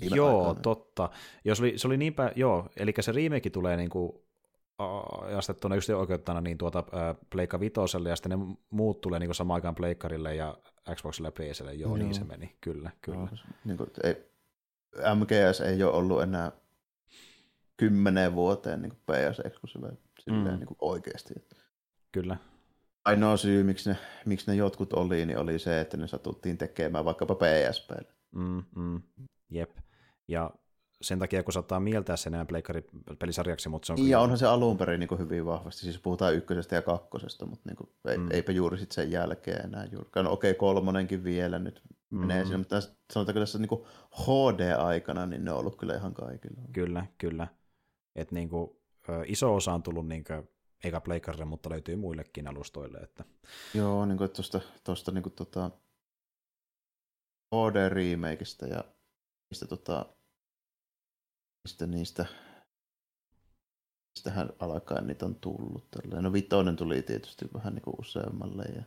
joo, 0.00 0.38
aikaan. 0.38 0.62
totta. 0.62 1.10
Jos 1.44 1.60
oli, 1.60 1.72
se 1.76 1.86
oli 1.86 1.96
niinpä, 1.96 2.32
joo, 2.36 2.68
eli 2.76 2.94
se 3.00 3.12
remake 3.12 3.50
tulee 3.50 3.76
niin 3.76 3.90
kuin 3.90 4.12
astettuna 5.36 5.74
just 5.74 5.90
oikeuttana 5.90 6.40
niin 6.40 6.58
tuota 6.58 6.78
äh, 6.78 7.16
Pleikka 7.30 7.60
Vitoselle, 7.60 8.08
ja 8.08 8.16
sitten 8.16 8.38
ne 8.38 8.56
muut 8.70 9.00
tulee 9.00 9.18
niin 9.20 9.28
kuin 9.28 9.34
samaan 9.34 9.54
aikaan 9.54 9.74
Pleikkarille 9.74 10.34
ja 10.34 10.58
Xboxille 10.94 11.28
ja 11.28 11.32
PClle, 11.32 11.74
joo, 11.74 11.88
joo. 11.88 11.96
niin 11.96 12.14
se 12.14 12.24
meni, 12.24 12.56
kyllä, 12.60 12.90
kyllä. 13.00 13.18
No, 13.18 13.28
niin 13.64 13.76
kuin, 13.76 13.90
ei, 14.04 14.14
MGS 15.14 15.60
ei 15.60 15.82
ole 15.82 15.92
ollut 15.92 16.22
enää 16.22 16.52
kymmeneen 17.76 18.34
vuoteen 18.34 18.82
niin 18.82 18.92
PS 18.92 19.40
Exclusive 19.44 19.92
silleen 20.20 20.54
mm. 20.54 20.58
niin 20.58 20.66
kuin 20.66 20.78
oikeasti. 20.80 21.34
Kyllä 22.12 22.36
ainoa 23.06 23.36
syy, 23.36 23.62
miksi 23.62 23.90
ne, 23.90 23.96
miksi 24.26 24.50
ne 24.50 24.54
jotkut 24.54 24.92
oli, 24.92 25.26
niin 25.26 25.38
oli 25.38 25.58
se, 25.58 25.80
että 25.80 25.96
ne 25.96 26.06
satuttiin 26.06 26.58
tekemään 26.58 27.04
vaikkapa 27.04 27.34
PSPlle. 27.34 28.12
Mm, 28.34 28.62
mm, 28.76 29.02
jep. 29.50 29.70
Ja 30.28 30.50
sen 31.02 31.18
takia, 31.18 31.42
kun 31.42 31.52
saattaa 31.52 31.80
mieltää 31.80 32.16
sen 32.16 32.34
enää 32.34 32.46
pelisarjaksi, 33.18 33.68
mutta 33.68 33.86
se 33.86 33.92
on... 33.92 34.08
Ja 34.08 34.20
onhan 34.20 34.38
se 34.38 34.46
alun 34.46 34.78
perin 34.78 35.00
niin 35.00 35.18
hyvin 35.18 35.46
vahvasti, 35.46 35.80
siis 35.80 35.98
puhutaan 35.98 36.34
ykkösestä 36.34 36.74
ja 36.74 36.82
kakkosesta, 36.82 37.46
mutta 37.46 37.68
niin 37.68 37.76
kuin, 37.76 37.90
ei, 38.08 38.18
mm. 38.18 38.28
eipä 38.30 38.52
juuri 38.52 38.78
sitten 38.78 38.94
sen 38.94 39.10
jälkeen 39.10 39.64
enää 39.64 39.84
juuri. 39.92 40.10
No 40.14 40.32
okei, 40.32 40.50
okay, 40.50 40.58
kolmonenkin 40.58 41.24
vielä 41.24 41.58
nyt 41.58 41.82
menee 42.10 42.42
mm. 42.42 42.46
siinä, 42.46 42.58
mutta 42.58 42.80
sanotaanko 43.12 43.40
tässä 43.40 43.58
niin 43.58 43.84
HD-aikana, 44.12 45.26
niin 45.26 45.44
ne 45.44 45.52
on 45.52 45.58
ollut 45.58 45.76
kyllä 45.76 45.94
ihan 45.94 46.14
kaikilla. 46.14 46.60
Kyllä, 46.72 47.06
kyllä. 47.18 47.48
Että 48.16 48.34
niin 48.34 48.48
kuin, 48.48 48.70
iso 49.26 49.54
osa 49.54 49.72
on 49.72 49.82
tullut 49.82 50.08
niin 50.08 50.24
kuin 50.24 50.48
eikä 50.84 51.00
Playcarille, 51.00 51.44
mutta 51.44 51.70
löytyy 51.70 51.96
muillekin 51.96 52.48
alustoille. 52.48 52.98
Että... 52.98 53.24
Joo, 53.74 54.06
niin 54.06 54.18
kuin 54.18 54.30
tuosta, 54.30 54.60
tuosta 54.84 55.12
niin 55.12 55.22
kuin 55.22 55.32
tota, 55.32 55.70
HD 57.54 57.88
remakeista 57.88 58.66
ja 58.66 58.84
niistä, 59.50 59.66
tota, 59.66 60.06
niistä, 61.64 61.86
niistä 61.86 62.26
Sitähän 64.16 64.48
alkaen 64.58 65.06
niitä 65.06 65.26
on 65.26 65.34
tullut. 65.34 65.90
Tälleen. 65.90 66.24
No 66.24 66.32
vitonen 66.32 66.76
tuli 66.76 67.02
tietysti 67.02 67.48
vähän 67.54 67.74
niin 67.74 67.82
kuin 67.82 67.96
useammalle. 67.98 68.64
Ja 68.64 68.82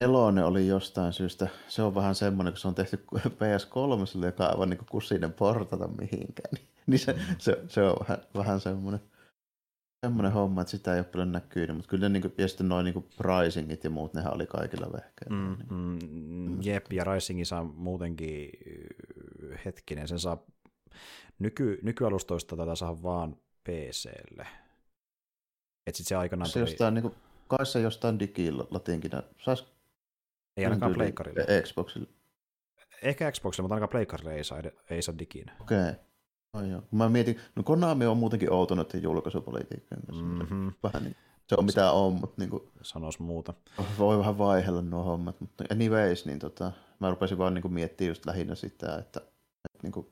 nelonen 0.00 0.44
oli 0.44 0.66
jostain 0.66 1.12
syystä, 1.12 1.48
se 1.68 1.82
on 1.82 1.94
vähän 1.94 2.14
semmoinen, 2.14 2.52
kun 2.52 2.60
se 2.60 2.68
on 2.68 2.74
tehty 2.74 3.06
PS3, 3.40 4.24
joka 4.24 4.44
on 4.44 4.50
aivan 4.50 4.70
niin 4.70 4.78
kuin 4.78 4.88
kusinen 4.90 5.32
portata 5.32 5.88
mihinkään. 5.88 6.54
Niin, 6.54 6.68
niin 6.86 6.98
se, 6.98 7.16
se, 7.38 7.62
se, 7.68 7.82
on 7.82 7.96
vähän, 8.00 8.18
vähän 8.34 8.60
semmoinen, 8.60 9.00
semmoinen 10.06 10.32
homma, 10.32 10.60
että 10.60 10.70
sitä 10.70 10.94
ei 10.94 11.00
ole 11.00 11.06
paljon 11.06 11.32
näkynyt, 11.32 11.76
mutta 11.76 11.88
kyllä 11.88 12.08
ne, 12.08 12.12
niin 12.12 12.22
kuin, 12.22 12.34
ja 12.38 12.48
sitten 12.48 12.68
noin 12.68 12.84
niin 12.84 13.08
pricingit 13.16 13.84
ja 13.84 13.90
muut, 13.90 14.14
nehän 14.14 14.34
oli 14.34 14.46
kaikilla 14.46 14.92
vehkeillä. 14.92 15.36
Mm, 15.36 15.56
niin. 15.58 15.66
mm, 15.70 16.62
jep, 16.62 16.92
ja 16.92 17.04
Risingin 17.04 17.46
saa 17.46 17.64
muutenkin 17.64 18.50
hetkinen, 19.64 20.08
sen 20.08 20.18
saa 20.18 20.42
nyky, 21.38 21.78
nykyalustoista 21.82 22.56
tätä 22.56 22.74
saa 22.74 23.02
vaan 23.02 23.36
PClle. 23.64 24.46
Et 25.86 25.94
sit 25.94 26.06
se 26.06 26.16
aikanaan 26.16 26.48
se 26.48 26.52
tuli... 26.52 26.70
jostain, 26.70 26.94
niin 26.94 27.02
kuin, 27.02 27.14
kai 27.48 27.66
se 27.66 27.80
jostain 27.80 28.18
digilatinkinä, 28.18 29.22
sais 29.38 29.64
ei 30.56 30.64
ainakaan 30.64 30.94
pleikkarille. 30.94 31.62
Xboxille. 31.62 32.08
Ehkä 33.02 33.32
Xboxille, 33.32 33.62
mutta 33.62 33.74
ainakaan 33.74 33.90
pleikkarille 33.90 34.34
ei 34.34 34.44
saa, 34.44 34.62
ei 34.90 35.02
saa 35.02 35.18
diginä. 35.18 35.56
Okei. 35.60 35.80
Okay. 35.80 35.94
Oh, 36.54 36.62
joo. 36.62 36.82
Mä 36.90 37.08
mietin, 37.08 37.36
no 37.56 37.62
Konami 37.62 38.06
on 38.06 38.16
muutenkin 38.16 38.52
outo 38.52 38.74
noiden 38.74 39.02
julkaisupolitiikkojen 39.02 40.02
kanssa. 40.06 40.24
Mm-hmm. 40.24 40.72
Vähän 40.82 41.04
niin, 41.04 41.16
se 41.46 41.54
on 41.58 41.64
mitä 41.64 41.92
on, 41.92 42.12
mutta 42.12 42.34
niin 42.38 42.50
kuin, 42.50 42.62
Sanois 42.82 43.18
muuta. 43.18 43.54
Voi 43.98 44.18
vähän 44.18 44.38
vaihella 44.38 44.82
nuo 44.82 45.02
hommat, 45.02 45.40
mutta 45.40 45.64
anyways, 45.70 46.26
niin 46.26 46.38
tota, 46.38 46.72
mä 47.00 47.10
rupesin 47.10 47.38
vaan 47.38 47.54
niin 47.54 47.62
kuin 47.62 47.74
miettimään 47.74 48.08
just 48.08 48.26
lähinnä 48.26 48.54
sitä, 48.54 48.98
että, 48.98 49.20
että 49.74 49.78
niin 49.82 49.92
kuin, 49.92 50.06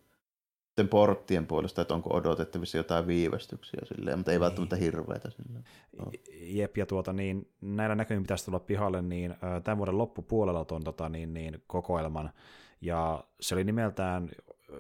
sitten 0.67 0.89
porttien 0.89 1.47
puolesta, 1.47 1.83
että 1.83 1.95
onko 1.95 2.15
odotettavissa 2.15 2.77
jotain 2.77 3.07
viivästyksiä 3.07 3.81
silleen, 3.85 4.19
mutta 4.19 4.31
ei 4.31 4.35
niin. 4.35 4.41
välttämättä 4.41 4.77
hirveitä 4.77 5.31
silleen. 5.31 5.65
No. 5.99 6.13
Jep, 6.41 6.77
ja 6.77 6.87
tuota, 6.87 7.13
niin, 7.13 7.49
näillä 7.61 7.95
näkymin 7.95 8.23
pitäisi 8.23 8.45
tulla 8.45 8.61
pihalle, 8.61 9.03
niin 9.03 9.35
tämän 9.65 9.79
vuoden 9.79 9.99
loppupuolella 9.99 10.65
tuon 10.65 10.85
tota, 10.85 11.09
niin, 11.09 11.35
niin, 11.35 11.63
kokoelman, 11.67 12.31
ja 12.81 13.25
se 13.41 13.55
oli 13.55 13.65
nimeltään 13.65 14.31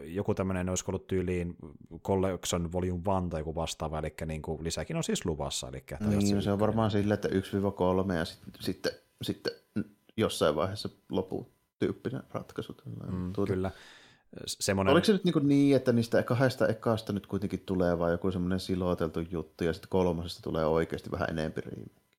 joku 0.02 0.34
tämmöinen, 0.34 0.68
olisi 0.68 0.84
ollut 0.88 1.06
tyyliin 1.06 1.56
Collection 2.02 2.72
Volume 2.72 3.20
1 3.20 3.30
tai 3.30 3.40
joku 3.40 3.54
vastaava, 3.54 3.98
eli 3.98 4.14
niin 4.26 4.42
kuin, 4.42 4.64
lisäkin 4.64 4.96
on 4.96 5.04
siis 5.04 5.26
luvassa. 5.26 5.68
Eli, 5.68 5.76
että 5.76 6.04
niin, 6.04 6.42
se 6.42 6.52
on 6.52 6.60
varmaan 6.60 6.90
sille, 6.90 7.14
että 7.14 7.28
1-3 7.28 8.12
ja 8.14 8.24
sitten, 8.24 8.52
sitten, 8.60 8.92
sitten 9.22 9.52
jossain 10.16 10.54
vaiheessa 10.54 10.88
lopu 11.10 11.52
tyyppinen 11.78 12.22
ratkaisu. 12.32 12.76
Mm, 13.10 13.32
tuota. 13.32 13.52
Kyllä 13.52 13.70
semmoinen... 14.46 14.92
Oliko 14.92 15.04
se 15.04 15.12
nyt 15.12 15.24
niin, 15.24 15.48
niin, 15.48 15.76
että 15.76 15.92
niistä 15.92 16.22
kahdesta 16.22 16.68
ekasta 16.68 17.12
nyt 17.12 17.26
kuitenkin 17.26 17.60
tulee 17.66 17.98
vain 17.98 18.12
joku 18.12 18.30
semmoinen 18.30 18.60
siloteltu 18.60 19.20
juttu 19.20 19.64
ja 19.64 19.72
sitten 19.72 19.88
kolmosesta 19.88 20.42
tulee 20.42 20.66
oikeasti 20.66 21.10
vähän 21.10 21.30
enempi? 21.30 21.60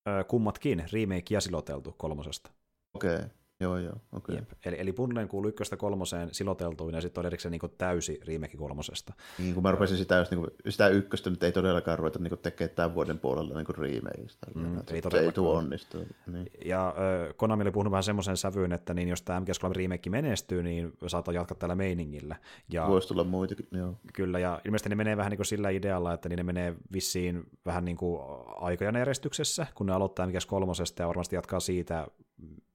Öö, 0.08 0.24
kummatkin, 0.24 0.86
remake 0.94 1.26
ja 1.34 1.42
siloteltu 1.42 1.96
kolmosesta. 1.98 2.52
Okei. 2.94 3.16
Okay. 3.16 3.28
Joo, 3.62 3.78
joo, 3.78 3.96
okei. 4.12 4.36
Okay. 4.36 4.46
Eli, 4.66 4.76
eli 4.80 4.94
Bundlen 4.94 5.28
kuuluu 5.28 5.50
ykköstä 5.50 5.78
kolmoseen 5.78 6.30
siloteltuin 6.32 6.96
ja 6.96 7.02
sitten 7.02 7.22
on 7.22 7.26
erikseen 7.26 7.52
niin 7.52 7.72
täysi 7.78 8.20
remake 8.28 8.58
kolmosesta. 8.58 9.14
Niin, 9.38 9.54
kun 9.54 9.64
mä 9.64 9.72
rupesin 9.72 9.98
sitä, 9.98 10.16
jos, 10.16 10.32
niin 10.32 10.40
kuin, 10.40 10.52
sitä 10.70 10.88
ykköstä 10.88 11.30
nyt 11.30 11.44
ei 11.44 11.52
todellakaan 11.52 12.00
ruveta 12.00 12.20
niin 12.20 12.40
tekemään 12.42 12.76
tämän 12.76 12.96
vuoden 12.96 13.20
puolella 13.20 13.56
niin 13.56 13.66
remakeista. 13.78 14.48
Mm, 14.56 14.78
ei, 14.78 15.02
se 15.12 15.20
ei 15.20 15.32
tule 15.32 15.58
onnistua. 15.58 16.02
Niin. 16.28 16.52
Ja 16.66 16.88
äh, 16.88 17.36
Konami 17.36 17.62
oli 17.62 17.72
puhunut 17.72 17.92
vähän 17.92 18.04
semmoisen 18.04 18.38
sävyyn, 18.38 18.72
että 18.72 18.94
niin 18.94 19.08
jos 19.08 19.22
tämä 19.22 19.40
MGS3 19.40 19.76
remake 19.76 20.10
menestyy, 20.10 20.64
niin 20.64 20.94
saattaa 21.08 21.34
jatkaa 21.34 21.58
tällä 21.58 21.76
meiningillä. 21.76 22.36
Ja, 22.70 22.88
Voisi 22.88 23.08
tulla 23.08 23.24
muitakin, 23.24 23.68
joo. 23.72 23.96
Kyllä, 24.14 24.40
ja 24.40 24.62
ilmeisesti 24.66 24.90
ne 24.90 24.96
menee 24.96 25.18
vähän 25.18 25.30
niin 25.30 25.38
kuin 25.38 25.46
sillä 25.46 25.70
idealla, 25.70 26.14
että 26.14 26.30
niin 26.30 26.38
ne 26.38 26.44
menee 26.44 26.76
vissiin 26.94 27.44
vähän 27.66 27.86
niin 27.86 27.98
kuin 27.98 28.22
aikojen 28.46 28.96
järjestyksessä, 28.96 29.68
kun 29.76 29.86
ne 29.86 29.94
aloittaa 29.94 30.26
MGS3 30.26 31.00
ja 31.00 31.08
varmasti 31.08 31.36
jatkaa 31.36 31.60
siitä 31.60 32.08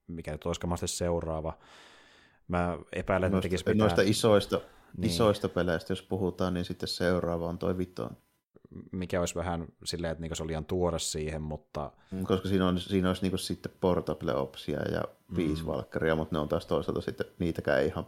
mikä 0.09 0.33
nyt 0.33 0.47
olisikaan 0.47 0.79
seuraava. 0.89 1.59
Mä 2.49 2.79
epäilen, 2.93 3.27
että 3.27 3.41
tekisi 3.41 3.65
mitään. 3.65 3.79
Noista 3.79 4.03
isoista, 4.03 4.61
niin. 4.97 5.11
isoista 5.11 5.49
peleistä, 5.49 5.93
jos 5.93 6.03
puhutaan, 6.03 6.55
niin 6.55 6.65
sitten 6.65 6.89
seuraava 6.89 7.49
on 7.49 7.59
toi 7.59 7.79
Vitoon. 7.79 8.17
Mikä 8.93 9.21
olisi 9.21 9.35
vähän 9.35 9.67
silleen, 9.85 10.11
että 10.11 10.21
niinku 10.21 10.35
se 10.35 10.43
oli 10.43 10.49
liian 10.49 10.65
tuore 10.65 10.99
siihen, 10.99 11.43
mutta... 11.43 11.93
Mm, 12.11 12.25
koska 12.25 12.49
siinä, 12.49 12.69
on, 12.69 12.81
siinä 12.81 13.09
olisi 13.09 13.23
niinku 13.23 13.39
sitten 13.39 13.73
Portable 13.81 14.35
Opsia 14.35 14.83
ja 14.83 15.03
Peace 15.37 15.63
mm. 15.63 16.17
Mutta 16.17 16.37
ne 16.37 16.39
on 16.39 16.49
taas 16.49 16.67
toisaalta 16.67 17.01
sitten 17.01 17.27
niitäkään 17.39 17.85
ihan 17.85 18.07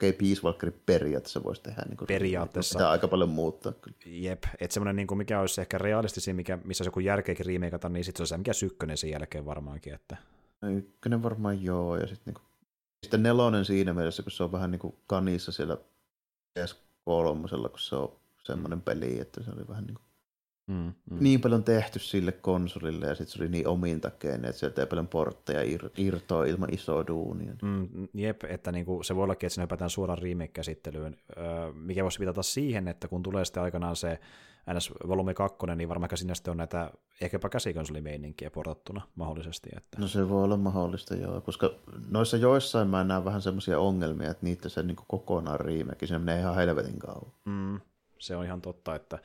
okei, 0.00 0.10
okay, 0.10 0.18
Peace 0.18 0.72
periaatteessa 0.86 1.44
voisi 1.44 1.62
tehdä. 1.62 1.82
Niin 1.88 2.06
periaatteessa. 2.06 2.72
Sitä 2.72 2.90
aika 2.90 3.08
paljon 3.08 3.28
muuttaa. 3.28 3.72
Jep, 4.06 4.44
että 4.60 4.74
semmoinen, 4.74 4.96
niin 4.96 5.06
kuin 5.06 5.18
mikä 5.18 5.40
olisi 5.40 5.60
ehkä 5.60 5.78
realistisin, 5.78 6.36
mikä, 6.36 6.58
missä 6.64 6.82
olisi 6.82 6.88
joku 6.88 7.00
järkeäkin 7.00 7.46
riimeikata, 7.46 7.88
niin 7.88 8.04
sitten 8.04 8.18
se 8.18 8.22
on 8.22 8.26
se 8.26 8.36
mikä 8.36 8.52
sykkönen 8.52 8.96
sen 8.96 9.10
jälkeen 9.10 9.46
varmaankin. 9.46 9.94
Että... 9.94 10.16
Ykkönen 10.62 11.22
varmaan 11.22 11.62
joo, 11.62 11.96
ja 11.96 12.06
sitten 12.06 12.22
niinku, 12.26 12.40
sitten 13.02 13.22
nelonen 13.22 13.64
siinä 13.64 13.94
mielessä, 13.94 14.22
kun 14.22 14.32
se 14.32 14.42
on 14.42 14.52
vähän 14.52 14.70
niinku 14.70 14.98
kanissa 15.06 15.52
siellä 15.52 15.76
PS3, 16.58 17.70
kun 17.70 17.78
se 17.78 17.96
on 17.96 18.12
semmoinen 18.44 18.82
peli, 18.82 19.20
että 19.20 19.42
se 19.42 19.50
oli 19.50 19.68
vähän 19.68 19.84
niinku 19.84 20.02
Mm, 20.70 20.92
mm. 21.10 21.16
niin 21.20 21.40
paljon 21.40 21.64
tehty 21.64 21.98
sille 21.98 22.32
konsolille 22.32 23.06
ja 23.06 23.14
sitten 23.14 23.32
se 23.32 23.42
oli 23.42 23.48
niin 23.48 23.68
omintakeinen, 23.68 24.44
että 24.44 24.58
sieltä 24.58 24.82
ei 24.82 24.86
paljon 24.86 25.08
portteja 25.08 25.78
ir- 25.78 25.90
irtoa 25.96 26.44
ilman 26.44 26.74
isoa 26.74 27.06
duunia. 27.06 27.54
Mm, 27.62 28.08
jep, 28.14 28.44
että 28.44 28.72
niinku, 28.72 29.02
se 29.02 29.16
voi 29.16 29.24
ollakin, 29.24 29.46
että 29.46 29.54
sinne 29.54 29.64
hypätään 29.64 29.90
suoraan 29.90 30.18
remake-käsittelyyn, 30.18 31.16
öö, 31.36 31.72
mikä 31.72 32.02
voisi 32.02 32.18
viitata 32.18 32.42
siihen, 32.42 32.88
että 32.88 33.08
kun 33.08 33.22
tulee 33.22 33.44
sitten 33.44 33.62
aikanaan 33.62 33.96
se 33.96 34.20
NS 34.74 34.92
Volume 35.08 35.34
2, 35.34 35.58
niin 35.76 35.88
varmaan 35.88 36.10
sinne 36.14 36.34
sitten 36.34 36.50
on 36.50 36.56
näitä 36.56 36.90
ehkäpä 37.20 37.48
käsikonsolimeininkiä 37.48 38.50
portattuna 38.50 39.00
mahdollisesti. 39.14 39.70
Että... 39.76 40.00
No 40.00 40.08
se 40.08 40.28
voi 40.28 40.44
olla 40.44 40.56
mahdollista 40.56 41.14
joo, 41.14 41.40
koska 41.40 41.70
noissa 42.10 42.36
joissain 42.36 42.88
mä 42.88 43.04
näen 43.04 43.24
vähän 43.24 43.42
semmoisia 43.42 43.78
ongelmia, 43.78 44.30
että 44.30 44.46
niitä 44.46 44.68
se 44.68 44.82
niin 44.82 44.96
kokonaan 45.06 45.60
riimekin, 45.60 46.08
se 46.08 46.18
menee 46.18 46.40
ihan 46.40 46.54
helvetin 46.54 46.98
kauan. 46.98 47.32
Mm, 47.44 47.80
se 48.18 48.36
on 48.36 48.44
ihan 48.44 48.60
totta, 48.60 48.94
että 48.94 49.18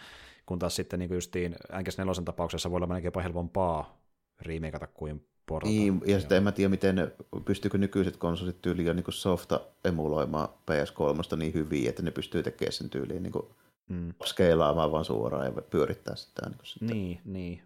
kun 0.46 0.60
taas 0.60 0.76
sitten 0.76 1.00
niin 1.00 1.14
justiin 1.14 1.56
NGS4 1.72 2.24
tapauksessa 2.26 2.72
voi 2.72 2.78
olla 2.78 2.88
melkein 2.88 3.06
jopa 3.06 3.22
helpompaa 3.22 4.02
riimeikata 4.42 4.88
kuin 4.88 5.28
portata. 5.46 5.72
Niin, 5.72 6.02
ja 6.06 6.20
sitten 6.20 6.38
en 6.38 6.44
mä 6.44 6.52
tiedä, 6.52 6.70
miten, 6.70 7.12
pystyykö 7.46 7.78
nykyiset 7.78 8.18
konsolit 8.18 8.62
tyyliin 8.62 8.96
niin 8.96 9.06
softa 9.10 9.62
emuloimaan 9.86 10.50
PS3 10.50 11.38
niin 11.38 11.54
hyvin, 11.54 11.90
että 11.90 12.04
ne 12.04 12.12
pystyy 12.12 12.44
tekemään 12.44 12.74
sen 12.74 12.90
tyyliin 12.90 13.24
niin 13.24 13.34
kuin 13.34 13.46
mm. 13.90 14.14
skeilaamaan 14.26 14.92
vaan 14.92 15.06
suoraan 15.06 15.46
ja 15.46 15.62
pyörittää 15.62 16.16
sitä. 16.16 16.50
Niin, 16.50 16.60
sitten. 16.64 16.88
niin, 16.88 17.22
niin. 17.26 17.62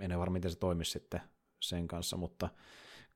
En 0.00 0.18
varma, 0.18 0.32
miten 0.32 0.50
se 0.50 0.58
toimisi 0.58 0.90
sitten 0.90 1.20
sen 1.60 1.88
kanssa, 1.88 2.16
mutta 2.16 2.48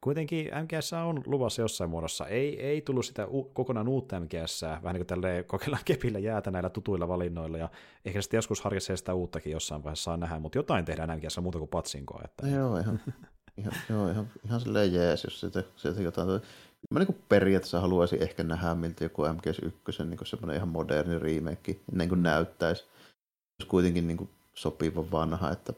kuitenkin 0.01 0.47
MGS 0.63 0.93
on 0.93 1.23
luvassa 1.27 1.63
jossain 1.63 1.91
muodossa. 1.91 2.27
Ei, 2.27 2.63
ei 2.63 2.81
tullut 2.81 3.07
sitä 3.07 3.27
u- 3.27 3.51
kokonaan 3.53 3.89
uutta 3.89 4.21
MGS, 4.21 4.63
vähän 4.63 4.95
niin 4.95 5.01
kuin 5.01 5.07
tälleen 5.07 5.45
kokeillaan 5.45 5.85
kepillä 5.85 6.19
jäätä 6.19 6.51
näillä 6.51 6.71
tutuilla 6.71 7.09
valinnoilla, 7.09 7.59
ja 7.59 7.69
ehkä 8.05 8.23
sitten 8.23 8.39
joskus 8.39 8.61
harkitsee 8.61 8.97
sitä 8.97 9.15
uuttakin 9.15 9.53
jossain 9.53 9.85
vaiheessa 9.85 10.05
saa 10.05 10.17
nähdä, 10.17 10.39
mutta 10.39 10.59
jotain 10.59 10.85
tehdään 10.85 11.19
MGS 11.19 11.39
muuta 11.41 11.59
kuin 11.59 11.69
patsinkoa. 11.69 12.21
Että... 12.25 12.47
No 12.47 12.57
joo, 12.57 12.79
ihan, 12.79 13.01
ihan, 13.57 13.73
joo, 13.91 14.11
ihan, 14.11 14.29
ihan 14.45 14.61
silleen 14.61 14.95
jees, 14.95 15.25
jos 15.25 15.41
sieltä, 15.41 15.63
sieltä 15.77 16.03
jotain 16.03 16.41
Mä 16.91 16.99
niin 16.99 17.23
periaatteessa 17.29 17.81
haluaisin 17.81 18.23
ehkä 18.23 18.43
nähdä, 18.45 18.75
miltä 18.75 19.05
joku 19.05 19.23
MGS1 19.25 20.05
niin 20.05 20.19
semmoinen 20.27 20.57
ihan 20.57 20.69
moderni 20.69 21.19
remake 21.19 21.77
niin 21.93 22.09
kuin 22.09 22.23
näyttäisi. 22.23 22.85
Olisi 23.61 23.69
kuitenkin 23.69 24.07
niin 24.07 24.17
kuin 24.17 24.31
sopiva 24.55 25.11
vanha, 25.11 25.51
että 25.51 25.73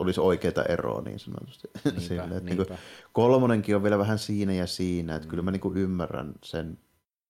olisi 0.00 0.20
oikeita 0.20 0.62
eroa 0.62 1.02
niin 1.02 1.18
sanotusti. 1.18 1.68
Niinpä, 1.84 2.00
Sille, 2.00 2.22
että 2.22 2.40
niin 2.40 2.56
kuin, 2.56 2.78
kolmonenkin 3.12 3.76
on 3.76 3.82
vielä 3.82 3.98
vähän 3.98 4.18
siinä 4.18 4.52
ja 4.52 4.66
siinä, 4.66 5.14
että 5.14 5.26
mm. 5.26 5.30
kyllä 5.30 5.42
mä 5.42 5.50
niin 5.50 5.60
kuin 5.60 5.76
ymmärrän 5.76 6.34
sen, 6.44 6.78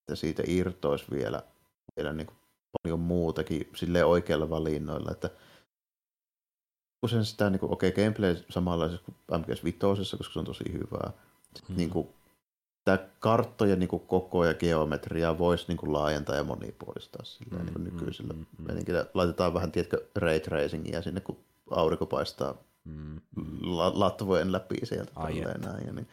että 0.00 0.14
siitä 0.14 0.42
irtoisi 0.46 1.04
vielä, 1.10 1.42
vielä 1.96 2.12
niin 2.12 2.26
kuin 2.26 2.36
paljon 2.82 3.00
muutakin 3.00 3.68
sille 3.74 4.04
oikeilla 4.04 4.50
valinnoilla, 4.50 5.10
että 5.10 5.30
usein 7.02 7.24
sitä, 7.24 7.50
niin 7.50 7.60
kuin, 7.60 7.72
okei, 7.72 7.88
okay, 7.88 8.04
gameplay 8.04 8.36
samanlaisessa 8.50 9.04
kuin 9.04 9.40
MGS 9.40 9.64
5, 9.64 9.78
koska 10.16 10.32
se 10.32 10.38
on 10.38 10.44
tosi 10.44 10.64
hyvää. 10.72 11.12
mm. 11.68 11.76
niin 11.76 11.90
kuin, 11.90 12.08
tämä 12.84 12.98
karttojen 13.20 13.78
niin 13.78 13.88
kuin 13.88 14.02
koko 14.06 14.44
ja 14.44 14.54
geometriaa 14.54 15.38
voisi 15.38 15.64
niin 15.68 15.78
kuin 15.78 15.92
laajentaa 15.92 16.36
ja 16.36 16.44
monipuolistaa 16.44 17.24
sillä 17.24 17.58
mm, 17.58 17.64
niin 17.64 17.72
kuin 17.72 17.84
nykyisellä. 17.84 18.34
Mm, 18.34 18.46
mm, 18.58 18.66
mm. 18.66 19.06
Laitetaan 19.14 19.54
vähän, 19.54 19.72
tiedätkö, 19.72 20.06
ray 20.14 20.40
tracingia 20.40 21.02
sinne, 21.02 21.20
kun 21.20 21.36
aurinko 21.70 22.06
paistaa 22.06 22.64
mm, 22.84 23.20
la- 23.60 24.00
latvojen 24.00 24.52
läpi 24.52 24.76
sieltä. 24.82 25.12
Ai 25.16 25.40
näin, 25.40 25.86
ja, 25.86 25.92
niin, 25.92 26.08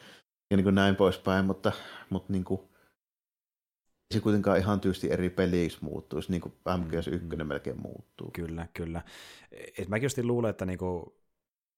ja 0.52 0.58
niin 0.58 0.64
kuin 0.64 0.76
näin 0.76 0.96
poispäin, 0.96 1.46
mutta, 1.46 1.72
mutta 2.10 2.34
niin 2.34 2.44
kuin, 2.44 2.62
se 4.14 4.20
kuitenkaan 4.20 4.58
ihan 4.58 4.80
tyysti 4.80 5.12
eri 5.12 5.30
peliksi 5.30 5.78
muuttuisi, 5.82 6.32
niin 6.32 6.42
kuin 6.42 6.54
MGS1 6.70 7.36
mm. 7.36 7.48
melkein 7.48 7.82
muuttuu. 7.82 8.32
Kyllä, 8.34 8.68
kyllä. 8.74 9.02
Et 9.78 9.88
mäkin 9.88 10.06
just 10.06 10.18
luulen, 10.18 10.50
että 10.50 10.66
niinku, 10.66 11.18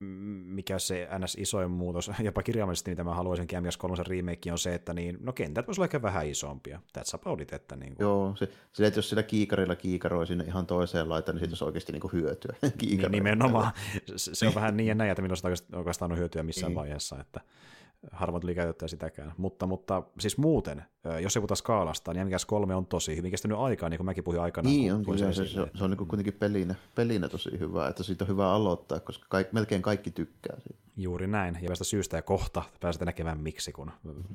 mikä 0.00 0.78
se 0.78 1.08
ns. 1.18 1.36
isoin 1.40 1.70
muutos, 1.70 2.10
jopa 2.22 2.42
kirjaimellisesti, 2.42 2.90
mitä 2.90 3.04
mä 3.04 3.14
haluaisin 3.14 3.46
MGS3 3.46 4.08
remake, 4.08 4.52
on 4.52 4.58
se, 4.58 4.74
että 4.74 4.94
niin, 4.94 5.18
no 5.20 5.32
kentät 5.32 5.66
voisi 5.66 5.80
olla 5.80 5.86
ehkä 5.86 6.02
vähän 6.02 6.26
isompia. 6.26 6.80
That's 6.98 7.14
about 7.14 7.40
it, 7.40 7.52
että 7.52 7.76
niin 7.76 7.94
kuin... 7.94 8.04
Joo, 8.04 8.36
se, 8.36 8.48
se, 8.72 8.86
että 8.86 8.98
jos 8.98 9.08
sillä 9.08 9.22
kiikarilla 9.22 9.76
kiikaroi 9.76 10.26
sinne 10.26 10.44
ihan 10.44 10.66
toiseen 10.66 11.08
laitaan, 11.08 11.36
niin 11.36 11.40
siitä 11.40 11.52
olisi 11.52 11.64
oikeasti 11.64 11.92
niin 11.92 12.00
kuin 12.00 12.12
hyötyä. 12.12 12.54
Niin, 12.80 13.12
nimenomaan. 13.12 13.72
Se 14.16 14.46
on 14.46 14.54
vähän 14.54 14.76
niin 14.76 14.86
ja 14.86 14.94
näin, 14.94 15.10
että 15.10 15.22
minusta 15.22 15.48
oikeastaan 15.72 16.12
on 16.12 16.18
hyötyä 16.18 16.42
missään 16.42 16.70
niin. 16.70 16.76
vaiheessa, 16.76 17.20
että 17.20 17.40
harvoin 18.12 18.40
tuli 18.40 18.54
käytettyä 18.54 18.88
sitäkään. 18.88 19.32
Mutta, 19.36 19.66
mutta 19.66 20.02
siis 20.18 20.38
muuten, 20.38 20.82
jos 21.22 21.36
ei 21.36 21.40
puhuta 21.40 21.54
skaalasta, 21.54 22.14
niin 22.14 22.26
MGS3 22.26 22.72
on 22.72 22.86
tosi 22.86 23.16
hyvin 23.16 23.30
kestänyt 23.30 23.58
aikaa, 23.58 23.88
niin 23.88 23.98
kuin 23.98 24.04
mäkin 24.04 24.24
puhuin 24.24 24.42
aikana. 24.42 24.68
Niin, 24.68 24.94
on, 24.94 25.04
kyllä, 25.04 25.18
se, 25.18 25.32
se, 25.32 25.46
se, 25.74 25.84
on 25.84 25.90
niin 25.90 26.08
kuitenkin 26.08 26.34
pelinä, 26.34 26.74
pelinä 26.94 27.28
tosi 27.28 27.50
hyvä, 27.58 27.88
että 27.88 28.02
siitä 28.02 28.24
on 28.24 28.28
hyvä 28.28 28.52
aloittaa, 28.52 29.00
koska 29.00 29.26
kaik, 29.28 29.52
melkein 29.52 29.82
kaikki 29.82 30.10
tykkää 30.10 30.56
siitä. 30.60 30.80
Juuri 30.96 31.26
näin, 31.26 31.58
ja 31.62 31.70
vasta 31.70 31.84
syystä 31.84 32.16
ja 32.16 32.22
kohta 32.22 32.62
pääsette 32.80 33.04
näkemään 33.04 33.40
miksi, 33.40 33.72
kun 33.72 33.90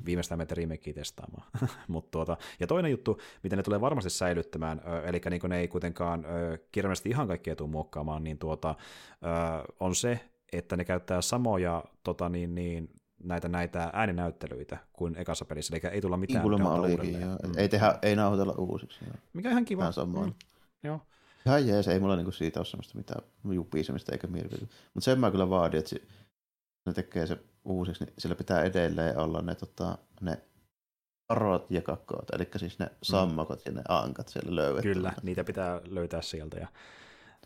viimeistään 0.06 0.38
meitä 0.38 0.54
remakea 0.54 0.94
testaamaan. 0.94 1.46
Mut 1.88 2.10
tuota, 2.10 2.36
ja 2.60 2.66
toinen 2.66 2.90
juttu, 2.90 3.20
miten 3.42 3.56
ne 3.56 3.62
tulee 3.62 3.80
varmasti 3.80 4.10
säilyttämään, 4.10 4.82
eli 5.04 5.20
niin 5.30 5.42
ne 5.48 5.58
ei 5.58 5.68
kuitenkaan 5.68 6.26
kirjallisesti 6.72 7.08
ihan 7.08 7.26
kaikkea 7.26 7.56
tule 7.56 7.70
muokkaamaan, 7.70 8.24
niin 8.24 8.38
tuota, 8.38 8.74
on 9.80 9.94
se, 9.94 10.20
että 10.52 10.76
ne 10.76 10.84
käyttää 10.84 11.22
samoja 11.22 11.84
tota 12.04 12.28
niin, 12.28 12.54
niin, 12.54 12.90
näitä, 13.24 13.48
näitä 13.48 13.90
ääninäyttelyitä 13.92 14.78
kuin 14.92 15.16
ekassa 15.18 15.44
pelissä, 15.44 15.76
eli 15.76 15.94
ei 15.94 16.00
tulla 16.00 16.16
mitään 16.16 16.42
Kuulemma 16.42 16.74
olikin, 16.74 17.20
joo. 17.20 17.36
Mm. 17.46 17.52
Ei, 17.56 17.68
tehdä, 17.68 17.98
ei 18.02 18.16
nauhoitella 18.16 18.54
uusiksi. 18.58 19.04
Joo. 19.06 19.14
Mikä 19.32 19.50
ihan 19.50 19.64
kiva. 19.64 19.82
Ihan 19.82 19.92
samoin. 19.92 20.28
Mm. 20.28 20.34
Joo. 20.82 21.00
Ihan 21.46 21.68
jees, 21.68 21.88
ei 21.88 22.00
mulla 22.00 22.16
niinku 22.16 22.32
siitä 22.32 22.60
ole 22.60 22.66
semmoista 22.66 22.98
mitään 22.98 23.22
jupisemista 23.52 24.12
eikä 24.12 24.26
mielipiteitä. 24.26 24.74
Mutta 24.94 25.04
sen 25.04 25.20
mä 25.20 25.30
kyllä 25.30 25.50
vaadin, 25.50 25.78
että 25.78 25.96
ne 26.86 26.92
tekee 26.92 27.26
se 27.26 27.38
uusiksi, 27.64 28.04
niin 28.04 28.14
sillä 28.18 28.34
pitää 28.34 28.62
edelleen 28.62 29.18
olla 29.18 29.42
ne, 29.42 29.54
tota, 29.54 29.98
ne 30.20 30.40
arot 31.28 31.66
ja 31.70 31.82
kakkoot, 31.82 32.30
eli 32.30 32.48
siis 32.56 32.78
ne 32.78 32.86
mm. 32.86 32.92
sammakot 33.02 33.58
mm. 33.58 33.62
ja 33.66 33.72
ne 33.72 33.82
ankat 33.88 34.28
siellä 34.28 34.56
löydetty. 34.56 34.94
Kyllä, 34.94 35.12
niitä 35.22 35.44
pitää 35.44 35.80
löytää 35.84 36.22
sieltä. 36.22 36.56
Ja 36.56 36.68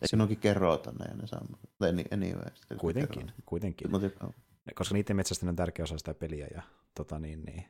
Eikö 0.03 0.17
ne 0.17 0.23
onkin 0.23 0.39
kerrota 0.39 0.93
ne 0.99 1.05
ja 1.09 1.15
ne 1.15 1.27
sammakot? 1.27 1.71
Anyway, 2.13 2.51
kuitenkin, 2.79 3.33
kuitenkin. 3.47 3.91
Mutta 3.91 4.33
koska 4.75 4.95
niiden 4.95 5.17
metsästäminen 5.17 5.53
on 5.53 5.57
tärkeä 5.57 5.83
osa 5.83 5.99
sitä 5.99 6.15
peliä, 6.15 6.49
ja 6.55 6.63
tota, 6.95 7.19
niin, 7.19 7.43
niin, 7.43 7.65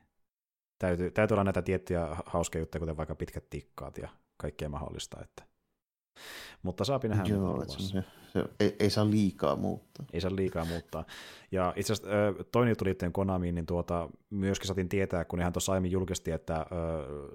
täytyy, 0.78 1.10
täytyy 1.10 1.34
olla 1.34 1.44
näitä 1.44 1.62
tiettyjä 1.62 2.16
hauskoja 2.26 2.62
juttuja, 2.62 2.80
kuten 2.80 2.96
vaikka 2.96 3.14
pitkät 3.14 3.50
tikkaat 3.50 3.98
ja 3.98 4.08
kaikkea 4.36 4.68
mahdollista, 4.68 5.22
että 5.22 5.44
mutta 6.62 6.84
saapi 6.84 7.08
nähdä. 7.08 7.24
Joo, 7.28 7.64
se, 8.32 8.44
ei, 8.60 8.76
ei, 8.78 8.90
saa 8.90 9.10
liikaa 9.10 9.56
muuttaa. 9.56 10.06
Ei 10.12 10.20
saa 10.20 10.36
liikaa 10.36 10.64
muuttaa. 10.64 11.04
Ja 11.52 11.72
itse 11.76 11.92
asiassa 11.92 12.44
toinen 12.52 12.70
juttu 12.70 12.84
liittyen 12.84 13.12
Konamiin, 13.12 13.54
niin 13.54 13.66
tuota, 13.66 14.08
myöskin 14.30 14.66
saatiin 14.66 14.88
tietää, 14.88 15.24
kun 15.24 15.40
ihan 15.40 15.52
tuossa 15.52 15.72
aiemmin 15.72 15.90
julkisti, 15.90 16.30
että 16.30 16.66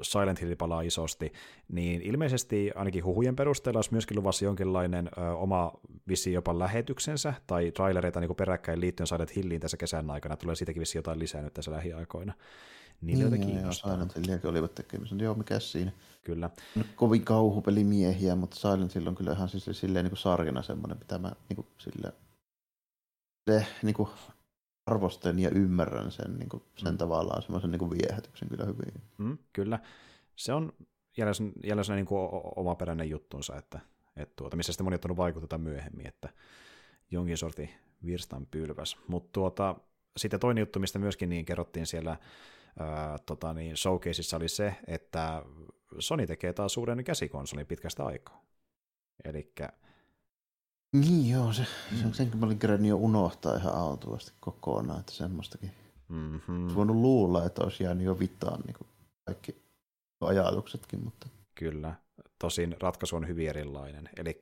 Silent 0.01 0.41
Hill 0.41 0.55
palaa 0.55 0.81
isosti, 0.81 1.33
niin 1.71 2.01
ilmeisesti 2.01 2.71
ainakin 2.75 3.05
huhujen 3.05 3.35
perusteella 3.35 3.77
olisi 3.77 3.91
myöskin 3.91 4.17
luvassa 4.17 4.45
jonkinlainen 4.45 5.09
oma 5.35 5.71
vissi 6.07 6.33
jopa 6.33 6.59
lähetyksensä, 6.59 7.33
tai 7.47 7.71
trailereita 7.71 8.19
niin 8.19 8.35
peräkkäin 8.35 8.81
liittyen 8.81 9.07
Silent 9.07 9.35
Hilliin 9.35 9.61
tässä 9.61 9.77
kesän 9.77 10.11
aikana, 10.11 10.37
tulee 10.37 10.55
siitäkin 10.55 10.79
vissi 10.79 10.97
jotain 10.97 11.19
lisää 11.19 11.41
nyt 11.41 11.53
tässä 11.53 11.71
lähiaikoina. 11.71 12.33
Niin, 13.01 13.19
joita 13.19 13.37
kiinnostaa. 13.37 13.91
Joo, 13.91 13.95
Silent 13.95 14.15
Hilliäkin 14.15 14.49
olivat 14.49 14.75
tekemässä. 14.75 15.15
Joo, 15.15 15.35
mikä 15.35 15.59
siinä? 15.59 15.91
Kyllä. 16.23 16.49
No, 16.75 16.83
kovin 16.95 17.25
kauhupelimiehiä, 17.25 18.35
mutta 18.35 18.55
Silent 18.55 18.95
Hill 18.95 19.07
on 19.07 19.15
kyllä 19.15 19.31
ihan 19.31 19.49
siis 19.49 19.69
silleen 19.71 20.05
niin 20.05 20.11
kuin 20.11 20.19
sarjana 20.19 20.61
semmoinen, 20.61 20.97
mitä 20.97 21.17
mä 21.17 21.31
niin 21.49 21.55
kuin, 21.55 21.67
sille, 21.77 22.13
se, 23.49 23.67
niin 23.83 23.95
kuin, 23.95 24.09
arvostan 24.85 25.39
ja 25.39 25.49
ymmärrän 25.49 26.11
sen, 26.11 26.37
niin 26.37 26.49
kuin, 26.49 26.63
sen 26.77 26.91
mm. 26.91 26.97
tavallaan 26.97 27.41
semmoisen 27.41 27.71
niin 27.71 27.79
kuin 27.79 27.91
viehätyksen 27.91 28.49
kyllä 28.49 28.65
hyvin. 28.65 28.93
Mm, 29.17 29.37
kyllä. 29.53 29.79
Se 30.35 30.53
on 30.53 30.73
jälleen, 31.17 31.53
jälleen 31.63 31.95
niin 31.95 32.05
kuin 32.05 32.29
omaperäinen 32.55 33.09
juttunsa, 33.09 33.57
että, 33.57 33.79
että 34.15 34.33
tuota, 34.35 34.57
missä 34.57 34.73
sitten 34.73 34.83
moni 34.83 34.95
ottanut 34.95 35.17
vaikuttaa 35.17 35.59
myöhemmin, 35.59 36.07
että 36.07 36.29
jonkin 37.11 37.37
sortin 37.37 37.69
virstan 38.05 38.47
pylväs. 38.51 38.97
Mutta 39.07 39.29
tuota, 39.31 39.75
sitten 40.17 40.39
toinen 40.39 40.61
juttu, 40.61 40.79
mistä 40.79 40.99
myöskin 40.99 41.29
niin 41.29 41.45
kerrottiin 41.45 41.85
siellä 41.85 42.17
ää, 42.79 43.17
tota 43.25 43.53
niin, 43.53 43.77
showcaseissa 43.77 44.37
oli 44.37 44.49
se, 44.49 44.75
että 44.87 45.43
Sony 45.99 46.27
tekee 46.27 46.53
taas 46.53 46.77
uuden 46.77 47.03
käsikonsolin 47.03 47.67
pitkästä 47.67 48.05
aikaa. 48.05 48.45
Eli 49.25 49.53
niin 50.93 51.29
joo, 51.29 51.53
se, 51.53 51.65
mm. 51.91 52.13
senkin 52.13 52.39
mä 52.39 52.45
olin 52.45 52.59
kerännyt 52.59 52.89
jo 52.89 52.95
unohtaa 52.97 53.55
ihan 53.55 53.73
autuasti 53.73 54.31
kokonaan, 54.39 54.99
että 54.99 55.11
semmoistakin. 55.11 55.71
Mm-hmm. 56.09 56.63
Olisi 56.63 56.75
voinut 56.75 56.95
luulla, 56.95 57.45
että 57.45 57.63
olisi 57.63 57.83
jäänyt 57.83 58.05
jo 58.05 58.19
vitaan 58.19 58.61
niin 58.65 58.75
kuin 58.77 58.87
kaikki 59.25 59.55
ajatuksetkin, 60.21 61.03
mutta... 61.03 61.27
Kyllä, 61.55 61.95
tosin 62.39 62.75
ratkaisu 62.81 63.15
on 63.15 63.27
hyvin 63.27 63.49
erilainen. 63.49 64.09
Eli 64.17 64.39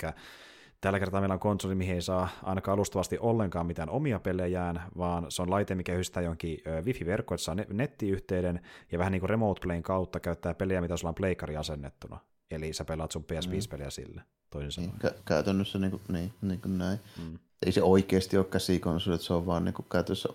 Tällä 0.84 1.00
kertaa 1.00 1.22
meillä 1.22 1.34
on 1.34 1.40
konsoli, 1.40 1.76
mihin 1.76 1.96
ei 1.96 2.02
saa 2.02 2.30
ainakaan 2.44 2.74
alustavasti 2.74 3.18
ollenkaan 3.20 3.66
mitään 3.66 3.90
omia 3.90 4.20
pelejään, 4.20 4.84
vaan 4.98 5.26
se 5.32 5.42
on 5.42 5.52
laite, 5.52 5.76
mikä 5.76 5.94
yhdistää 5.94 6.24
jonkin 6.24 6.62
wifi-verkko, 6.86 7.34
että 7.34 7.44
saa 7.44 7.56
nettiyhteyden 7.70 8.62
ja 8.92 9.00
vähän 9.00 9.12
niin 9.12 9.20
kuin 9.20 9.30
remote 9.30 9.62
playin 9.62 9.84
kautta 9.84 10.20
käyttää 10.20 10.54
pelejä, 10.54 10.82
mitä 10.82 10.98
sulla 10.98 11.10
on 11.10 11.16
pleikari 11.16 11.58
asennettuna. 11.58 12.20
Eli 12.52 12.74
sä 12.74 12.86
pelaat 12.86 13.12
sun 13.12 13.26
PS5-peliä 13.32 13.86
mm. 13.86 13.92
sille, 13.92 14.22
toisin 14.50 14.82
niin, 14.82 14.92
sanoen. 14.92 15.16
Kä- 15.16 15.22
käytännössä 15.26 15.80
niin 15.80 15.92
kuin, 15.92 16.02
niin, 16.10 16.34
niin 16.42 16.62
kuin 16.62 16.78
näin. 16.78 17.00
Mm. 17.18 17.40
Ei 17.66 17.72
se 17.72 17.84
oikeasti 17.84 18.38
ole 18.38 18.46
käsikonsoli, 18.46 19.16
että 19.16 19.28
se 19.28 19.34
on 19.34 19.46
vaan 19.46 19.66
niin 19.66 19.74
kuin 19.74 19.86
käytössä 19.92 20.30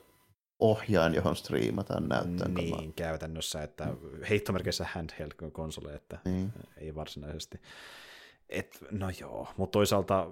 ohjaan, 0.58 1.14
johon 1.14 1.36
striimataan 1.36 2.08
näyttöön. 2.08 2.54
Niin, 2.54 2.70
kamaa. 2.70 2.92
käytännössä, 2.96 3.62
että 3.62 3.84
mm. 3.84 4.24
heittomerkeissä 4.30 4.86
handheld-konsole, 4.94 5.94
että 5.94 6.18
niin. 6.24 6.52
ei 6.76 6.94
varsinaisesti. 6.94 7.60
Et, 8.48 8.84
no 8.90 9.06
joo, 9.20 9.48
mutta 9.56 9.72
toisaalta 9.72 10.30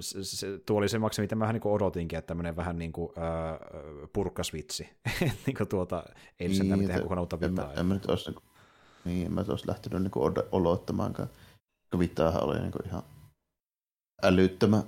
se, 0.00 0.24
se, 0.24 0.58
tuo 0.66 0.78
oli 0.78 0.88
se 0.88 0.98
maksimi, 0.98 1.24
mitä 1.24 1.34
mä 1.34 1.40
vähän 1.40 1.54
niin 1.54 1.72
odotinkin, 1.72 2.18
että 2.18 2.26
tämmöinen 2.26 2.56
vähän 2.56 2.78
niin 2.78 2.92
kuin 2.92 3.12
äh, 3.18 3.58
purkkasvitsi. 4.12 4.88
niin 5.46 5.56
kuin 5.56 5.68
tuota, 5.68 6.04
ei 6.40 6.48
niin, 6.48 6.56
sentään 6.56 6.80
tehdä 6.80 7.02
kokonaan 7.02 7.22
uutta 7.22 7.40
vitaa. 7.40 7.72
En, 7.72 7.78
en, 7.78 7.86
mä 7.86 7.94
nyt 7.94 8.06
olisi, 8.06 8.30
niin, 8.30 8.42
niin, 9.04 9.26
en 9.26 9.32
mä 9.32 9.44
olisi 9.48 9.68
lähtenyt 9.68 10.02
niin 10.02 10.10
kuin 10.10 10.34
odottamaankaan. 10.52 11.28
Vitaahan 11.98 12.44
oli 12.44 12.58
niin 12.58 12.72
kuin 12.72 12.86
ihan 12.86 13.02
älyttömän 14.22 14.82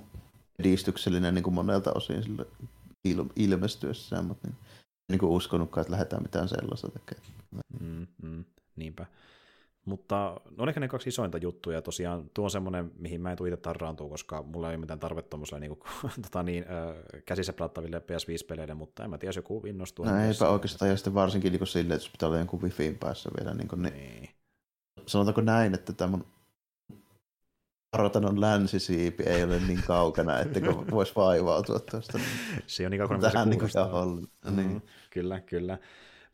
edistyksellinen 0.59 1.35
niin 1.35 1.43
kuin 1.43 1.53
monelta 1.53 1.91
osin 1.95 2.23
sille 2.23 2.45
il, 3.05 3.25
ilmestyessään, 3.35 4.25
mutta 4.25 4.47
niin, 4.47 4.57
niin 5.09 5.19
kuin 5.19 5.31
uskonutkaan, 5.31 5.81
että 5.81 5.91
lähdetään 5.91 6.23
mitään 6.23 6.49
sellaista 6.49 6.87
tekemään. 6.91 7.33
Mm, 7.79 8.07
mm, 8.23 8.45
niinpä. 8.75 9.05
Mutta 9.85 10.41
on 10.57 10.69
ehkä 10.69 10.79
ne 10.79 10.87
kaksi 10.87 11.09
isointa 11.09 11.37
juttuja. 11.37 11.81
Tosiaan 11.81 12.29
tuo 12.33 12.45
on 12.45 12.51
semmoinen, 12.51 12.91
mihin 12.97 13.21
mä 13.21 13.31
en 13.31 13.37
tule 13.37 13.49
itse 13.49 13.61
tarraantua, 13.61 14.09
koska 14.09 14.43
mulla 14.43 14.69
ei 14.69 14.75
ole 14.75 14.81
mitään 14.81 14.99
tarvetta 14.99 15.29
tuommoiselle 15.29 15.59
niin 15.59 15.79
tota 16.23 16.43
niin, 16.43 16.63
äh, 16.63 17.23
käsissä 17.25 17.53
pelattaville 17.53 17.99
PS5-peleille, 17.99 18.73
mutta 18.73 19.03
en 19.03 19.09
mä 19.09 19.17
tiedä, 19.17 19.29
jos 19.29 19.35
joku 19.35 19.61
innostuu. 19.67 20.05
No 20.05 20.17
eipä 20.17 20.49
oikeastaan, 20.49 20.91
ja 20.91 20.97
sitten 20.97 21.13
varsinkin 21.13 21.53
niin 21.53 21.67
silleen, 21.67 21.97
että 21.97 22.09
pitää 22.11 22.27
olla 22.27 22.37
jonkun 22.37 22.61
wifiin 22.61 22.97
päässä 22.97 23.29
vielä. 23.39 23.53
Niin, 23.53 23.67
kuin, 23.67 23.81
niin. 23.81 23.93
niin. 23.93 24.29
Sanotaanko 25.05 25.41
näin, 25.41 25.73
että 25.73 25.93
tämä 25.93 26.11
mun 26.11 26.25
kartanon 27.97 28.41
länsisiipi 28.41 29.23
ei 29.23 29.43
ole 29.43 29.59
niin 29.59 29.83
kaukana, 29.87 30.39
että 30.39 30.59
voisi 30.91 31.13
vaivautua 31.15 31.79
tuosta. 31.79 32.19
Se 32.67 32.85
on 32.85 32.91
niin 32.91 32.99
kaukana, 32.99 33.21
Tähän 33.21 33.49
niin, 33.49 33.59
kuin 33.59 33.71
mm, 34.45 34.55
niin. 34.55 34.81
Kyllä, 35.09 35.39
kyllä. 35.39 35.77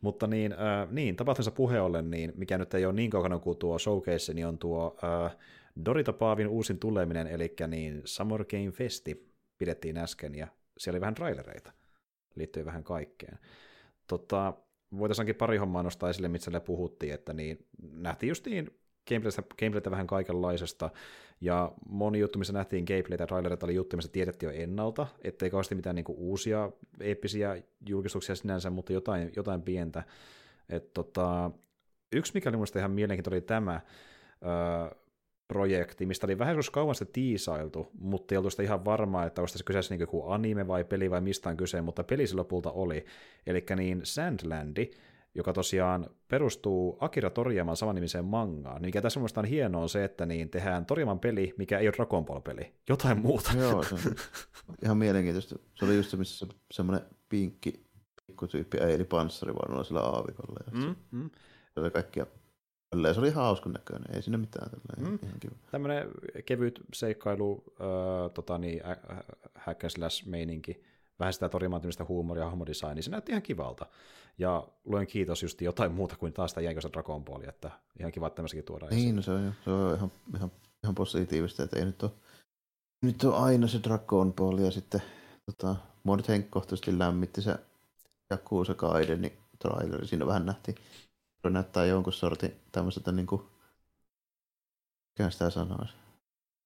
Mutta 0.00 0.26
niin, 0.26 0.52
äh, 0.52 0.90
niin 0.90 1.16
tapahtumassa 1.16 1.50
puhe 1.50 1.80
ollen, 1.80 2.10
niin 2.10 2.32
mikä 2.36 2.58
nyt 2.58 2.74
ei 2.74 2.84
ole 2.84 2.92
niin 2.92 3.10
kaukana 3.10 3.38
kuin 3.38 3.58
tuo 3.58 3.78
showcase, 3.78 4.34
niin 4.34 4.46
on 4.46 4.58
tuo 4.58 4.96
äh, 5.04 5.36
Dorito 5.84 6.12
Paavin 6.12 6.48
uusin 6.48 6.78
tuleminen, 6.78 7.26
eli 7.26 7.54
niin 7.68 8.02
Summer 8.04 8.44
Game 8.44 8.70
Festi 8.70 9.34
pidettiin 9.58 9.98
äsken, 9.98 10.34
ja 10.34 10.48
siellä 10.78 10.96
oli 10.96 11.00
vähän 11.00 11.14
trailereita, 11.14 11.72
liittyy 12.34 12.64
vähän 12.64 12.84
kaikkeen. 12.84 13.38
Tota, 14.06 14.54
voitaisiinkin 14.98 15.34
pari 15.34 15.56
hommaa 15.56 15.82
nostaa 15.82 16.10
esille, 16.10 16.28
mitä 16.28 16.60
puhuttiin, 16.60 17.14
että 17.14 17.32
niin, 17.32 17.66
nähtiin 17.92 18.28
justiin 18.28 18.79
gameplaytä, 19.08 19.42
gameplaytä 19.60 19.90
vähän 19.90 20.06
kaikenlaisesta, 20.06 20.90
ja 21.40 21.72
moni 21.88 22.18
juttu, 22.18 22.38
missä 22.38 22.52
nähtiin 22.52 22.84
gameplaytä 22.84 23.22
ja 23.22 23.26
trailereita, 23.26 23.66
oli 23.66 23.74
juttu, 23.74 23.96
missä 23.96 24.12
tiedettiin 24.12 24.54
jo 24.54 24.62
ennalta, 24.62 25.06
ettei 25.24 25.50
kauheasti 25.50 25.74
mitään 25.74 25.96
niinku 25.96 26.14
uusia 26.18 26.70
eeppisiä 27.00 27.62
julkistuksia 27.88 28.34
sinänsä, 28.34 28.70
mutta 28.70 28.92
jotain, 28.92 29.32
jotain 29.36 29.62
pientä. 29.62 30.02
Et 30.68 30.92
tota, 30.92 31.50
yksi, 32.12 32.34
mikä 32.34 32.48
oli 32.48 32.56
minusta 32.56 32.78
ihan 32.78 32.90
mielenkiintoinen, 32.90 33.36
oli 33.36 33.46
tämä 33.46 33.80
öö, 34.42 35.00
projekti, 35.48 36.06
mistä 36.06 36.26
oli 36.26 36.38
vähän 36.38 36.56
kauan 36.72 36.94
sitä 36.94 37.12
tiisailtu, 37.12 37.90
mutta 38.00 38.34
ei 38.34 38.36
oltu 38.36 38.50
sitä 38.50 38.62
ihan 38.62 38.84
varmaa, 38.84 39.26
että 39.26 39.42
olisi 39.42 39.64
kyseessä 39.64 39.94
niin 39.94 40.00
joku 40.00 40.30
anime 40.30 40.66
vai 40.66 40.84
peli 40.84 41.10
vai 41.10 41.20
mistä 41.20 41.48
on 41.48 41.56
kyse, 41.56 41.80
mutta 41.80 42.04
peli 42.04 42.26
se 42.26 42.36
lopulta 42.36 42.70
oli. 42.70 43.04
Eli 43.46 43.64
niin 43.76 44.00
Sandlandi, 44.04 44.90
joka 45.34 45.52
tosiaan 45.52 46.10
perustuu 46.28 46.96
Akira 47.00 47.30
Toriyaman 47.30 47.76
samanimiseen 47.76 48.24
mangaan. 48.24 48.82
Niin 48.82 48.88
mikä 48.88 49.02
tässä 49.02 49.20
mielestäni 49.20 49.46
on 49.46 49.50
hienoa 49.50 49.82
on 49.82 49.88
se, 49.88 50.04
että 50.04 50.26
niin 50.26 50.50
tehdään 50.50 50.86
Toriyaman 50.86 51.20
peli, 51.20 51.54
mikä 51.58 51.78
ei 51.78 51.86
ole 51.88 51.94
Dragon 51.96 52.24
Ball-peli. 52.24 52.72
Jotain 52.88 53.18
muuta. 53.20 53.50
Joo, 53.58 53.82
se 53.82 53.94
on 53.94 54.00
ihan 54.84 54.96
mielenkiintoista. 54.98 55.56
Se 55.74 55.84
oli 55.84 55.96
just 55.96 56.10
se, 56.10 56.16
missä 56.16 56.46
se, 56.46 56.52
semmoinen 56.70 57.06
pinkki 57.28 57.86
pikkutyyppi 58.26 58.78
eili 58.78 59.04
panssarivaunulla 59.04 59.84
sillä 59.84 60.00
aavikolla. 60.00 60.60
Ja 60.66 60.72
Mm, 60.80 60.96
mm. 61.10 61.30
Se 61.74 61.80
oli 61.80 61.90
kaikkia 61.90 62.26
Tälleen 62.90 63.14
se 63.14 63.20
oli 63.20 63.28
ihan 63.28 63.44
hauskun 63.44 63.72
näköinen, 63.72 64.14
ei 64.16 64.22
sinne 64.22 64.38
mitään. 64.38 64.70
Tälleen, 64.70 65.12
Mm. 65.12 65.18
ihan 65.28 65.40
kiva. 65.40 65.54
Tämmöinen 65.70 66.08
kevyt 66.46 66.80
seikkailu, 66.94 67.64
öö, 67.80 68.28
tota 68.28 68.58
niin, 68.58 68.86
ä- 68.86 68.90
ä- 68.90 69.24
hack 69.54 69.84
and 69.84 69.90
slash 69.90 70.26
meininki, 70.26 70.82
vähän 71.18 71.32
sitä 71.32 71.48
torimaantumista 71.48 72.04
huumoria, 72.08 72.44
hahmodesignia, 72.44 73.02
se 73.02 73.10
näytti 73.10 73.32
ihan 73.32 73.42
kivalta. 73.42 73.86
Ja 74.40 74.68
luen 74.84 75.06
kiitos 75.06 75.42
just 75.42 75.60
jotain 75.60 75.92
muuta 75.92 76.16
kuin 76.16 76.32
taas 76.32 76.50
sitä 76.50 76.60
jäiköstä 76.60 76.92
Dragon 76.92 77.24
Ballia, 77.24 77.48
että 77.48 77.70
ihan 77.98 78.12
kiva, 78.12 78.26
että 78.26 78.36
tämmöisikin 78.36 78.64
tuodaan 78.64 78.90
Niin, 78.92 79.16
no 79.16 79.22
se 79.22 79.30
on, 79.30 79.44
jo- 79.44 79.52
se 79.64 79.70
on 79.70 79.96
ihan, 79.96 80.12
ihan, 80.36 80.52
ihan 80.84 80.94
positiivista, 80.94 81.62
että 81.62 81.78
ei 81.78 81.84
nyt 81.84 82.02
ole, 82.02 82.10
nyt 83.02 83.24
on 83.24 83.34
aina 83.34 83.68
se 83.68 83.80
Dragon 83.82 84.32
Ball 84.32 84.58
ja 84.58 84.70
sitten 84.70 85.02
tota, 85.46 85.76
mua 86.04 86.16
nyt 86.16 86.28
henkkohtaisesti 86.28 86.98
lämmitti 86.98 87.42
se 87.42 87.56
Yakuza 88.30 88.74
Gaideni 88.74 89.38
traileri. 89.58 90.06
Siinä 90.06 90.26
vähän 90.26 90.46
nähtiin, 90.46 90.76
se 91.42 91.50
näyttää 91.50 91.86
jonkun 91.86 92.12
sortin 92.12 92.56
tämmöiseltä 92.72 93.12
niinku, 93.12 93.50
mikä 95.18 95.30
sitä 95.30 95.50
sanoisi, 95.50 95.94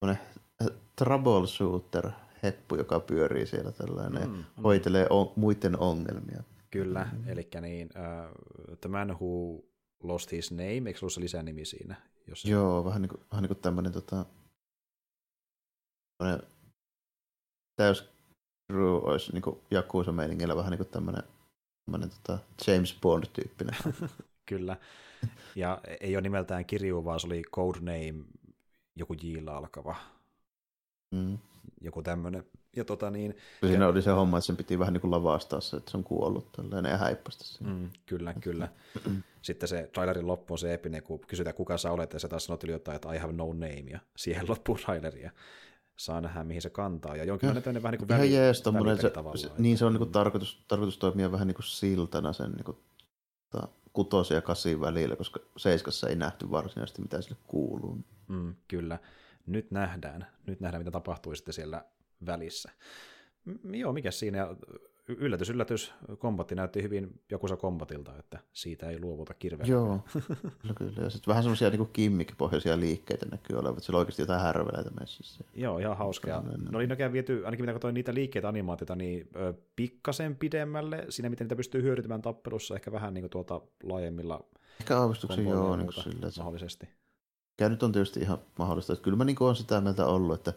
semmoinen 0.00 0.26
troubleshooter 0.96 2.10
heppu, 2.42 2.74
joka 2.74 3.00
pyörii 3.00 3.46
siellä 3.46 3.72
tällainen 3.72 4.28
mm, 4.28 4.34
Mm, 4.36 4.44
ja 4.56 4.62
hoitelee 4.62 5.06
on, 5.10 5.32
muiden 5.36 5.78
ongelmia. 5.78 6.42
Kyllä, 6.82 7.08
eli 7.26 7.48
niin, 7.60 7.88
uh, 7.88 8.78
The 8.80 8.88
Man 8.88 9.08
Who 9.08 9.62
Lost 10.02 10.32
His 10.32 10.50
Name, 10.50 10.82
eikö 10.86 10.98
ollut 11.02 11.12
se 11.12 11.20
lisänimi 11.20 11.64
siinä? 11.64 11.96
Jos... 12.26 12.44
Joo, 12.44 12.84
vähän 12.84 13.02
niin 13.02 13.10
kuin, 13.10 13.20
vähän 13.30 13.42
niin 13.42 13.48
kuin 13.48 13.60
tämmöinen 13.60 13.92
tota, 13.92 14.26
täys 17.76 18.08
crew 18.72 19.00
olisi 19.02 19.32
niin 19.32 19.42
kuin 19.42 19.58
meiningillä 20.12 20.56
vähän 20.56 20.70
niin 20.70 20.78
kuin 20.78 20.88
tämmöinen, 20.88 21.22
tämmöinen 21.84 22.10
tota 22.10 22.38
James 22.66 22.98
Bond-tyyppinen. 23.02 23.76
Kyllä. 24.48 24.76
Ja 25.54 25.80
ei 26.00 26.16
ole 26.16 26.22
nimeltään 26.22 26.64
Kirju, 26.66 27.04
vaan 27.04 27.20
se 27.20 27.26
oli 27.26 27.42
codename 27.42 28.24
joku 28.96 29.14
j 29.14 29.50
alkava, 29.50 29.96
Mm. 31.14 31.38
Joku 31.80 32.02
tämmöinen. 32.02 32.44
Ja 32.76 32.84
tota 32.84 33.10
niin, 33.10 33.36
Ja 33.62 33.68
siinä 33.68 33.88
oli 33.88 34.02
se 34.02 34.10
homma, 34.10 34.38
että 34.38 34.46
sen 34.46 34.56
piti 34.56 34.78
vähän 34.78 34.92
niin 34.92 35.00
kuin 35.00 35.10
lavastaa 35.10 35.60
se, 35.60 35.76
että 35.76 35.90
se 35.90 35.96
on 35.96 36.04
kuollut 36.04 36.52
tällainen 36.52 36.90
ja 36.92 36.98
häippästä 36.98 37.44
sen. 37.44 37.66
mm, 37.66 37.90
kyllä, 38.06 38.34
kyllä. 38.34 38.68
Sitten 39.42 39.68
se 39.68 39.90
trailerin 39.92 40.26
loppu 40.26 40.54
on 40.54 40.58
se 40.58 40.74
epinen, 40.74 41.02
kun 41.02 41.20
kysytään 41.20 41.56
kuka 41.56 41.78
sä 41.78 41.90
olet, 41.92 42.12
ja 42.12 42.18
sä 42.18 42.28
taas 42.28 42.44
sanot 42.44 42.62
jotain, 42.62 42.96
että 42.96 43.14
I 43.14 43.18
have 43.18 43.32
no 43.32 43.46
name, 43.46 43.84
ja 43.90 43.98
siihen 44.16 44.48
loppuu 44.48 44.76
traileri, 44.76 45.22
ja 45.22 45.30
saa 45.96 46.20
nähdä, 46.20 46.44
mihin 46.44 46.62
se 46.62 46.70
kantaa. 46.70 47.16
Ja 47.16 47.24
jonkinlainen 47.24 47.62
tämmöinen 47.62 47.82
vähän 47.82 47.92
niin 47.92 48.06
kuin 48.06 48.08
väli, 48.08 48.34
jees, 48.34 48.62
tommonen 48.62 48.96
se, 49.00 49.12
se, 49.34 49.50
niin 49.58 49.78
se 49.78 49.84
on 49.84 49.92
niin 49.92 49.98
kuin 49.98 50.12
tarkoitus, 50.12 50.64
tarkoitus 50.68 50.98
toimia 50.98 51.32
vähän 51.32 51.46
niin 51.46 51.54
kuin 51.54 51.64
siltana 51.64 52.32
sen 52.32 52.52
niin 52.52 52.64
kuin, 52.64 52.76
tota, 53.50 53.68
kutosen 53.92 54.34
ja 54.34 54.42
kasin 54.42 54.80
välillä, 54.80 55.16
koska 55.16 55.40
seiskassa 55.56 56.08
ei 56.08 56.16
nähty 56.16 56.50
varsinaisesti, 56.50 57.02
mitä 57.02 57.22
sille 57.22 57.36
kuuluu. 57.46 57.98
Mm, 58.28 58.54
kyllä. 58.68 58.98
Nyt 59.46 59.70
nähdään. 59.70 60.26
Nyt 60.46 60.60
nähdään, 60.60 60.80
mitä 60.80 60.90
tapahtuu 60.90 61.34
sitten 61.34 61.54
siellä 61.54 61.84
välissä. 62.26 62.70
Mm, 63.44 63.74
joo, 63.74 63.92
mikä 63.92 64.10
siinä? 64.10 64.38
Ja 64.38 64.56
yllätys, 65.08 65.50
yllätys. 65.50 65.94
Kombatti 66.18 66.54
näytti 66.54 66.82
hyvin 66.82 67.20
Jakusa 67.30 67.56
Kombatilta, 67.56 68.18
että 68.18 68.38
siitä 68.52 68.90
ei 68.90 69.00
luovuta 69.00 69.34
kirveellä. 69.34 69.72
Joo, 69.72 70.00
kyllä, 70.62 70.74
kyllä. 70.74 71.02
Ja 71.02 71.10
sitten 71.10 71.30
vähän 71.30 71.42
semmoisia 71.42 71.70
niin 71.70 71.88
kimmikkipohjaisia 71.92 72.80
liikkeitä 72.80 73.26
näkyy 73.30 73.56
olevan, 73.56 73.72
että 73.72 73.84
siellä 73.84 73.96
on 73.96 74.00
oikeasti 74.00 74.22
jotain 74.22 74.40
härveleitä 74.40 74.90
messissä. 75.00 75.44
Joo, 75.54 75.78
ihan 75.78 75.96
hauska. 75.96 76.30
Ja 76.30 76.40
Tällainen. 76.40 76.72
ne 76.72 76.76
oli 76.76 76.86
näköjään 76.86 77.12
viety, 77.12 77.44
ainakin 77.44 77.62
mitä 77.62 77.72
katsoin 77.72 77.94
niitä 77.94 78.14
liikkeitä 78.14 78.48
animaatiota, 78.48 78.96
niin 78.96 79.28
ö, 79.36 79.54
pikkasen 79.76 80.36
pidemmälle 80.36 81.06
siinä, 81.08 81.30
miten 81.30 81.44
niitä 81.44 81.56
pystyy 81.56 81.82
hyödyntämään 81.82 82.22
tappelussa, 82.22 82.74
ehkä 82.74 82.92
vähän 82.92 83.14
niin 83.14 83.22
kuin 83.22 83.30
tuota 83.30 83.60
laajemmilla 83.82 84.44
Ehkä 84.80 84.98
aavistuksen 84.98 85.44
joo, 85.44 85.76
niin 85.76 85.86
kuin 85.94 86.04
sillä, 86.04 86.28
että 86.28 86.40
mahdollisesti. 86.40 86.88
Mikä 87.54 87.68
nyt 87.68 87.82
on 87.82 87.92
tietysti 87.92 88.20
ihan 88.20 88.38
mahdollista. 88.58 88.92
Että 88.92 89.02
kyllä 89.02 89.16
mä 89.16 89.24
niin 89.24 89.36
olen 89.40 89.56
sitä 89.56 89.80
mieltä 89.80 90.06
ollut, 90.06 90.34
että 90.34 90.52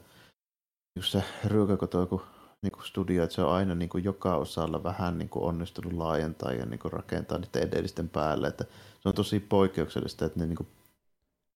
just 0.96 1.12
se 1.12 1.24
Ryökäkotoiku 1.46 2.22
niin 2.62 2.72
kuin 2.72 2.86
studio, 2.86 3.24
että 3.24 3.36
se 3.36 3.42
on 3.42 3.54
aina 3.54 3.76
niin 3.76 3.90
kuin 3.90 4.04
joka 4.04 4.36
osalla 4.36 4.84
vähän 4.84 5.18
niin 5.18 5.30
kuin 5.30 5.46
onnistunut 5.46 5.94
laajentaa 5.94 6.52
ja 6.52 6.66
niin 6.66 6.80
kuin 6.80 6.92
rakentaa 6.92 7.38
niiden 7.38 7.64
edellisten 7.64 8.10
päälle. 8.10 8.48
Että 8.48 8.64
se 9.00 9.10
on 9.10 9.16
tosi 9.16 9.40
poikkeuksellista, 9.40 10.26
että 10.26 10.40
ne 10.40 10.46
niin 10.46 10.58
kuin 10.58 10.68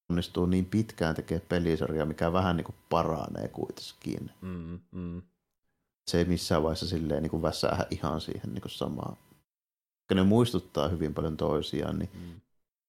onnistuu 0.09 0.45
niin 0.45 0.65
pitkään 0.65 1.15
tekemään 1.15 1.45
pelisarjaa, 1.49 2.05
mikä 2.05 2.33
vähän 2.33 2.57
niin 2.57 2.65
kuin 2.65 2.75
paranee 2.89 3.47
kuitenkin. 3.47 4.31
Mm, 4.41 4.79
mm. 4.91 5.21
Se 6.07 6.17
ei 6.17 6.25
missään 6.25 6.63
vaiheessa 6.63 6.87
silleen 6.87 7.23
niin 7.23 7.31
kuin 7.31 7.41
väsää 7.41 7.85
ihan 7.91 8.21
siihen 8.21 8.53
niin 8.53 8.61
kuin 8.61 8.71
samaan. 8.71 9.17
Koska 9.17 10.15
ne 10.15 10.23
muistuttaa 10.23 10.87
hyvin 10.87 11.13
paljon 11.13 11.37
toisiaan, 11.37 11.99
niin 11.99 12.09
Mm. 12.13 12.41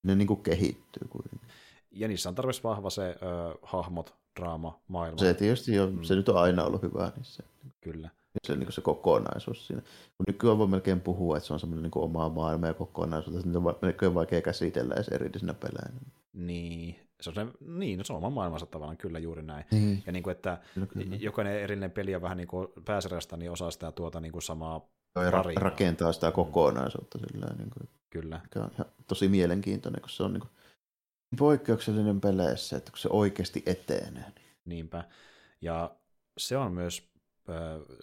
ne 0.02 0.14
niin 0.14 0.28
kuin 0.28 0.42
kehittyy 0.42 1.08
kuitenkin. 1.08 1.48
Ja 1.92 2.08
niissä 2.08 2.28
on 2.28 2.34
tarpeeksi 2.34 2.62
vahva 2.62 2.90
se 2.90 3.08
ö, 3.08 3.14
hahmot, 3.62 4.14
draama, 4.40 4.80
maailma. 4.88 5.18
Se 5.18 5.34
tietysti 5.34 5.74
jo, 5.74 5.86
Mm. 5.90 6.02
se 6.02 6.14
nyt 6.14 6.28
on 6.28 6.36
aina 6.36 6.64
ollut 6.64 6.82
hyvä 6.82 7.12
niissä. 7.16 7.42
Kyllä. 7.80 8.08
se, 8.46 8.56
niin 8.56 8.72
se 8.72 8.80
kokonaisuus 8.80 9.66
siinä. 9.66 9.82
Kun 10.16 10.24
nykyään 10.26 10.58
voi 10.58 10.66
melkein 10.66 11.00
puhua, 11.00 11.36
että 11.36 11.46
se 11.46 11.52
on 11.52 11.60
semmoinen 11.60 11.82
niin 11.82 12.04
oma 12.04 12.28
maailma 12.28 12.66
ja 12.66 12.74
kokonaisuus, 12.74 13.36
että 13.36 13.58
on 13.58 13.74
melkein 13.82 14.14
vaikea 14.14 14.42
käsitellä 14.42 14.94
edes 14.94 15.08
erillisinä 15.08 15.54
peleinä. 15.54 16.00
Niin, 16.32 16.96
se 17.20 17.30
on, 17.30 17.34
se, 17.34 17.46
niin, 17.66 17.98
no 17.98 18.04
se 18.04 18.12
on 18.12 18.16
oma 18.16 18.30
maailmansa 18.30 18.66
tavallaan, 18.66 18.96
kyllä 18.96 19.18
juuri 19.18 19.42
näin. 19.42 19.64
Niin. 19.70 20.02
Ja 20.06 20.12
niin 20.12 20.22
kuin, 20.22 20.32
että 20.32 20.58
Kyllä, 20.74 20.86
kyllä. 20.86 21.16
jokainen 21.16 21.60
erillinen 21.60 21.90
peli 21.90 22.14
on 22.14 22.22
vähän 22.22 22.36
niin 22.36 22.48
kuin 22.48 22.68
pääsarjasta, 22.84 23.36
niin 23.36 23.50
osaa 23.50 23.70
sitä 23.70 23.92
tuota 23.92 24.20
niin 24.20 24.32
kuin 24.32 24.42
samaa 24.42 24.86
Ja 25.16 25.30
ra- 25.30 25.52
rakentaa 25.56 26.12
sitä 26.12 26.30
kokonaisuutta 26.30 27.18
sillä 27.18 27.46
niin 27.58 27.70
kuin, 27.70 27.88
Kyllä. 28.10 28.40
mikä 28.42 28.60
on 28.60 28.70
ihan 28.74 28.86
tosi 29.06 29.28
mielenkiintoinen, 29.28 30.00
kun 30.00 30.10
se 30.10 30.22
on 30.22 30.32
niin 30.32 30.40
kuin, 30.40 30.50
poikkeuksellinen 31.38 32.20
peleissä, 32.20 32.76
että 32.76 32.90
kun 32.90 32.98
se 32.98 33.08
oikeasti 33.10 33.62
etenee. 33.66 34.10
Niin. 34.10 34.34
Niinpä. 34.64 35.04
Ja 35.60 35.96
se 36.38 36.56
on 36.56 36.72
myös 36.72 37.12
ö, 37.48 37.52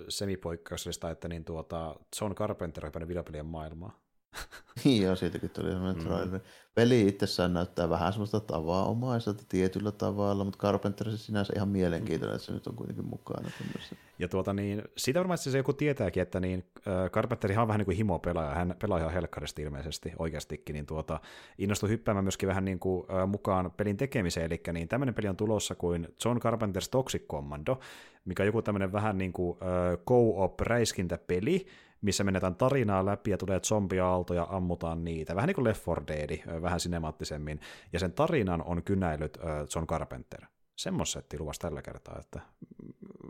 semipoikkeuksellista, 0.10 1.10
että 1.10 1.28
niin 1.28 1.46
tuota, 1.46 1.96
John 2.22 2.36
Carpenter 2.36 2.86
on 2.86 3.08
videopelien 3.08 3.46
maailmaa. 3.46 4.00
Niin 4.84 5.04
joo, 5.04 5.16
siitäkin 5.16 5.50
tuli 5.50 5.70
semmoinen 5.70 6.04
Mm. 6.04 6.08
traileri. 6.08 6.44
Peli 6.76 7.08
itsessään 7.08 7.54
näyttää 7.54 7.90
vähän 7.90 8.14
semmoista 8.14 8.40
tavanomaiselta 8.40 9.44
tietyllä 9.50 9.92
tavalla, 9.92 10.44
mutta 10.44 10.58
Carpenter 10.60 11.12
se 11.12 11.18
sinänsä 11.18 11.54
ihan 11.56 11.70
mielenkiintoinen, 11.70 12.36
että 12.36 12.46
se 12.46 12.52
nyt 12.54 12.68
on 12.68 12.76
kuitenkin 12.76 13.06
mukana. 13.06 13.50
tämmöisessä. 13.58 13.96
Ja 14.20 14.28
tuota 14.28 14.54
niin, 14.54 14.84
siitä 14.98 15.20
varmasti 15.20 15.52
se 15.52 15.58
joku 15.58 15.74
tietääkin, 15.74 16.24
että 16.24 16.40
niin, 16.40 16.64
äh, 16.88 17.10
Carpenterihan 17.12 17.62
on 17.62 17.68
vähän 17.68 17.80
niin 17.80 17.86
kuin 17.86 17.98
himo 17.98 18.20
pelaaja, 18.20 18.56
hän 18.56 18.76
pelaa 18.82 19.00
ihan 19.00 19.14
helkkaristi 19.14 19.62
ilmeisesti 19.62 20.12
oikeastikin, 20.20 20.74
niin 20.74 20.86
tuota, 20.86 21.20
innostui 21.58 21.90
hyppäämään 21.90 22.26
myöskin 22.26 22.50
vähän 22.50 22.66
niin 22.66 22.80
kuin, 22.80 23.06
äh, 23.12 23.28
mukaan 23.28 23.72
pelin 23.72 23.98
tekemiseen, 23.98 24.46
eli 24.46 24.62
niin 24.74 24.88
tämmöinen 24.88 25.16
peli 25.16 25.28
on 25.28 25.38
tulossa 25.38 25.76
kuin 25.76 26.08
John 26.26 26.38
Carpenter's 26.40 26.90
Toxic 26.92 27.28
Commando, 27.28 27.80
mikä 28.26 28.44
on 28.44 28.48
joku 28.48 28.62
tämmöinen 28.62 28.92
vähän 28.92 29.18
niin 29.18 29.34
kuin 29.34 29.58
äh, 29.62 29.98
co-op 30.08 30.60
räiskintäpeli, 30.60 31.66
missä 32.02 32.24
menetään 32.24 32.56
tarinaa 32.56 33.06
läpi 33.06 33.32
ja 33.32 33.38
tulee 33.38 33.60
zombiaaltoja, 33.60 34.48
ammutaan 34.50 35.04
niitä. 35.04 35.36
Vähän 35.36 35.48
niin 35.48 35.56
kuin 35.56 35.66
Left 35.66 35.88
4 35.88 36.28
Dead, 36.28 36.62
vähän 36.62 36.80
sinemaattisemmin. 36.80 37.60
Ja 37.94 38.00
sen 38.00 38.14
tarinan 38.14 38.64
on 38.64 38.84
kynäillyt 38.84 39.38
John 39.76 39.88
Carpenter. 39.88 40.46
Semmoiset 40.76 41.36
luvassa 41.40 41.62
tällä 41.62 41.82
kertaa, 41.82 42.20
että 42.20 42.42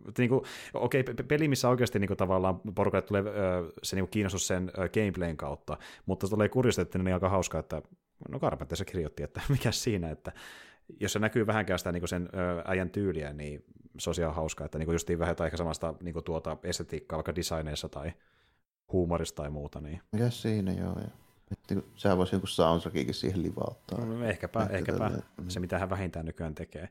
että 0.08 0.22
niinku, 0.22 0.46
okei, 0.74 1.04
pe- 1.04 1.24
peli, 1.24 1.48
missä 1.48 1.70
oikeasti 1.70 2.00
niinku, 2.00 2.16
tavallaan 2.16 2.62
porukalle 2.76 3.06
tulee 3.06 3.24
se 3.84 3.96
niinku, 3.96 4.10
kiinnostus 4.12 4.48
sen 4.48 4.72
gameplayn 4.94 5.38
kautta, 5.38 5.78
mutta 6.06 6.28
se 6.28 6.32
tulee 6.32 6.50
kuriositeetti, 6.50 6.98
niin 6.98 7.14
aika 7.14 7.30
hauska, 7.30 7.60
että 7.60 7.82
no 8.30 8.40
Carpenter 8.40 8.78
se 8.78 8.86
kirjoitti, 8.86 9.24
että 9.24 9.42
mikä 9.50 9.72
siinä, 9.72 10.10
että 10.10 10.32
jos 11.00 11.14
se 11.14 11.20
näkyy 11.20 11.48
vähänkään 11.48 11.80
sitä 11.80 11.92
niinku 11.92 12.08
sen 12.08 12.30
ö, 12.34 12.62
äijän 12.66 12.90
tyyliä, 12.90 13.34
niin 13.34 13.64
se 14.00 14.10
on 14.10 14.16
ihan 14.20 14.36
hauska, 14.36 14.66
että 14.66 14.78
niinku 14.78 14.92
justiin 14.92 15.20
vähän 15.20 15.32
jotain 15.32 15.46
ehkä 15.46 15.58
samasta 15.58 15.94
niinku 16.02 16.22
tuota 16.22 16.58
estetiikkaa 16.64 17.18
vaikka 17.18 17.36
designeissa 17.36 17.90
tai 17.90 18.12
huumorista 18.92 19.42
tai 19.42 19.50
muuta, 19.50 19.82
niin 19.82 20.02
Mikä 20.12 20.30
siinä 20.30 20.74
joo. 20.74 21.00
Ja, 21.00 21.08
että 21.52 21.76
sehän 21.96 22.18
voisi 22.18 22.36
joku 22.36 22.48
soundtrackikin 22.48 23.14
siihen 23.14 23.44
livauttaa. 23.44 24.06
No, 24.06 24.26
ehkäpä, 24.26 24.64
Että 24.64 24.78
ehkäpä 24.78 25.10
mm. 25.10 25.50
se, 25.50 25.60
mitä 25.60 25.80
hän 25.80 25.90
vähintään 25.90 26.26
nykyään 26.26 26.56
tekee. 26.56 26.90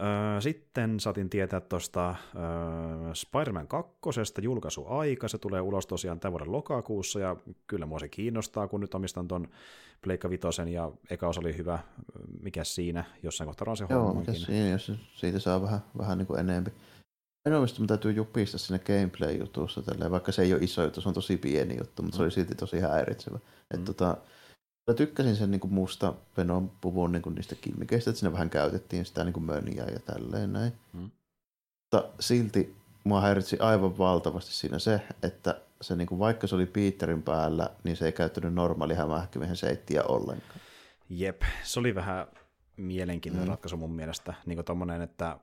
Öö, 0.00 0.40
Sitten 0.40 1.00
saatiin 1.00 1.30
tietää 1.30 1.60
tuosta 1.60 2.08
öö, 2.10 3.14
Spider-Man 3.14 3.68
2. 3.68 4.42
julkaisuaika. 4.42 5.28
Se 5.28 5.38
tulee 5.38 5.60
ulos 5.60 5.86
tosiaan 5.86 6.20
tämän 6.20 6.32
vuoden 6.32 6.52
lokakuussa, 6.52 7.20
ja 7.20 7.36
kyllä 7.66 7.86
mua 7.86 7.98
se 7.98 8.08
kiinnostaa, 8.08 8.68
kun 8.68 8.80
nyt 8.80 8.94
omistan 8.94 9.28
ton 9.28 9.48
Pleikka 10.02 10.30
Vitosen, 10.30 10.68
ja 10.68 10.92
eka 11.10 11.28
osa 11.28 11.40
oli 11.40 11.56
hyvä. 11.56 11.78
Mikä 12.42 12.64
siinä? 12.64 13.04
Jossain 13.22 13.48
kohtaa 13.48 13.70
on 13.70 13.76
se 13.76 13.86
Joo, 13.90 14.14
mikä 14.14 14.32
siinä, 14.32 14.68
jos 14.68 14.92
siitä 15.14 15.38
saa 15.38 15.62
vähän, 15.62 15.80
vähän 15.98 16.18
niin 16.18 16.26
kuin 16.26 16.40
enemmän. 16.40 16.72
Ainoa, 17.44 17.60
mistä 17.60 17.80
mun 17.80 17.86
täytyy 17.86 18.12
jupista 18.12 18.58
sinne 18.58 18.78
gameplay-jutussa, 18.78 19.82
tälleen, 19.82 20.10
vaikka 20.10 20.32
se 20.32 20.42
ei 20.42 20.52
ole 20.52 20.64
iso 20.64 20.82
juttu, 20.82 21.00
se 21.00 21.08
on 21.08 21.14
tosi 21.14 21.36
pieni 21.36 21.76
juttu, 21.78 22.02
mutta 22.02 22.16
se 22.16 22.22
oli 22.22 22.30
silti 22.30 22.54
tosi 22.54 22.80
häiritsevä. 22.80 23.36
Mm. 23.36 23.42
Että 23.70 23.86
tota, 23.86 24.16
Mä 24.90 24.94
tykkäsin 24.94 25.36
sen 25.36 25.50
niin 25.50 25.60
kuin 25.60 25.74
musta 25.74 26.14
Venom 26.36 26.70
puvun 26.80 27.12
niin 27.12 27.22
kuin 27.22 27.34
niistä 27.34 27.54
kimmikeistä, 27.54 28.10
että 28.10 28.20
siinä 28.20 28.32
vähän 28.32 28.50
käytettiin 28.50 29.04
sitä 29.04 29.24
niin 29.24 29.32
kuin 29.32 29.44
mönjää 29.44 29.86
ja 29.86 30.00
tälleen 30.00 30.52
näin. 30.52 30.72
Mm. 30.92 31.10
Mutta 31.82 32.08
silti 32.20 32.76
mua 33.04 33.20
häiritsi 33.20 33.58
aivan 33.58 33.98
valtavasti 33.98 34.52
siinä 34.52 34.78
se, 34.78 35.00
että 35.22 35.60
se 35.80 35.96
niin 35.96 36.06
kuin, 36.06 36.18
vaikka 36.18 36.46
se 36.46 36.54
oli 36.54 36.66
Peterin 36.66 37.22
päällä, 37.22 37.70
niin 37.84 37.96
se 37.96 38.06
ei 38.06 38.12
käyttänyt 38.12 38.54
normaali 38.54 38.94
hämähäkkimiehen 38.94 39.56
seittiä 39.56 40.02
ollenkaan. 40.02 40.60
Jep, 41.08 41.42
se 41.62 41.80
oli 41.80 41.94
vähän 41.94 42.26
mielenkiintoinen 42.76 43.48
mm. 43.48 43.50
ratkaisu 43.50 43.76
mun 43.76 43.92
mielestä. 43.92 44.34
Niin 44.46 44.56
kuin 44.56 44.64
tommonen, 44.64 45.02
että 45.02 45.38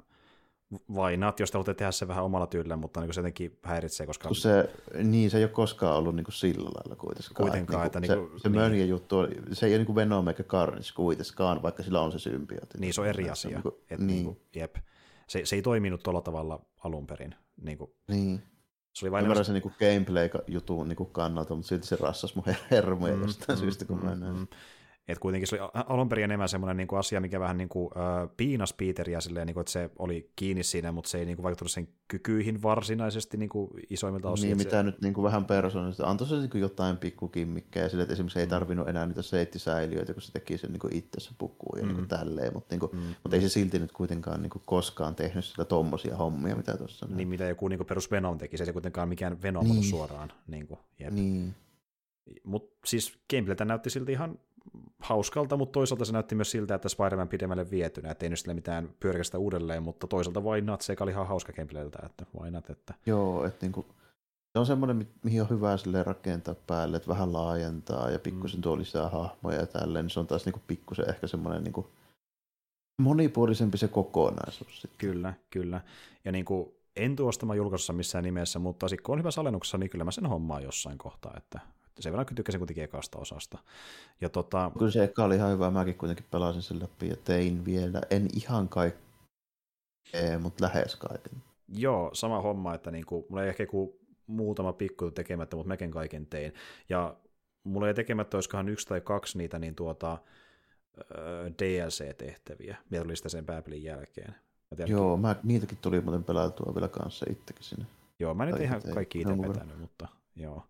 vainat, 0.95 1.39
jos 1.39 1.51
te 1.51 1.55
haluatte 1.55 1.73
tehdä 1.73 1.91
se 1.91 2.07
vähän 2.07 2.23
omalla 2.23 2.47
tyylillä, 2.47 2.75
mutta 2.75 3.01
niin 3.01 3.13
se 3.13 3.19
jotenkin 3.19 3.59
häiritsee, 3.63 4.07
koska... 4.07 4.27
Kun 4.27 4.35
se, 4.35 4.69
niin, 5.03 5.29
se 5.29 5.37
ei 5.37 5.43
ole 5.43 5.51
koskaan 5.51 5.97
ollut 5.97 6.15
niin 6.15 6.23
kuin 6.23 6.33
sillä 6.33 6.69
lailla 6.75 6.95
kuitenkaan. 6.95 7.35
Kuitenkaan, 7.35 7.85
että, 7.85 7.99
että 7.99 8.15
niin 8.15 8.27
kuin, 8.27 8.39
se, 8.39 8.43
se 8.43 8.49
niin. 8.49 8.61
mönjä 8.61 8.85
juttu, 8.85 9.15
se 9.53 9.65
ei 9.65 9.71
ole 9.71 9.77
niin 9.77 9.85
kuin 9.85 9.95
Venom 9.95 10.27
eikä 10.27 10.43
Carnage 10.43 10.89
kuitenkaan, 10.95 11.61
vaikka 11.61 11.83
sillä 11.83 12.01
on 12.01 12.11
se 12.11 12.19
symbiooti. 12.19 12.77
Niin, 12.77 12.93
se 12.93 13.01
on 13.01 13.07
eri 13.07 13.29
asia. 13.29 13.51
Niin 13.51 13.61
kuin, 13.61 13.75
että 13.75 13.95
niin. 13.95 14.07
Niin 14.07 14.25
kuin, 14.25 14.39
jep. 14.55 14.75
Se, 15.27 15.45
se 15.45 15.55
ei 15.55 15.61
toiminut 15.61 16.03
tuolla 16.03 16.21
tavalla 16.21 16.65
alun 16.83 17.07
perin. 17.07 17.35
Niin 17.61 17.77
kuin, 17.77 17.91
niin. 18.07 18.43
se 18.93 19.05
oli 19.05 19.11
vain 19.11 19.23
Ymmärrän 19.23 19.45
sen 19.45 19.53
niin 19.53 19.73
gameplay-jutun 19.79 20.87
niin 20.87 20.97
kuin 20.97 21.09
kannalta, 21.09 21.55
mutta 21.55 21.69
silti 21.69 21.87
se 21.87 21.97
rassasi 21.99 22.35
mun 22.35 22.55
hermoja 22.71 23.15
mm, 23.15 23.21
jostain 23.21 23.59
mm, 23.59 23.61
syystä, 23.61 23.85
kun 23.85 23.97
mm, 23.97 24.05
mä 24.05 24.15
näin. 24.15 24.35
Mm. 24.35 24.47
Et 25.09 25.19
kuitenkin 25.19 25.47
se 25.47 25.61
oli 25.61 25.71
alun 25.73 26.09
perin 26.09 26.23
enemmän 26.23 26.49
semmoinen 26.49 26.77
niinku 26.77 26.95
asia, 26.95 27.21
mikä 27.21 27.39
vähän 27.39 27.57
niinku, 27.57 27.91
äh, 27.97 28.29
piinas 28.37 28.73
Peteriä 28.73 29.21
silleen, 29.21 29.47
niinku, 29.47 29.59
että 29.59 29.71
se 29.71 29.89
oli 29.99 30.31
kiinni 30.35 30.63
siinä, 30.63 30.91
mutta 30.91 31.09
se 31.09 31.17
ei 31.17 31.25
niinku 31.25 31.43
vaikuttanut 31.43 31.71
sen 31.71 31.87
kykyihin 32.07 32.61
varsinaisesti 32.61 33.37
niinku, 33.37 33.69
isoimmilta 33.89 34.29
osin. 34.29 34.47
Niin, 34.47 34.57
mitä 34.57 34.69
se... 34.69 34.83
nyt 34.83 35.01
niinku 35.01 35.23
vähän 35.23 35.45
persoonallista. 35.45 36.07
Antoi 36.07 36.27
se 36.27 36.35
niinku 36.35 36.57
jotain 36.57 36.97
pikkukimmikkeä 36.97 37.89
sille, 37.89 38.03
että 38.03 38.13
esimerkiksi 38.13 38.39
ei 38.39 38.45
mm. 38.45 38.49
tarvinnut 38.49 38.87
enää 38.87 39.05
niitä 39.05 39.21
seittisäiliöitä, 39.21 40.13
kun 40.13 40.21
se 40.21 40.31
teki 40.31 40.57
sen 40.57 40.71
niinku 40.71 40.89
itse 40.91 41.19
se 41.19 41.31
pukuun 41.37 41.79
ja 41.79 41.85
mm. 41.85 41.87
niinku 41.87 42.05
tälleen, 42.07 42.53
mutta 42.53 42.75
niinku, 42.75 42.89
mm. 42.93 43.15
mut 43.23 43.33
ei 43.33 43.41
se 43.41 43.49
silti 43.49 43.79
nyt 43.79 43.91
kuitenkaan 43.91 44.41
niinku 44.41 44.61
koskaan 44.65 45.15
tehnyt 45.15 45.45
sitä 45.45 45.65
tommosia 45.65 46.17
hommia, 46.17 46.55
mitä 46.55 46.77
tuossa 46.77 47.07
Niin, 47.09 47.27
mitä 47.27 47.45
joku 47.45 47.67
niinku 47.67 47.85
perus 47.85 48.11
Venom 48.11 48.37
teki, 48.37 48.57
se 48.57 48.63
ei 48.63 48.73
kuitenkaan 48.73 49.09
mikään 49.09 49.41
Venom 49.41 49.67
niin. 49.67 49.83
suoraan. 49.83 50.31
Niinku, 50.47 50.79
jep. 50.99 51.13
Niin. 51.13 51.55
Mutta 52.43 52.79
siis 52.85 53.13
gameplaytä 53.29 53.65
näytti 53.65 53.89
silti 53.89 54.11
ihan 54.11 54.39
hauskalta, 54.99 55.57
mutta 55.57 55.73
toisaalta 55.73 56.05
se 56.05 56.13
näytti 56.13 56.35
myös 56.35 56.51
siltä, 56.51 56.75
että 56.75 56.89
Spider-Man 56.89 57.27
pidemmälle 57.27 57.71
vietynä, 57.71 58.11
ettei 58.11 58.29
nyt 58.29 58.39
sille 58.39 58.53
mitään 58.53 58.89
pyörikästä 58.99 59.37
uudelleen, 59.37 59.83
mutta 59.83 60.07
toisaalta 60.07 60.43
vain 60.43 60.65
not, 60.65 60.81
se 60.81 60.95
oli 60.99 61.11
ihan 61.11 61.27
hauska 61.27 61.53
gameplayltä, 61.53 61.99
että 62.05 62.25
vain 62.39 62.53
not, 62.53 62.69
että... 62.69 62.93
Joo, 63.05 63.45
että 63.45 63.65
niinku, 63.65 63.85
se 64.53 64.59
on 64.59 64.65
semmoinen, 64.65 64.97
mi- 64.97 65.07
mihin 65.23 65.41
on 65.41 65.49
hyvä 65.49 65.77
sille 65.77 66.03
rakentaa 66.03 66.55
päälle, 66.67 66.97
että 66.97 67.09
vähän 67.09 67.33
laajentaa 67.33 68.09
ja 68.09 68.19
pikkusen 68.19 68.59
mm. 68.59 68.61
tuo 68.61 68.77
lisää 68.77 69.09
hahmoja 69.09 69.59
ja 69.59 69.67
tälleen, 69.67 70.05
niin 70.05 70.09
se 70.09 70.19
on 70.19 70.27
taas 70.27 70.45
niinku 70.45 70.61
pikkusen 70.67 71.09
ehkä 71.09 71.27
semmoinen 71.27 71.63
niinku 71.63 71.89
monipuolisempi 73.01 73.77
se 73.77 73.87
kokonaisuus. 73.87 74.81
Sitten. 74.81 74.97
Kyllä, 74.97 75.33
kyllä. 75.49 75.81
Ja 76.25 76.31
niinku, 76.31 76.75
en 76.95 77.15
tuosta 77.15 77.55
julkaisussa 77.55 77.93
missään 77.93 78.23
nimessä, 78.23 78.59
mutta 78.59 78.87
kun 79.03 79.13
on 79.13 79.19
hyvässä 79.19 79.41
alennuksessa, 79.41 79.77
niin 79.77 79.89
kyllä 79.89 80.03
mä 80.03 80.11
sen 80.11 80.25
hommaan 80.25 80.63
jossain 80.63 80.97
kohtaa, 80.97 81.33
että 81.37 81.59
sen 81.99 82.13
verran 82.13 82.35
tykkäsin 82.35 82.59
kuitenkin 82.59 82.83
ekasta 82.83 83.19
osasta. 83.19 83.57
Ja 84.21 84.29
tota... 84.29 84.71
Kyllä 84.77 84.91
se 84.91 85.03
eka 85.03 85.23
oli 85.23 85.35
ihan 85.35 85.51
hyvä, 85.51 85.71
mäkin 85.71 85.95
kuitenkin 85.95 86.25
pelasin 86.31 86.61
sen 86.61 86.79
läpi 86.79 87.07
ja 87.07 87.15
tein 87.15 87.65
vielä, 87.65 88.01
en 88.09 88.27
ihan 88.35 88.69
kaikkea, 88.69 90.39
mutta 90.39 90.63
lähes 90.63 90.95
kaiken. 90.95 91.33
Joo, 91.67 92.09
sama 92.13 92.41
homma, 92.41 92.73
että 92.75 92.91
niinku, 92.91 93.25
mulla 93.29 93.43
ei 93.43 93.49
ehkä 93.49 93.63
joku 93.63 93.99
muutama 94.27 94.73
pikku 94.73 95.11
tekemättä, 95.11 95.55
mutta 95.55 95.67
mekin 95.67 95.91
kaiken 95.91 96.25
tein. 96.25 96.53
Ja 96.89 97.15
mulla 97.63 97.87
ei 97.87 97.93
tekemättä, 97.93 98.37
olisikohan 98.37 98.69
yksi 98.69 98.87
tai 98.87 99.01
kaksi 99.01 99.37
niitä 99.37 99.59
niin 99.59 99.75
tuota, 99.75 100.17
DLC-tehtäviä, 101.59 102.77
mitä 102.89 103.03
tuli 103.03 103.15
sitten 103.15 103.29
sen 103.29 103.45
pääpelin 103.45 103.83
jälkeen. 103.83 104.35
Mä 104.77 104.85
Joo, 104.85 105.17
mä, 105.17 105.35
niitäkin 105.43 105.77
tuli 105.81 106.01
muuten 106.01 106.23
pelautua 106.23 106.75
vielä 106.75 106.87
kanssa 106.87 107.25
itsekin 107.29 107.63
sinne. 107.63 107.85
Joo, 108.19 108.33
mä 108.33 108.43
en 108.43 108.51
nyt 108.51 108.61
ihan 108.61 108.81
kaikki 108.93 109.21
itse 109.21 109.37
vetänyt, 109.37 109.79
mutta 109.79 110.07
joo. 110.35 110.63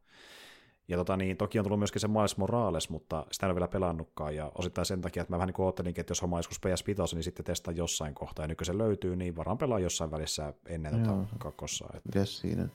Ja 0.89 0.97
tota, 0.97 1.17
niin, 1.17 1.37
toki 1.37 1.59
on 1.59 1.65
tullut 1.65 1.79
myöskin 1.79 1.99
se 1.99 2.07
Miles 2.07 2.37
Morales, 2.37 2.89
mutta 2.89 3.25
sitä 3.31 3.45
en 3.45 3.49
ole 3.49 3.55
vielä 3.55 3.67
pelannutkaan, 3.67 4.35
ja 4.35 4.51
osittain 4.55 4.85
sen 4.85 5.01
takia, 5.01 5.21
että 5.21 5.33
mä 5.33 5.37
vähän 5.37 5.47
niin 5.47 5.65
oottelinkin, 5.65 6.01
että 6.01 6.11
jos 6.11 6.21
homma 6.21 6.39
joskus 6.39 6.59
PS 6.59 6.87
Vitossa, 6.87 7.15
niin 7.15 7.23
sitten 7.23 7.45
testaa 7.45 7.73
jossain 7.73 8.15
kohtaa, 8.15 8.43
ja 8.43 8.47
nyt 8.47 8.57
kun 8.57 8.65
se 8.65 8.77
löytyy, 8.77 9.15
niin 9.15 9.35
varmaan 9.35 9.57
pelaa 9.57 9.79
jossain 9.79 10.11
välissä 10.11 10.53
ennen 10.65 11.01
tota 11.01 11.25
kakkossa. 11.37 11.85
Että... 11.85 12.09
Mikäs 12.13 12.39
siinä? 12.39 12.67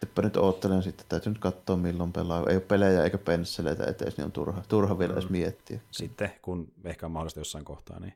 Sitten 0.00 0.24
nyt 0.24 0.36
oottelen 0.36 0.82
sitten, 0.82 1.06
täytyy 1.08 1.32
nyt 1.32 1.40
katsoa 1.40 1.76
milloin 1.76 2.12
pelaa. 2.12 2.44
Ei 2.48 2.56
ole 2.56 2.60
pelejä 2.60 3.04
eikä 3.04 3.18
pensseleitä 3.18 3.84
etees, 3.84 4.16
niin 4.16 4.24
on 4.24 4.32
turha, 4.32 4.62
turha 4.68 4.98
vielä 4.98 5.12
mm. 5.12 5.18
edes 5.18 5.30
miettiä. 5.30 5.80
Sitten, 5.90 6.32
kun 6.42 6.72
ehkä 6.84 7.06
on 7.06 7.12
mahdollista 7.12 7.40
jossain 7.40 7.64
kohtaa. 7.64 8.00
Niin. 8.00 8.14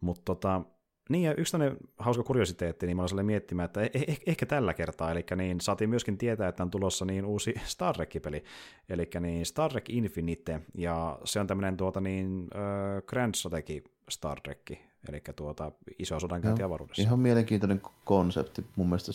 Mutta 0.00 0.22
tota, 0.24 0.60
niin, 1.08 1.24
ja 1.24 1.34
yksi 1.34 1.52
tämmöinen 1.52 1.76
hauska 1.98 2.22
kuriositeetti, 2.22 2.86
niin 2.86 2.96
mä 2.96 3.02
olin 3.12 3.26
miettimään, 3.26 3.64
että 3.64 3.80
eh- 3.84 4.10
eh- 4.10 4.22
ehkä 4.26 4.46
tällä 4.46 4.74
kertaa, 4.74 5.10
eli 5.10 5.24
niin 5.36 5.60
saatiin 5.60 5.90
myöskin 5.90 6.18
tietää, 6.18 6.48
että 6.48 6.62
on 6.62 6.70
tulossa 6.70 7.04
niin 7.04 7.24
uusi 7.24 7.54
Star 7.66 7.94
Trek-peli, 7.94 8.44
eli 8.88 9.08
niin 9.20 9.46
Star 9.46 9.70
Trek 9.70 9.90
Infinite, 9.90 10.60
ja 10.74 11.18
se 11.24 11.40
on 11.40 11.46
tämmöinen 11.46 11.76
tuota 11.76 12.00
niin 12.00 12.48
äh, 12.54 13.02
Grand 13.06 13.34
Strategy 13.34 13.84
Star 14.08 14.40
Trek, 14.40 14.70
eli 15.08 15.22
tuota 15.36 15.72
iso 15.98 16.20
sodankäynti 16.20 16.62
avaruudessa. 16.62 17.02
Ihan 17.02 17.18
mielenkiintoinen 17.18 17.82
konsepti, 18.04 18.64
mun 18.76 18.86
mielestä 18.86 19.12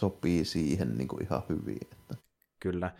sopii 0.00 0.44
siihen 0.44 0.98
niin 0.98 1.08
kuin 1.08 1.22
ihan 1.22 1.42
hyvin. 1.48 1.78
Että. 1.82 2.14
Kyllä, 2.60 2.90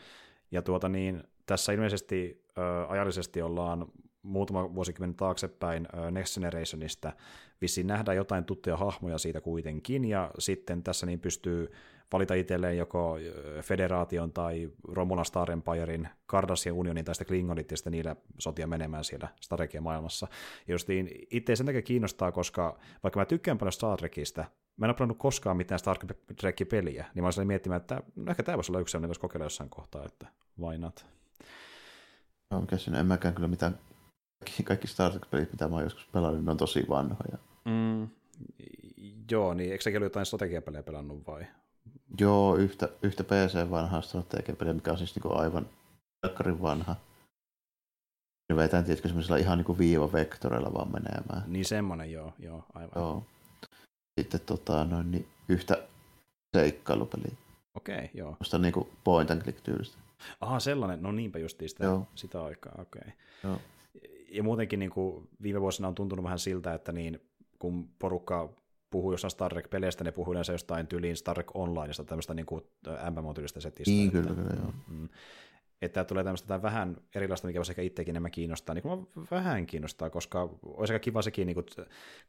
ja 0.50 0.62
tuota 0.62 0.88
niin, 0.88 1.24
tässä 1.46 1.72
ilmeisesti 1.72 2.44
ajallisesti 2.88 3.42
ollaan 3.42 3.86
muutama 4.22 4.74
vuosikymmen 4.74 5.14
taaksepäin 5.14 5.88
Next 6.10 6.34
Generationista 6.34 7.12
vissiin 7.60 7.86
nähdään 7.86 8.16
jotain 8.16 8.44
tuttuja 8.44 8.76
hahmoja 8.76 9.18
siitä 9.18 9.40
kuitenkin, 9.40 10.04
ja 10.04 10.30
sitten 10.38 10.82
tässä 10.82 11.06
niin 11.06 11.20
pystyy 11.20 11.72
valita 12.12 12.34
itselleen 12.34 12.78
joko 12.78 13.16
Federaation 13.62 14.32
tai 14.32 14.70
Romulan 14.88 15.24
Star 15.24 15.50
Empirein, 15.50 16.08
Cardassian 16.28 16.76
unionin 16.76 17.04
tai 17.04 17.14
sitten 17.14 17.28
Klingonit, 17.28 17.70
ja 17.70 17.76
sitten 17.76 17.90
niillä 17.90 18.16
sotia 18.38 18.66
menemään 18.66 19.04
siellä 19.04 19.28
Star 19.40 19.60
maailmassa. 19.80 20.28
Ja 20.68 20.74
justiin 20.74 21.10
itse 21.30 21.56
sen 21.56 21.66
takia 21.66 21.82
kiinnostaa, 21.82 22.32
koska 22.32 22.78
vaikka 23.02 23.20
mä 23.20 23.24
tykkään 23.24 23.58
paljon 23.58 23.72
Star 23.72 23.98
Trekistä, 23.98 24.44
mä 24.76 24.86
en 24.86 24.90
ole 24.90 24.94
pelannut 24.94 25.18
koskaan 25.18 25.56
mitään 25.56 25.78
Star 25.78 25.98
Trek-peliä, 26.40 27.06
niin 27.14 27.22
mä 27.22 27.26
olisin 27.26 27.46
miettimään, 27.46 27.80
että 27.80 28.02
no 28.16 28.30
ehkä 28.30 28.42
tämä 28.42 28.56
voisi 28.56 28.72
olla 28.72 28.80
yksi 28.80 28.92
sellainen, 28.92 29.20
kokeilla 29.20 29.44
jossain 29.44 29.70
kohtaa, 29.70 30.04
että 30.04 30.26
why 30.60 30.78
not? 30.78 31.06
No, 32.50 32.64
siinä, 32.76 33.00
en 33.00 33.06
mäkään 33.06 33.34
kyllä 33.34 33.48
mitään 33.48 33.78
kaikki, 34.38 34.62
kaikki 34.62 34.86
Star 34.86 35.12
Trek-pelit, 35.12 35.52
mitä 35.52 35.68
mä 35.68 35.74
oon 35.74 35.84
joskus 35.84 36.06
pelannut, 36.12 36.44
ne 36.44 36.50
on 36.50 36.56
tosi 36.56 36.86
vanhoja. 36.88 37.38
Mm, 37.64 38.08
joo, 39.30 39.54
niin 39.54 39.72
eikö 39.72 39.84
sekin 39.84 39.98
ole 39.98 40.06
jotain 40.06 40.26
strategiapelejä 40.26 40.82
pelannut 40.82 41.26
vai? 41.26 41.46
Joo, 42.20 42.56
yhtä, 42.56 42.88
yhtä 43.02 43.24
PC-vanhaa 43.24 44.00
strategiapeliä, 44.00 44.74
mikä 44.74 44.90
on 44.92 44.98
siis 44.98 45.14
niinku 45.14 45.32
aivan 45.32 45.66
takkarin 46.20 46.62
vanha. 46.62 46.96
Ne 48.48 48.56
vetään, 48.56 48.84
tietysti 48.84 49.08
semmoisella 49.08 49.36
ihan 49.36 49.58
niinku 49.58 49.78
viivavektoreilla 49.78 50.74
vaan 50.74 50.92
menemään. 50.92 51.42
Niin 51.46 51.64
semmonen, 51.64 52.12
joo, 52.12 52.32
joo, 52.38 52.64
aivan. 52.74 52.92
Joo. 52.96 53.24
Sitten 54.20 54.40
tota, 54.40 54.84
noin, 54.84 55.10
niin 55.10 55.28
yhtä 55.48 55.82
seikkailupeliä. 56.56 57.32
Okei, 57.74 57.96
okay, 57.96 58.08
joo. 58.14 58.36
Musta 58.38 58.58
niinku 58.58 58.88
point 59.04 59.30
and 59.30 59.42
click 59.42 59.60
tyylistä. 59.60 59.98
Aha, 60.40 60.60
sellainen, 60.60 61.02
no 61.02 61.12
niinpä 61.12 61.38
justiin 61.38 61.68
sitä, 61.68 61.84
joo. 61.84 62.06
sitä 62.14 62.44
aikaa, 62.44 62.74
okei. 62.78 63.00
Okay. 63.00 63.12
Joo 63.44 63.60
ja 64.28 64.42
muutenkin 64.42 64.78
niin 64.78 64.90
kuin 64.90 65.28
viime 65.42 65.60
vuosina 65.60 65.88
on 65.88 65.94
tuntunut 65.94 66.24
vähän 66.24 66.38
siltä, 66.38 66.74
että 66.74 66.92
niin, 66.92 67.20
kun 67.58 67.88
porukka 67.98 68.54
puhuu 68.90 69.12
jossain 69.12 69.30
Star 69.30 69.54
Trek-peleistä, 69.54 70.04
ne 70.04 70.12
puhuu 70.12 70.32
yleensä 70.32 70.52
jostain 70.52 70.86
tyyliin 70.86 71.16
Star 71.16 71.34
Trek 71.34 71.56
Onlineista, 71.56 72.04
tämmöistä 72.04 72.34
niin 72.34 72.46
kuin 72.46 72.64
MMO-tyylistä 73.10 73.60
setistä. 73.60 73.90
Niin, 73.90 74.10
kyllä, 74.10 74.34
kyllä, 74.34 74.50
joo. 74.62 74.72
Mm, 74.88 75.08
että 75.82 76.04
tulee 76.04 76.24
tämmöistä 76.24 76.62
vähän 76.62 76.96
erilaista, 77.14 77.46
mikä 77.46 77.58
voisi 77.58 77.72
ehkä 77.72 77.82
itsekin 77.82 78.12
enemmän 78.12 78.30
kiinnostaa. 78.30 78.74
Niin 78.74 78.82
kuin 78.82 79.08
vähän 79.30 79.66
kiinnostaa, 79.66 80.10
koska 80.10 80.58
olisi 80.62 80.92
aika 80.92 81.02
kiva 81.02 81.22
sekin 81.22 81.46
niin 81.46 81.54
kuin, 81.54 81.66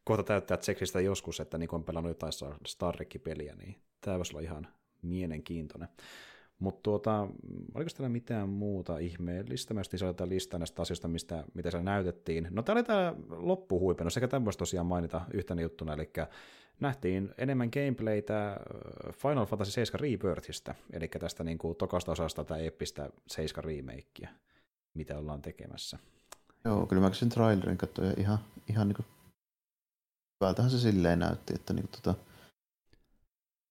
kohta 0.03 0.23
täyttää 0.23 0.57
seksistä 0.61 1.01
joskus, 1.01 1.39
että 1.39 1.57
niin 1.57 1.69
kuin 1.69 1.77
on 1.77 1.83
pelannut 1.83 2.09
jotain 2.09 2.33
Star 2.67 2.95
Trek-peliä, 2.95 3.55
niin 3.55 3.75
tämä 4.01 4.17
voisi 4.17 4.33
olla 4.33 4.41
ihan 4.41 4.67
mielenkiintoinen. 5.01 5.89
Mutta 6.59 6.79
tuota, 6.83 7.27
oliko 7.73 7.89
täällä 7.89 8.09
mitään 8.09 8.49
muuta 8.49 8.97
ihmeellistä? 8.97 9.73
Mä 9.73 9.79
just 9.79 9.93
jotain 9.93 10.29
listaa 10.29 10.59
näistä 10.59 10.81
asioista, 10.81 11.07
mistä, 11.07 11.43
mitä 11.53 11.71
siellä 11.71 11.83
näytettiin. 11.83 12.47
No 12.51 12.61
tää 12.63 12.73
oli 12.73 12.83
tää 12.83 13.13
loppuhuipennus, 13.29 14.13
sekä 14.13 14.27
tämmöistä 14.27 14.59
tosiaan 14.59 14.85
mainita 14.85 15.21
yhtenä 15.33 15.61
juttuna, 15.61 15.93
eli 15.93 16.09
nähtiin 16.79 17.33
enemmän 17.37 17.69
gameplaytä 17.73 18.49
äh, 18.49 18.57
Final 19.13 19.45
Fantasy 19.45 19.71
7 19.71 19.99
Rebirthistä, 19.99 20.75
eli 20.93 21.07
tästä 21.07 21.43
niin 21.43 21.57
kuin 21.57 21.75
tokasta 21.75 22.11
osasta 22.11 22.43
tätä 22.43 22.57
eeppistä 22.57 23.09
7 23.27 23.63
remakea, 23.63 24.29
mitä 24.93 25.17
ollaan 25.17 25.41
tekemässä. 25.41 25.99
Joo, 26.65 26.87
kyllä 26.87 27.01
mä 27.01 27.13
sen 27.13 27.29
trailerin 27.29 27.77
katsoin 27.77 28.07
ja 28.07 28.13
ihan, 28.17 28.39
ihan 28.69 28.87
niin 28.87 28.95
kuin, 28.95 29.05
hyvältähän 30.41 30.71
se 30.71 30.79
silleen 30.79 31.19
näytti, 31.19 31.53
että 31.55 31.73
niin 31.73 31.87
kuin, 31.87 32.01
tota, 32.01 32.15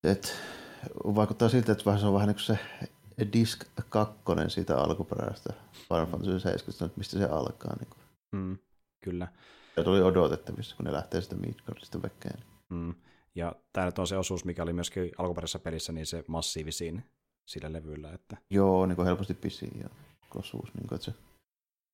että 0.05 0.29
vaikuttaa 1.05 1.49
siltä, 1.49 1.73
että 1.73 1.99
se 1.99 2.07
on 2.07 2.15
vähän 2.15 2.29
niin 2.29 2.37
kuin 2.37 2.45
se 2.45 2.59
Disc 3.33 3.65
2 3.89 4.15
siitä 4.49 4.79
alkuperäistä 4.79 5.53
Final 5.89 6.07
Fantasy 6.07 6.41
7, 6.41 6.91
mistä 6.97 7.19
se 7.19 7.25
alkaa. 7.25 7.77
Niin 7.77 7.89
kuin. 7.91 8.01
Mm, 8.33 8.59
kyllä. 9.05 9.29
Se 9.75 9.91
oli 9.91 10.03
odotettavissa, 10.03 10.77
kun 10.77 10.85
ne 10.85 10.93
lähtee 10.93 11.21
sitä 11.21 11.37
Midgardista 11.37 12.03
vekeen. 12.03 12.39
Mm. 12.69 12.95
Ja 13.35 13.53
tämä 13.73 13.87
nyt 13.87 13.99
on 13.99 14.07
se 14.07 14.17
osuus, 14.17 14.45
mikä 14.45 14.63
oli 14.63 14.73
myöskin 14.73 15.11
alkuperäisessä 15.19 15.59
pelissä, 15.59 15.93
niin 15.93 16.07
se 16.07 16.25
massiivisin 16.27 17.05
sillä 17.49 17.73
levyllä. 17.73 18.13
Että... 18.13 18.37
Joo, 18.51 18.87
niin 18.87 18.97
kuin 18.97 19.07
helposti 19.07 19.35
pisin 19.35 19.81
ja 19.83 19.89
osuus. 20.35 20.75
Niin 20.75 20.89
kuin, 20.89 20.97
että 20.97 21.05
se 21.05 21.15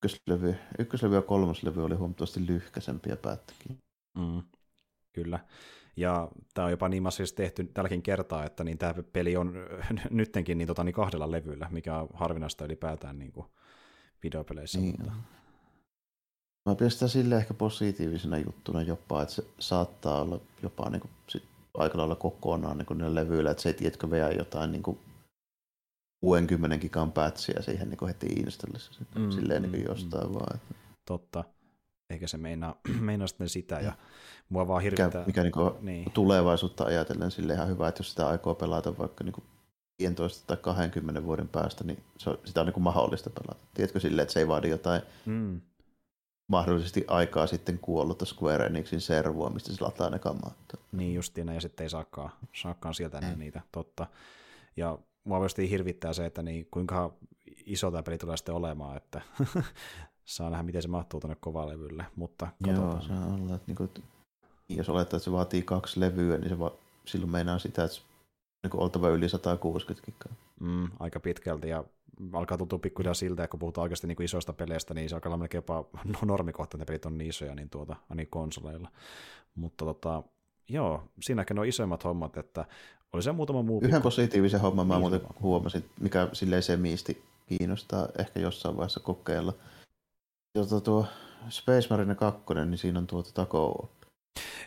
ykköslevy, 0.05 0.55
ykköslevy 0.79 1.15
ja 1.15 1.23
kolmoslevy 1.23 1.85
oli 1.85 1.95
huomattavasti 1.95 2.47
lyhkäisempi 2.47 3.11
ja 3.11 3.17
päättäkin. 3.17 3.79
Mm, 4.19 4.43
kyllä. 5.13 5.39
Ja 5.97 6.29
tämä 6.55 6.65
on 6.65 6.71
jopa 6.71 6.89
niin 6.89 7.03
massiivisesti 7.03 7.43
tehty 7.43 7.65
tälläkin 7.65 8.03
kertaa, 8.03 8.45
että 8.45 8.65
niin 8.65 8.79
tämä 8.79 8.95
peli 9.13 9.37
on 9.37 9.55
nyttenkin 10.11 10.59
niin, 10.59 10.69
tota, 10.69 10.85
niin 10.85 10.95
kahdella 10.95 11.31
levyllä, 11.31 11.69
mikä 11.71 11.99
on 11.99 12.09
harvinaista 12.15 12.65
ylipäätään 12.65 13.19
niin 13.19 13.33
kuin 13.33 13.47
videopeleissä. 14.23 14.79
Niin. 14.79 14.97
Mutta... 14.99 15.13
Mä 16.69 16.75
pidän 16.75 16.91
sitä 16.91 17.09
sille 17.09 17.37
ehkä 17.37 17.55
positiivisena 17.55 18.39
juttuna 18.39 18.83
jopa, 18.83 19.23
että 19.23 19.35
se 19.35 19.45
saattaa 19.59 20.23
olla 20.23 20.41
jopa 20.63 20.91
niin 20.91 21.01
kuin, 21.01 21.11
sit 21.29 21.45
aika 21.75 21.99
lailla 21.99 22.17
kokonaan 22.17 22.79
niin 22.79 22.87
kuin 22.87 23.15
levyillä, 23.15 23.51
että 23.51 23.63
se 23.63 23.69
ei 23.69 23.75
tiedätkö 23.75 24.11
vielä 24.11 24.31
jotain 24.31 24.73
niin 24.73 24.83
kuin 24.83 24.99
60 26.21 26.79
gigan 26.79 27.13
pätsiä 27.13 27.63
siihen 27.63 27.89
niin 27.89 27.99
kuin 27.99 28.09
heti 28.09 28.27
installissa 28.27 29.05
mm, 29.15 29.31
silleen 29.31 29.63
niin 29.63 29.71
kuin 29.71 29.83
mm, 29.83 29.89
jostain 29.89 30.29
mm. 30.29 30.35
vaan. 30.35 30.57
Että... 30.57 30.75
Totta. 31.07 31.45
Eikä 32.11 32.27
se 32.27 32.37
meinaa, 32.37 32.81
meinaa 33.01 33.27
sitten 33.27 33.49
sitä, 33.49 33.81
ja 33.81 33.93
mua 34.49 34.69
vaan 34.69 34.83
hirvittää. 34.83 35.07
Mikä, 35.07 35.25
mikä 35.27 35.43
niin 35.43 35.53
kuin 35.53 35.75
niin. 35.81 36.11
tulevaisuutta 36.11 36.85
ajatellen 36.85 37.31
sille 37.31 37.55
ihan 37.55 37.69
hyvä, 37.69 37.89
että 37.89 38.01
jos 38.01 38.11
sitä 38.11 38.29
aikoo 38.29 38.55
pelata 38.55 38.99
vaikka 38.99 39.25
niin 39.25 39.33
kuin 39.33 39.45
15 39.99 40.47
tai 40.47 40.57
20 40.57 41.25
vuoden 41.25 41.49
päästä, 41.49 41.85
niin 41.85 42.03
se 42.19 42.31
on, 42.31 42.39
sitä 42.45 42.61
on 42.61 42.67
niin 42.67 42.75
kuin 42.75 42.85
mahdollista 42.85 43.31
pelata. 43.31 43.67
Tiedätkö 43.75 44.01
silleen, 44.01 44.23
että 44.23 44.33
se 44.33 44.41
ei 44.41 44.49
vaadi 44.49 44.69
jotain 44.69 45.03
mm. 45.27 45.61
mahdollisesti 46.49 47.05
aikaa 47.09 47.47
sitten 47.47 47.79
kuollutta 47.79 48.25
Square 48.25 48.67
Enixin 48.67 49.01
servua, 49.01 49.51
mistä 49.51 49.73
se 49.73 49.85
lataa 49.85 50.11
ne 50.11 50.19
kamaa. 50.19 50.55
Niin 50.93 51.15
justiin, 51.15 51.49
ja 51.49 51.61
sitten 51.61 51.85
ei 51.85 51.91
saakaan, 51.91 52.31
saakaan 52.53 52.95
sieltä 52.95 53.21
mm. 53.21 53.39
niitä, 53.39 53.61
totta. 53.73 54.07
Ja 54.77 54.99
mua 55.25 55.41
hirvittää 55.71 56.13
se, 56.13 56.27
että 56.27 56.43
niin, 56.43 56.69
kuinka 56.71 57.13
iso 57.67 57.91
tämä 57.91 58.03
peli 58.03 58.19
tulee 58.19 58.37
sitten 58.37 58.55
olemaan, 58.55 58.97
että 58.97 59.21
saa 60.25 60.51
nähdä, 60.51 60.63
miten 60.63 60.83
se 60.83 60.89
mahtuu 60.89 61.21
tuonne 61.21 61.37
kovalevylle, 61.41 62.07
mutta 62.17 62.49
katsotaan. 62.65 62.93
Joo, 62.93 63.01
saa 63.01 63.35
olla, 63.35 63.55
että 63.55 63.67
niin 63.67 63.77
kuin, 63.77 63.91
jos 64.69 64.89
olettaa, 64.89 65.17
että 65.17 65.25
se 65.25 65.33
vaatii 65.33 65.63
kaksi 65.63 66.01
levyä, 66.01 66.39
niin 66.39 66.49
se 66.49 66.59
va- 66.59 66.73
silloin 67.05 67.31
meinaa 67.31 67.59
sitä, 67.59 67.85
että 67.85 67.99
niin 68.63 68.77
oltava 68.77 69.09
yli 69.09 69.29
160 69.29 70.07
gigaa. 70.07 70.37
Mm, 70.61 70.89
aika 71.01 71.21
pitkälti, 71.21 71.69
ja 71.69 71.85
alkaa 72.33 72.59
tuntua 72.59 72.79
pikkuhiljaa 72.79 73.15
siltä, 73.15 73.45
että 73.45 73.51
kun 73.51 73.61
puhutaan 73.61 73.83
oikeasti 73.83 74.07
niin 74.07 74.17
kuin 74.17 74.25
isoista 74.25 74.53
peleistä, 74.53 74.95
niin 74.95 75.09
se 75.09 75.15
alkaa 75.15 75.31
olla 75.31 75.37
melkein 75.37 75.59
jopa 75.59 75.85
no, 76.05 76.19
normikohta, 76.25 76.79
ne 76.79 76.85
pelit 76.85 77.07
on 77.07 77.19
niin 77.19 77.29
isoja 77.29 77.55
niin 77.55 77.71
tuota, 77.71 77.97
niin 78.15 78.29
konsoleilla. 78.31 78.89
Mutta 79.55 79.85
tota, 79.85 80.23
joo, 80.69 81.03
siinäkin 81.21 81.59
on 81.59 81.67
isoimmat 81.67 82.05
hommat, 82.05 82.37
että 82.37 82.65
oli 83.13 83.23
se 83.23 83.33
muutama 83.33 83.63
muu. 83.63 83.79
Yhden 83.79 83.91
pikku... 83.91 84.03
positiivisen 84.03 84.61
homman 84.61 84.87
mä 84.87 84.99
muuten 84.99 85.21
huomasin, 85.43 85.85
mikä 86.01 86.29
silleen 86.33 86.63
semiisti 86.63 87.23
kiinnostaa 87.47 88.09
ehkä 88.19 88.41
jossain 88.41 88.77
vaiheessa 88.77 89.01
kokeilla. 89.01 89.53
Jota 90.55 90.81
tuo 90.81 91.07
Space 91.49 91.87
Marine 91.91 92.15
2, 92.15 92.43
niin 92.55 92.79
siinä 92.79 92.99
on 92.99 93.07
tuota 93.07 93.31
tako 93.35 93.91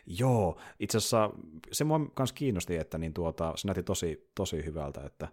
Joo, 0.06 0.58
itse 0.80 0.98
asiassa 0.98 1.30
se 1.72 1.84
mua 1.84 2.00
myös 2.00 2.34
kiinnosti, 2.34 2.78
että 2.78 2.98
niin 2.98 3.14
tuota, 3.14 3.54
se 3.56 3.68
näytti 3.68 3.84
tosi, 3.84 4.30
tosi 4.36 4.66
hyvältä. 4.66 5.02
Että 5.06 5.28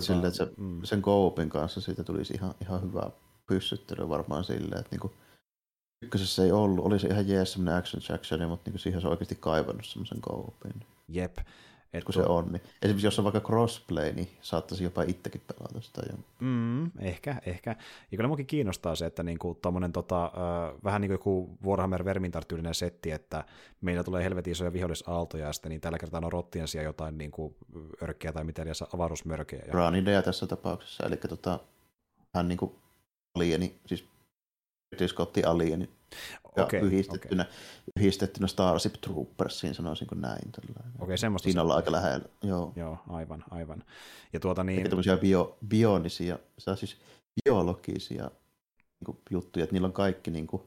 Sille, 0.00 0.26
että 0.26 0.36
se, 0.36 0.52
mm. 0.56 0.80
sen 0.84 1.00
Goopin 1.00 1.48
kanssa 1.48 1.80
siitä 1.80 2.04
tulisi 2.04 2.34
ihan, 2.34 2.54
ihan 2.62 2.82
hyvä 2.82 3.10
pyssyttely 3.46 4.08
varmaan 4.08 4.44
silleen, 4.44 4.80
että 4.80 4.90
niinku, 4.90 5.12
ykkösessä 6.02 6.44
ei 6.44 6.52
ollut, 6.52 6.86
oli 6.86 6.98
se 6.98 7.08
ihan 7.08 7.28
jees 7.28 7.52
semmoinen 7.52 7.78
action 7.78 8.02
jackson, 8.08 8.48
mutta 8.48 8.70
niinku 8.70 8.78
siihen 8.78 9.00
se 9.00 9.06
on 9.06 9.10
oikeasti 9.10 9.36
kaivannut 9.40 9.86
semmoisen 9.86 10.18
Goopin. 10.22 10.86
Jep, 11.08 11.38
et 11.92 12.04
kun 12.04 12.14
se 12.14 12.22
on. 12.22 12.52
Niin. 12.52 12.62
Esimerkiksi 12.82 13.06
jos 13.06 13.18
on 13.18 13.24
vaikka 13.24 13.40
crossplay, 13.40 14.12
niin 14.12 14.28
saattaisi 14.40 14.84
jopa 14.84 15.02
itsekin 15.02 15.40
pelata 15.46 15.80
sitä. 15.80 16.02
Jo. 16.10 16.18
Mm, 16.40 16.90
ehkä, 16.98 17.36
ehkä. 17.46 17.70
Ja 18.10 18.16
kyllä 18.16 18.28
minunkin 18.28 18.46
kiinnostaa 18.46 18.94
se, 18.94 19.06
että 19.06 19.22
niinku 19.22 19.58
tota, 19.92 20.24
äh, 20.24 20.32
vähän 20.84 21.00
niin 21.00 21.08
kuin 21.08 21.14
joku 21.14 21.58
Warhammer 21.66 22.04
Vermintar-tyylinen 22.04 22.74
setti, 22.74 23.10
että 23.10 23.44
meillä 23.80 24.04
tulee 24.04 24.24
helvetin 24.24 24.52
isoja 24.52 24.72
vihollisaaltoja, 24.72 25.46
ja 25.46 25.52
sitten 25.52 25.70
niin 25.70 25.80
tällä 25.80 25.98
kertaa 25.98 26.20
on 26.24 26.32
rottien 26.32 26.68
sijaan 26.68 26.84
jotain 26.84 27.18
niinku 27.18 27.56
örkkiä 28.02 28.32
tai 28.32 28.44
mitä 28.44 28.62
edes 28.62 28.82
avaruusmörkejä. 28.82 29.62
Ja... 29.66 29.72
Ranideja 29.72 30.22
tässä 30.22 30.46
tapauksessa, 30.46 31.06
eli 31.06 31.16
tota, 31.16 31.60
hän 32.34 32.48
niin 32.48 32.58
kuin 32.58 32.72
alieni, 33.34 33.76
siis 33.86 34.04
Ridley 34.92 35.08
Scottin 35.08 35.48
alieni, 35.48 35.90
ja 36.56 36.64
okay, 36.64 36.80
yhdistettynä, 36.80 37.42
okay. 37.42 37.54
yhdistettynä 37.96 38.46
Starship 38.46 38.94
Troopersiin, 38.94 39.74
sanoisin 39.74 40.06
kuin 40.06 40.20
näin. 40.20 40.48
Okei, 40.48 40.82
okay, 41.00 41.16
semmoista. 41.16 41.46
Siinä 41.46 41.62
ollaan 41.62 41.76
aika 41.76 41.92
lähellä, 41.92 42.28
joo. 42.42 42.72
Joo, 42.76 42.98
aivan, 43.08 43.44
aivan. 43.50 43.84
Ja 44.32 44.40
tuota 44.40 44.64
niin... 44.64 44.78
Eikä 44.78 44.88
tämmöisiä 44.88 45.16
bio, 45.16 45.58
bionisia, 45.68 46.38
siis 46.58 46.96
biologisia 47.44 48.30
niin 49.00 49.06
kuin, 49.06 49.18
juttuja, 49.30 49.64
että 49.64 49.74
niillä 49.74 49.86
on 49.86 49.92
kaikki 49.92 50.30
niin 50.30 50.46
kuin, 50.46 50.62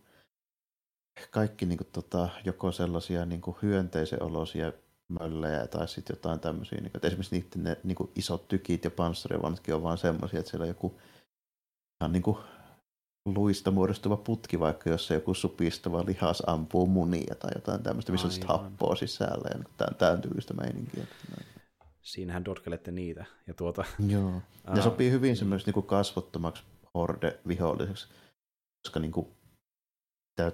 kaikki 1.32 1.66
niin 1.66 1.78
kuin, 1.78 1.90
tota, 1.92 2.30
joko 2.46 2.72
sellaisia 2.72 3.26
niin 3.26 3.42
kuin 3.42 3.58
hyönteisen 3.62 4.24
olosia 4.24 4.74
möllejä 5.08 5.68
tai 5.68 5.88
sitten 5.88 6.14
jotain 6.16 6.40
tämmöisiä. 6.40 6.78
Niin 6.82 6.92
kuin, 6.92 6.98
että 6.98 7.08
esimerkiksi 7.08 7.36
niiden 7.36 7.64
ne 7.64 7.78
niin 7.84 7.96
kuin, 7.96 8.12
isot 8.16 8.48
tykit 8.48 8.84
ja 8.84 8.92
panssarivanatkin 8.92 9.76
on 9.76 9.84
vaan 9.84 9.98
semmoisia, 9.98 10.40
että 10.40 10.50
siellä 10.50 10.64
on 10.64 10.68
joku 10.68 11.00
ihan 12.02 12.12
niin 12.12 12.24
kuin, 12.24 12.38
luista 13.26 13.72
muodostuva 13.72 14.18
putki, 14.18 14.60
vaikka 14.60 14.90
jos 14.90 15.08
se 15.08 15.14
joku 15.14 15.34
supistava 15.34 16.06
lihas 16.06 16.44
ampuu 16.48 16.86
munia 16.86 17.36
tai 17.36 17.52
jotain 17.56 17.84
tämmöistä, 17.84 18.12
missä 18.12 18.28
Aivan. 18.28 18.56
on 18.56 18.64
happoa 18.64 18.96
sisällä 18.96 19.50
ja 19.54 19.64
tämän, 19.78 19.96
tämän 19.96 20.22
tyylistä 20.22 20.54
meininkiä. 20.54 21.04
Siinähän 22.02 22.46
dorkelette 22.46 22.92
niitä. 22.92 23.26
Ja 23.48 23.54
tuota, 23.54 23.86
Joo. 24.08 24.32
Ja 24.68 24.76
ää... 24.76 24.82
sopii 24.82 25.12
hyvin 25.12 25.38
semmoista 25.38 25.72
niin 25.72 25.86
kasvottomaksi 25.86 26.64
horde-viholliseksi, 26.94 28.08
koska 28.84 29.00
niin 29.00 29.12
kuin, 29.12 29.28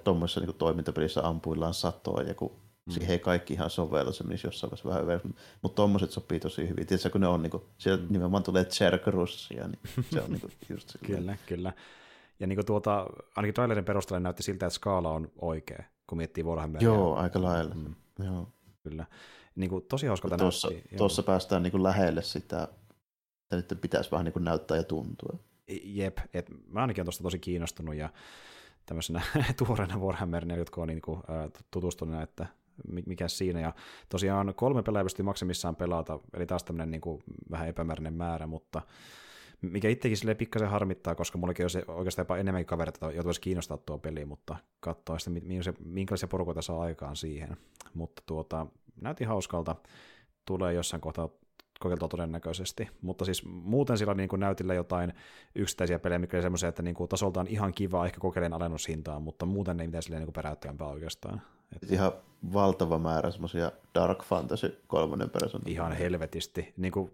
tuommoisessa 0.03 0.41
niin 0.41 0.55
toimintapelissä 0.55 1.27
ampuillaan 1.27 1.73
satoa 1.73 2.21
ja 2.21 2.33
kun 2.33 2.51
mm. 2.85 2.93
siihen 2.93 3.11
ei 3.11 3.19
kaikki 3.19 3.53
ihan 3.53 3.69
sovella, 3.69 4.11
se 4.11 4.23
menisi 4.23 4.47
jossain 4.47 4.71
vaiheessa 4.71 4.89
vähän 4.89 5.03
hyvä. 5.03 5.19
Mutta 5.61 5.75
tuommoiset 5.75 6.11
sopii 6.11 6.39
tosi 6.39 6.69
hyvin. 6.69 6.87
Tiedätkö, 6.87 7.09
kun 7.09 7.21
ne 7.21 7.27
on, 7.27 7.43
niin 7.43 7.51
kuin, 7.51 7.63
siellä 7.77 8.03
mm. 8.03 8.07
nimenomaan 8.09 8.43
tulee 8.43 8.65
Tserkrussia, 8.65 9.67
niin 9.67 9.79
se 10.13 10.21
on 10.21 10.31
niin 10.31 10.41
kuin, 10.41 10.53
just 10.69 10.89
silleen. 10.91 11.17
kyllä, 11.17 11.37
kyllä. 11.45 11.73
Ja 12.39 12.47
niin 12.47 12.57
kuin 12.57 12.65
tuota, 12.65 13.07
ainakin 13.35 13.53
trailerin 13.53 13.85
perusteella 13.85 14.19
näytti 14.19 14.43
siltä, 14.43 14.65
että 14.65 14.75
skaala 14.75 15.11
on 15.11 15.31
oikea, 15.41 15.83
kun 16.07 16.17
miettii 16.17 16.43
Warhammeria. 16.43 16.85
Joo, 16.85 17.15
aika 17.15 17.41
lailla. 17.41 17.75
Mm. 17.75 17.95
Joo. 18.25 18.47
Kyllä. 18.83 19.05
Niin 19.55 19.69
kuin, 19.69 19.85
tosi 19.85 20.07
hauskalta 20.07 20.37
tuossa, 20.37 20.69
näytti. 20.69 20.95
Tuossa 20.97 21.23
päästään 21.23 21.63
niin 21.63 21.71
kuin 21.71 21.83
lähelle 21.83 22.21
sitä, 22.21 22.67
että 23.51 23.75
nyt 23.75 23.81
pitäisi 23.81 24.11
vähän 24.11 24.25
niin 24.25 24.33
kuin 24.33 24.43
näyttää 24.43 24.77
ja 24.77 24.83
tuntua. 24.83 25.37
Jep, 25.83 26.17
et 26.33 26.49
mä 26.67 26.81
ainakin 26.81 27.01
olen 27.01 27.05
tuosta 27.05 27.23
tosi 27.23 27.39
kiinnostunut 27.39 27.95
ja 27.95 28.09
tämmöisenä 28.85 29.21
tuoreena 29.65 29.97
Warhammerina, 29.97 30.55
jotka 30.55 30.81
on 30.81 30.87
niin 30.87 31.01
kuin, 31.01 31.21
tutustunut, 31.71 32.21
että 32.21 32.47
mikä 33.05 33.27
siinä. 33.27 33.59
Ja 33.59 33.73
tosiaan 34.09 34.53
kolme 34.55 34.83
pelaajaa 34.83 35.05
pystyy 35.05 35.25
maksimissaan 35.25 35.75
pelata, 35.75 36.19
eli 36.33 36.45
taas 36.45 36.63
tämmöinen 36.63 36.91
niin 36.91 37.01
kuin 37.01 37.23
vähän 37.51 37.67
epämääräinen 37.67 38.13
määrä, 38.13 38.47
mutta 38.47 38.81
mikä 39.71 39.89
itsekin 39.89 40.17
sille 40.17 40.35
pikkasen 40.35 40.69
harmittaa, 40.69 41.15
koska 41.15 41.37
mullekin 41.37 41.63
olisi 41.63 41.81
oikeastaan 41.87 42.23
jopa 42.23 42.37
enemmän 42.37 42.65
kavereita, 42.65 43.11
joita 43.11 43.25
voisi 43.25 43.41
kiinnostaa 43.41 43.77
tuo 43.77 43.97
peli, 43.97 44.25
mutta 44.25 44.55
katsoa 44.79 45.19
sitten, 45.19 45.43
minkälaisia 45.85 46.27
porukoita 46.27 46.61
saa 46.61 46.81
aikaan 46.81 47.15
siihen. 47.15 47.57
Mutta 47.93 48.23
tuota, 48.25 48.67
näytti 49.01 49.23
hauskalta, 49.23 49.75
tulee 50.45 50.73
jossain 50.73 51.01
kohtaa 51.01 51.29
kokeiltua 51.79 52.07
todennäköisesti, 52.07 52.89
mutta 53.01 53.25
siis 53.25 53.45
muuten 53.45 53.97
sillä 53.97 54.13
niin 54.13 54.29
kuin 54.29 54.39
näytillä 54.39 54.73
jotain 54.73 55.13
yksittäisiä 55.55 55.99
pelejä, 55.99 56.19
mikä 56.19 56.37
oli 56.37 56.41
semmoisia, 56.41 56.69
että 56.69 56.83
niin 56.83 56.95
kuin 56.95 57.09
tasoltaan 57.09 57.47
ihan 57.47 57.73
kiva, 57.73 58.05
ehkä 58.05 58.19
kokeilen 58.19 58.53
alennushintaa, 58.53 59.19
mutta 59.19 59.45
muuten 59.45 59.79
ei 59.79 59.87
mitään 59.87 60.03
silleen 60.03 60.23
niin 60.23 60.33
peräyttävämpää 60.33 60.87
oikeastaan. 60.87 61.41
Et... 61.75 61.91
Ihan 61.91 62.11
valtava 62.53 62.99
määrä 62.99 63.31
semmoisia 63.31 63.71
Dark 63.95 64.23
Fantasy 64.23 64.81
kolmannen 64.87 65.29
persoonan. 65.29 65.69
Ihan 65.69 65.91
helvetisti, 65.91 66.73
niin 66.77 66.91
kuin 66.91 67.11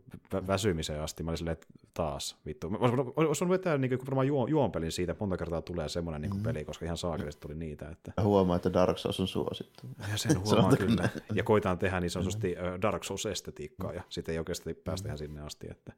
väsymiseen 0.48 1.02
asti. 1.02 1.24
Mä 1.24 1.32
olin 1.32 1.38
silleen, 1.38 1.54
että 1.54 1.68
taas, 1.94 2.38
vittu. 2.46 2.68
Olisi 3.16 3.42
voinut 3.42 3.50
vetää 3.50 3.78
niin 3.78 3.90
kuin 3.90 4.06
varmaan 4.06 4.28
juon, 4.28 4.50
juonpelin 4.50 4.92
siitä, 4.92 5.16
monta 5.20 5.38
kertaa 5.38 5.62
tulee 5.62 5.90
semmoinen 5.90 6.22
niin 6.22 6.36
mm. 6.36 6.44
peli, 6.44 6.66
koska 6.66 6.86
ihan 6.86 6.98
saakelisti 6.98 7.42
tuli 7.42 7.56
niitä. 7.56 7.90
Että... 7.90 8.14
Ja 8.18 8.24
huomaa, 8.24 8.56
että 8.56 8.74
Dark 8.74 8.98
Souls 8.98 9.20
on 9.20 9.28
suosittu. 9.28 9.88
Ja 10.12 10.18
sen 10.18 10.40
huomaa 10.40 10.76
kyllä. 10.76 11.10
Ja 11.34 11.44
koitaan 11.44 11.78
tehdä 11.78 12.00
niin 12.00 12.12
sanotusti 12.12 12.56
Dark 12.82 13.04
Souls-estetiikkaa, 13.04 13.94
ja 13.94 14.04
sitten 14.10 14.34
ei 14.34 14.40
oikeasti 14.40 14.74
päästä 14.74 15.08
ihan 15.08 15.18
sinne 15.18 15.42
asti. 15.42 15.68
Että... 15.72 15.94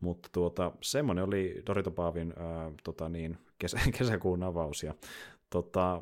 Mutta 0.00 0.28
tuota, 0.32 0.72
semmoinen 0.80 1.24
oli 1.24 1.62
Dorito 1.66 1.90
Paavin 1.90 2.34
äh, 2.38 2.72
tota 2.84 3.08
niin, 3.08 3.38
kesä, 3.58 3.78
kesäkuun 3.98 4.42
avaus. 4.42 4.82
Ja, 4.82 4.94
tota, 5.50 6.00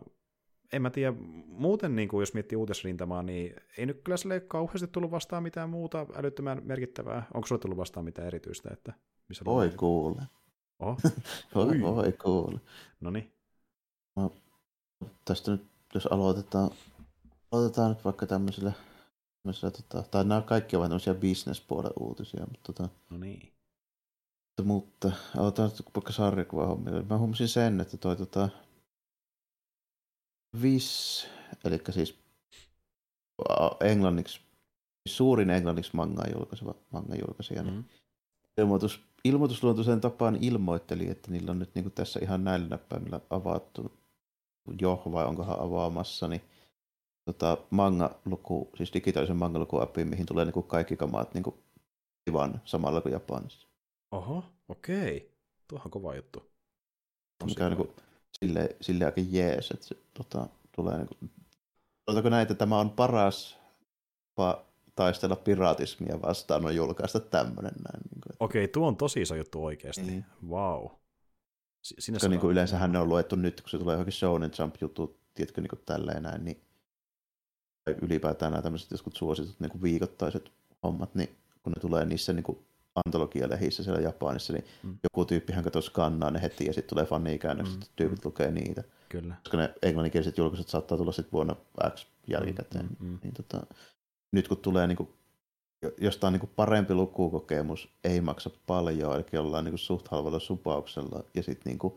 en 0.72 0.82
mä 0.82 0.90
tiedä, 0.90 1.12
muuten 1.46 1.96
niin 1.96 2.08
kuin, 2.08 2.22
jos 2.22 2.34
miettii 2.34 2.56
uutisrintamaa, 2.56 3.22
niin 3.22 3.56
ei 3.78 3.86
nyt 3.86 4.00
kyllä 4.04 4.16
sille 4.16 4.40
kauheasti 4.40 4.86
tullut 4.86 5.10
vastaan 5.10 5.42
mitään 5.42 5.70
muuta 5.70 6.06
älyttömän 6.14 6.62
merkittävää. 6.64 7.26
Onko 7.34 7.46
sulle 7.46 7.60
tullut 7.60 7.78
vastaan 7.78 8.04
mitään 8.04 8.26
erityistä? 8.26 8.68
Että 8.72 8.92
missä 9.28 9.44
Voi 9.44 9.70
kuule. 9.70 10.22
Oho. 10.78 10.96
voi, 11.54 11.80
voi 11.80 12.12
kuule. 12.12 12.60
No 13.00 13.10
niin. 13.10 13.32
Tästä 15.24 15.50
nyt, 15.50 15.66
jos 15.94 16.06
aloitetaan, 16.06 16.70
aloitetaan 17.52 17.90
nyt 17.90 18.04
vaikka 18.04 18.26
tämmöisellä, 18.26 18.72
tämmöisellä 19.42 19.70
tota, 19.70 20.08
tai 20.10 20.24
nämä 20.24 20.40
kaikki 20.40 20.76
ovat 20.76 20.88
tämmöisiä 20.88 21.14
business-puolen 21.14 21.92
uutisia, 22.00 22.46
mutta 22.48 22.72
tota, 22.72 22.88
No 23.10 23.18
niin. 23.18 23.52
mutta 24.62 25.12
aloitetaan 25.38 25.70
nyt 25.70 25.94
vaikka 25.94 26.12
sarjakuvahommia. 26.12 27.02
Mä 27.10 27.18
huomasin 27.18 27.48
sen, 27.48 27.80
että 27.80 27.96
toi 27.96 28.16
tota, 28.16 28.48
Viss, 30.62 31.26
eli 31.64 31.78
siis 31.90 32.18
englanniksi, 33.80 34.40
suurin 35.08 35.50
englanniksi 35.50 35.96
manga 35.96 36.22
julkaiseva 36.34 36.74
manga 36.90 37.14
julkaisija, 37.14 37.62
niin 37.62 37.74
Mm. 37.74 37.84
ilmoitus, 38.58 39.00
ilmoitusluontoisen 39.24 40.00
tapaan 40.00 40.36
ilmoitteli, 40.40 41.08
että 41.10 41.30
niillä 41.30 41.50
on 41.50 41.58
nyt 41.58 41.74
niin 41.74 41.82
kuin 41.84 41.92
tässä 41.92 42.20
ihan 42.22 42.44
näillä 42.44 42.68
näppäimillä 42.68 43.20
avattu 43.30 43.92
jo, 44.80 45.02
vai 45.12 45.26
onkohan 45.26 45.60
avaamassa, 45.60 46.28
niin 46.28 46.42
tota, 47.24 47.58
manga-luku, 47.70 48.70
siis 48.76 48.92
digitaalisen 48.94 49.36
manga-lukuappiin, 49.36 50.08
mihin 50.08 50.26
tulee 50.26 50.44
niin 50.44 50.52
kuin 50.52 50.66
kaikki 50.66 50.96
kamaat 50.96 51.34
niin 51.34 51.44
kuin 51.44 51.56
Ivan 52.30 52.60
samalla 52.64 53.00
kuin 53.00 53.12
Japanissa. 53.12 53.68
Oho, 54.10 54.44
okei. 54.68 55.32
Tuohan 55.68 55.90
kova 55.90 56.14
juttu. 56.14 56.50
Mikä 57.44 57.66
on 57.66 57.76
kova 57.76 57.84
niin 57.84 57.94
kuin, 57.94 58.06
sille, 58.38 58.76
sille 58.80 59.04
aika 59.04 59.20
jees, 59.30 59.70
että 59.70 59.86
se 59.86 59.96
tota, 60.14 60.46
tulee 60.76 60.98
niin 60.98 61.08
kuin, 62.22 62.30
näin, 62.30 62.42
että 62.42 62.54
tämä 62.54 62.80
on 62.80 62.90
paras 62.90 63.62
tapa 64.34 64.64
taistella 64.96 65.36
piraatismia 65.36 66.22
vastaan 66.22 66.66
on 66.66 66.76
julkaista 66.76 67.20
tämmöinen 67.20 67.72
näin. 67.74 68.02
Niin 68.10 68.20
kuin, 68.22 68.36
Okei, 68.40 68.68
tuo 68.68 68.88
on 68.88 68.96
tosi 68.96 69.20
iso 69.20 69.34
juttu 69.34 69.64
oikeasti. 69.64 70.02
Niin. 70.02 70.24
Wow. 70.48 70.86
Si- 71.82 72.12
koska 72.12 72.28
niin 72.28 72.40
kuin 72.40 72.50
yleensähän 72.50 72.92
ne 72.92 72.98
on 72.98 73.08
luettu 73.08 73.36
nyt, 73.36 73.60
kun 73.60 73.70
se 73.70 73.78
tulee 73.78 73.94
johonkin 73.94 74.12
Shonen 74.12 74.50
Jump-juttu, 74.58 75.20
tiedätkö, 75.34 75.60
niin 75.60 75.68
kuin 75.68 75.82
tälleen 75.86 76.22
näin, 76.22 76.44
niin 76.44 76.60
ylipäätään 78.02 78.52
nämä 78.52 78.62
tämmöiset 78.62 78.90
joskus 78.90 79.14
suositut 79.14 79.60
niin 79.60 79.70
kuin 79.70 79.82
viikoittaiset 79.82 80.52
hommat, 80.82 81.14
niin 81.14 81.36
kun 81.62 81.72
ne 81.72 81.80
tulee 81.80 82.04
niissä 82.04 82.32
niin 82.32 82.42
kuin 82.42 82.58
antologialehissä 83.06 83.82
siellä 83.82 84.00
Japanissa, 84.00 84.52
niin 84.52 84.64
Mm. 84.82 84.90
mm. 84.90 84.98
joku 85.02 85.24
tyyppihän 85.24 85.64
katsoo 85.64 85.82
skannaa 85.82 86.30
ne 86.30 86.42
heti 86.42 86.66
ja 86.66 86.72
sitten 86.72 86.90
tulee 86.90 87.04
fanikäännökset, 87.06 87.74
Mm. 87.76 87.80
mm. 87.80 87.92
tyypit 87.96 88.24
lukee 88.24 88.50
niitä. 88.50 88.84
Kyllä. 89.08 89.34
Koska 89.42 89.56
ne 89.56 89.74
englanninkieliset 89.82 90.38
julkaiset 90.38 90.68
saattaa 90.68 90.98
tulla 90.98 91.12
sitten 91.12 91.32
vuonna 91.32 91.56
X 91.94 92.06
jälkikäteen. 92.26 92.86
Mm, 92.86 92.96
mm, 93.06 93.12
mm. 93.12 93.18
Niin 93.22 93.34
tota, 93.34 93.66
nyt 94.32 94.48
kun 94.48 94.56
tulee 94.56 94.86
niin 94.86 94.96
kuin, 94.96 95.08
jostain 95.98 96.32
niin 96.32 96.40
kuin 96.40 96.52
parempi 96.56 96.94
lukukokemus, 96.94 97.88
ei 98.04 98.20
maksa 98.20 98.50
paljon, 98.66 99.14
eli 99.14 99.24
jollain 99.32 99.64
niin 99.64 99.72
kuin 99.72 99.78
suht 99.78 100.08
halvalla 100.08 100.38
supauksella, 100.38 101.24
ja 101.34 101.42
sitten 101.42 101.70
niin 101.70 101.78
kuin, 101.78 101.94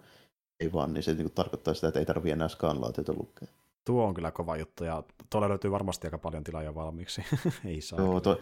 ei 0.59 0.73
vaan, 0.73 0.93
niin 0.93 1.03
se 1.03 1.11
niin 1.13 1.23
kuin 1.23 1.33
tarkoittaa 1.35 1.73
sitä, 1.73 1.87
että 1.87 1.99
ei 1.99 2.05
tarvitse 2.05 2.33
enää 2.33 2.47
skanlaatiota 2.47 3.13
lukea. 3.13 3.47
Tuo 3.85 4.05
on 4.05 4.13
kyllä 4.13 4.31
kova 4.31 4.57
juttu, 4.57 4.83
ja 4.83 5.03
tuolla 5.29 5.49
löytyy 5.49 5.71
varmasti 5.71 6.07
aika 6.07 6.17
paljon 6.17 6.43
tilaa 6.43 6.63
jo 6.63 6.75
valmiiksi. 6.75 7.23
ei 7.65 7.81
saa. 7.81 7.99
Joo, 7.99 8.19
to, 8.21 8.39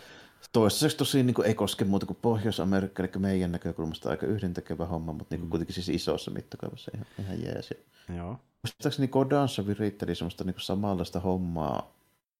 toistaiseksi 0.52 0.98
tosi 0.98 1.24
niin 1.24 1.34
kuin, 1.34 1.48
ei 1.48 1.54
koske 1.56 1.86
muuta 1.86 2.06
kuin 2.06 2.18
Pohjois-Amerikka, 2.22 3.04
eli 3.04 3.12
meidän 3.18 3.52
näkökulmasta 3.52 4.10
aika 4.10 4.26
yhdentekevä 4.26 4.86
homma, 4.86 5.14
mutta 5.14 5.36
niin 5.36 5.40
kuin, 5.40 5.48
Mm. 5.48 5.50
kuitenkin 5.50 5.74
siis 5.76 5.90
isossa 5.90 6.32
mittakaavassa 6.32 6.92
ihan, 6.96 7.08
ihan 7.20 7.42
jees. 7.42 7.74
Joo. 8.18 8.40
Muistaakseni 8.64 9.08
Kodansa 9.08 9.68
viritteli 9.68 10.16
semmoista 10.16 10.44
niin 10.44 10.56
samanlaista 10.58 11.20
hommaa. 11.20 11.92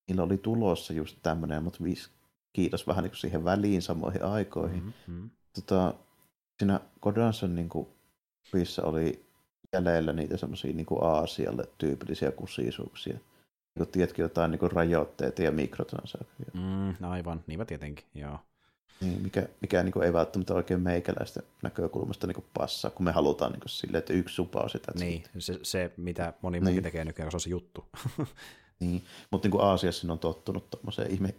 Niillä 0.08 0.24
oli 0.24 0.38
tulossa 0.38 0.94
just 0.94 1.18
tämmöinen, 1.24 1.64
mutta 1.64 1.84
viis, 1.84 2.10
kiitos 2.54 2.88
vähän 2.88 3.04
niin 3.04 3.16
siihen 3.16 3.44
väliin 3.44 3.82
samoihin 3.82 4.24
aikoihin. 4.24 4.84
Mm. 4.84 4.94
Mm, 5.08 5.14
mm. 5.22 5.30
Tota, 5.54 5.94
siinä 6.60 6.80
Kodansan 7.00 7.56
niin 7.56 7.70
viissä 8.54 8.82
oli 8.84 9.26
jäljellä 9.74 10.14
niitä 10.14 10.38
semmoisia 10.38 10.74
niin 10.74 10.88
Aasialle 11.02 11.70
tyypillisiä 11.78 12.32
kusisuuksia. 12.32 13.18
Niin 13.76 13.86
kuin, 13.86 13.92
tiedätkö, 13.92 14.22
jotain 14.22 14.52
niin 14.52 14.72
rajoitteita 14.72 15.44
ja 15.44 15.52
mikrotransaktioita. 15.52 16.58
Mm, 16.58 17.10
aivan, 17.10 17.44
niinpä 17.48 17.66
tietenkin, 17.66 18.06
joo. 18.16 18.40
Niin, 19.02 19.22
mikä, 19.22 19.48
mikä 19.62 19.84
niin 19.84 19.92
kuin, 19.92 20.06
ei 20.06 20.14
välttämättä 20.14 20.54
oikein 20.54 20.82
meikäläistä 20.82 21.40
näkökulmasta 21.64 22.28
niin 22.28 22.36
kuin 22.36 22.46
passaa, 22.54 22.92
kun 22.92 23.06
me 23.06 23.12
halutaan 23.12 23.52
niin 23.52 23.60
kuin, 23.60 23.70
silleen, 23.70 24.00
että 24.00 24.14
yksi 24.14 24.36
supaus 24.36 24.72
sitä. 24.72 24.92
Niin, 25.00 25.24
se, 25.40 25.60
se 25.64 25.92
mitä 25.98 26.34
moni 26.42 26.60
Niin. 26.60 26.64
muukin 26.64 26.84
tekee 26.84 27.06
nykyään, 27.06 27.32
se 27.32 27.36
on 27.38 27.42
se 27.42 27.50
juttu. 27.50 27.86
Niin, 28.80 29.04
mutta 29.32 29.46
niin 29.46 29.52
kuin 29.52 29.64
Aasiassa 29.64 30.12
on 30.12 30.20
tottunut 30.20 30.70
tuommoiseen 30.70 31.12
ihme 31.12 31.34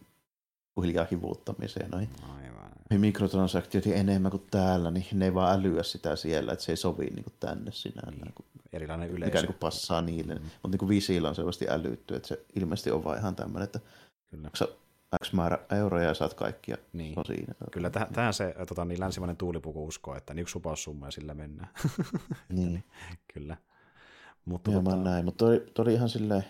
hiljaa 0.83 1.07
hivuuttamiseen 1.11 1.91
noihin 1.91 2.09
Aivan. 2.23 2.54
Noihin 2.95 3.01
mikrotransaktioihin 3.01 3.95
enemmän 3.97 4.31
kuin 4.31 4.47
täällä, 4.51 4.91
niin 4.91 5.07
ne 5.13 5.25
ei 5.25 5.35
vaan 5.35 5.59
älyä 5.61 5.83
sitä 5.83 6.17
siellä, 6.17 6.53
että 6.53 6.65
se 6.65 6.73
ei 6.73 6.77
sovi 6.77 7.05
niin 7.05 7.25
kuin 7.25 7.35
tänne 7.41 7.73
sinällään, 7.73 8.13
Niin, 8.19 8.25
niin. 8.25 8.45
mikä 8.55 8.69
Erilainen 8.77 9.11
yleisö. 9.11 9.35
niin 9.37 9.47
kuin 9.47 9.57
passaa 9.61 10.03
niille. 10.03 10.35
Mm. 10.35 10.41
Mutta 10.43 10.69
niin 10.69 10.79
kuin 10.79 10.89
Visillä 10.89 11.29
on 11.29 11.35
selvästi 11.35 11.67
älytty, 11.69 12.17
että 12.17 12.29
se 12.29 12.45
ilmeisesti 12.57 12.91
on 12.91 13.05
vaan 13.05 13.19
ihan 13.19 13.37
tämmöinen, 13.37 13.65
että 13.65 13.81
Kyllä. 14.31 14.51
X 15.25 15.33
määrä 15.33 15.59
euroja 15.73 16.09
ja 16.09 16.15
saat 16.15 16.35
kaikkia. 16.35 16.77
Niin. 16.93 17.19
On 17.19 17.25
siinä. 17.27 17.55
Kyllä 17.73 17.89
täh- 17.89 18.13
tähän 18.13 18.35
se 18.35 18.55
tota, 18.69 18.85
niin 18.85 19.01
länsimainen 19.01 19.37
tuulipuku 19.37 19.87
uskoo, 19.87 20.17
että 20.17 20.35
niin 20.35 20.43
yksi 20.43 20.53
supaussumma 20.53 21.07
ja 21.07 21.11
sillä 21.11 21.35
mennään. 21.35 21.69
Niin. 22.49 22.85
Kyllä. 23.35 23.57
Mutta 24.45 24.71
Joo, 24.71 24.83
tota, 24.83 24.97
näin, 24.97 25.25
mutta 25.25 25.45
toi, 25.45 25.67
toi 25.75 25.83
oli 25.83 25.95
ihan 25.95 26.09
silleen, 26.09 26.45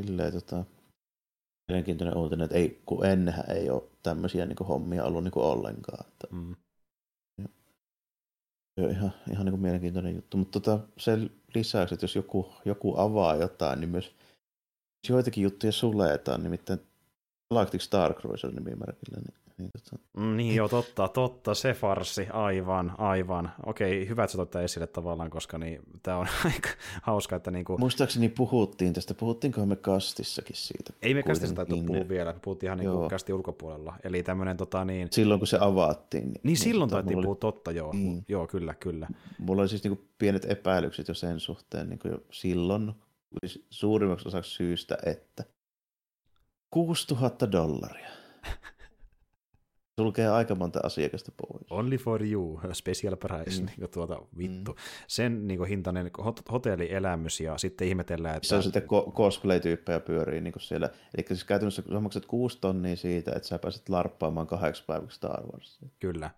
silleen 0.00 0.32
tota, 0.32 0.64
mielenkiintoinen 1.68 2.16
uutinen, 2.16 2.44
että 2.44 2.56
ei, 2.56 2.82
kun 2.86 3.06
ennenhän 3.06 3.50
ei 3.50 3.70
ole 3.70 3.82
tämmöisiä 4.02 4.46
niin 4.46 4.56
kuin 4.56 4.68
hommia 4.68 5.04
ollut 5.04 5.24
niin 5.24 5.32
kuin 5.32 5.44
ollenkaan. 5.44 6.06
Että 6.08 6.26
mm, 6.30 6.56
on 8.84 8.90
ihan, 8.90 9.12
ihan 9.32 9.44
niin 9.44 9.52
kuin 9.52 9.60
mielenkiintoinen 9.60 10.14
juttu, 10.14 10.36
mutta 10.36 10.60
tota, 10.60 10.84
sen 10.98 11.30
lisäksi, 11.54 11.94
että 11.94 12.04
jos 12.04 12.16
joku, 12.16 12.52
joku 12.64 12.98
avaa 13.00 13.36
jotain, 13.36 13.80
niin 13.80 13.90
myös 13.90 14.14
joitakin 15.08 15.42
juttuja 15.44 15.72
suletaan, 15.72 16.42
nimittäin 16.42 16.80
Galactic 17.50 17.80
Star 17.80 18.14
Cruiser 18.14 18.52
nimimerkillä, 18.52 19.18
niin, 19.18 19.47
niin 19.58 19.70
mm, 20.16 20.36
niin 20.36 20.54
joo, 20.54 20.68
totta, 20.68 21.08
totta, 21.08 21.54
se 21.54 21.72
farsi, 21.74 22.26
aivan, 22.32 22.94
aivan. 22.98 23.50
Okei, 23.66 24.08
hyvä, 24.08 24.24
että 24.24 24.32
sä 24.32 24.46
toit 24.46 24.64
esille 24.64 24.86
tavallaan, 24.86 25.30
koska 25.30 25.58
niin, 25.58 25.80
tämä 26.02 26.16
on 26.18 26.26
aika 26.44 26.68
hauska, 27.02 27.36
että 27.36 27.50
niinku, 27.50 27.78
muistaakseni 27.78 28.28
puhuttiin 28.28 28.92
tästä, 28.92 29.14
puhuttiinkohan 29.14 29.68
me 29.68 29.76
kastissakin 29.76 30.56
siitä? 30.56 30.92
ei 31.02 31.14
me 31.14 31.22
käsitellä 31.22 31.50
sitä 31.52 31.64
kuitenkin. 31.64 31.86
puhua 31.86 32.08
vielä, 32.08 32.34
puhuttiin 32.42 32.68
ihan 32.68 32.78
niinku 32.78 32.92
Joo. 32.98 33.08
kästi 33.08 33.32
ulkopuolella. 33.32 33.94
Eli 34.04 34.22
tämmöinen 34.22 34.56
tota 34.56 34.84
niin, 34.84 35.08
Silloin 35.10 35.40
kun 35.40 35.46
se 35.46 35.58
avattiin. 35.60 36.32
niin 36.42 36.56
silloin 36.56 36.90
tota, 36.90 36.96
taittiin 36.96 37.16
mulla 37.16 37.24
puhua 37.24 37.36
totta, 37.36 37.70
joo, 37.72 37.92
Mm. 37.92 38.22
joo, 38.28 38.46
kyllä, 38.46 38.74
kyllä. 38.74 39.06
Oli, 39.10 39.16
mulla 39.38 39.62
oli 39.62 39.68
siis 39.68 39.84
niinku 39.84 40.04
pienet 40.18 40.50
epäilykset 40.50 41.08
jo 41.08 41.14
sen 41.14 41.40
suhteen 41.40 41.88
niin 41.88 42.00
jo 42.04 42.18
silloin, 42.30 42.92
siis 43.46 43.66
suurimmaksi 43.70 44.28
osaksi 44.28 44.50
syystä, 44.50 44.98
että 45.06 45.44
6000 46.70 47.52
dollaria. 47.52 48.08
Sulkee 49.98 50.28
aika 50.28 50.54
monta 50.54 50.80
asiakasta 50.82 51.32
pois. 51.36 51.66
Only 51.70 51.96
for 51.96 52.22
you, 52.22 52.60
special 52.72 53.16
price, 53.16 53.60
Mm. 53.62 53.66
niin 53.76 53.90
tuota, 53.90 54.22
vittu. 54.38 54.70
Mm. 54.72 54.78
Sen 55.06 55.48
niin 55.48 55.58
kuin, 55.58 55.68
hintainen 55.68 56.10
hot- 56.18 56.52
hotellielämys 56.52 57.40
ja 57.40 57.58
sitten 57.58 57.88
ihmetellään, 57.88 58.36
että... 58.36 58.48
Se 58.48 58.56
on 58.56 58.62
sitten 58.62 58.82
ko- 58.82 59.12
cosplay-tyyppejä 59.12 60.00
pyörii 60.00 60.40
niin 60.40 60.54
siellä. 60.58 60.90
Eli 61.16 61.26
siis 61.26 61.44
käytännössä 61.44 61.82
sä 61.92 62.00
maksat 62.00 62.26
kuusi 62.26 62.58
tonnia 62.60 62.96
siitä, 62.96 63.32
että 63.36 63.48
sä 63.48 63.58
pääset 63.58 63.88
larppaamaan 63.88 64.46
kahdeksi 64.46 64.84
päiväksi 64.86 65.16
Star 65.16 65.42
Warsia. 65.52 65.88
Kyllä. 66.00 66.30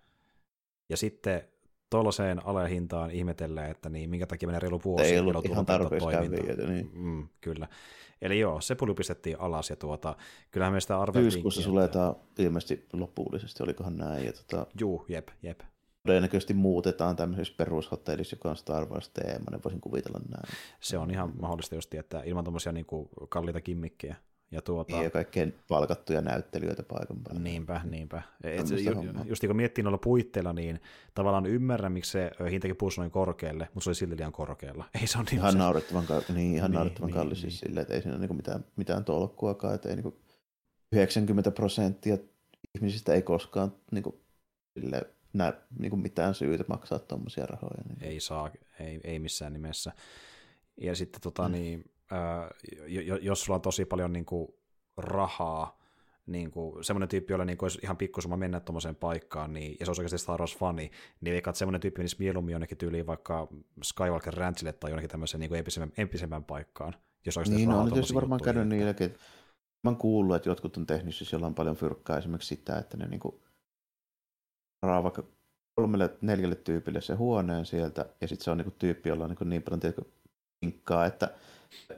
Ja 0.89 0.97
sitten 0.97 1.43
tuollaiseen 1.91 2.47
alehintaan 2.47 3.11
ihmetellään, 3.11 3.71
että 3.71 3.89
niin, 3.89 4.11
minkä 4.11 4.27
takia 4.27 4.47
menee 4.47 4.61
reilu 4.61 4.81
vuosi. 4.85 5.05
Ei 5.05 5.19
ollut 5.19 5.47
ihan 5.47 5.67
tarpeeksi 5.67 6.09
kävijöitä. 6.09 6.67
Niin. 6.67 6.91
Mm, 6.95 7.29
kyllä. 7.41 7.69
Eli 8.23 8.39
joo, 8.39 8.61
se 8.61 8.75
puli 8.75 8.95
pistettiin 8.95 9.41
alas 9.41 9.71
ja 9.71 9.77
tuota, 9.77 10.17
kyllähän 10.51 10.73
me 10.73 10.81
sitä 10.81 11.01
arveltiin. 11.01 11.33
Syyskuussa 11.33 11.63
suletaan 11.63 12.17
ilmeisesti 12.39 12.87
lopullisesti, 12.93 13.63
olikohan 13.63 13.97
näin. 13.97 14.27
Ja 14.27 14.33
tota, 14.33 14.67
Juu, 14.81 15.05
jep, 15.09 15.29
jep. 15.43 15.61
todennäköisesti 16.07 16.55
muutetaan 16.55 17.17
tämmöisessä 17.17 17.55
perushotellissa, 17.57 18.37
joka 18.37 18.51
on 18.51 18.57
Star 18.57 18.87
Wars-teemainen, 18.87 19.61
voisin 19.65 19.81
kuvitella 19.81 20.21
näin. 20.29 20.55
Se 20.81 20.99
on 20.99 21.11
ihan 21.11 21.33
mahdollista 21.41 21.75
just, 21.75 21.95
että 21.95 22.23
ilman 22.25 22.45
tuommoisia 22.45 22.73
niin 22.73 22.87
kalliita 23.29 23.61
kimmikkejä. 23.61 24.17
Ja 24.53 24.63
tuota, 24.63 24.95
Niin, 24.97 25.05
ja 25.05 25.11
kaikkein 25.11 25.55
palkattuja 25.69 26.21
näyttelijöitä 26.21 26.83
paikan 26.83 27.17
päällä. 27.25 27.41
Niinpä, 27.41 27.81
niinpä. 27.85 28.23
Et, 28.45 28.71
ju, 28.71 29.03
just 29.25 29.43
niin 29.43 29.49
kun 29.49 29.57
miettii 29.57 29.85
noilla 29.85 29.99
puitteilla, 29.99 30.53
niin 30.53 30.81
tavallaan 31.15 31.47
ymmärrän, 31.47 31.93
miksi 31.93 32.11
se 32.11 32.31
hintakin 32.51 32.77
puhuisi 32.77 33.01
noin 33.01 33.11
korkealle, 33.11 33.69
mutta 33.75 33.85
se 33.85 33.91
oli 33.91 33.95
silti 33.95 34.17
liian 34.17 34.33
korkealla. 34.33 34.85
Ei 35.01 35.07
se 35.07 35.19
on 35.19 35.25
niin 35.25 35.39
Ihan 35.39 35.53
se, 35.53 35.59
naurettavan, 35.59 36.05
kal- 36.07 36.35
niin, 36.35 36.55
ihan 36.55 36.71
Niin, 36.71 36.75
naurettavan 36.75 37.07
niin, 37.07 37.15
kallis 37.15 37.43
niin. 37.43 37.51
siis 37.51 37.61
silleen, 37.61 37.83
että 37.83 37.95
ei 37.95 38.01
siinä 38.03 38.13
ole 38.15 38.21
niinku 38.21 38.35
mitään, 38.35 38.65
mitään 38.77 39.05
tolkkuakaan, 39.05 39.75
että 39.75 39.89
ei 39.89 39.97
niinku 39.97 40.21
90 40.93 41.51
prosenttia 41.51 42.19
ihmisistä 42.75 43.15
ei 43.15 43.23
koskaan 43.23 43.73
niinku, 43.93 44.21
sille, 44.79 45.03
näe 45.33 45.53
niinku 45.79 45.97
mitään 45.97 46.35
syytä 46.35 46.65
maksaa 46.69 46.99
tuommoisia 46.99 47.47
rahoja. 47.47 47.83
Niin. 47.89 47.99
ei 48.11 48.21
saa, 48.21 48.51
ei, 48.81 49.01
ei 49.05 49.19
missään 49.19 49.53
nimessä. 49.53 49.93
Ja 50.81 50.95
sitten 50.95 51.21
tota, 51.21 51.49
Mm. 51.49 51.53
niin, 51.53 51.85
jos 53.21 53.45
sulla 53.45 53.57
on 53.57 53.63
tosi 53.63 53.85
paljon 53.85 54.13
niin 54.13 54.25
kuin, 54.25 54.49
rahaa, 54.97 55.81
niin 56.27 56.51
kuin, 56.51 56.85
semmoinen 56.85 57.09
tyyppi, 57.09 57.33
jolla 57.33 57.45
niin 57.45 57.59
kuin, 57.59 57.65
olisi 57.65 57.79
ihan 57.83 57.97
pikkusumma 57.97 58.37
mennä 58.37 58.61
tuommoiseen 58.61 58.97
paikkaan, 58.97 59.53
niin, 59.53 59.77
ja 59.81 59.87
se 59.87 59.91
olisi 59.91 60.01
oikeasti 60.01 60.19
Star 60.19 60.41
Wars-fani, 60.41 60.91
niin 61.21 61.35
eikä 61.35 61.53
semmoinen 61.53 61.81
tyyppi 61.81 61.99
menisi 61.99 62.17
mieluummin 62.19 62.53
jonnekin 62.53 62.79
tyyliin 62.79 63.07
vaikka 63.07 63.49
Skywalker 63.83 64.35
Ranchille 64.35 64.73
tai 64.73 64.91
jonnekin 64.91 65.11
tämmöiseen 65.11 65.41
niin 65.41 65.55
empisemmän, 65.55 65.93
empisemmän 65.97 66.45
paikkaan, 66.45 66.95
jos 67.27 67.37
olisi 67.37 67.55
Niin, 67.55 67.69
no, 67.69 67.81
on 67.81 67.93
tietysti 67.93 68.15
varmaan 68.15 68.41
käynyt 68.45 68.69
niillekin, 68.69 69.07
että 69.07 69.19
mä 69.85 69.91
oon 69.91 69.97
kuullut, 69.97 70.37
että 70.37 70.49
jotkut 70.49 70.77
on 70.77 70.87
tehnyt 70.87 71.15
siis 71.15 71.33
jollain 71.33 71.55
paljon 71.55 71.77
fyrkkaa 71.77 72.19
esimerkiksi 72.19 72.57
sitä, 72.57 72.79
että 72.79 72.97
ne 72.97 73.07
niin 73.07 73.21
kuin, 73.21 73.35
vaikka 74.83 75.23
kolmelle, 75.75 76.11
neljälle 76.21 76.55
tyypille 76.55 77.01
se 77.01 77.15
huoneen 77.15 77.67
sieltä, 77.67 78.07
ja 78.21 78.29
sitten 78.29 78.45
se 78.45 78.51
on 78.51 78.59
niin 78.59 78.73
tyyppi, 78.79 79.09
jolla 79.09 79.25
on 79.25 79.37
niin, 79.41 79.49
niin 79.49 79.63
paljon 79.63 79.81
tiedätkö, 79.81 80.03
pinkkaa, 80.61 81.07
että 81.07 81.35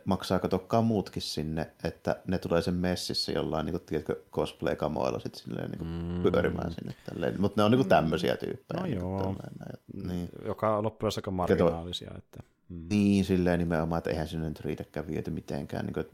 maksaa 0.04 0.38
katokkaan 0.38 0.84
muutkin 0.84 1.22
sinne, 1.22 1.70
että 1.84 2.22
ne 2.26 2.38
tulee 2.38 2.62
sen 2.62 2.74
messissä 2.74 3.32
jollain 3.32 3.66
niin 3.66 3.72
kuin, 3.72 3.82
tiedätkö, 3.86 4.22
cosplay-kamoilla 4.32 5.18
sitten 5.18 5.42
silleen 5.42 5.70
niin 5.70 5.78
kuin, 5.78 5.90
mm. 5.90 6.32
pyörimään 6.32 6.72
sinne. 6.72 6.94
Tälleen. 7.10 7.40
Mutta 7.40 7.60
ne 7.60 7.64
on 7.64 7.70
niin 7.70 7.78
kuin 7.78 7.88
tämmöisiä 7.88 8.36
tyyppejä. 8.36 8.80
No 8.80 8.86
niin 8.86 8.98
joo. 8.98 9.22
Tälleen, 9.22 9.78
mm. 9.94 10.08
niin. 10.08 10.28
Joka 10.44 10.82
loppujen 10.82 11.12
aika 11.16 11.30
marginaalisia. 11.30 12.10
Että, 12.18 12.42
mm. 12.68 12.86
Niin, 12.90 13.24
silleen 13.24 13.58
nimenomaan, 13.58 13.98
että 13.98 14.10
eihän 14.10 14.28
sinne 14.28 14.48
nyt 14.48 14.60
riitäkään 14.60 15.06
viety 15.06 15.30
mitenkään. 15.30 15.86
Niin 15.86 15.94
kuin, 15.94 16.06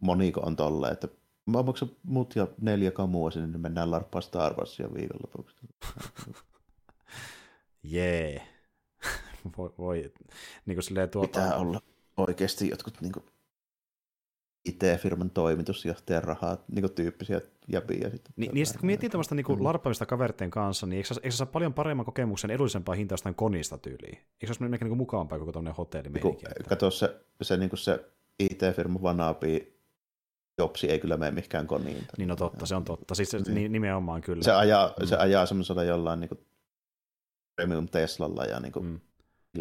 moniko 0.00 0.40
on 0.40 0.56
tolleen, 0.56 0.92
että 0.92 1.08
mä 1.46 1.62
maksan 1.62 1.90
mut 2.02 2.36
ja 2.36 2.46
neljä 2.60 2.90
kamua 2.90 3.30
sinne, 3.30 3.46
niin 3.46 3.60
mennään 3.60 3.90
larppaa 3.90 4.20
Star 4.20 4.54
Warsia 4.54 4.94
viikonlopuksi. 4.94 5.56
Jee. 7.82 8.32
Yeah. 8.32 8.46
voi, 9.58 9.74
voi 9.78 10.12
niin 10.66 10.76
kuin 10.76 10.82
silleen 10.82 11.10
tuota... 11.10 11.40
Pitää 11.40 11.56
olla 11.56 11.80
oikeasti 12.16 12.68
jotkut 12.68 13.00
niin 13.00 13.12
kuin 13.12 13.24
IT-firman 14.66 15.30
toimitusjohtajan 15.30 16.24
rahaa 16.24 16.56
niin 16.68 16.82
kuin 16.82 16.92
tyyppisiä 16.92 17.40
jäbiä. 17.68 18.10
Sitten 18.10 18.32
Ni, 18.36 18.50
niistä, 18.52 18.78
kun 18.78 18.86
miettii 18.86 19.08
tämmöistä 19.08 19.34
niin 19.34 19.46
mm. 19.48 19.64
larppaamista 19.64 20.06
kaverten 20.06 20.50
kanssa, 20.50 20.86
niin 20.86 20.96
eikö, 20.96 21.14
eikö 21.22 21.36
saa 21.36 21.46
paljon 21.46 21.74
paremman 21.74 22.06
kokemuksen 22.06 22.50
edullisempaa 22.50 22.94
hintaa 22.94 23.14
jostain 23.14 23.34
konista 23.34 23.78
tyyliin? 23.78 24.14
Eikö 24.16 24.54
se 24.54 24.64
olisi 24.64 24.84
niin 24.84 24.96
mukavampaa 24.96 25.38
koko 25.38 25.52
tuommoinen 25.52 25.76
hotelli? 25.76 26.08
Niin 26.08 26.38
kato, 26.68 26.90
se, 26.90 27.20
se, 27.42 27.56
niin 27.56 27.70
kuin 27.70 27.78
se 27.78 28.04
IT-firma 28.38 29.02
vanaapi 29.02 29.76
Jopsi 30.58 30.90
ei 30.90 30.98
kyllä 30.98 31.16
mene 31.16 31.30
mihinkään 31.30 31.66
koniin. 31.66 32.04
Niin 32.18 32.28
no 32.28 32.36
totta, 32.36 32.66
se 32.66 32.74
on 32.74 32.84
totta. 32.84 33.14
Siis 33.14 33.30
se, 33.30 33.38
niin. 33.38 33.72
nimenomaan 33.72 34.20
kyllä. 34.20 34.42
Se 34.42 34.52
ajaa, 34.52 34.94
mm. 35.00 35.06
se 35.06 35.16
ajaa 35.16 35.46
semmoisella 35.46 35.84
jollain 35.84 36.20
niin 36.20 36.28
kuin 36.28 36.40
premium 37.56 37.88
Teslalla 37.88 38.44
ja 38.44 38.60
niin 38.60 38.72
kuin, 38.72 38.84
mm 38.86 39.00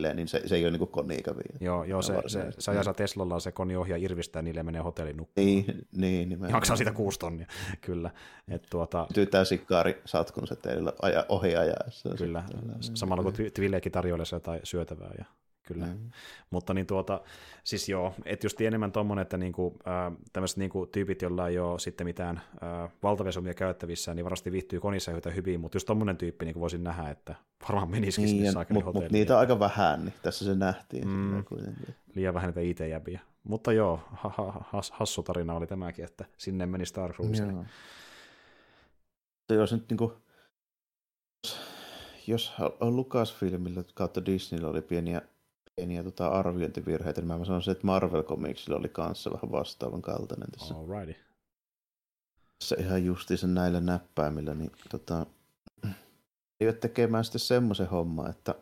niin 0.02 0.28
se, 0.28 0.42
se 0.46 0.56
ei 0.56 0.66
ole 0.66 0.78
niin 0.78 0.88
koniikäviä. 0.88 1.58
Joo, 1.60 1.84
joo 1.84 2.02
se, 2.02 2.14
se, 2.28 2.52
se 2.60 2.72
ajaa 2.72 2.94
Teslalla 2.94 3.40
se 3.40 3.52
koni 3.52 3.76
ohjaa 3.76 3.98
irvistää, 3.98 4.42
niille 4.42 4.64
menee 4.64 4.82
hotellin 4.82 5.18
nukkumaan. 5.18 5.46
Niin, 5.46 5.88
niin 5.96 6.30
nimenomaan. 6.30 6.52
Maksaa 6.52 6.76
siitä 6.76 6.92
kuusi 6.92 7.20
tonnia, 7.20 7.48
kyllä. 7.86 8.12
Et 8.48 8.68
tuota... 8.70 9.08
Tyytää 9.14 9.46
sikkaari 9.46 10.02
satkunsa 10.06 10.56
teillä 10.56 10.94
ohi 11.30 11.56
ajaessa. 11.56 12.10
Kyllä, 12.18 12.44
samalla 12.80 13.24
kun 13.24 13.34
Twilleekin 13.54 13.92
tarjoilee 13.92 14.26
jotain 14.32 14.60
syötävää 14.64 15.12
ja 15.18 15.26
kyllä. 15.66 15.86
Mm. 15.86 16.12
Mutta 16.50 16.74
niin 16.74 16.88
tuota, 16.88 17.22
siis 17.64 17.90
joo, 17.90 18.14
että 18.26 18.46
just 18.46 18.62
enemmän 18.62 18.92
tuommoinen, 18.92 19.22
että 19.22 19.38
niinku, 19.38 19.78
äh, 19.88 20.18
tämmöiset 20.34 20.58
niinku 20.58 20.86
tyypit, 20.86 21.22
joilla 21.22 21.48
ei 21.48 21.60
ole 21.60 21.80
sitten 21.80 22.08
mitään 22.08 22.38
äh, 22.38 22.92
valtavia 23.04 23.54
käyttävissä, 23.54 24.14
niin 24.14 24.24
varmasti 24.24 24.52
viihtyy 24.52 24.80
konissa 24.80 25.12
yhtä 25.12 25.30
hyvin, 25.30 25.60
mutta 25.60 25.76
just 25.76 25.86
tuommoinen 25.86 26.18
tyyppi 26.18 26.46
niin 26.46 26.60
voisin 26.60 26.84
nähdä, 26.84 27.10
että 27.10 27.36
varmaan 27.64 27.92
menisikin 27.92 28.26
niin, 28.26 28.52
sinne 28.52 28.66
Mutta 28.70 28.92
mut 28.92 29.12
niitä 29.12 29.34
on 29.34 29.40
aika 29.40 29.60
vähän, 29.60 30.06
niin 30.06 30.14
tässä 30.24 30.46
se 30.46 30.56
nähtiin. 30.56 31.08
Mm, 31.08 31.44
liian 32.16 32.34
vähän 32.34 32.48
niitä 32.48 32.62
IT-jäbiä. 32.62 33.20
Mutta 33.44 33.74
joo, 33.74 34.00
ha, 34.12 34.30
ha, 34.38 34.66
has, 34.70 34.92
hassu 34.92 35.24
tarina 35.24 35.54
oli 35.54 35.68
tämäkin, 35.68 36.06
että 36.06 36.26
sinne 36.38 36.66
meni 36.66 36.86
Star 36.86 37.14
Cruise. 37.14 37.44
Jos 39.50 39.74
nyt 39.74 39.90
niin 39.90 39.98
kuin, 39.98 40.12
jos 42.28 42.54
Lucasfilmillä 42.80 43.84
kautta 43.94 44.26
Disneyllä 44.26 44.68
oli 44.68 44.82
pieniä 44.82 45.22
pieniä 45.76 46.04
tota, 46.04 46.28
arviointivirheitä, 46.28 47.22
niin 47.22 47.40
mä 47.40 47.46
sanoisin, 47.46 47.72
että 47.72 47.86
Marvel 47.88 48.24
Comicsilla 48.24 48.80
oli 48.80 48.90
kanssa 48.90 49.32
vähän 49.32 49.52
vastaavan 49.52 50.02
kaltainen 50.02 50.52
tässä. 50.52 50.76
Alrighty. 50.76 51.16
Tässä 52.60 52.76
ihan 52.80 53.06
justiinsa 53.06 53.48
näillä 53.48 53.80
näppäimillä, 53.80 54.54
niin 54.54 54.72
tota, 54.92 55.26
ei 56.60 56.68
ole 56.68 56.74
tekemään 56.74 57.24
sitten 57.24 57.40
semmoisen 57.40 57.90
homma, 57.90 58.30
että 58.30 58.56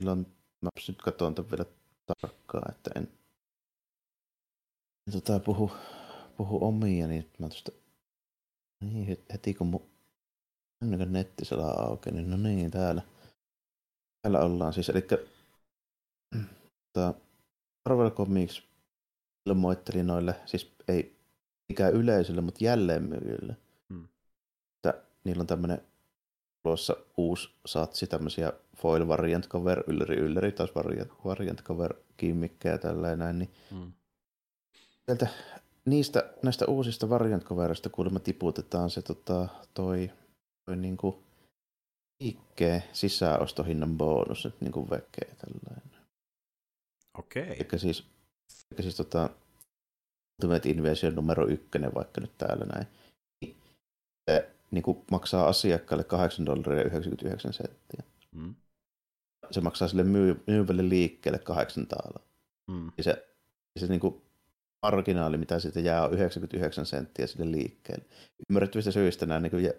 silloin, 0.00 0.26
mä 0.60 0.70
nyt 0.88 1.02
katson 1.02 1.34
tämän 1.34 1.50
vielä 1.50 1.64
tarkkaan, 2.06 2.72
että 2.72 2.90
en, 2.94 3.08
en 5.06 5.12
tota, 5.12 5.40
puhu, 5.40 5.72
puhu 6.36 6.66
omia, 6.66 7.06
niin 7.06 7.30
mä 7.38 7.48
tuosta, 7.48 7.72
niin 8.80 9.24
heti 9.32 9.54
kun 9.54 9.66
mun 9.66 9.92
ennen 10.82 10.98
kuin 10.98 11.12
nettisellä 11.12 11.66
auki, 11.66 12.10
niin 12.10 12.30
no 12.30 12.36
niin, 12.36 12.70
täällä, 12.70 13.02
täällä 14.22 14.40
ollaan 14.40 14.72
siis, 14.72 14.88
eli 14.88 15.02
Tota, 16.92 17.14
Marvel 17.88 18.10
Comics 18.10 18.62
ilmoitteli 19.46 20.02
noille, 20.02 20.34
siis 20.46 20.72
ei 20.88 21.16
ikään 21.68 21.92
yleisölle, 21.92 22.40
mutta 22.40 22.64
jälleenmyyjille, 22.64 23.56
hmm. 23.88 24.08
että 24.76 25.02
niillä 25.24 25.40
on 25.40 25.46
tämmöinen 25.46 25.82
tulossa 26.62 26.96
uusi 27.16 27.54
satsi, 27.66 28.06
tämmöisiä 28.06 28.52
foil 28.76 29.08
variant 29.08 29.48
cover, 29.48 29.84
ylläri 29.86 30.16
ylläri, 30.16 30.52
taas 30.52 30.74
variant, 30.74 31.10
variant 31.24 31.62
cover 31.62 31.94
kimmikkejä 32.16 32.78
tällä 32.78 33.16
näin, 33.16 33.38
niin 33.38 33.50
hmm. 33.70 33.92
sieltä 35.06 35.26
niistä, 35.84 36.30
näistä 36.42 36.66
uusista 36.66 37.08
variant 37.08 37.44
coverista 37.44 37.88
kuulemma 37.88 38.20
tiputetaan 38.20 38.90
se 38.90 39.02
tota, 39.02 39.48
toi, 39.74 40.10
toi 40.64 40.76
niinku 40.76 41.22
liikkeen 42.20 42.82
sisäostohinnan 42.92 43.98
bonus, 43.98 44.46
että 44.46 44.64
niinku 44.64 44.90
vekee 44.90 45.34
tällainen. 45.38 45.81
Okei. 47.18 47.42
Okay. 47.42 47.56
Eli 47.56 47.78
siis, 47.78 48.04
eli 48.74 48.82
siis 48.82 48.96
tota, 48.96 49.30
Ultimate 50.42 50.70
Invasion 50.70 51.14
numero 51.14 51.48
ykkönen 51.48 51.94
vaikka 51.94 52.20
nyt 52.20 52.38
täällä 52.38 52.64
näin. 52.64 52.86
Se 54.30 54.50
niin 54.70 54.82
kuin 54.82 55.04
maksaa 55.10 55.48
asiakkaalle 55.48 56.04
8 56.04 56.46
dollaria 56.46 56.84
99 56.84 57.52
senttiä. 57.52 58.02
Mm. 58.32 58.54
Se 59.50 59.60
maksaa 59.60 59.88
sille 59.88 60.02
myy- 60.02 60.42
myyvälle 60.46 60.88
liikkeelle 60.88 61.38
8 61.38 61.86
taalaa. 61.86 62.24
Mm. 62.70 62.92
Ja 62.96 63.02
se, 63.04 63.28
se 63.78 63.86
niin 63.86 64.00
kuin 64.00 64.22
marginaali, 64.82 65.36
mitä 65.36 65.58
siitä 65.58 65.80
jää, 65.80 66.04
on 66.04 66.12
99 66.12 66.86
senttiä 66.86 67.26
sille 67.26 67.50
liikkeelle. 67.50 68.04
Ymmärrettävistä 68.50 68.90
syistä 68.90 69.26
nämä 69.26 69.40
niin 69.40 69.72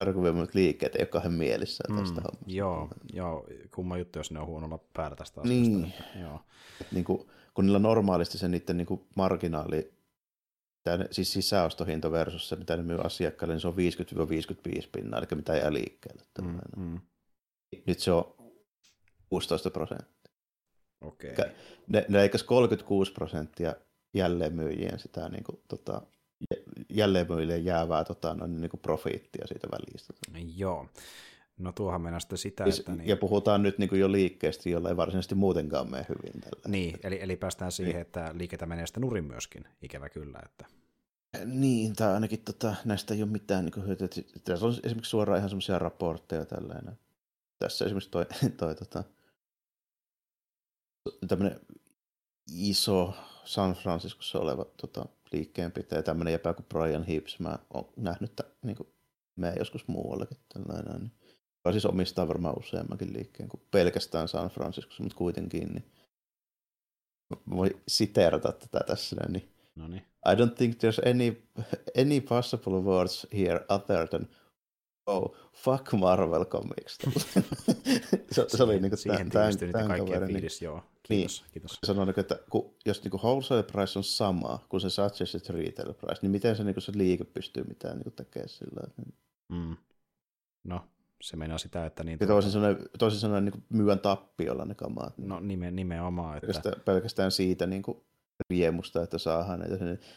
argumentoimat 0.00 0.54
liikkeet 0.54 0.94
ei 0.94 1.02
ole 1.02 1.06
kahden 1.06 1.32
mielissä 1.32 1.84
mm, 1.88 1.98
tästä 1.98 2.14
hommasta. 2.14 2.46
Joo, 2.46 2.88
joo, 3.12 3.46
kumma 3.74 3.98
juttu, 3.98 4.18
jos 4.18 4.30
ne 4.30 4.40
on 4.40 4.46
huonolla 4.46 4.78
päällä 4.92 5.16
tästä 5.16 5.40
asiasta. 5.40 5.70
Niin, 5.70 5.92
joo. 6.20 6.40
Et 6.80 6.92
niin 6.92 7.04
kuin, 7.04 7.28
kun 7.54 7.66
niillä 7.66 7.78
normaalisti 7.78 8.38
se 8.38 8.48
niiden 8.48 8.76
niin 8.76 8.86
kuin 8.86 9.06
marginaali, 9.16 9.92
ne, 10.86 11.08
siis 11.10 11.32
sisäostohinta 11.32 12.10
versus 12.10 12.48
se, 12.48 12.56
mitä 12.56 12.76
ne 12.76 12.82
myy 12.82 12.98
asiakkaille, 13.04 13.54
niin 13.54 13.60
se 13.60 13.68
on 13.68 13.74
50-55 14.84 14.88
pinnaa, 14.92 15.20
eli 15.20 15.26
mitä 15.34 15.56
jää 15.56 15.72
liikkeelle. 15.72 16.22
Mm, 16.42 16.58
mm. 16.76 17.00
Nyt 17.86 17.98
se 17.98 18.12
on 18.12 18.34
16 19.28 19.70
prosenttia. 19.70 20.32
Okei. 21.00 21.32
Okay. 21.32 21.50
Ne, 21.86 22.04
ne 22.08 22.18
leikäs 22.18 22.42
36 22.42 23.12
prosenttia 23.12 23.74
jälleen 24.14 24.54
myyjien 24.54 24.98
sitä 24.98 25.28
niin 25.28 25.44
kuin, 25.44 25.60
tota, 25.68 26.02
jälleenmyyjille 26.90 27.58
jäävää 27.58 28.04
tota, 28.04 28.34
noin, 28.34 28.60
niin 28.60 28.70
kuin 28.70 28.80
profiittia 28.80 29.46
siitä 29.46 29.68
välistä. 29.70 30.14
Joo. 30.56 30.88
No 31.58 31.72
tuohan 31.72 32.00
mennään 32.00 32.20
sitten 32.20 32.38
sitä, 32.38 32.64
siis, 32.64 32.78
että... 32.78 32.92
Niin... 32.92 33.08
Ja 33.08 33.16
puhutaan 33.16 33.62
nyt 33.62 33.78
niin 33.78 33.88
kuin 33.88 34.00
jo 34.00 34.12
liikkeestä, 34.12 34.68
jolla 34.68 34.88
ei 34.88 34.96
varsinaisesti 34.96 35.34
muutenkaan 35.34 35.90
mene 35.90 36.06
hyvin. 36.08 36.40
Tällä. 36.40 36.68
Niin, 36.68 36.98
eli, 37.02 37.18
eli 37.22 37.36
päästään 37.36 37.72
siihen, 37.72 37.92
niin. 37.92 38.02
että 38.02 38.30
liiketä 38.34 38.66
menee 38.66 38.86
sitten 38.86 39.00
nurin 39.00 39.24
myöskin, 39.24 39.64
ikävä 39.82 40.08
kyllä. 40.08 40.40
Että... 40.44 40.66
Niin, 41.44 41.96
tai 41.96 42.14
ainakin 42.14 42.40
tota, 42.44 42.74
näistä 42.84 43.14
ei 43.14 43.22
ole 43.22 43.30
mitään 43.30 43.64
niin 43.64 43.86
hyötyä. 43.86 44.08
Tässä 44.44 44.66
on 44.66 44.74
esimerkiksi 44.84 45.10
suoraan 45.10 45.38
ihan 45.38 45.50
semmoisia 45.50 45.78
raportteja 45.78 46.46
tällainen. 46.46 46.98
Tässä 47.58 47.84
esimerkiksi 47.84 48.10
toi, 48.10 48.26
toi 48.56 48.74
tota, 48.74 49.04
tämmöinen 51.28 51.60
iso 52.52 53.14
San 53.44 53.72
Franciscossa 53.72 54.38
oleva 54.38 54.64
tota, 54.76 55.06
liikkeenpitäjä, 55.32 56.02
tämmöinen 56.02 56.32
jäpä 56.32 56.54
kuin 56.54 56.66
Brian 56.68 57.04
Hibbs, 57.04 57.38
mä 57.38 57.58
oon 57.74 57.92
nähnyt 57.96 58.30
että 58.30 58.44
niin 58.62 58.76
kuin, 58.76 58.88
mä 59.36 59.52
joskus 59.58 59.88
muuallakin 59.88 60.38
tällainen, 60.54 61.00
niin, 61.00 61.12
joka 61.56 61.72
siis 61.72 61.86
omistaa 61.86 62.28
varmaan 62.28 62.58
useammankin 62.58 63.12
liikkeen 63.12 63.48
kuin 63.48 63.62
pelkästään 63.70 64.28
San 64.28 64.48
Franciscossa, 64.48 65.02
mutta 65.02 65.18
kuitenkin, 65.18 65.68
niin 65.68 65.84
voi 67.50 67.70
siteerata 67.88 68.52
tätä 68.52 68.80
tässä, 68.86 69.16
niin 69.28 69.48
Noniin. 69.76 70.02
I 70.26 70.34
don't 70.34 70.54
think 70.56 70.74
there's 70.74 71.08
any, 71.08 71.42
any 71.96 72.20
possible 72.20 72.80
words 72.80 73.26
here 73.32 73.64
other 73.68 74.08
than 74.08 74.28
oh, 75.06 75.36
fuck 75.52 75.92
Marvel 75.92 76.44
Comics. 76.44 76.98
se, 78.32 78.44
se 78.48 78.62
oli 78.62 78.80
niinku 78.80 78.96
Siihen 78.96 79.30
tämän, 79.30 79.58
tämän, 79.58 79.72
tämän 79.72 79.98
kaverin. 79.98 80.28
Fiilis, 80.28 80.62
joo, 80.62 80.82
kiitos. 81.08 81.40
Niin. 81.40 81.50
kiitos. 81.52 81.78
Sanon, 81.84 82.14
että 82.16 82.38
kun, 82.50 82.74
jos 82.86 83.04
niin 83.04 83.12
wholesale 83.12 83.62
price 83.62 83.98
on 83.98 84.04
sama 84.04 84.66
kuin 84.68 84.80
se 84.80 84.90
suggested 84.90 85.54
retail 85.54 85.94
price, 85.94 86.18
niin 86.22 86.30
miten 86.30 86.56
se, 86.56 86.64
niin 86.64 86.82
se 86.82 86.92
liike 86.94 87.24
pystyy 87.24 87.64
mitään 87.64 87.98
niin 87.98 88.12
tekemään 88.12 88.48
sillä 88.48 88.80
mm. 89.48 89.76
No, 90.64 90.84
se 91.22 91.36
meinaa 91.36 91.58
sitä, 91.58 91.86
että... 91.86 92.04
Niin 92.04 92.18
tuota... 92.18 92.32
toisin 92.32 92.52
sanoen, 92.52 92.78
toisin 92.98 93.20
sanoen 93.20 93.44
niin 93.44 93.64
myydään 93.68 93.98
tappiolla 93.98 94.64
ne 94.64 94.74
kamaat. 94.74 95.18
Niin. 95.18 95.28
No 95.28 95.40
nime, 95.40 95.70
nimenomaan. 95.70 96.36
Että... 96.36 96.46
Pelkästään, 96.46 96.82
pelkästään 96.84 97.30
siitä 97.30 97.66
niin 97.66 97.82
kuin 97.82 97.98
riemusta, 98.50 99.02
että 99.02 99.18
saadaan 99.18 99.58
näitä. 99.58 99.74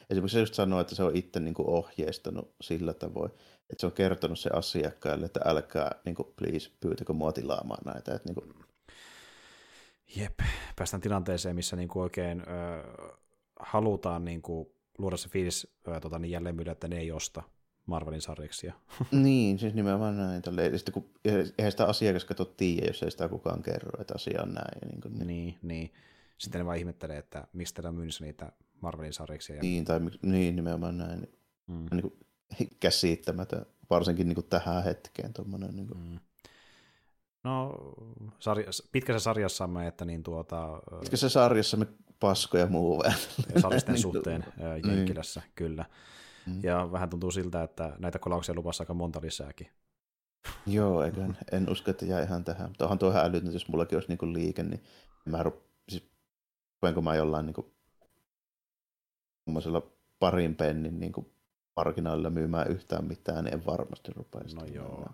Esimerkiksi 0.09 0.33
se 0.33 0.39
just 0.39 0.53
sanoo, 0.53 0.79
että 0.79 0.95
se 0.95 1.03
on 1.03 1.15
itse 1.15 1.39
niin 1.39 1.53
kuin 1.53 1.69
ohjeistanut 1.69 2.55
sillä 2.61 2.93
tavoin, 2.93 3.31
että 3.69 3.81
se 3.81 3.85
on 3.85 3.91
kertonut 3.91 4.39
se 4.39 4.49
asiakkaalle, 4.53 5.25
että 5.25 5.39
älkää 5.45 5.91
niin 6.05 6.15
kuin, 6.15 6.27
please 6.35 6.71
pyytäkö 6.79 7.13
mua 7.13 7.31
tilaamaan 7.31 7.85
näitä. 7.85 8.15
Että, 8.15 8.29
niin 8.29 8.35
kuin... 8.35 8.68
Jep, 10.15 10.39
päästään 10.75 11.01
tilanteeseen, 11.01 11.55
missä 11.55 11.75
niin 11.75 11.89
kuin 11.89 12.03
oikein 12.03 12.41
ö, 12.41 12.43
halutaan 13.59 14.25
niin 14.25 14.41
kuin, 14.41 14.69
luoda 14.97 15.17
se 15.17 15.29
fiilis 15.29 15.67
ö, 15.87 15.99
tota, 15.99 16.19
niin 16.19 16.31
jälleen 16.31 16.55
myydä, 16.55 16.71
että 16.71 16.87
ne 16.87 16.97
ei 16.97 17.11
osta 17.11 17.43
Marvelin 17.85 18.21
sarjiksia. 18.21 18.73
niin, 19.11 19.59
siis 19.59 19.73
nimenomaan 19.73 20.17
näin. 20.17 20.41
Tälleen. 20.41 20.79
Sitten 20.79 20.93
kun, 20.93 21.09
eihän 21.25 21.71
sitä 21.71 21.85
asiakas 21.85 22.25
kato 22.25 22.45
tiedä, 22.45 22.87
jos 22.87 23.03
ei 23.03 23.11
sitä 23.11 23.29
kukaan 23.29 23.63
kerro, 23.63 24.01
että 24.01 24.15
asia 24.15 24.41
on 24.43 24.53
näin. 24.53 24.89
Niin, 24.89 25.01
kuin, 25.01 25.13
niin. 25.13 25.27
niin, 25.27 25.57
niin. 25.61 25.93
Sitten 26.37 26.59
ne 26.59 26.65
vaan 26.65 26.77
ihmettelee, 26.77 27.17
että 27.17 27.47
miksi 27.53 27.73
teillä 27.73 27.89
on 27.89 27.95
myynnissä 27.95 28.25
niitä 28.25 28.51
Marvelin 28.81 29.13
sarjiksia. 29.13 29.55
Ja... 29.55 29.61
Niin, 29.61 29.85
tai 29.85 29.99
niin, 30.21 30.55
nimenomaan 30.55 30.97
näin. 30.97 31.27
Mm. 31.67 31.85
Niin 31.91 32.01
kuin, 32.01 32.13
käsittämätön, 32.79 33.65
varsinkin 33.89 34.27
niin 34.27 34.35
kuin 34.35 34.47
tähän 34.49 34.83
hetkeen. 34.83 35.31
Niin 35.71 35.87
kuin. 35.87 35.99
Mm. 35.99 36.19
No, 37.43 37.73
sarja, 38.39 38.65
pitkässä 38.91 39.19
sarjassamme, 39.19 39.87
että 39.87 40.05
niin 40.05 40.23
tuota... 40.23 40.81
Pitkässä 40.99 41.29
sarjassamme 41.29 41.87
paskoja 42.19 42.67
muu 42.67 43.03
Sarjisten 43.61 43.93
niin, 43.93 44.01
suhteen. 44.01 44.45
Jenkkilässä, 44.87 45.39
niin. 45.39 45.51
kyllä. 45.55 45.85
Mm. 46.45 46.59
Ja 46.63 46.91
vähän 46.91 47.09
tuntuu 47.09 47.31
siltä, 47.31 47.63
että 47.63 47.95
näitä 47.99 48.19
kolauksia 48.19 48.55
lupassa 48.55 48.81
aika 48.81 48.93
monta 48.93 49.21
lisääkin. 49.21 49.67
Joo, 50.67 51.03
eikä, 51.03 51.29
en 51.51 51.69
usko, 51.69 51.91
että 51.91 52.05
jää 52.05 52.23
ihan 52.23 52.43
tähän. 52.43 52.69
Mutta 52.69 52.85
onhan 52.85 52.99
tuo 52.99 53.09
ihan 53.09 53.25
älytön, 53.25 53.53
jos 53.53 53.67
mullakin 53.67 53.95
olisi 53.95 54.15
niin 54.15 54.33
liike, 54.33 54.63
niin 54.63 54.83
mä 55.25 55.43
rup, 55.43 55.55
siis, 55.89 56.11
rupeanko 56.75 57.01
mä 57.01 57.15
jollain 57.15 57.45
niin 57.45 57.53
kuin, 57.53 57.73
parin 60.19 60.55
pennin 60.55 60.99
niin 60.99 61.11
kuin, 61.11 61.33
marginaalilla 61.75 62.29
myymään 62.29 62.71
yhtään 62.71 63.05
mitään, 63.05 63.43
niin 63.43 63.53
en 63.53 63.65
varmasti 63.65 64.11
rupea 64.15 64.41
No 64.55 64.65
joo, 64.65 65.05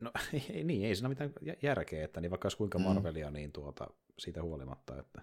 no 0.00 0.10
ei, 0.52 0.64
niin, 0.64 0.84
ei 0.84 0.94
siinä 0.94 1.08
mitään 1.08 1.32
järkeä, 1.62 2.04
että 2.04 2.20
niin 2.20 2.30
vaikka 2.30 2.46
olisi 2.46 2.56
kuinka 2.56 2.78
mm. 2.78 2.84
Marvelia, 2.84 3.30
mm. 3.30 3.34
niin 3.34 3.52
tuota, 3.52 3.86
siitä 4.18 4.42
huolimatta, 4.42 4.98
että 4.98 5.22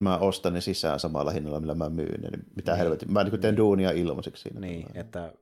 mä 0.00 0.18
ostan 0.18 0.52
ne 0.52 0.60
sisään 0.60 1.00
samalla 1.00 1.30
hinnalla, 1.30 1.60
millä 1.60 1.74
mä 1.74 1.88
myyn 1.88 2.20
Niin 2.20 2.44
mitä 2.56 2.72
niin. 2.72 2.78
helvetin. 2.78 3.12
Mä 3.12 3.24
niin 3.24 3.40
teen 3.40 3.56
duunia 3.56 3.90
ilmaiseksi 3.90 4.42
siinä. 4.42 4.60
Niin, 4.60 4.82
tavalla. 4.82 5.00
että 5.00 5.32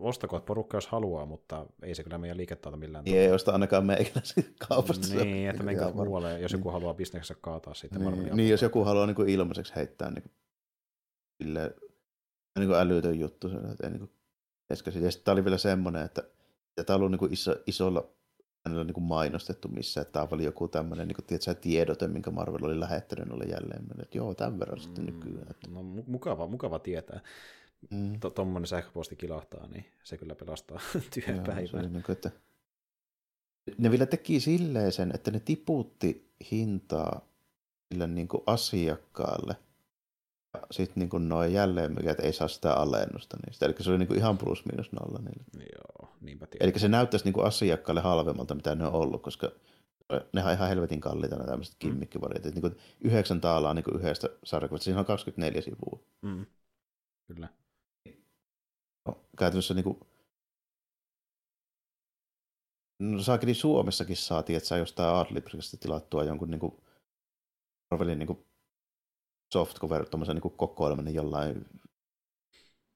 ostako 0.00 0.40
porukka, 0.40 0.76
jos 0.76 0.86
haluaa, 0.86 1.26
mutta 1.26 1.66
ei 1.82 1.94
se 1.94 2.02
kyllä 2.02 2.18
meidän 2.18 2.36
liikettä 2.36 2.76
millään 2.76 3.04
tavalla. 3.04 3.22
Ei 3.22 3.32
osta 3.32 3.52
ainakaan 3.52 3.86
meikäläisen 3.86 4.44
kaupasta. 4.68 5.24
Niin, 5.24 5.50
että 5.50 5.62
menkää 5.62 5.92
muualle, 5.92 6.40
jos 6.40 6.52
joku 6.52 6.70
haluaa 6.70 6.94
bisneksessä 6.94 7.34
kaataa 7.40 7.74
sitten. 7.74 8.02
Niin, 8.02 8.36
niin 8.36 8.50
jos 8.50 8.62
joku 8.62 8.84
haluaa 8.84 9.06
niin 9.06 9.14
kuin 9.14 9.28
ilmaiseksi 9.28 9.74
heittää 9.76 10.10
niin 10.10 10.22
kuin, 10.22 10.32
silleen, 11.42 11.70
niin 12.58 12.68
kuin 12.68 12.78
älytön 12.78 13.18
juttu. 13.18 13.48
Että 13.48 13.86
ei, 13.86 13.90
niin 13.90 13.98
kuin, 13.98 14.10
sitten 14.74 15.24
tämä 15.24 15.32
oli 15.32 15.44
vielä 15.44 15.58
semmoinen, 15.58 16.04
että 16.04 16.22
tämä 16.74 16.94
on 16.94 16.98
ollut 16.98 17.10
niin 17.10 17.18
kuin 17.18 17.32
iso, 17.32 17.56
isolla 17.66 18.08
hänellä 18.64 18.84
niin 18.84 18.94
kuin 18.94 19.04
mainostettu 19.04 19.68
missä, 19.68 20.00
että 20.00 20.12
tämä 20.12 20.28
oli 20.30 20.44
joku 20.44 20.68
tämmöinen 20.68 21.08
niin 21.08 21.16
kuin, 21.16 21.24
tiedätkö, 21.24 21.54
tiedote, 21.54 22.08
minkä 22.08 22.30
Marvel 22.30 22.64
oli 22.64 22.80
lähettänyt 22.80 23.32
oli 23.32 23.50
jälleen. 23.50 23.86
Että 24.02 24.18
joo, 24.18 24.34
tämän 24.34 24.58
verran 24.58 24.80
sitten 24.80 25.04
mm, 25.04 25.12
nykyään. 25.12 25.50
Että... 25.50 25.70
No 25.70 25.82
mukava, 26.06 26.46
mukava 26.46 26.78
tietää. 26.78 27.20
Mm. 27.90 28.20
Tuommoinen 28.34 28.66
sähköposti 28.66 29.16
kilahtaa, 29.16 29.66
niin 29.66 29.84
se 30.04 30.16
kyllä 30.16 30.34
pelastaa 30.34 30.80
työpäivän. 31.14 31.92
Niin 31.92 32.02
kuin, 32.02 32.12
että... 32.12 32.30
Ne 33.78 33.90
vielä 33.90 34.06
teki 34.06 34.40
silleen 34.40 34.92
sen, 34.92 35.12
että 35.14 35.30
ne 35.30 35.40
tiputti 35.40 36.30
hintaa 36.50 37.28
sille 37.92 38.06
niin 38.06 38.28
kuin 38.28 38.42
asiakkaalle– 38.46 39.56
sitten 40.70 41.00
niin 41.00 41.10
kuin 41.10 41.28
noin 41.28 41.52
jälleenmyyjät 41.52 42.20
ei 42.20 42.32
saa 42.32 42.48
sitä 42.48 42.74
alennusta 42.74 43.36
niistä. 43.46 43.66
Eli 43.66 43.74
se 43.80 43.90
oli 43.90 43.98
niin 43.98 44.08
kuin 44.08 44.18
ihan 44.18 44.38
plus 44.38 44.64
minus 44.64 44.92
nolla 44.92 45.18
niille. 45.18 45.70
Joo, 45.72 46.10
niinpä 46.20 46.46
tiedän. 46.46 46.68
Eli 46.68 46.78
se 46.78 46.88
näyttäisi 46.88 47.24
niin 47.24 47.32
kuin 47.32 47.46
asiakkaalle 47.46 48.00
halvemmalta, 48.00 48.54
mitä 48.54 48.74
ne 48.74 48.86
on 48.86 48.92
ollut, 48.92 49.22
koska 49.22 49.50
ne 50.32 50.44
on 50.44 50.52
ihan 50.52 50.68
helvetin 50.68 51.00
kalliita 51.00 51.36
nämä 51.36 51.48
tämmöiset 51.48 51.76
mm. 51.84 52.00
Niin 52.00 52.76
yhdeksän 53.00 53.40
taalaa 53.40 53.74
niin 53.74 53.84
kuin 53.84 53.96
yhdestä 53.96 54.28
sarjakuvasta. 54.44 54.84
Siinä 54.84 55.00
on 55.00 55.06
24 55.06 55.60
sivua. 55.60 56.00
Mm. 56.22 56.46
Kyllä. 57.26 57.48
No, 59.06 59.20
käytännössä 59.38 59.74
niin 59.74 59.84
kuin, 59.84 59.98
No 62.98 63.22
saakeli 63.22 63.54
Suomessakin 63.54 64.16
saatiin, 64.16 64.56
että 64.56 64.68
saa 64.68 64.78
jostain 64.78 65.14
Adlibrista 65.14 65.76
tilattua 65.76 66.24
jonkun 66.24 66.50
niin 66.50 66.60
kuin, 66.60 66.74
Marvelin 67.90 68.18
niin 68.18 68.26
kuin 68.26 68.46
softcover 69.52 70.06
tuommoisen 70.06 70.36
niin 70.36 70.56
kokoelman 70.56 71.04
niin 71.04 71.14
jollain 71.14 71.66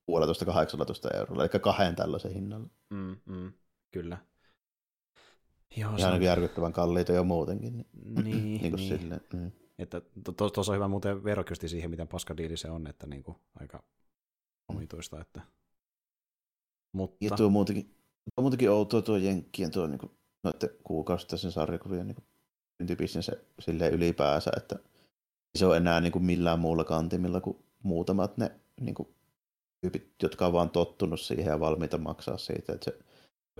puolitoista 0.06 0.44
18 0.44 1.10
eurolla, 1.10 1.42
eli 1.42 1.60
kahden 1.60 1.96
tällaisen 1.96 2.34
hinnalla. 2.34 2.68
Mm, 2.90 3.16
mm, 3.26 3.52
kyllä. 3.90 4.18
Joo, 5.76 5.96
Ihan 5.96 6.14
on... 6.14 6.22
järkyttävän 6.22 6.72
kalliita 6.72 7.12
jo 7.12 7.24
muutenkin. 7.24 7.86
Niin, 8.04 8.24
niin, 8.24 8.24
niin, 8.62 8.76
niin. 8.76 8.98
Silleen, 8.98 9.20
mm. 9.32 9.52
Että 9.78 10.00
tuossa 10.36 10.62
to, 10.62 10.70
on 10.70 10.74
hyvä 10.74 10.88
muuten 10.88 11.24
verokysti 11.24 11.68
siihen, 11.68 11.90
miten 11.90 12.08
paska 12.08 12.36
diili 12.36 12.56
se 12.56 12.70
on, 12.70 12.86
että 12.86 13.06
niin 13.06 13.22
kuin 13.22 13.36
aika 13.60 13.82
omituista. 14.68 15.20
Että... 15.20 15.40
Mutta... 16.92 17.16
Ja 17.20 17.30
tuo 17.30 17.50
muutenkin, 17.50 17.84
tuo 18.34 18.42
muutenkin 18.42 18.70
outoa 18.70 19.02
tuo 19.02 19.16
Jenkkien 19.16 19.70
tuo 19.70 19.86
niin 19.86 19.98
kuin, 19.98 20.12
noiden 20.44 20.70
kuukausittaisen 20.84 21.52
sarjakuvien 21.52 22.06
niin 22.06 23.22
se 23.22 23.44
silleen 23.60 23.94
ylipäänsä, 23.94 24.50
että 24.56 24.78
se 25.54 25.66
on 25.66 25.76
enää 25.76 26.00
niin 26.00 26.12
kuin 26.12 26.24
millään 26.24 26.58
muulla 26.58 26.84
kantimilla 26.84 27.40
kuin 27.40 27.56
muutamat 27.82 28.36
ne 28.36 28.50
niin 28.80 28.94
kuin 28.94 29.08
tyypit, 29.80 30.12
jotka 30.22 30.46
on 30.46 30.52
vaan 30.52 30.70
tottunut 30.70 31.20
siihen 31.20 31.46
ja 31.46 31.60
valmiita 31.60 31.98
maksaa 31.98 32.38
siitä. 32.38 32.72
Että 32.72 32.84
se, 32.84 32.98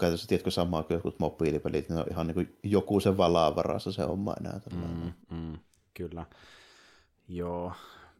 käytännössä 0.00 0.26
tiedätkö 0.26 0.50
samaa 0.50 0.82
kuin 0.82 0.94
jotkut 0.94 1.18
mobiilipelit, 1.18 1.88
niin 1.88 1.98
on 1.98 2.06
ihan 2.10 2.26
niin 2.26 2.34
kuin 2.34 2.58
joku 2.62 3.00
sen 3.00 3.16
valaa 3.16 3.56
varassa 3.56 3.92
se 3.92 4.02
homma 4.02 4.34
enää. 4.40 4.60
Mm, 4.72 5.12
mm, 5.30 5.58
kyllä. 5.94 6.26
Joo, 7.28 7.72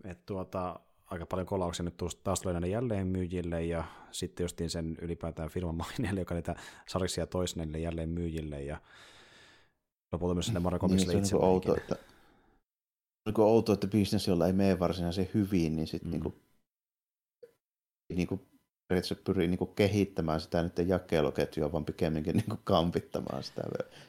että 0.05 0.23
tuota, 0.27 0.81
aika 1.07 1.27
paljon 1.27 1.47
kolauksia 1.47 1.85
nyt 1.85 2.03
taas 2.25 2.41
tulee 2.41 2.53
näille 2.53 2.69
jälleenmyyjille 2.69 3.65
ja 3.65 3.85
sitten 4.11 4.45
justiin 4.45 4.71
sen 4.71 4.97
ylipäätään 5.01 5.49
firman 5.49 5.75
maineelle, 5.75 6.21
joka 6.21 6.35
niitä 6.35 6.55
sariksia 6.89 7.27
toisi 7.27 7.59
näille 7.59 7.79
jälleenmyyjille 7.79 8.63
ja 8.63 8.81
lopulta 10.13 10.35
myös 10.35 10.47
sinne 10.47 10.61
Markomikselle 10.61 11.13
niin, 11.13 11.23
itse. 11.23 11.37
Niin 11.37 11.45
outo, 11.45 11.77
että 11.77 11.97
niin 13.29 13.47
outoa, 13.47 13.73
että 13.73 13.87
bisnes, 13.87 14.29
jolla 14.29 14.47
ei 14.47 14.53
mene 14.53 14.79
varsinaisen 14.79 15.29
hyvin, 15.35 15.77
niin 15.77 15.87
sitten 15.87 16.11
mm. 16.11 16.21
niin 16.23 16.35
niin 18.17 18.41
periaatteessa 18.89 19.25
pyrii 19.25 19.49
niin 19.49 19.59
kuin 19.59 19.75
kehittämään 19.75 20.41
sitä 20.41 20.63
nyt 20.63 20.79
jakeluketjua, 20.87 21.73
vaan 21.73 21.85
pikemminkin 21.85 22.37
niin 22.37 22.49
kuin 22.49 22.61
kampittamaan 22.65 23.43
sitä. 23.43 23.63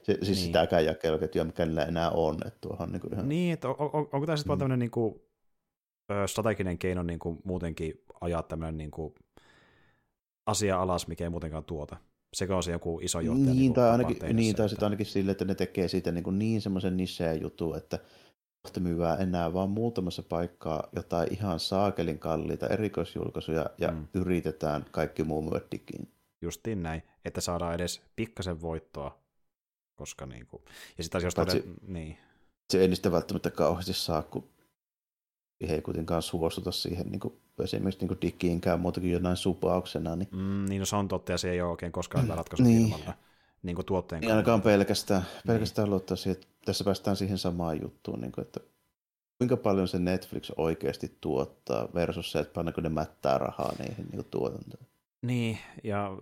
Se, 0.03 0.13
siis 0.13 0.21
niin. 0.21 0.35
sitäkään 0.35 0.85
jakeluketjua, 0.85 1.45
mikä 1.45 1.65
niillä 1.65 1.85
enää 1.85 2.09
on. 2.09 2.37
Että 2.45 2.59
tuohon, 2.61 2.91
niin, 2.91 3.01
kuin 3.01 3.13
ihan... 3.13 3.29
niin 3.29 3.53
että 3.53 3.69
on, 3.69 3.75
on, 3.79 4.09
onko 4.11 4.25
tämä 4.25 4.37
sitten 4.37 4.55
mm. 4.55 4.59
tämmöinen 4.59 4.79
niin 4.79 4.91
kuin, 4.91 5.21
strateginen 6.25 6.77
keino 6.77 7.03
niin 7.03 7.19
kuin 7.19 7.39
muutenkin 7.43 7.93
ajaa 8.21 8.43
tämmöinen 8.43 8.77
niin 8.77 8.91
kuin, 8.91 9.15
asia 10.45 10.81
alas, 10.81 11.07
mikä 11.07 11.23
ei 11.23 11.29
muutenkaan 11.29 11.63
tuota? 11.63 11.97
Sekö 12.33 12.55
on 12.55 12.63
se 12.63 12.71
joku 12.71 12.99
iso 13.03 13.19
johtaja? 13.19 13.45
Niin, 13.45 13.57
niin 13.57 13.73
tai, 13.73 13.89
ainakin, 13.89 14.35
niin, 14.35 14.55
tai 14.55 14.69
sitten 14.69 14.85
ainakin 14.85 15.05
sille, 15.05 15.31
että 15.31 15.45
ne 15.45 15.55
tekee 15.55 15.87
siitä 15.87 16.11
niin, 16.11 16.23
kuin 16.23 16.39
niin 16.39 16.61
semmoisen 16.61 16.97
niseen 16.97 17.41
jutun, 17.41 17.77
että 17.77 17.99
myyvää 18.79 19.17
enää 19.17 19.53
vaan 19.53 19.69
muutamassa 19.69 20.23
paikkaa 20.23 20.87
jotain 20.95 21.33
ihan 21.33 21.59
saakelin 21.59 22.19
kalliita 22.19 22.67
erikoisjulkaisuja 22.67 23.65
ja 23.77 23.91
mm. 23.91 24.07
yritetään 24.13 24.85
kaikki 24.91 25.23
muu 25.23 25.41
myöddikin. 25.41 26.11
Justiin 26.41 26.83
näin, 26.83 27.03
että 27.25 27.41
saadaan 27.41 27.75
edes 27.75 28.01
pikkasen 28.15 28.61
voittoa, 28.61 29.19
koska 29.95 30.25
niin 30.25 30.47
kuin, 30.47 30.61
ja 30.97 31.03
sitten 31.03 31.23
jos 31.23 31.35
todella, 31.35 31.63
niin. 31.87 32.17
Se 32.69 32.81
ei 32.81 32.87
niistä 32.87 33.11
välttämättä 33.11 33.51
kauheasti 33.51 33.93
saa, 33.93 34.21
kun 34.21 34.49
he 35.69 35.75
ei 35.75 35.81
kuitenkaan 35.81 36.21
suostuta 36.21 36.71
siihen 36.71 37.07
niin 37.07 37.19
kuin, 37.19 37.33
esimerkiksi 37.63 38.05
niin 38.05 38.21
digiinkään 38.21 38.79
muutakin 38.79 39.11
jonain 39.11 39.37
supauksena. 39.37 40.15
Niin... 40.15 40.29
Mm, 40.31 40.65
niin 40.69 40.79
no 40.79 40.85
se 40.85 40.95
on 40.95 41.07
totta, 41.07 41.31
ja 41.31 41.37
se 41.37 41.51
ei 41.51 41.61
ole 41.61 41.71
oikein 41.71 41.91
koskaan 41.91 42.23
hyvä 42.23 42.35
ratkaisu 42.35 42.63
niin. 42.63 42.81
ilmalla 42.81 43.13
niin 43.63 43.75
kuin 43.75 43.85
tuotteen 43.85 44.21
niin 44.21 44.31
ainakaan 44.31 44.61
pelkästään, 44.61 45.25
pelkästään 45.47 45.83
niin. 45.85 45.91
luottaa 45.91 46.17
siihen, 46.17 46.31
että 46.41 46.47
tässä 46.65 46.83
päästään 46.83 47.17
siihen 47.17 47.37
samaan 47.37 47.81
juttuun, 47.81 48.21
niin 48.21 48.31
kuin, 48.31 48.45
että 48.45 48.59
kuinka 49.37 49.57
paljon 49.57 49.87
se 49.87 49.99
Netflix 49.99 50.51
oikeasti 50.57 51.17
tuottaa 51.21 51.87
versus 51.93 52.31
se, 52.31 52.39
että 52.39 52.53
pannaanko 52.53 52.81
ne 52.81 52.89
mättää 52.89 53.37
rahaa 53.37 53.73
niihin 53.79 54.07
niin 54.11 54.25
tuotantoon. 54.31 54.85
Niin, 55.21 55.57
ja 55.83 56.17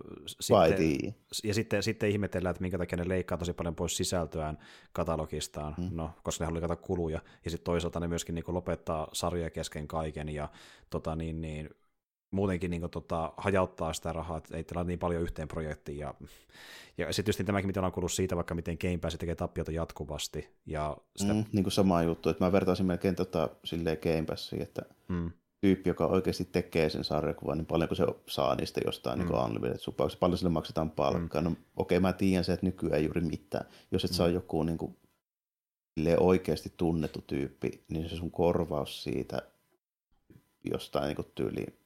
Vai 0.50 0.68
sitten, 0.68 1.14
ja 1.44 1.54
sitten, 1.54 1.82
sitten 1.82 2.10
ihmetellään, 2.10 2.50
että 2.50 2.60
minkä 2.62 2.78
takia 2.78 2.96
ne 2.96 3.08
leikkaa 3.08 3.38
tosi 3.38 3.52
paljon 3.52 3.74
pois 3.74 3.96
sisältöään 3.96 4.58
katalogistaan, 4.92 5.74
Mm. 5.78 5.88
no, 5.92 6.10
koska 6.22 6.42
ne 6.42 6.46
haluaa 6.46 6.60
leikata 6.60 6.82
kuluja, 6.86 7.20
ja 7.44 7.50
sitten 7.50 7.64
toisaalta 7.64 8.00
ne 8.00 8.08
myöskin 8.08 8.34
niin 8.34 8.44
lopettaa 8.48 9.08
sarjoja 9.12 9.50
kesken 9.50 9.88
kaiken, 9.88 10.28
ja 10.28 10.48
tota, 10.90 11.16
niin, 11.16 11.40
niin, 11.40 11.70
muutenkin 12.30 12.70
niin 12.70 12.80
kuin, 12.80 12.90
tota, 12.90 13.32
hajauttaa 13.36 13.92
sitä 13.92 14.12
rahaa, 14.12 14.38
että 14.38 14.56
ei 14.56 14.64
tilaa 14.64 14.84
niin 14.84 14.98
paljon 14.98 15.22
yhteen 15.22 15.48
projektiin, 15.48 15.98
ja, 15.98 16.14
ja 16.98 17.12
sitten 17.12 17.34
niin 17.38 17.46
tämäkin, 17.46 17.66
mitä 17.66 17.80
on 17.80 17.92
kuullut 17.92 18.12
siitä, 18.12 18.36
vaikka 18.36 18.54
miten 18.54 18.76
Game 18.80 18.98
Pass 18.98 19.16
tekee 19.16 19.34
tappiota 19.34 19.72
jatkuvasti, 19.72 20.48
ja 20.66 20.96
sitä, 21.16 21.34
Mm, 21.34 21.44
niin 21.52 21.64
kuin 21.64 21.72
sama 21.72 22.02
juttu, 22.02 22.28
että 22.28 22.44
mä 22.44 22.52
vertaisin 22.52 22.86
melkein 22.86 23.14
tota, 23.14 23.48
silleen 23.64 23.98
Game 24.02 24.24
Passiin, 24.26 24.62
että 24.62 24.82
mm, 25.08 25.30
tyyppi, 25.60 25.90
joka 25.90 26.06
oikeasti 26.06 26.44
tekee 26.44 26.90
sen 26.90 27.04
sarjakuvan, 27.04 27.58
niin 27.58 27.66
paljonko 27.66 27.94
se 27.94 28.06
saa 28.28 28.54
niistä 28.54 28.80
jostain 28.84 29.18
mm. 29.18 29.26
niin 29.26 29.44
unlimited 29.44 29.78
supauksista, 29.78 30.20
paljon 30.20 30.38
sille 30.38 30.52
maksetaan 30.52 30.90
palkkaa. 30.90 31.42
Mm. 31.42 31.44
No 31.44 31.56
okei, 31.76 32.00
mä 32.00 32.12
tiedän 32.12 32.44
se, 32.44 32.52
että 32.52 32.66
nykyään 32.66 32.96
ei 32.96 33.04
juuri 33.04 33.20
mitään. 33.20 33.66
Jos 33.90 34.04
et 34.04 34.10
mm. 34.10 34.14
saa 34.14 34.28
joku 34.28 34.62
niin 34.62 34.78
kuin, 34.78 34.96
oikeasti 36.18 36.72
tunnettu 36.76 37.24
tyyppi, 37.26 37.84
niin 37.88 38.08
se 38.08 38.16
sun 38.16 38.30
korvaus 38.30 39.02
siitä 39.02 39.42
jostain 40.64 41.06
niin 41.06 41.16
kuin 41.16 41.28
tyyliin 41.34 41.78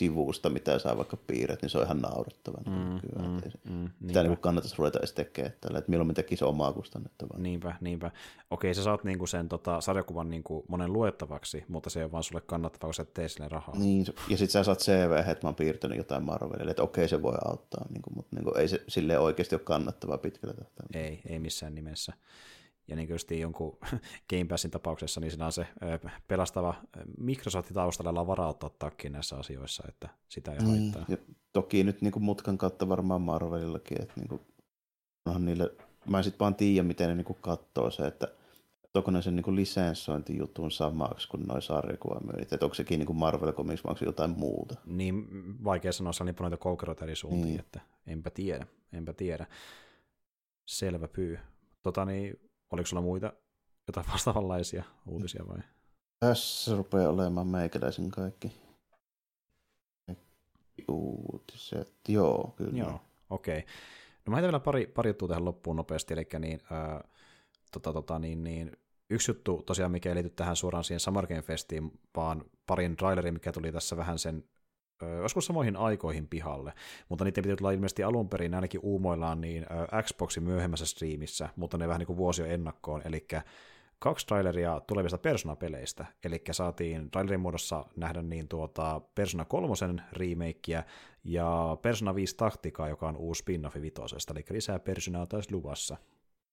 sivusta, 0.00 0.50
mitä 0.50 0.78
saa 0.78 0.96
vaikka 0.96 1.16
piirret, 1.16 1.62
niin 1.62 1.70
se 1.70 1.78
on 1.78 1.84
ihan 1.84 2.00
naurettava. 2.00 2.58
mm, 2.66 2.72
Mm, 2.72 2.94
nykyään. 2.94 3.30
mm, 3.30 3.40
se, 3.40 3.50
mm, 3.70 3.88
sitä 4.06 4.22
niin 4.22 4.38
kannattaisi 4.38 4.76
ruveta 4.78 4.98
edes 4.98 5.12
tekemään 5.12 5.54
tällä, 5.60 5.78
että 5.78 5.90
milloin 5.90 6.14
tekisi 6.14 6.44
omaa 6.44 6.72
kustannettavaa. 6.72 7.38
Niinpä, 7.38 7.76
niinpä. 7.80 8.10
Okei, 8.50 8.74
sä 8.74 8.82
saat 8.82 9.04
niinku 9.04 9.26
sen 9.26 9.48
tota, 9.48 9.80
sarjakuvan 9.80 10.30
niinku 10.30 10.64
monen 10.68 10.92
luettavaksi, 10.92 11.64
mutta 11.68 11.90
se 11.90 12.00
ei 12.00 12.04
ole 12.04 12.12
vaan 12.12 12.24
sulle 12.24 12.40
kannattavaa, 12.40 12.88
kun 12.88 12.94
sä 12.94 13.02
et 13.02 13.14
tee 13.14 13.28
sille 13.28 13.48
rahaa. 13.48 13.78
Niin, 13.78 14.06
ja 14.28 14.36
sitten 14.36 14.50
sä 14.50 14.64
saat 14.64 14.78
CV, 14.78 15.12
että 15.30 15.46
mä 15.46 15.48
oon 15.48 15.54
piirtänyt 15.54 15.98
jotain 15.98 16.24
Marvelille, 16.24 16.70
että 16.70 16.82
okei 16.82 17.08
se 17.08 17.22
voi 17.22 17.34
auttaa, 17.44 17.86
niin 17.90 18.02
kuin, 18.02 18.14
mutta 18.16 18.36
niin 18.36 18.44
kuin, 18.44 18.56
ei 18.58 18.68
se 18.68 18.84
sille 18.88 19.18
oikeasti 19.18 19.54
ole 19.54 19.62
kannattavaa 19.64 20.18
pitkällä 20.18 20.54
tähtäimellä. 20.54 21.08
Ei, 21.08 21.20
ei 21.28 21.38
missään 21.38 21.74
nimessä. 21.74 22.12
Ja 22.90 22.96
niin 22.96 23.08
kuin 23.08 23.40
jonkun 23.40 23.78
Game 24.30 24.44
Passin 24.44 24.70
tapauksessa, 24.70 25.20
niin 25.20 25.30
siinä 25.30 25.46
on 25.46 25.52
se 25.52 25.66
pelastava 26.28 26.74
Microsoftin 27.18 27.74
taustalla, 27.74 28.20
on 28.20 28.26
varaa 28.26 28.48
ottaa 28.48 28.70
takkiin 28.78 29.12
näissä 29.12 29.36
asioissa, 29.36 29.84
että 29.88 30.08
sitä 30.28 30.52
ei 30.52 30.58
Niin, 30.58 30.82
haittaa. 30.82 31.04
ja 31.08 31.16
toki 31.52 31.84
nyt 31.84 32.02
niin 32.02 32.12
kuin 32.12 32.22
mutkan 32.22 32.58
kautta 32.58 32.88
varmaan 32.88 33.22
Marvelillakin, 33.22 34.02
että 34.02 34.14
niin 34.16 34.28
kuin, 34.28 34.40
onhan 35.26 35.44
niille, 35.44 35.74
mä 36.10 36.18
en 36.18 36.24
sitten 36.24 36.38
vaan 36.38 36.54
tiedä, 36.54 36.82
miten 36.88 37.08
ne 37.08 37.14
niin 37.14 37.24
kuin 37.24 37.38
katsoo 37.40 37.90
se, 37.90 38.06
että 38.06 38.28
onko 38.94 39.10
ne 39.10 39.22
sen 39.22 39.36
niin 39.36 39.56
lisenssointijutun 39.56 40.70
samaksi 40.70 41.28
kuin 41.28 41.42
noin 41.42 41.62
sarjakuvamyynnit, 41.62 42.52
että 42.52 42.66
onko 42.66 42.74
sekin 42.74 42.98
niin 42.98 43.06
kuin 43.06 43.16
Marvel 43.16 43.52
Comics 43.52 43.84
vai 43.84 43.94
jotain 44.00 44.30
muuta. 44.30 44.74
Niin 44.86 45.26
vaikea 45.64 45.92
sanoa, 45.92 46.12
se 46.12 46.22
on 46.22 46.26
niin 46.26 46.34
paljon 46.34 46.58
koukeroita 46.58 47.04
eri 47.04 47.16
suuntiin, 47.16 47.44
Niin. 47.44 47.60
että 47.60 47.80
enpä 48.06 48.30
tiedä, 48.30 48.66
enpä 48.92 49.12
tiedä. 49.12 49.46
Selvä 50.66 51.08
pyy. 51.08 51.38
Tota 51.82 52.04
niin, 52.04 52.49
oliko 52.70 52.86
sulla 52.86 53.02
muita 53.02 53.32
jotain 53.86 54.06
vastaavanlaisia 54.12 54.84
uutisia 55.06 55.44
vai? 55.48 55.58
Tässä 56.20 56.76
rupeaa 56.76 57.10
olemaan 57.10 57.46
meikäläisen 57.46 58.10
kaikki 58.10 58.52
kaikki 60.80 60.84
uutiset. 60.88 61.94
Joo, 62.08 62.54
kyllä. 62.56 62.78
Joo, 62.78 63.00
okei. 63.30 63.58
Okay. 63.58 63.70
No 64.26 64.30
mä 64.30 64.36
heitän 64.36 64.48
vielä 64.48 64.60
pari, 64.60 64.86
pari 64.86 65.10
juttua 65.10 65.28
tähän 65.28 65.44
loppuun 65.44 65.76
nopeasti, 65.76 66.14
eli 66.14 66.26
niin, 66.38 66.60
ää, 66.70 67.04
tota, 67.72 67.92
tota, 67.92 68.18
niin, 68.18 68.44
niin, 68.44 68.76
yksi 69.10 69.30
juttu 69.30 69.62
tosiaan, 69.66 69.92
mikä 69.92 70.08
ei 70.08 70.14
liity 70.14 70.30
tähän 70.30 70.56
suoraan 70.56 70.84
siihen 70.84 71.00
Summer 71.00 71.26
Game 71.26 71.42
Festiin, 71.42 72.00
vaan 72.16 72.44
parin 72.66 72.96
trailerin, 72.96 73.34
mikä 73.34 73.52
tuli 73.52 73.72
tässä 73.72 73.96
vähän 73.96 74.18
sen 74.18 74.44
joskus 75.22 75.46
samoihin 75.46 75.76
aikoihin 75.76 76.28
pihalle, 76.28 76.72
mutta 77.08 77.24
niiden 77.24 77.44
piti 77.44 77.56
tulla 77.56 77.70
ilmeisesti 77.70 78.02
alun 78.02 78.28
perin 78.28 78.54
ainakin 78.54 78.80
uumoillaan 78.82 79.40
niin 79.40 79.66
Xboxin 80.02 80.42
myöhemmässä 80.42 80.86
striimissä, 80.86 81.48
mutta 81.56 81.78
ne 81.78 81.88
vähän 81.88 81.98
niin 81.98 82.06
kuin 82.06 82.16
vuosi 82.16 82.42
jo 82.42 82.48
ennakkoon, 82.48 83.02
eli 83.04 83.26
kaksi 83.98 84.26
traileria 84.26 84.80
tulevista 84.86 85.18
Persona-peleistä, 85.18 86.06
eli 86.24 86.42
saatiin 86.50 87.10
trailerin 87.10 87.40
muodossa 87.40 87.84
nähdä 87.96 88.22
niin 88.22 88.48
tuota 88.48 89.00
Persona 89.14 89.44
3 89.44 89.74
remakeä 90.12 90.84
ja 91.24 91.76
Persona 91.82 92.14
5 92.14 92.36
taktikaa, 92.36 92.88
joka 92.88 93.08
on 93.08 93.16
uusi 93.16 93.42
spin-offi 93.42 93.82
vitosesta, 93.82 94.34
eli 94.34 94.44
lisää 94.50 94.78
Personaa 94.78 95.26
taas 95.26 95.50
luvassa, 95.50 95.96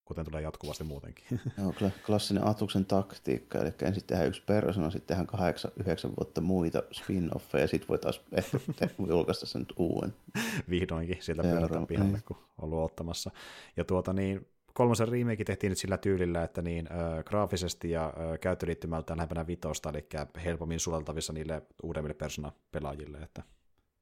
kuten 0.07 0.25
tulee 0.25 0.41
jatkuvasti 0.41 0.83
muutenkin. 0.83 1.25
Joo, 1.57 1.71
kla- 1.71 2.05
klassinen 2.05 2.47
Atuksen 2.47 2.85
taktiikka, 2.85 3.59
eli 3.59 3.73
ensin 3.81 4.03
tehdään 4.07 4.27
yksi 4.27 4.41
persona, 4.45 4.91
sitten 4.91 5.07
tehdään 5.07 5.27
kahdeksan, 5.27 5.71
yhdeksän 5.79 6.11
vuotta 6.11 6.41
muita 6.41 6.83
spin-offeja, 6.91 7.61
ja 7.61 7.67
sitten 7.67 7.87
voi 7.87 7.99
taas 7.99 8.21
ehkä 8.31 8.59
te- 8.75 8.89
julkaista 9.07 9.45
sen 9.45 9.61
nyt 9.61 9.73
uuden. 9.77 10.13
Vihdoinkin 10.69 11.17
sieltä 11.19 11.41
pyörätään 11.41 11.87
pihalle, 11.87 12.11
niin. 12.11 12.23
kun 12.25 12.37
on 12.37 12.63
ollut 12.63 12.85
ottamassa. 12.85 13.31
Ja 13.77 13.83
tuota 13.83 14.13
niin, 14.13 14.47
kolmosen 14.73 15.07
remake 15.07 15.43
tehtiin 15.43 15.69
nyt 15.69 15.77
sillä 15.77 15.97
tyylillä, 15.97 16.43
että 16.43 16.61
niin 16.61 16.87
äh, 16.91 17.23
graafisesti 17.23 17.91
ja 17.91 18.05
äh, 18.05 18.39
käyttöliittymältään 18.39 19.17
lähempänä 19.17 19.47
vitosta, 19.47 19.89
eli 19.89 20.05
helpommin 20.43 20.79
suleltavissa 20.79 21.33
niille 21.33 21.61
uudemmille 21.83 22.13
persona-pelaajille, 22.13 23.17
että 23.17 23.43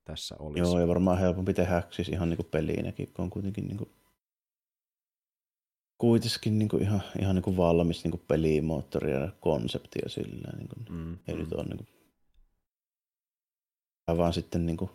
tässä 0.06 0.36
olisi. 0.40 0.60
Joo, 0.60 0.80
ja 0.80 0.88
varmaan 0.88 1.20
helpompi 1.20 1.54
tehdä 1.54 1.84
siis 1.90 2.10
ihan 2.10 2.30
niin 2.30 2.38
kuin 2.38 2.48
peliinäkin, 2.52 3.14
kun 3.14 3.24
on 3.24 3.30
kuitenkin 3.30 3.68
niin 3.68 3.78
kuin, 3.78 3.90
kuitenkin 6.06 6.60
niin 6.60 6.70
kuin 6.70 6.84
ihan, 6.84 7.04
ihan 7.22 7.36
niin 7.36 7.44
kuin 7.44 7.58
valmis 7.58 8.04
niin 8.04 8.12
kuin 8.12 8.24
pelimoottori 8.28 9.12
ja 9.12 9.32
konsepti 9.40 10.00
ja 10.04 10.10
sillä 10.10 10.52
niin 10.58 10.68
kuin, 10.68 10.86
Mm, 10.90 11.18
ei 11.28 11.36
mm. 11.36 11.40
nyt 11.40 11.54
ole 11.54 11.64
niin 11.64 11.78
kuin, 11.78 11.88
vaan 14.18 14.34
sitten 14.34 14.66
niin 14.66 14.78
kuin, 14.78 14.92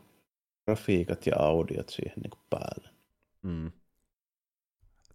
grafiikat 0.64 1.26
ja 1.26 1.32
audiot 1.38 1.88
siihen 1.88 2.18
niin 2.22 2.30
kuin 2.30 2.40
päälle. 2.50 2.88
Mm. 3.42 3.70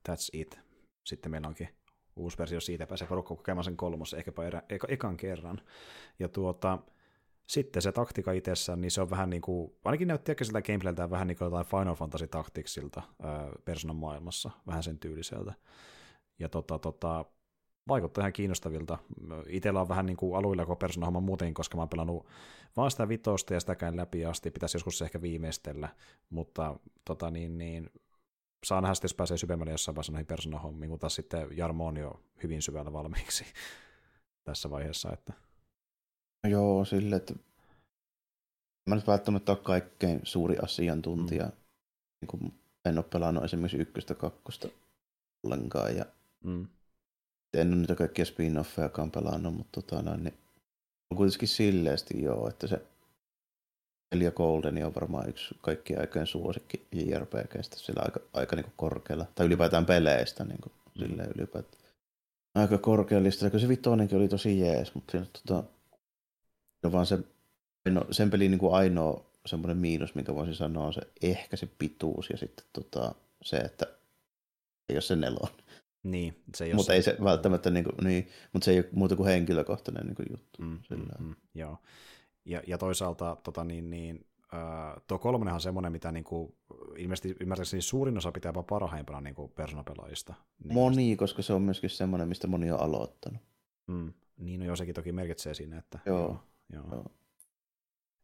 That's 0.09 0.29
it. 0.33 0.59
Sitten 1.03 1.31
meillä 1.31 1.47
onkin 1.47 1.69
uusi 2.15 2.37
versio 2.37 2.59
siitä, 2.59 2.87
pääsee 2.87 3.07
porukka 3.07 3.35
kokemaan 3.35 3.63
sen 3.63 3.77
kolmosen, 3.77 4.19
ehkäpä 4.19 4.47
erä, 4.47 4.61
eka, 4.69 4.87
ekan 4.89 5.17
kerran. 5.17 5.61
Ja 6.19 6.27
tuota, 6.27 6.79
sitten 7.47 7.81
se 7.81 7.91
taktika 7.91 8.31
itsessään, 8.31 8.81
niin 8.81 8.91
se 8.91 9.01
on 9.01 9.09
vähän 9.09 9.29
niin 9.29 9.41
kuin, 9.41 9.75
ainakin 9.85 10.07
näytti 10.07 10.31
ehkä 10.31 10.43
siltä 10.43 10.61
gameplayltään 10.61 11.09
vähän 11.09 11.27
niin 11.27 11.37
kuin 11.37 11.45
jotain 11.45 11.65
Final 11.65 11.95
Fantasy 11.95 12.27
Tacticsilta 12.27 13.01
ää, 13.21 13.49
Personan 13.65 13.95
maailmassa, 13.95 14.51
vähän 14.67 14.83
sen 14.83 14.99
tyyliseltä. 14.99 15.53
Ja 16.39 16.49
tota, 16.49 16.79
tota, 16.79 17.25
vaikuttaa 17.87 18.21
ihan 18.21 18.33
kiinnostavilta. 18.33 18.97
Itellä 19.47 19.81
on 19.81 19.89
vähän 19.89 20.05
niin 20.05 20.17
kuin 20.17 20.37
aluilla 20.37 20.65
koko 20.65 20.75
Persona 20.75 21.05
homma 21.05 21.19
muutenkin, 21.19 21.53
koska 21.53 21.77
mä 21.77 21.81
oon 21.81 21.89
pelannut 21.89 22.27
vaan 22.77 22.91
sitä 22.91 23.07
vitosta 23.07 23.53
ja 23.53 23.59
sitäkään 23.59 23.95
läpi 23.95 24.25
asti, 24.25 24.51
pitäisi 24.51 24.75
joskus 24.75 24.97
se 24.97 25.05
ehkä 25.05 25.21
viimeistellä, 25.21 25.89
mutta 26.29 26.79
tota 27.05 27.31
niin, 27.31 27.57
niin 27.57 27.89
saa 28.65 28.81
nähdä 28.81 28.93
sitten, 28.93 29.05
jos 29.05 29.15
pääsee 29.15 29.37
syvemmälle 29.37 29.71
jossain 29.71 29.95
vaiheessa 29.95 30.11
noihin 30.11 30.27
Persona-hommiin, 30.27 30.89
kun 30.89 30.99
taas 30.99 31.15
sitten 31.15 31.47
Jarmo 31.51 31.87
on 31.87 31.97
jo 31.97 32.23
hyvin 32.43 32.61
syvällä 32.61 32.93
valmiiksi 32.93 33.45
tässä 34.47 34.69
vaiheessa, 34.69 35.13
että 35.13 35.33
joo, 36.47 36.85
sille, 36.85 37.15
että 37.15 37.33
mä 38.89 38.95
nyt 38.95 39.07
välttämättä 39.07 39.51
ole 39.51 39.59
kaikkein 39.63 40.19
suuri 40.23 40.57
asiantuntija. 40.57 41.45
Mm. 41.45 41.51
Niin 42.21 42.27
kuin 42.27 42.53
en 42.85 42.97
ole 42.97 43.05
pelannut 43.13 43.43
esimerkiksi 43.43 43.77
ykköstä, 43.77 44.15
kakkosta 44.15 44.67
ollenkaan 45.43 45.95
ja 45.95 46.05
mm, 46.43 46.67
en 47.53 47.67
ole 47.67 47.75
niitä 47.75 47.95
kaikkia 47.95 48.25
spin-offejakaan 48.25 49.11
pelannut, 49.11 49.53
mutta 49.55 49.81
tota 49.81 50.01
noin, 50.01 50.23
niin 50.23 50.37
on 51.11 51.17
kuitenkin 51.17 51.47
silleesti 51.47 52.23
joo, 52.23 52.49
että 52.49 52.67
se 52.67 52.81
Elia 54.11 54.31
Golden 54.31 54.85
on 54.85 54.95
varmaan 54.95 55.29
yksi 55.29 55.55
kaikkien 55.61 56.01
aikojen 56.01 56.27
suosikki 56.27 56.87
JRPGstä 56.91 57.77
sillä 57.77 58.01
aika, 58.05 58.19
aika 58.33 58.55
niin 58.55 58.73
korkealla, 58.75 59.25
tai 59.35 59.45
ylipäätään 59.45 59.85
peleistä 59.85 60.43
niin 60.43 60.61
kuin, 60.61 60.73
Mm. 60.99 61.05
silleen 61.07 61.31
ylipäätään. 61.35 61.83
Aika 62.55 62.77
korkealla 62.77 63.23
listalla, 63.23 63.51
kun 63.51 63.59
se 63.59 63.67
vitonenkin 63.67 64.17
oli 64.17 64.27
tosi 64.27 64.59
jees, 64.59 64.95
mutta 64.95 65.11
siinä 65.11 65.25
tota, 65.47 65.63
no 66.85 66.91
vaan 66.91 67.05
se, 67.05 67.19
no, 67.89 68.05
sen 68.11 68.29
pelin 68.29 68.51
niin 68.51 68.59
kuin 68.59 68.73
ainoa 68.73 69.25
semmoinen 69.45 69.77
miinus, 69.77 70.15
minkä 70.15 70.35
voisin 70.35 70.55
sanoa, 70.55 70.85
on 70.85 70.93
se 70.93 71.01
ehkä 71.21 71.57
se 71.57 71.69
pituus 71.79 72.29
ja 72.29 72.37
sitten 72.37 72.65
tota, 72.73 73.15
se, 73.41 73.57
että 73.57 73.85
ei 74.89 74.95
ole 74.95 75.01
se 75.01 75.15
nelon. 75.15 75.49
niin, 76.03 76.35
se 76.55 76.65
ei 76.65 76.73
Mutta 76.73 76.91
ole 76.91 76.95
ei 76.97 77.03
se 77.03 77.17
välttämättä, 77.23 77.69
niin, 77.69 77.83
kuin, 77.83 77.95
niin 78.03 78.29
mutta 78.53 78.65
se 78.65 78.71
ei 78.71 78.77
ole 78.77 78.89
muuta 78.91 79.15
kuin 79.15 79.27
henkilökohtainen 79.27 80.05
niin 80.05 80.15
kuin 80.15 80.27
juttu. 80.31 80.61
Mm, 80.61 80.79
Sillä 80.87 81.15
mm, 81.19 81.25
mm, 81.25 81.35
joo. 81.55 81.77
Ja, 82.45 82.61
ja 82.67 82.77
toisaalta 82.77 83.37
tota, 83.43 83.63
niin, 83.63 83.89
niin, 83.89 84.25
äh, 84.53 85.01
tuo 85.07 85.19
kolmonenhan 85.19 85.55
on 85.55 85.61
semmoinen, 85.61 85.91
mitä 85.91 86.11
niin 86.11 86.23
kuin, 86.23 86.55
ilmeisesti 86.97 87.35
ymmärtääkseni 87.39 87.81
suurin 87.81 88.17
osa 88.17 88.31
pitää 88.31 88.49
jopa 88.49 88.63
parhaimpana 88.63 89.21
niin 89.21 89.35
kuin 89.35 89.51
personapelaajista. 89.51 90.33
Niin, 90.63 90.73
Moni, 90.73 91.15
koska 91.15 91.41
se 91.41 91.53
on 91.53 91.61
myöskin 91.61 91.89
semmoinen, 91.89 92.27
mistä 92.27 92.47
moni 92.47 92.71
on 92.71 92.79
aloittanut. 92.79 93.41
Mm, 93.87 94.13
niin, 94.37 94.59
no 94.59 94.65
joo, 94.65 94.75
sekin 94.75 94.95
toki 94.95 95.11
merkitsee 95.11 95.53
siinä, 95.53 95.77
että 95.77 95.99
Joo, 96.05 96.19
joo. 96.19 96.43
Joo. 96.73 97.05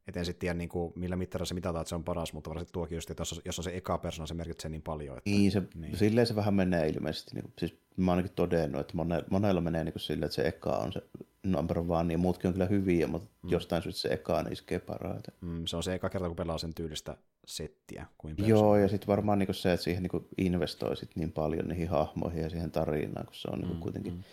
Et 0.08 0.18
en 0.18 0.26
sitten 0.26 0.40
tiedä, 0.40 0.54
niin 0.54 0.70
kuin, 0.70 0.94
millä 0.96 1.16
mittarilla 1.16 1.46
se 1.46 1.54
mitataan, 1.54 1.82
että 1.82 1.90
se 1.90 1.96
on 1.96 2.04
paras, 2.04 2.34
mutta 2.34 2.50
varsinkin 2.50 2.74
tuokin 2.74 2.96
just, 2.96 3.10
että 3.10 3.22
jos, 3.22 3.34
on- 3.34 3.42
on 3.58 3.64
se 3.64 3.78
eka 3.78 3.98
persona, 3.98 4.28
se 4.28 4.34
merkitsee 4.34 4.72
niin 4.72 4.82
paljon. 4.82 5.18
Että, 5.18 5.30
Niin, 5.30 5.52
se, 5.52 5.64
Niin. 5.76 5.98
silleen 5.98 6.28
se 6.28 6.36
vähän 6.36 6.54
menee 6.54 6.88
ilmeisesti. 6.88 7.32
Niin 7.36 7.44
kuin, 7.44 7.54
siis 7.58 7.78
mä 7.98 8.12
oon 8.12 8.18
ainakin 8.18 8.36
todennut, 8.36 8.82
että 8.82 8.98
mone, 8.98 9.24
monella 9.30 9.62
menee 9.62 9.84
niin 9.84 9.94
kuin 9.94 10.02
silleen, 10.02 10.26
että 10.26 10.36
se 10.36 10.48
eka 10.48 10.70
on 10.78 10.94
se 10.94 11.02
number 11.44 11.80
one, 11.80 12.04
niin 12.04 12.20
muutkin 12.20 12.48
on 12.48 12.54
kyllä 12.54 12.66
hyviä, 12.66 13.08
mutta 13.08 13.30
mm. 13.44 13.50
jostain 13.50 13.84
syystä 13.84 14.02
se 14.02 14.10
eka 14.14 14.44
niin 14.44 14.54
iskee 14.54 14.80
parhaiten. 14.80 15.34
mm, 15.42 15.66
se 15.66 15.78
on 15.78 15.84
se 15.84 15.94
eka 15.94 16.10
kerta, 16.10 16.28
kun 16.28 16.36
pelaa 16.36 16.58
sen 16.58 16.74
tyylistä 16.74 17.18
settiä 17.46 18.06
kuin 18.18 18.36
Joo, 18.38 18.78
ja 18.78 18.88
sitten 18.88 19.08
varmaan 19.08 19.40
niin 19.40 19.54
se, 19.54 19.74
että 19.74 19.84
siihen 19.84 20.04
niin 20.04 20.28
investoi 20.38 20.98
sit 20.98 21.16
niin 21.16 21.32
paljon 21.32 21.68
niihin 21.68 21.90
hahmoihin 21.90 22.42
ja 22.44 22.50
siihen 22.50 22.72
tarinaan, 22.72 23.26
kun 23.26 23.36
se 23.36 23.48
on 23.52 23.60
niin 23.60 23.74
Mm, 23.74 23.80
kuitenkin, 23.80 24.14
mm. 24.14 24.24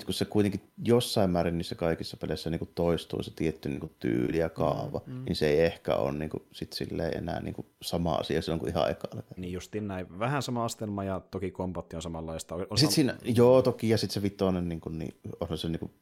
Sit 0.00 0.04
kun 0.06 0.14
se 0.14 0.24
kuitenkin 0.24 0.60
jossain 0.84 1.30
määrin 1.30 1.58
niissä 1.58 1.74
kaikissa 1.74 2.16
peleissä 2.16 2.50
niin 2.50 2.70
toistuu 2.74 3.22
se 3.22 3.30
tietty 3.36 3.68
niin 3.68 3.90
tyyli 3.98 4.38
ja 4.38 4.48
kaava, 4.48 5.00
Mm, 5.06 5.12
mm. 5.12 5.24
niin 5.24 5.36
se 5.36 5.48
ei 5.48 5.60
ehkä 5.60 5.96
ole 5.96 6.12
niin 6.12 6.30
sit 6.52 6.72
silleen 6.72 7.16
enää 7.18 7.40
niin 7.40 7.54
sama 7.82 8.14
asia 8.14 8.42
silloin 8.42 8.60
kuin 8.60 8.70
ihan 8.70 8.90
ekalla. 8.90 9.22
Niin 9.36 9.52
justiin 9.52 9.88
näin. 9.88 10.18
Vähän 10.18 10.42
sama 10.42 10.64
astelma 10.64 11.04
ja 11.04 11.20
toki 11.30 11.50
kombatti 11.50 11.96
on 11.96 12.02
samanlaista. 12.02 12.54
On, 12.54 12.78
Sitten 12.78 12.94
siinä, 12.94 13.16
joo 13.24 13.62
toki, 13.62 13.88
ja 13.88 13.98
sitten 13.98 14.14
se 14.14 14.22
vitonen 14.22 14.68
niin 14.68 14.80
kuin, 14.80 14.98
niin, 14.98 15.14
on 15.40 15.58
se 15.58 15.68
niin 15.68 15.80
kuin, 15.80 15.92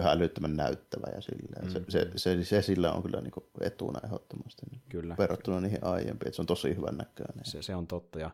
ihan 0.00 0.12
älyttömän 0.16 0.56
näyttävä 0.56 1.06
ja 1.14 1.20
silleen. 1.20 1.70
Se, 1.70 1.78
Mm, 1.78 1.84
se, 1.88 2.10
se, 2.16 2.44
se, 2.44 2.62
sillä 2.62 2.92
on 2.92 3.02
kyllä 3.02 3.20
niin 3.20 3.30
kuin 3.32 3.44
etuna 3.60 4.00
ehdottomasti 4.04 4.62
niin, 4.70 4.82
Kyllä, 4.88 5.14
verrattuna 5.18 5.60
niihin 5.60 5.84
aiempiin, 5.84 6.28
että 6.28 6.36
se 6.36 6.42
on 6.42 6.46
tosi 6.46 6.76
hyvän 6.76 6.96
näköinen. 6.96 7.44
se, 7.44 7.62
se 7.62 7.74
on 7.74 7.86
totta. 7.86 8.18
Ja 8.18 8.30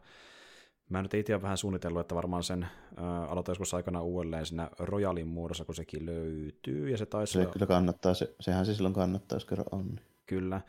mä 0.91 1.03
nyt 1.03 1.15
itse 1.15 1.35
olen 1.35 1.43
vähän 1.43 1.59
suunnitellut, 1.59 2.01
että 2.01 2.15
varmaan 2.15 2.43
sen 2.43 2.63
äh, 2.63 3.33
aloitan 3.33 3.53
joskus 3.53 3.75
aikana 3.75 4.03
uudelleen 4.03 4.47
siinä 4.47 4.71
Royalin 4.79 5.29
muodossa, 5.29 5.65
kun 5.65 5.75
sekin 5.75 6.07
löytyy. 6.07 6.91
Ja 6.91 6.99
se 6.99 7.07
taisi 7.07 7.33
Se 7.33 7.47
kyllä 7.47 7.67
kannattaa, 7.67 8.15
se, 8.15 8.35
sehän 8.41 8.67
se 8.67 8.75
silloin 8.75 8.95
kannattaa, 8.95 9.37
jos 9.37 9.45
kerran 9.45 9.67
on. 9.73 10.01
Kyllä. 10.27 10.61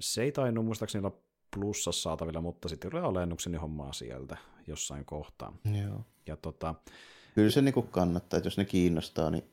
Se 0.00 0.22
ei 0.22 0.32
tainnut 0.32 0.64
muistaakseni 0.64 1.06
olla 1.06 1.16
plussassa 1.54 2.02
saatavilla, 2.02 2.40
mutta 2.40 2.68
sitten 2.68 2.90
kyllä 2.90 3.04
alennuksen 3.04 3.52
niin 3.52 3.60
hommaa 3.60 3.92
sieltä 3.92 4.36
jossain 4.66 5.04
kohtaa. 5.04 5.56
Joo. 5.84 6.04
Ja 6.26 6.36
tota, 6.36 6.74
Kyllä 7.34 7.50
se 7.50 7.62
niin 7.62 7.74
kuin 7.74 7.88
kannattaa, 7.88 8.36
että 8.36 8.46
jos 8.46 8.58
ne 8.58 8.64
kiinnostaa, 8.64 9.30
niin 9.30 9.44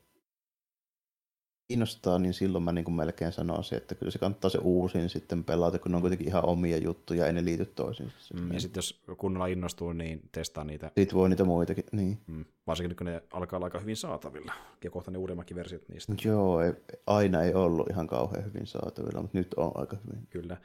kiinnostaa, 1.68 2.18
niin 2.18 2.34
silloin 2.34 2.64
mä 2.64 2.72
niin 2.72 2.84
kuin 2.84 2.94
melkein 2.94 3.32
sanoisin, 3.32 3.78
että 3.78 3.94
kyllä 3.94 4.12
se 4.12 4.18
kannattaa 4.18 4.50
se 4.50 4.58
uusin 4.58 5.08
sitten 5.08 5.44
pelata, 5.44 5.78
kun 5.78 5.92
ne 5.92 5.96
on 5.96 6.00
kuitenkin 6.00 6.28
ihan 6.28 6.44
omia 6.44 6.76
juttuja, 6.76 7.26
ei 7.26 7.32
ne 7.32 7.44
liity 7.44 7.64
toisiinsa. 7.66 8.16
mm, 8.34 8.52
ja 8.52 8.60
sitten 8.60 8.78
jos 8.78 9.00
kunnolla 9.16 9.46
innostuu, 9.46 9.92
niin 9.92 10.20
testaa 10.32 10.64
niitä, 10.64 10.90
Sitten 10.98 11.18
voi 11.18 11.28
niitä 11.28 11.44
muitakin, 11.44 11.84
niin. 11.92 12.18
mm, 12.26 12.44
varsinkin 12.66 12.96
kun 12.96 13.06
ne 13.06 13.22
alkaa 13.32 13.56
olla 13.56 13.66
aika 13.66 13.78
hyvin 13.80 13.96
saatavilla. 13.96 14.52
Ja 14.84 14.90
kohta 14.90 15.10
ne 15.10 15.18
uudemmatkin 15.18 15.56
versiot 15.56 15.88
niistä. 15.88 16.14
Joo, 16.24 16.60
ei, 16.60 16.72
aina 17.06 17.42
ei 17.42 17.54
ollut 17.54 17.90
ihan 17.90 18.06
kauhean 18.06 18.44
hyvin 18.44 18.66
saatavilla, 18.66 19.22
mutta 19.22 19.38
nyt 19.38 19.54
on 19.54 19.72
aika 19.74 19.96
hyvin. 20.06 20.26
Kyllä. 20.30 20.56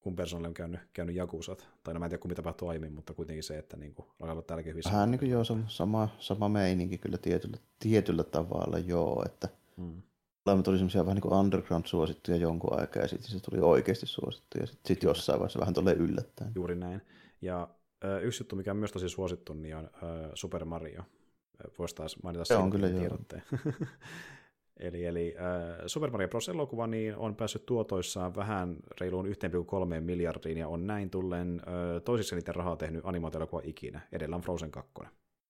Kun 0.00 0.16
persoonalle 0.16 0.48
on 0.48 0.54
käynyt, 0.54 0.80
käynyt 0.92 1.16
jakusat, 1.16 1.68
tai 1.84 1.94
no 1.94 2.00
mä 2.00 2.06
en 2.06 2.10
tiedä, 2.10 2.22
mitä 2.24 2.42
tapahtui 2.42 2.68
aiemmin, 2.68 2.92
mutta 2.92 3.14
kuitenkin 3.14 3.42
se, 3.42 3.58
että 3.58 3.76
niin 3.76 3.94
kuin, 3.94 4.06
alkaa 4.20 4.32
olla 4.32 4.42
täälläkin 4.42 4.70
hyvin 4.70 4.84
Vähän 4.84 5.10
niin 5.10 5.18
kuin 5.18 5.30
joo, 5.30 5.44
sama, 5.44 5.64
sama, 5.68 6.08
sama 6.18 6.48
meininki 6.48 6.98
kyllä 6.98 7.18
tietyllä, 7.18 7.56
tietyllä 7.78 8.24
tavalla, 8.24 8.78
joo, 8.78 9.22
että 9.26 9.48
Mm. 9.80 10.02
Laimet 10.46 10.68
oli 10.68 10.76
semmoisia 10.76 11.04
vähän 11.04 11.14
niin 11.14 11.22
kuin 11.22 11.34
underground-suosittuja 11.34 12.36
jonkun 12.36 12.80
aikaa, 12.80 13.02
ja 13.02 13.08
sitten 13.08 13.30
se 13.30 13.40
tuli 13.40 13.60
oikeasti 13.60 14.06
suosittu, 14.06 14.58
ja 14.58 14.66
sitten 14.66 14.88
sit 14.88 15.02
jossain 15.02 15.38
vaiheessa 15.38 15.60
vähän 15.60 15.74
tulee 15.74 15.94
yllättäen. 15.94 16.52
Juuri 16.54 16.76
näin. 16.76 17.02
Ja 17.42 17.68
ö, 18.04 18.20
yksi 18.20 18.42
juttu, 18.42 18.56
mikä 18.56 18.70
on 18.70 18.76
myös 18.76 18.92
tosi 18.92 19.08
suosittu, 19.08 19.52
niin 19.52 19.76
on 19.76 19.90
ö, 20.02 20.30
Super 20.34 20.64
Mario. 20.64 21.02
Voisi 21.78 21.94
taas 21.94 22.22
mainita 22.22 22.44
Se 22.44 22.56
on 22.56 22.62
sen 22.62 22.70
kyllä 22.70 22.88
tiedotteen. 22.88 23.42
eli 24.76 25.04
eli 25.04 25.34
ö, 25.82 25.88
Super 25.88 26.10
Mario 26.10 26.28
Bros. 26.28 26.48
elokuva 26.48 26.86
niin 26.86 27.16
on 27.16 27.36
päässyt 27.36 27.66
tuotoissaan 27.66 28.34
vähän 28.34 28.76
reiluun 29.00 29.26
1,3 29.26 30.00
miljardiin, 30.00 30.58
ja 30.58 30.68
on 30.68 30.86
näin 30.86 31.10
tullen 31.10 31.62
ö, 31.96 32.00
toisiksi 32.00 32.34
eniten 32.34 32.54
rahaa 32.54 32.76
tehnyt 32.76 33.04
animaatioelokuva 33.04 33.62
ikinä. 33.64 34.00
Edellä 34.12 34.36
on 34.36 34.42
Frozen 34.42 34.70
2. 34.70 34.92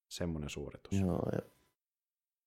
Semmoinen 0.09 0.49
suoritus. 0.49 0.99
Joo, 0.99 1.29
ja 1.31 1.39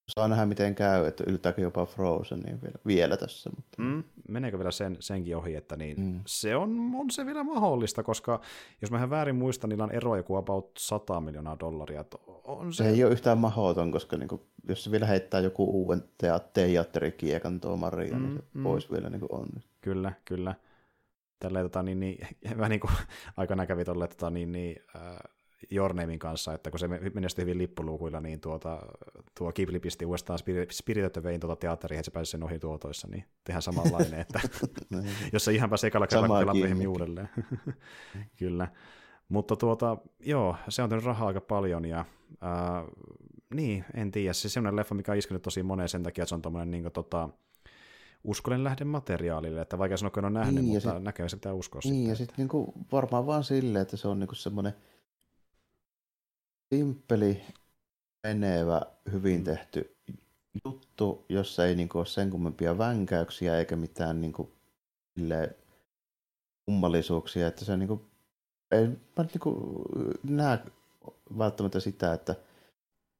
saa 0.08 0.28
nähdä 0.28 0.46
miten 0.46 0.74
käy, 0.74 1.06
että 1.06 1.24
yltääkö 1.26 1.62
jopa 1.62 1.86
Frozen 1.86 2.40
niin 2.40 2.62
vielä, 2.62 2.74
vielä 2.86 3.16
tässä. 3.16 3.50
Mutta... 3.56 3.82
Mm, 3.82 4.04
meneekö 4.28 4.58
vielä 4.58 4.70
sen, 4.70 4.96
senkin 5.00 5.36
ohi, 5.36 5.54
että 5.54 5.76
niin, 5.76 6.00
mm. 6.00 6.04
Mm. 6.06 6.20
se 6.26 6.56
on, 6.56 6.92
on 6.94 7.10
se 7.10 7.26
vielä 7.26 7.44
mahdollista, 7.44 8.02
koska 8.02 8.40
jos 8.82 8.90
mä 8.90 9.10
väärin 9.10 9.36
muistan, 9.36 9.70
niillä 9.70 9.84
on 9.84 9.92
ero 9.92 10.16
joku 10.16 10.36
about 10.36 10.70
100 10.78 11.20
miljoonaa 11.20 11.56
dollaria. 11.60 12.04
On 12.44 12.72
se, 12.72 12.84
Se 12.84 12.90
ei 12.90 13.04
ole 13.04 13.12
yhtään 13.12 13.38
mahdoton, 13.38 13.92
koska 13.92 14.16
niin 14.16 14.28
kuin, 14.28 14.40
jos 14.68 14.84
se 14.84 14.90
vielä 14.90 15.06
heittää 15.06 15.40
joku 15.40 15.64
uuden 15.64 16.02
teat- 16.22 16.50
teatterikiekan 16.52 17.60
tuo 17.60 17.76
Maria, 17.76 18.16
mm, 18.16 18.22
niin 18.22 18.32
se 18.36 18.42
Mm, 18.42 18.60
mm. 18.60 18.64
voisi 18.64 18.90
vielä 18.90 19.10
niin 19.10 19.20
kuin 19.20 19.40
on. 19.40 19.48
Kyllä, 19.80 20.12
kyllä. 20.24 20.54
Tälleen 21.38 21.64
tota, 21.64 21.82
niin, 21.82 22.00
niin, 22.00 22.26
vähän 22.58 22.70
niin 22.70 22.80
kuin 22.80 22.92
aikana 23.36 23.66
kävi 23.66 23.84
tolle 23.84 24.08
tota, 24.08 24.30
niin, 24.30 24.52
niin, 24.52 24.76
äh, 24.96 25.02
Your 25.70 25.94
Namein 25.94 26.18
kanssa, 26.18 26.54
että 26.54 26.70
kun 26.70 26.78
se 26.80 26.88
me- 26.88 27.00
menestyi 27.14 27.42
hyvin 27.42 27.58
lippuluukuilla, 27.58 28.20
niin 28.20 28.40
tuota, 28.40 28.78
tuo 29.38 29.52
Ghibli 29.52 29.80
pisti 29.80 30.06
uudestaan 30.06 30.38
Spirit, 30.38 30.70
Spirited 30.70 31.16
Awayin 31.22 31.40
tuota 31.40 31.56
teatteriin, 31.56 31.98
että 31.98 32.04
se 32.04 32.10
pääsi 32.10 32.30
sen 32.30 32.42
ohi 32.42 32.58
tuotoissa, 32.58 33.08
niin 33.10 33.24
tehdään 33.44 33.62
samanlainen, 33.62 34.20
että 34.20 34.40
Niin. 34.90 35.14
jos 35.32 35.44
se 35.44 35.52
ihan 35.52 35.70
pääsee 35.70 35.88
ekalla 35.88 36.06
kerralla 36.06 36.54
myöhemmin 36.54 36.88
uudelleen. 36.88 37.28
Kyllä. 38.38 38.68
Mutta 39.28 39.56
tuota, 39.56 39.96
joo, 40.20 40.56
se 40.68 40.82
on 40.82 40.88
tehnyt 40.88 41.04
rahaa 41.04 41.28
aika 41.28 41.40
paljon 41.40 41.84
ja 41.84 41.98
äh, 41.98 42.84
niin, 43.54 43.84
en 43.94 44.10
tiedä. 44.10 44.32
Se 44.32 44.48
semmoinen 44.48 44.76
leffa, 44.76 44.94
mikä 44.94 45.12
on 45.12 45.18
iskenyt 45.18 45.42
tosi 45.42 45.62
moneen 45.62 45.88
sen 45.88 46.02
takia, 46.02 46.22
että 46.22 46.28
se 46.28 46.34
on 46.34 46.42
tommonen 46.42 46.70
niin 46.70 46.82
kuin, 46.82 46.92
tota, 46.92 47.28
uskollinen 48.24 48.64
lähde 48.64 48.84
materiaalille, 48.84 49.60
että 49.60 49.78
vaikka 49.78 49.96
sanoa, 49.96 50.10
kun 50.10 50.24
on 50.24 50.32
nähnyt, 50.32 50.64
Niin, 50.64 50.74
mutta 50.74 50.94
sit- 50.94 51.02
näköjään 51.02 51.30
se 51.30 51.36
pitää 51.36 51.52
uskoa 51.52 51.80
Niin, 51.84 51.94
ja 52.08 52.14
sitten. 52.14 52.16
sitten 52.16 52.34
niinku, 52.36 52.74
varmaan 52.92 53.26
vaan 53.26 53.44
silleen, 53.44 53.82
että 53.82 53.96
se 53.96 54.08
on 54.08 54.18
niinku 54.18 54.34
semmoinen 54.34 54.72
simppeli, 56.74 57.42
menevä, 58.26 58.82
hyvin 59.12 59.44
tehty 59.44 59.96
juttu, 60.64 61.24
jossa 61.28 61.66
ei 61.66 61.74
niinku 61.74 61.98
ole 61.98 62.06
sen 62.06 62.30
kummempia 62.30 62.78
vänkäyksiä 62.78 63.58
eikä 63.58 63.76
mitään 63.76 64.20
niinku, 64.20 64.52
kummallisuuksia, 66.66 67.46
että 67.46 67.64
se 67.64 67.76
niinku, 67.76 68.04
ei, 68.70 68.86
mä 68.88 69.24
niinku 69.24 69.82
näe 70.22 70.58
välttämättä 71.38 71.80
sitä, 71.80 72.12
että 72.12 72.34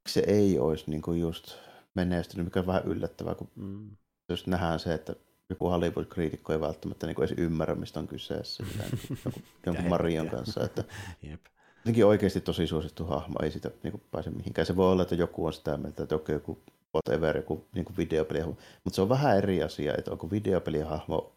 se 0.08 0.22
ei 0.26 0.58
olisi 0.58 0.90
niinku 0.90 1.12
just 1.12 1.54
menestynyt, 1.94 2.46
mikä 2.46 2.60
on 2.60 2.66
vähän 2.66 2.84
yllättävää, 2.84 3.34
kun 3.34 3.48
Mm. 3.56 3.90
jos 4.28 4.46
nähdään 4.46 4.80
se, 4.80 4.94
että 4.94 5.16
joku 5.50 5.68
Hollywood-kriitikko 5.68 6.52
ei 6.52 6.60
välttämättä 6.60 7.06
niin 7.06 7.18
edes 7.18 7.34
ymmärrä, 7.38 7.74
mistä 7.74 8.00
on 8.00 8.06
kyseessä 8.06 8.62
niin 8.62 8.78
kuin 8.78 9.00
jonkun, 9.24 9.42
jonkun 9.66 9.88
Marion 9.88 10.30
kanssa. 10.30 10.64
Että 10.64 10.84
Jep. 11.22 11.40
Jotenkin 11.84 12.06
oikeasti 12.06 12.40
tosi 12.40 12.66
suosittu 12.66 13.04
hahmo, 13.04 13.38
ei 13.42 13.50
sitä 13.50 13.70
niin 13.82 13.92
kuin 13.92 14.02
pääse 14.10 14.30
mihinkään. 14.30 14.66
Se 14.66 14.76
voi 14.76 14.92
olla, 14.92 15.02
että 15.02 15.14
joku 15.14 15.46
on 15.46 15.52
sitä 15.52 15.76
mieltä, 15.76 16.02
että 16.02 16.14
okei, 16.14 16.34
joku 16.34 16.58
whatever, 16.94 17.36
joku 17.36 17.64
niin 17.74 17.84
kuin 17.84 17.96
videopelihahmo. 17.96 18.56
Mutta 18.84 18.94
se 18.94 19.02
on 19.02 19.08
vähän 19.08 19.38
eri 19.38 19.62
asia, 19.62 19.94
että 19.98 20.10
onko 20.10 20.30
videopelihahmo, 20.30 21.32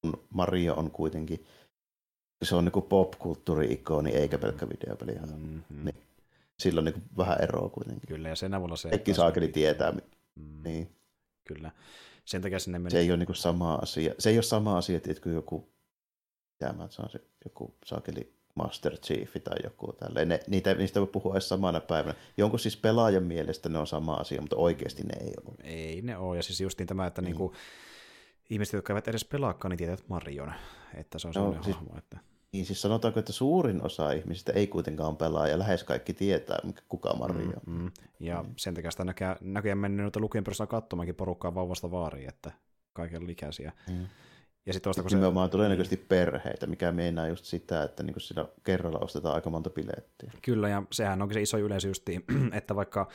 kun 0.00 0.22
Mario 0.30 0.74
on 0.74 0.90
kuitenkin, 0.90 1.46
se 2.42 2.54
on 2.54 2.64
niin 2.64 2.72
kuin 2.72 2.86
pop-kulttuuri-ikoni 2.86 4.10
eikä 4.10 4.38
pelkkä 4.38 4.68
videopelihahmo. 4.68 5.36
Mm-hmm. 5.36 5.84
Niin. 5.84 6.02
Sillä 6.58 6.78
on 6.78 6.84
niin 6.84 6.92
kuin 6.92 7.04
vähän 7.16 7.42
eroa 7.42 7.68
kuitenkin. 7.68 8.08
Kyllä, 8.08 8.28
ja 8.28 8.36
sen 8.36 8.54
avulla 8.54 8.76
se... 8.76 8.90
Kaikki 8.90 9.14
saakeli 9.14 9.48
tietää, 9.48 9.92
Mm, 10.36 10.62
niin. 10.62 10.96
Kyllä. 11.44 11.70
Sen 12.24 12.42
takia 12.42 12.58
sinne 12.58 12.78
meni... 12.78 12.90
Se 12.90 12.98
ei 12.98 13.10
ole 13.10 13.16
niinku 13.16 13.34
sama 13.34 13.74
asia. 13.74 14.14
Se 14.18 14.30
ei 14.30 14.36
ole 14.36 14.42
sama 14.42 14.78
asia, 14.78 14.96
että 14.96 15.30
joku, 15.30 15.68
mitä 16.52 16.72
mä 16.72 16.88
sanon, 16.90 17.10
se 17.10 17.20
joku 17.44 17.74
saakeli 17.84 18.32
Master 18.54 18.96
Chief 18.98 19.32
tai 19.44 19.56
joku 19.64 19.92
tälleen. 19.92 20.28
Ne, 20.28 20.40
niitä, 20.46 20.74
niistä 20.74 21.00
voi 21.00 21.06
puhua 21.06 21.34
edes 21.34 21.48
samana 21.48 21.80
päivänä. 21.80 22.14
Jonkun 22.36 22.58
siis 22.58 22.76
pelaajan 22.76 23.22
mielestä 23.22 23.68
ne 23.68 23.78
on 23.78 23.86
sama 23.86 24.14
asia, 24.14 24.40
mutta 24.40 24.56
oikeasti 24.56 25.02
ne 25.02 25.24
ei 25.24 25.34
ole. 25.46 25.54
Ei 25.64 26.02
ne 26.02 26.16
ole, 26.16 26.36
ja 26.36 26.42
siis 26.42 26.60
justiin 26.60 26.86
tämä, 26.86 27.06
että 27.06 27.22
Niin. 27.22 27.26
niinku, 27.26 27.52
ihmiset, 28.50 28.72
jotka 28.72 28.92
eivät 28.92 29.08
edes 29.08 29.24
pelaakaan, 29.24 29.70
niin 29.70 29.78
tietävät 29.78 30.08
Marion, 30.08 30.52
että 30.94 31.18
se 31.18 31.28
on 31.28 31.30
No, 31.30 31.32
sellainen 31.32 31.64
siis- 31.64 31.76
hahmo, 31.76 31.98
että... 31.98 32.18
Niin 32.52 32.66
siis 32.66 32.82
sanotaanko, 32.82 33.20
että 33.20 33.32
suurin 33.32 33.82
osa 33.86 34.12
ihmisistä 34.12 34.52
ei 34.52 34.66
kuitenkaan 34.66 35.16
pelaa 35.16 35.48
ja 35.48 35.58
lähes 35.58 35.84
kaikki 35.84 36.12
tietää, 36.14 36.58
mikä- 36.64 36.82
kuka 36.88 37.14
Mario 37.14 37.46
on. 37.46 37.52
Mm, 37.66 37.82
mm. 37.82 37.90
Ja 38.20 38.44
sen 38.56 38.74
takia 38.74 38.90
sitä 38.90 39.04
näköjään, 39.04 39.36
näköjään 39.40 39.78
mennyt 39.78 40.16
lukien 40.16 40.44
perusteella 40.44 40.70
katsomaankin 40.70 41.14
porukkaa 41.14 41.54
vauvasta 41.54 41.90
vaariin, 41.90 42.28
että 42.28 42.50
kaiken 42.92 43.30
ikäisiä. 43.30 43.72
Mm. 43.90 44.06
Ja 44.66 44.72
sitten 44.72 44.84
tuosta, 44.84 45.02
kun 45.02 45.10
Se... 45.10 45.12
se... 45.12 45.16
Nimenomaan 45.16 45.50
todennäköisesti 45.50 45.96
perheitä, 45.96 46.66
mikä 46.66 46.92
meinaa 46.92 47.28
just 47.28 47.44
sitä, 47.44 47.82
että 47.82 48.02
niin 48.02 48.14
siinä 48.20 48.46
kerralla 48.64 48.98
ostetaan 48.98 49.34
aika 49.34 49.50
monta 49.50 49.70
bilettiä. 49.70 50.32
Kyllä, 50.42 50.68
ja 50.68 50.82
sehän 50.92 51.22
onkin 51.22 51.34
se 51.34 51.42
iso 51.42 51.58
yleisö 51.58 51.88
justiin, 51.88 52.24
että 52.58 52.76
vaikka 52.76 53.08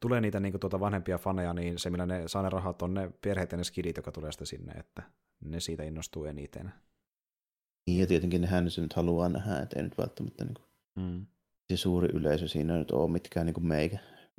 tulee 0.00 0.20
niitä 0.20 0.40
niin 0.40 0.60
tuota 0.60 0.80
vanhempia 0.80 1.18
faneja, 1.18 1.54
niin 1.54 1.78
se, 1.78 1.90
millä 1.90 2.06
ne 2.06 2.22
saa 2.28 2.42
ne 2.42 2.50
rahat, 2.50 2.82
on 2.82 2.94
ne 2.94 3.10
perheet 3.20 3.52
ja 3.52 3.58
ne 3.58 3.64
skidit, 3.64 3.96
jotka 3.96 4.12
tulee 4.12 4.32
sitten 4.32 4.46
sinne, 4.46 4.72
että 4.72 5.02
ne 5.44 5.60
siitä 5.60 5.82
innostuu 5.82 6.24
eniten. 6.24 6.72
Niin 7.86 8.00
ja 8.00 8.06
tietenkin 8.06 8.40
nehän 8.40 8.70
se 8.70 8.80
nyt 8.80 8.92
haluaa 8.92 9.28
nähdä, 9.28 9.58
että 9.58 9.78
ei 9.78 9.82
nyt 9.82 9.98
välttämättä 9.98 10.44
niin 10.44 10.54
Mm. 10.96 11.26
se 11.70 11.76
suuri 11.76 12.08
yleisö 12.14 12.48
siinä 12.48 12.78
nyt 12.78 12.90
ole 12.90 13.10
mitkään 13.10 13.46
niin 13.46 13.66
meikä, 13.66 13.98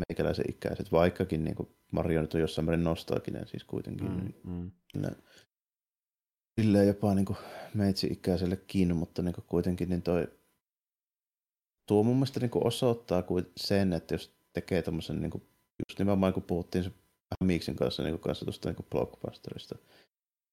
meikäläisen 0.10 0.46
ikäiset, 0.50 0.92
vaikkakin 0.92 1.44
niin 1.44 1.56
Mario 1.92 2.22
nyt 2.22 2.34
on 2.34 2.42
jossain 2.42 2.66
määrin 2.66 2.84
nostalginen 2.84 3.48
siis 3.48 3.64
kuitenkin. 3.64 4.12
Mm, 4.12 4.34
Mm. 4.44 4.72
mm. 4.96 5.12
Silleen 6.62 6.88
jopa 6.88 7.16
niin 7.16 7.26
meitsi-ikäiselle 7.74 8.56
kiinni, 8.56 8.94
mutta 8.94 9.22
niin 9.22 9.36
kuitenkin 9.48 9.90
niin 9.90 10.02
toi 10.02 10.28
tuo 11.88 12.04
mun 12.04 12.16
mielestä 12.16 12.40
niin 12.40 12.52
osoittaa 12.54 13.22
kuin 13.22 13.52
sen, 13.58 13.94
että 13.94 14.14
jos 14.14 14.32
tekee 14.54 14.82
tämmöisen, 14.82 15.22
niin 15.22 15.32
kuin, 15.32 15.44
just 15.90 16.00
nimenomaan 16.00 16.34
kun 16.34 16.44
puhuttiin 16.44 16.84
se 16.84 16.90
vähän 16.90 17.48
Miiksin 17.48 17.76
kanssa, 17.76 18.04
niin 18.04 18.20
kanssa 18.20 18.46
tuosta 18.46 18.70
niin 18.70 18.86
blockbusterista, 18.90 19.76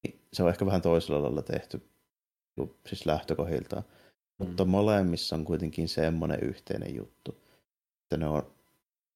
niin 0.03 0.21
se 0.33 0.43
on 0.43 0.49
ehkä 0.49 0.65
vähän 0.65 0.81
toisella 0.81 1.21
lailla 1.21 1.41
tehty, 1.41 1.89
siis 2.87 3.05
lähtökohdiltaan. 3.05 3.83
Mm. 3.83 4.47
Mutta 4.47 4.65
molemmissa 4.65 5.35
on 5.35 5.45
kuitenkin 5.45 5.89
semmoinen 5.89 6.39
yhteinen 6.39 6.95
juttu, 6.95 7.31
että 8.03 8.17
ne 8.17 8.27
on 8.27 8.51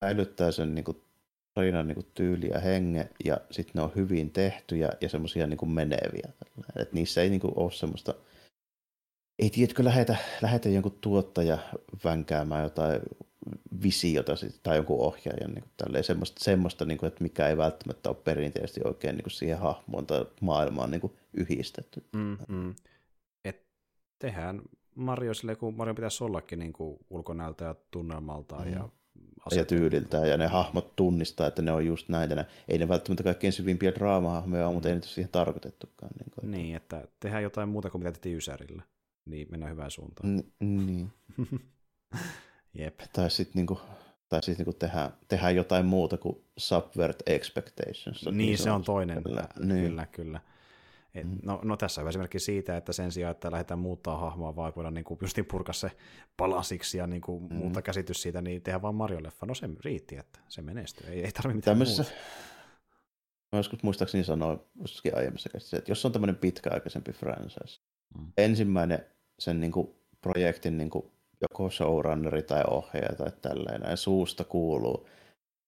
säilyttää 0.06 0.52
sen 0.52 0.76
niin 0.76 0.86
kuin, 0.86 1.02
tarinan 1.54 1.88
niin 1.88 1.96
kuin, 1.96 2.08
tyyli 2.14 2.48
ja 2.48 2.60
henge, 2.60 3.10
ja 3.26 3.38
sitten 3.52 3.72
ne 3.76 3.82
on 3.82 3.92
hyvin 3.96 4.32
tehtyjä 4.32 4.90
ja 5.02 5.10
semmoisia 5.10 5.48
niin 5.48 5.72
meneviä. 5.72 6.32
Että 6.76 6.96
niissä 6.96 7.22
ei 7.22 7.30
niin 7.30 7.42
kuin, 7.42 7.54
ole 7.56 7.72
semmoista 7.72 8.14
ei 9.42 9.50
tiedätkö, 9.50 9.84
lähetä, 9.84 10.16
lähetä 10.42 10.70
jonkun 10.70 10.98
tuottaja 11.02 11.58
vänkäämään 12.04 12.64
jotain 12.64 13.02
visiota 13.84 14.34
tai 14.64 14.76
jonkun 14.76 15.00
ohjaajan 15.00 15.52
niin 15.52 15.64
tälleen, 15.78 16.04
semmoista, 16.04 16.44
semmoista 16.44 16.86
niin 16.86 16.98
kuin, 16.98 17.08
että 17.08 17.24
mikä 17.24 17.48
ei 17.48 17.58
välttämättä 17.58 18.10
ole 18.10 18.18
perinteisesti 18.24 18.82
oikein 18.84 19.16
niin 19.16 19.24
kuin 19.24 19.32
siihen 19.32 19.60
hahmoon 19.60 20.08
tai 20.08 20.26
maailmaan 20.42 20.92
niin 20.92 21.02
kuin 21.02 21.14
yhdistetty. 21.34 22.04
Mm, 22.14 22.38
mm. 22.48 22.76
Et 23.46 23.64
tehdään 24.20 24.62
Mario 24.96 25.34
sille, 25.34 25.56
kun 25.56 25.76
Mario 25.76 25.94
pitäisi 25.96 26.24
ollakin 26.24 26.60
niin 26.60 26.74
kuin 26.74 27.00
ulkonäöltä 27.10 27.66
ja 27.66 27.76
tunnelmalta 27.92 28.56
mm. 28.56 28.74
ja 28.74 28.90
ja 29.52 29.66
tyyliltään, 29.66 30.30
ja 30.30 30.38
ne 30.38 30.48
hahmot 30.48 30.96
tunnistaa, 30.96 31.48
että 31.48 31.62
ne 31.62 31.72
on 31.72 31.86
just 31.86 32.10
näitä. 32.10 32.46
Ei 32.68 32.78
ne 32.78 32.88
välttämättä 32.88 33.24
kaikkein 33.24 33.54
syvimpiä 33.54 33.92
draamahahmoja 33.92 34.66
ole, 34.66 34.74
mutta 34.74 34.90
ei 34.90 34.96
niitä 34.96 35.08
siihen 35.08 35.32
tarkoitettukaan. 35.32 36.12
Niin, 36.20 36.32
kuin. 36.32 36.52
niin, 36.52 36.76
että 36.76 37.08
tehdään 37.20 37.44
jotain 37.44 37.70
muuta 37.70 37.90
kuin 37.90 38.02
mitä 38.02 38.12
tehtiin 38.12 38.38
Ysärillä 38.38 38.84
niin 39.26 39.48
mennään 39.52 39.72
hyvään 39.72 39.92
suuntaan. 39.92 40.38
N- 40.38 40.86
niin. 40.86 41.12
Jep. 42.80 43.00
Tai 43.14 43.32
sitten 43.32 43.54
niinku, 43.56 43.82
tai 44.30 44.44
sit 44.44 44.58
niinku 44.58 44.74
tehdään, 44.74 45.14
tehdään 45.28 45.56
jotain 45.56 45.86
muuta 45.86 46.18
kuin 46.18 46.44
subvert 46.58 47.24
expectations. 47.26 48.26
Niin, 48.26 48.38
niin 48.38 48.58
se 48.58 48.72
on 48.72 48.84
toinen. 48.84 49.24
Kyllä, 49.24 49.48
niin. 49.60 49.86
kyllä. 49.90 50.06
kyllä. 50.06 50.40
Et, 51.16 51.28
mm. 51.28 51.38
no, 51.44 51.60
no, 51.64 51.78
tässä 51.78 52.02
on 52.02 52.10
esimerkki 52.10 52.40
siitä, 52.40 52.78
että 52.78 52.94
sen 52.94 53.12
sijaan, 53.12 53.32
että 53.32 53.52
lähdetään 53.52 53.80
muuttaa 53.80 54.18
hahmoa, 54.18 54.56
vaan 54.56 54.74
voidaan 54.76 54.94
niin 54.94 55.06
justiin 55.22 55.46
purkaa 55.46 55.74
se 55.74 55.92
palasiksi 56.38 56.98
ja 56.98 57.08
niin 57.08 57.22
kuin, 57.22 57.44
mm. 57.44 57.56
muuta 57.56 57.82
käsitys 57.82 58.22
siitä, 58.22 58.42
niin 58.42 58.62
tehdään 58.62 58.82
vaan 58.82 58.96
Mario-leffa. 58.96 59.46
No 59.46 59.56
se 59.56 59.70
riitti, 59.86 60.18
että 60.18 60.40
se 60.48 60.62
menestyy. 60.62 61.10
Ei, 61.10 61.24
ei 61.24 61.32
tarvitse 61.32 61.56
mitään 61.56 61.62
Tämmöisessä, 61.62 62.04
muuta. 62.04 62.16
Mä 63.52 63.60
joskus 63.60 63.84
muistaakseni 63.84 64.24
sanoin 64.24 64.60
jossakin 64.82 65.18
aiemmassa 65.18 65.50
käsissä, 65.50 65.78
että 65.78 65.92
jos 65.92 66.06
on 66.06 66.12
tämmöinen 66.12 66.36
pitkäaikaisempi 66.36 67.12
franchise, 67.12 67.82
mm. 68.18 68.32
ensimmäinen 68.38 69.06
sen 69.40 69.60
niin 69.60 69.72
kuin, 69.72 69.96
projektin 70.22 70.78
niin 70.78 70.90
kuin, 70.90 71.12
joko 71.42 71.70
showrunneri 71.70 72.44
tai 72.44 72.64
ohjaaja 72.70 73.16
tai 73.18 73.32
tällainen, 73.42 73.90
ja 73.90 73.96
suusta 73.96 74.44
kuuluu, 74.44 75.08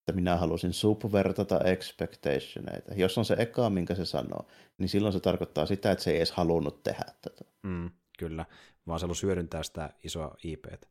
että 0.04 0.12
minä 0.12 0.38
halusin 0.38 0.74
subvertata 0.74 1.60
expectationeita. 1.60 2.94
Jos 2.96 3.18
on 3.18 3.26
se 3.26 3.36
eka, 3.40 3.70
minkä 3.70 3.96
se 3.96 4.06
sanoo, 4.06 4.48
niin 4.78 4.90
silloin 4.90 5.14
se 5.14 5.20
tarkoittaa 5.20 5.66
sitä, 5.66 5.92
että 5.92 6.04
se 6.04 6.12
ei 6.12 6.18
edes 6.18 6.32
halunnut 6.32 6.84
tehdä 6.84 7.06
tätä. 7.22 7.46
Mm, 7.64 7.92
kyllä, 8.20 8.46
vaan 8.88 9.00
se 9.00 9.04
halusi 9.04 9.26
hyödyntää 9.26 9.64
sitä 9.64 9.94
isoa 10.04 10.36
IPtä. 10.44 10.88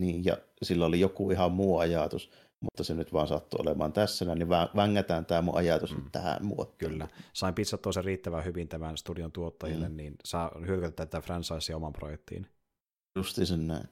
Niin, 0.00 0.24
ja 0.24 0.38
sillä 0.62 0.86
oli 0.86 1.00
joku 1.00 1.30
ihan 1.30 1.52
muu 1.52 1.78
ajatus 1.78 2.30
mutta 2.64 2.84
se 2.84 2.94
nyt 2.94 3.12
vaan 3.12 3.28
sattuu 3.28 3.60
olemaan 3.60 3.92
tässä, 3.92 4.34
niin 4.34 4.48
vängätään 4.48 5.26
tämä 5.26 5.42
mun 5.42 5.56
ajatus 5.56 5.96
mm. 5.96 6.10
tähän 6.12 6.44
muottiin. 6.46 6.90
Kyllä. 6.90 7.08
Sain 7.32 7.54
pizzattua 7.54 7.92
sen 7.92 8.04
riittävän 8.04 8.44
hyvin 8.44 8.68
tämän 8.68 8.96
studion 8.96 9.32
tuottajille, 9.32 9.88
mm. 9.88 9.96
niin 9.96 10.14
saa 10.24 10.50
hyödyntää 10.66 11.06
tätä 11.06 11.20
franchisea 11.20 11.76
oman 11.76 11.92
projektiin. 11.92 12.46
Justi 13.16 13.46
sen 13.46 13.66
näin. 13.66 13.88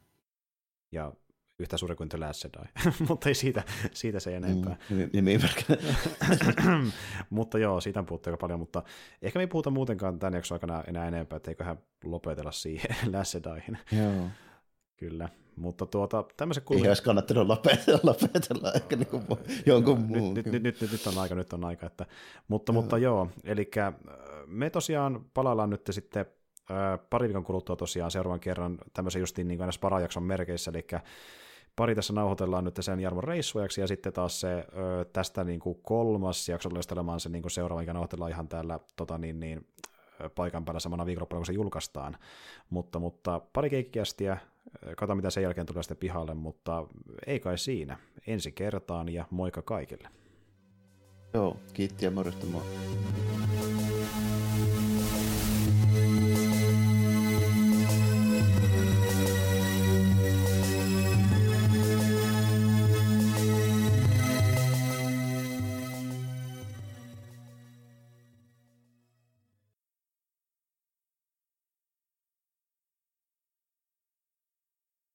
Ja 0.92 1.12
yhtä 1.58 1.76
suuri 1.76 1.96
kuin 1.96 2.08
The 2.08 2.18
Last 2.18 2.44
Jedi, 2.44 2.68
mutta 3.08 3.28
ei 3.28 3.34
siitä, 3.34 3.62
siitä 3.92 4.20
se 4.20 4.36
enempää. 4.36 4.76
Mm, 4.90 5.10
mutta 7.30 7.58
joo, 7.58 7.80
siitä 7.80 8.00
on 8.00 8.06
puhuttu 8.06 8.30
aika 8.30 8.36
paljon, 8.36 8.58
mutta 8.58 8.82
ehkä 9.22 9.38
me 9.38 9.42
ei 9.42 9.46
puhuta 9.46 9.70
muutenkaan 9.70 10.18
tämän 10.18 10.34
jakson 10.34 10.54
aikana 10.54 10.84
enää 10.86 11.08
enempää, 11.08 11.36
että 11.36 11.50
eiköhän 11.50 11.78
lopetella 12.04 12.52
siihen 12.52 12.96
Last 13.12 13.34
Jedyihin. 13.34 13.78
Joo. 13.92 14.28
Kyllä. 14.96 15.28
Mutta 15.56 15.86
tuota, 15.86 16.24
tämmöisen 16.36 16.62
kulmi... 16.62 16.82
Ei 16.82 16.88
olisi 16.88 17.02
kannattanut 17.02 17.46
lopetella, 17.46 18.00
lopetella 18.12 18.72
ehkä 18.72 18.96
niin 18.96 19.06
kuin 19.06 19.26
jonkun 19.66 20.00
muun. 20.00 20.34
Nyt, 20.34 20.46
nyt, 20.46 20.62
nyt, 20.62 20.80
nyt, 20.80 20.92
nyt, 20.92 21.06
on 21.06 21.18
aika, 21.18 21.34
nyt 21.34 21.52
on 21.52 21.64
aika. 21.64 21.86
Että, 21.86 22.06
mutta, 22.48 22.72
mutta 22.72 22.98
joo, 22.98 23.28
eli 23.44 23.70
me 24.46 24.70
tosiaan 24.70 25.24
palaillaan 25.34 25.70
nyt 25.70 25.82
sitten 25.90 26.26
pari 27.10 27.28
viikon 27.28 27.44
kuluttua 27.44 27.76
tosiaan 27.76 28.10
seuraavan 28.10 28.40
kerran 28.40 28.78
tämmöisen 28.92 29.20
justiin 29.20 29.48
niin 29.48 29.58
kuin 29.58 29.70
parajakson 29.80 30.22
merkeissä, 30.22 30.70
eli 30.70 30.86
pari 31.76 31.94
tässä 31.94 32.12
nauhoitellaan 32.12 32.64
nyt 32.64 32.76
sen 32.80 33.00
Jarmon 33.00 33.24
reissuajaksi, 33.24 33.80
ja 33.80 33.86
sitten 33.86 34.12
taas 34.12 34.40
se 34.40 34.52
ö, 34.52 34.64
tästä 35.12 35.44
niin 35.44 35.60
kuin 35.60 35.78
kolmas 35.82 36.48
jakso 36.48 36.68
tulee 36.68 37.18
se 37.18 37.28
niin 37.28 37.42
kuin 37.42 37.50
seuraava, 37.50 37.80
mikä 37.80 37.92
nauhoitellaan 37.92 38.30
ihan 38.30 38.48
täällä 38.48 38.80
tota, 38.96 39.18
niin, 39.18 39.40
niin, 39.40 39.66
paikan 40.34 40.64
päällä 40.64 40.80
samana 40.80 41.06
viikonloppuna, 41.06 41.38
kun 41.38 41.46
se 41.46 41.52
julkaistaan. 41.52 42.16
Mutta, 42.70 42.98
mutta 42.98 43.40
pari 43.52 43.70
keikkiästiä, 43.70 44.38
katsotaan 44.86 45.16
mitä 45.16 45.30
sen 45.30 45.42
jälkeen 45.42 45.66
tulee 45.66 45.82
sitten 45.82 45.96
pihalle, 45.96 46.34
mutta 46.34 46.86
ei 47.26 47.40
kai 47.40 47.58
siinä. 47.58 47.98
Ensi 48.26 48.52
kertaan 48.52 49.08
ja 49.08 49.24
moikka 49.30 49.62
kaikille. 49.62 50.08
Joo, 51.34 51.56
kiitti 51.72 52.04
ja 52.04 52.10
morjesta 52.10 52.46
moi. 52.46 52.62